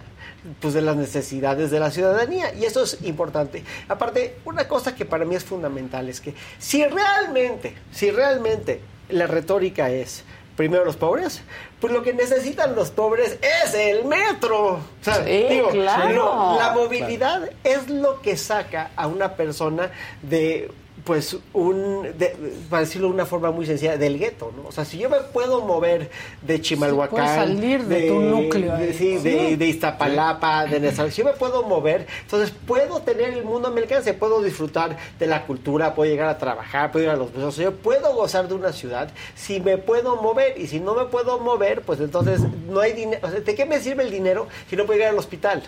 pues 0.59 0.75
de 0.75 0.81
las 0.83 0.95
necesidades 0.95 1.71
de 1.71 1.79
la 1.79 1.89
ciudadanía 1.89 2.53
y 2.53 2.65
eso 2.65 2.83
es 2.83 2.99
importante. 3.01 3.63
Aparte, 3.87 4.35
una 4.45 4.67
cosa 4.67 4.93
que 4.93 5.03
para 5.03 5.25
mí 5.25 5.33
es 5.33 5.43
fundamental 5.43 6.07
es 6.07 6.21
que 6.21 6.35
si 6.59 6.85
realmente, 6.85 7.73
si 7.91 8.11
realmente 8.11 8.79
la 9.09 9.27
retórica 9.27 9.89
es 9.89 10.23
primero 10.55 10.85
los 10.85 10.95
pobres, 10.95 11.41
pues 11.81 11.91
lo 11.91 12.01
que 12.01 12.13
necesitan 12.13 12.75
los 12.75 12.89
pobres 12.89 13.37
es 13.41 13.73
el 13.73 14.05
metro. 14.05 14.75
O 14.75 14.79
sea, 15.01 15.25
Sí, 15.25 15.45
digo, 15.49 15.69
claro. 15.69 16.55
la 16.57 16.71
movilidad 16.73 17.49
es 17.63 17.89
lo 17.89 18.21
que 18.21 18.37
saca 18.37 18.91
a 18.95 19.07
una 19.07 19.35
persona 19.35 19.91
de 20.21 20.71
pues 21.05 21.37
un 21.53 22.01
de- 22.17 22.35
para 22.69 22.81
decirlo 22.81 23.07
de 23.09 23.13
una 23.13 23.25
forma 23.25 23.51
muy 23.51 23.65
sencilla 23.65 23.95
del 23.95 24.17
gueto 24.19 24.51
no 24.57 24.67
o 24.67 24.71
sea 24.71 24.83
si 24.85 24.97
yo 24.97 25.09
me 25.09 25.17
puedo 25.21 25.61
mover 25.61 26.09
de 26.41 26.59
Chimalhuacán 26.59 27.09
puedes 27.15 27.29
salir 27.31 27.83
de 27.85 28.07
tu 28.07 28.19
núcleo 28.19 28.75
de, 28.75 28.93
sí, 28.93 29.17
de, 29.19 29.55
de 29.55 29.65
Iztapalapa 29.67 30.65
de 30.65 30.79
Nezal, 30.79 31.11
si 31.11 31.21
yo 31.21 31.25
me 31.25 31.33
puedo 31.33 31.61
mover 31.63 32.07
entonces 32.23 32.51
puedo 32.65 33.01
tener 33.01 33.29
el 33.35 33.43
mundo 33.45 33.67
a 33.67 33.71
mi 33.71 33.81
alcance 33.81 34.13
puedo 34.15 34.41
disfrutar 34.41 34.97
de 35.19 35.27
la 35.27 35.45
cultura 35.45 35.93
puedo 35.93 36.09
llegar 36.09 36.27
a 36.27 36.37
trabajar 36.39 36.91
puedo 36.91 37.05
ir 37.05 37.11
a 37.11 37.15
los 37.15 37.31
museos 37.33 37.55
yo 37.57 37.71
puedo 37.75 38.13
gozar 38.15 38.47
de 38.47 38.55
una 38.55 38.73
ciudad 38.73 39.11
si 39.35 39.59
me 39.59 39.77
puedo 39.77 40.15
mover 40.21 40.59
y 40.59 40.65
si 40.67 40.79
no 40.79 40.95
me 40.95 41.05
puedo 41.05 41.39
mover 41.39 41.81
pues 41.83 41.99
entonces 41.99 42.41
no 42.67 42.79
hay 42.79 42.93
dinero 42.93 43.29
¿de 43.29 43.55
qué 43.55 43.65
me 43.65 43.79
sirve 43.79 44.03
el 44.03 44.11
dinero 44.11 44.47
si 44.69 44.75
no 44.75 44.85
puedo 44.85 44.97
llegar 44.97 45.13
al 45.13 45.19
hospital? 45.19 45.61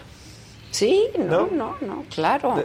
Sí, 0.78 1.08
no, 1.18 1.26
¿No? 1.26 1.50
no, 1.52 1.76
no, 1.82 2.06
claro. 2.14 2.64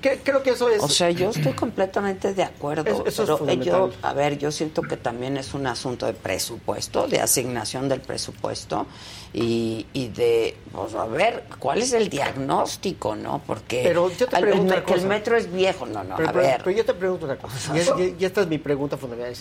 Que- 0.00 0.18
creo 0.22 0.42
que 0.44 0.50
eso 0.50 0.68
es 0.68 0.80
O 0.82 0.88
sea, 0.88 1.10
yo 1.10 1.30
estoy 1.30 1.52
completamente 1.54 2.34
de 2.34 2.42
acuerdo. 2.44 2.88
Eso- 2.88 3.04
eso 3.06 3.22
es 3.34 3.40
pero 3.40 3.50
eh, 3.62 3.64
yo, 3.64 3.90
a 4.02 4.12
ver, 4.12 4.38
yo 4.38 4.52
siento 4.52 4.82
que 4.82 4.96
también 4.96 5.36
es 5.36 5.52
un 5.54 5.66
asunto 5.66 6.06
de 6.06 6.12
presupuesto, 6.12 7.08
de 7.08 7.20
asignación 7.20 7.88
del 7.88 8.00
presupuesto 8.00 8.86
y, 9.32 9.86
y 9.92 10.08
de, 10.08 10.56
pues, 10.70 10.94
a 10.94 11.06
ver, 11.06 11.44
¿cuál 11.58 11.82
es 11.82 11.92
el 11.94 12.08
diagnóstico, 12.08 13.16
no? 13.16 13.42
Porque 13.46 13.80
Pero 13.82 14.10
yo 14.10 14.26
te 14.28 14.36
pregunto 14.40 14.74
el, 14.74 14.78
una 14.80 14.84
que 14.84 14.92
el 14.92 14.98
cosa. 15.00 15.08
metro 15.08 15.36
es 15.36 15.52
viejo, 15.52 15.86
no, 15.86 16.04
no, 16.04 16.16
Pero, 16.16 16.28
a 16.28 16.32
pero- 16.32 16.44
ver. 16.46 16.60
pero 16.62 16.76
yo 16.76 16.84
te 16.84 16.94
pregunto 16.94 17.24
una 17.26 17.36
cosa, 17.36 17.76
y, 17.76 17.80
es- 17.80 17.92
y- 17.98 18.16
y 18.20 18.24
esta 18.24 18.42
es 18.42 18.46
mi 18.46 18.58
pregunta 18.58 18.96
fundamental. 18.96 19.34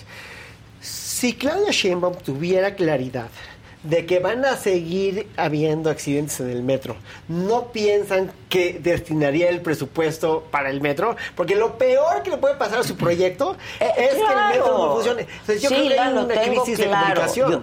si 0.79 1.33
Claudia 1.35 1.71
Sheinbaum 1.71 2.15
tuviera 2.15 2.73
claridad 2.73 3.27
de 3.83 4.05
que 4.05 4.19
van 4.19 4.45
a 4.45 4.55
seguir 4.57 5.27
habiendo 5.37 5.89
accidentes 5.89 6.39
en 6.39 6.49
el 6.51 6.61
metro. 6.63 6.95
No 7.27 7.71
piensan 7.71 8.31
que 8.49 8.79
destinaría 8.81 9.49
el 9.49 9.61
presupuesto 9.61 10.47
para 10.51 10.69
el 10.69 10.81
metro, 10.81 11.15
porque 11.35 11.55
lo 11.55 11.77
peor 11.77 12.21
que 12.23 12.29
le 12.31 12.37
puede 12.37 12.55
pasar 12.55 12.79
a 12.79 12.83
su 12.83 12.95
proyecto 12.95 13.55
es 13.79 13.91
que 13.95 14.05
el 14.07 14.57
metro 14.57 14.77
no 14.77 14.93
funcione. 14.93 15.21
Entonces, 15.23 15.61
yo 15.61 15.69
Sí, 15.69 15.75
creo 15.75 15.87
que 15.89 15.99
hay 15.99 16.13
una 16.13 16.27
crisis 16.41 16.77
de 16.77 16.83
claro. 16.85 17.05
comunicación. 17.07 17.51
Yo- 17.51 17.61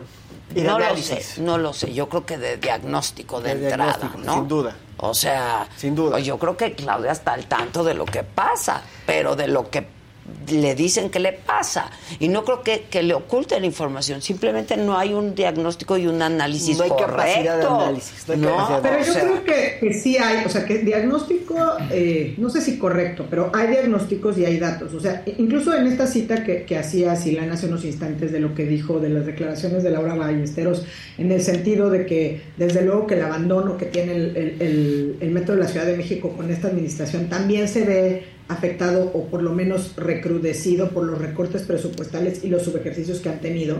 y 0.55 0.63
de 0.63 0.67
no 0.67 0.79
lo 0.79 0.97
sé, 0.97 1.23
no 1.43 1.59
lo 1.59 1.73
sé. 1.75 1.93
Yo 1.93 2.09
creo 2.09 2.25
que 2.25 2.39
de 2.39 2.57
diagnóstico 2.57 3.41
de, 3.43 3.55
De 3.55 3.69
entrada, 3.69 3.93
diagnóstico, 3.93 4.25
¿no? 4.25 4.35
sin 4.35 4.49
duda. 4.49 4.77
O 4.97 5.13
sea, 5.15 5.69
sin 5.77 5.95
duda. 5.95 6.19
Yo 6.21 6.39
creo 6.39 6.57
que 6.57 6.73
Claudia 6.73 7.13
está 7.13 7.35
al 7.35 7.45
tanto 7.47 7.85
de 7.85 7.93
lo 7.95 8.07
que 8.07 8.23
pasa, 8.25 8.83
pero 9.07 9.37
de 9.37 9.47
lo 9.47 9.69
que 9.71 9.87
le 10.51 10.75
dicen 10.75 11.11
que 11.11 11.19
le 11.19 11.33
pasa. 11.33 11.91
Y 12.21 12.29
no 12.29 12.45
creo 12.45 12.63
que, 12.63 12.85
que 12.91 13.03
le 13.03 13.15
oculten 13.15 13.65
información. 13.65 14.23
Simplemente 14.23 14.77
no 14.77 14.97
hay 14.99 15.13
un 15.13 15.35
diagnóstico 15.35 15.97
y 15.99 16.07
un 16.07 16.23
análisis 16.23 16.77
No 16.79 16.85
hay 16.85 16.91
correcto. 16.91 17.17
capacidad 17.17 17.59
de 17.59 17.67
análisis, 17.67 18.29
no 18.29 18.35
hay 18.35 18.41
capacidad 18.41 18.83
de 18.83 18.89
Pero 18.89 19.03
o 19.03 19.05
yo 19.07 19.13
sea, 19.13 19.23
creo 19.23 19.45
que, 19.45 19.77
que 19.81 19.95
sí 19.95 20.17
hay, 20.17 20.45
o 20.45 20.49
sea, 20.49 20.65
que 20.65 20.79
diagnóstico, 20.79 21.57
eh, 21.91 22.35
no 22.39 22.51
sé 22.51 22.61
si 22.61 22.79
correcto, 22.79 23.27
pero 23.29 23.51
hay 23.55 23.69
diagnósticos 23.69 24.39
y 24.39 24.45
hay 24.45 24.59
datos. 24.59 24.95
O 24.95 25.01
sea, 25.01 25.23
incluso 25.39 25.75
en 25.77 25.87
esta 25.87 26.07
cita 26.07 26.45
que, 26.45 26.65
que 26.65 26.77
hacía 26.79 27.15
Silana 27.17 27.55
hace 27.55 27.67
unos 27.67 27.85
instantes 27.85 28.33
de 28.33 28.41
lo 28.41 28.55
que 28.55 28.65
dijo 28.67 29.01
de 29.01 29.09
las 29.11 29.27
declaraciones 29.27 29.83
de 29.83 29.91
Laura 29.91 30.15
Ballesteros, 30.15 30.85
en 31.19 31.33
el 31.33 31.43
sentido 31.43 31.91
de 31.91 32.07
que, 32.07 32.41
desde 32.57 32.83
luego, 32.83 33.07
que 33.07 33.15
el 33.15 33.23
abandono 33.23 33.77
que 33.77 33.87
tiene 33.87 34.13
el, 34.13 34.37
el- 34.37 34.63
el- 34.63 35.17
el 35.21 35.31
metro 35.31 35.55
de 35.55 35.63
la 35.63 35.69
Ciudad 35.69 35.87
de 35.87 35.97
México 35.97 36.31
con 36.37 36.51
esta 36.51 36.69
administración 36.69 37.29
también 37.29 37.69
se 37.69 37.85
ve 37.85 38.38
afectado 38.49 39.11
o 39.15 39.27
por 39.27 39.43
lo 39.43 39.53
menos 39.53 39.95
recrudecido 39.97 40.91
por 40.91 41.05
los 41.05 41.19
recortes 41.19 41.63
presupuestales 41.63 42.45
y 42.45 42.49
los 42.49 42.63
subejercicios 42.63 43.21
que 43.21 43.29
han 43.29 43.41
tenido 43.41 43.77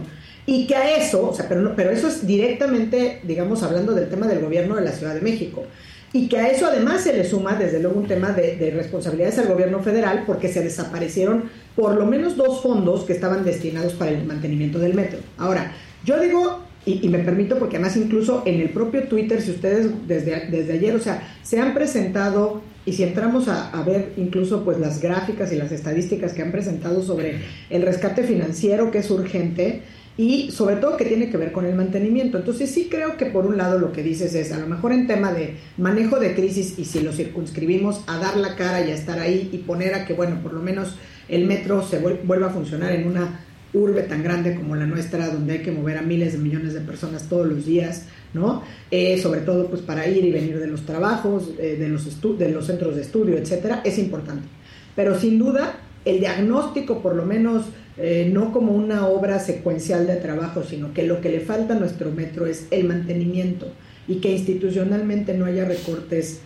y 0.47 0.67
que 0.67 0.75
a 0.77 0.97
eso, 0.97 1.29
o 1.31 1.35
sea, 1.35 1.49
pero, 1.49 1.61
no- 1.61 1.75
pero 1.77 1.91
eso 1.91 2.09
es 2.09 2.27
directamente, 2.27 3.21
digamos, 3.25 3.63
hablando 3.63 3.93
del 3.95 4.09
tema 4.09 4.27
del 4.27 4.41
gobierno 4.41 4.77
de 4.77 4.83
la 4.83 4.93
Ciudad 4.93 5.15
de 5.15 5.21
México. 5.21 5.65
Y 6.11 6.27
que 6.29 6.39
a 6.39 6.49
eso 6.49 6.65
además 6.67 7.03
se 7.03 7.13
le 7.13 7.23
suma, 7.23 7.55
desde 7.57 7.81
luego, 7.81 8.01
un 8.01 8.07
tema 8.09 8.33
de, 8.33 8.57
de 8.57 8.71
responsabilidades 8.71 9.39
al 9.41 9.49
gobierno 9.49 9.81
federal, 9.83 10.23
porque 10.27 10.49
se 10.49 10.63
desaparecieron 10.65 11.45
por 11.77 11.97
lo 11.97 12.07
menos 12.07 12.35
dos 12.35 12.63
fondos 12.63 13.05
que 13.05 13.13
estaban 13.13 13.45
destinados 13.45 13.93
para 13.93 14.13
el 14.13 14.25
mantenimiento 14.25 14.79
del 14.79 14.95
metro. 14.95 15.19
Ahora, 15.37 15.73
yo 16.07 16.19
digo, 16.19 16.61
y, 16.87 17.05
y 17.05 17.11
me 17.11 17.19
permito, 17.19 17.59
porque 17.59 17.77
además 17.77 17.99
incluso 17.99 18.43
en 18.47 18.59
el 18.63 18.71
propio 18.71 19.03
Twitter, 19.03 19.43
si 19.43 19.51
ustedes 19.51 19.89
desde, 20.07 20.47
desde 20.51 20.73
ayer, 20.73 20.95
o 20.95 20.99
sea, 21.01 21.29
se 21.43 21.61
han 21.61 21.75
presentado, 21.75 22.63
y 22.89 22.93
si 22.95 23.03
entramos 23.03 23.49
a, 23.49 23.83
ver 23.83 24.13
incluso 24.17 24.65
pues 24.65 24.79
las 24.79 25.01
gráficas 25.03 25.53
y 25.53 25.57
las 25.57 25.73
estadísticas 25.73 26.33
que 26.33 26.41
han 26.41 26.53
presentado 26.53 27.03
sobre 27.03 27.41
el 27.69 27.83
rescate 27.83 28.23
financiero 28.23 28.91
que 28.91 28.99
es 28.99 29.11
urgente, 29.11 29.83
y 30.17 30.51
sobre 30.51 30.75
todo 30.77 30.97
que 30.97 31.05
tiene 31.05 31.31
que 31.31 31.37
ver 31.37 31.53
con 31.53 31.65
el 31.65 31.77
mantenimiento. 31.77 32.39
Entonces 32.39 32.71
sí 32.73 32.89
creo 32.91 33.17
que 33.17 33.27
por 33.27 33.47
un 33.47 33.57
lado 33.57 33.79
lo 33.79 33.93
que 33.93 34.03
dices 34.03 34.35
es, 34.35 34.51
a 34.51 34.59
lo 34.59 34.67
mejor 34.67 34.93
en 34.93 35.07
tema 35.07 35.33
de 35.33 35.55
manejo 35.77 36.19
de 36.19 36.35
crisis 36.35 36.77
y 36.77 36.87
si 36.87 37.01
lo 37.01 37.13
circunscribimos 37.13 38.03
a 38.09 38.19
dar 38.19 38.37
la 38.37 38.57
cara 38.57 38.85
y 38.85 38.91
a 38.91 38.95
estar 38.97 39.21
ahí 39.21 39.49
y 39.53 39.59
poner 39.59 39.95
a 39.95 40.07
que, 40.07 40.15
bueno, 40.15 40.43
por 40.43 40.55
lo 40.55 40.61
menos 40.61 40.97
el 41.29 41.47
metro 41.47 41.87
se 41.87 42.03
vuel- 42.03 42.19
vuelva 42.25 42.49
a 42.49 42.51
funcionar 42.51 42.91
en 42.93 43.07
una 43.07 43.45
urbe 43.73 44.03
tan 44.03 44.25
grande 44.25 44.57
como 44.57 44.75
la 44.75 44.87
nuestra, 44.87 45.29
donde 45.29 45.53
hay 45.53 45.59
que 45.63 45.71
mover 45.71 45.99
a 45.99 46.03
miles 46.03 46.33
de 46.33 46.39
millones 46.39 46.75
de 46.75 46.81
personas 46.81 47.29
todos 47.29 47.47
los 47.47 47.65
días, 47.65 48.07
¿no? 48.35 48.63
Eh, 48.91 49.19
sobre 49.19 49.41
todo 49.41 49.67
pues 49.67 49.83
para 49.83 50.07
ir 50.09 50.25
y 50.25 50.31
venir 50.31 50.59
de 50.59 50.67
los 50.67 50.85
trabajos, 50.85 51.51
eh, 51.59 51.77
de, 51.79 51.89
los 51.89 52.05
de 52.05 52.63
centros 52.63 52.97
de 52.97 53.03
estudio, 53.03 53.37
etcétera, 53.37 53.83
es 53.85 53.99
importante. 53.99 54.47
Pero 54.95 55.19
sin 55.19 55.39
duda, 55.39 55.79
el 56.05 56.21
diagnóstico, 56.21 57.01
por 57.01 57.15
lo 57.15 57.25
menos, 57.25 57.67
eh, 57.97 58.31
no 58.33 58.53
como 58.53 58.73
una 58.73 59.07
obra 59.07 59.39
secuencial 59.39 60.07
de 60.07 60.17
trabajo, 60.17 60.63
sino 60.63 60.93
que 60.93 61.05
lo 61.05 61.21
que 61.21 61.31
le 61.31 61.41
falta 61.41 61.75
a 61.75 61.79
nuestro 61.79 62.11
metro 62.11 62.47
es 62.47 62.67
el 62.71 62.85
mantenimiento 62.85 63.67
y 64.07 64.17
que 64.17 64.33
institucionalmente 64.33 65.35
no 65.35 65.45
haya 65.45 65.65
recortes 65.65 66.41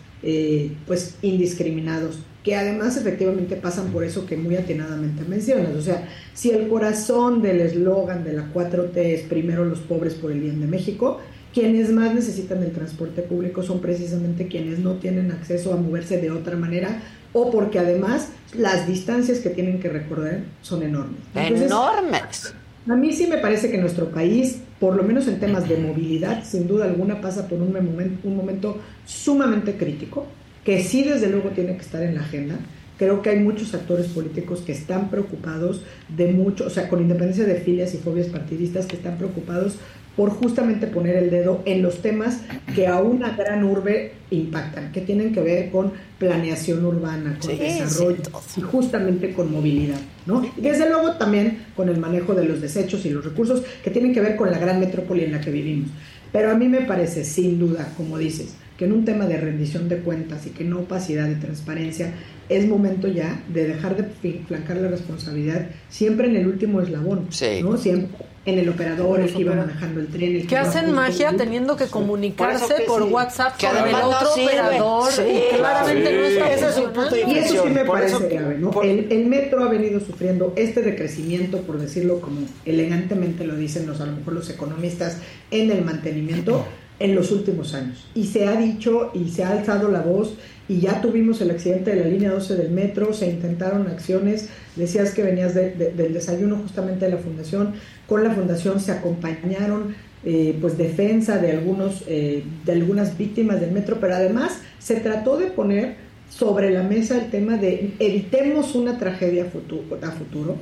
pues 0.87 1.17
indiscriminados, 1.21 2.19
que 2.45 2.55
además 2.55 2.95
efectivamente 2.95 3.57
pasan 3.57 3.91
por 3.91 4.05
eso 4.05 4.25
que 4.25 4.37
muy 4.37 4.55
atinadamente 4.55 5.25
mencionas. 5.25 5.75
O 5.75 5.81
sea, 5.81 6.07
si 6.33 6.51
el 6.51 6.69
corazón 6.69 7.41
del 7.41 7.59
eslogan 7.59 8.23
de 8.23 8.31
la 8.31 8.53
4T 8.53 8.95
es 8.95 9.21
primero 9.23 9.65
los 9.65 9.79
pobres 9.79 10.13
por 10.13 10.31
el 10.31 10.39
bien 10.39 10.61
de 10.61 10.67
México, 10.67 11.19
quienes 11.53 11.91
más 11.91 12.13
necesitan 12.13 12.63
el 12.63 12.71
transporte 12.71 13.21
público 13.21 13.61
son 13.63 13.79
precisamente 13.79 14.47
quienes 14.47 14.79
no 14.79 14.93
tienen 14.95 15.31
acceso 15.31 15.73
a 15.73 15.77
moverse 15.77 16.19
de 16.19 16.31
otra 16.31 16.55
manera 16.57 16.99
o 17.33 17.51
porque 17.51 17.79
además 17.79 18.29
las 18.57 18.87
distancias 18.87 19.39
que 19.39 19.49
tienen 19.49 19.79
que 19.79 19.89
recorrer 19.89 20.43
son 20.61 20.83
enormes. 20.83 21.19
Entonces, 21.35 21.67
Enormes. 21.67 22.53
a 22.87 22.95
mí 22.95 23.11
sí 23.13 23.27
me 23.27 23.37
parece 23.37 23.71
que 23.71 23.77
nuestro 23.77 24.09
país, 24.09 24.59
por 24.79 24.95
lo 24.95 25.03
menos 25.03 25.27
en 25.27 25.39
temas 25.39 25.67
de 25.67 25.77
movilidad, 25.77 26.43
sin 26.43 26.67
duda 26.67 26.85
alguna 26.85 27.21
pasa 27.21 27.47
por 27.47 27.59
un, 27.59 27.73
momen- 27.73 28.17
un 28.23 28.35
momento 28.35 28.79
sumamente 29.05 29.75
crítico, 29.77 30.25
que 30.63 30.83
sí 30.83 31.03
desde 31.03 31.29
luego 31.29 31.49
tiene 31.49 31.75
que 31.75 31.81
estar 31.81 32.03
en 32.03 32.15
la 32.15 32.21
agenda. 32.21 32.55
Creo 32.97 33.23
que 33.23 33.31
hay 33.31 33.39
muchos 33.39 33.73
actores 33.73 34.05
políticos 34.07 34.61
que 34.61 34.71
están 34.71 35.09
preocupados 35.09 35.83
de 36.15 36.27
mucho, 36.31 36.67
o 36.67 36.69
sea, 36.69 36.87
con 36.87 37.01
independencia 37.01 37.43
de 37.45 37.55
filias 37.55 37.93
y 37.95 37.97
fobias 37.97 38.27
partidistas, 38.27 38.85
que 38.85 38.95
están 38.95 39.17
preocupados 39.17 39.77
por 40.15 40.29
justamente 40.29 40.87
poner 40.87 41.15
el 41.15 41.29
dedo 41.29 41.61
en 41.65 41.81
los 41.81 42.01
temas 42.01 42.41
que 42.75 42.87
a 42.87 42.99
una 42.99 43.35
gran 43.35 43.63
urbe 43.63 44.13
impactan, 44.29 44.91
que 44.91 45.01
tienen 45.01 45.33
que 45.33 45.41
ver 45.41 45.71
con 45.71 45.91
planeación 46.19 46.85
urbana, 46.85 47.37
con 47.41 47.51
Sí, 47.51 47.57
desarrollo 47.57 48.21
y 48.55 48.61
justamente 48.61 49.33
con 49.33 49.51
movilidad, 49.51 49.99
¿no? 50.25 50.45
Y 50.57 50.61
desde 50.61 50.87
luego 50.89 51.13
también 51.13 51.65
con 51.75 51.89
el 51.89 51.97
manejo 51.97 52.35
de 52.35 52.45
los 52.45 52.61
desechos 52.61 53.05
y 53.05 53.09
los 53.09 53.25
recursos 53.25 53.63
que 53.83 53.89
tienen 53.89 54.13
que 54.13 54.21
ver 54.21 54.35
con 54.35 54.51
la 54.51 54.59
gran 54.59 54.79
metrópoli 54.79 55.23
en 55.23 55.31
la 55.31 55.41
que 55.41 55.51
vivimos. 55.51 55.89
Pero 56.31 56.51
a 56.51 56.55
mí 56.55 56.67
me 56.67 56.81
parece, 56.81 57.23
sin 57.23 57.59
duda, 57.59 57.93
como 57.95 58.17
dices, 58.17 58.55
que 58.77 58.85
en 58.85 58.91
un 58.93 59.05
tema 59.05 59.25
de 59.27 59.37
rendición 59.37 59.87
de 59.89 59.97
cuentas 59.97 60.45
y 60.47 60.49
que 60.49 60.63
no 60.63 60.79
opacidad 60.79 61.29
y 61.29 61.35
transparencia, 61.35 62.13
es 62.49 62.67
momento 62.67 63.07
ya 63.07 63.41
de 63.47 63.67
dejar 63.67 63.95
de 63.95 64.03
flancar 64.47 64.77
la 64.77 64.89
responsabilidad 64.89 65.67
siempre 65.89 66.27
en 66.27 66.35
el 66.35 66.47
último 66.47 66.81
eslabón, 66.81 67.27
¿no? 67.61 67.77
Siempre 67.77 68.09
en 68.45 68.59
el 68.59 68.67
operador, 68.67 69.21
el 69.21 69.31
que 69.31 69.39
iba 69.39 69.55
manejando 69.55 70.01
el 70.01 70.07
tren, 70.07 70.35
el 70.35 70.45
Que 70.47 70.57
hacen 70.57 70.91
magia 70.91 71.31
teniendo 71.37 71.77
que 71.77 71.85
comunicarse 71.85 72.73
Por 72.85 73.03
sí. 73.05 73.09
WhatsApp 73.09 73.55
Que 73.55 73.67
con 73.67 73.77
el 73.85 73.91
no 73.93 74.09
otro 74.09 74.27
sirve. 74.33 74.47
operador 74.47 75.11
Sí, 75.13 75.21
y 75.21 75.55
claramente 75.55 76.11
no 76.13 76.23
está 76.25 76.53
Ese 76.53 76.67
es 76.67 76.77
un 76.85 76.91
punto 76.93 77.15
de. 77.15 77.21
Y 77.21 77.35
eso 77.37 77.63
sí 77.63 77.69
me 77.69 77.85
Por 77.85 77.95
parece 77.99 78.15
eso- 78.17 78.27
grave, 78.29 78.57
¿no? 78.59 78.81
El, 78.83 79.09
el 79.09 79.25
metro 79.27 79.63
ha 79.63 79.69
venido 79.69 80.01
sufriendo 80.01 80.51
este 80.57 80.81
decrecimiento, 80.81 81.61
por 81.61 81.79
decirlo 81.79 82.19
como 82.19 82.41
elegantemente 82.65 83.45
lo 83.45 83.55
dicen 83.55 83.87
los, 83.87 84.01
a 84.01 84.07
lo 84.07 84.17
mejor 84.17 84.33
los 84.33 84.49
economistas, 84.49 85.19
en 85.49 85.71
el 85.71 85.85
mantenimiento 85.85 86.65
en 87.03 87.15
los 87.15 87.31
últimos 87.31 87.73
años. 87.73 88.07
Y 88.15 88.23
se 88.25 88.47
ha 88.47 88.55
dicho 88.55 89.11
y 89.13 89.29
se 89.29 89.43
ha 89.43 89.51
alzado 89.51 89.89
la 89.89 90.01
voz 90.01 90.35
y 90.67 90.79
ya 90.79 91.01
tuvimos 91.01 91.41
el 91.41 91.51
accidente 91.51 91.91
de 91.93 91.99
la 92.01 92.07
línea 92.07 92.31
12 92.31 92.55
del 92.55 92.71
metro, 92.71 93.13
se 93.13 93.29
intentaron 93.29 93.87
acciones, 93.87 94.49
decías 94.77 95.11
que 95.11 95.21
venías 95.21 95.53
de- 95.53 95.71
de- 95.71 95.91
del 95.91 96.13
desayuno 96.13 96.55
justamente 96.57 97.05
de 97.05 97.11
la 97.11 97.17
fundación, 97.17 97.73
con 98.07 98.23
la 98.23 98.31
fundación 98.31 98.79
se 98.79 98.91
acompañaron 98.93 99.95
eh, 100.25 100.57
pues 100.61 100.77
defensa 100.77 101.37
de 101.37 101.51
algunos 101.51 102.03
eh, 102.07 102.43
de 102.65 102.71
algunas 102.71 103.17
víctimas 103.17 103.59
del 103.59 103.71
metro, 103.71 103.97
pero 103.99 104.15
además 104.15 104.57
se 104.79 104.95
trató 105.01 105.37
de 105.37 105.47
poner 105.47 105.95
sobre 106.29 106.71
la 106.71 106.81
mesa 106.81 107.17
el 107.21 107.29
tema 107.29 107.57
de 107.57 107.91
evitemos 107.99 108.73
una 108.73 108.97
tragedia 108.97 109.45
futu- 109.51 110.01
a 110.01 110.11
futuro, 110.11 110.55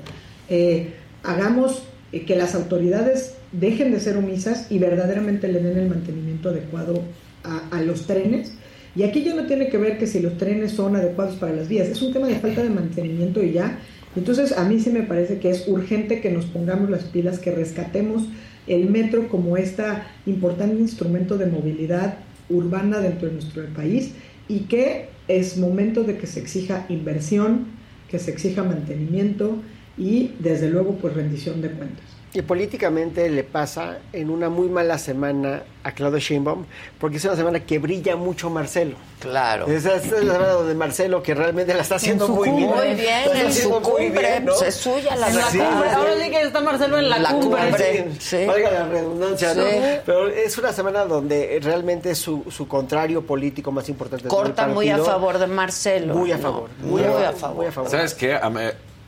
eh, 0.49 0.93
hagamos 1.21 1.83
eh, 2.11 2.25
que 2.25 2.35
las 2.35 2.55
autoridades 2.55 3.35
dejen 3.51 3.91
de 3.91 3.99
ser 3.99 4.17
omisas 4.17 4.67
y 4.69 4.79
verdaderamente 4.79 5.47
le 5.47 5.61
den 5.61 5.77
el 5.77 5.89
mantenimiento 5.89 6.49
adecuado 6.49 7.01
a, 7.43 7.81
los 7.81 8.05
trenes. 8.05 8.53
Y 8.95 9.03
aquí 9.03 9.23
ya 9.23 9.33
no 9.33 9.47
tiene 9.47 9.69
que 9.69 9.77
ver 9.77 9.97
que 9.97 10.05
si 10.05 10.19
los 10.19 10.37
trenes 10.37 10.73
son 10.73 10.95
adecuados 10.95 11.35
para 11.35 11.53
las 11.53 11.67
vías, 11.67 11.87
es 11.87 12.01
un 12.01 12.13
tema 12.13 12.27
de 12.27 12.35
falta 12.35 12.61
de 12.61 12.69
mantenimiento 12.69 13.41
y 13.41 13.53
ya. 13.53 13.79
Entonces 14.15 14.51
a 14.57 14.65
mí 14.65 14.79
sí 14.79 14.89
me 14.89 15.03
parece 15.03 15.39
que 15.39 15.49
es 15.49 15.67
urgente 15.67 16.21
que 16.21 16.29
nos 16.29 16.45
pongamos 16.45 16.89
las 16.89 17.05
pilas, 17.05 17.39
que 17.39 17.51
rescatemos 17.51 18.27
el 18.67 18.89
metro 18.89 19.27
como 19.27 19.57
este 19.57 19.83
importante 20.25 20.79
instrumento 20.79 21.37
de 21.37 21.47
movilidad 21.47 22.17
urbana 22.49 22.99
dentro 22.99 23.27
de 23.27 23.33
nuestro 23.35 23.65
país 23.73 24.11
y 24.47 24.61
que 24.61 25.07
es 25.27 25.57
momento 25.57 26.03
de 26.03 26.17
que 26.17 26.27
se 26.27 26.39
exija 26.39 26.85
inversión, 26.89 27.67
que 28.09 28.19
se 28.19 28.31
exija 28.31 28.63
mantenimiento 28.63 29.55
y 30.01 30.33
desde 30.39 30.67
luego 30.67 30.95
pues 30.95 31.13
rendición 31.13 31.61
de 31.61 31.69
cuentas. 31.69 32.05
Y 32.33 32.41
políticamente 32.43 33.29
le 33.29 33.43
pasa 33.43 33.97
en 34.13 34.29
una 34.29 34.47
muy 34.47 34.69
mala 34.69 34.97
semana 34.97 35.63
a 35.83 35.91
Claudio 35.91 36.17
Sheinbaum, 36.17 36.63
porque 36.97 37.17
es 37.17 37.25
una 37.25 37.35
semana 37.35 37.59
que 37.59 37.77
brilla 37.77 38.15
mucho 38.15 38.49
Marcelo. 38.49 38.95
Claro. 39.19 39.67
Esa 39.67 39.95
es 39.97 40.09
la 40.09 40.19
semana 40.35 40.47
donde 40.47 40.73
Marcelo, 40.73 41.21
que 41.21 41.35
realmente 41.35 41.73
la 41.73 41.81
está 41.81 41.95
haciendo 41.95 42.29
muy 42.29 42.47
bien. 42.51 42.69
Muy 42.69 42.87
bien, 42.95 43.19
está 43.25 43.41
en 43.41 43.47
haciendo 43.47 43.83
su 43.83 43.89
muy 43.91 44.05
cumbre, 44.05 44.21
bien, 44.29 44.45
¿no? 44.45 44.53
pues 44.53 44.67
es 44.69 44.75
suya 44.75 45.15
la 45.17 45.27
En 45.27 45.35
la 45.35 45.41
Sí, 45.51 45.57
cumbre. 45.57 45.89
sí. 45.89 45.95
Ahora 45.95 46.11
sí 46.23 46.29
que 46.31 46.41
está 46.41 46.61
Marcelo 46.61 46.99
en 46.99 47.09
la, 47.09 47.19
La 47.19 47.29
cumbre. 47.31 47.61
cumbre. 47.63 48.07
Sí, 48.19 48.37
Sí. 48.37 48.45
valga 48.45 48.71
la 48.71 48.87
redundancia, 48.87 49.53
¿no? 49.53 49.63
Sí. 49.63 49.77
Pero 50.05 50.27
es 50.29 50.57
una 50.57 50.71
semana 50.71 51.03
donde 51.03 51.59
realmente 51.61 52.15
su, 52.15 52.45
su 52.49 52.65
contrario 52.65 53.23
político 53.23 53.73
más 53.73 53.89
importante 53.89 54.29
Corta 54.29 54.67
muy 54.67 54.89
a 54.89 54.99
favor 54.99 55.37
de 55.37 55.47
Marcelo. 55.47 56.15
Muy 56.15 56.31
a 56.31 56.37
¿no? 56.37 56.43
favor. 56.43 56.69
Muy, 56.81 57.03
a 57.03 57.33
favor. 57.33 57.57
Muy 57.57 57.65
a 57.65 57.71
favor. 57.73 57.91
¿Sabes 57.91 58.13
qué? 58.13 58.35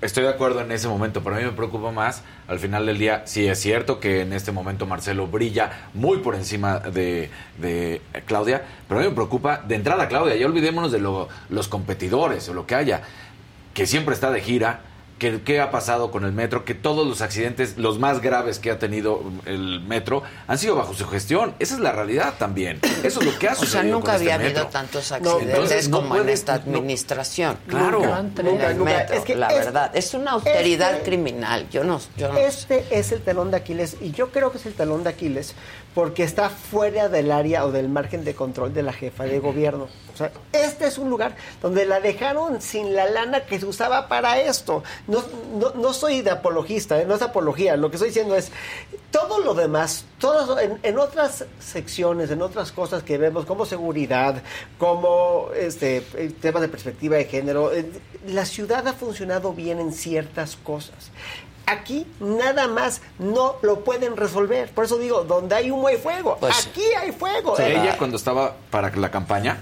Estoy 0.03 0.23
de 0.23 0.29
acuerdo 0.29 0.59
en 0.59 0.71
ese 0.73 0.87
momento, 0.89 1.23
pero 1.23 1.37
a 1.37 1.39
mí 1.39 1.45
me 1.45 1.51
preocupa 1.53 1.89
más 1.91 2.23
al 2.49 2.59
final 2.59 2.85
del 2.85 2.97
día. 2.97 3.21
Sí, 3.25 3.47
es 3.47 3.59
cierto 3.59 4.01
que 4.01 4.21
en 4.21 4.33
este 4.33 4.51
momento 4.51 4.85
Marcelo 4.85 5.27
brilla 5.27 5.87
muy 5.93 6.17
por 6.17 6.35
encima 6.35 6.79
de, 6.79 7.29
de 7.57 8.01
Claudia, 8.25 8.63
pero 8.89 8.99
a 8.99 9.03
mí 9.03 9.09
me 9.09 9.15
preocupa 9.15 9.61
de 9.65 9.75
entrada 9.75 10.09
Claudia. 10.09 10.35
Ya 10.35 10.45
olvidémonos 10.45 10.91
de 10.91 10.99
lo- 10.99 11.29
los 11.49 11.69
competidores 11.69 12.49
o 12.49 12.53
lo 12.53 12.65
que 12.67 12.75
haya, 12.75 13.01
que 13.73 13.85
siempre 13.87 14.13
está 14.13 14.29
de 14.29 14.41
gira. 14.41 14.81
Que, 15.19 15.41
¿Qué 15.41 15.61
ha 15.61 15.71
pasado 15.71 16.11
con 16.11 16.25
el 16.25 16.33
metro? 16.33 16.65
Que 16.65 16.73
todos 16.73 17.07
los 17.07 17.21
accidentes, 17.21 17.77
los 17.77 17.97
más 17.99 18.19
graves 18.21 18.59
que 18.59 18.71
ha 18.71 18.79
tenido 18.79 19.21
el 19.45 19.79
metro, 19.79 20.23
han 20.47 20.57
sido 20.57 20.75
bajo 20.75 20.93
su 20.93 21.07
gestión. 21.07 21.53
Esa 21.59 21.75
es 21.75 21.79
la 21.79 21.91
realidad 21.93 22.33
también. 22.37 22.79
Eso 23.03 23.21
es 23.21 23.25
lo 23.27 23.39
que 23.39 23.47
ha 23.47 23.53
O 23.53 23.55
sea, 23.55 23.65
sucedido 23.65 23.95
nunca 23.95 24.13
con 24.13 24.21
este 24.21 24.33
había 24.33 24.45
habido 24.45 24.63
metro. 24.65 24.67
tantos 24.79 25.11
No, 25.11 25.15
accidentes 25.15 25.49
entonces 25.49 25.89
no 25.89 25.97
como 26.01 26.15
en 26.17 26.29
esta 26.29 26.57
no- 26.65 26.77
administración. 26.79 27.57
Claro. 27.67 27.99
Nunca, 27.99 28.43
Nunca, 28.43 28.65
en 28.71 28.77
el 28.77 28.83
metro, 28.83 29.15
Es 29.15 29.23
que 29.23 29.35
la 29.35 29.47
es- 29.47 29.65
verdad. 29.65 29.91
Es 29.95 30.13
una 30.13 30.31
austeridad 30.31 30.91
este- 30.93 31.05
criminal. 31.05 31.69
Yo 31.69 31.83
no, 31.85 32.01
yo 32.17 32.33
no 32.33 32.37
Este 32.39 32.85
es 32.91 33.11
el 33.13 33.21
talón 33.21 33.51
de 33.51 33.57
Aquiles 33.57 33.97
y 34.01 34.11
yo 34.11 34.29
creo 34.31 34.51
que 34.51 34.57
es 34.57 34.65
el 34.65 34.73
talón 34.73 35.03
de 35.03 35.11
Aquiles 35.11 35.53
porque 35.93 36.23
está 36.23 36.49
fuera 36.49 37.09
del 37.09 37.31
área 37.31 37.65
o 37.65 37.71
del 37.71 37.89
margen 37.89 38.23
de 38.23 38.33
control 38.33 38.73
de 38.73 38.83
la 38.83 38.93
jefa 38.93 39.25
de 39.25 39.39
gobierno. 39.39 39.87
O 40.13 40.17
sea, 40.17 40.31
este 40.51 40.85
es 40.85 40.97
un 40.97 41.09
lugar 41.09 41.35
donde 41.61 41.85
la 41.85 41.99
dejaron 41.99 42.61
sin 42.61 42.95
la 42.95 43.05
lana 43.09 43.45
que 43.45 43.59
se 43.59 43.65
usaba 43.65 44.07
para 44.07 44.39
esto. 44.39 44.83
No, 45.07 45.23
no, 45.55 45.71
no 45.71 45.93
soy 45.93 46.21
de 46.21 46.31
apologista, 46.31 47.01
¿eh? 47.01 47.05
no 47.05 47.15
es 47.15 47.21
apología. 47.21 47.75
Lo 47.77 47.89
que 47.89 47.95
estoy 47.95 48.09
diciendo 48.09 48.35
es 48.35 48.51
todo 49.11 49.39
lo 49.39 49.53
demás, 49.53 50.05
todo, 50.19 50.59
en, 50.59 50.79
en 50.83 50.97
otras 50.97 51.45
secciones, 51.59 52.31
en 52.31 52.41
otras 52.41 52.71
cosas 52.71 53.03
que 53.03 53.17
vemos 53.17 53.45
como 53.45 53.65
seguridad, 53.65 54.41
como 54.77 55.49
este 55.55 56.03
eh, 56.15 56.31
temas 56.41 56.61
de 56.61 56.67
perspectiva 56.67 57.17
de 57.17 57.25
género, 57.25 57.71
eh, 57.71 57.89
la 58.27 58.45
ciudad 58.45 58.87
ha 58.87 58.93
funcionado 58.93 59.53
bien 59.53 59.79
en 59.79 59.91
ciertas 59.93 60.55
cosas. 60.55 61.11
Aquí 61.65 62.05
nada 62.19 62.67
más 62.67 63.01
no 63.19 63.55
lo 63.61 63.81
pueden 63.83 64.17
resolver. 64.17 64.69
Por 64.71 64.85
eso 64.85 64.97
digo, 64.97 65.23
donde 65.23 65.55
hay 65.55 65.71
humo 65.71 65.87
hay 65.87 65.97
fuego. 65.97 66.37
Pues- 66.39 66.67
Aquí 66.67 66.83
hay 66.99 67.11
fuego. 67.11 67.55
Sí, 67.55 67.63
ella 67.63 67.97
cuando 67.97 68.17
estaba 68.17 68.55
para 68.69 68.93
la 68.95 69.09
campaña 69.11 69.57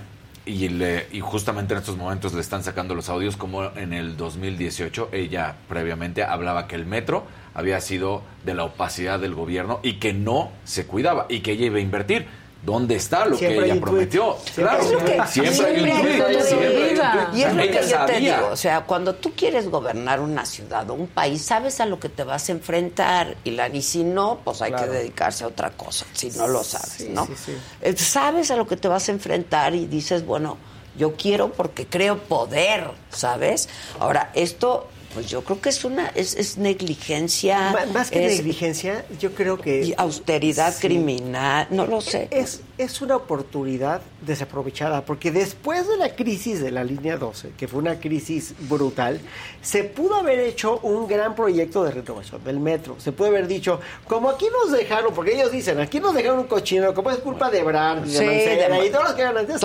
y, 0.46 0.70
le- 0.70 1.08
y 1.12 1.20
justamente 1.20 1.74
en 1.74 1.80
estos 1.80 1.98
momentos 1.98 2.34
le 2.34 2.42
están 2.42 2.64
sacando 2.64 2.96
los 2.96 3.10
audios 3.10 3.38
como 3.38 3.64
en 3.76 3.94
el 3.94 4.18
2018 4.18 5.10
ella 5.12 5.56
previamente 5.70 6.24
hablaba 6.24 6.68
que 6.68 6.76
el 6.76 6.86
metro 6.88 7.24
había 7.54 7.80
sido 7.82 8.24
de 8.46 8.56
la 8.56 8.64
opacidad 8.64 9.20
del 9.20 9.36
gobierno 9.36 9.80
y 9.84 9.94
que 10.00 10.14
no 10.14 10.52
se 10.64 10.88
cuidaba 10.88 11.28
y 11.30 11.42
que 11.42 11.52
ella 11.52 11.66
iba 11.68 11.78
a 11.78 11.82
invertir. 11.82 12.26
¿Dónde 12.64 12.96
está 12.96 13.26
lo 13.26 13.36
Siempre 13.38 13.60
que 13.66 13.72
ella 13.72 13.82
prometió? 13.82 14.38
Siempre 14.44 14.64
claro, 14.64 14.84
hay 14.84 14.96
un 14.96 15.06
tuit. 15.06 15.26
siempre 15.26 15.66
hay 15.66 15.82
un. 15.82 17.38
Y 17.38 17.42
es 17.44 17.54
lo 17.56 17.64
que 17.64 17.88
yo 17.90 18.06
te 18.06 18.20
digo, 18.20 18.50
o 18.52 18.56
sea, 18.56 18.82
cuando 18.82 19.16
tú 19.16 19.32
quieres 19.36 19.68
gobernar 19.70 20.20
una 20.20 20.46
ciudad 20.46 20.88
o 20.90 20.94
un 20.94 21.08
país, 21.08 21.42
sabes 21.42 21.80
a 21.82 21.88
lo 21.88 22.00
que 22.00 22.10
te 22.10 22.24
vas 22.24 22.50
a 22.50 22.52
enfrentar 22.52 23.36
y, 23.44 23.52
la, 23.52 23.68
y 23.70 23.82
si 23.82 24.04
no, 24.04 24.40
pues 24.44 24.62
hay 24.62 24.72
Claro. 24.72 24.92
que 24.92 24.98
dedicarse 25.00 25.44
a 25.44 25.48
otra 25.48 25.72
cosa, 25.72 26.06
si 26.14 26.30
no 26.32 26.48
lo 26.48 26.64
sabes, 26.64 26.90
Sí, 26.98 27.10
¿no? 27.10 27.26
sí, 27.26 27.34
sí. 27.48 27.58
Eh, 27.82 27.96
Sabes 27.98 28.52
a 28.52 28.56
lo 28.56 28.68
que 28.68 28.78
te 28.78 28.88
vas 28.88 29.10
a 29.10 29.12
enfrentar 29.12 29.74
y 29.74 29.88
dices, 29.88 30.24
bueno, 30.26 30.58
yo 30.98 31.16
quiero 31.16 31.52
porque 31.54 31.88
creo 31.88 32.20
poder, 32.20 32.92
¿sabes? 33.10 33.70
Ahora, 34.00 34.30
esto, 34.36 34.88
pues 35.14 35.28
yo 35.28 35.44
creo 35.44 35.60
que 35.62 35.70
es 35.70 35.84
una, 35.86 36.08
es, 36.16 36.36
es 36.36 36.58
negligencia. 36.58 37.74
Más 37.94 38.10
que 38.12 38.26
es- 38.26 38.38
negligencia, 38.38 39.06
yo 39.20 39.34
creo 39.34 39.58
que... 39.60 39.82
y 39.86 39.94
austeridad 39.98 40.74
criminal, 40.80 41.68
no 41.70 41.86
lo 41.86 42.02
sé. 42.02 42.28
Es, 42.32 42.62
es 42.78 43.02
una 43.02 43.16
oportunidad 43.16 44.02
desaprovechada, 44.22 45.04
porque 45.06 45.32
después 45.32 45.88
de 45.88 45.98
la 45.98 46.16
crisis 46.16 46.62
de 46.62 46.72
la 46.72 46.84
línea 46.84 47.18
12, 47.18 47.52
que 47.58 47.68
fue 47.68 47.80
una 47.80 48.00
crisis 48.00 48.54
brutal, 48.60 49.20
se 49.62 49.84
pudo 49.84 50.16
haber 50.16 50.40
hecho 50.40 50.80
un 50.80 51.08
gran 51.08 51.36
proyecto 51.36 51.84
de 51.84 51.92
renovación 51.92 52.44
del 52.44 52.60
metro. 52.60 52.96
Se 53.00 53.12
puede 53.12 53.30
haber 53.32 53.48
dicho, 53.48 53.80
como 54.08 54.30
aquí 54.30 54.46
nos 54.62 54.72
dejaron, 54.72 55.14
porque 55.14 55.34
ellos 55.36 55.52
dicen, 55.52 55.80
aquí 55.80 56.00
nos 56.00 56.14
dejaron 56.14 56.40
un 56.40 56.48
cochino, 56.48 56.94
como 56.94 57.12
es 57.12 57.18
culpa 57.18 57.50
de 57.50 57.64
Brand, 57.64 58.06
de 58.06 58.18
Sí, 58.20 58.26
Mancera 58.26 58.76
de- 58.76 58.86
y 58.88 58.90
todos 58.90 59.04
los 59.06 59.14
que 59.14 59.22
eran 59.22 59.38
antes. 59.38 59.62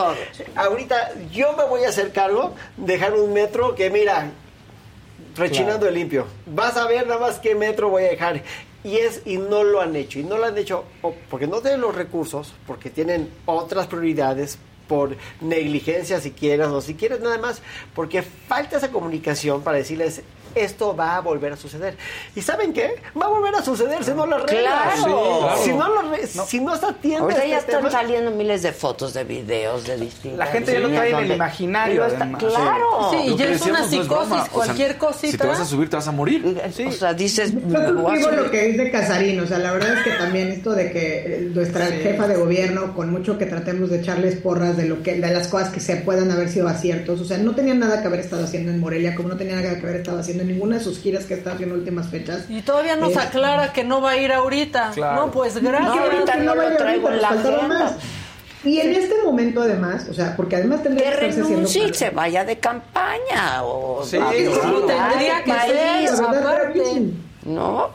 Ahorita 0.54 1.12
yo 1.32 1.52
me 1.56 1.64
voy 1.64 1.84
a 1.84 1.88
hacer 1.88 2.12
cargo, 2.12 2.54
dejar 2.76 3.14
un 3.14 3.32
metro 3.32 3.74
que, 3.74 3.90
mira, 3.90 4.30
rechinando 5.36 5.78
Claro. 5.80 5.88
el 5.88 5.94
limpio. 5.94 6.26
Vas 6.46 6.76
a 6.76 6.86
ver 6.86 7.06
nada 7.06 7.20
más 7.20 7.38
qué 7.38 7.54
metro 7.54 7.88
voy 7.90 8.04
a 8.04 8.08
dejar. 8.08 8.42
Y 8.84 8.96
es, 8.98 9.22
y 9.24 9.36
no 9.38 9.64
lo 9.64 9.80
han 9.80 9.96
hecho. 9.96 10.18
Y 10.18 10.22
no 10.24 10.36
lo 10.38 10.44
han 10.44 10.56
hecho 10.58 10.84
porque 11.30 11.46
no 11.46 11.60
tienen 11.60 11.80
los 11.80 11.94
recursos, 11.94 12.54
porque 12.66 12.88
tienen 12.90 13.30
otras 13.46 13.86
prioridades, 13.88 14.58
por 14.86 15.16
negligencia 15.40 16.20
si 16.20 16.30
quieres, 16.30 16.68
o 16.68 16.80
si 16.80 16.94
quieres 16.94 17.18
nada 17.20 17.38
más, 17.38 17.60
porque 17.94 18.22
falta 18.22 18.76
esa 18.76 18.92
comunicación 18.92 19.62
para 19.62 19.78
decirles 19.78 20.22
esto 20.54 20.94
va 20.96 21.16
a 21.16 21.20
volver 21.20 21.52
a 21.52 21.56
suceder. 21.56 21.96
¿Y 22.34 22.42
saben 22.42 22.72
qué? 22.72 22.96
Va 23.20 23.26
a 23.26 23.28
volver 23.28 23.54
a 23.54 23.62
suceder 23.62 24.02
si 24.04 24.12
no 24.12 24.26
lo 24.26 24.36
arreglas. 24.36 24.94
Claro. 24.94 24.96
Sí, 24.96 25.02
claro. 25.04 25.62
Si 25.64 25.72
no 25.72 25.88
lo 25.88 26.10
re- 26.10 26.26
si 26.26 26.60
no 26.60 26.76
se 26.76 26.86
atiende 26.86 27.20
Ahorita 27.20 27.38
este 27.40 27.50
ya 27.50 27.58
están 27.58 27.76
tema- 27.80 27.90
saliendo 27.90 28.30
miles 28.30 28.62
de 28.62 28.72
fotos, 28.72 29.14
de 29.14 29.24
videos, 29.24 29.86
de 29.86 29.96
distintas. 29.96 30.38
La 30.38 30.46
gente 30.46 30.72
ya 30.72 30.80
lo 30.80 30.88
trae 30.88 31.10
en 31.10 31.16
el 31.18 31.32
imaginario, 31.32 32.04
además. 32.04 32.42
Claro. 32.42 33.10
Sí, 33.10 33.30
Lo 33.30 33.36
ya 33.36 33.44
es 33.46 33.62
una 33.62 33.80
no 33.80 33.88
psicosis, 33.88 34.32
o 34.32 34.34
sea, 34.36 34.44
cualquier 34.50 34.98
cosita. 34.98 35.30
Si 35.32 35.38
te 35.38 35.46
vas 35.46 35.60
a 35.60 35.64
subir, 35.64 35.90
te 35.90 35.96
vas 35.96 36.08
a 36.08 36.12
morir. 36.12 36.60
O 36.86 36.92
sea, 36.92 37.12
dices... 37.14 37.52
Yo 37.54 38.30
lo 38.32 38.50
que 38.50 38.62
dice 38.68 38.90
Casarín, 38.90 39.40
o 39.40 39.46
sea, 39.46 39.58
la 39.58 39.72
verdad 39.72 39.98
es 39.98 40.02
que 40.04 40.10
también 40.12 40.48
esto 40.48 40.72
de 40.72 40.90
que 40.90 41.18
eh, 41.26 41.50
nuestra 41.54 41.86
jefa 41.86 42.26
de 42.28 42.36
gobierno, 42.36 42.94
con 42.94 43.10
mucho 43.10 43.36
que 43.38 43.46
tratemos 43.46 43.90
de 43.90 44.00
echarles 44.00 44.36
porras 44.36 44.76
de 44.76 44.84
lo 44.86 45.02
que, 45.02 45.14
de 45.20 45.30
las 45.32 45.48
cosas 45.48 45.70
que 45.70 45.80
se 45.80 45.96
puedan 45.96 46.30
haber 46.30 46.48
sido 46.48 46.68
aciertos, 46.68 47.20
o 47.20 47.24
sea, 47.24 47.38
no 47.38 47.54
tenía 47.54 47.74
nada 47.74 48.00
que 48.00 48.06
haber 48.08 48.20
estado 48.20 48.44
haciendo 48.44 48.70
en 48.72 48.80
Morelia, 48.80 49.14
como 49.14 49.28
no 49.28 49.36
tenía 49.36 49.56
nada 49.56 49.74
que 49.74 49.82
haber 49.82 49.96
estado 49.96 50.18
haciendo 50.20 50.35
en 50.42 50.48
ninguna 50.48 50.78
de 50.78 50.84
sus 50.84 50.98
giras 51.00 51.24
que 51.24 51.34
está 51.34 51.52
haciendo 51.52 51.74
en 51.74 51.80
últimas 51.80 52.08
fechas. 52.08 52.44
Y 52.48 52.62
todavía 52.62 52.96
nos 52.96 53.12
Eh, 53.12 53.18
aclara 53.18 53.72
que 53.72 53.84
no 53.84 54.00
va 54.00 54.10
a 54.10 54.16
ir 54.16 54.32
ahorita. 54.32 54.92
Claro. 54.94 55.26
No, 55.26 55.30
pues 55.32 55.54
Sí, 55.54 55.60
gracias. 55.62 55.92
que 55.92 55.98
ahorita 55.98 56.36
no 56.36 56.54
lo 56.54 56.62
vaya 56.62 56.76
traigo 56.76 57.10
en 57.10 57.22
la 57.22 57.28
agenda. 57.28 57.96
Y 58.64 58.80
en 58.80 58.94
este 58.94 59.14
momento 59.24 59.62
además, 59.62 60.06
o 60.10 60.14
sea, 60.14 60.34
porque 60.36 60.56
además 60.56 60.82
tendría 60.82 61.04
Que 61.12 61.18
que 61.18 61.26
estarse 61.26 61.40
haciendo 61.42 61.56
renuncie 61.56 61.88
y 61.88 61.94
se 61.94 62.10
vaya 62.10 62.44
de 62.44 62.58
campaña. 62.58 63.62
O 63.62 64.02
Sí, 64.04 64.16
claro. 64.16 64.32
visitar 64.32 65.08
Tendría 65.10 65.44
que 65.44 65.52
ser, 65.52 66.24
aparte. 66.24 67.02
¿No? 67.44 67.90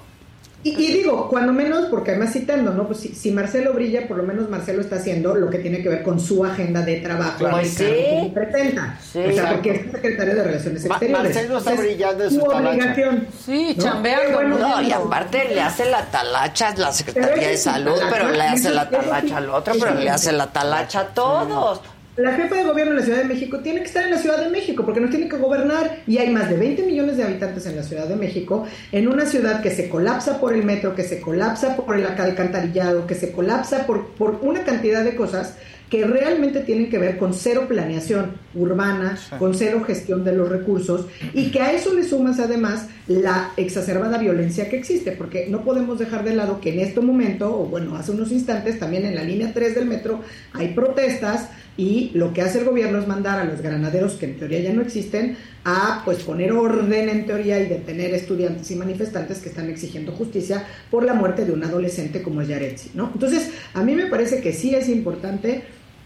Y, 0.64 0.70
y 0.80 0.94
digo, 0.94 1.28
cuando 1.28 1.54
menos, 1.54 1.88
porque 1.88 2.12
además 2.12 2.34
citando, 2.34 2.72
¿no? 2.74 2.86
Pues 2.86 3.00
si, 3.00 3.10
si 3.16 3.32
Marcelo 3.32 3.74
brilla, 3.74 4.08
por 4.08 4.18
lo 4.18 4.24
menos 4.24 4.48
Marcelo 4.50 4.82
está 4.82 4.98
haciendo 4.98 5.34
lo 5.36 5.50
que 5.50 5.58
tiene 5.58 5.82
que 5.82 5.90
ver 5.90 6.04
con 6.04 6.20
su 6.20 6.46
agenda 6.46 6.82
de 6.82 6.98
trabajo. 6.98 7.40
Claro. 7.40 7.58
Pues 7.58 7.70
sí. 7.74 7.84
que 7.86 8.32
presenta. 8.34 8.96
Sí. 9.02 9.18
o 9.20 9.22
sea, 9.24 9.30
Exacto. 9.32 9.54
porque 9.56 9.72
es 9.72 9.92
secretario 9.92 10.36
de 10.36 10.44
Relaciones 10.44 10.86
Ma- 10.86 10.96
Exteriores. 10.96 11.24
Marcelo 11.36 11.58
está 11.58 11.72
Entonces, 11.72 11.80
brillando 11.96 12.24
en 12.26 12.30
su 12.30 12.40
su 12.40 12.46
talacha. 12.48 12.70
obligación. 12.70 13.28
Sí, 13.46 13.74
¿no? 13.78 13.84
chambeando. 13.84 14.34
Bueno, 14.34 14.58
No, 14.60 14.82
y 14.82 14.92
aparte 14.92 15.46
le 15.54 15.62
hace 15.62 15.86
la 15.90 16.06
talacha 16.06 16.68
a 16.70 16.76
la 16.78 16.92
Secretaría 16.92 17.48
de 17.48 17.58
Salud, 17.58 18.00
pero 18.12 18.30
le 18.30 18.42
hace 18.44 18.70
la 18.70 18.90
talacha 18.90 19.38
al 19.38 19.50
otro, 19.50 19.74
pero 19.80 19.96
le 19.96 20.10
hace 20.10 20.32
la 20.32 20.48
talacha 20.48 21.00
a 21.00 21.08
todos. 21.08 21.82
La 22.18 22.34
jefa 22.34 22.56
de 22.56 22.66
gobierno 22.66 22.92
de 22.92 23.00
la 23.00 23.06
Ciudad 23.06 23.20
de 23.20 23.26
México 23.26 23.60
tiene 23.60 23.80
que 23.80 23.86
estar 23.86 24.04
en 24.04 24.12
la 24.12 24.18
Ciudad 24.18 24.44
de 24.44 24.50
México 24.50 24.84
porque 24.84 25.00
nos 25.00 25.12
tiene 25.12 25.30
que 25.30 25.38
gobernar 25.38 26.00
y 26.06 26.18
hay 26.18 26.30
más 26.30 26.50
de 26.50 26.58
20 26.58 26.84
millones 26.84 27.16
de 27.16 27.24
habitantes 27.24 27.66
en 27.68 27.78
la 27.78 27.84
Ciudad 27.84 28.06
de 28.06 28.18
México, 28.18 28.66
en 28.92 29.08
una 29.08 29.26
ciudad 29.26 29.62
que 29.62 29.72
se 29.72 29.88
colapsa 29.88 30.42
por 30.42 30.54
el 30.54 30.66
metro, 30.66 30.94
que 30.94 31.04
se 31.04 31.22
colapsa 31.22 31.78
por 31.78 31.96
el 31.96 32.06
alcantarillado, 32.06 33.08
que 33.08 33.16
se 33.16 33.32
colapsa 33.32 33.88
por, 33.88 34.10
por 34.16 34.40
una 34.42 34.66
cantidad 34.66 35.06
de 35.06 35.16
cosas 35.16 35.56
que 35.92 36.06
realmente 36.06 36.62
tienen 36.62 36.90
que 36.90 36.98
ver 36.98 37.18
con 37.18 37.34
cero 37.34 37.66
planeación 37.68 38.38
urbana, 38.56 39.18
con 39.38 39.54
cero 39.54 39.84
gestión 39.86 40.24
de 40.24 40.34
los 40.34 40.48
recursos 40.48 41.06
y 41.34 41.52
que 41.52 41.60
a 41.60 41.74
eso 41.74 41.94
le 41.94 42.06
sumas 42.06 42.40
además 42.40 42.88
la 43.08 43.52
exacerbada 43.58 44.18
violencia 44.18 44.70
que 44.70 44.78
existe, 44.78 45.12
porque 45.12 45.48
no 45.50 45.66
podemos 45.66 46.00
dejar 46.00 46.24
de 46.24 46.34
lado 46.34 46.62
que 46.62 46.74
en 46.74 46.80
este 46.80 47.02
momento, 47.02 47.54
o 47.54 47.66
bueno, 47.66 47.98
hace 47.98 48.12
unos 48.12 48.32
instantes, 48.32 48.80
también 48.80 49.06
en 49.06 49.16
la 49.16 49.24
línea 49.24 49.52
3 49.54 49.76
del 49.76 49.86
metro 49.86 50.22
hay 50.54 50.70
protestas 50.70 51.50
y 51.78 52.12
lo 52.14 52.34
que 52.34 52.42
hace 52.42 52.60
el 52.60 52.66
gobierno 52.66 53.00
es 53.00 53.08
mandar 53.08 53.40
a 53.40 53.46
los 53.46 53.62
granaderos, 53.62 54.14
que 54.14 54.26
en 54.26 54.38
teoría 54.38 54.60
ya 54.60 54.74
no 54.74 54.82
existen, 54.82 55.38
a 55.64 56.02
pues 56.04 56.24
poner 56.24 56.52
orden 56.52 57.10
en 57.10 57.26
teoría 57.26 57.60
y 57.60 57.68
detener 57.68 58.14
estudiantes 58.14 58.70
y 58.72 58.76
manifestantes 58.76 59.40
que 59.40 59.50
están 59.50 59.70
exigiendo 59.70 60.12
justicia 60.12 60.66
por 60.90 61.04
la 61.04 61.14
muerte 61.14 61.46
de 61.46 61.52
un 61.52 61.64
adolescente 61.64 62.22
como 62.22 62.42
Yaretsi, 62.42 62.92
¿no? 62.94 63.12
Entonces, 63.14 63.52
a 63.74 63.84
mí 63.84 63.96
me 63.96 64.08
parece 64.08 64.42
que 64.42 64.54
sí 64.54 64.76
es 64.76 64.90
importante 64.90 65.64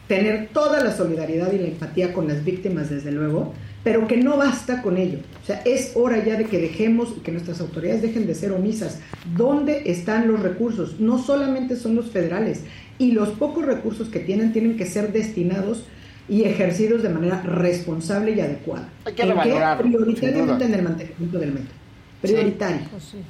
tener 0.08 0.50
toda 0.50 0.84
la 0.84 0.96
solidaridad 0.96 1.52
y 1.52 1.58
la 1.58 1.68
empatía 1.68 2.14
con 2.14 2.28
las 2.28 2.44
víctimas, 2.44 2.90
desde 2.90 3.12
luego, 3.12 3.54
pero 3.84 4.08
que 4.08 4.18
no 4.18 4.38
basta 4.38 4.82
con 4.82 4.98
ello. 4.98 5.20
O 5.42 5.46
sea, 5.46 5.62
es 5.66 5.92
hora 5.96 6.24
ya 6.24 6.38
de 6.38 6.46
que 6.46 6.60
dejemos, 6.60 7.14
que 7.24 7.32
nuestras 7.32 7.60
autoridades 7.62 8.02
dejen 8.02 8.28
de 8.28 8.36
ser 8.36 8.52
omisas. 8.52 9.00
¿Dónde 9.36 9.84
están 9.86 10.28
los 10.28 10.42
recursos? 10.42 11.00
No 11.00 11.20
solamente 11.20 11.76
son 11.76 11.96
los 11.96 12.12
federales, 12.12 12.62
y 12.98 13.12
los 13.12 13.30
pocos 13.30 13.66
recursos 13.66 14.10
que 14.10 14.20
tienen 14.20 14.54
tienen 14.54 14.78
que 14.78 14.86
ser 14.86 15.12
destinados 15.12 15.86
y 16.28 16.44
ejercidos 16.44 17.04
de 17.04 17.10
manera 17.10 17.42
responsable 17.42 18.32
y 18.32 18.40
adecuada. 18.40 18.90
Hay 19.06 19.14
que 19.14 19.26
revalorarlo, 19.26 19.84
Prioritariamente 19.84 20.66
en 20.66 20.74
el 20.74 20.82
mantenimiento 20.82 21.40
del 21.40 21.52
metro. 21.54 21.85
Prioritario. 22.22 22.80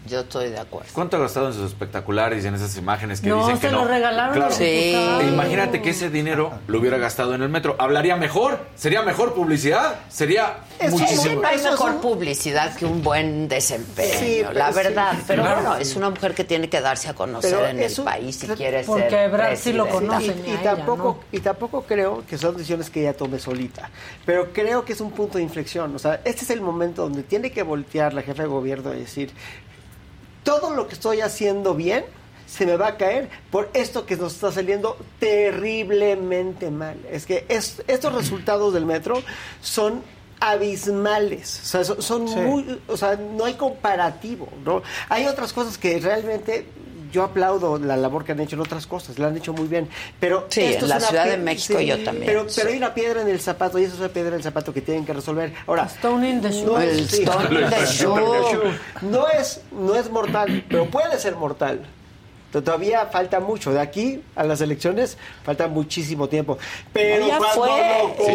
Yo 0.08 0.20
estoy 0.22 0.50
de 0.50 0.60
acuerdo. 0.60 0.90
¿Cuánto 0.94 1.18
ha 1.18 1.20
gastado 1.20 1.48
en 1.48 1.54
sus 1.54 1.66
espectaculares 1.68 2.44
y 2.44 2.48
en 2.48 2.56
esas 2.56 2.78
imágenes 2.78 3.22
que 3.22 3.30
No, 3.30 3.40
dicen 3.42 3.58
se 3.58 3.68
que 3.68 3.74
lo 3.74 3.82
no? 3.84 3.88
regalaron 3.88 4.34
Claro. 4.36 4.50
los 4.50 4.60
diputados. 4.60 5.24
E 5.24 5.28
Imagínate 5.28 5.82
que 5.82 5.90
ese 5.90 6.10
dinero 6.10 6.52
lo 6.68 6.80
hubiera 6.80 6.98
gastado 6.98 7.36
en 7.36 7.42
el 7.42 7.50
metro. 7.50 7.76
¿Hablaría 7.80 8.16
mejor? 8.16 8.60
¿Sería 8.76 9.02
mejor 9.02 9.34
publicidad? 9.34 9.96
Sería 10.10 10.58
muchísimo. 10.90 11.42
No 11.42 11.48
hay 11.48 11.58
mejor 11.62 12.02
publicidad 12.02 12.76
que 12.76 12.86
un 12.86 13.04
buen 13.04 13.48
desempeño, 13.48 14.20
Sí, 14.20 14.42
la 14.54 14.72
verdad. 14.72 15.14
Pero 15.28 15.44
Claro. 15.44 15.62
bueno, 15.62 15.76
es 15.78 15.96
una 15.96 16.10
mujer 16.10 16.34
que 16.34 16.44
tiene 16.44 16.70
que 16.70 16.80
darse 16.82 17.10
a 17.10 17.14
conocer 17.14 17.52
Pero 17.56 17.68
en 17.68 17.80
el 17.80 17.92
país 18.04 18.36
si 18.36 18.48
quiere 18.48 18.84
Porque 18.84 19.10
ser 19.10 19.20
Ebrard 19.26 19.58
sí 19.58 19.74
lo 19.74 19.88
conoce. 19.90 20.28
y, 20.46 20.52
y 20.54 20.58
tampoco 20.64 21.20
y 21.32 21.40
tampoco 21.40 21.84
creo 21.84 22.24
que 22.28 22.38
son 22.38 22.56
decisiones 22.56 22.90
que 22.90 23.02
ella 23.02 23.16
tome 23.16 23.40
solita 23.40 23.90
pero 24.26 24.52
creo 24.54 24.84
que 24.86 24.94
es 24.94 25.02
un 25.02 25.12
punto 25.12 25.38
de 25.38 25.44
inflexión 25.44 25.96
o 25.96 26.00
sea 26.00 26.22
este 26.24 26.44
es 26.44 26.50
el 26.50 26.62
momento 26.62 27.04
donde 27.04 27.24
tiene 27.24 27.52
que 27.52 27.64
voltear 27.64 28.14
la 28.14 28.22
jefa 28.22 28.44
de 28.44 28.50
gobierno 28.50 28.75
y 28.80 29.00
decir 29.00 29.32
todo 30.44 30.72
lo 30.76 30.88
que 30.88 30.94
estoy 30.96 31.22
haciendo 31.22 31.74
bien 31.76 32.06
se 32.46 32.66
me 32.66 32.76
va 32.78 32.88
a 32.90 32.98
caer 32.98 33.30
por 33.52 33.70
esto 33.74 34.06
que 34.06 34.16
nos 34.16 34.34
está 34.36 34.52
saliendo 34.52 34.98
terriblemente 35.20 36.70
mal. 36.70 36.98
Es 37.12 37.26
que 37.26 37.46
es- 37.50 37.82
estos 37.88 38.14
resultados 38.14 38.74
del 38.74 38.86
metro 38.86 39.22
son 39.62 40.04
abismales, 40.40 41.62
o 41.64 41.66
sea, 41.66 41.84
son, 41.84 42.02
son 42.02 42.28
Sí. 42.28 42.36
muy, 42.36 42.82
o 42.88 42.98
sea, 42.98 43.16
no 43.16 43.46
hay 43.46 43.54
comparativo, 43.56 44.48
¿no? 44.64 44.84
Hay 45.10 45.26
otras 45.26 45.54
cosas 45.54 45.78
que 45.78 45.98
realmente 46.00 46.68
yo 47.16 47.24
aplaudo 47.24 47.80
la 47.80 47.96
labor 47.98 48.24
que 48.26 48.34
han 48.34 48.40
hecho 48.42 48.56
en 48.56 48.62
otras 48.62 48.86
cosas, 48.88 49.18
la 49.20 49.28
han 49.28 49.38
hecho 49.38 49.54
muy 49.54 49.68
bien, 49.68 49.88
pero 50.20 50.46
Sí, 50.50 50.62
esto 50.62 50.80
en 50.80 50.84
es 50.84 50.90
la 50.90 50.98
una 50.98 51.08
Ciudad 51.08 51.26
de 51.28 51.38
México 51.38 51.80
yo 51.80 52.04
también, 52.04 52.26
Pero, 52.28 52.48
sí. 52.50 52.56
pero 52.60 52.70
hay 52.72 52.78
una 52.78 52.94
piedra 52.94 53.22
en 53.22 53.30
el 53.30 53.40
zapato 53.40 53.80
y 53.80 53.84
eso 53.86 53.94
es 53.94 54.00
una 54.00 54.10
piedra 54.10 54.30
en 54.30 54.36
el 54.36 54.44
zapato 54.44 54.74
que 54.74 54.82
tienen 54.82 55.06
que 55.06 55.14
resolver. 55.14 55.54
Ahora, 55.68 55.86
Stone 55.86 56.30
in 56.30 56.42
the 56.42 56.52
shoe. 56.52 56.66
no 56.66 56.80
El 56.80 57.00
es, 57.00 57.08
sí, 57.12 57.24
stone 57.24 57.62
in 57.62 57.70
the 57.70 57.86
shoe. 57.86 58.72
no 59.02 59.28
es, 59.30 59.62
no 59.72 59.96
es 59.96 60.10
mortal, 60.12 60.64
pero 60.70 60.86
puede 60.90 61.18
ser 61.20 61.36
mortal. 61.36 61.80
Todavía 62.62 63.06
falta 63.08 63.40
mucho. 63.40 63.72
De 63.74 63.80
aquí 63.80 64.22
a 64.36 64.44
las 64.44 64.62
elecciones 64.62 65.18
falta 65.44 65.68
muchísimo 65.68 66.28
tiempo. 66.30 66.58
Pero 66.94 67.28
ya 67.28 67.40
fue, 67.40 67.70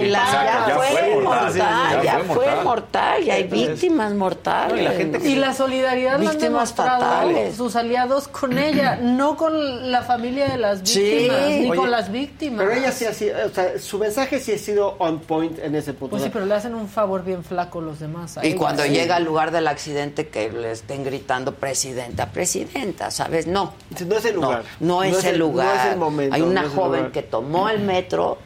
la- 0.09 0.67
ya, 0.69 0.75
fue 0.77 1.21
mortal, 1.23 1.55
ya, 1.55 2.03
ya 2.03 2.19
fue 2.21 2.47
mortal, 2.65 3.23
y 3.25 3.31
hay 3.31 3.45
víctimas 3.45 4.13
mortales. 4.15 4.75
No, 4.75 4.81
y 4.81 4.85
la 4.85 4.93
gente 4.93 5.29
Y 5.29 5.37
la 5.37 5.55
solidaridad 5.55 6.11
la 6.13 6.15
han 6.17 6.21
Víctimas 6.37 6.41
demostrado 6.75 7.01
fatales. 7.05 7.57
sus 7.57 7.77
aliados 7.77 8.29
con 8.29 8.59
ella, 8.59 8.97
no 8.97 9.37
con 9.37 9.91
la 9.91 10.03
familia 10.03 10.49
de 10.49 10.57
las 10.59 10.81
Sí. 10.85 11.01
víctimas, 11.03 11.41
ni 11.49 11.71
Oye, 11.71 11.77
con 11.81 11.91
las 11.91 12.11
víctimas. 12.13 12.67
Pero 12.67 12.81
ella 12.81 12.93
sí 12.93 13.05
ha 13.07 13.13
sido, 13.15 13.37
o 13.47 13.49
sea, 13.51 13.79
su 13.79 13.99
mensaje 13.99 14.41
sí 14.41 14.53
ha 14.53 14.59
sido 14.59 14.97
on 14.99 15.21
point 15.21 15.59
en 15.59 15.75
ese 15.75 15.93
punto. 15.93 16.11
Pues 16.17 16.23
sí, 16.25 16.31
pero 16.33 16.47
le 16.47 16.55
hacen 16.55 16.75
un 16.75 16.89
favor 16.89 17.25
bien 17.25 17.45
flaco 17.45 17.81
los 17.81 17.99
demás. 18.01 18.39
a 18.39 18.45
Y 18.45 18.49
ella. 18.51 18.59
cuando 18.59 18.83
Sí. 18.85 18.91
llega 18.91 19.17
al 19.17 19.25
lugar 19.25 19.51
del 19.51 19.67
accidente 19.69 20.29
que 20.29 20.51
le 20.51 20.73
estén 20.73 21.05
gritando 21.05 21.55
presidenta, 21.55 22.27
presidenta, 22.31 23.11
¿sabes? 23.11 23.47
No. 23.47 23.73
No 24.11 24.17
es 24.19 24.25
el 24.25 24.35
lugar. 24.35 24.65
No, 24.81 24.87
no 24.97 25.03
es 25.05 25.25
el 25.25 25.39
lugar. 25.39 25.75
No 25.77 25.83
es 25.83 25.93
el 25.93 25.99
momento. 25.99 26.35
Hay 26.35 26.43
una 26.43 26.69
joven 26.69 27.13
que 27.13 27.23
tomó 27.23 27.69
el 27.69 27.81
metro 27.81 28.39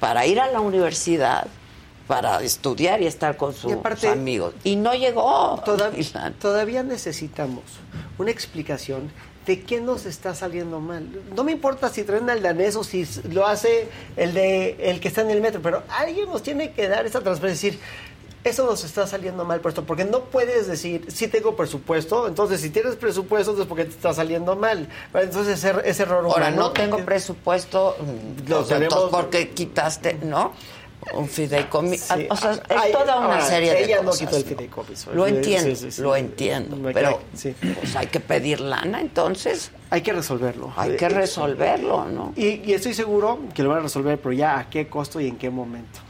para 0.00 0.26
ir 0.26 0.40
a 0.40 0.50
la 0.50 0.60
universidad, 0.60 1.46
para 2.06 2.42
estudiar 2.42 3.00
y 3.00 3.06
estar 3.06 3.36
con 3.36 3.54
sus 3.54 3.70
Y 3.70 3.74
aparte- 3.74 4.08
amigos. 4.08 4.54
Y 4.64 4.74
no 4.76 4.92
llegó. 4.94 5.62
Todavía, 5.64 6.32
todavía 6.40 6.82
necesitamos 6.82 7.62
una 8.18 8.30
explicación 8.30 9.10
de 9.46 9.62
qué 9.62 9.80
nos 9.80 10.06
está 10.06 10.34
saliendo 10.34 10.80
mal. 10.80 11.06
No 11.34 11.44
me 11.44 11.52
importa 11.52 11.88
si 11.88 12.02
traen 12.02 12.28
al 12.28 12.42
danés 12.42 12.76
o 12.76 12.84
si 12.84 13.06
lo 13.30 13.46
hace 13.46 13.88
el 14.16 14.34
de 14.34 14.76
el 14.90 15.00
que 15.00 15.08
está 15.08 15.22
en 15.22 15.30
el 15.30 15.40
metro, 15.40 15.60
pero 15.62 15.82
alguien 15.88 16.26
nos 16.28 16.42
tiene 16.42 16.72
que 16.72 16.88
dar 16.88 17.06
esa 17.06 17.20
transparencia, 17.20 17.70
decir, 17.70 17.80
eso 18.44 18.64
nos 18.64 18.84
está 18.84 19.06
saliendo 19.06 19.44
mal 19.44 19.60
por 19.60 19.70
esto, 19.70 19.84
porque 19.84 20.04
no 20.04 20.20
puedes 20.24 20.66
decir, 20.66 21.04
sí 21.08 21.28
tengo 21.28 21.56
presupuesto, 21.56 22.26
entonces 22.26 22.60
si 22.60 22.70
tienes 22.70 22.96
presupuesto, 22.96 23.50
entonces 23.50 23.68
porque 23.68 23.84
te 23.84 23.90
está 23.90 24.14
saliendo 24.14 24.56
mal. 24.56 24.88
Entonces 25.14 25.62
ese, 25.62 25.74
ese 25.84 26.02
error 26.04 26.24
Ahora, 26.24 26.48
humano- 26.48 26.56
no 26.62 26.70
tengo 26.72 26.98
presupuesto, 27.04 27.96
Lo 28.46 28.60
o 28.60 28.64
sea, 28.64 28.76
tenemos- 28.78 28.94
entonces, 28.94 29.10
¿por 29.20 29.30
qué 29.30 29.50
quitaste, 29.50 30.14
no? 30.22 30.52
Un 31.14 31.28
fideicomiso. 31.28 32.14
Sí. 32.14 32.26
O 32.30 32.36
sea, 32.36 32.52
es 32.52 32.60
Ay, 32.68 32.92
toda 32.92 33.16
una 33.20 33.24
ahora, 33.36 33.40
serie 33.46 33.72
de 33.72 33.84
ella 33.84 34.02
no 34.02 34.10
cosas. 34.10 34.20
quitó 34.20 34.36
el 34.36 34.42
¿no? 34.42 34.48
fideicomiso. 34.50 35.12
Lo 35.14 35.26
entiendo, 35.26 35.70
sí, 35.70 35.76
sí, 35.76 35.90
sí. 35.92 36.02
lo 36.02 36.14
entiendo. 36.14 36.76
Pero 36.92 37.20
pues, 37.32 37.96
hay 37.96 38.06
que 38.08 38.20
pedir 38.20 38.60
lana, 38.60 39.00
entonces. 39.00 39.70
Hay 39.88 40.02
que 40.02 40.12
resolverlo. 40.12 40.72
Hay 40.76 40.96
que 40.96 41.08
resolverlo, 41.08 42.04
¿no? 42.04 42.34
Y, 42.36 42.60
y 42.70 42.74
estoy 42.74 42.92
seguro 42.92 43.38
que 43.54 43.62
lo 43.62 43.70
van 43.70 43.78
a 43.78 43.82
resolver, 43.82 44.18
pero 44.20 44.34
ya 44.34 44.58
a 44.58 44.68
qué 44.68 44.88
costo 44.88 45.20
y 45.20 45.28
en 45.28 45.36
qué 45.38 45.48
momento. 45.48 46.00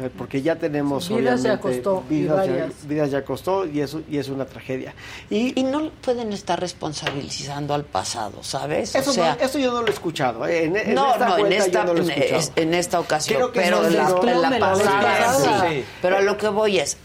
Sea, 0.00 0.10
Porque 0.16 0.40
ya 0.42 0.56
tenemos 0.56 1.08
Vidas 1.08 1.42
ya 1.42 1.52
obviamente, 1.54 1.82
costó, 1.82 2.04
y 2.08 2.20
vidas, 2.20 2.46
ya, 2.46 2.68
vidas 2.88 3.10
ya 3.10 3.24
costó 3.24 3.66
y 3.66 3.80
eso 3.80 4.00
y 4.10 4.18
es 4.18 4.28
una 4.28 4.44
tragedia. 4.46 4.94
Y, 5.28 5.58
Y 5.60 5.62
no 5.64 5.90
pueden 6.02 6.32
estar 6.32 6.58
responsabilizando 6.60 7.74
al 7.74 7.84
pasado, 7.84 8.42
¿sabes? 8.42 8.94
eso, 8.94 9.10
o 9.10 9.12
sea, 9.14 9.36
no- 9.36 9.44
eso 9.44 9.58
yo 9.58 9.72
no 9.72 9.82
lo 9.82 9.88
he 9.88 9.90
escuchado. 9.90 10.46
¿eh? 10.46 10.64
En, 10.64 10.76
en 10.76 10.94
no, 10.94 11.12
esta 11.12 11.28
no, 11.28 11.38
en 11.38 11.52
esta, 11.52 11.70
yo 11.70 11.84
no 11.84 11.94
lo 11.94 12.00
he 12.00 12.04
en, 12.04 12.10
escuchado. 12.10 12.40
es- 12.40 12.52
en 12.56 12.74
esta 12.74 13.00
ocasión, 13.00 13.50
pero 13.52 13.86
en 13.86 13.96
la, 13.96 14.58
pasada. 14.58 15.68
sí. 15.70 15.84
Pero 16.02 16.16
a 16.16 16.20
lo 16.20 16.36
que 16.36 16.48
voy 16.48 16.78
es, 16.78 16.96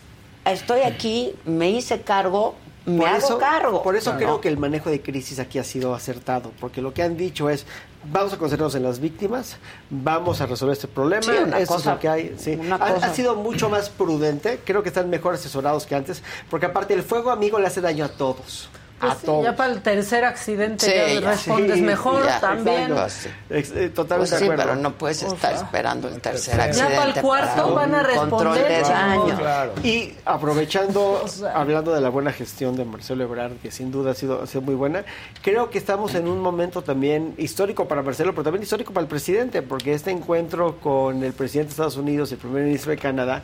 estoy 0.45 0.81
aquí, 0.81 1.33
me 1.45 1.69
hice 1.69 2.01
cargo, 2.01 2.55
me 2.85 2.99
por 2.99 3.07
hago 3.07 3.17
eso, 3.17 3.37
cargo. 3.37 3.83
Por 3.83 3.95
eso 3.95 4.11
¿no? 4.13 4.17
creo 4.17 4.41
que 4.41 4.47
el 4.47 4.57
manejo 4.57 4.89
de 4.89 5.01
crisis 5.01 5.39
aquí 5.39 5.57
ha 5.59 5.63
sido 5.63 5.93
acertado, 5.95 6.51
porque 6.59 6.81
lo 6.81 6.93
que 6.93 7.01
han 7.03 7.17
dicho 7.17 7.49
es, 7.49 7.65
vamos 8.11 8.33
a 8.33 8.37
concentrarnos 8.37 8.75
en 8.75 8.83
las 8.83 8.99
víctimas, 8.99 9.57
vamos 9.89 10.39
a 10.41 10.45
resolver 10.45 10.73
este 10.73 10.87
problema, 10.87 11.23
Sí, 11.23 11.31
una 11.43 11.59
esto 11.59 11.73
cosa- 11.75 11.89
es 11.91 11.95
lo 11.95 11.99
que 12.01 12.09
hay. 12.09 12.35
Sí. 12.37 12.51
una 12.59 12.75
Ha, 12.75 12.93
cosa- 12.93 13.07
ha 13.07 13.13
sido 13.13 13.35
mucho 13.35 13.69
más 13.69 13.89
prudente, 13.89 14.59
creo 14.63 14.83
que 14.83 14.89
están 14.89 15.09
mejor 15.09 15.33
asesorados 15.35 15.85
que 15.85 15.95
antes, 15.95 16.21
porque 16.49 16.67
aparte 16.67 16.93
el 16.93 17.03
fuego 17.03 17.31
amigo 17.31 17.57
le 17.59 17.67
hace 17.67 17.81
daño 17.81 18.05
a 18.05 18.09
todos. 18.09 18.69
Pues 18.97 19.11
a 19.11 19.15
sí, 19.17 19.25
todos. 19.25 19.43
ya 19.43 19.55
para 19.57 19.73
el 19.73 19.81
tercer 19.81 20.23
accidente 20.23 20.85
Sí, 20.85 20.91
ya 20.95 21.19
ya. 21.19 21.31
respondes 21.31 21.75
Sí, 21.75 21.81
mejor 21.81 22.25
ya, 22.25 22.39
también. 22.39 22.91
exacto. 22.93 23.29
Eh, 23.49 23.89
totalmente 23.89 24.17
Pues 24.17 24.29
sí, 24.29 24.35
de 24.47 24.53
acuerdo. 24.53 24.63
pero 24.63 24.75
no 24.77 24.93
puedes 24.93 25.21
estar 25.21 25.53
esperando 25.53 26.07
el 26.07 26.21
tercer 26.21 26.55
Ya 26.57 26.63
accidente. 26.63 26.95
para 26.95 27.09
el 27.11 27.21
cuarto 27.21 27.61
para 27.63 27.75
van 27.75 27.95
a 27.95 27.97
de 27.97 28.03
responder, 28.03 28.81
daño. 28.83 29.37
Claro. 29.37 29.73
Y 29.83 30.13
aprovechando, 30.23 31.25
hablando 31.53 31.93
de 31.93 31.99
la 31.99 32.09
buena 32.09 32.31
gestión 32.31 32.77
de 32.77 32.85
Marcelo 32.85 33.23
Ebrard, 33.25 33.53
que 33.61 33.69
sin 33.69 33.91
duda 33.91 34.11
ha 34.11 34.13
sido, 34.13 34.41
ha 34.41 34.47
sido 34.47 34.61
muy 34.61 34.75
buena, 34.75 35.03
creo 35.41 35.69
que 35.69 35.77
estamos 35.77 36.15
en 36.15 36.27
un 36.29 36.39
momento 36.39 36.81
también 36.81 37.33
histórico 37.37 37.87
para 37.89 38.01
Marcelo, 38.01 38.31
pero 38.31 38.43
también 38.45 38.63
histórico 38.63 38.93
para 38.93 39.01
el 39.03 39.09
presidente, 39.09 39.61
porque 39.61 39.93
este 39.93 40.11
encuentro 40.11 40.77
con 40.79 41.21
el 41.23 41.33
presidente 41.33 41.67
de 41.69 41.71
Estados 41.71 41.97
Unidos 41.97 42.31
y 42.31 42.35
el 42.35 42.39
primer 42.39 42.63
ministro 42.63 42.91
de 42.91 42.97
Canadá, 42.97 43.41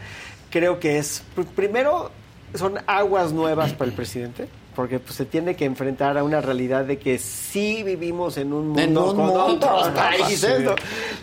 creo 0.50 0.80
que 0.80 0.98
es, 0.98 1.24
pr- 1.36 1.46
primero, 1.46 2.10
son 2.56 2.80
aguas 2.88 3.34
nuevas 3.34 3.74
para 3.74 3.90
el 3.90 3.96
presidente. 3.96 4.48
Porque 4.76 5.00
pues, 5.00 5.16
se 5.16 5.26
tiene 5.26 5.56
que 5.56 5.66
enfrentar 5.66 6.18
a 6.18 6.24
una 6.24 6.40
realidad 6.40 6.86
de 6.86 6.98
que 6.98 7.18
sí 7.18 7.84
vivimos 7.84 8.38
en 8.38 8.54
un 8.54 8.68
mundo 8.70 8.82
En 8.82 8.98
un 8.98 9.06
con 9.08 9.18
mundo, 9.18 9.46
otros 9.46 9.88
¿no? 9.90 9.94
países. 9.94 10.64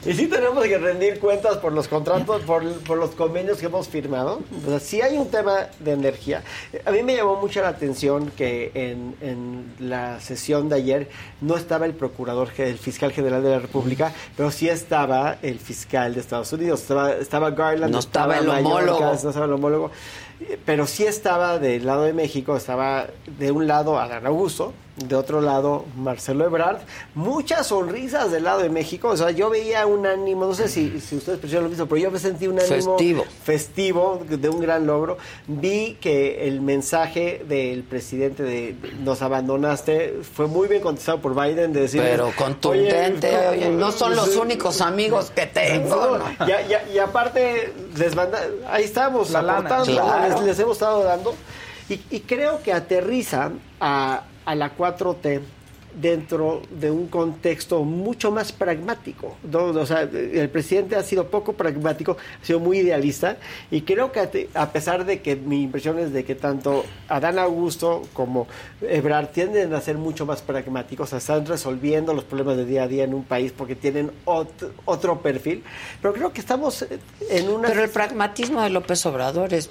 Y 0.05 0.13
sí 0.13 0.27
tenemos 0.27 0.63
que 0.65 0.77
rendir 0.79 1.19
cuentas 1.19 1.57
por 1.57 1.73
los 1.73 1.89
contratos, 1.89 2.43
por, 2.43 2.63
por 2.81 2.99
los 2.99 3.11
convenios 3.13 3.59
que 3.59 3.67
hemos 3.67 3.89
firmado. 3.89 4.41
O 4.67 4.69
sea, 4.71 4.79
sí 4.81 5.01
hay 5.01 5.17
un 5.17 5.29
tema 5.31 5.69
de 5.81 5.93
energía. 5.93 6.43
A 6.85 6.91
mí 6.91 7.03
me 7.03 7.17
llamó 7.17 7.37
mucho 7.37 7.63
la 7.63 7.69
atención 7.69 8.31
que 8.37 8.71
en, 8.75 9.15
en 9.21 9.75
la 9.89 10.21
sesión 10.21 10.69
de 10.69 10.77
ayer 10.77 11.09
no 11.41 11.57
estaba 11.57 11.87
el 11.87 11.95
procurador, 11.95 12.51
el 12.59 12.79
fiscal 12.79 13.13
general 13.13 13.43
de 13.43 13.51
la 13.51 13.59
República, 13.61 14.13
pero 14.37 14.51
sí 14.51 14.69
estaba 14.69 15.39
el 15.43 15.59
fiscal 15.59 16.15
de 16.15 16.21
Estados 16.21 16.53
Unidos. 16.53 16.83
Estaba, 16.83 17.13
estaba 17.15 17.51
Garland, 17.53 17.93
No 17.93 17.99
estaba 18.01 18.37
el 18.39 18.47
Mayorkas, 18.47 18.73
homólogo. 18.73 19.01
no 19.01 19.13
estaba 19.31 19.47
el 19.47 19.53
homólogo. 19.53 19.91
Pero 20.65 20.87
sí 20.87 21.05
estaba 21.05 21.59
del 21.59 21.87
lado 21.87 22.05
de 22.05 22.13
México, 22.13 22.57
estaba 22.57 23.09
de 23.39 23.51
un 23.51 23.67
lado 23.67 23.99
Adán 23.99 24.27
Augusto, 24.27 24.73
de 25.07 25.15
otro 25.15 25.41
lado 25.41 25.85
Marcelo 25.97 26.45
Ebrard. 26.45 26.79
Muchas 27.15 27.69
sonrisas 27.69 28.31
del 28.31 28.45
lado 28.45 28.61
de 28.61 28.69
México. 28.69 29.09
O 29.09 29.17
sea, 29.17 29.31
yo 29.31 29.51
veía 29.51 29.87
un 29.87 30.07
ánimo, 30.07 30.47
no 30.47 30.55
sé 30.55 30.69
si, 30.69 31.01
si 31.01 31.17
ustedes 31.17 31.39
percibieron 31.39 31.65
lo 31.65 31.71
mismo, 31.71 31.87
pero 31.87 32.01
yo 32.03 32.11
me 32.11 32.19
sentí 32.19 32.47
un 32.49 32.59
ánimo 32.59 32.97
Festivo. 32.97 33.25
festivo 33.45 34.21
de 34.29 34.49
un 34.49 34.61
gran 34.61 34.87
logro. 34.87 35.19
Vi 35.47 35.97
que 36.01 36.47
el 36.49 36.61
mensaje 36.61 37.45
del 37.49 37.83
presidente 37.85 38.43
de 38.43 38.77
nos 39.05 39.23
abandonaste 39.23 40.19
fue 40.35 40.47
muy 40.47 40.69
bien 40.69 40.83
contestado 40.83 41.21
por 41.21 41.35
Biden 41.35 41.73
de 41.73 41.81
decir 41.83 42.01
Pero 42.03 42.33
contundente, 42.37 43.49
oye, 43.49 43.69
no 43.71 43.93
son 43.93 44.17
los 44.17 44.37
únicos 44.37 44.81
amigos 44.81 45.31
que 45.35 45.47
tengo, 45.47 46.19
¿no? 46.19 46.47
Ya, 46.47 46.67
ya, 46.67 46.83
y 46.93 46.99
aparte, 46.99 47.73
les 47.97 48.15
manda, 48.15 48.41
ahí 48.71 48.85
estamos, 48.85 49.31
La 49.31 49.43
lana. 49.43 49.59
aportando, 49.59 49.93
Claro. 49.93 50.35
les, 50.37 50.41
les 50.47 50.59
hemos 50.61 50.73
estado 50.75 51.03
dando. 51.05 51.35
Y, 51.89 52.01
y 52.11 52.21
creo 52.21 52.63
que 52.63 52.73
aterriza 52.73 53.51
a, 53.81 54.23
a 54.49 54.55
la 54.55 54.75
4T 54.75 55.41
dentro 56.01 56.63
de 56.71 56.91
un 56.91 57.09
contexto 57.09 57.83
mucho 57.83 58.31
más 58.31 58.53
pragmático. 58.53 59.37
O 59.53 59.87
sea, 59.87 60.03
el 60.03 60.49
presidente 60.49 60.97
ha 60.97 61.03
sido 61.03 61.27
poco 61.29 61.55
pragmático, 61.55 62.17
ha 62.41 62.45
sido 62.47 62.61
muy 62.61 62.79
idealista 62.79 63.37
y 63.71 63.83
creo 63.83 64.13
que 64.13 64.49
a 64.55 64.71
pesar 64.71 65.05
de 65.05 65.21
que 65.21 65.35
mi 65.37 65.63
impresión 65.63 65.99
es 65.99 66.13
de 66.13 66.25
que 66.25 66.35
tanto 66.35 66.85
Adán 67.09 67.39
Augusto 67.39 68.03
como 68.13 68.47
Ebrard 68.81 69.29
tienden 69.29 69.75
a 69.75 69.81
ser 69.81 69.99
mucho 69.99 70.25
más 70.25 70.41
pragmáticos, 70.41 71.13
están 71.13 71.45
resolviendo 71.47 72.15
los 72.15 72.25
problemas 72.25 72.57
de 72.57 72.65
día 72.65 72.85
a 72.85 72.89
día 72.89 73.05
en 73.05 73.13
un 73.13 73.25
país 73.25 73.53
porque 73.57 73.75
tienen 73.75 74.11
ot- 74.25 74.71
otro 74.85 75.21
perfil, 75.21 75.63
pero 76.01 76.15
creo 76.15 76.33
que 76.33 76.41
estamos 76.41 76.87
en 77.29 77.49
una... 77.49 77.69
Pero 77.69 77.83
el 77.85 77.91
pragmatismo 77.91 78.63
de 78.63 78.71
López 78.71 79.05
Obrador 79.05 79.53
es 79.53 79.69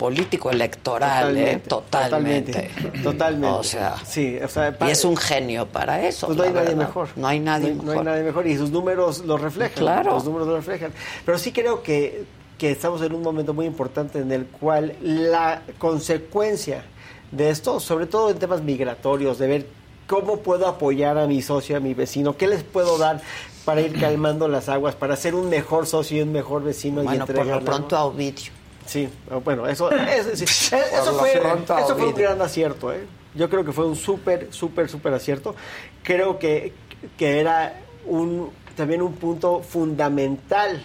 político 0.00 0.50
electoral, 0.50 1.36
¿eh? 1.36 1.60
Totalmente. 1.68 2.52
Totalmente. 2.52 3.02
Totalmente. 3.02 3.58
O 3.58 3.62
sea, 3.62 3.96
sí, 4.02 4.38
o 4.42 4.48
sea, 4.48 4.74
y 4.80 4.90
es 4.90 5.04
un 5.04 5.14
genio 5.14 5.66
para 5.66 6.06
eso. 6.06 6.26
Pues 6.26 6.38
no 6.38 6.44
hay 6.44 6.52
nadie 6.54 6.74
mejor. 6.74 7.08
No 7.16 7.28
hay 7.28 7.38
nadie 7.38 7.74
no, 7.74 7.82
mejor. 7.82 7.94
no 7.96 8.00
hay 8.00 8.06
nadie 8.06 8.22
mejor 8.22 8.46
y 8.46 8.56
sus 8.56 8.70
números 8.70 9.18
lo 9.26 9.36
reflejan. 9.36 9.76
Claro. 9.76 10.12
Los 10.12 10.24
números 10.24 10.48
lo 10.48 10.56
reflejan. 10.56 10.94
Pero 11.26 11.36
sí 11.36 11.52
creo 11.52 11.82
que, 11.82 12.24
que 12.56 12.70
estamos 12.70 13.02
en 13.02 13.14
un 13.14 13.20
momento 13.20 13.52
muy 13.52 13.66
importante 13.66 14.20
en 14.20 14.32
el 14.32 14.46
cual 14.46 14.94
la 15.02 15.60
consecuencia 15.76 16.82
de 17.30 17.50
esto, 17.50 17.78
sobre 17.78 18.06
todo 18.06 18.30
en 18.30 18.38
temas 18.38 18.62
migratorios, 18.62 19.38
de 19.38 19.48
ver 19.48 19.66
cómo 20.06 20.38
puedo 20.38 20.66
apoyar 20.66 21.18
a 21.18 21.26
mi 21.26 21.42
socio, 21.42 21.76
a 21.76 21.80
mi 21.80 21.92
vecino, 21.92 22.38
qué 22.38 22.48
les 22.48 22.62
puedo 22.62 22.96
dar 22.96 23.20
para 23.66 23.82
ir 23.82 24.00
calmando 24.00 24.48
las 24.48 24.70
aguas, 24.70 24.94
para 24.94 25.14
ser 25.16 25.34
un 25.34 25.50
mejor 25.50 25.86
socio 25.86 26.16
y 26.16 26.22
un 26.22 26.32
mejor 26.32 26.64
vecino 26.64 27.02
y 27.02 27.04
Bueno, 27.04 27.26
por 27.26 27.44
lo 27.44 27.60
pronto 27.60 27.98
a 27.98 28.04
Ovidio. 28.04 28.59
Sí, 28.86 29.08
bueno, 29.44 29.66
eso, 29.66 29.90
es- 29.90 30.38
sí, 30.38 30.44
eso, 30.74 31.14
fue, 31.18 31.32
eso 31.34 31.94
un 31.96 32.14
gran 32.14 32.40
acierto. 32.42 32.92
¿eh? 32.92 33.06
Yo 33.34 33.48
creo 33.48 33.64
que 33.64 33.72
fue 33.72 33.86
un 33.86 33.96
súper, 33.96 34.48
súper, 34.52 34.88
súper 34.88 35.14
acierto. 35.14 35.54
Creo 36.02 36.38
que, 36.38 36.72
que 37.16 37.40
era 37.40 37.74
un, 38.06 38.50
también 38.76 39.02
un 39.02 39.14
punto 39.14 39.60
fundamental 39.62 40.82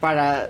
para 0.00 0.48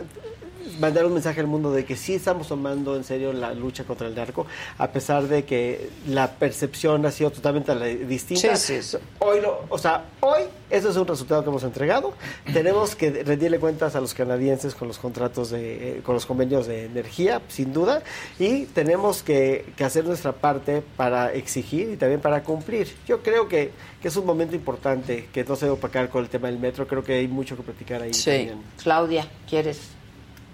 mandar 0.80 1.06
un 1.06 1.14
mensaje 1.14 1.40
al 1.40 1.46
mundo 1.46 1.72
de 1.72 1.84
que 1.84 1.96
sí 1.96 2.14
estamos 2.14 2.48
tomando 2.48 2.96
en 2.96 3.04
serio 3.04 3.32
la 3.32 3.52
lucha 3.54 3.84
contra 3.84 4.06
el 4.08 4.14
narco, 4.14 4.46
a 4.78 4.88
pesar 4.88 5.26
de 5.28 5.44
que 5.44 5.90
la 6.06 6.30
percepción 6.32 7.04
ha 7.06 7.10
sido 7.10 7.30
totalmente 7.30 7.74
distinta. 8.06 8.56
Sí, 8.56 8.82
sí. 8.82 8.96
Hoy, 9.18 9.40
lo- 9.40 9.64
o 9.68 9.78
sea, 9.78 10.04
hoy 10.20 10.42
eso 10.70 10.90
es 10.90 10.96
un 10.96 11.06
resultado 11.06 11.42
que 11.42 11.48
hemos 11.50 11.62
entregado. 11.64 12.12
Tenemos 12.52 12.94
que 12.94 13.22
rendirle 13.24 13.58
cuentas 13.58 13.94
a 13.96 14.00
los 14.00 14.14
canadienses 14.14 14.74
con 14.74 14.88
los 14.88 14.98
contratos 14.98 15.50
de, 15.50 15.98
eh, 15.98 16.00
con 16.02 16.14
los 16.14 16.26
convenios 16.26 16.66
de 16.66 16.84
energía, 16.86 17.40
sin 17.48 17.72
duda, 17.72 18.02
y 18.38 18.64
tenemos 18.66 19.22
que, 19.22 19.64
que 19.76 19.84
hacer 19.84 20.04
nuestra 20.04 20.32
parte 20.32 20.82
para 20.96 21.32
exigir 21.32 21.90
y 21.90 21.96
también 21.96 22.20
para 22.20 22.42
cumplir. 22.42 22.94
Yo 23.06 23.22
creo 23.22 23.48
que, 23.48 23.70
que 24.02 24.08
es 24.08 24.16
un 24.16 24.26
momento 24.26 24.54
importante 24.54 25.28
que 25.32 25.44
no 25.44 25.56
se 25.56 25.66
debe 25.66 25.76
opacar 25.78 26.08
con 26.10 26.22
el 26.22 26.28
tema 26.30 26.48
del 26.48 26.58
metro. 26.58 26.86
Creo 26.86 27.02
que 27.02 27.14
hay 27.14 27.28
mucho 27.28 27.56
que 27.56 27.62
platicar 27.62 28.02
ahí 28.02 28.12
Sí. 28.14 28.30
también. 28.30 28.62
Claudia, 28.82 29.26
¿quieres 29.48 29.78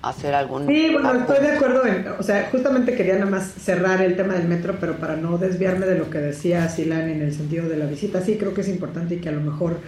hacer 0.09 0.35
algún 0.35 0.67
Sí, 0.67 0.91
bueno, 0.93 1.15
estoy 1.15 1.41
de 1.41 1.53
acuerdo. 1.53 1.87
En, 1.87 2.07
o 2.19 2.23
sea, 2.23 2.49
justamente 2.51 2.95
quería 2.95 3.15
nada 3.15 3.31
más 3.31 3.47
cerrar 3.47 4.03
el 4.03 4.17
tema 4.17 4.35
del 4.35 4.49
metro, 4.49 4.77
pero 4.81 4.97
para 4.97 5.17
no 5.17 5.39
desviarme 5.39 5.87
de 5.87 5.99
lo 5.99 6.11
que 6.11 6.19
decía 6.19 6.69
Silán 6.69 7.09
en 7.09 7.23
el 7.23 7.35
sentido 7.35 7.69
de 7.69 7.77
la 7.77 7.87
visita, 7.87 8.21
sí 8.21 8.37
creo 8.37 8.55
que 8.55 8.61
es 8.61 8.69
importante 8.69 9.17
y 9.17 9.19
que 9.19 9.29
a 9.29 9.33
lo 9.33 9.41
mejor 9.41 9.79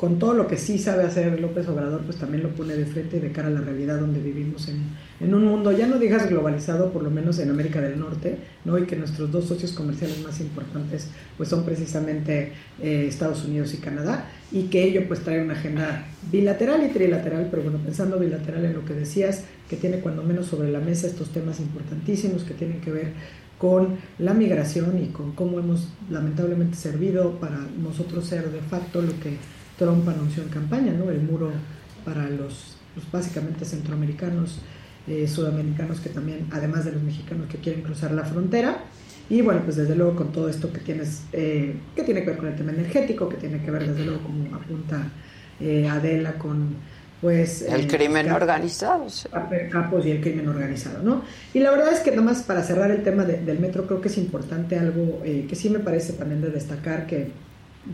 con 0.00 0.18
todo 0.18 0.32
lo 0.32 0.48
que 0.48 0.56
sí 0.56 0.78
sabe 0.78 1.04
hacer 1.04 1.38
López 1.38 1.68
Obrador, 1.68 2.00
pues 2.00 2.16
también 2.16 2.42
lo 2.42 2.48
pone 2.48 2.74
de 2.74 2.86
frente 2.86 3.18
y 3.18 3.20
de 3.20 3.32
cara 3.32 3.48
a 3.48 3.50
la 3.50 3.60
realidad 3.60 4.00
donde 4.00 4.18
vivimos 4.18 4.66
en, 4.68 4.78
en 5.20 5.34
un 5.34 5.44
mundo, 5.44 5.72
ya 5.72 5.86
no 5.86 5.98
digas 5.98 6.26
globalizado, 6.26 6.90
por 6.90 7.02
lo 7.02 7.10
menos 7.10 7.38
en 7.38 7.50
América 7.50 7.82
del 7.82 8.00
Norte, 8.00 8.38
¿no? 8.64 8.78
y 8.78 8.86
que 8.86 8.96
nuestros 8.96 9.30
dos 9.30 9.44
socios 9.44 9.72
comerciales 9.72 10.22
más 10.22 10.40
importantes 10.40 11.08
pues 11.36 11.50
son 11.50 11.66
precisamente 11.66 12.54
eh, 12.82 13.04
Estados 13.10 13.44
Unidos 13.44 13.74
y 13.74 13.76
Canadá, 13.76 14.24
y 14.50 14.68
que 14.68 14.84
ello 14.84 15.06
pues 15.06 15.20
trae 15.20 15.42
una 15.42 15.52
agenda 15.52 16.06
bilateral 16.32 16.82
y 16.82 16.94
trilateral, 16.94 17.48
pero 17.50 17.64
bueno, 17.64 17.78
pensando 17.84 18.18
bilateral 18.18 18.64
en 18.64 18.72
lo 18.72 18.86
que 18.86 18.94
decías, 18.94 19.44
que 19.68 19.76
tiene 19.76 19.98
cuando 19.98 20.22
menos 20.22 20.46
sobre 20.46 20.72
la 20.72 20.80
mesa 20.80 21.08
estos 21.08 21.28
temas 21.28 21.60
importantísimos 21.60 22.44
que 22.44 22.54
tienen 22.54 22.80
que 22.80 22.90
ver 22.90 23.12
con 23.58 23.98
la 24.18 24.32
migración 24.32 24.98
y 25.04 25.08
con 25.08 25.32
cómo 25.32 25.58
hemos 25.58 25.88
lamentablemente 26.08 26.78
servido 26.78 27.32
para 27.32 27.58
nosotros 27.82 28.24
ser 28.24 28.50
de 28.50 28.60
facto 28.62 29.02
lo 29.02 29.12
que 29.20 29.36
Trump 29.80 30.06
anunció 30.08 30.42
en 30.42 30.50
campaña, 30.50 30.92
¿no? 30.92 31.10
El 31.10 31.22
muro 31.22 31.50
para 32.04 32.28
los, 32.28 32.76
básicamente 33.10 33.64
centroamericanos, 33.64 34.58
eh, 35.08 35.26
sudamericanos 35.26 36.00
que 36.00 36.10
también, 36.10 36.46
además 36.52 36.84
de 36.84 36.92
los 36.92 37.02
mexicanos 37.02 37.48
que 37.48 37.56
quieren 37.58 37.80
cruzar 37.82 38.12
la 38.12 38.24
frontera. 38.24 38.84
Y 39.30 39.40
bueno, 39.40 39.62
pues 39.64 39.76
desde 39.76 39.94
luego 39.96 40.16
con 40.16 40.32
todo 40.32 40.48
esto 40.50 40.70
que 40.72 40.80
tienes, 40.80 41.22
eh, 41.32 41.74
que 41.96 42.02
tiene 42.02 42.20
que 42.22 42.26
ver 42.30 42.36
con 42.36 42.48
el 42.48 42.56
tema 42.56 42.72
energético, 42.72 43.28
que 43.28 43.36
tiene 43.38 43.62
que 43.62 43.70
ver 43.70 43.88
desde 43.88 44.04
luego 44.04 44.20
como 44.22 44.54
apunta 44.54 45.10
eh, 45.60 45.88
Adela 45.88 46.34
con 46.34 46.74
pues 47.22 47.62
El 47.62 47.82
eh, 47.82 47.86
crimen 47.86 48.30
organizado. 48.32 49.08
sí. 49.08 49.28
capos 49.70 50.04
y 50.06 50.10
el 50.10 50.20
crimen 50.20 50.48
organizado, 50.48 51.02
¿no? 51.02 51.22
Y 51.54 51.60
la 51.60 51.70
verdad 51.70 51.92
es 51.92 52.00
que 52.00 52.10
nomás 52.14 52.42
para 52.42 52.62
cerrar 52.62 52.90
el 52.90 53.02
tema 53.02 53.24
de- 53.24 53.40
del 53.44 53.58
metro 53.60 53.86
creo 53.86 54.00
que 54.00 54.08
es 54.08 54.16
importante 54.18 54.78
algo 54.78 55.22
que 55.22 55.54
sí 55.54 55.68
me 55.70 55.78
parece 55.80 56.14
también 56.14 56.40
de 56.40 56.50
destacar 56.50 57.06
que 57.06 57.30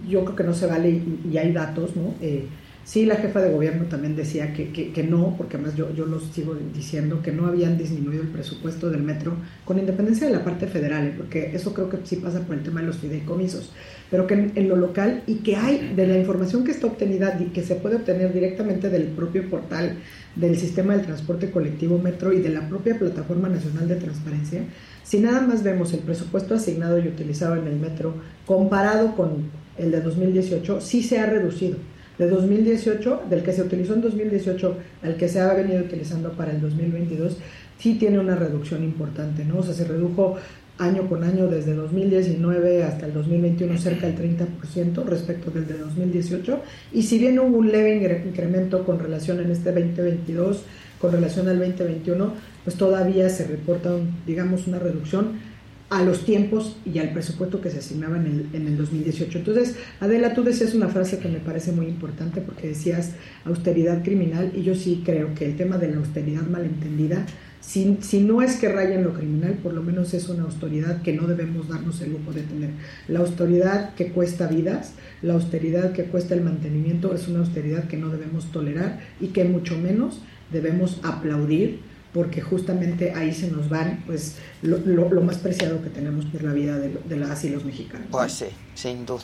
yo 0.09 0.25
creo 0.25 0.37
que 0.37 0.45
no 0.45 0.55
se 0.55 0.67
vale 0.67 1.03
y, 1.31 1.37
hay 1.37 1.53
datos, 1.53 1.97
¿no? 1.97 2.15
Eh, 2.21 2.47
sí, 2.85 3.07
la 3.07 3.17
jefa 3.17 3.41
de 3.41 3.51
gobierno 3.51 3.85
también 3.87 4.17
decía 4.17 4.53
que, 4.53 4.73
que, 4.73 4.93
que 4.93 5.03
no, 5.03 5.35
porque 5.37 5.57
además 5.57 5.77
yo, 5.77 5.93
yo 5.95 6.07
lo 6.07 6.21
sigo 6.21 6.57
diciendo, 6.75 7.23
que 7.23 7.33
no 7.33 7.47
habían 7.47 7.79
disminuido 7.79 8.23
el 8.23 8.29
presupuesto 8.29 8.91
del 8.91 9.03
metro 9.03 9.35
con 9.65 9.79
independencia 9.79 10.27
de 10.27 10.33
la 10.33 10.45
parte 10.45 10.67
federal, 10.67 11.07
¿eh? 11.07 11.15
porque 11.17 11.55
eso 11.55 11.75
creo 11.75 11.89
que 11.89 11.99
sí 12.05 12.17
pasa 12.17 12.41
por 12.41 12.57
el 12.57 12.63
tema 12.63 12.81
de 12.81 12.87
los 12.87 12.99
fideicomisos, 12.99 13.73
pero 14.11 14.27
que 14.27 14.35
en, 14.35 14.53
en 14.55 14.69
lo 14.69 14.77
local 14.77 15.23
y 15.27 15.37
que 15.37 15.57
hay 15.57 15.95
de 15.95 16.07
la 16.07 16.19
información 16.19 16.65
que 16.65 16.73
está 16.73 16.87
obtenida 16.87 17.39
y 17.41 17.47
que 17.47 17.63
se 17.63 17.77
puede 17.77 17.97
obtener 17.97 18.33
directamente 18.33 18.89
del 18.89 19.05
propio 19.05 19.49
portal 19.49 19.97
del 20.37 20.57
sistema 20.59 20.95
del 20.95 21.07
transporte 21.07 21.51
colectivo 21.51 21.99
metro 21.99 22.33
y 22.33 22.41
de 22.41 22.51
la 22.51 22.69
propia 22.69 22.99
plataforma 22.99 23.49
nacional 23.49 23.89
de 23.89 23.97
transparencia, 23.97 24.63
si 25.03 25.19
nada 25.19 25.41
más 25.41 25.63
vemos 25.63 25.93
el 25.93 26.01
presupuesto 26.01 26.55
asignado 26.55 26.99
y 26.99 27.09
utilizado 27.09 27.57
en 27.57 27.67
el 27.67 27.77
metro 27.77 28.15
comparado 28.45 29.17
con 29.17 29.66
el 29.79 29.91
de 29.91 30.01
2018, 30.01 30.81
sí 30.81 31.03
se 31.03 31.19
ha 31.19 31.27
reducido. 31.27 31.77
De 32.19 32.29
2018, 32.29 33.25
del 33.29 33.43
que 33.43 33.53
se 33.53 33.63
utilizó 33.63 33.95
en 33.95 34.01
2018 34.01 34.77
al 35.03 35.17
que 35.17 35.29
se 35.29 35.41
ha 35.41 35.53
venido 35.53 35.81
utilizando 35.81 36.33
para 36.33 36.53
el 36.53 36.61
2022, 36.63 37.37
sí 37.79 37.95
tiene 37.95 38.19
una 38.19 38.37
reducción 38.37 38.83
importante, 38.83 39.45
¿no? 39.45 39.59
O 39.59 39.63
sea, 39.63 39.75
se 39.75 39.85
redujo 39.85 40.37
año 40.79 41.09
con 41.09 41.25
año 41.25 41.49
desde 41.49 41.75
2019 41.75 42.85
hasta 42.85 43.07
el 43.07 43.15
2021 43.15 43.79
cerca 43.79 44.07
del 44.07 44.17
30% 44.17 45.05
respecto 45.05 45.51
del 45.51 45.67
de 45.67 45.79
2018 45.79 46.61
y 46.93 47.03
si 47.03 47.19
bien 47.19 47.39
hubo 47.39 47.57
un 47.57 47.73
leve 47.73 47.95
incremento 48.27 48.85
con 48.85 48.99
relación 48.99 49.41
en 49.41 49.51
este 49.51 49.73
2022 49.73 50.65
con 51.01 51.13
relación 51.13 51.49
al 51.49 51.59
2021 51.59 52.33
pues 52.65 52.77
todavía 52.77 53.31
se 53.31 53.47
reporta 53.47 53.91
digamos 54.27 54.67
una 54.67 54.79
reducción 54.79 55.41
a 55.89 56.03
los 56.03 56.25
tiempos 56.25 56.77
y 56.85 56.99
al 56.99 57.13
presupuesto 57.13 57.61
que 57.61 57.71
se 57.71 57.79
asignaba 57.79 58.17
en 58.17 58.27
el, 58.27 58.47
en 58.53 58.67
el 58.67 58.77
2018. 58.77 59.39
Entonces, 59.39 59.77
Adela, 60.01 60.35
tú 60.35 60.43
decías 60.43 60.75
una 60.75 60.89
frase 60.89 61.19
que 61.19 61.29
me 61.29 61.39
parece 61.39 61.71
muy 61.71 61.87
importante 61.87 62.41
porque 62.41 62.69
decías 62.69 63.13
austeridad 63.45 64.03
criminal 64.03 64.53
y 64.55 64.63
yo 64.63 64.75
sí 64.75 65.03
creo 65.05 65.35
que 65.35 65.45
el 65.45 65.57
tema 65.57 65.79
de 65.79 65.91
la 65.91 65.99
austeridad 65.99 66.43
malentendida, 66.43 67.25
si, 67.61 67.99
si 68.01 68.21
no 68.21 68.43
es 68.43 68.57
que 68.57 68.69
raya 68.69 68.97
en 68.97 69.05
lo 69.05 69.15
criminal, 69.15 69.59
por 69.63 69.75
lo 69.75 69.83
menos 69.83 70.13
es 70.13 70.29
una 70.29 70.43
austeridad 70.43 71.03
que 71.03 71.13
no 71.13 71.29
debemos 71.29 71.69
darnos 71.69 72.01
el 72.01 72.13
lujo 72.13 72.33
de 72.33 72.43
tener. 72.43 72.71
La 73.07 73.21
austeridad 73.21 73.95
que 73.95 74.09
cuesta 74.09 74.49
vidas, 74.49 74.95
la 75.23 75.35
austeridad 75.35 75.93
que 75.93 76.05
cuesta 76.05 76.35
el 76.35 76.43
mantenimiento 76.43 77.15
es 77.15 77.29
una 77.29 77.41
austeridad 77.41 77.87
que 77.87 77.97
no 77.97 78.09
debemos 78.09 78.51
tolerar 78.51 79.01
y 79.21 79.29
que 79.29 79.45
mucho 79.45 79.79
menos 79.79 80.21
debemos 80.51 81.01
aplaudir 81.05 81.81
porque 82.17 82.41
justamente 82.41 83.13
ahí 83.15 83.33
se 83.33 83.49
nos 83.51 83.69
van 83.69 84.03
pues 84.07 84.37
lo, 84.63 84.79
lo- 84.79 85.09
lo 85.13 85.21
más 85.21 85.37
preciado 85.37 85.81
que 85.83 85.91
tenemos 85.91 86.25
por 86.25 86.43
la 86.43 86.53
vida 86.53 86.77
de, 86.79 86.89
de 87.05 87.17
las 87.17 87.45
y 87.45 87.51
los 87.51 87.65
mexicanos. 87.65 88.09
Pues 88.11 88.33
sí, 88.33 88.47
sin 88.75 89.05
duda. 89.07 89.23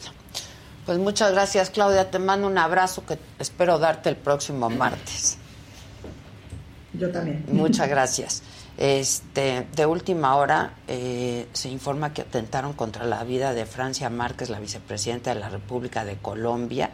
Pues 0.86 0.98
muchas 0.98 1.32
gracias, 1.32 1.70
Claudia. 1.70 2.10
Te 2.10 2.18
mando 2.18 2.46
un 2.46 2.58
abrazo 2.58 3.04
que 3.06 3.16
espero 3.38 3.78
darte 3.78 4.10
el 4.10 4.16
próximo 4.16 4.68
martes. 4.68 5.38
Yo 6.92 7.10
también. 7.10 7.44
Muchas 7.48 7.88
gracias. 7.94 8.42
Este, 8.78 9.66
de 9.76 9.86
última 9.86 10.34
hora 10.36 10.74
eh, 10.88 11.46
se 11.52 11.68
informa 11.68 12.12
que 12.12 12.22
atentaron 12.22 12.72
contra 12.72 13.04
la 13.04 13.22
vida 13.24 13.52
de 13.54 13.64
Francia 13.66 14.10
Márquez, 14.10 14.50
la 14.50 14.60
vicepresidenta 14.60 15.32
de 15.34 15.40
la 15.40 15.48
República 15.48 16.04
de 16.04 16.16
Colombia. 16.16 16.90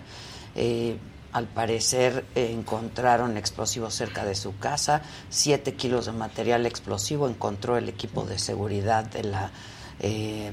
Eh, 0.54 0.96
al 1.32 1.46
parecer 1.46 2.24
eh, 2.34 2.50
encontraron 2.52 3.36
explosivos 3.36 3.94
cerca 3.94 4.24
de 4.24 4.34
su 4.34 4.58
casa, 4.58 5.02
siete 5.28 5.74
kilos 5.74 6.06
de 6.06 6.12
material 6.12 6.66
explosivo 6.66 7.28
encontró 7.28 7.76
el 7.76 7.88
equipo 7.88 8.24
de 8.24 8.38
seguridad 8.38 9.04
de 9.04 9.24
la 9.24 9.50
eh, 10.00 10.50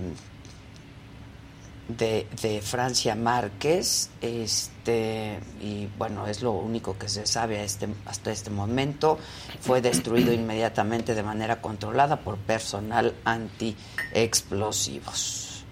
de, 1.88 2.62
Francia 2.64 3.16
Márquez, 3.16 4.10
este, 4.22 5.40
y 5.62 5.88
bueno, 5.98 6.28
es 6.28 6.42
lo 6.42 6.52
único 6.52 6.98
que 6.98 7.10
se 7.10 7.28
sabe 7.28 7.64
este, 7.64 7.88
hasta 8.06 8.32
este 8.32 8.50
momento. 8.50 9.20
Fue 9.62 9.82
destruido 9.82 10.34
inmediatamente 10.34 11.14
de 11.14 11.22
manera 11.24 11.62
controlada 11.62 12.22
por 12.22 12.38
personal 12.38 13.14
antiexplosivos. 13.24 15.64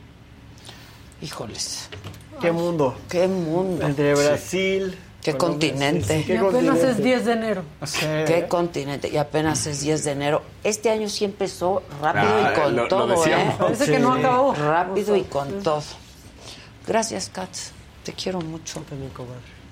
Híjoles. 1.22 1.90
¿Qué 2.41 2.51
mundo? 2.51 2.95
¿Qué 3.09 3.27
mundo? 3.27 3.85
Entre 3.85 4.15
Sí. 4.15 4.23
Brasil. 4.23 4.97
¿Qué 5.21 5.37
continente? 5.37 6.05
sí, 6.05 6.13
sí, 6.15 6.19
Y 6.19 6.23
¿qué 6.25 6.37
apenas 6.37 6.51
continente? 6.79 6.89
es 6.91 6.97
10 7.03 7.25
de 7.25 7.31
enero. 7.31 7.63
¿Qué 8.27 8.45
continente? 8.49 9.09
Y 9.09 9.15
apenas 9.17 9.65
es 9.67 9.79
10 9.81 10.03
de 10.03 10.11
enero. 10.11 10.41
Este 10.65 10.89
año 10.89 11.07
sí 11.07 11.23
empezó 11.23 11.81
rápido 12.01 12.25
Ah, 12.27 12.51
y 12.53 12.59
con 12.59 12.75
lo- 12.75 12.81
lo 12.83 12.87
todo, 12.89 13.07
decíamos. 13.07 13.53
¿eh? 13.53 13.57
Parece 13.59 13.85
que 13.91 13.99
no 13.99 14.13
acabó. 14.13 14.53
Rápido 14.53 15.15
y 15.15 15.21
con 15.23 15.63
todo. 15.63 15.81
Gracias, 16.85 17.29
Katz. 17.29 17.71
Te 18.03 18.11
quiero 18.11 18.41
mucho. 18.41 18.83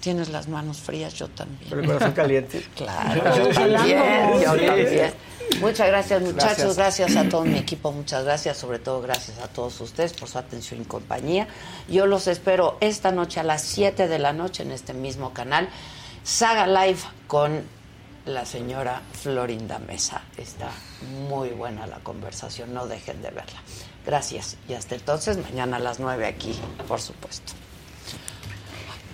Tienes 0.01 0.30
las 0.30 0.47
manos 0.49 0.80
frías, 0.80 1.13
yo 1.13 1.27
también. 1.30 1.61
Pero 1.69 1.81
el 1.81 1.88
corazón 1.88 2.11
caliente. 2.11 2.65
Claro, 2.75 3.35
yo 3.38 3.47
también, 3.53 3.99
yo 4.43 4.53
Sí. 4.55 4.65
también. 4.65 5.13
Muchas 5.59 5.88
gracias, 5.88 6.21
muchachos. 6.21 6.75
Gracias. 6.75 7.07
Gracias. 7.07 7.15
a 7.17 7.30
todo 7.30 7.43
mi 7.43 7.57
equipo. 7.57 7.91
Muchas 7.91 8.23
gracias. 8.23 8.57
Sobre 8.57 8.80
todo, 8.80 9.01
gracias 9.01 9.38
a 9.39 9.47
todos 9.47 9.80
ustedes 9.81 10.13
por 10.13 10.27
su 10.27 10.38
atención 10.38 10.81
y 10.81 10.85
compañía. 10.85 11.47
Yo 11.89 12.05
los 12.07 12.27
espero 12.27 12.77
esta 12.81 13.11
noche 13.11 13.39
a 13.39 13.43
las 13.43 13.61
7 13.61 14.07
de 14.07 14.17
la 14.19 14.33
noche 14.33 14.63
en 14.63 14.71
este 14.71 14.93
mismo 14.93 15.33
canal. 15.33 15.69
Saga 16.23 16.65
Live 16.67 16.99
con 17.27 17.63
la 18.25 18.45
señora 18.45 19.01
Florinda 19.13 19.77
Mesa. 19.80 20.21
Está 20.38 20.69
muy 21.27 21.49
buena 21.49 21.85
la 21.85 21.97
conversación. 21.99 22.73
No 22.73 22.88
dejen 22.88 23.21
de 23.21 23.30
verla. 23.31 23.61
Gracias. 24.05 24.57
Y 24.69 24.73
hasta 24.73 24.95
entonces, 24.95 25.38
mañana 25.38 25.77
a 25.77 25.80
las 25.80 25.99
9 25.99 26.25
aquí, 26.27 26.57
por 26.88 27.01
supuesto. 27.01 27.53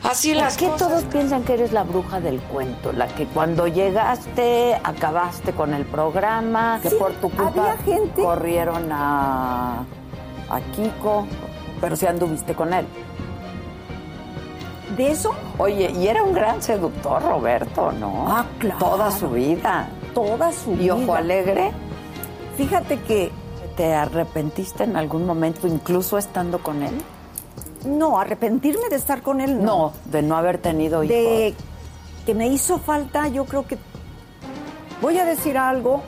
Así 0.04 0.30
¿Por 0.34 0.42
las 0.44 0.58
qué 0.58 0.68
cosas. 0.68 0.88
todos 0.88 1.04
piensan 1.06 1.44
que 1.44 1.54
eres 1.56 1.72
la 1.74 1.84
bruja 1.84 2.20
del 2.22 2.40
cuento? 2.40 2.94
La 2.94 3.08
que 3.08 3.26
cuando 3.26 3.68
llegaste 3.68 4.76
acabaste 4.84 5.52
con 5.54 5.74
el 5.74 5.86
programa, 5.86 6.80
que 6.82 6.90
Sí, 6.92 6.96
por 6.98 7.12
tu 7.14 7.30
culpa 7.30 7.76
gente- 7.84 8.22
corrieron 8.22 8.90
a, 8.92 9.80
a 10.50 10.60
Kiko, 10.76 11.28
pero 11.82 11.96
si 11.96 12.06
anduviste 12.06 12.54
con 12.54 12.74
él. 12.74 12.86
¿De 14.96 15.12
eso? 15.12 15.32
Oye, 15.58 15.92
y 15.92 16.08
era 16.08 16.24
un 16.24 16.34
gran 16.34 16.62
seductor, 16.62 17.22
Roberto, 17.22 17.92
¿no? 17.92 18.26
Ah, 18.28 18.46
claro. 18.60 18.80
Toda 18.80 19.12
su 19.12 19.30
vida. 19.30 19.90
Toda 20.14 20.52
su 20.52 20.74
¿Y 20.74 20.90
Ojo 20.90 21.02
vida. 21.02 21.18
Alegre? 21.18 21.72
Fíjate 22.56 23.00
que 23.02 23.32
¿Te 23.76 23.94
arrepentiste 23.94 24.86
en 24.86 24.96
algún 24.96 25.28
momento, 25.28 25.68
incluso 25.68 26.18
estando 26.18 26.58
con 26.58 26.82
él? 26.82 26.96
No, 27.86 28.20
arrepentirme 28.20 28.90
de 28.90 28.96
estar 28.96 29.22
con 29.22 29.42
él 29.42 29.58
no. 29.58 29.66
No, 29.66 29.94
de 30.06 30.22
no 30.22 30.36
haber 30.36 30.58
tenido 30.58 31.04
hijos. 31.04 31.16
de 31.16 31.54
que 32.26 32.34
me 32.34 32.48
hizo 32.48 32.78
falta, 32.80 33.28
yo 33.30 33.46
creo 33.46 33.66
que 33.66 33.78
voy 35.02 35.18
a 35.18 35.26
decir 35.26 35.58
algo. 35.58 36.02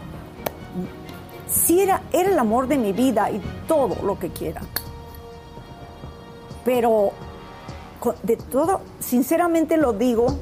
Sí 1.49 1.79
era, 1.81 2.01
era 2.11 2.29
el 2.29 2.37
amor 2.37 2.67
de 2.67 2.77
mi 2.77 2.91
vida 2.91 3.31
y 3.31 3.41
todo 3.67 3.95
lo 4.03 4.19
que 4.19 4.29
quiera. 4.29 4.61
Pero 6.63 7.11
de 8.23 8.37
todo, 8.37 8.81
sinceramente 8.99 9.77
lo 9.77 9.93
digo, 9.93 10.37